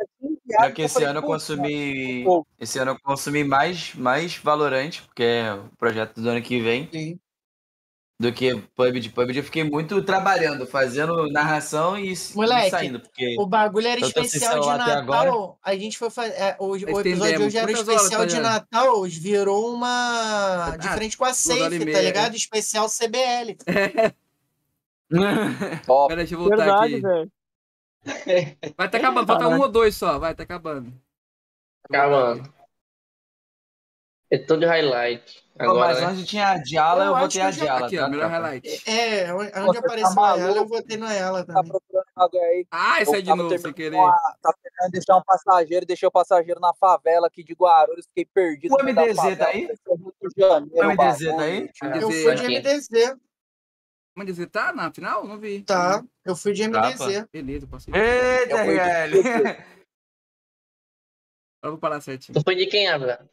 que 0.74 0.82
esse 0.82 1.04
ano 1.04 1.18
eu 1.18 1.22
"Putz, 1.22 1.32
consumi. 1.46 2.24
mano, 2.24 2.46
Esse 2.58 2.78
ano 2.78 2.90
eu 2.92 2.98
consumi 3.00 3.42
mais, 3.44 3.94
mais 3.94 4.36
Valorant, 4.36 5.00
porque 5.06 5.22
é 5.22 5.54
o 5.54 5.64
projeto 5.78 6.20
do 6.20 6.28
ano 6.28 6.42
que 6.42 6.60
vem, 6.60 6.88
Sim. 6.92 7.18
Do 8.20 8.30
que 8.30 8.54
PUBG. 8.76 9.08
PUBG 9.08 9.38
eu 9.38 9.42
fiquei 9.44 9.64
muito 9.64 10.02
trabalhando, 10.02 10.66
fazendo 10.66 11.26
narração 11.30 11.98
e, 11.98 12.12
e 12.12 12.16
Moleque, 12.34 12.68
saindo. 12.68 13.00
Porque 13.00 13.34
O 13.38 13.46
bagulho 13.46 13.88
era 13.88 13.98
especial 13.98 14.60
de 14.60 14.66
Natal. 14.68 15.58
A 15.62 15.74
gente 15.74 15.96
foi 15.96 16.10
fazer. 16.10 16.34
é, 16.34 16.54
o, 16.60 16.72
o 16.72 17.00
episódio 17.00 17.38
de 17.38 17.44
hoje 17.44 17.56
era 17.56 17.66
horas, 17.66 17.80
especial 17.80 18.26
de? 18.26 18.38
Natal, 18.38 19.02
virou 19.04 19.74
uma. 19.74 20.76
De 20.78 20.86
Ah, 20.86 20.92
frente 20.92 21.16
com 21.16 21.24
a 21.24 21.30
e 21.30 21.34
Safe, 21.34 21.78
tá 21.78 21.84
meia, 21.86 22.02
ligado? 22.02 22.36
Especial 22.36 22.88
CBL. 22.90 23.56
Ó, 25.88 26.06
Pera, 26.06 26.18
deixa 26.18 26.34
eu 26.34 26.38
voltar 26.40 26.56
Verdade, 26.56 26.94
aqui. 26.96 27.02
velho. 27.02 27.32
Vai 28.76 28.90
tá 28.90 28.98
acabando, 28.98 29.26
falta 29.26 29.48
um 29.48 29.60
ou 29.60 29.68
dois 29.68 29.96
só. 29.96 30.18
Vai, 30.18 30.34
tá 30.34 30.42
acabando. 30.42 30.92
Calma. 31.90 32.42
É 34.30 34.36
todo 34.36 34.66
highlight. 34.66 35.42
Agora, 35.60 35.88
mas 35.92 36.00
né? 36.00 36.06
onde 36.08 36.24
tinha 36.24 36.48
a 36.48 36.58
Diala, 36.58 37.04
Eu 37.04 37.12
eu 37.12 37.18
botei 37.18 37.42
a 37.42 37.50
Diala. 37.50 37.86
Aqui, 37.86 37.98
ó, 37.98 38.02
tá, 38.02 38.08
melhor 38.08 38.28
tropa? 38.30 38.44
highlight. 38.46 38.82
É, 38.90 39.34
onde 39.34 39.50
Você 39.50 39.72
tá 39.72 39.78
apareceu 39.80 40.14
maluco? 40.14 40.48
ela, 40.48 40.56
eu 40.56 40.66
votei 40.68 40.96
no 40.96 41.06
ela 41.06 41.44
tá 41.44 41.52
também. 41.54 41.70
procurando 41.72 42.06
alguém 42.16 42.40
aí. 42.44 42.66
Ah, 42.70 43.02
esse 43.02 43.10
Eu 43.10 43.14
aí 43.16 43.22
de 43.22 43.34
novo, 43.34 43.58
sem 43.58 43.72
querer. 43.72 43.96
uma- 43.96 44.16
Tá 44.42 44.54
tentando 44.62 44.90
deixar 44.92 45.16
um 45.16 45.22
passageiro, 45.22 45.84
deixei 45.86 46.08
o 46.08 46.10
passageiro 46.10 46.60
na 46.60 46.72
favela 46.74 47.26
aqui 47.26 47.44
de 47.44 47.52
Guarulhos, 47.52 48.06
fiquei 48.06 48.24
perdido. 48.24 48.74
O 48.74 48.78
MDZ 48.82 49.16
tá 49.16 49.22
favela, 49.22 49.46
aí? 49.50 49.60
Rio 49.66 50.30
de 50.34 50.40
Janeiro, 50.40 50.86
O 50.88 50.90
MDZ 50.90 51.36
tá 51.36 51.42
aí? 51.42 51.60
MDZ. 51.82 52.02
Eu 52.02 52.10
fui 52.10 52.34
de. 52.34 52.42
MDZ, 52.48 52.88
dizer, 54.26 54.46
tá 54.48 54.72
na 54.72 54.92
final? 54.92 55.26
Não 55.26 55.38
vi. 55.38 55.62
tá? 55.62 56.02
Eu 56.24 56.36
fui 56.36 56.52
de 56.52 56.68
Tá, 56.70 56.80
MDZ. 56.90 57.26
Beleza, 57.32 57.66
posso 57.66 57.90
ir. 57.90 57.94
Eita, 57.96 58.56
RL! 58.64 59.18
MDZ. 59.18 59.24
Eu 61.62 61.72
vou 61.72 61.78
parar 61.78 62.00
certinho. 62.00 62.38
Tu 62.38 62.42
foi 62.42 62.54
de 62.54 62.64
quem, 62.66 62.88
Abra? 62.88 63.28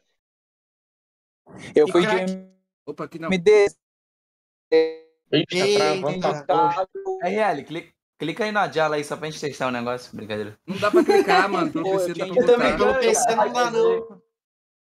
Eu 1.74 1.86
E 1.88 1.92
fui 1.92 2.02
crack? 2.02 2.26
de 2.26 2.48
Opa, 2.86 3.04
aqui 3.04 3.18
não. 3.18 3.28
MDZ. 3.28 3.76
Ixi, 5.32 5.78
tá 6.20 6.42
travando, 6.44 6.46
tá. 6.46 6.88
RL, 7.22 7.64
clica, 7.64 7.92
clica 8.18 8.44
aí 8.44 8.52
na 8.52 8.66
Diala 8.66 8.96
aí 8.96 9.04
só 9.04 9.16
pra 9.16 9.28
gente 9.30 9.40
testar 9.40 9.68
o 9.68 9.70
negócio. 9.70 10.14
Brincadeira. 10.16 10.58
Não 10.66 10.76
dá 10.78 10.90
pra 10.90 11.04
clicar, 11.04 11.48
mano. 11.50 11.70
Não 11.74 11.82
tinha 11.82 12.14
pra 12.14 12.26
Eu 12.42 12.46
também, 12.46 12.76
pelo 12.76 12.94
PC 12.98 13.34
não 13.34 13.52
dá, 13.52 13.70
não. 13.70 14.22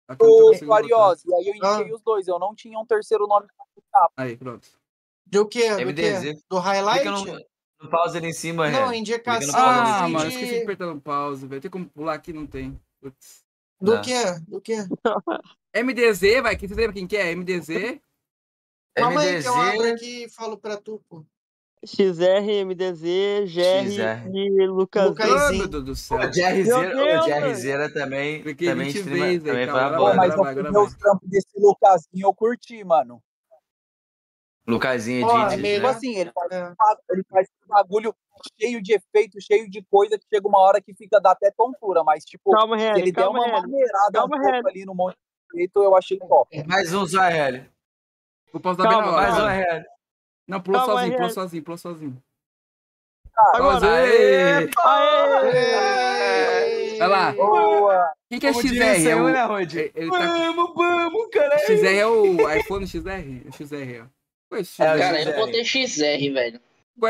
Aqui 0.08 0.24
eu 0.24 0.28
não 0.28 0.36
tô 0.36 0.44
Ô, 0.44 0.46
conseguindo 0.48 0.66
botar. 0.66 0.76
Ariose, 0.84 1.22
e 1.28 1.34
aí 1.34 1.46
eu 1.46 1.54
indiquei 1.54 1.92
Ah. 1.92 1.94
os 1.94 2.02
dois, 2.02 2.28
eu 2.28 2.38
não 2.38 2.54
tinha 2.54 2.78
um 2.78 2.86
terceiro 2.86 3.26
nome. 3.26 3.46
Aí, 4.16 4.36
pronto. 4.36 4.68
Do 5.26 5.46
quê? 5.48 5.70
Do 5.70 5.76
quê? 5.76 5.84
MDZ. 5.84 6.42
Do 6.48 6.58
highlight? 6.58 7.00
Clica 7.02 7.10
no, 7.32 7.44
no 7.82 7.90
pause 7.90 8.18
ali 8.18 8.28
em 8.28 8.32
cima, 8.32 8.68
Não, 8.70 8.88
RL. 8.88 8.96
indicação 8.98 9.54
Ah, 9.56 10.08
mano, 10.08 10.20
cima. 10.20 10.28
esqueci 10.28 10.54
de 10.56 10.62
apertar 10.62 10.86
no 10.86 11.00
pause, 11.00 11.46
velho. 11.46 11.60
Tem 11.60 11.70
como 11.70 11.88
pular 11.88 12.14
aqui? 12.14 12.32
Não 12.32 12.46
tem. 12.46 12.80
Putz. 13.00 13.44
Do 13.80 13.92
Tá. 13.94 14.00
quê? 14.00 14.22
Do 14.48 14.60
quê? 14.60 14.76
MDZ, 15.74 16.42
vai. 16.42 16.56
Quem 16.56 16.68
você 16.68 16.74
lembra 16.74 16.92
quem 16.94 17.06
que 17.06 17.16
é? 17.16 17.34
MDZ. 17.34 18.00
Calma 18.94 19.20
aí 19.20 19.40
que 19.40 19.48
eu 19.48 19.54
abro 19.54 19.92
aqui 19.92 20.24
e 20.24 20.28
falo 20.28 20.58
pra 20.58 20.76
tu, 20.76 21.00
pô. 21.08 21.24
XR, 21.82 22.64
MDZ, 22.66 23.00
GR 23.46 23.90
XR. 23.90 24.28
e 24.34 24.66
Lucas. 24.66 25.08
Lucas- 25.08 25.56
meu 25.56 25.66
Deus 25.68 25.84
do 25.84 25.96
céu. 25.96 26.18
O 26.18 26.20
Deus, 26.30 26.34
o 26.34 27.24
Jerryzeira 27.24 27.90
também, 27.90 28.42
Cliquei 28.42 28.68
também 28.68 28.88
20 28.88 28.96
streama, 28.98 29.24
vezes, 29.26 29.42
também 29.44 29.66
foi 29.66 29.80
uma 29.80 29.90
Pô, 29.90 29.96
boa. 29.96 30.14
mas 30.14 30.34
os 30.34 30.94
trampos 30.96 31.28
desse 31.28 31.48
Lucasinho, 31.58 32.26
eu 32.26 32.34
curti, 32.34 32.84
mano. 32.84 33.22
Lucasinho 34.66 35.26
melhor- 35.26 35.50
Tipo 35.50 35.62
né? 35.62 35.88
assim, 35.88 36.16
ele 36.18 36.30
faz, 36.32 36.52
É. 36.52 36.74
ele 37.10 37.24
faz 37.30 37.48
um 37.64 37.68
bagulho 37.68 38.14
cheio 38.60 38.82
de 38.82 38.92
efeito, 38.92 39.40
cheio 39.40 39.68
de 39.70 39.82
coisa, 39.90 40.18
que 40.18 40.26
chega 40.32 40.46
uma 40.46 40.60
hora 40.60 40.82
que 40.82 40.94
fica 40.94 41.18
dá 41.18 41.30
até 41.30 41.50
tontura, 41.50 42.04
mas 42.04 42.24
tipo, 42.24 42.50
Calma, 42.52 42.76
ele 42.98 43.10
calma, 43.10 43.38
uma 43.38 43.48
Hélio. 43.48 43.62
maneirada 43.62 44.12
Calma, 44.12 44.36
um 44.36 44.68
ali 44.68 44.84
no 44.84 44.94
monte 44.94 45.16
de 45.52 45.58
efeito, 45.58 45.82
eu 45.82 45.96
achei 45.96 46.18
top. 46.18 46.64
Mais 46.66 46.92
um 46.94 47.06
só, 47.06 47.20
RL. 47.20 47.64
Vou 48.52 48.60
pausar 48.60 48.88
bem 48.88 48.96
na. 49.00 49.12
Mais 49.12 49.34
um. 49.38 49.84
Não, 50.48 50.60
pulou 50.60 50.80
Calma, 50.80 50.94
sozinho, 50.94 51.16
pulou 51.16 51.30
sozinho, 51.30 51.62
pulou 51.62 51.78
sozinho. 51.78 52.22
Agora. 53.54 53.92
Aê! 53.92 54.68
Aê! 54.84 56.98
Vai 56.98 57.08
lá. 57.08 57.32
Boa! 57.32 58.12
Quem 58.28 58.38
que 58.38 58.46
é 58.46 58.52
Como 58.52 58.62
XR? 58.62 58.72
diria 58.72 58.86
É 58.92 59.00
Senhor, 59.00 59.22
o... 59.22 59.30
né, 59.32 59.44
Rod? 59.44 59.74
Ele 59.74 59.92
ele 59.94 60.10
tá... 60.10 60.18
Vamos, 60.18 60.74
vamos, 60.74 61.28
caralho. 61.30 61.60
XR 61.66 61.86
é 61.86 62.06
o 62.06 62.50
iPhone 62.50 62.86
XR? 62.86 63.48
O 63.48 63.52
XR, 63.52 64.02
ó. 64.02 64.06
Conheço 64.50 64.82
É, 64.82 64.94
o 64.94 64.96
XR. 64.96 65.00
Cara, 65.00 65.18
eu 65.18 65.22
XR. 65.24 65.30
não 65.30 65.36
botei 65.46 65.64
XR, 65.64 66.32
velho. 66.34 66.60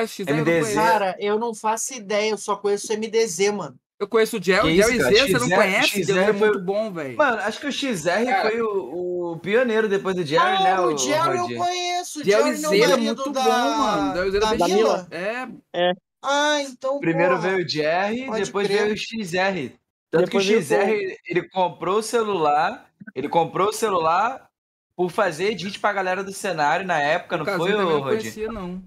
XR? 0.07 0.29
Eu 0.29 0.37
MDZ. 0.37 0.75
Cara, 0.75 1.17
eu 1.19 1.39
não 1.39 1.55
faço 1.55 1.95
ideia, 1.95 2.31
eu 2.31 2.39
só 2.39 2.57
conheço 2.57 2.93
MDZ, 2.97 3.51
mano. 3.53 3.77
Eu 4.01 4.09
conheço 4.09 4.39
o 4.39 4.43
Gel, 4.43 4.63
Gel 4.75 4.91
e? 4.93 4.99
Z, 4.99 5.11
você 5.29 5.33
não 5.35 5.41
XR 5.47 5.55
conhece? 5.55 6.03
Gel 6.05 6.19
é 6.19 6.33
foi- 6.33 6.49
muito 6.49 6.61
bom, 6.65 6.91
velho. 6.91 7.19
Mano, 7.19 7.37
acho 7.43 7.61
que 7.61 7.67
o 7.67 7.73
XR 7.73 8.41
foi 8.41 8.63
o, 8.63 9.33
o 9.33 9.39
pioneiro 9.41 9.91
depois 9.91 10.17
do 10.17 10.25
Jerry, 10.25 10.43
ah, 10.43 10.63
né? 10.63 10.81
o 10.81 10.97
Jerry 10.97 11.37
eu 11.37 11.47
conheço. 11.59 12.21
O 12.21 12.25
Gel 12.25 12.41
e 12.41 12.43
Jerry 12.57 12.63
não 12.63 12.71
Z 12.71 12.79
é 12.81 12.83
é 12.93 12.97
muito 12.97 13.31
da... 13.31 13.43
bom, 13.43 13.51
mano. 13.77 14.15
Gel 14.15 14.27
e 14.27 14.31
Z 14.31 14.41
da 14.41 14.47
era 14.49 14.57
bem- 14.57 14.75
Mila? 14.75 15.07
É, 15.11 15.93
Ah, 16.23 16.63
então, 16.63 16.99
Primeiro 16.99 17.37
porra. 17.37 17.49
veio 17.51 17.65
o 17.65 17.69
Jerry, 17.69 18.25
Pode 18.27 18.45
depois 18.47 18.67
crer. 18.67 18.83
veio 18.85 18.95
o 18.95 18.97
XR. 18.97 19.73
Tanto 20.11 20.25
Depois 20.25 20.47
que 20.47 20.55
o 20.55 20.59
o 20.59 20.63
XR, 20.63 21.17
ele 21.29 21.49
comprou 21.51 21.99
o 21.99 22.03
celular, 22.03 22.91
ele 23.15 23.29
comprou 23.29 23.69
o 23.69 23.73
celular 23.73 24.49
por 24.97 25.11
fazer 25.11 25.51
edit 25.53 25.79
pra 25.79 25.93
galera 25.93 26.25
do 26.25 26.33
cenário 26.33 26.87
na 26.87 26.99
época, 26.99 27.37
não 27.37 27.43
o 27.45 27.47
Casinho 27.47 27.77
foi, 27.77 27.85
ô, 27.85 27.91
não 27.91 28.03
conhecia, 28.03 28.49
não. 28.51 28.83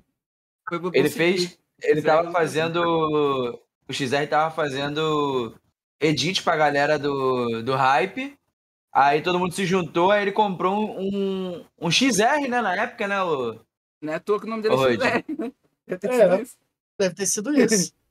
Foi 0.68 0.82
Ele 0.94 1.10
fez, 1.10 1.58
ele 1.82 2.02
XR 2.02 2.06
tava 2.08 2.24
não 2.24 2.32
fazendo, 2.32 3.60
o 3.88 3.94
XR 3.94 4.28
tava 4.30 4.54
fazendo 4.54 5.56
edit 6.00 6.44
pra 6.44 6.56
galera 6.58 6.98
do, 7.00 7.62
do 7.64 7.76
hype, 7.76 8.38
aí 8.92 9.22
todo 9.22 9.40
mundo 9.40 9.54
se 9.54 9.66
juntou, 9.66 10.12
aí 10.12 10.22
ele 10.22 10.32
comprou 10.32 11.00
um, 11.00 11.66
um 11.80 11.92
XR, 11.92 12.48
né, 12.50 12.62
na 12.62 12.76
época, 12.76 13.08
né, 13.08 13.22
o... 13.24 13.60
Não 14.02 14.12
é 14.12 14.18
à 14.18 14.20
toa 14.20 14.40
que 14.40 14.46
o 14.46 14.50
nome 14.50 14.62
dele 14.64 14.76
Ô, 14.76 14.88
é. 14.88 14.94
XR, 14.96 15.04
né? 15.38 15.52
Deve 15.88 16.00
ter 16.00 16.12
É. 16.12 16.20
sido 16.20 16.42
isso. 16.42 16.58
Deve 17.00 17.16
ter 17.16 17.26
sido 17.26 17.54
isso. 17.54 17.94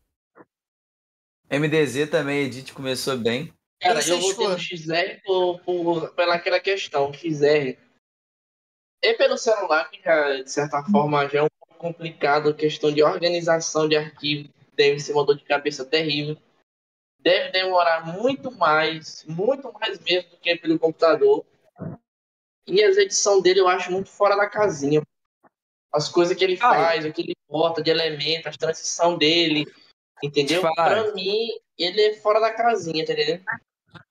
MDZ 1.50 2.08
também, 2.10 2.44
edit 2.46 2.72
começou 2.72 3.16
bem. 3.18 3.52
Cara, 3.78 4.00
eu 4.08 4.20
votei 4.20 4.48
no? 4.48 4.58
XR 4.58 5.20
por, 5.24 5.60
por, 5.60 6.14
pela 6.14 6.36
aquela 6.36 6.60
questão, 6.60 7.12
XR. 7.12 7.76
E 9.02 9.14
pelo 9.14 9.36
celular, 9.36 9.90
que 9.90 10.00
já, 10.02 10.42
de 10.42 10.50
certa 10.50 10.82
forma, 10.84 11.28
já 11.28 11.40
é 11.40 11.42
um 11.42 11.48
pouco 11.58 11.74
complicado, 11.76 12.48
a 12.50 12.54
questão 12.54 12.92
de 12.92 13.02
organização 13.02 13.88
de 13.88 13.96
arquivo, 13.96 14.48
deve 14.72 15.00
ser 15.00 15.12
uma 15.12 15.24
dor 15.24 15.36
de 15.36 15.44
cabeça 15.44 15.84
terrível. 15.84 16.36
Deve 17.18 17.50
demorar 17.50 18.04
muito 18.06 18.50
mais, 18.50 19.24
muito 19.28 19.72
mais 19.72 19.98
mesmo 20.00 20.30
do 20.30 20.36
que 20.38 20.56
pelo 20.56 20.78
computador. 20.78 21.44
E 22.66 22.82
as 22.82 22.96
edições 22.96 23.42
dele 23.42 23.60
eu 23.60 23.68
acho 23.68 23.90
muito 23.92 24.08
fora 24.08 24.36
da 24.36 24.48
casinha. 24.48 25.02
As 25.92 26.08
coisas 26.08 26.36
que 26.36 26.42
ele 26.42 26.58
Ah, 26.60 26.70
faz, 26.70 27.04
o 27.04 27.12
que 27.12 27.22
ele 27.22 27.34
bota 27.48 27.82
de 27.82 27.90
elementos, 27.90 28.46
as 28.46 28.56
transição 28.56 29.18
dele, 29.18 29.66
entendeu? 30.22 30.60
Te 30.60 30.74
falar. 30.74 31.02
Pra 31.02 31.14
mim, 31.14 31.48
ele 31.78 32.00
é 32.00 32.14
fora 32.14 32.40
da 32.40 32.52
casinha, 32.52 33.04
tá 33.04 33.12
entendendo? 33.12 33.44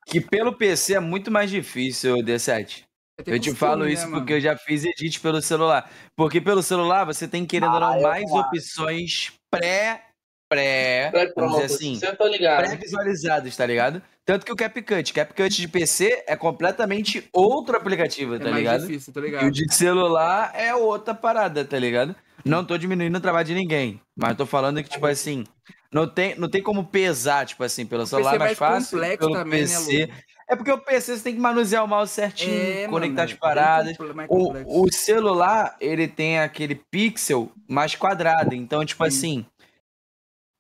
Que 0.05 0.21
pelo 0.21 0.55
PC 0.55 0.95
é 0.95 0.99
muito 0.99 1.31
mais 1.31 1.49
difícil, 1.49 2.17
D7. 2.17 2.83
Vai 3.17 3.25
ter 3.25 3.33
Eu 3.33 3.39
te 3.39 3.55
falo 3.55 3.85
né, 3.85 3.93
isso 3.93 4.03
mano? 4.03 4.17
porque 4.17 4.33
eu 4.33 4.39
já 4.39 4.55
fiz 4.55 4.85
edit 4.85 5.19
pelo 5.19 5.41
celular. 5.41 5.91
Porque 6.15 6.39
pelo 6.39 6.61
celular 6.61 7.03
você 7.05 7.27
tem, 7.27 7.45
querendo 7.45 7.71
ou 7.71 7.77
Ah, 7.77 7.79
não, 7.79 7.95
eu 7.97 8.01
mais 8.03 8.31
opções 8.31 9.33
pré, 9.49 10.10
pré, 10.51 11.09
Pré 11.11 11.31
vamos 11.33 11.33
pronto, 11.33 11.61
dizer 11.67 11.75
assim, 11.75 11.99
ligado. 12.29 12.57
pré-visualizadas, 12.57 13.55
tá 13.55 13.65
ligado? 13.65 14.01
Tanto 14.25 14.45
que 14.45 14.51
o 14.51 14.55
CapCut, 14.55 15.13
CapCut 15.13 15.49
de 15.61 15.67
PC 15.67 16.23
é 16.27 16.35
completamente 16.35 17.27
outro 17.33 17.77
aplicativo, 17.77 18.35
É 18.35 18.39
tá 18.39 18.45
mais 18.45 18.57
ligado? 18.57 18.81
difícil, 18.87 19.13
tá 19.13 19.19
E 19.19 19.23
o 19.23 19.25
ligado? 19.25 19.51
de 19.51 19.73
celular 19.73 20.51
é 20.53 20.75
outra 20.75 21.13
parada, 21.13 21.63
tá 21.63 21.79
ligado? 21.79 22.13
Não 22.43 22.65
tô 22.65 22.77
diminuindo 22.77 23.15
o 23.17 23.21
trabalho 23.21 23.45
de 23.47 23.53
ninguém, 23.55 24.01
mas 24.15 24.35
tô 24.35 24.45
falando 24.45 24.83
que, 24.83 24.89
tipo 24.89 25.05
assim, 25.05 25.45
não 25.91 26.07
tem, 26.07 26.35
não 26.37 26.49
tem 26.49 26.61
como 26.61 26.83
pesar, 26.85 27.45
tipo 27.45 27.63
assim, 27.63 27.85
pelo 27.85 28.05
celular 28.05 28.35
é 28.35 28.39
mais 28.39 28.49
mais 28.49 28.57
fácil, 28.57 28.97
complexo 28.97 29.19
pelo 29.19 29.33
também, 29.33 29.61
né, 29.61 29.67
PC. 29.67 30.05
Lu? 30.05 30.13
é 30.49 30.55
porque 30.55 30.71
o 30.71 30.77
PC 30.77 31.17
você 31.17 31.23
tem 31.23 31.33
que 31.35 31.39
manusear 31.39 31.83
o 31.83 31.87
mouse 31.87 32.11
certinho, 32.11 32.53
É, 32.53 32.87
conectar 32.87 33.21
mano, 33.21 33.33
as 33.33 33.39
paradas. 33.39 33.97
mais 34.13 34.27
complexo. 34.27 34.69
O, 34.69 34.85
o 34.85 34.91
celular, 34.91 35.77
ele 35.79 36.07
tem 36.09 36.39
aquele 36.39 36.75
pixel 36.75 37.51
mais 37.69 37.95
quadrado. 37.95 38.53
Então, 38.53 38.83
tipo 38.85 39.03
Sim. 39.03 39.07
assim, 39.07 39.45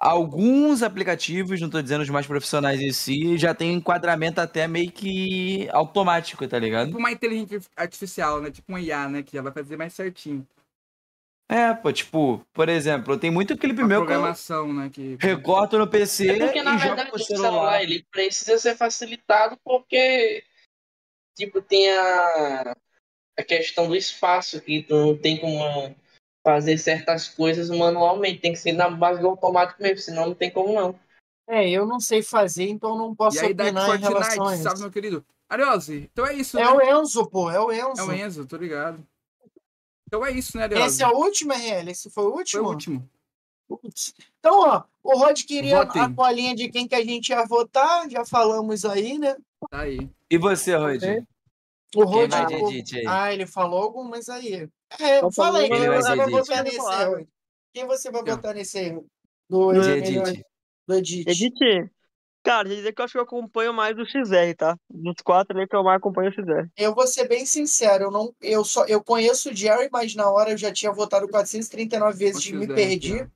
alguns 0.01 0.81
aplicativos, 0.81 1.61
não 1.61 1.69
tô 1.69 1.81
dizendo 1.81 2.01
os 2.01 2.09
mais 2.09 2.25
profissionais 2.25 2.81
em 2.81 2.91
si, 2.91 3.37
já 3.37 3.53
tem 3.53 3.73
enquadramento 3.73 4.41
até 4.41 4.67
meio 4.67 4.91
que 4.91 5.69
automático, 5.71 6.47
tá 6.47 6.57
ligado? 6.57 6.87
Tipo 6.87 6.97
uma 6.97 7.11
inteligência 7.11 7.61
artificial, 7.75 8.41
né? 8.41 8.49
Tipo 8.51 8.73
um 8.73 8.77
IA, 8.79 9.07
né? 9.07 9.23
Que 9.23 9.33
já 9.37 9.41
vai 9.41 9.51
fazer 9.53 9.77
mais 9.77 9.93
certinho. 9.93 10.45
É, 11.49 11.73
pô, 11.73 11.91
tipo, 11.91 12.39
por 12.53 12.69
exemplo, 12.69 13.19
tem 13.19 13.29
muito 13.29 13.57
clipe 13.57 13.81
Uma 13.81 13.87
meu 13.89 14.05
que 14.05 14.13
eu 14.13 14.21
programação, 14.21 14.73
né? 14.73 14.89
Que... 14.89 15.17
recorto 15.19 15.77
no 15.77 15.87
PC 15.87 16.29
É 16.29 16.37
porque, 16.45 16.61
na 16.63 16.75
e 16.75 16.79
jogo 16.79 16.95
verdade, 16.95 17.09
pro 17.11 17.21
o 17.21 17.25
celular. 17.25 17.49
celular 17.49 17.83
ele 17.83 18.03
precisa 18.09 18.57
ser 18.57 18.75
facilitado 18.77 19.57
porque, 19.63 20.43
tipo, 21.35 21.61
tem 21.61 21.89
a, 21.91 22.75
a 23.37 23.43
questão 23.43 23.87
do 23.87 23.95
espaço, 23.95 24.61
que 24.61 24.83
tu 24.83 24.95
não 24.95 25.17
tem 25.17 25.37
como 25.39 25.93
fazer 26.43 26.77
certas 26.77 27.27
coisas 27.27 27.69
manualmente, 27.69 28.39
tem 28.41 28.53
que 28.53 28.59
ser 28.59 28.71
na 28.73 28.89
base 28.89 29.21
do 29.21 29.27
automático 29.27 29.81
mesmo, 29.81 29.99
senão 29.99 30.27
não 30.27 30.35
tem 30.35 30.49
como 30.51 30.73
não. 30.73 30.99
É, 31.47 31.69
eu 31.69 31.85
não 31.85 31.99
sei 31.99 32.21
fazer, 32.21 32.69
então 32.69 32.97
não 32.97 33.15
posso 33.15 33.37
E 33.37 33.39
aí, 33.41 33.51
opinar 33.51 33.95
em 33.95 33.99
relação 33.99 34.47
a 34.47 34.53
isso. 34.55 34.63
salve, 34.63 34.81
meu 34.81 34.91
querido. 34.91 35.25
Ariose, 35.49 36.09
então 36.11 36.25
é 36.25 36.33
isso, 36.33 36.57
É 36.57 36.63
né? 36.63 36.69
o 36.71 36.81
Enzo, 37.01 37.27
pô, 37.27 37.51
é 37.51 37.59
o 37.59 37.71
Enzo. 37.71 38.01
É 38.01 38.03
o 38.03 38.11
Enzo, 38.13 38.45
tô 38.45 38.55
ligado. 38.55 39.05
Então 40.07 40.25
é 40.25 40.31
isso, 40.31 40.57
né, 40.57 40.63
Ariose? 40.63 40.87
Esse 40.87 41.03
é 41.03 41.07
o 41.07 41.17
último, 41.17 41.53
RL? 41.53 41.91
Esse 41.91 42.09
foi 42.09 42.23
o 42.25 42.31
Foi 42.31 42.39
último? 42.39 42.63
o 42.63 42.69
último. 42.69 43.09
Putz. 43.67 44.13
Então, 44.39 44.59
ó, 44.61 44.83
o 45.03 45.17
Rod 45.17 45.41
queria 45.43 45.83
Votem. 45.85 46.01
a 46.01 46.13
colinha 46.13 46.53
de 46.55 46.69
quem 46.69 46.87
que 46.87 46.95
a 46.95 47.03
gente 47.03 47.29
ia 47.29 47.45
votar, 47.45 48.09
já 48.09 48.25
falamos 48.25 48.83
aí, 48.83 49.17
né? 49.17 49.35
Tá 49.69 49.81
aí. 49.81 50.09
E 50.29 50.37
você, 50.37 50.75
Rod? 50.75 51.01
Ok. 51.03 51.23
O 51.95 52.03
Rod. 52.05 52.31
o- 52.33 52.67
aí? 52.67 53.05
Ah, 53.07 53.33
ele 53.33 53.45
falou 53.45 53.81
algumas 53.83 54.27
aí. 54.29 54.69
É, 54.99 55.31
fala 55.31 55.59
aí, 55.59 55.67
falou, 55.67 55.69
quem 55.69 55.77
ele 55.77 55.89
você 55.89 56.15
vai 56.15 56.59
edit. 56.59 56.63
nesse 56.63 56.77
Rod? 56.79 57.27
Quem 57.73 57.87
você 57.87 58.11
vai 58.11 58.23
votar 58.23 58.53
nesse 58.55 58.77
aí? 58.77 58.91
Do, 59.49 59.71
do- 59.73 59.89
edit. 59.89 60.43
do 60.87 60.93
Edit. 60.95 61.29
Edit. 61.29 61.91
Cara, 62.43 62.67
quer 62.67 62.75
dizer 62.75 62.91
que 62.93 62.99
eu 63.01 63.05
acho 63.05 63.11
que 63.11 63.17
eu 63.19 63.23
acompanho 63.23 63.71
mais 63.73 63.95
o 63.99 64.05
XR, 64.05 64.55
tá? 64.57 64.75
Dos 64.89 65.15
quatro 65.23 65.55
ali 65.57 65.67
que 65.67 65.75
eu 65.75 65.83
mais 65.83 65.97
acompanho 65.97 66.29
o 66.29 66.33
XR. 66.33 66.67
Eu 66.75 66.95
vou 66.95 67.05
ser 67.05 67.27
bem 67.27 67.45
sincero, 67.45 68.05
eu 68.05 68.11
não, 68.11 68.33
eu 68.41 68.63
só, 68.63 68.83
eu 68.85 69.03
conheço 69.03 69.51
o 69.51 69.55
Jerry, 69.55 69.89
mas 69.91 70.15
na 70.15 70.27
hora 70.29 70.49
eu 70.51 70.57
já 70.57 70.71
tinha 70.73 70.91
votado 70.91 71.27
439 71.29 72.17
vezes 72.17 72.43
e 72.47 72.53
me 72.53 72.67
perdi. 72.67 73.27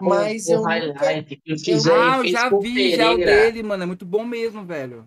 Mas 0.00 0.46
o, 0.48 0.52
eu 0.52 0.60
o 0.62 0.68
nunca- 0.68 1.22
que 1.22 1.52
o 1.52 1.58
XR 1.58 1.90
Ah, 1.92 2.18
eu 2.18 2.26
já 2.28 2.48
vi 2.58 2.96
já 2.96 3.12
o 3.12 3.16
dele, 3.18 3.62
mano. 3.62 3.82
É 3.82 3.86
muito 3.86 4.06
bom 4.06 4.24
mesmo, 4.24 4.64
velho. 4.64 5.06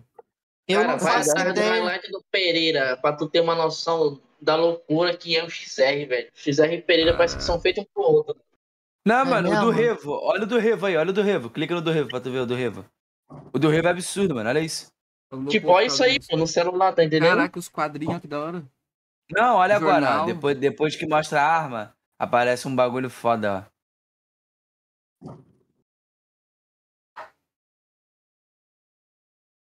Eu 0.68 0.80
Cara, 0.82 0.92
não 0.92 0.98
vai 0.98 1.14
faço 1.14 1.30
atrás 1.30 1.46
do 1.54 1.60
ideia. 1.60 1.70
highlight 1.72 2.10
do 2.12 2.24
Pereira, 2.30 2.96
pra 2.98 3.12
tu 3.14 3.28
ter 3.28 3.40
uma 3.40 3.54
noção 3.56 4.20
da 4.40 4.56
loucura 4.56 5.16
que 5.16 5.36
é 5.36 5.44
o 5.44 5.50
XR, 5.50 6.06
velho. 6.06 6.30
XR 6.34 6.72
e 6.74 6.82
Pereira 6.82 7.16
parece 7.16 7.36
que 7.36 7.42
são 7.42 7.60
feitos 7.60 7.84
um 7.84 7.86
pro 7.92 8.02
outro. 8.02 8.36
Não, 9.04 9.20
É 9.20 9.24
mano, 9.24 9.48
o 9.48 9.50
do 9.52 9.56
mesmo? 9.66 9.70
Revo. 9.70 10.12
Olha 10.12 10.42
o 10.42 10.46
do 10.46 10.58
Revo 10.58 10.86
aí, 10.86 10.96
olha 10.96 11.10
o 11.10 11.12
do 11.12 11.22
Revo. 11.22 11.50
Clica 11.50 11.74
no 11.74 11.80
do 11.80 11.90
Revo 11.90 12.08
pra 12.08 12.20
tu 12.20 12.30
ver 12.30 12.40
o 12.40 12.46
do 12.46 12.54
Revo. 12.54 12.84
O 13.52 13.58
do 13.58 13.68
Revo 13.68 13.88
é 13.88 13.90
absurdo, 13.90 14.34
mano. 14.34 14.48
Olha 14.48 14.60
isso. 14.60 14.90
Tipo, 15.50 15.68
olha 15.68 15.86
isso 15.86 16.02
aí, 16.02 16.18
pô, 16.26 16.36
no 16.36 16.46
celular, 16.46 16.94
tá 16.94 17.04
entendendo? 17.04 17.36
Caraca, 17.36 17.58
os 17.58 17.68
quadrinhos, 17.68 18.20
que 18.20 18.26
da 18.26 18.40
hora. 18.40 18.64
Não, 19.30 19.56
olha 19.56 19.76
agora. 19.76 20.06
Jornal. 20.06 20.26
Depois, 20.26 20.58
depois 20.58 20.96
que 20.96 21.06
mostra 21.06 21.42
a 21.42 21.46
arma, 21.46 21.94
aparece 22.18 22.66
um 22.66 22.74
bagulho 22.74 23.10
foda, 23.10 23.66
ó. 23.66 23.78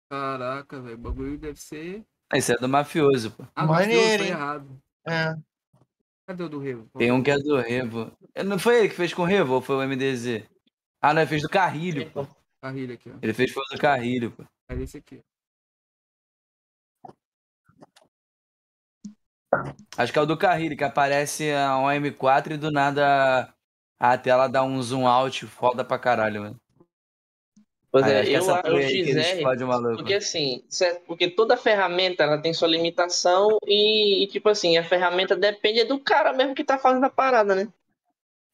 Caraca, 0.09 0.81
velho. 0.81 0.95
O 0.95 0.97
bagulho 0.97 1.37
deve 1.37 1.59
ser. 1.59 2.05
Esse 2.33 2.53
é 2.53 2.57
do 2.57 2.67
mafioso, 2.69 3.31
pô. 3.31 3.45
Ah, 3.55 3.65
Maneiro, 3.65 4.23
errado. 4.23 4.79
É. 5.07 5.35
Cadê 6.25 6.43
o 6.43 6.49
do 6.49 6.59
Revo? 6.59 6.87
Tem 6.97 7.11
um 7.11 7.21
que 7.21 7.29
é 7.31 7.37
do 7.37 7.57
Revo. 7.57 8.11
Eh, 8.33 8.43
Não 8.43 8.57
foi 8.57 8.79
ele 8.79 8.89
que 8.89 8.95
fez 8.95 9.13
com 9.13 9.23
o 9.23 9.25
Revo 9.25 9.55
ou 9.55 9.61
foi 9.61 9.75
o 9.75 9.81
MDZ? 9.81 10.43
Ah, 11.01 11.13
não, 11.13 11.21
ele 11.21 11.29
fez 11.29 11.41
do 11.41 11.49
Carrilho, 11.49 12.09
pô. 12.11 12.25
Carrilho 12.61 12.93
aqui, 12.93 13.09
ó. 13.09 13.17
Ele 13.21 13.33
fez 13.33 13.51
foi 13.51 13.63
do 13.71 13.77
Carrilho, 13.77 14.31
pô. 14.31 14.43
É 14.69 14.75
esse 14.75 14.97
aqui. 14.97 15.21
Acho 19.97 20.11
que 20.11 20.17
é 20.17 20.21
o 20.21 20.25
do 20.25 20.37
Carrilho, 20.37 20.75
que 20.75 20.83
aparece 20.83 21.51
a- 21.51 21.77
um 21.77 21.87
M4 21.91 22.53
e 22.53 22.57
do 22.57 22.71
nada 22.71 23.53
a 23.99 24.17
tela 24.17 24.47
dá 24.47 24.63
um 24.63 24.81
zoom 24.81 25.07
out 25.07 25.45
foda 25.45 25.85
pra 25.85 25.99
caralho, 25.99 26.41
mano. 26.41 26.59
Pois 27.93 28.07
é, 28.07 28.21
acho 28.21 28.27
que 28.27 28.35
eu, 28.35 28.39
essa 28.39 28.61
eu 28.65 28.79
que 28.79 29.13
XR, 29.13 29.95
porque 29.95 30.15
assim, 30.15 30.63
certo? 30.67 31.03
porque 31.05 31.29
toda 31.29 31.55
ferramenta 31.55 32.23
ela 32.23 32.39
tem 32.39 32.51
sua 32.51 32.67
limitação 32.67 33.59
e, 33.67 34.23
e, 34.23 34.27
tipo 34.27 34.49
assim, 34.49 34.75
a 34.79 34.83
ferramenta 34.83 35.35
depende 35.35 35.83
do 35.83 35.99
cara 35.99 36.33
mesmo 36.33 36.55
que 36.55 36.63
tá 36.63 36.79
fazendo 36.79 37.03
a 37.05 37.09
parada, 37.11 37.53
né? 37.53 37.67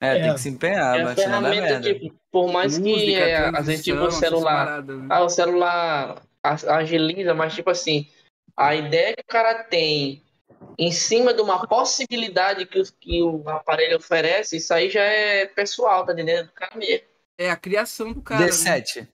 É, 0.01 0.19
tem 0.19 0.29
É. 0.29 0.33
que 0.33 0.41
se 0.41 0.49
empenhar, 0.49 0.99
a 0.99 1.03
dá 1.05 1.15
ferramenta, 1.15 1.79
merda. 1.79 1.93
tipo, 1.93 2.13
por 2.29 2.51
mais 2.51 2.77
que 2.77 2.83
Música, 2.89 3.17
é, 3.17 3.57
às 3.57 3.65
vezes 3.65 3.85
tipo 3.85 4.01
o 4.01 4.11
celular, 4.11 4.83
né? 4.83 5.07
ah, 5.09 5.23
o 5.23 5.29
celular 5.29 6.21
agiliza, 6.43 7.33
mas 7.33 7.55
tipo 7.55 7.69
assim, 7.69 8.09
a 8.57 8.75
ideia 8.75 9.15
que 9.15 9.21
o 9.21 9.25
cara 9.25 9.63
tem 9.63 10.21
em 10.77 10.91
cima 10.91 11.33
de 11.33 11.41
uma 11.41 11.65
possibilidade 11.65 12.65
que, 12.65 12.83
que 12.99 13.23
o 13.23 13.41
aparelho 13.47 13.95
oferece, 13.95 14.57
isso 14.57 14.73
aí 14.73 14.89
já 14.89 15.01
é 15.01 15.45
pessoal, 15.45 16.05
tá 16.05 16.11
entendendo? 16.11 16.47
Do 16.47 16.51
cara 16.51 16.75
mesmo. 16.75 17.05
É 17.37 17.49
a 17.49 17.55
criação 17.55 18.11
do 18.11 18.21
cara. 18.21 18.41
né? 18.41 19.07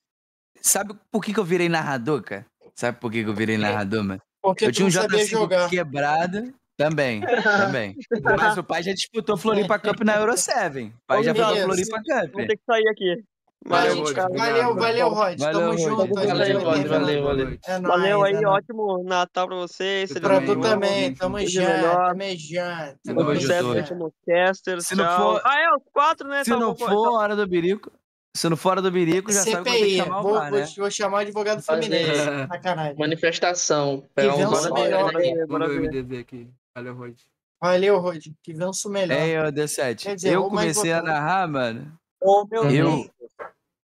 D7. 0.66 0.68
Sabe 0.68 0.94
por 1.12 1.24
que, 1.24 1.34
que 1.34 1.40
eu 1.40 1.44
virei 1.46 1.70
narrador, 1.70 2.22
cara? 2.24 2.46
Sabe 2.76 3.00
por 3.00 3.12
que, 3.12 3.24
que 3.24 3.30
eu 3.30 3.34
virei 3.34 3.58
narrador, 3.58 4.04
mano? 4.04 4.22
Porque 4.42 4.66
Eu 4.66 4.72
tinha 4.72 4.88
um 4.88 4.92
não 4.92 5.02
sabia 5.02 5.20
J5 5.26 5.30
jogar. 5.30 5.70
quebrado. 5.70 6.54
Também, 6.78 7.22
também. 7.22 7.96
Mas 8.38 8.58
o 8.58 8.64
pai 8.64 8.84
já 8.84 8.92
disputou 8.94 9.38
Floripa 9.38 9.80
Cup 9.80 10.02
na 10.02 10.16
Euro 10.18 10.36
7. 10.36 10.84
O 10.88 10.92
pai 11.08 11.24
já 11.24 11.34
foi 11.34 11.44
pra. 11.46 11.64
Floripa 11.64 12.02
Vou 12.04 12.32
Cup. 12.32 12.48
ter 12.48 12.58
que 12.58 12.64
sair 12.66 12.88
aqui. 12.90 13.24
Valeu, 13.68 13.96
Valeu, 13.96 14.06
gente. 14.06 14.20
Rod, 14.20 14.38
valeu, 14.38 14.68
obrigado. 14.70 14.76
valeu, 14.76 15.10
Rod. 15.10 15.40
Valeu, 15.40 15.60
Tamo 15.60 15.72
Rod. 15.72 15.80
junto. 15.80 16.14
Valeu, 16.14 16.60
Rod, 16.60 16.76
ter- 16.82 16.88
valeu, 16.90 17.24
valeu. 17.24 17.58
É 17.66 17.80
nóis, 17.80 17.96
Valeu 18.02 18.26
é 18.26 18.28
aí, 18.28 18.34
nóis. 18.42 18.46
ótimo 18.46 19.04
Natal 19.06 19.48
pra 19.48 19.56
vocês. 19.56 20.10
Você 20.12 20.20
Pra 20.20 20.36
também, 20.36 20.54
tu 20.56 20.62
também, 20.62 21.14
tamo 21.16 21.40
junto, 21.40 21.66
tamo 22.06 22.36
junto. 22.36 22.98
Tamo 23.06 23.36
junto. 23.36 24.82
Se 24.84 24.96
não 24.96 25.18
for- 25.18 25.42
Ah, 25.46 25.60
é, 25.62 25.76
os 25.76 25.84
quatro, 25.92 26.28
né? 26.28 26.44
Se 26.44 26.52
Tá 26.52 26.58
não 26.58 26.76
for 26.76 27.14
hora 27.14 27.36
do 27.36 27.48
birico, 27.48 27.92
se 28.36 28.50
não 28.50 28.58
for 28.58 28.72
hora 28.72 28.82
do 28.82 28.92
birico, 28.92 29.32
já 29.32 29.44
sabe 29.44 29.58
que 29.58 29.64
ter 29.64 29.72
que 29.72 29.78
CPI, 29.80 29.98
chamar 29.98 30.20
o 30.20 30.24
vou, 30.24 30.34
vou, 30.34 30.52
né? 30.52 30.68
vou 30.78 30.92
chamar 30.92 31.18
o 31.18 31.22
advogado 31.22 31.62
Fluminense. 31.64 32.26
Sacanagem. 32.50 32.96
Manifestação. 32.98 34.04
Um 34.18 34.36
vença 34.36 34.74
melhor, 34.74 35.04
Bora 35.12 35.18
ver, 35.20 35.48
Vamos 35.48 35.68
ver 35.70 35.80
o 35.80 35.82
ver. 35.92 36.04
MDZ 36.04 36.20
aqui. 36.20 36.50
Valeu, 36.76 36.96
Rod. 36.96 37.16
Valeu, 37.62 38.00
Rod. 38.00 38.26
Que 38.44 38.54
vença 38.54 38.88
o 38.88 38.92
melhor. 38.92 39.18
É, 39.18 39.48
ô 39.48 39.52
D7. 39.52 40.04
Quer 40.04 40.16
dizer, 40.16 40.34
eu 40.34 40.50
comecei 40.50 40.92
a 40.92 41.02
narrar, 41.02 41.48
mano. 41.48 41.98
Ô, 42.22 42.46
meu 42.50 42.64
Eu- 42.64 42.70
Deus. 42.70 43.10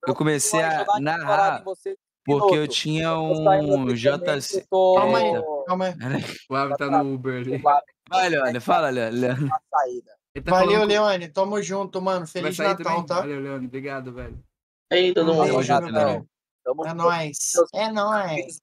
Eu 0.05 0.15
comecei 0.15 0.61
a 0.61 0.85
narrar 0.99 1.63
porque 2.25 2.55
eu 2.55 2.67
tinha 2.67 3.17
um 3.17 3.93
JC. 3.93 4.57
eu 4.57 4.65
tô- 4.69 4.95
Calma 4.95 5.17
aí, 5.17 5.43
calma 5.67 5.85
aí. 5.85 5.93
O 6.49 6.55
Ave 6.55 6.75
tá 6.75 6.85
no 6.89 7.13
Uber 7.13 7.41
ali. 7.41 7.57
Vai, 8.09 8.29
Leone, 8.29 8.59
fala, 8.59 8.89
Leone. 8.89 9.49
Tá 10.39 10.51
Valeu, 10.51 10.67
falando 10.71 10.81
com- 10.81 10.87
Leone. 10.87 11.27
Tamo 11.29 11.61
junto, 11.61 12.01
mano. 12.01 12.25
Feliz 12.25 12.57
Natal, 12.57 12.77
também? 12.77 13.05
tá? 13.05 13.15
Valeu, 13.21 13.39
Leone. 13.41 13.65
Obrigado, 13.67 14.13
velho. 14.13 14.41
Aí, 14.91 15.13
todo 15.13 15.33
mundo. 15.33 15.47
Tamo 15.47 15.63
junto. 15.63 15.91
Tamo 16.63 16.85
É 16.85 16.89
junto. 16.89 16.95
nóis. 16.95 17.37
É 17.73 17.91
nóis. 17.91 18.59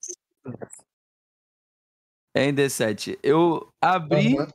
Hein, 2.35 2.53
D7? 2.53 3.19
Eu 3.23 3.71
abri 3.81 4.37
Uhum. 4.39 4.47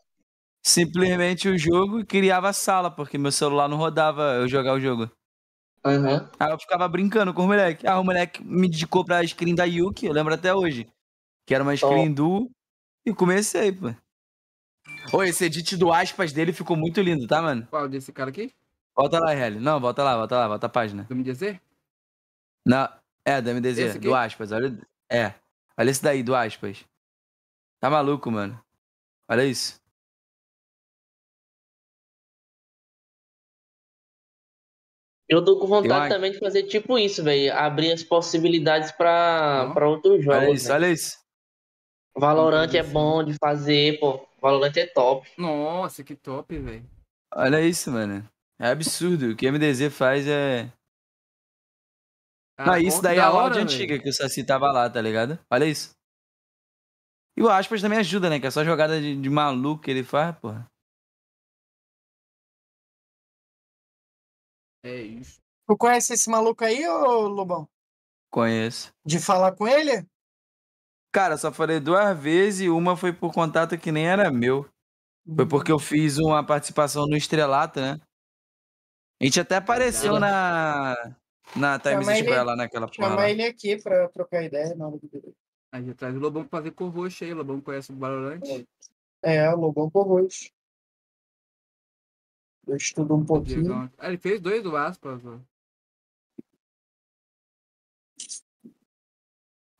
simplesmente 0.65 1.49
o 1.49 1.59
jogo 1.59 2.01
e 2.01 2.05
criava 2.07 2.53
sala, 2.53 2.91
porque 2.91 3.19
meu 3.19 3.33
celular 3.33 3.69
não 3.69 3.77
rodava 3.77 4.35
eu 4.37 4.49
jogar 4.49 4.73
o 4.75 4.81
jogo. 4.81 5.11
Aham. 5.85 6.31
Aí 6.41 6.51
eu 6.51 6.59
ficava 6.59 6.89
brincando 6.89 7.35
com 7.35 7.43
o 7.43 7.47
moleque. 7.47 7.87
Ah, 7.87 8.01
o 8.01 8.05
moleque 8.05 8.43
me 8.43 8.69
indicou 8.69 9.05
pra 9.05 9.23
screen 9.27 9.55
da 9.55 9.65
Yuki, 9.65 10.07
eu 10.07 10.13
lembro 10.13 10.33
até 10.33 10.55
hoje. 10.55 10.89
Que 11.47 11.55
era 11.55 11.63
uma 11.63 11.77
screen 11.77 12.13
duo. 12.13 12.51
E 13.05 13.13
comecei, 13.13 13.71
pô. 13.71 13.95
Ô, 15.13 15.23
esse 15.23 15.45
edit 15.45 15.77
do 15.77 15.93
aspas 15.93 16.33
dele 16.33 16.53
ficou 16.53 16.77
muito 16.77 17.01
lindo, 17.01 17.27
tá, 17.27 17.41
mano? 17.43 17.67
Qual 17.69 17.89
desse 17.89 18.13
cara 18.13 18.31
aqui? 18.31 18.53
Volta 18.97 19.19
lá, 19.19 19.35
Helly. 19.35 19.59
Não, 19.59 19.81
volta 19.81 20.03
lá, 20.03 20.17
volta 20.17 20.37
lá, 20.37 20.49
volta 20.49 20.67
a 20.67 20.71
página. 20.71 21.05
Do 21.05 21.15
MDZ? 21.15 21.59
Não, 22.67 22.89
é, 23.25 23.41
do 23.41 23.51
MDZ, 23.51 23.99
do 24.01 24.15
aspas. 24.15 24.53
Olha, 24.53 24.77
é. 25.11 25.35
Olha 25.77 25.91
esse 25.91 26.03
daí, 26.03 26.23
do 26.23 26.35
aspas. 26.35 26.85
Tá 27.81 27.91
maluco, 27.91 28.31
mano. 28.31 28.59
Olha 29.29 29.45
isso. 29.45 29.81
Eu 35.29 35.43
tô 35.45 35.59
com 35.59 35.67
vontade 35.67 35.93
acho- 36.07 36.15
também 36.15 36.33
de 36.33 36.39
fazer 36.39 36.65
tipo 36.65 36.99
isso, 36.99 37.25
velho. 37.25 37.53
Abrir 37.55 37.93
as 37.93 38.03
possibilidades 38.03 38.93
pra, 38.93 39.71
pra 39.73 39.89
outros 39.89 40.27
Olha 40.27 40.41
jogos. 40.41 40.61
isso, 40.61 40.69
né? 40.69 40.75
olha 40.75 40.91
isso. 40.91 41.19
Valorant 42.17 42.73
é 42.75 42.83
bom 42.83 43.25
de 43.25 43.35
fazer, 43.35 43.99
pô. 43.99 44.25
Valorant 44.45 44.77
é 44.77 44.87
top. 44.87 45.27
Nossa, 45.39 46.05
que 46.05 46.15
top, 46.15 46.59
velho. 46.59 46.87
Olha 47.35 47.63
isso, 47.67 47.91
mano. 47.91 48.29
É 48.61 48.69
absurdo. 48.69 49.31
O 49.31 49.37
que 49.37 49.49
o 49.49 49.53
MDZ 49.53 49.91
faz 49.91 50.27
é. 50.29 50.71
Cara, 52.59 52.73
Não, 52.73 52.77
isso 52.79 53.01
daí 53.01 53.17
é 53.17 53.21
da 53.23 53.29
a 53.29 53.31
hora, 53.33 53.41
loud 53.45 53.55
velho. 53.55 53.65
antiga 53.67 53.99
que 53.99 54.07
o 54.09 54.13
Saci 54.13 54.45
tava 54.45 54.71
lá, 54.71 54.89
tá 54.91 55.01
ligado? 55.01 55.39
Olha 55.51 55.65
isso. 55.65 55.95
E 57.39 57.43
o 57.43 57.49
Aspas 57.49 57.81
também 57.81 57.99
ajuda, 57.99 58.29
né? 58.29 58.39
Que 58.39 58.47
é 58.47 58.51
só 58.51 58.63
jogada 58.63 59.01
de, 59.01 59.19
de 59.19 59.31
maluco 59.31 59.83
que 59.83 59.91
ele 59.91 60.05
faz, 60.05 60.39
porra. 60.39 60.67
É 64.85 65.01
isso. 65.01 65.41
Tu 65.67 65.77
conhece 65.79 66.13
esse 66.13 66.29
maluco 66.29 66.63
aí, 66.63 66.87
ô 66.87 67.29
Lobão? 67.29 67.67
Conheço. 68.31 68.93
De 69.07 69.19
falar 69.19 69.57
com 69.57 69.67
ele? 69.67 70.07
Cara, 71.15 71.37
só 71.39 71.53
falei 71.53 71.79
duas 71.79 72.19
vezes 72.19 72.63
e 72.63 72.69
uma 72.69 72.97
foi 72.97 73.13
por 73.13 73.33
contato 73.33 73.79
que 73.79 73.93
nem 73.93 74.05
era 74.05 74.33
meu. 74.33 74.69
Foi 75.37 75.47
porque 75.47 75.71
eu 75.71 75.79
fiz 75.79 76.19
uma 76.19 76.45
participação 76.45 77.07
no 77.07 77.17
Estrelato, 77.17 77.81
né? 77.81 78.01
A 79.23 79.25
gente 79.25 79.39
até 79.39 79.55
apareceu 79.55 80.19
na. 80.19 80.93
Na 81.55 81.79
Times 81.79 82.05
Chama 82.05 82.19
ele- 82.19 82.27
Square 82.27 82.47
lá 82.47 82.57
naquela 82.57 82.89
porra. 82.89 83.11
Chamar 83.11 83.31
ele 83.31 83.45
aqui 83.45 83.81
pra 83.81 84.09
trocar 84.09 84.43
ideia 84.43 84.75
na 84.75 84.89
hora 84.89 84.99
do. 84.99 85.37
Aí 85.71 85.87
já 85.87 85.95
traz 85.95 86.17
o 86.17 86.19
Lobão 86.19 86.43
pra 86.45 86.59
fazer 86.59 86.73
cor 86.73 86.91
roxa 86.91 87.25
aí. 87.25 87.33
O 87.33 87.37
Lobão 87.37 87.61
conhece 87.61 87.93
o 87.93 87.97
Valorant. 87.97 88.43
É, 89.23 89.49
o 89.55 89.57
Lobão 89.57 89.89
hoje. 89.95 90.53
Eu 92.67 92.75
estudo 92.77 93.15
um 93.15 93.25
pouquinho. 93.25 93.89
Ah, 93.99 94.09
ele 94.09 94.19
fez 94.19 94.41
dois 94.41 94.65
do 94.65 94.77
aspas, 94.77 95.25
ó. 95.25 95.39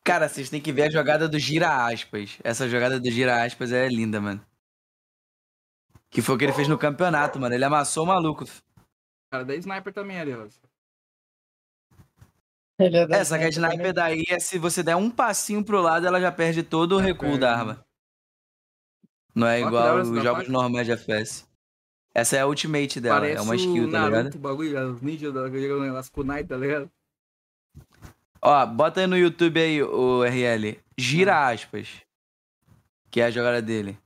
Cara, 0.05 0.29
vocês 0.29 0.51
têm 0.51 0.61
que 0.61 0.71
ver 0.71 0.83
a 0.83 0.89
jogada 0.91 1.27
do 1.27 1.39
gira 1.39 1.87
aspas. 1.87 2.37
Essa 2.43 2.69
jogada 2.69 2.99
do 2.99 3.09
gira 3.09 3.43
aspas 3.43 3.71
é 3.71 3.87
linda, 3.87 4.21
mano. 4.21 4.45
Que 6.11 6.21
foi 6.21 6.35
o 6.35 6.37
que 6.37 6.45
ele 6.45 6.53
fez 6.53 6.67
no 6.67 6.77
campeonato, 6.77 7.39
mano. 7.39 7.55
Ele 7.55 7.65
amassou 7.65 8.03
o 8.03 8.07
maluco. 8.07 8.45
Cara 9.31 9.43
da 9.43 9.55
Sniper 9.55 9.91
também, 9.91 10.19
ali, 10.19 10.33
ó. 10.35 10.47
Ele 12.77 12.97
é 12.97 13.07
Essa 13.09 13.39
que 13.39 13.45
a 13.45 13.49
sniper 13.49 13.93
daí 13.93 14.23
é 14.29 14.39
se 14.39 14.59
você 14.59 14.83
der 14.83 14.95
um 14.95 15.09
passinho 15.09 15.63
pro 15.63 15.81
lado, 15.81 16.05
ela 16.05 16.21
já 16.21 16.31
perde 16.31 16.61
todo 16.61 16.97
o 16.97 16.99
recuo 16.99 17.29
perde, 17.29 17.39
da 17.39 17.51
né? 17.51 17.59
arma. 17.59 17.85
Não 19.33 19.47
é 19.47 19.61
igual 19.61 20.01
os 20.01 20.21
jogos 20.21 20.47
normais 20.47 20.85
de 20.85 20.91
FPS. 20.91 21.45
Essa 22.13 22.37
é 22.37 22.41
a 22.41 22.47
ultimate 22.47 23.01
dela, 23.01 23.21
Parece 23.21 23.37
é 23.37 23.41
uma 23.41 23.55
skill, 23.55 23.91
tá 23.91 23.99
Naruto, 24.01 24.17
ligado? 24.17 24.35
o 24.35 24.39
bagulho, 24.39 24.91
os 24.91 25.01
ninjas 25.01 25.33
da 25.33 25.49
jogando 25.49 25.97
as 25.97 26.09
kunai, 26.09 26.43
tá 26.43 26.55
ligado? 26.55 26.91
Ó, 28.47 28.63
bota 28.67 28.99
aí 28.99 29.07
no 29.07 29.17
YouTube 29.17 29.59
aí, 29.59 29.81
o 29.81 30.23
RL. 30.23 30.79
Gira 30.95 31.49
aspas. 31.49 32.05
Que 33.09 33.19
é 33.19 33.25
a 33.25 33.31
jogada 33.31 33.59
dele. 33.59 33.97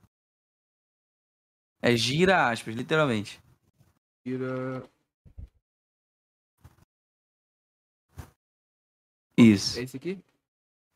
É 1.81 1.93
gira 1.97 2.49
aspas, 2.49 2.73
literalmente. 2.73 3.43
Tira. 4.23 4.89
Isso. 9.37 9.77
É 9.77 9.83
esse 9.83 9.97
aqui? 9.97 10.23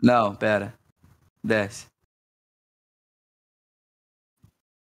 Não, 0.01 0.33
pera. 0.33 0.79
Desce. 1.43 1.87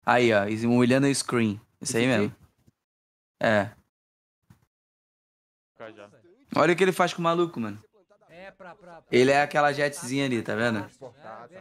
Aí, 0.05 0.31
ó. 0.33 0.47
Olhando 0.77 1.07
o 1.07 1.15
screen. 1.15 1.61
Isso 1.81 1.97
aí 1.97 2.03
Esse 2.03 2.13
aqui? 2.13 2.23
mesmo. 2.23 2.37
É. 3.41 3.73
Olha 6.57 6.73
o 6.73 6.77
que 6.77 6.83
ele 6.83 6.93
faz 6.93 7.15
com 7.15 7.21
o 7.21 7.23
maluco, 7.23 7.61
mano. 7.61 7.81
Ele 9.11 9.31
é 9.31 9.43
aquela 9.43 9.73
jetzinha 9.73 10.25
ali, 10.25 10.43
tá 10.43 10.55
vendo? 10.55 10.87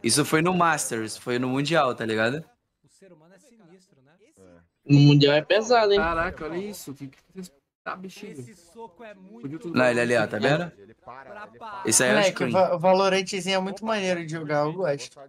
Isso 0.01 0.25
foi 0.25 0.41
no 0.41 0.53
Masters, 0.53 1.17
foi 1.17 1.37
no 1.37 1.47
Mundial, 1.49 1.93
tá 1.93 2.05
ligado? 2.05 2.43
No 4.85 4.99
Mundial 4.99 5.35
é 5.35 5.41
pesado, 5.41 5.91
hein? 5.91 5.99
Caraca, 5.99 6.45
olha 6.45 6.57
isso. 6.57 6.93
Que 6.93 7.07
que 7.07 7.17
você 7.35 7.51
tá 7.83 7.95
bexiga? 7.95 8.43
Não, 8.75 9.71
do 9.71 9.83
ele 9.83 9.99
ali, 9.99 10.15
ó, 10.15 10.27
tá 10.27 10.39
vendo? 10.39 10.71
Esse 11.85 12.03
aí 12.03 12.09
é 12.09 12.15
o 12.15 12.19
o 12.19 12.23
screen. 12.23 12.55
O 12.55 12.79
Valorantezinho 12.79 13.55
é 13.55 13.59
muito 13.59 13.85
maneiro 13.85 14.25
de 14.25 14.31
jogar, 14.31 14.65
eu 14.65 14.73
gosto. 14.73 15.19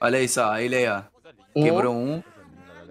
Olha 0.00 0.20
isso, 0.20 0.40
ó. 0.40 0.56
Ele 0.58 0.76
aí, 0.76 0.88
ó. 0.88 1.02
Quebrou 1.54 1.94
um. 1.94 2.22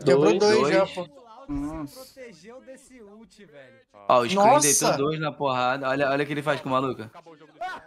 Quebrou 0.03 0.37
dois, 0.37 0.59
dois. 0.59 0.73
já, 0.73 0.85
pô. 0.87 1.24
Nossa. 1.47 1.99
Protegeu 1.99 2.61
desse 2.61 3.01
ult, 3.01 3.45
velho. 3.45 3.79
Ó, 4.07 4.21
o 4.21 4.29
screen 4.29 4.59
deitou 4.59 4.97
dois 4.97 5.19
na 5.19 5.31
porrada. 5.31 5.89
Olha, 5.89 6.09
olha 6.09 6.23
o 6.23 6.27
que 6.27 6.33
ele 6.33 6.41
faz 6.41 6.61
com 6.61 6.69
o 6.69 6.71
maluco. 6.71 7.09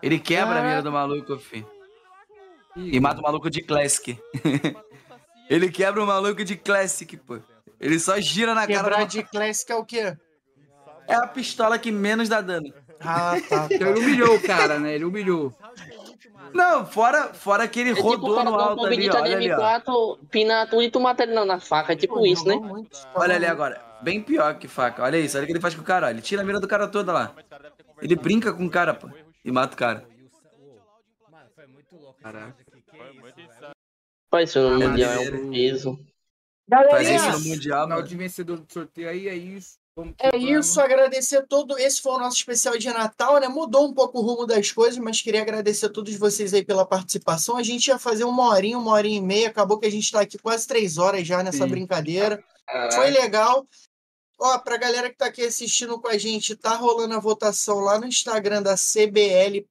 Ele 0.02 0.18
quebra 0.18 0.60
a 0.60 0.62
mira 0.62 0.82
do 0.82 0.92
maluco, 0.92 1.36
fi. 1.38 1.64
E 2.76 3.00
mata 3.00 3.20
o 3.20 3.22
maluco 3.22 3.50
de 3.50 3.62
Classic. 3.62 4.18
ele 5.50 5.70
quebra 5.70 6.02
o 6.02 6.06
maluco 6.06 6.44
de 6.44 6.56
Classic, 6.56 7.16
pô. 7.16 7.40
Ele 7.80 7.98
só 7.98 8.20
gira 8.20 8.54
na 8.54 8.66
cara 8.66 8.82
Quebrar 8.82 9.06
de 9.06 9.22
Classic 9.22 9.70
é 9.70 9.76
o 9.76 9.84
quê? 9.84 10.16
É 11.06 11.14
a 11.14 11.26
pistola 11.26 11.78
que 11.78 11.90
menos 11.90 12.28
dá 12.28 12.40
dano. 12.40 12.72
Ah, 13.00 13.36
tá. 13.48 13.68
Então 13.70 13.88
ele 13.88 14.00
humilhou 14.00 14.34
o 14.36 14.42
cara, 14.42 14.78
né? 14.78 14.94
Ele 14.94 15.04
humilhou. 15.04 15.54
Não, 16.54 16.86
fora, 16.86 17.32
fora 17.34 17.66
que 17.68 17.80
ele 17.80 17.90
É 17.90 17.94
tipo 17.94 18.06
o 18.06 18.10
rodou 18.10 18.36
cara 18.36 18.50
no 18.50 18.56
alto 18.56 18.86
ali, 18.86 19.08
Olha 19.10 19.36
ali, 19.36 19.52
ó. 19.52 19.58
M4, 19.58 20.18
pina 20.30 20.66
tudo 20.66 20.82
e 20.82 20.90
tu 20.90 21.00
mata 21.00 21.22
ele 21.22 21.34
não 21.34 21.44
na 21.44 21.60
faca. 21.60 21.92
É 21.92 21.96
tipo 21.96 22.24
isso, 22.26 22.46
né? 22.46 22.54
Olha 23.14 23.36
ali 23.36 23.46
agora. 23.46 23.80
Bem 24.02 24.22
pior 24.22 24.58
que 24.58 24.68
faca. 24.68 25.02
Olha 25.02 25.18
isso, 25.18 25.36
olha 25.36 25.44
o 25.44 25.46
que 25.46 25.52
ele 25.52 25.60
faz 25.60 25.74
com 25.74 25.82
o 25.82 25.84
cara, 25.84 26.06
ó. 26.06 26.10
Ele 26.10 26.22
tira 26.22 26.42
a 26.42 26.44
mira 26.44 26.60
do 26.60 26.68
cara 26.68 26.86
toda 26.88 27.12
lá. 27.12 27.34
Ele 28.00 28.14
brinca 28.14 28.52
com 28.52 28.64
o 28.64 28.70
cara, 28.70 28.94
pô. 28.94 29.08
E 29.44 29.50
mata 29.50 29.74
o 29.74 29.78
cara. 29.78 30.06
Mano, 31.30 31.46
foi 31.54 31.66
muito 31.66 31.96
louco 31.96 32.20
Caraca. 32.20 32.54
velho? 32.56 33.74
Faz 34.30 34.50
isso 34.50 34.60
no 34.60 34.78
Mundial, 34.78 35.12
é 35.12 35.30
um 35.30 35.50
peso. 35.50 35.98
Faz 36.90 37.08
isso 37.08 37.30
no 37.30 37.48
Mundial, 37.48 37.88
mano. 37.88 38.02
de 38.02 38.16
vencedor 38.16 38.58
do 38.58 38.72
sorteio 38.72 39.08
aí, 39.08 39.28
é 39.28 39.34
isso. 39.34 39.78
É 40.18 40.36
isso, 40.36 40.80
agradecer 40.80 41.46
todo. 41.46 41.78
Esse 41.78 42.00
foi 42.00 42.12
o 42.12 42.18
nosso 42.18 42.36
especial 42.36 42.78
de 42.78 42.88
Natal, 42.88 43.40
né? 43.40 43.48
Mudou 43.48 43.86
um 43.86 43.92
pouco 43.92 44.18
o 44.18 44.22
rumo 44.22 44.46
das 44.46 44.70
coisas, 44.70 44.98
mas 44.98 45.20
queria 45.20 45.42
agradecer 45.42 45.86
a 45.86 45.92
todos 45.92 46.14
vocês 46.16 46.54
aí 46.54 46.64
pela 46.64 46.86
participação. 46.86 47.56
A 47.56 47.62
gente 47.62 47.88
ia 47.88 47.98
fazer 47.98 48.24
uma 48.24 48.48
horinha, 48.48 48.78
uma 48.78 48.92
horinha 48.92 49.18
e 49.18 49.22
meia, 49.22 49.48
acabou 49.48 49.78
que 49.78 49.86
a 49.86 49.90
gente 49.90 50.10
tá 50.10 50.20
aqui 50.20 50.38
quase 50.38 50.66
três 50.66 50.98
horas 50.98 51.26
já 51.26 51.42
nessa 51.42 51.64
Sim. 51.64 51.70
brincadeira. 51.70 52.42
Caraca. 52.66 52.96
Foi 52.96 53.10
legal. 53.10 53.66
Ó, 54.40 54.56
pra 54.58 54.76
galera 54.76 55.10
que 55.10 55.16
tá 55.16 55.26
aqui 55.26 55.42
assistindo 55.42 56.00
com 56.00 56.06
a 56.06 56.16
gente, 56.16 56.54
tá 56.54 56.76
rolando 56.76 57.14
a 57.14 57.20
votação 57.20 57.80
lá 57.80 57.98
no 57.98 58.06
Instagram 58.06 58.62
da 58.62 58.76
cbl.pubgm. 58.76 59.66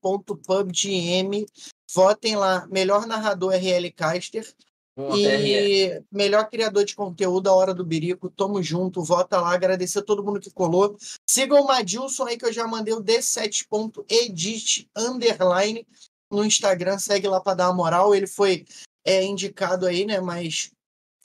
Votem 1.94 2.36
lá, 2.36 2.68
melhor 2.70 3.08
narrador 3.08 3.54
RL 3.54 3.90
Caster. 3.94 4.46
Boa. 4.98 5.16
E 5.16 6.02
melhor 6.12 6.50
criador 6.50 6.84
de 6.84 6.96
conteúdo, 6.96 7.48
a 7.48 7.54
Hora 7.54 7.72
do 7.72 7.86
Birico. 7.86 8.32
Tamo 8.32 8.64
junto, 8.64 9.04
vota 9.04 9.40
lá. 9.40 9.54
Agradecer 9.54 10.00
a 10.00 10.04
todo 10.04 10.24
mundo 10.24 10.40
que 10.40 10.50
colou. 10.50 10.98
Sigam 11.30 11.62
o 11.62 11.68
Madilson 11.68 12.26
aí, 12.26 12.36
que 12.36 12.46
eu 12.46 12.52
já 12.52 12.66
mandei 12.66 12.96
o 12.96 13.04
d7.edit 13.04 14.90
underline 14.98 15.86
no 16.32 16.44
Instagram. 16.44 16.98
Segue 16.98 17.28
lá 17.28 17.40
pra 17.40 17.54
dar 17.54 17.68
uma 17.68 17.76
moral. 17.76 18.16
Ele 18.16 18.26
foi 18.26 18.66
é, 19.06 19.24
indicado 19.24 19.86
aí, 19.86 20.04
né? 20.04 20.20
Mas 20.20 20.72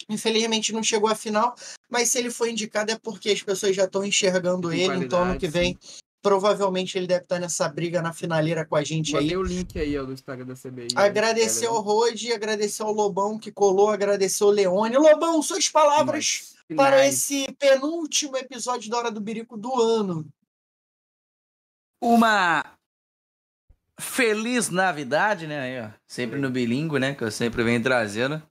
infelizmente 0.07 0.71
não 0.71 0.83
chegou 0.83 1.09
à 1.09 1.15
final. 1.15 1.55
Mas 1.91 2.11
se 2.11 2.19
ele 2.19 2.31
foi 2.31 2.51
indicado 2.51 2.93
é 2.93 2.99
porque 2.99 3.31
as 3.31 3.43
pessoas 3.43 3.75
já 3.75 3.85
estão 3.85 4.05
enxergando 4.05 4.69
Com 4.69 4.75
ele. 4.75 4.97
Então 4.97 5.23
ano 5.23 5.39
que 5.39 5.49
vem, 5.49 5.79
provavelmente 6.23 6.97
ele 6.97 7.07
deve 7.09 7.25
estar 7.25 7.39
nessa 7.41 7.69
briga 7.69 8.01
na 8.01 8.13
finaleira 8.13 8.65
com 8.65 8.77
a 8.77 8.85
gente 8.85 9.17
aí. 9.17 9.25
Botei 9.25 9.37
o 9.37 9.43
link 9.43 9.79
aí, 9.79 9.99
ó, 9.99 10.05
do 10.05 10.13
Instagram 10.13 10.47
da 10.47 10.55
CBI. 10.55 10.89
Agradecer 10.95 11.67
ao 11.67 11.81
Rode, 11.81 12.33
agradecer 12.33 12.83
ao 12.83 12.93
Lobão 12.93 13.39
que 13.39 13.51
colou, 13.51 13.91
agradecer 13.91 14.45
ao 14.45 14.51
Leone. 14.51 14.97
Lobão, 14.97 15.43
suas 15.43 15.69
palavras 15.69 16.55
para 16.77 17.07
esse 17.07 17.53
penúltimo 17.59 18.37
episódio 18.37 18.89
da 18.89 18.99
Hora 18.99 19.11
do 19.11 19.21
Birico 19.21 19.57
do 19.59 19.75
ano. 19.83 20.25
Uma 22.01 22.65
feliz 24.01 24.71
Navidade, 24.71 25.47
né? 25.47 25.61
Aí, 25.61 25.81
ó. 25.87 25.91
Sempre 26.07 26.39
no 26.39 26.51
bilíngue, 26.51 26.99
né? 26.99 27.15
Que 27.15 27.25
eu 27.25 27.31
sempre 27.31 27.63
venho 27.63 27.83
trazendo. 27.83 28.43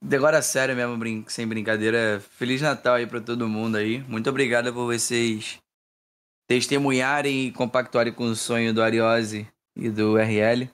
De 0.00 0.16
Agora, 0.16 0.40
sério 0.40 0.76
mesmo, 0.76 0.96
brin- 0.96 1.24
sem 1.28 1.46
brincadeira. 1.46 2.22
Feliz 2.36 2.60
Natal 2.60 2.94
aí 2.94 3.06
pra 3.06 3.20
todo 3.20 3.48
mundo 3.48 3.76
aí. 3.76 4.00
Muito 4.04 4.30
obrigado 4.30 4.72
por 4.72 4.86
vocês 4.86 5.58
testemunharem 6.48 7.46
e 7.46 7.52
compactuarem 7.52 8.12
com 8.12 8.24
o 8.24 8.34
sonho 8.34 8.72
do 8.72 8.82
Ariose 8.82 9.46
e 9.76 9.90
do 9.90 10.16
RL. 10.16 10.68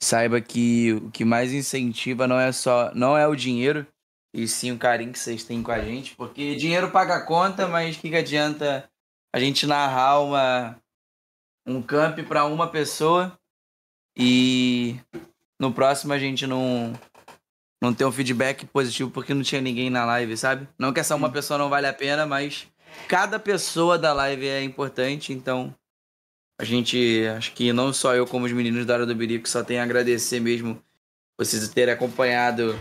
Saiba 0.00 0.40
que 0.40 0.92
o 0.92 1.10
que 1.10 1.24
mais 1.24 1.52
incentiva 1.52 2.28
não 2.28 2.38
é 2.38 2.52
só 2.52 2.94
não 2.94 3.16
é 3.16 3.26
o 3.26 3.34
dinheiro, 3.34 3.84
e 4.32 4.46
sim 4.46 4.70
o 4.70 4.78
carinho 4.78 5.12
que 5.12 5.18
vocês 5.18 5.42
têm 5.42 5.62
com 5.62 5.72
a 5.72 5.80
gente. 5.80 6.14
Porque 6.14 6.54
dinheiro 6.54 6.90
paga 6.90 7.16
a 7.16 7.26
conta, 7.26 7.66
mas 7.66 7.96
o 7.96 8.00
que, 8.00 8.10
que 8.10 8.16
adianta 8.16 8.88
a 9.34 9.40
gente 9.40 9.66
narrar 9.66 10.20
uma, 10.20 10.76
um 11.66 11.82
camp 11.82 12.20
para 12.20 12.44
uma 12.44 12.70
pessoa 12.70 13.36
e 14.16 14.96
no 15.58 15.72
próximo 15.72 16.12
a 16.12 16.18
gente 16.18 16.46
não 16.46 16.92
não 17.82 17.94
ter 17.94 18.04
um 18.04 18.12
feedback 18.12 18.66
positivo 18.66 19.10
porque 19.10 19.32
não 19.32 19.42
tinha 19.42 19.60
ninguém 19.60 19.88
na 19.88 20.04
live, 20.04 20.36
sabe? 20.36 20.68
Não 20.76 20.92
que 20.92 20.98
essa 20.98 21.14
uma 21.14 21.30
pessoa 21.30 21.58
não 21.58 21.68
vale 21.68 21.86
a 21.86 21.92
pena, 21.92 22.26
mas 22.26 22.66
cada 23.08 23.38
pessoa 23.38 23.98
da 23.98 24.12
live 24.12 24.46
é 24.46 24.62
importante, 24.62 25.32
então 25.32 25.74
a 26.60 26.64
gente, 26.64 27.24
acho 27.36 27.52
que 27.54 27.72
não 27.72 27.92
só 27.92 28.14
eu 28.14 28.26
como 28.26 28.46
os 28.46 28.52
meninos 28.52 28.84
da 28.84 28.94
Hora 28.94 29.06
do 29.06 29.14
Birico 29.14 29.48
só 29.48 29.62
tem 29.62 29.78
a 29.78 29.84
agradecer 29.84 30.40
mesmo 30.40 30.82
vocês 31.38 31.68
terem 31.68 31.94
acompanhado 31.94 32.78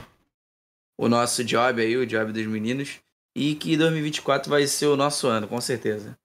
o 0.97 1.07
nosso 1.07 1.43
job 1.43 1.79
aí, 1.81 1.95
o 1.95 2.07
job 2.07 2.31
dos 2.31 2.45
meninos, 2.47 2.99
e 3.35 3.53
que 3.53 3.77
2024 3.77 4.49
vai 4.49 4.65
ser 4.65 4.87
o 4.87 4.97
nosso 4.97 5.27
ano, 5.27 5.47
com 5.47 5.61
certeza. 5.61 6.17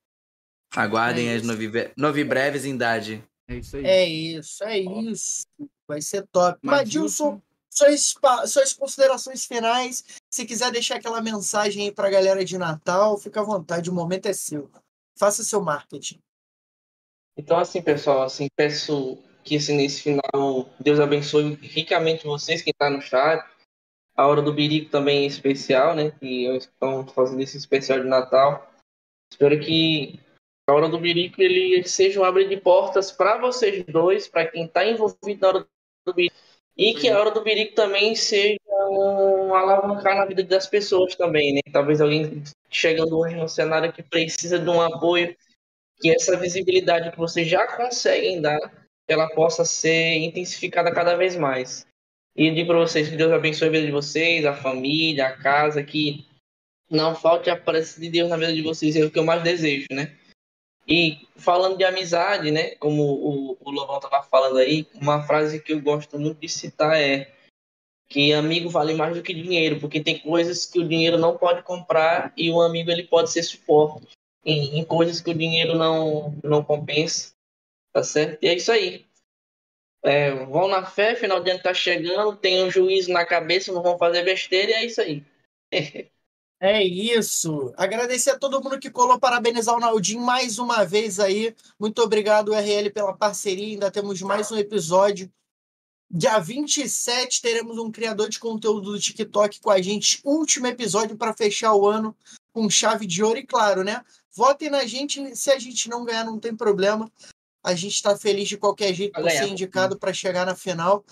Aguardem 0.75 1.29
É 1.29 1.35
as 1.35 1.43
isso. 1.43 1.47
novi- 1.53 1.91
novibreves 1.95 2.65
em 2.65 2.75
idade. 2.75 3.23
É 3.47 3.57
isso 3.57 3.77
aí. 3.77 3.85
É 3.85 4.05
isso, 4.09 4.65
é 4.65 4.79
isso. 4.79 5.47
Vai 5.87 6.01
ser 6.01 6.27
top. 6.33 6.59
Madilson. 6.63 7.39
Suas, 7.75 8.15
suas 8.51 8.75
considerações 8.75 9.47
finais. 9.47 10.05
Se 10.31 10.45
quiser 10.45 10.71
deixar 10.71 10.97
aquela 10.97 11.23
mensagem 11.23 11.87
aí 11.87 11.93
pra 11.93 12.11
galera 12.11 12.45
de 12.45 12.59
Natal, 12.59 13.17
fica 13.17 13.41
à 13.41 13.45
vontade, 13.45 13.89
o 13.89 13.95
momento 13.95 14.27
é 14.27 14.35
seu. 14.35 14.71
Faça 15.19 15.43
seu 15.43 15.63
marketing. 15.63 16.19
Então, 17.35 17.59
assim, 17.59 17.81
pessoal, 17.81 18.25
assim, 18.25 18.47
peço 18.55 19.19
que 19.43 19.57
assim, 19.57 19.77
nesse 19.77 20.03
final 20.03 20.69
Deus 20.79 21.01
abençoe 21.01 21.55
ricamente 21.55 22.27
vocês, 22.27 22.61
quem 22.61 22.75
tá 22.75 22.91
no 22.91 23.01
chat. 23.01 23.43
A 24.15 24.27
hora 24.27 24.43
do 24.43 24.53
Birico 24.53 24.91
também 24.91 25.25
é 25.25 25.27
especial, 25.27 25.97
né? 25.97 26.11
Que 26.11 26.45
estamos 26.57 27.11
fazendo 27.13 27.41
esse 27.41 27.57
especial 27.57 28.01
de 28.01 28.07
Natal. 28.07 28.71
Espero 29.33 29.59
que 29.59 30.21
a 30.69 30.75
hora 30.75 30.91
do 30.91 31.01
Birico 31.01 31.41
ele 31.41 31.83
seja 31.85 32.21
um 32.21 32.25
abre 32.25 32.47
de 32.47 32.59
portas 32.59 33.11
para 33.11 33.39
vocês 33.39 33.83
dois, 33.87 34.29
para 34.29 34.47
quem 34.47 34.69
tá 34.69 34.85
envolvido 34.85 35.41
na 35.41 35.49
hora 35.49 35.69
do 36.07 36.13
Birico. 36.13 36.37
E 36.77 36.95
que 36.95 37.09
a 37.09 37.19
hora 37.19 37.31
do 37.31 37.43
Birico 37.43 37.75
também 37.75 38.15
seja 38.15 38.59
um 38.91 39.55
alavancar 39.55 40.17
na 40.17 40.25
vida 40.25 40.43
das 40.43 40.67
pessoas 40.67 41.15
também, 41.15 41.55
né? 41.55 41.61
Talvez 41.73 42.01
alguém 42.01 42.43
chegando 42.71 43.19
hoje 43.19 43.37
no 43.37 43.49
cenário 43.49 43.93
que 43.93 44.03
precisa 44.03 44.59
de 44.59 44.69
um 44.69 44.81
apoio 44.81 45.37
que 46.01 46.11
essa 46.11 46.37
visibilidade 46.37 47.11
que 47.11 47.19
vocês 47.19 47.47
já 47.47 47.67
conseguem 47.67 48.41
dar, 48.41 48.59
ela 49.07 49.29
possa 49.29 49.65
ser 49.65 50.15
intensificada 50.17 50.91
cada 50.93 51.17
vez 51.17 51.37
mais. 51.37 51.87
E 52.35 52.51
digo 52.51 52.69
para 52.69 52.79
vocês 52.79 53.09
que 53.09 53.17
Deus 53.17 53.31
abençoe 53.31 53.69
a 53.69 53.71
vida 53.71 53.87
de 53.87 53.93
vocês, 53.93 54.45
a 54.45 54.55
família, 54.55 55.27
a 55.29 55.37
casa, 55.37 55.83
que 55.83 56.27
não 56.91 57.15
falte 57.15 57.51
a 57.51 57.57
presença 57.57 58.01
de 58.01 58.11
Deus 58.11 58.29
na 58.29 58.37
vida 58.37 58.53
de 58.53 58.63
vocês, 58.63 58.97
é 58.97 59.05
o 59.05 59.11
que 59.11 59.19
eu 59.19 59.25
mais 59.25 59.43
desejo, 59.43 59.87
né? 59.91 60.17
E 60.87 61.29
falando 61.37 61.77
de 61.77 61.85
amizade, 61.85 62.51
né, 62.51 62.75
como 62.77 63.03
o, 63.03 63.59
o 63.61 63.71
Lobão 63.71 63.97
estava 63.97 64.23
falando 64.25 64.59
aí, 64.59 64.87
uma 64.95 65.23
frase 65.23 65.63
que 65.63 65.73
eu 65.73 65.81
gosto 65.81 66.19
muito 66.19 66.41
de 66.41 66.49
citar 66.49 67.01
é 67.01 67.33
que 68.09 68.33
amigo 68.33 68.69
vale 68.69 68.93
mais 68.93 69.17
do 69.17 69.23
que 69.23 69.33
dinheiro, 69.33 69.81
porque 69.81 70.03
tem 70.03 70.19
coisas 70.19 70.67
que 70.67 70.79
o 70.79 70.87
dinheiro 70.87 71.17
não 71.17 71.39
pode 71.39 71.63
comprar 71.63 72.33
e 72.37 72.51
o 72.51 72.61
amigo 72.61 72.91
ele 72.91 73.05
pode 73.05 73.31
ser 73.31 73.43
suporte 73.43 74.07
em, 74.45 74.81
em 74.81 74.85
coisas 74.85 75.21
que 75.21 75.31
o 75.31 75.35
dinheiro 75.35 75.79
não, 75.79 76.39
não 76.45 76.63
compensa, 76.63 77.33
tá 77.93 78.03
certo? 78.03 78.43
E 78.43 78.49
é 78.49 78.55
isso 78.55 78.71
aí. 78.71 79.07
É, 80.05 80.31
vão 80.47 80.69
na 80.69 80.85
fé, 80.85 81.15
final 81.15 81.41
de 81.41 81.53
ano 81.53 81.63
tá 81.63 81.73
chegando, 81.73 82.37
tem 82.37 82.63
um 82.63 82.71
juízo 82.71 83.13
na 83.13 83.25
cabeça, 83.25 83.73
não 83.73 83.83
vão 83.83 83.97
fazer 83.97 84.25
besteira 84.25 84.73
e 84.73 84.75
é 84.75 84.85
isso 84.85 85.01
aí. 85.01 85.25
É 86.65 86.81
isso. 86.81 87.75
Agradecer 87.77 88.31
a 88.31 88.39
todo 88.39 88.63
mundo 88.63 88.79
que 88.79 88.89
colou, 88.89 89.19
parabenizar 89.19 89.75
o 89.75 89.81
Naldinho 89.81 90.21
mais 90.21 90.61
uma 90.61 90.85
vez 90.85 91.19
aí. 91.19 91.57
Muito 91.77 92.01
obrigado, 92.01 92.55
RL, 92.55 92.89
pela 92.93 93.17
parceria. 93.17 93.67
Ainda 93.67 93.91
temos 93.91 94.23
mais 94.23 94.49
um 94.53 94.57
episódio. 94.57 95.29
Dia 96.09 96.39
27 96.39 97.43
teremos 97.43 97.79
um 97.79 97.91
criador 97.91 98.29
de 98.29 98.39
conteúdo 98.39 98.93
do 98.93 99.01
TikTok 99.01 99.61
com 99.61 99.71
a 99.71 99.83
gente. 99.83 100.21
Último 100.25 100.69
episódio 100.69 101.17
para 101.17 101.35
fechar 101.35 101.75
o 101.75 101.85
ano 101.85 102.17
com 102.53 102.71
chave 102.71 103.09
de 103.09 103.25
ouro. 103.25 103.41
E 103.41 103.45
claro, 103.45 103.83
né? 103.83 104.01
Votem 104.33 104.71
na 104.71 104.87
gente. 104.87 105.35
Se 105.35 105.51
a 105.51 105.59
gente 105.59 105.91
não 105.91 106.05
ganhar, 106.05 106.25
não 106.25 106.39
tem 106.39 106.55
problema. 106.55 107.11
A 107.61 107.75
gente 107.75 107.95
está 107.95 108.17
feliz 108.17 108.49
de 108.49 108.57
qualquer 108.57 108.95
jeito 108.95 109.21
por 109.21 109.29
ser 109.29 109.49
indicado 109.49 109.99
para 109.99 110.13
chegar 110.13 110.47
na 110.47 110.55
final. 110.55 111.05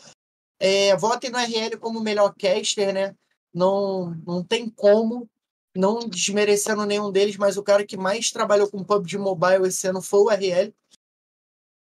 É, 0.61 0.97
votem 0.97 1.29
no 1.29 1.39
RL 1.39 1.77
como 1.81 1.99
melhor 1.99 2.33
caster, 2.39 2.95
né? 2.95 3.17
Não, 3.53 4.15
não 4.25 4.45
tem 4.45 4.71
como 4.71 5.29
não 5.77 6.01
desmerecendo 6.01 6.85
nenhum 6.85 7.11
deles, 7.11 7.37
mas 7.37 7.57
o 7.57 7.63
cara 7.63 7.85
que 7.87 7.97
mais 7.97 8.31
trabalhou 8.31 8.71
com 8.71 8.85
PUBG 8.85 9.19
Mobile 9.19 9.69
esse 9.69 9.87
ano 9.87 10.03
foi 10.03 10.21
o 10.21 10.31
RL. 10.31 10.75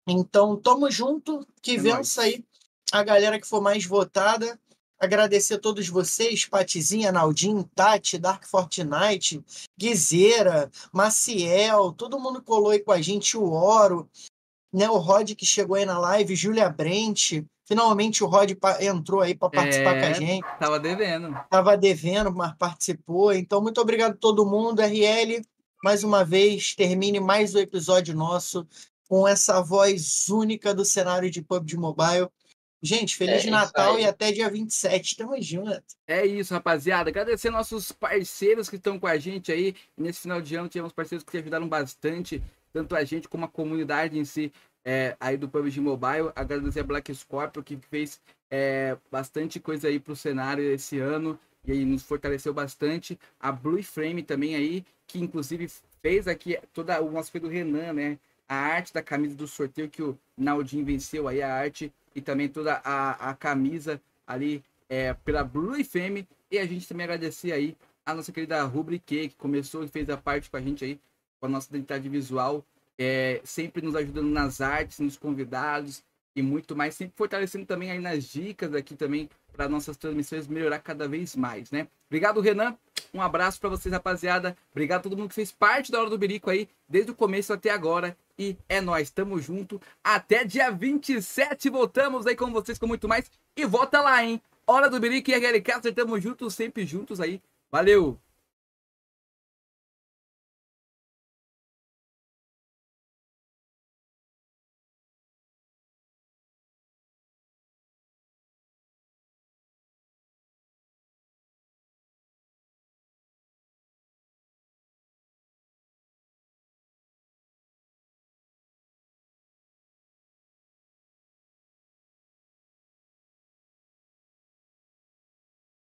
Então, 0.07 0.55
tamo 0.55 0.89
junto, 0.89 1.45
que 1.61 1.75
É 1.75 1.77
vença 1.77 2.23
aí 2.23 2.43
a 2.91 3.03
galera 3.03 3.39
que 3.39 3.47
for 3.47 3.61
mais 3.61 3.85
votada. 3.85 4.59
Agradecer 4.99 5.55
a 5.55 5.59
todos 5.59 5.87
vocês, 5.87 6.45
Patizinha, 6.45 7.11
Naldinho, 7.11 7.63
Tati, 7.73 8.19
Dark 8.19 8.45
Fortnite, 8.45 9.43
Guizeira, 9.75 10.69
Maciel, 10.93 11.91
todo 11.93 12.19
mundo 12.19 12.43
colou 12.43 12.69
aí 12.69 12.79
com 12.79 12.91
a 12.91 13.01
gente, 13.01 13.35
o 13.35 13.51
Oro, 13.51 14.07
né, 14.71 14.87
o 14.89 14.97
Rod 14.97 15.33
que 15.33 15.45
chegou 15.45 15.75
aí 15.75 15.85
na 15.85 15.97
live, 15.97 16.35
Júlia 16.35 16.69
Brent. 16.69 17.43
Finalmente 17.65 18.23
o 18.23 18.27
Rod 18.27 18.51
entrou 18.79 19.21
aí 19.21 19.35
para 19.35 19.49
participar 19.49 19.93
com 19.93 20.05
a 20.05 20.09
É, 20.09 20.13
gente 20.13 20.45
Tava 20.59 20.79
devendo. 20.79 21.37
estava 21.37 21.77
devendo, 21.77 22.33
mas 22.33 22.53
participou. 22.57 23.33
Então, 23.33 23.61
muito 23.61 23.79
obrigado 23.79 24.13
a 24.13 24.17
todo 24.17 24.45
mundo. 24.45 24.81
RL, 24.81 25.41
mais 25.83 26.03
uma 26.03 26.23
vez, 26.25 26.75
termine 26.75 27.19
mais 27.19 27.55
um 27.55 27.59
episódio 27.59 28.15
nosso 28.15 28.67
com 29.07 29.27
essa 29.27 29.61
voz 29.61 30.27
única 30.29 30.73
do 30.73 30.85
cenário 30.85 31.29
de 31.29 31.41
PUBG 31.41 31.77
Mobile. 31.77 32.27
Gente, 32.83 33.15
Feliz 33.15 33.45
É 33.45 33.49
Natal 33.49 33.99
e 33.99 34.05
até 34.05 34.31
dia 34.31 34.49
27. 34.49 35.15
Tamo 35.15 35.39
junto. 35.39 35.83
É 36.07 36.25
isso, 36.25 36.53
rapaziada. 36.53 37.09
Agradecer 37.11 37.51
nossos 37.51 37.91
parceiros 37.91 38.69
que 38.69 38.77
estão 38.77 38.99
com 38.99 39.05
a 39.05 39.17
gente 39.19 39.51
aí. 39.51 39.75
Nesse 39.95 40.21
final 40.21 40.41
de 40.41 40.55
ano 40.55 40.67
tivemos 40.67 40.91
parceiros 40.91 41.23
que 41.23 41.37
ajudaram 41.37 41.67
bastante, 41.69 42.41
tanto 42.73 42.95
a 42.95 43.03
gente 43.03 43.29
como 43.29 43.45
a 43.45 43.49
comunidade 43.49 44.17
em 44.17 44.25
si, 44.25 44.51
é, 44.85 45.15
aí 45.19 45.37
do 45.37 45.47
PUBG 45.47 45.79
Mobile. 45.79 46.31
Agradecer 46.35 46.81
a 46.81 46.83
Black 46.83 47.13
Scorpio 47.13 47.63
que 47.63 47.77
fez 47.77 48.19
é, 48.49 48.97
bastante 49.11 49.59
coisa 49.59 49.87
aí 49.87 49.99
pro 49.99 50.15
cenário 50.15 50.63
esse 50.63 50.99
ano 50.99 51.39
e 51.65 51.71
aí 51.71 51.85
nos 51.85 52.03
fortaleceu 52.03 52.53
bastante. 52.53 53.19
A 53.39 53.51
Blue 53.51 53.81
Frame 53.83 54.23
também 54.23 54.55
aí, 54.55 54.85
que 55.07 55.19
inclusive 55.19 55.69
fez 56.01 56.27
aqui 56.27 56.57
toda 56.73 57.01
o 57.01 57.11
nosso 57.11 57.31
querido 57.31 57.49
Renan, 57.49 57.93
né? 57.93 58.19
A 58.47 58.55
arte 58.55 58.93
da 58.93 59.01
camisa 59.01 59.35
do 59.35 59.47
sorteio 59.47 59.89
que 59.89 60.01
o 60.01 60.17
Naldinho 60.37 60.85
venceu 60.85 61.27
aí, 61.27 61.41
a 61.41 61.53
arte 61.53 61.91
e 62.13 62.21
também 62.21 62.49
toda 62.49 62.81
a, 62.83 63.29
a 63.29 63.33
camisa 63.33 64.01
ali 64.27 64.63
é, 64.89 65.13
pela 65.13 65.43
Blue 65.43 65.81
FM. 65.83 66.27
E 66.49 66.57
a 66.59 66.65
gente 66.65 66.87
também 66.87 67.05
agradecer 67.05 67.53
aí 67.53 67.77
a 68.05 68.13
nossa 68.13 68.31
querida 68.31 68.61
Rubrique, 68.63 69.29
que 69.29 69.35
começou 69.35 69.83
e 69.83 69.87
fez 69.87 70.09
a 70.09 70.17
parte 70.17 70.49
com 70.49 70.57
a 70.57 70.61
gente 70.61 70.83
aí, 70.83 70.99
com 71.39 71.45
a 71.45 71.49
nossa 71.49 71.69
identidade 71.69 72.09
visual, 72.09 72.65
é, 72.97 73.41
sempre 73.43 73.81
nos 73.81 73.95
ajudando 73.95 74.29
nas 74.29 74.61
artes, 74.61 74.99
nos 74.99 75.17
convidados 75.17 76.03
e 76.35 76.41
muito 76.41 76.75
mais, 76.75 76.95
sempre 76.95 77.13
fortalecendo 77.15 77.65
também 77.65 77.91
aí 77.91 77.99
nas 77.99 78.23
dicas 78.23 78.73
aqui 78.73 78.95
também 78.95 79.29
para 79.51 79.67
nossas 79.67 79.97
transmissões 79.97 80.47
melhorar 80.47 80.79
cada 80.79 81.07
vez 81.07 81.35
mais, 81.35 81.71
né? 81.71 81.87
Obrigado, 82.07 82.39
Renan. 82.39 82.75
Um 83.13 83.21
abraço 83.21 83.59
para 83.59 83.69
vocês, 83.69 83.91
rapaziada. 83.91 84.55
Obrigado 84.71 84.99
a 85.01 85.03
todo 85.03 85.17
mundo 85.17 85.29
que 85.29 85.35
fez 85.35 85.51
parte 85.51 85.91
da 85.91 85.99
Hora 85.99 86.09
do 86.09 86.17
Berico 86.17 86.49
aí, 86.49 86.69
desde 86.87 87.11
o 87.11 87.15
começo 87.15 87.51
até 87.51 87.69
agora. 87.69 88.15
E 88.39 88.57
é 88.69 88.79
nóis, 88.79 89.09
tamo 89.09 89.39
junto. 89.39 89.81
Até 90.03 90.45
dia 90.45 90.71
27 90.71 91.69
voltamos 91.69 92.25
aí 92.25 92.35
com 92.35 92.51
vocês 92.51 92.77
com 92.77 92.87
muito 92.87 93.07
mais. 93.07 93.29
E 93.55 93.65
volta 93.65 94.01
lá, 94.01 94.23
hein? 94.23 94.41
Hora 94.65 94.89
do 94.89 94.99
Berico 94.99 95.29
e 95.29 95.33
RLK, 95.33 95.91
tamo 95.93 96.19
juntos, 96.19 96.53
sempre 96.53 96.85
juntos 96.85 97.19
aí. 97.19 97.41
Valeu! 97.69 98.30